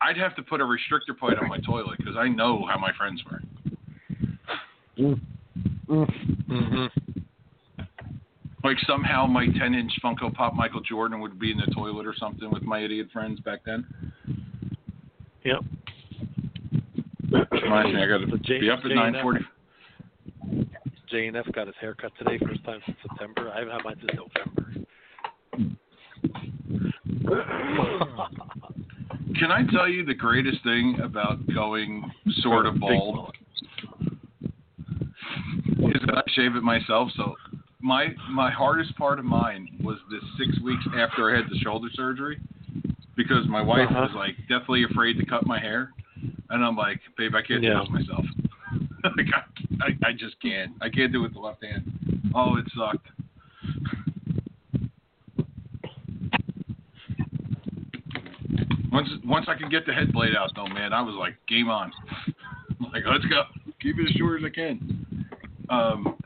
I'd 0.00 0.16
have 0.16 0.34
to 0.36 0.42
put 0.42 0.60
a 0.60 0.64
restrictor 0.64 1.16
plate 1.18 1.38
on 1.38 1.48
my 1.48 1.58
toilet 1.58 1.98
because 1.98 2.16
I 2.18 2.28
know 2.28 2.66
how 2.66 2.78
my 2.78 2.92
friends 2.98 3.22
were. 3.30 3.40
Mm-hmm. 5.88 6.86
Like 8.64 8.76
somehow 8.86 9.26
my 9.26 9.46
10 9.46 9.74
inch 9.74 9.92
Funko 10.04 10.32
Pop 10.34 10.54
Michael 10.54 10.80
Jordan 10.80 11.20
would 11.20 11.38
be 11.38 11.50
in 11.50 11.58
the 11.58 11.72
toilet 11.72 12.06
or 12.06 12.14
something 12.18 12.50
with 12.50 12.62
my 12.62 12.80
idiot 12.80 13.08
friends 13.12 13.40
back 13.40 13.60
then. 13.64 13.86
Yep. 15.44 15.60
Reminds 17.32 17.94
me, 17.94 18.02
I 18.02 18.06
got 18.06 18.18
to 18.18 18.38
J- 18.38 18.60
be 18.60 18.70
up 18.70 18.80
at 18.80 18.90
J 18.90 18.96
and 18.96 19.16
F 19.16 19.24
9:40. 19.24 19.44
J 21.10 21.26
and 21.28 21.36
F 21.36 21.46
got 21.52 21.66
his 21.66 21.76
haircut 21.80 22.12
today, 22.18 22.38
first 22.44 22.62
time 22.64 22.80
since 22.86 22.98
September. 23.02 23.50
I 23.50 23.58
haven't 23.60 23.72
had 23.74 23.84
mine 23.84 23.96
since 24.00 24.12
November. 24.16 24.68
Can 29.38 29.50
I 29.50 29.62
tell 29.72 29.88
you 29.88 30.04
the 30.04 30.14
greatest 30.14 30.62
thing 30.62 30.98
about 31.02 31.38
going 31.54 32.10
sort 32.42 32.66
of 32.66 32.78
bald 32.78 33.34
is 35.78 36.00
that 36.06 36.18
I 36.18 36.22
shave 36.32 36.54
it 36.56 36.62
myself. 36.62 37.10
So 37.16 37.34
my 37.80 38.08
my 38.30 38.50
hardest 38.50 38.96
part 38.96 39.18
of 39.18 39.24
mine 39.24 39.68
was 39.82 39.98
the 40.10 40.20
six 40.38 40.58
weeks 40.62 40.84
after 40.96 41.32
I 41.32 41.36
had 41.36 41.46
the 41.50 41.58
shoulder 41.58 41.88
surgery 41.94 42.38
because 43.16 43.46
my 43.48 43.60
wife 43.62 43.88
Uh-huh. 43.90 44.02
was 44.02 44.14
like 44.14 44.36
deathly 44.48 44.84
afraid 44.84 45.18
to 45.18 45.26
cut 45.26 45.46
my 45.46 45.58
hair, 45.58 45.90
and 46.52 46.62
I'm 46.64 46.76
like, 46.76 47.00
babe, 47.16 47.34
I 47.34 47.42
can't 47.42 47.62
Yeah. 47.62 47.74
do 47.74 47.80
this 47.80 47.90
myself. 47.90 48.24
like 49.16 49.26
I, 49.34 49.86
I, 49.86 50.08
I 50.10 50.12
just 50.12 50.40
can't. 50.40 50.72
I 50.80 50.88
can't 50.88 51.12
do 51.12 51.20
it 51.20 51.22
with 51.22 51.32
the 51.32 51.40
left 51.40 51.64
hand. 51.64 51.90
Oh, 52.34 52.56
it 52.56 52.66
sucked. 52.76 53.08
Once 58.92 59.08
once 59.24 59.46
I 59.48 59.54
can 59.54 59.70
get 59.70 59.86
the 59.86 59.92
head 59.92 60.12
blade 60.12 60.36
out 60.36 60.50
though, 60.54 60.66
man, 60.66 60.92
I 60.92 61.00
was 61.00 61.14
like, 61.14 61.34
game 61.48 61.70
on. 61.70 61.90
like, 62.92 63.04
let's 63.06 63.24
go. 63.24 63.44
Keep 63.80 63.98
it 63.98 64.10
as 64.10 64.16
short 64.16 64.42
as 64.42 64.46
I 64.46 64.54
can. 64.54 65.26
Um, 65.70 66.16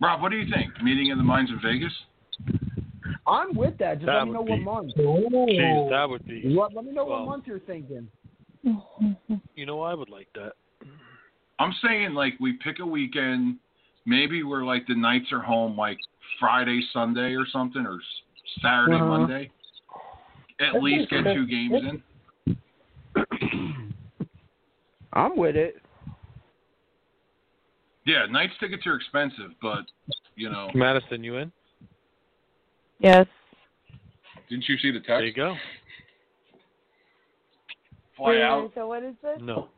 Rob, 0.00 0.22
what 0.22 0.30
do 0.30 0.38
you 0.38 0.50
think? 0.52 0.80
Meeting 0.82 1.08
in 1.08 1.18
the 1.18 1.24
mines 1.24 1.50
in 1.50 1.60
Vegas? 1.60 1.92
I'm 3.26 3.54
with 3.54 3.76
that. 3.78 3.94
Just 3.94 4.06
That 4.06 4.18
let 4.18 4.26
me 4.26 4.32
know 4.32 4.42
would 4.42 4.50
what 4.50 4.60
month. 4.60 4.92
Jeez, 4.96 5.90
that 5.90 6.08
would 6.08 6.26
be. 6.26 6.54
What, 6.54 6.72
let 6.74 6.84
me 6.84 6.92
know 6.92 7.04
well, 7.04 7.20
what 7.20 7.26
month 7.26 7.44
you're 7.46 7.60
thinking. 7.60 8.08
You 8.62 9.66
know, 9.66 9.82
I 9.82 9.94
would 9.94 10.08
like 10.08 10.28
that. 10.34 10.52
I'm 11.58 11.72
saying 11.84 12.14
like 12.14 12.34
we 12.40 12.54
pick 12.54 12.78
a 12.80 12.86
weekend, 12.86 13.56
maybe 14.06 14.42
where 14.42 14.64
like 14.64 14.86
the 14.86 14.94
Knights 14.94 15.32
are 15.32 15.40
home 15.40 15.76
like 15.76 15.98
Friday, 16.40 16.80
Sunday 16.92 17.34
or 17.34 17.46
something, 17.52 17.84
or 17.86 18.00
Saturday, 18.60 18.94
Uh-huh. 18.96 19.04
Monday. 19.06 19.50
At 20.60 20.82
least 20.82 21.10
get 21.10 21.24
two 21.34 21.46
games 21.46 21.74
in. 22.46 22.56
I'm 25.12 25.36
with 25.36 25.56
it. 25.56 25.76
Yeah, 28.06 28.26
Knights 28.26 28.54
tickets 28.58 28.86
are 28.86 28.96
expensive, 28.96 29.50
but 29.60 29.84
you 30.34 30.50
know, 30.50 30.70
Madison, 30.74 31.22
you 31.22 31.36
in? 31.36 31.52
Yes. 32.98 33.26
didn't 34.48 34.68
you 34.68 34.76
see 34.78 34.90
the 34.90 34.98
text? 34.98 35.08
There 35.08 35.24
you 35.26 35.32
go. 35.32 35.54
Fly 38.16 38.40
out. 38.42 38.70
So 38.74 38.86
what 38.86 39.02
is 39.02 39.14
this? 39.22 39.38
No. 39.40 39.68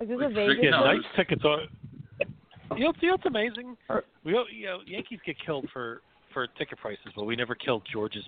Is 0.00 0.08
this 0.08 0.18
Like, 0.18 0.30
a 0.30 0.34
Vegas? 0.34 0.56
Yeah, 0.62 0.70
No. 0.70 0.84
Knights 0.84 1.04
tickets 1.16 1.42
are. 1.44 1.60
You 2.76 2.84
know, 2.86 2.92
you 3.00 3.08
know 3.08 3.14
what's 3.14 3.26
amazing? 3.26 3.76
We, 4.24 4.32
you 4.52 4.66
know, 4.66 4.78
Yankees 4.86 5.18
get 5.26 5.36
killed 5.44 5.66
for 5.72 6.00
for 6.32 6.46
ticket 6.58 6.78
prices, 6.78 7.04
but 7.14 7.24
we 7.24 7.36
never 7.36 7.54
killed 7.54 7.82
George's 7.92 8.24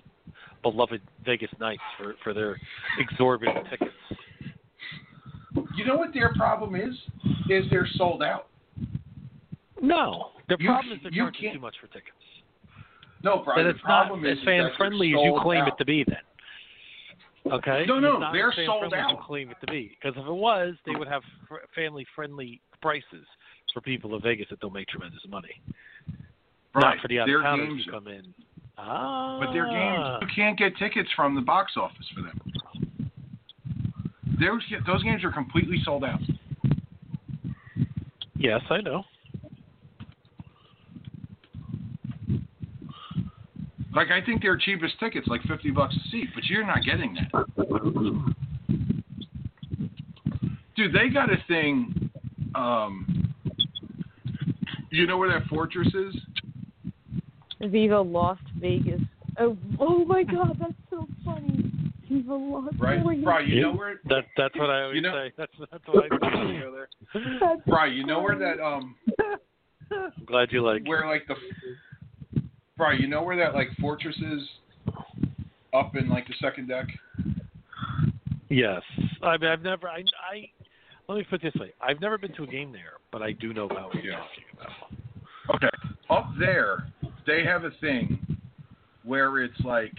beloved 0.61 1.01
Vegas 1.25 1.49
Knights 1.59 1.81
for 1.97 2.13
for 2.23 2.33
their 2.33 2.59
exorbitant 2.99 3.65
tickets. 3.69 3.91
You 5.75 5.85
know 5.85 5.95
what 5.97 6.13
their 6.13 6.31
problem 6.35 6.75
is? 6.75 6.93
Is 7.49 7.65
they're 7.71 7.87
sold 7.95 8.21
out. 8.21 8.47
No, 9.81 10.31
the 10.47 10.57
You- 10.59 10.67
problem 10.67 10.93
is 10.93 10.99
they're 11.01 11.11
you 11.11 11.23
charging 11.23 11.41
can't- 11.41 11.53
too 11.55 11.59
much 11.59 11.75
for 11.79 11.87
tickets. 11.87 12.11
No, 13.23 13.39
Brian. 13.43 13.57
Then 13.59 13.65
the 13.73 13.79
it's 13.79 13.83
not 13.87 14.11
as 14.25 14.39
fan 14.43 14.71
friendly 14.77 15.07
as 15.15 15.19
you 15.23 15.39
claim 15.41 15.63
out. 15.63 15.69
it 15.69 15.77
to 15.79 15.85
be. 15.85 16.03
Then. 16.03 16.17
Okay. 17.51 17.85
No, 17.87 17.99
no, 17.99 18.19
they're 18.31 18.53
sold 18.65 18.93
out. 18.93 19.21
claim 19.25 19.51
it 19.51 19.57
to 19.61 19.71
be 19.71 19.95
because 20.01 20.19
if 20.19 20.27
it 20.27 20.33
was, 20.33 20.73
they 20.85 20.95
would 20.95 21.07
have 21.07 21.21
fr- 21.47 21.57
family 21.75 22.05
friendly 22.15 22.59
prices 22.81 23.25
for 23.73 23.81
people 23.81 24.15
of 24.15 24.23
Vegas 24.23 24.47
that 24.49 24.59
they'll 24.61 24.71
make 24.71 24.87
tremendous 24.87 25.19
money. 25.29 25.61
Right. 26.73 26.95
Not 26.95 27.01
for 27.01 27.07
the 27.07 27.19
out 27.19 27.29
of 27.29 27.91
come 27.91 28.07
in. 28.07 28.33
Ah. 28.77 29.39
But 29.39 29.53
their 29.53 29.65
games, 29.67 30.17
you 30.21 30.27
can't 30.35 30.57
get 30.57 30.75
tickets 30.77 31.09
from 31.15 31.35
the 31.35 31.41
box 31.41 31.73
office 31.77 32.05
for 32.15 32.21
them. 32.21 32.39
Those 34.39 34.61
those 34.85 35.03
games 35.03 35.23
are 35.23 35.31
completely 35.31 35.77
sold 35.85 36.03
out. 36.03 36.19
Yes, 38.35 38.61
I 38.69 38.81
know. 38.81 39.03
Like 43.95 44.11
I 44.11 44.23
think 44.25 44.41
their 44.41 44.57
cheapest 44.57 44.99
tickets 44.99 45.27
like 45.27 45.41
fifty 45.43 45.71
bucks 45.71 45.95
a 45.95 46.09
seat, 46.09 46.27
but 46.35 46.43
you're 46.45 46.65
not 46.65 46.83
getting 46.83 47.15
that. 47.15 47.31
Dude, 50.75 50.93
they 50.93 51.07
got 51.09 51.31
a 51.31 51.37
thing. 51.47 52.09
Um, 52.53 53.33
you 54.91 55.07
know 55.07 55.17
where 55.17 55.31
that 55.31 55.47
fortress 55.47 55.87
is? 55.93 56.15
Viva 57.61 57.99
Lost 58.01 58.41
Vegas. 58.59 59.01
Oh, 59.39 59.57
oh 59.79 60.03
my 60.05 60.23
God, 60.23 60.57
that's 60.59 60.73
so 60.89 61.07
funny. 61.23 61.71
Viva 62.09 62.33
Lost 62.33 62.73
Vegas. 62.73 62.81
Right, 62.81 63.03
Vegas. 63.07 63.23
Brian. 63.23 63.49
You 63.49 63.61
know 63.61 63.73
where? 63.73 63.99
That 64.09 64.25
that's 64.35 64.55
what 64.57 64.69
I 64.69 64.83
always 64.83 64.95
You 64.97 65.01
know- 65.03 65.13
say. 65.27 65.33
That's 65.37 65.51
that's 65.71 65.83
what 65.87 66.03
I 66.03 66.07
do 66.09 66.17
when 66.21 66.33
I 66.33 66.59
go 66.61 66.71
there. 66.73 66.89
That's 67.39 67.61
Brian, 67.65 67.93
you 67.95 68.05
know 68.05 68.21
where 68.21 68.37
that 68.37 68.61
um, 68.61 68.95
I'm 69.91 70.25
glad 70.25 70.51
you 70.51 70.61
like. 70.65 70.85
where 70.85 71.07
like 71.07 71.25
the, 71.27 71.35
Brian, 72.77 73.01
you 73.01 73.07
know 73.07 73.23
where 73.23 73.37
that 73.37 73.53
like 73.53 73.69
fortress 73.79 74.15
is? 74.17 74.41
Up 75.73 75.95
in 75.95 76.09
like 76.09 76.27
the 76.27 76.33
second 76.41 76.67
deck. 76.67 76.85
Yes, 78.49 78.81
I 79.21 79.37
mean 79.37 79.49
I've 79.49 79.61
never. 79.61 79.87
I 79.89 80.03
I 80.31 80.49
let 81.07 81.17
me 81.17 81.23
put 81.29 81.43
it 81.43 81.53
this 81.53 81.61
way. 81.61 81.73
I've 81.81 81.99
never 81.99 82.17
been 82.17 82.33
to 82.33 82.43
a 82.43 82.47
game 82.47 82.71
there, 82.71 82.93
but 83.11 83.21
I 83.21 83.31
do 83.33 83.53
know 83.53 83.65
about 83.65 83.93
what 83.93 84.03
you're 84.03 84.13
Yeah. 84.13 84.19
talking 84.19 84.43
about. 85.49 85.55
Okay. 85.55 85.69
Up 86.09 86.29
there, 86.39 86.87
they 87.27 87.43
have 87.43 87.63
a 87.63 87.71
thing 87.81 88.19
where 89.03 89.39
it's 89.43 89.59
like, 89.61 89.91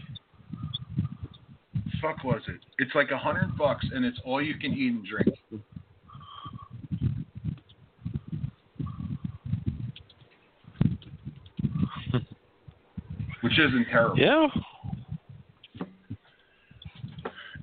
fuck 2.01 2.25
was 2.25 2.43
it? 2.49 2.61
It's 2.79 2.95
like 2.95 3.11
a 3.11 3.19
hundred 3.19 3.57
bucks 3.57 3.87
and 3.93 4.05
it's 4.05 4.19
all 4.25 4.41
you 4.43 4.55
can 4.59 4.73
eat 4.73 4.93
and 4.93 5.05
drink. 5.07 5.39
Which 13.47 13.59
isn't 13.61 13.87
terrible. 13.87 14.19
Yeah. 14.19 14.49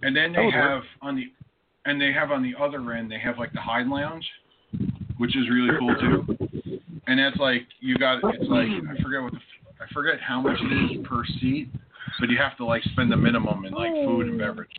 And 0.01 0.15
then 0.15 0.31
they 0.33 0.49
have 0.51 0.79
work. 0.79 0.83
on 1.01 1.15
the, 1.15 1.23
and 1.85 1.99
they 1.99 2.13
have 2.13 2.31
on 2.31 2.41
the 2.41 2.53
other 2.61 2.93
end 2.93 3.11
they 3.11 3.19
have 3.19 3.37
like 3.37 3.51
the 3.51 3.59
Hyde 3.59 3.87
Lounge, 3.87 4.25
which 5.17 5.35
is 5.35 5.49
really 5.49 5.77
cool 5.77 5.95
too. 5.95 6.37
And 7.07 7.19
that's 7.19 7.37
like 7.37 7.67
you 7.81 7.97
got 7.97 8.19
it's 8.23 8.49
like 8.49 8.67
I 8.67 9.01
forget 9.01 9.21
what 9.21 9.33
the 9.33 9.39
I 9.81 9.93
forget 9.93 10.21
how 10.21 10.39
much 10.39 10.57
it 10.61 10.97
is 10.97 11.05
per 11.05 11.25
seat, 11.41 11.67
but 12.19 12.29
you 12.29 12.37
have 12.37 12.55
to 12.57 12.65
like 12.65 12.83
spend 12.83 13.11
the 13.11 13.17
minimum 13.17 13.65
in 13.65 13.73
like 13.73 13.91
food 13.91 14.27
and 14.27 14.39
beverage, 14.39 14.71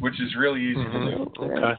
which 0.00 0.20
is 0.20 0.34
really 0.36 0.60
easy 0.60 0.82
to 0.82 0.90
do. 0.90 1.30
Mm-hmm. 1.38 1.42
Okay. 1.44 1.74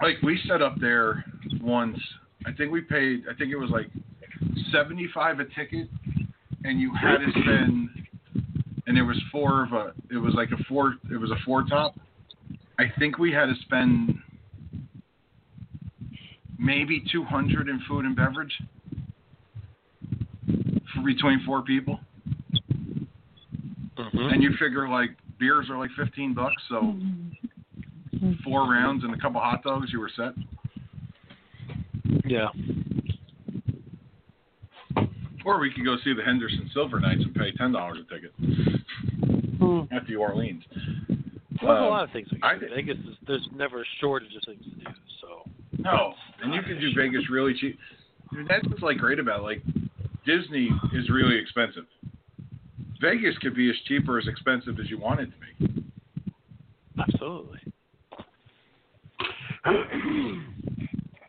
Like 0.00 0.22
we 0.22 0.40
set 0.46 0.62
up 0.62 0.76
there 0.80 1.24
once. 1.60 1.98
I 2.46 2.52
think 2.52 2.70
we 2.70 2.82
paid. 2.82 3.24
I 3.28 3.34
think 3.34 3.50
it 3.50 3.56
was 3.56 3.70
like 3.70 3.88
seventy 4.72 5.08
five 5.14 5.40
a 5.40 5.44
ticket, 5.44 5.88
and 6.64 6.80
you 6.80 6.92
had 6.94 7.18
to 7.18 7.30
spend. 7.30 7.90
And 8.86 8.96
there 8.96 9.04
was 9.04 9.20
four 9.30 9.64
of 9.64 9.72
a. 9.72 9.92
It 10.10 10.16
was 10.16 10.34
like 10.34 10.50
a 10.50 10.62
four. 10.64 10.94
It 11.10 11.16
was 11.16 11.30
a 11.30 11.36
four 11.44 11.64
top. 11.64 11.94
I 12.78 12.84
think 12.98 13.18
we 13.18 13.32
had 13.32 13.46
to 13.46 13.54
spend 13.62 14.14
maybe 16.58 17.02
two 17.12 17.24
hundred 17.24 17.68
in 17.68 17.80
food 17.88 18.04
and 18.04 18.16
beverage 18.16 18.52
for 20.94 21.02
between 21.04 21.42
four 21.44 21.62
people. 21.62 22.00
Mm-hmm. 23.98 24.18
And 24.18 24.42
you 24.42 24.52
figure 24.58 24.88
like 24.88 25.10
beers 25.38 25.68
are 25.70 25.78
like 25.78 25.90
fifteen 25.96 26.32
bucks, 26.34 26.62
so 26.68 26.94
four 28.44 28.62
rounds 28.70 29.04
and 29.04 29.14
a 29.14 29.18
couple 29.18 29.40
hot 29.40 29.62
dogs, 29.62 29.90
you 29.92 30.00
were 30.00 30.10
set. 30.14 30.32
Yeah. 32.24 32.48
Or 35.44 35.58
we 35.60 35.72
could 35.72 35.84
go 35.84 35.96
see 36.04 36.12
the 36.12 36.22
Henderson 36.22 36.68
Silver 36.74 37.00
Knights 37.00 37.22
and 37.24 37.34
pay 37.34 37.52
ten 37.52 37.72
dollars 37.72 37.98
a 37.98 38.14
ticket 38.14 38.32
at 39.92 40.06
the 40.06 40.16
Orleans. 40.16 40.62
Well, 40.70 41.72
there's 41.74 41.80
a 41.80 41.84
Um, 41.84 41.90
lot 41.90 42.04
of 42.04 42.10
things. 42.10 42.28
We 42.32 42.38
I 42.42 42.56
can 42.58 42.68
do. 42.68 42.74
Vegas 42.74 42.98
is 42.98 43.16
there's 43.26 43.48
never 43.54 43.82
a 43.82 43.84
shortage 44.00 44.34
of 44.36 44.42
things 44.46 44.62
to 44.64 44.70
do. 44.70 44.86
So 45.20 45.48
No, 45.78 46.14
and 46.42 46.52
you 46.54 46.62
can 46.62 46.80
do 46.80 46.92
Vegas 46.94 47.28
really 47.30 47.54
cheap. 47.54 47.78
Dude, 48.32 48.46
that's 48.48 48.66
what's 48.68 48.82
like 48.82 48.98
great 48.98 49.18
about 49.18 49.40
it. 49.40 49.42
like 49.44 49.62
Disney 50.26 50.70
is 50.92 51.08
really 51.08 51.36
expensive. 51.38 51.84
Vegas 53.00 53.36
could 53.38 53.54
be 53.54 53.70
as 53.70 53.76
cheap 53.86 54.08
or 54.08 54.18
as 54.18 54.26
expensive 54.28 54.78
as 54.80 54.90
you 54.90 54.98
want 54.98 55.20
it 55.20 55.26
to 55.26 55.38
be. 55.66 55.82
absolutely. 57.00 57.60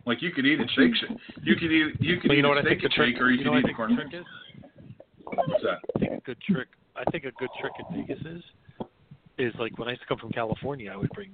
Like 0.10 0.24
you 0.24 0.32
could 0.32 0.44
eat 0.48 0.60
a 0.60 0.68
Shake 0.76 0.96
Shack. 0.96 1.16
You 1.44 1.56
could 1.56 1.72
eat 1.72 1.94
you 2.00 2.18
could 2.20 2.30
But 2.30 2.34
eat 2.34 2.38
you 2.38 2.42
know 2.42 2.48
a 2.50 2.56
what 2.56 2.58
I 2.58 2.62
steak 2.62 2.82
think 2.82 2.82
the 2.82 2.86
and 2.86 2.94
trick 2.96 3.14
shake 3.14 3.22
or 3.22 3.30
you 3.30 3.38
you 3.38 3.44
could 3.44 3.60
eat 3.60 3.66
I 3.68 3.70
a 3.70 3.74
corn 3.76 3.96
think 3.96 4.10
trick 4.10 4.22
is? 4.22 4.28
What's 5.24 5.64
that? 5.64 5.78
I 5.96 6.00
think 6.00 6.14
a 6.14 6.22
good 6.22 6.38
trick. 6.50 6.68
I 6.96 7.04
think 7.12 7.26
a 7.26 7.32
good 7.34 7.50
trick 7.62 7.74
in 7.78 7.96
Vegas 8.08 8.26
is 8.26 8.44
is 9.38 9.54
like 9.60 9.78
when 9.78 9.88
I 9.88 9.92
used 9.92 10.02
to 10.02 10.08
come 10.08 10.18
from 10.18 10.32
California, 10.32 10.92
I 10.92 10.96
would 10.98 11.12
bring 11.12 11.30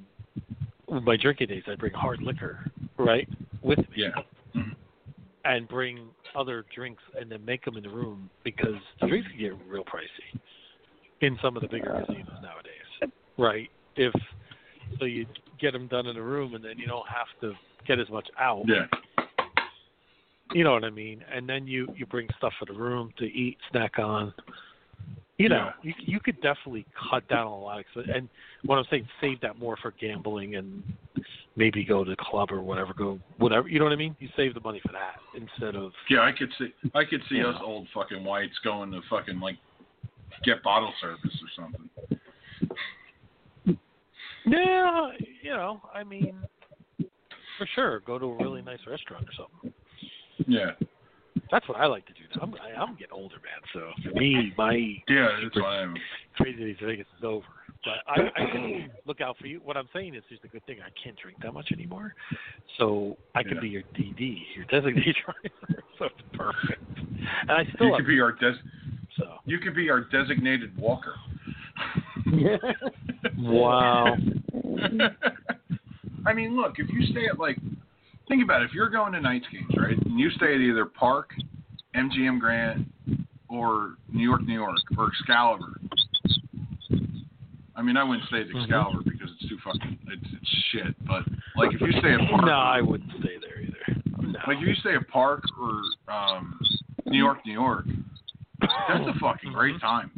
my 0.89 1.15
drinking 1.15 1.47
days. 1.47 1.63
I'd 1.67 1.79
bring 1.79 1.93
hard 1.93 2.21
liquor, 2.21 2.69
right, 2.97 3.29
with 3.61 3.79
me, 3.79 3.85
Yeah. 3.95 4.09
Mm-hmm. 4.53 4.71
and 5.45 5.67
bring 5.69 6.09
other 6.35 6.65
drinks 6.75 7.01
and 7.17 7.31
then 7.31 7.45
make 7.45 7.63
them 7.63 7.77
in 7.77 7.83
the 7.83 7.89
room 7.89 8.29
because 8.43 8.75
the 8.99 9.07
drinks 9.07 9.29
can 9.29 9.39
get 9.39 9.53
real 9.69 9.85
pricey 9.85 10.37
in 11.21 11.39
some 11.41 11.55
of 11.55 11.61
the 11.61 11.69
bigger 11.69 12.03
casinos 12.05 12.27
nowadays, 12.43 13.13
right? 13.37 13.69
If 13.95 14.13
so, 14.99 15.05
you 15.05 15.25
get 15.65 15.73
them 15.73 15.87
done 15.87 16.05
in 16.05 16.15
a 16.15 16.21
room 16.21 16.53
and 16.53 16.63
then 16.63 16.77
you 16.77 16.85
don't 16.85 17.07
have 17.07 17.27
to 17.41 17.53
get 17.87 17.99
as 17.99 18.07
much 18.09 18.27
out. 18.39 18.63
Yeah. 18.67 18.85
You 20.53 20.63
know 20.63 20.73
what 20.73 20.83
I 20.83 20.91
mean? 20.91 21.23
And 21.33 21.49
then 21.49 21.65
you 21.65 21.87
you 21.97 22.05
bring 22.05 22.27
stuff 22.37 22.53
for 22.59 22.65
the 22.65 22.79
room 22.79 23.11
to 23.17 23.25
eat, 23.25 23.57
snack 23.71 23.97
on. 23.97 24.31
You 25.39 25.49
know, 25.49 25.71
you 25.81 25.93
you 25.97 26.19
could 26.19 26.35
definitely 26.41 26.85
cut 27.09 27.27
down 27.27 27.47
on 27.47 27.53
a 27.53 27.59
lot 27.59 27.79
of. 27.79 27.85
And 28.13 28.29
what 28.63 28.77
I'm 28.77 28.85
saying, 28.91 29.07
save 29.19 29.41
that 29.41 29.57
more 29.57 29.75
for 29.81 29.91
gambling 29.99 30.55
and 30.55 30.83
maybe 31.55 31.83
go 31.83 32.03
to 32.03 32.11
the 32.11 32.15
club 32.15 32.51
or 32.51 32.61
whatever. 32.61 32.93
Go 32.93 33.19
whatever. 33.37 33.67
You 33.67 33.79
know 33.79 33.85
what 33.85 33.93
I 33.93 33.97
mean? 33.97 34.15
You 34.19 34.29
save 34.37 34.53
the 34.53 34.59
money 34.61 34.81
for 34.85 34.91
that 34.93 35.15
instead 35.35 35.75
of 35.75 35.91
Yeah, 36.11 36.19
I 36.21 36.31
could 36.31 36.51
see 36.59 36.71
I 36.93 37.03
could 37.05 37.21
see 37.27 37.37
Yeah. 37.37 37.47
us 37.47 37.61
old 37.63 37.87
fucking 37.93 38.23
whites 38.23 38.57
going 38.63 38.91
to 38.91 39.01
fucking 39.09 39.39
like 39.39 39.57
get 40.43 40.61
bottle 40.61 40.93
service 41.01 41.35
or 41.41 41.49
something. 41.63 41.89
Yeah, 44.45 45.11
you 45.43 45.51
know, 45.51 45.81
I 45.93 46.03
mean, 46.03 46.35
for 47.57 47.67
sure, 47.73 47.99
go 48.01 48.19
to 48.19 48.25
a 48.25 48.35
really 48.35 48.61
nice 48.61 48.79
restaurant 48.87 49.25
or 49.27 49.33
something. 49.37 49.73
Yeah. 50.47 50.71
That's 51.51 51.67
what 51.67 51.77
I 51.77 51.85
like 51.85 52.05
to 52.07 52.13
do. 52.13 52.21
Now. 52.35 52.43
I'm 52.43 52.55
I, 52.55 52.79
I'm 52.81 52.95
getting 52.95 53.13
older, 53.13 53.35
man. 53.35 53.61
So 53.73 53.91
for 54.03 54.17
me, 54.17 54.53
my 54.57 54.75
Yeah, 55.07 55.39
that's 55.41 55.55
why 55.55 55.81
I'm 55.81 55.95
crazy 56.35 56.75
Vegas 56.81 57.05
is 57.17 57.23
over. 57.23 57.45
But 57.83 57.97
I, 58.07 58.43
I 58.43 58.51
can 58.51 58.91
look 59.05 59.21
out 59.21 59.37
for 59.37 59.45
you. 59.45 59.59
What 59.63 59.77
I'm 59.77 59.87
saying 59.93 60.15
is, 60.15 60.23
just 60.27 60.43
a 60.43 60.47
good 60.47 60.65
thing. 60.65 60.77
I 60.81 60.89
can't 61.01 61.15
drink 61.17 61.37
that 61.43 61.53
much 61.53 61.71
anymore, 61.71 62.13
so 62.77 63.17
I 63.35 63.43
can 63.43 63.55
Yeah. 63.55 63.61
be 63.61 63.69
your 63.69 63.83
DD, 63.95 64.43
your 64.55 64.65
designated 64.65 65.15
driver. 65.23 65.83
so 65.99 66.05
it's 66.05 66.15
perfect. 66.33 66.81
And 67.41 67.51
I 67.51 67.63
still 67.75 67.89
you 67.89 67.95
could 67.95 68.07
be 68.07 68.19
our 68.19 68.31
des- 68.31 68.59
so. 69.17 69.35
you 69.45 69.59
could 69.59 69.75
be 69.75 69.89
our 69.89 70.01
designated 70.01 70.75
walker. 70.77 71.13
Wow. 73.37 74.15
I 76.25 76.33
mean, 76.33 76.55
look, 76.55 76.75
if 76.79 76.89
you 76.91 77.05
stay 77.11 77.25
at 77.27 77.39
like, 77.39 77.57
think 78.27 78.43
about 78.43 78.61
it. 78.61 78.65
If 78.65 78.73
you're 78.73 78.89
going 78.89 79.13
to 79.13 79.21
Knights 79.21 79.45
games, 79.51 79.71
right, 79.77 79.97
and 80.05 80.19
you 80.19 80.29
stay 80.31 80.55
at 80.55 80.61
either 80.61 80.85
Park, 80.85 81.31
MGM 81.95 82.39
Grand, 82.39 82.85
or 83.49 83.95
New 84.11 84.23
York, 84.23 84.43
New 84.43 84.53
York, 84.55 84.77
or 84.97 85.07
Excalibur. 85.09 85.79
I 87.75 87.81
mean, 87.81 87.97
I 87.97 88.03
wouldn't 88.03 88.27
stay 88.27 88.41
at 88.41 88.47
Mm-hmm. 88.47 88.59
Excalibur 88.61 89.03
because 89.03 89.29
it's 89.39 89.49
too 89.49 89.57
fucking, 89.63 89.99
it's, 90.07 90.23
it's 90.41 90.49
shit. 90.71 90.95
But 91.05 91.23
like, 91.55 91.73
if 91.73 91.81
you 91.81 91.91
stay 91.99 92.13
at 92.13 92.29
Park, 92.29 92.45
No, 92.45 92.53
I 92.53 92.81
wouldn't 92.81 93.11
stay 93.19 93.35
there 93.41 93.61
either. 93.61 94.01
No. 94.21 94.39
like 94.47 94.57
if 94.61 94.67
you 94.67 94.75
stay 94.75 94.95
at 94.95 95.07
Park 95.09 95.43
or 95.59 95.81
um, 96.13 96.59
New 97.05 97.17
York, 97.17 97.39
New 97.45 97.53
York, 97.53 97.85
that's 98.61 99.03
a 99.07 99.19
fucking 99.19 99.51
great 99.53 99.79
time. 99.81 100.09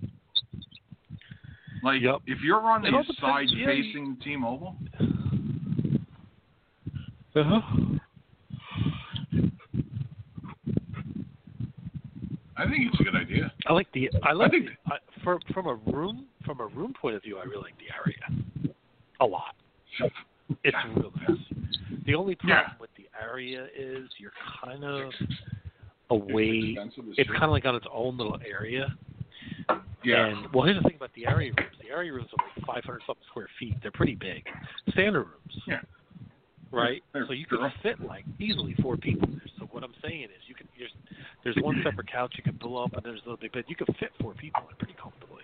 Like, 1.88 2.02
if 2.28 2.40
you're 2.44 2.60
on 2.60 2.82
the 2.82 2.92
side 3.20 3.48
yeah, 3.56 3.66
facing 3.68 4.18
T-Mobile, 4.22 4.76
Uh-huh. 7.34 7.62
I 12.58 12.64
think 12.68 12.88
it's 12.92 13.00
a 13.00 13.04
good 13.04 13.16
idea. 13.16 13.54
I 13.68 13.74
like 13.74 13.88
the. 13.94 14.10
I 14.24 14.34
like 14.34 14.52
think- 14.52 14.66
the, 14.66 14.92
I, 14.94 14.98
from 15.24 15.40
from 15.54 15.68
a 15.68 15.76
room 15.76 16.26
from 16.46 16.60
a 16.60 16.66
room 16.66 16.94
point 17.00 17.16
of 17.16 17.22
view. 17.24 17.38
I 17.38 17.44
really 17.44 17.64
like 17.64 17.76
the 17.78 17.94
area 17.96 18.44
a 19.22 19.26
lot. 19.26 19.56
It's 20.64 20.76
real 20.96 21.12
nice. 21.28 21.38
The 22.06 22.16
only 22.16 22.36
problem 22.36 22.58
Yeah. 22.68 22.74
with 22.82 22.90
the 22.98 23.06
area 23.22 23.68
is 23.78 24.10
you're 24.18 24.32
kind 24.64 24.84
of 24.84 25.12
away. 26.10 26.72
expensive 26.76 27.04
as 27.12 27.16
It's 27.18 27.30
kind 27.32 27.44
of 27.44 27.52
like 27.52 27.66
on 27.66 27.76
its 27.76 27.86
own 27.94 28.18
little 28.18 28.40
area. 28.50 28.88
Yeah. 30.04 30.26
And 30.28 30.52
well, 30.54 30.66
here's 30.66 30.78
the 30.82 30.88
thing 30.90 30.96
about 30.98 31.14
the 31.16 31.28
area 31.28 31.52
rooms. 31.56 31.77
Area 31.98 32.14
rooms 32.14 32.30
are 32.38 32.46
like 32.46 32.84
500 32.86 33.02
something 33.08 33.24
square 33.28 33.50
feet. 33.60 33.74
They're 33.82 33.90
pretty 33.92 34.14
big. 34.14 34.46
Standard 34.92 35.24
rooms. 35.24 35.62
Yeah. 35.66 35.82
Right. 36.72 37.02
They're- 37.12 37.26
so 37.26 37.34
you 37.34 37.48
they're- 37.50 37.74
fit 37.82 38.00
like 38.06 38.24
easily 38.40 38.76
four 38.84 38.98
people 38.98 39.28
there. 39.28 39.42
So 39.58 39.66
what 39.72 39.84
I'm 39.84 39.96
saying 40.04 40.26
is, 40.26 40.42
you 40.48 40.54
can 40.54 40.68
there's 40.78 40.92
there's 41.44 41.56
one 41.64 41.82
separate 41.84 42.06
couch 42.12 42.36
you 42.38 42.44
can 42.44 42.54
pull 42.60 42.78
up, 42.82 42.94
and 42.94 43.02
there's 43.04 43.20
a 43.22 43.24
little 43.24 43.38
big 43.38 43.52
bed. 43.52 43.64
You 43.68 43.76
could 43.76 43.88
fit 44.00 44.12
four 44.22 44.36
people 44.36 44.62
in 44.70 44.76
pretty 44.76 44.94
comfortably. 45.02 45.42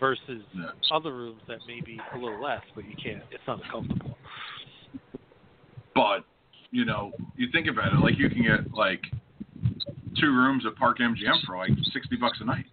Versus 0.00 0.42
Yeah. 0.54 0.70
other 0.90 1.12
rooms 1.12 1.42
that 1.48 1.58
may 1.66 1.80
be 1.82 2.00
a 2.14 2.18
little 2.18 2.40
less, 2.40 2.62
but 2.74 2.84
you 2.88 2.96
can't. 2.96 3.22
It's 3.30 3.46
not 3.46 3.62
as 3.62 3.70
comfortable. 3.70 4.16
But 5.94 6.24
you 6.70 6.86
know, 6.86 7.12
you 7.36 7.48
think 7.52 7.66
about 7.68 7.92
it, 7.92 7.98
like 8.00 8.16
you 8.18 8.30
can 8.30 8.42
get 8.42 8.72
like 8.72 9.04
two 10.18 10.32
rooms 10.32 10.64
at 10.66 10.76
Park 10.76 10.98
MGM 10.98 11.44
for 11.44 11.58
like 11.58 11.70
sixty 11.92 12.16
bucks 12.16 12.40
a 12.40 12.44
night. 12.44 12.66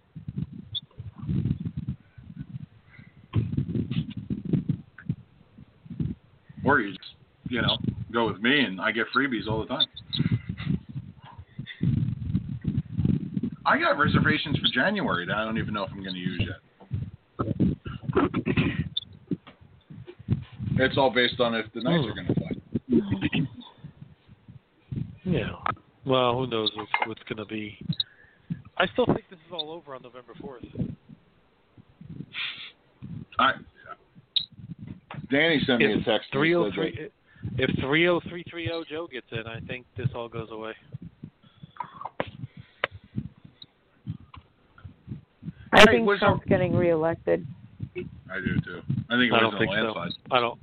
Or 6.64 6.80
you 6.80 6.90
just, 6.92 7.14
you 7.52 7.60
know, 7.60 7.76
go 8.10 8.26
with 8.26 8.40
me 8.40 8.60
and 8.60 8.80
I 8.80 8.92
get 8.92 9.06
freebies 9.14 9.46
all 9.46 9.60
the 9.60 9.66
time. 9.66 9.86
I 13.66 13.78
got 13.78 13.98
reservations 13.98 14.56
for 14.58 14.68
January 14.72 15.26
that 15.26 15.36
I 15.36 15.44
don't 15.44 15.58
even 15.58 15.74
know 15.74 15.84
if 15.84 15.90
I'm 15.92 16.02
going 16.02 16.14
to 16.14 16.20
use 16.20 16.40
yet. 16.40 16.56
It's 20.76 20.96
all 20.96 21.10
based 21.10 21.38
on 21.40 21.54
if 21.54 21.66
the 21.74 21.82
Knights 21.82 22.08
are 22.08 22.14
going 22.14 22.26
to 22.26 22.34
play. 22.34 23.48
Yeah. 25.24 25.50
Well, 26.06 26.34
who 26.34 26.46
knows 26.46 26.70
what's, 26.74 26.90
what's 27.06 27.22
going 27.24 27.36
to 27.36 27.44
be. 27.44 27.78
I 28.78 28.86
still 28.94 29.04
think 29.06 29.24
this 29.28 29.38
is 29.46 29.52
all 29.52 29.70
over 29.70 29.94
on 29.94 30.02
November 30.02 30.32
4th. 30.42 30.94
I, 33.38 33.52
Danny 35.30 35.60
sent 35.66 35.80
me 35.80 35.92
a 35.92 35.96
text. 35.96 36.28
and 36.32 36.40
303 36.40 37.10
if 37.58 37.70
30330 37.80 38.84
Joe 38.90 39.06
gets 39.10 39.26
in, 39.32 39.46
I 39.46 39.60
think 39.60 39.86
this 39.96 40.08
all 40.14 40.28
goes 40.28 40.48
away. 40.50 40.72
I 45.74 45.80
Hey, 45.80 45.84
think 45.86 46.06
what's 46.06 46.20
Trump's 46.20 46.44
getting 46.48 46.74
reelected. 46.74 47.46
that- 47.94 48.04
I 48.30 48.40
do 48.40 48.60
too. 48.60 48.82
I 49.10 49.16
think 49.16 49.32
it 49.32 49.34
I 49.34 49.42
was 49.44 49.52
don't 49.52 49.54
a 49.54 49.58
think 49.58 49.70
landslide. 49.70 50.12
so. 50.12 50.18
I 50.30 50.40
don't. 50.40 50.58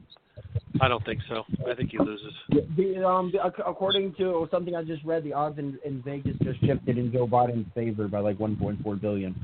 I 0.81 0.87
don't 0.87 1.03
think 1.05 1.21
so. 1.27 1.43
I 1.69 1.75
think 1.75 1.91
he 1.91 1.97
loses. 1.99 2.33
The, 2.49 3.05
um, 3.05 3.31
the, 3.31 3.43
according 3.43 4.13
to 4.15 4.47
something 4.49 4.75
I 4.75 4.83
just 4.83 5.03
read, 5.03 5.23
the 5.23 5.33
odds 5.33 5.59
in, 5.59 5.77
in 5.83 6.01
Vegas 6.03 6.37
just 6.43 6.59
shifted 6.61 6.97
in 6.97 7.11
Joe 7.11 7.27
Biden's 7.27 7.67
favor 7.73 8.07
by 8.07 8.19
like 8.19 8.37
1.4 8.37 9.01
billion. 9.01 9.35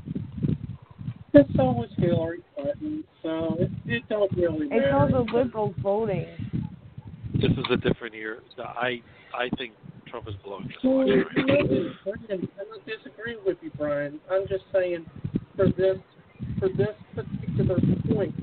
But 1.32 1.46
so 1.54 1.64
was 1.72 1.90
Hillary 1.98 2.42
Clinton, 2.54 3.04
so 3.22 3.56
it, 3.60 3.70
it 3.86 4.08
don't 4.08 4.32
really 4.36 4.68
matter. 4.68 4.82
It's 4.86 4.94
all 4.94 5.08
matter. 5.08 5.24
the 5.24 5.36
liberals 5.36 5.74
voting. 5.82 6.26
This 7.40 7.50
is 7.52 7.64
a 7.70 7.76
different 7.76 8.14
year. 8.14 8.40
I 8.58 9.02
I 9.34 9.48
think 9.58 9.72
Trump 10.08 10.28
is 10.28 10.34
blowing 10.44 10.68
this 10.68 10.76
Well, 10.82 11.02
election 11.02 11.24
right 11.36 11.46
now. 11.46 11.54
listen, 11.64 11.98
Brian, 12.04 12.48
I 12.58 12.64
don't 12.64 12.86
disagree 12.86 13.36
with 13.44 13.58
you, 13.60 13.70
Brian. 13.76 14.20
I'm 14.30 14.46
just 14.48 14.64
saying, 14.72 15.04
for 15.56 15.68
this 15.68 15.98
for 16.58 16.68
this 16.68 16.94
particular 17.14 17.78
point, 18.08 18.34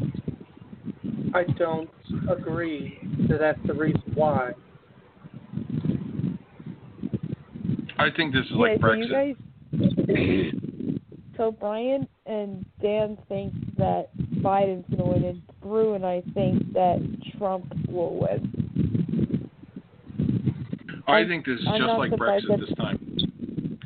I 1.34 1.44
don't 1.58 1.90
agree 2.30 3.00
that 3.30 3.40
that's 3.40 3.60
the 3.66 3.74
reason 3.74 4.02
why. 4.14 4.52
I 7.98 8.10
think 8.16 8.34
this 8.34 8.44
is 8.46 8.52
yeah, 8.52 8.58
like 8.58 8.82
so 8.82 8.92
you 8.94 9.06
Brexit. 9.08 9.36
guys. 10.12 11.00
So 11.36 11.52
Brian 11.52 12.08
and 12.28 12.64
Dan 12.80 13.18
think 13.28 13.54
that 13.78 14.10
Biden's 14.36 14.86
going 14.96 15.04
to 15.04 15.04
win, 15.20 15.24
and 15.26 15.42
Brew 15.62 15.96
and 15.96 16.06
I 16.06 16.22
think 16.36 16.74
that 16.74 17.00
Trump 17.40 17.74
will 17.90 18.20
win. 18.20 18.63
I 21.08 21.26
think 21.28 21.46
this 21.46 21.60
is 21.60 21.66
I'm 21.68 21.82
just 21.82 21.98
like 21.98 22.12
Brexit 22.12 22.48
that- 22.48 22.60
this 22.60 22.76
time. 22.78 23.80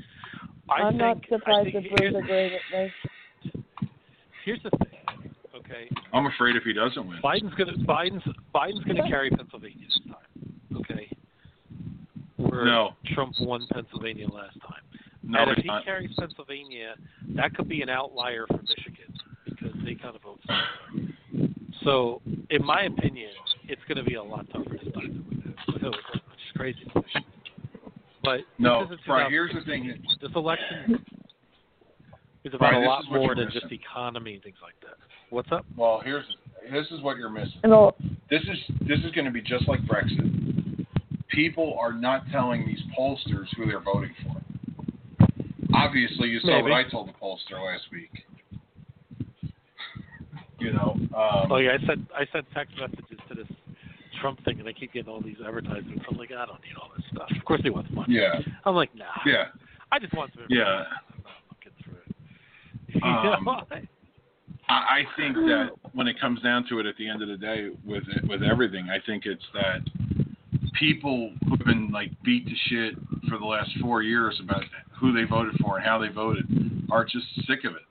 I 0.69 0.81
I'm 0.81 0.97
not 0.97 1.21
think, 1.21 1.25
I 1.31 1.35
surprised 1.37 1.71
think 1.71 1.89
that 1.89 1.95
Brew's 1.97 2.11
here's, 2.13 2.23
agreeing 2.23 2.51
with 2.51 3.53
me. 3.53 3.63
here's 4.43 4.63
the 4.63 4.69
thing. 4.71 4.99
Okay, 5.55 5.89
I'm 6.13 6.25
afraid 6.25 6.55
if 6.55 6.63
he 6.63 6.73
doesn't 6.73 7.07
win. 7.07 7.19
Biden's 7.23 7.53
gonna 7.55 7.73
Biden's 7.85 8.23
Biden's 8.53 8.83
gonna 8.83 9.07
carry 9.07 9.29
Pennsylvania 9.29 9.85
this 9.87 9.99
time. 10.07 10.81
Okay. 10.81 11.09
Where 12.37 12.65
No. 12.65 12.91
Trump 13.13 13.33
won 13.39 13.65
Pennsylvania 13.71 14.27
last 14.29 14.59
time. 14.61 14.81
No, 15.23 15.39
and 15.39 15.51
if 15.51 15.57
he 15.57 15.67
not. 15.67 15.83
carries 15.85 16.13
Pennsylvania, 16.19 16.95
that 17.35 17.53
could 17.55 17.67
be 17.67 17.81
an 17.81 17.89
outlier 17.89 18.45
for 18.47 18.59
Michigan 18.61 19.13
because 19.45 19.73
they 19.83 19.95
kind 19.95 20.15
of 20.15 20.21
vote. 20.21 20.39
So, 21.83 22.21
in 22.49 22.63
my 22.65 22.83
opinion, 22.83 23.31
it's 23.67 23.81
going 23.87 23.97
to 23.97 24.03
be 24.03 24.15
a 24.15 24.23
lot 24.23 24.45
tougher 24.51 24.77
this 24.83 24.93
time 24.93 25.25
with 25.29 25.45
with 25.67 25.81
Hillary 25.81 25.97
Clinton, 26.05 26.05
which 26.09 26.15
is 26.15 26.26
crazy. 26.57 26.79
to. 26.93 27.03
But 28.23 28.41
No, 28.57 28.81
this 28.81 28.87
isn't 28.93 29.05
Brian, 29.05 29.31
here's 29.31 29.53
the 29.53 29.61
thing. 29.61 30.03
This 30.21 30.31
election 30.35 31.03
is 32.43 32.53
about 32.53 32.71
Brian, 32.71 32.83
a 32.83 32.87
lot 32.87 33.03
more 33.09 33.35
than 33.35 33.45
missing. 33.45 33.61
just 33.61 33.71
economy 33.71 34.33
and 34.35 34.43
things 34.43 34.57
like 34.61 34.75
that. 34.81 34.97
What's 35.29 35.51
up? 35.51 35.65
Well, 35.75 36.01
here's 36.03 36.25
this 36.71 36.87
is 36.91 37.01
what 37.01 37.17
you're 37.17 37.29
missing. 37.29 37.59
And 37.63 37.91
This 38.29 38.41
is 38.43 38.57
this 38.87 38.99
is 38.99 39.11
going 39.11 39.25
to 39.25 39.31
be 39.31 39.41
just 39.41 39.67
like 39.67 39.79
Brexit. 39.81 40.85
People 41.29 41.77
are 41.79 41.93
not 41.93 42.23
telling 42.31 42.65
these 42.65 42.81
pollsters 42.97 43.47
who 43.55 43.65
they're 43.67 43.79
voting 43.81 44.13
for. 44.23 44.41
Obviously, 45.73 46.29
you 46.29 46.39
saw 46.39 46.47
Maybe. 46.47 46.63
what 46.63 46.73
I 46.73 46.89
told 46.89 47.09
the 47.09 47.13
pollster 47.13 47.63
last 47.63 47.83
week. 47.91 48.09
You 50.59 50.73
know. 50.73 50.95
Um, 51.15 51.51
oh 51.51 51.57
yeah, 51.57 51.71
I 51.81 51.85
sent 51.85 51.99
I 52.15 52.25
sent 52.31 52.45
text 52.53 52.73
messages 52.79 53.05
to 53.09 53.15
this 53.15 53.16
Trump 54.27 54.43
thing, 54.43 54.59
and 54.59 54.67
I 54.67 54.73
keep 54.73 54.91
getting 54.91 55.09
all 55.09 55.21
these 55.21 55.37
advertisements. 55.45 56.03
I'm 56.11 56.17
like, 56.17 56.31
I 56.31 56.45
don't 56.45 56.61
need 56.61 56.75
all 56.81 56.89
this 56.97 57.05
stuff. 57.13 57.29
Of 57.33 57.45
course, 57.45 57.61
he 57.63 57.69
wants 57.69 57.89
money. 57.93 58.15
Yeah. 58.15 58.41
I'm 58.65 58.75
like, 58.75 58.93
nah. 58.93 59.05
Yeah. 59.25 59.45
I 59.89 59.99
just 59.99 60.13
want 60.13 60.31
some 60.33 60.43
Yeah. 60.49 60.63
I'm 60.63 61.23
not 61.23 61.39
looking 61.49 61.71
through 61.81 61.95
it. 62.05 63.03
Um, 63.03 63.45
You 63.71 63.77
know? 63.79 63.87
I, 64.67 64.73
I 64.73 65.03
think 65.15 65.35
that 65.35 65.69
when 65.93 66.07
it 66.07 66.19
comes 66.19 66.41
down 66.41 66.65
to 66.67 66.79
it, 66.79 66.85
at 66.85 66.97
the 66.97 67.07
end 67.07 67.21
of 67.21 67.29
the 67.29 67.37
day, 67.37 67.69
with 67.85 68.03
with 68.27 68.43
everything, 68.43 68.89
I 68.89 68.97
think 69.05 69.25
it's 69.25 69.45
that 69.53 69.79
people 70.77 71.31
who've 71.47 71.59
been 71.59 71.89
like 71.89 72.11
beat 72.25 72.45
to 72.47 72.55
shit 72.67 72.95
for 73.29 73.37
the 73.37 73.45
last 73.45 73.69
four 73.81 74.01
years 74.01 74.37
about 74.43 74.63
who 74.99 75.13
they 75.13 75.23
voted 75.23 75.55
for 75.61 75.77
and 75.77 75.85
how 75.85 75.97
they 75.97 76.09
voted 76.09 76.45
are 76.91 77.05
just 77.05 77.27
sick 77.47 77.63
of 77.63 77.75
it. 77.75 77.83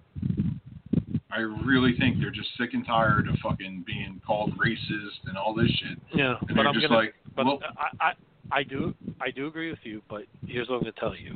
I 1.36 1.40
really 1.40 1.94
think 1.98 2.18
they're 2.18 2.30
just 2.30 2.48
sick 2.58 2.70
and 2.72 2.86
tired 2.86 3.28
of 3.28 3.34
fucking 3.42 3.84
being 3.86 4.20
called 4.26 4.52
racist 4.56 5.28
and 5.28 5.36
all 5.36 5.54
this 5.54 5.68
shit. 5.68 5.98
Yeah, 6.14 6.36
and 6.40 6.48
but 6.48 6.54
they're 6.54 6.68
I'm 6.68 6.74
just 6.74 6.88
gonna. 6.88 6.96
like, 6.96 7.14
but 7.34 7.44
well, 7.44 7.58
I, 8.00 8.06
I 8.06 8.12
I 8.50 8.62
do 8.62 8.94
I 9.20 9.30
do 9.30 9.46
agree 9.46 9.68
with 9.68 9.80
you. 9.82 10.00
But 10.08 10.22
here's 10.46 10.68
what 10.68 10.76
I'm 10.76 10.80
gonna 10.80 10.92
tell 10.98 11.14
you: 11.14 11.34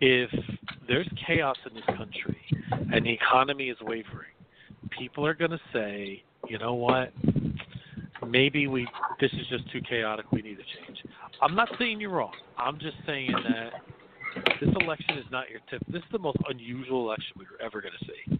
if 0.00 0.30
there's 0.88 1.08
chaos 1.24 1.56
in 1.68 1.74
this 1.74 1.84
country 1.96 2.38
and 2.92 3.06
the 3.06 3.12
economy 3.12 3.68
is 3.68 3.76
wavering, 3.80 4.34
people 4.98 5.24
are 5.24 5.34
gonna 5.34 5.60
say, 5.72 6.24
you 6.48 6.58
know 6.58 6.74
what? 6.74 7.12
Maybe 8.26 8.66
we 8.66 8.88
this 9.20 9.32
is 9.34 9.46
just 9.48 9.70
too 9.70 9.80
chaotic. 9.88 10.32
We 10.32 10.42
need 10.42 10.56
to 10.56 10.84
change. 10.84 10.98
I'm 11.40 11.54
not 11.54 11.68
saying 11.78 12.00
you're 12.00 12.10
wrong. 12.10 12.32
I'm 12.58 12.78
just 12.80 12.96
saying 13.06 13.32
that 13.48 13.70
this 14.60 14.68
election 14.80 15.18
is 15.18 15.24
not 15.30 15.48
your 15.48 15.60
tip. 15.70 15.82
This 15.88 16.02
is 16.02 16.08
the 16.12 16.18
most 16.18 16.38
unusual 16.48 17.04
election 17.06 17.36
we're 17.36 17.64
ever 17.64 17.80
going 17.80 17.94
to 17.98 18.04
see. 18.04 18.39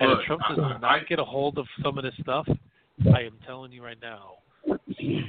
And 0.00 0.12
if 0.12 0.26
Trump 0.26 0.42
does 0.48 0.58
not 0.80 1.06
get 1.08 1.18
a 1.18 1.24
hold 1.24 1.58
of 1.58 1.66
some 1.82 1.98
of 1.98 2.04
this 2.04 2.14
stuff, 2.20 2.46
I 3.14 3.22
am 3.22 3.32
telling 3.46 3.72
you 3.72 3.82
right 3.84 3.98
now, 4.02 4.32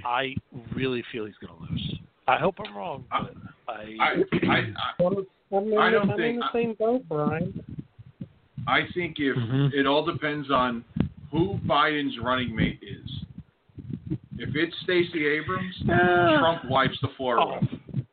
I 0.05 0.33
really 0.75 1.03
feel 1.11 1.25
he's 1.25 1.35
going 1.45 1.53
to 1.67 1.71
lose. 1.73 1.95
I 2.27 2.37
hope 2.37 2.55
I'm 2.65 2.75
wrong, 2.75 3.03
but 3.09 3.33
I. 3.67 3.95
I, 3.99 4.13
I, 4.49 4.55
I'm, 5.03 5.25
I'm 5.53 5.73
I 5.79 5.89
don't 5.91 6.09
I'm 6.09 6.11
in 6.11 6.17
think- 6.17 6.39
the 6.39 6.49
same 6.53 6.73
boat, 6.79 7.03
Brian. 7.09 7.63
I 8.67 8.81
think 8.93 9.15
if 9.19 9.35
Mm-hmm. 9.35 9.67
it 9.77 9.87
all 9.87 10.05
depends 10.05 10.51
on 10.51 10.85
who 11.31 11.59
Biden's 11.65 12.17
running 12.21 12.55
mate 12.55 12.79
is. 12.81 13.09
If 14.37 14.55
it's 14.55 14.75
Stacey 14.83 15.25
Abrams, 15.27 15.75
Uh, 15.83 16.37
Trump 16.39 16.65
wipes 16.69 16.97
the 17.01 17.07
floor 17.17 17.39
oh. 17.39 17.59
with. 17.59 17.69
him. 17.69 18.07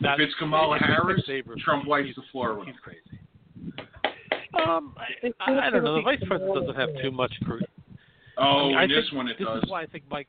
If 0.00 0.20
it's 0.20 0.34
Kamala 0.38 0.76
it's 0.76 0.84
Harris, 0.86 1.22
Abrams, 1.28 1.62
Trump 1.62 1.86
wipes 1.86 2.14
the 2.16 2.22
floor 2.32 2.54
with. 2.58 2.66
him. 2.68 2.74
he's 2.74 2.80
crazy. 2.82 3.00
Um, 4.56 4.94
I, 4.96 5.50
I, 5.50 5.66
I 5.66 5.70
don't 5.70 5.84
know. 5.84 5.96
The 5.96 6.02
vice 6.02 6.22
president 6.26 6.54
doesn't 6.54 6.76
have 6.76 6.90
too 7.02 7.10
much. 7.10 7.32
Cru- 7.44 7.60
Oh, 8.36 8.42
I 8.42 8.66
mean, 8.66 8.76
I 8.76 8.82
in 8.84 8.90
this 8.90 9.04
think 9.04 9.14
one 9.16 9.28
it 9.28 9.38
this 9.38 9.46
does. 9.46 9.62
is 9.62 9.70
why 9.70 9.82
I 9.82 9.86
think 9.86 10.04
Mike. 10.10 10.26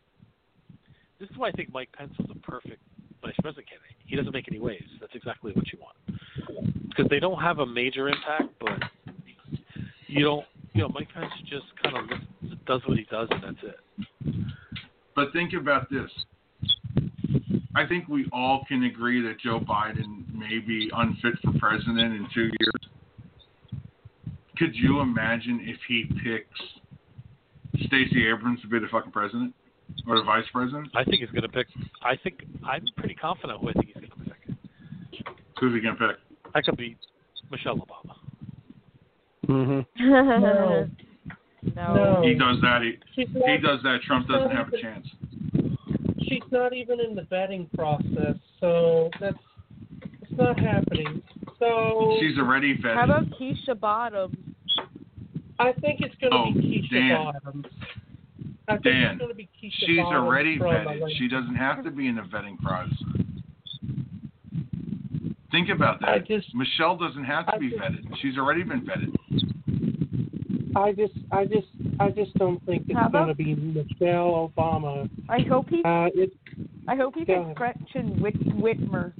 This 1.19 1.27
is 1.29 1.37
why 1.37 1.47
I 1.47 1.51
think 1.51 1.73
Mike 1.73 1.89
Pence 1.97 2.13
was 2.19 2.27
a 2.29 2.39
perfect 2.39 2.79
vice 3.23 3.33
president 3.41 3.67
candidate. 3.67 3.95
He 4.05 4.15
doesn't 4.15 4.31
make 4.33 4.45
any 4.47 4.59
waves. 4.59 4.85
That's 4.99 5.15
exactly 5.15 5.53
what 5.53 5.65
you 5.73 5.79
want. 5.79 6.19
Because 6.89 7.07
they 7.09 7.19
don't 7.19 7.41
have 7.41 7.59
a 7.59 7.65
major 7.65 8.07
impact, 8.07 8.49
but 8.59 8.79
you 10.07 10.23
don't. 10.23 10.45
You 10.73 10.81
know, 10.81 10.89
Mike 10.89 11.07
Pence 11.13 11.31
just 11.49 11.65
kind 11.81 11.97
of 11.97 12.55
does 12.67 12.81
what 12.85 12.97
he 12.97 13.05
does, 13.05 13.27
and 13.31 13.43
that's 13.43 13.63
it. 13.63 14.45
But 15.15 15.31
think 15.33 15.53
about 15.53 15.89
this. 15.89 16.11
I 17.75 17.85
think 17.87 18.07
we 18.07 18.27
all 18.31 18.65
can 18.67 18.83
agree 18.83 19.21
that 19.23 19.39
Joe 19.39 19.59
Biden 19.59 20.25
may 20.33 20.59
be 20.59 20.91
unfit 20.95 21.33
for 21.43 21.57
president 21.59 21.99
in 22.13 22.27
two 22.33 22.43
years. 22.59 22.89
Could 24.57 24.75
you 24.75 25.01
imagine 25.01 25.61
if 25.63 25.77
he 25.87 26.05
picks 26.23 27.85
Stacey 27.87 28.27
Abrams 28.27 28.61
to 28.61 28.67
be 28.67 28.79
the 28.79 28.87
fucking 28.91 29.11
president 29.11 29.53
or 30.07 30.17
the 30.17 30.23
vice 30.23 30.45
president? 30.51 30.89
I 30.95 31.03
think 31.03 31.21
he's 31.21 31.29
going 31.29 31.43
to 31.43 31.49
pick. 31.49 31.67
I 32.03 32.15
think 32.15 32.43
I'm 32.65 32.85
pretty 32.97 33.15
confident 33.15 33.59
who 33.61 33.69
I 33.69 33.73
think 33.73 33.87
he's 33.87 33.95
going 33.95 34.09
to 34.09 34.15
pick. 34.15 34.35
Who's 35.59 35.73
he 35.73 35.79
gonna 35.79 35.95
pick? 35.95 36.17
That 36.53 36.63
could 36.65 36.77
be 36.77 36.97
Michelle 37.49 37.77
Obama. 37.77 38.15
Mm-hmm. 39.47 40.05
no. 40.09 40.89
No. 41.75 42.21
He 42.23 42.35
does 42.35 42.57
that. 42.61 42.81
He, 42.81 42.97
She's 43.15 43.33
he 43.33 43.57
does 43.57 43.79
that. 43.83 43.99
Trump 44.05 44.27
doesn't 44.27 44.53
not 44.53 44.55
have 44.55 44.73
a 44.73 44.81
chance. 44.81 45.07
She's 46.27 46.43
not 46.51 46.73
even 46.73 46.99
in 46.99 47.15
the 47.15 47.23
vetting 47.23 47.71
process, 47.73 48.35
so 48.59 49.09
that's 49.19 49.37
it's 50.21 50.31
not 50.31 50.59
happening. 50.59 51.21
So 51.59 52.17
She's 52.19 52.37
already 52.37 52.77
vetted. 52.77 52.95
How 52.95 53.05
about 53.05 53.29
Keisha 53.39 53.79
Bottoms? 53.79 54.35
I 55.59 55.71
think 55.73 56.01
it's 56.01 56.15
going 56.15 56.31
to 56.31 56.37
Oh, 56.37 56.51
be 56.53 56.87
Keisha 56.89 56.91
Dan. 56.91 57.23
Bottoms. 57.33 57.65
I 58.67 58.71
think 58.73 58.83
Dan, 58.83 59.03
it's 59.11 59.19
going 59.19 59.29
to 59.29 59.35
be 59.35 59.49
Keisha 59.61 59.71
She's 59.85 59.97
Bottoms 59.97 60.15
already 60.25 60.59
vetted. 60.59 61.17
She 61.17 61.27
doesn't 61.27 61.55
have 61.55 61.83
to 61.83 61.91
be 61.91 62.07
in 62.07 62.15
the 62.15 62.21
vetting 62.23 62.57
process. 62.61 62.97
Think 65.51 65.69
about 65.69 66.01
that. 66.01 66.27
Just- 66.27 66.53
Michelle 66.53 66.97
doesn't 66.97 67.23
have 67.23 67.45
to 67.47 67.53
I 67.55 67.57
be 67.59 67.69
just- 67.69 67.81
vetted. 67.81 68.17
She's 68.21 68.37
already 68.37 68.63
been 68.63 68.81
vetted. 68.81 69.15
I 70.77 70.91
just, 70.91 71.13
I 71.31 71.45
just, 71.45 71.67
I 72.01 72.09
just 72.09 72.33
don't 72.33 72.61
think 72.65 72.83
it's 72.89 72.99
How 72.99 73.07
going 73.07 73.29
to 73.29 73.33
be 73.35 73.55
Michelle 73.55 74.51
Obama. 74.57 75.09
I 75.29 75.39
hope 75.49 75.69
he. 75.69 75.81
Uh, 75.85 76.07
it, 76.13 76.33
I 76.89 76.97
hope 76.97 77.15
he 77.15 77.23
Go 77.23 77.45
picks 77.45 77.57
Gretchen 77.57 78.19
Whit- 78.21 78.57
Whitmer. 78.57 79.13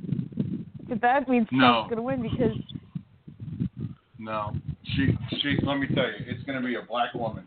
Because 0.79 0.99
that 1.01 1.29
means 1.29 1.47
No. 1.53 1.85
Trump's 1.87 1.89
going 1.95 1.97
to 1.97 2.01
win 2.01 2.21
because 2.21 3.79
No, 4.19 4.53
she, 4.95 5.17
she. 5.41 5.57
Let 5.63 5.79
me 5.79 5.87
tell 5.87 6.05
you, 6.05 6.25
it's 6.27 6.43
going 6.43 6.61
to 6.61 6.65
be 6.67 6.75
a 6.75 6.81
black 6.81 7.13
woman, 7.13 7.45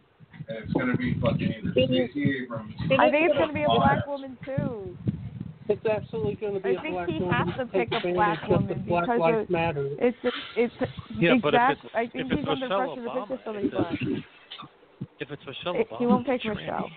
and 0.49 0.58
it's 0.65 0.73
going 0.73 0.89
to 0.91 0.97
be 0.97 1.15
fucking 1.20 1.55
either 1.58 1.73
Stacey 1.73 2.42
Abrams. 2.42 2.75
I 2.99 3.10
think 3.10 3.31
it's 3.31 3.36
going 3.36 3.49
to 3.49 3.55
be 3.55 3.62
a 3.62 3.67
black 3.68 4.07
woman 4.07 4.36
too. 4.44 4.97
it's 5.68 5.84
absolutely 5.86 6.34
going 6.34 6.55
to 6.55 6.60
be 6.60 6.70
I 6.70 6.73
a 6.73 6.91
black 6.91 7.08
woman. 7.08 7.28
I 7.31 7.44
think 7.44 7.55
he 7.55 7.55
has 7.55 7.58
to 7.58 7.67
pick 7.67 7.89
a 7.92 8.12
black 8.12 8.49
woman 8.49 8.68
the 8.68 8.75
Black 8.75 9.05
because 9.05 9.20
Lives 9.20 9.42
of- 9.44 9.50
Matter. 9.50 9.89
It's 9.99 10.17
it's 10.57 10.75
Yeah, 11.18 11.34
but 11.42 11.55
if 11.55 11.60
it's- 11.70 11.91
I 11.94 12.07
think 12.07 12.33
if 12.33 12.39
he's 12.39 12.49
under 12.49 12.68
Michelle 12.68 12.94
pressure 12.94 13.02
to 13.02 13.10
Obama, 13.10 13.28
pick 13.28 13.41
somebody 13.44 13.67
it's 13.67 13.75
black. 13.76 14.25
If 15.20 15.31
it's 15.31 15.42
Michelle 15.47 15.75
It- 15.76 15.91
Obama, 15.91 15.99
he 15.99 16.07
won't 16.07 16.26
pick 16.26 16.44
Michelle. 16.44 16.91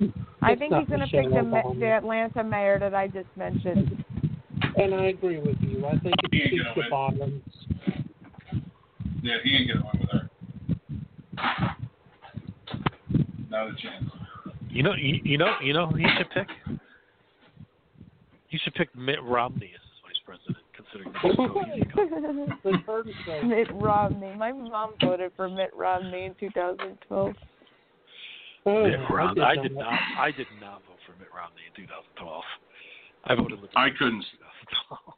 It's 0.00 0.12
I 0.44 0.56
think 0.56 0.74
he's 0.74 0.88
going 0.88 1.00
to 1.00 1.06
pick 1.06 1.30
the, 1.30 1.74
the 1.78 1.86
Atlanta 1.86 2.42
mayor 2.42 2.78
that 2.80 2.94
I 2.94 3.06
just 3.06 3.28
mentioned. 3.36 4.04
And 4.76 4.94
I 4.94 5.04
agree 5.06 5.38
with 5.38 5.56
you. 5.60 5.84
I 5.86 5.98
think 5.98 6.14
He 6.32 6.38
it's 6.38 6.52
ain't 6.52 6.62
gonna 6.64 6.70
Keisha 6.74 6.76
win. 6.76 6.90
Bottoms. 6.90 7.42
Yeah, 9.22 9.36
he 9.44 9.56
ain't 9.56 9.68
going 9.68 9.78
to 9.78 9.84
win 9.84 10.00
with 10.00 10.10
her. 10.10 10.28
Not 13.48 13.68
a 13.68 13.74
chance. 13.80 14.10
You 14.68 14.82
know, 14.82 14.94
you, 14.94 15.20
you 15.22 15.38
know, 15.38 15.54
you 15.62 15.72
know 15.72 15.86
who 15.86 15.96
he 15.96 16.06
should 16.16 16.30
pick. 16.30 16.48
He 18.48 18.58
should 18.58 18.74
pick 18.74 18.94
Mitt 18.96 19.22
Romney 19.22 19.70
as 19.74 19.80
his 19.80 20.00
vice 20.02 20.20
president, 20.26 20.64
considering 20.74 21.12
the 21.12 21.18
so 21.36 21.62
easy. 21.74 22.58
We've 22.64 22.84
heard 22.84 23.06
it 23.06 23.14
say. 23.26 23.42
Mitt 23.42 23.68
Romney. 23.72 24.34
My 24.36 24.52
mom 24.52 24.94
voted 25.00 25.32
for 25.36 25.48
Mitt 25.48 25.70
Romney 25.76 26.24
in 26.24 26.34
2012. 26.40 27.34
Oh, 28.64 28.84
Mitt 28.84 28.98
Romney. 29.10 29.42
I 29.42 29.56
did 29.56 29.74
not. 29.74 29.92
I 30.18 30.30
did 30.32 30.46
not 30.60 30.82
vote 30.88 30.98
for 31.06 31.12
Mitt 31.18 31.28
Romney 31.34 31.62
in 31.68 31.84
2012. 31.84 32.42
I 33.24 33.34
voted. 33.34 33.58
I 33.76 33.88
couldn't. 33.96 34.24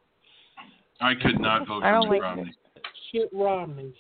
I 1.01 1.15
could 1.15 1.41
not 1.41 1.67
vote 1.67 1.83
for 1.83 2.01
Mitt 2.01 2.09
like 2.11 2.23
Romney. 2.23 2.55
Shit 3.15 3.31
Romney. 3.33 3.95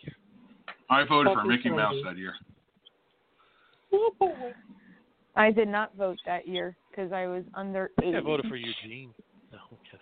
I 0.91 1.05
voted 1.05 1.33
for 1.33 1.37
Fucking 1.37 1.51
Mickey 1.51 1.71
Mouse 1.71 1.95
that 2.05 2.19
year. 2.19 2.35
I 5.37 5.53
did 5.53 5.69
not 5.69 5.95
vote 5.97 6.19
that 6.27 6.49
year 6.49 6.77
because 6.91 7.13
I 7.13 7.27
was 7.27 7.45
under 7.55 7.91
I 8.01 8.07
eight. 8.07 8.17
I 8.17 8.21
voted 8.21 8.47
for 8.47 8.57
Eugene. 8.57 9.15
No, 9.53 9.59
I'm. 9.93 10.01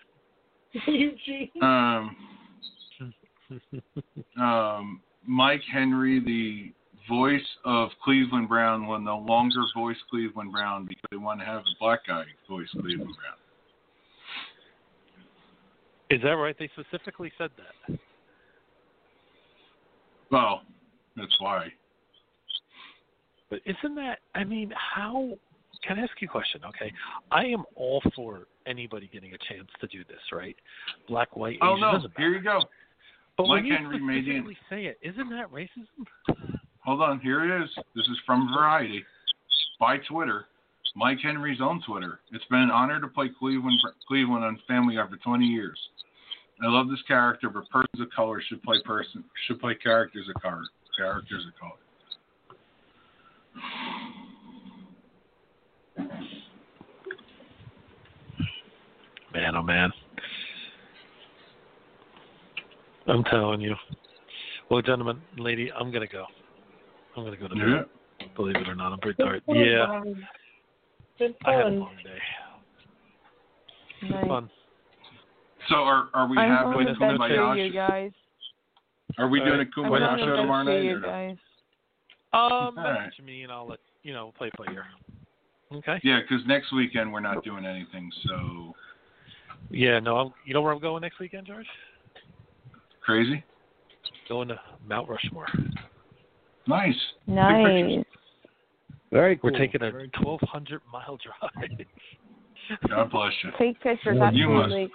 Eugene. 0.87 1.51
Um, 1.63 2.17
um, 4.43 5.01
Mike 5.27 5.61
Henry, 5.71 6.21
the 6.21 6.73
voice 7.09 7.41
of 7.67 7.91
Cleveland 8.03 8.49
Brown, 8.49 8.87
will 8.87 9.01
no 9.01 9.19
longer 9.19 9.61
voice 9.77 9.97
Cleveland 10.11 10.53
Brown 10.53 10.87
because 10.87 11.05
they 11.11 11.19
want 11.19 11.39
to 11.41 11.47
have 11.47 11.61
a 11.61 11.75
black 11.79 12.07
guy 12.07 12.25
voice 12.49 12.69
Cleveland 12.73 13.15
Brown. 13.15 13.37
Is 16.11 16.23
that 16.23 16.31
right? 16.31 16.57
They 16.59 16.71
specifically 16.79 17.31
said 17.37 17.51
that. 17.59 17.99
Well, 20.33 20.63
that's 21.17 21.37
why. 21.39 21.69
But 23.51 23.61
isn't 23.67 23.95
that? 23.97 24.21
I 24.35 24.45
mean, 24.45 24.73
how? 24.95 25.35
Can 25.87 25.99
I 25.99 26.03
ask 26.03 26.13
you 26.21 26.29
a 26.29 26.31
question? 26.31 26.63
Okay, 26.67 26.91
I 27.31 27.45
am 27.45 27.65
all 27.77 28.03
for 28.17 28.47
anybody 28.67 29.11
getting 29.13 29.35
a 29.35 29.39
chance 29.53 29.69
to 29.81 29.87
do 29.89 30.05
this, 30.05 30.21
right? 30.33 30.57
Black, 31.07 31.37
white, 31.37 31.59
oh, 31.61 31.75
Asian 31.75 31.85
Oh 31.85 31.99
no, 31.99 32.09
here 32.17 32.31
you 32.31 32.43
go. 32.43 32.63
But 33.37 33.45
Mike 33.45 33.63
when 33.63 33.67
you 33.67 33.75
Henry 33.75 33.99
specifically 33.99 34.59
say 34.71 34.85
it, 34.87 34.99
isn't 35.03 35.29
that 35.31 35.53
racism? 35.53 36.07
Hold 36.85 37.03
on, 37.03 37.21
here 37.21 37.45
it 37.45 37.63
is. 37.63 37.69
This 37.95 38.07
is 38.07 38.19
from 38.27 38.49
Variety 38.57 39.05
by 39.79 39.99
Twitter. 39.99 40.47
Mike 40.97 41.19
Henry's 41.23 41.61
own 41.61 41.83
Twitter. 41.87 42.21
It's 42.33 42.45
been 42.47 42.61
an 42.61 42.71
honor 42.71 43.01
to 43.01 43.09
play 43.09 43.31
Cleveland 43.39 43.81
Cleveland 44.09 44.45
on 44.45 44.59
Family 44.67 44.97
Guy 44.97 45.07
for 45.09 45.17
20 45.17 45.45
years. 45.45 45.79
I 46.63 46.67
love 46.69 46.89
this 46.89 47.03
character, 47.09 47.51
but 47.51 47.69
persons 47.71 48.01
of 48.01 48.09
color 48.15 48.41
should 48.49 48.63
play 48.63 48.81
person 48.85 49.25
should 49.47 49.61
play 49.61 49.75
characters 49.75 50.29
of 50.35 50.41
color. 50.41 50.63
Characters 50.97 51.45
of 51.47 51.55
color. 51.59 51.79
Man, 59.35 59.57
oh 59.57 59.63
man. 59.63 59.91
I'm 63.09 63.25
telling 63.25 63.61
you. 63.61 63.75
Well, 64.71 64.83
gentlemen, 64.83 65.21
lady, 65.37 65.73
I'm 65.73 65.91
gonna 65.91 66.07
go. 66.07 66.27
I'm 67.17 67.25
gonna 67.25 67.37
go 67.37 67.49
to 67.49 67.55
bed. 67.55 67.87
Believe 68.37 68.57
it 68.57 68.69
or 68.69 68.75
not, 68.77 68.93
I'm 68.93 69.01
pretty 69.01 69.21
tired. 69.21 69.43
Yeah. 69.49 69.87
Brian. 69.87 70.27
been 71.19 71.35
I 71.45 71.53
had 71.53 71.67
a 71.67 71.71
long 71.71 71.97
day. 72.03 72.19
Nice. 74.09 74.27
Fun. 74.27 74.51
So 75.69 75.77
are 75.77 76.09
are 76.15 76.27
we 76.29 76.39
I'm 76.39 76.51
having 76.51 76.89
a 76.89 76.95
to 76.95 76.99
bed 76.99 77.19
too, 77.29 77.55
you 77.61 77.73
guys. 77.73 78.11
Are 79.19 79.29
we 79.29 79.41
doing 79.41 79.61
a 79.61 79.63
I'm 79.63 79.67
kumbaya 79.67 80.01
going 80.01 80.19
to 80.19 80.25
show 80.25 80.37
tomorrow 80.37 80.65
night? 80.65 80.83
you 80.83 80.97
Or 80.97 81.01
no? 81.01 81.07
guys. 81.09 81.37
Um, 82.35 82.41
All 82.43 82.73
right. 82.77 83.05
message 83.05 83.25
me 83.25 83.43
and 83.43 83.53
I'll 83.53 83.69
let 83.69 83.79
you 84.03 84.13
know 84.15 84.33
play 84.37 84.49
it 84.49 84.55
by 84.57 84.73
ear. 84.73 84.87
Okay. 85.73 86.01
Yeah, 86.03 86.21
because 86.21 86.45
next 86.47 86.73
weekend 86.73 87.13
we're 87.13 87.21
not 87.21 87.45
doing 87.45 87.65
anything. 87.65 88.11
So 88.27 88.75
Yeah. 89.71 90.01
No. 90.01 90.17
I'm, 90.17 90.33
you 90.47 90.55
know 90.55 90.63
where 90.63 90.73
I'm 90.73 90.81
going 90.81 91.03
next 91.03 91.19
weekend, 91.19 91.47
George? 91.47 91.67
crazy. 93.05 93.45
Going 94.29 94.49
to 94.49 94.61
Mount 94.87 95.09
Rushmore. 95.09 95.47
Nice. 96.69 96.95
Nice. 97.27 98.05
Very 99.11 99.39
We're 99.43 99.51
taking 99.51 99.83
a 99.83 99.91
1,200 99.91 100.81
mile 100.91 101.19
drive. 101.19 101.69
God 102.89 103.11
bless 103.11 103.33
you. 103.43 103.51
Take 103.59 103.81
pictures, 103.83 104.17
You 104.33 104.49
must- 104.49 104.93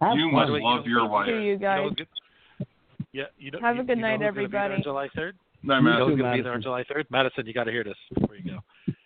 absolutely. 0.00 0.30
You 0.30 0.32
By 0.36 0.46
must 0.50 0.62
love 0.62 0.86
you 0.86 0.92
your 0.92 1.08
wife. 1.08 1.28
You 1.28 1.40
You 1.40 1.56
guys. 1.58 1.82
who's 1.84 1.94
good- 1.94 2.66
Yeah. 3.12 3.24
You 3.38 3.50
know, 3.52 3.60
Have 3.60 3.78
a 3.78 3.84
good 3.84 3.96
you 3.98 4.02
night, 4.02 4.12
who's 4.12 4.20
gonna 4.20 4.32
be 4.32 4.38
everybody. 4.44 4.74
on 4.74 4.82
July 4.82 5.08
3rd. 5.16 5.34
No, 5.62 5.76
You 5.76 5.80
know 5.82 5.90
Madison. 5.90 6.08
who's 6.10 6.18
going 6.20 6.30
to 6.32 6.36
be 6.36 6.42
there 6.42 6.52
on 6.52 6.62
July 6.62 6.84
3rd? 6.84 7.04
Madison, 7.10 7.46
you 7.46 7.54
got 7.54 7.64
to 7.64 7.70
hear 7.72 7.84
this 7.84 7.96
before 8.14 8.36
you 8.36 8.44
go. 8.52 8.58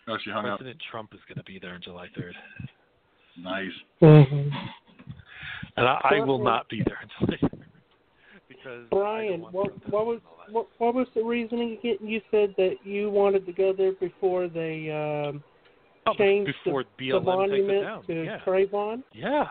Oh, 0.09 0.17
she 0.25 0.31
hung 0.31 0.45
up. 0.47 0.59
President 0.59 0.83
Trump 0.91 1.15
is 1.15 1.21
going 1.29 1.37
to 1.39 1.45
be 1.45 1.59
there 1.61 1.75
on 1.75 1.81
July 1.83 2.09
3rd. 2.17 2.33
Nice. 3.41 3.71
Mhm. 4.03 4.51
And 5.77 5.87
I, 5.87 6.01
I 6.03 6.21
will 6.25 6.43
not 6.43 6.69
be 6.69 6.83
there 6.85 6.99
on 7.01 7.09
July 7.27 7.39
3rd. 7.43 7.53
Because 8.49 8.87
Brian, 8.91 9.43
what 9.43 9.71
what 9.89 10.07
was 10.07 10.21
what, 10.51 10.67
what 10.79 10.95
was 10.95 11.07
the 11.15 11.23
reasoning 11.23 11.79
again? 11.79 11.99
You 12.01 12.21
said 12.31 12.55
that 12.57 12.77
you 12.83 13.09
wanted 13.11 13.47
to 13.47 13.53
go 13.53 13.73
there 13.73 13.93
before 13.93 14.49
they 14.49 14.91
um, 14.91 15.45
Oh, 16.07 16.15
changed 16.15 16.53
before 16.65 16.83
the, 16.99 17.11
BLM 17.11 17.13
the 17.13 17.21
monument 17.21 18.07
to 18.09 18.25
yeah. 18.25 18.39
Trayvon. 18.45 19.03
Yeah. 19.13 19.45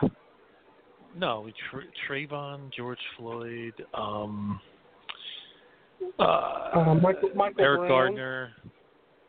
No, 1.16 1.48
Tra- 1.70 1.82
Trayvon, 2.08 2.72
George 2.76 2.98
Floyd, 3.16 3.72
um, 3.94 4.60
uh, 6.18 6.22
Uh, 6.22 6.94
Michael- 7.02 7.30
Michael 7.34 7.60
Eric 7.64 7.78
Brown. 7.80 7.88
Gardner, 7.88 8.52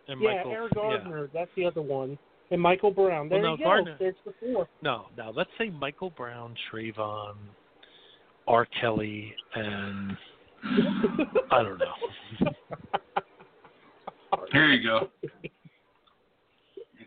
and 0.08 0.22
yeah, 0.22 0.35
Michael. 0.38 0.51
Eric 0.51 0.72
yeah. 0.75 0.82
Gardner. 0.82 1.27
That's 1.33 1.51
the 1.56 1.66
other 1.66 1.82
one. 1.82 2.17
And 2.51 2.61
Michael 2.61 2.91
Brown. 2.91 3.30
There 3.30 3.40
Well, 3.41 3.51
no, 3.51 3.53
you 3.53 3.58
go. 3.59 3.64
Gardner- 3.64 3.95
There's 3.99 4.16
the 4.25 4.33
four. 4.40 4.67
No, 4.82 5.08
now 5.17 5.32
let's 5.32 5.51
say 5.58 5.69
Michael 5.69 6.09
Brown, 6.11 6.56
Trayvon, 6.72 7.35
R. 8.48 8.66
Kelly, 8.82 9.35
and 9.56 10.17
I 11.51 11.64
don't 11.64 11.77
know. 11.80 11.93
Here 14.51 14.66
you 14.74 14.83
go. 14.83 15.09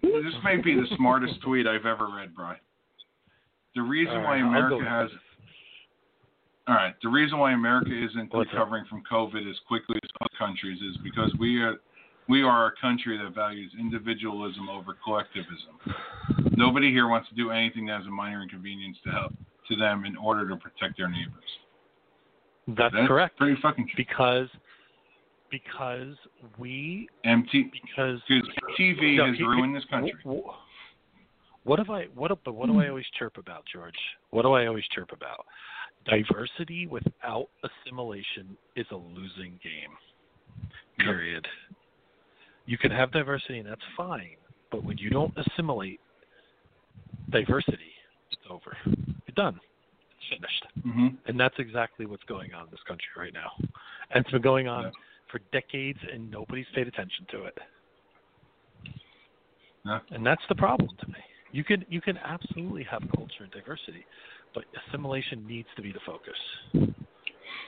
This 0.02 0.34
may 0.44 0.56
be 0.56 0.74
the 0.74 0.86
smartest 0.96 1.40
tweet 1.42 1.66
I've 1.66 1.86
ever 1.86 2.08
read, 2.08 2.34
Bry. 2.34 2.56
The 3.74 3.82
reason 3.82 4.22
why 4.22 4.40
right, 4.40 4.68
go 4.68 4.78
America 4.78 4.88
has 4.88 5.10
all 6.68 6.76
right, 6.76 6.94
the 7.02 7.08
reason 7.08 7.38
why 7.38 7.52
America 7.52 7.90
isn't 7.92 8.32
recovering 8.32 8.84
from 8.88 9.02
COVID 9.10 9.50
as 9.50 9.56
quickly 9.66 9.96
as 10.02 10.10
other 10.20 10.30
countries 10.38 10.78
is 10.80 10.96
because 11.02 11.32
we 11.40 11.60
are 11.60 11.76
we 12.28 12.42
are 12.42 12.66
a 12.66 12.72
country 12.80 13.18
that 13.18 13.34
values 13.34 13.72
individualism 13.78 14.68
over 14.68 14.96
collectivism. 15.04 15.74
Nobody 16.56 16.90
here 16.92 17.08
wants 17.08 17.28
to 17.30 17.34
do 17.34 17.50
anything 17.50 17.86
that 17.86 17.98
has 17.98 18.06
a 18.06 18.10
minor 18.10 18.42
inconvenience 18.42 18.96
to 19.04 19.10
help 19.10 19.32
to 19.68 19.76
them 19.76 20.04
in 20.04 20.16
order 20.16 20.48
to 20.48 20.56
protect 20.56 20.98
their 20.98 21.08
neighbors. 21.08 21.42
That's, 22.68 22.94
That's 22.94 23.08
correct. 23.08 23.36
Pretty 23.38 23.60
fucking 23.60 23.86
true. 23.86 23.94
Because 23.96 24.48
because 25.50 26.14
we 26.58 27.08
MT 27.24 27.70
because 27.72 28.20
because 28.28 28.48
TV 28.78 29.16
No, 29.16 29.26
has 29.26 29.36
he- 29.36 29.42
ruined 29.42 29.74
this 29.74 29.84
country. 29.90 30.12
w- 30.24 30.42
w- 30.42 30.58
What 31.64 31.78
have 31.78 31.90
I 31.90 32.04
what 32.14 32.32
but 32.44 32.54
what 32.54 32.66
do 32.66 32.80
I 32.80 32.88
always 32.88 33.04
chirp 33.18 33.38
about, 33.38 33.64
George? 33.72 33.94
What 34.30 34.42
do 34.42 34.52
I 34.52 34.66
always 34.66 34.84
chirp 34.94 35.10
about? 35.12 35.44
Diversity 36.06 36.86
without 36.86 37.48
assimilation 37.62 38.56
is 38.74 38.86
a 38.90 38.96
losing 38.96 39.60
game. 39.62 39.92
Period. 40.98 41.46
You 42.66 42.78
can 42.78 42.90
have 42.90 43.12
diversity 43.12 43.58
and 43.58 43.68
that's 43.68 43.80
fine, 43.96 44.36
but 44.70 44.84
when 44.84 44.98
you 44.98 45.10
don't 45.10 45.32
assimilate 45.36 46.00
diversity, 47.30 47.92
it's 48.32 48.42
over. 48.50 48.76
You're 48.86 49.34
done. 49.36 49.60
It's 50.18 50.38
finished. 50.40 50.66
hmm 50.96 51.16
And 51.26 51.38
that's 51.38 51.54
exactly 51.58 52.06
what's 52.06 52.24
going 52.24 52.52
on 52.54 52.64
in 52.64 52.70
this 52.70 52.82
country 52.88 53.06
right 53.16 53.32
now. 53.32 53.50
And 54.10 54.24
it's 54.24 54.30
been 54.30 54.42
going 54.42 54.66
on 54.68 54.84
Yeah. 54.84 54.90
for 55.30 55.40
decades 55.52 55.98
and 56.12 56.30
nobody's 56.30 56.66
paid 56.74 56.88
attention 56.88 57.26
to 57.30 57.44
it. 57.44 57.58
Yeah. 59.84 60.00
And 60.10 60.24
that's 60.26 60.42
the 60.48 60.54
problem 60.54 60.90
to 61.00 61.06
me. 61.08 61.18
You 61.52 61.64
can 61.64 61.84
you 61.88 62.00
can 62.00 62.18
absolutely 62.18 62.84
have 62.84 63.02
culture 63.14 63.42
and 63.44 63.50
diversity, 63.52 64.04
but 64.54 64.64
assimilation 64.88 65.46
needs 65.46 65.68
to 65.76 65.82
be 65.82 65.92
the 65.92 66.00
focus. 66.04 66.88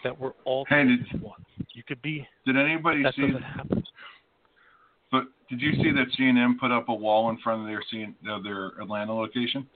That 0.02 0.18
we're 0.18 0.32
all 0.44 0.66
Hey, 0.68 0.84
did- 0.84 1.22
one. 1.22 1.44
You 1.72 1.82
could 1.86 2.00
be 2.02 2.26
Did 2.46 2.56
anybody 2.56 3.02
that 3.02 3.14
see 3.14 3.22
doesn't 3.22 3.42
happen. 3.42 3.84
But 5.10 5.24
did 5.48 5.60
you 5.60 5.72
see 5.74 5.90
that 5.92 6.06
CNN 6.18 6.58
put 6.58 6.70
up 6.72 6.88
a 6.88 6.94
wall 6.94 7.30
in 7.30 7.38
front 7.38 7.62
of 7.62 7.66
their 7.68 7.82
CN, 7.92 8.14
of 8.28 8.42
their 8.42 8.68
Atlanta 8.80 9.14
location? 9.14 9.66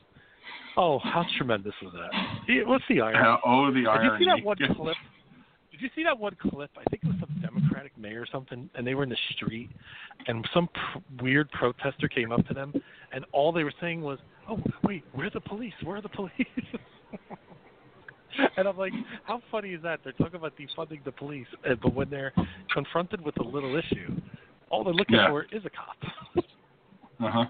Oh, 0.76 0.98
how 0.98 1.24
tremendous 1.36 1.74
was 1.82 1.92
that? 1.92 2.66
What's 2.66 2.84
the 2.88 3.00
irony? 3.00 3.18
Uh, 3.18 3.36
oh, 3.44 3.72
the 3.72 3.86
irony. 3.86 4.18
Did 4.18 4.26
you 4.26 4.34
see 4.34 4.40
that 4.40 4.44
one 4.44 4.56
clip? 4.76 4.96
Did 5.78 5.84
you 5.84 5.90
see 5.94 6.02
that 6.04 6.18
one 6.18 6.36
clip? 6.40 6.70
I 6.76 6.82
think 6.90 7.04
it 7.04 7.06
was 7.06 7.16
some 7.20 7.40
Democratic 7.40 7.96
mayor 7.96 8.22
or 8.22 8.26
something, 8.32 8.68
and 8.74 8.84
they 8.84 8.96
were 8.96 9.04
in 9.04 9.10
the 9.10 9.16
street, 9.36 9.70
and 10.26 10.44
some 10.52 10.66
pr- 10.68 11.22
weird 11.22 11.48
protester 11.52 12.08
came 12.08 12.32
up 12.32 12.44
to 12.48 12.54
them, 12.54 12.72
and 13.12 13.24
all 13.30 13.52
they 13.52 13.62
were 13.62 13.72
saying 13.80 14.00
was, 14.00 14.18
"Oh, 14.48 14.58
wait, 14.82 15.04
where 15.12 15.28
are 15.28 15.30
the 15.30 15.40
police? 15.40 15.72
Where 15.84 15.98
are 15.98 16.02
the 16.02 16.08
police?" 16.08 16.32
and 18.56 18.66
I'm 18.66 18.76
like, 18.76 18.92
how 19.22 19.40
funny 19.52 19.70
is 19.70 19.82
that? 19.82 20.00
They're 20.02 20.12
talking 20.14 20.34
about 20.34 20.54
defunding 20.56 21.04
the 21.04 21.12
police, 21.12 21.46
uh, 21.64 21.76
but 21.80 21.94
when 21.94 22.10
they're 22.10 22.32
confronted 22.74 23.20
with 23.24 23.38
a 23.38 23.44
little 23.44 23.76
issue, 23.76 24.20
all 24.70 24.82
they're 24.82 24.92
looking 24.92 25.14
Yeah. 25.16 25.28
for 25.28 25.44
is 25.52 25.64
a 25.64 25.70
cop. 25.70 25.96
Uh 27.20 27.30
huh. 27.32 27.44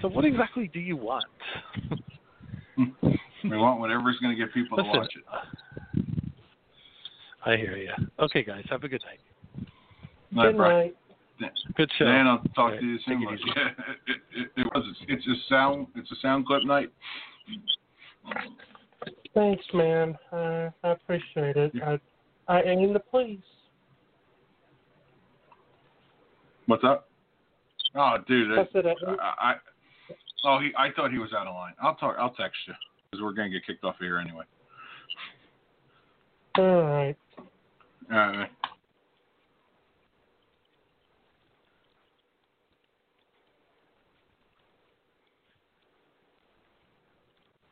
so 0.00 0.08
what 0.08 0.24
exactly 0.24 0.70
do 0.72 0.80
you 0.80 0.96
want? 0.96 1.24
We 3.42 3.56
want 3.56 3.80
whatever's 3.80 4.18
going 4.20 4.36
to 4.36 4.42
get 4.42 4.52
people 4.54 4.76
to 4.78 4.84
watch 4.84 5.12
it. 5.16 5.24
I 7.44 7.56
hear 7.56 7.76
you. 7.76 7.92
Okay, 8.18 8.42
guys, 8.42 8.64
have 8.70 8.84
a 8.84 8.88
good 8.88 9.02
night. 9.06 9.20
Good 10.32 10.56
Brian. 10.56 10.92
night. 11.40 11.52
Good 11.74 11.90
show. 11.98 12.04
Dan, 12.04 12.26
I'll 12.26 12.38
talk 12.38 12.50
All 12.58 12.70
right, 12.70 12.80
to 12.80 12.86
you 12.86 12.98
soon. 13.06 13.22
it 13.22 13.40
Yeah, 13.56 13.68
it, 14.06 14.16
it, 14.36 14.50
it 14.56 14.66
was. 14.74 14.84
It's 15.08 15.26
a 15.26 15.34
sound. 15.48 15.86
It's 15.96 16.10
a 16.12 16.16
sound 16.20 16.46
clip 16.46 16.64
night. 16.64 16.92
Thanks, 19.34 19.64
man. 19.72 20.16
I 20.32 20.68
I 20.84 20.90
appreciate 20.90 21.56
it. 21.56 21.72
I 21.82 21.98
I 22.46 22.62
aim 22.62 22.92
the 22.92 23.00
police. 23.00 23.38
What's 26.66 26.84
up? 26.84 27.08
Oh, 27.94 28.16
dude. 28.28 28.58
I 28.58 28.68
said 28.72 28.86
I, 28.86 28.90
I, 28.90 29.50
I 29.50 29.54
oh, 30.44 30.58
he. 30.60 30.72
I 30.76 30.90
thought 30.94 31.10
he 31.10 31.18
was 31.18 31.32
out 31.32 31.46
of 31.46 31.54
line. 31.54 31.72
I'll 31.82 31.94
talk. 31.94 32.16
I'll 32.18 32.34
text 32.34 32.58
you 32.68 32.74
because 33.10 33.22
we're 33.22 33.32
going 33.32 33.50
to 33.50 33.58
get 33.58 33.66
kicked 33.66 33.84
off 33.84 33.96
here 33.98 34.18
anyway. 34.18 34.44
all 36.58 36.82
right. 36.82 37.16
All 38.12 38.16
right. 38.18 38.50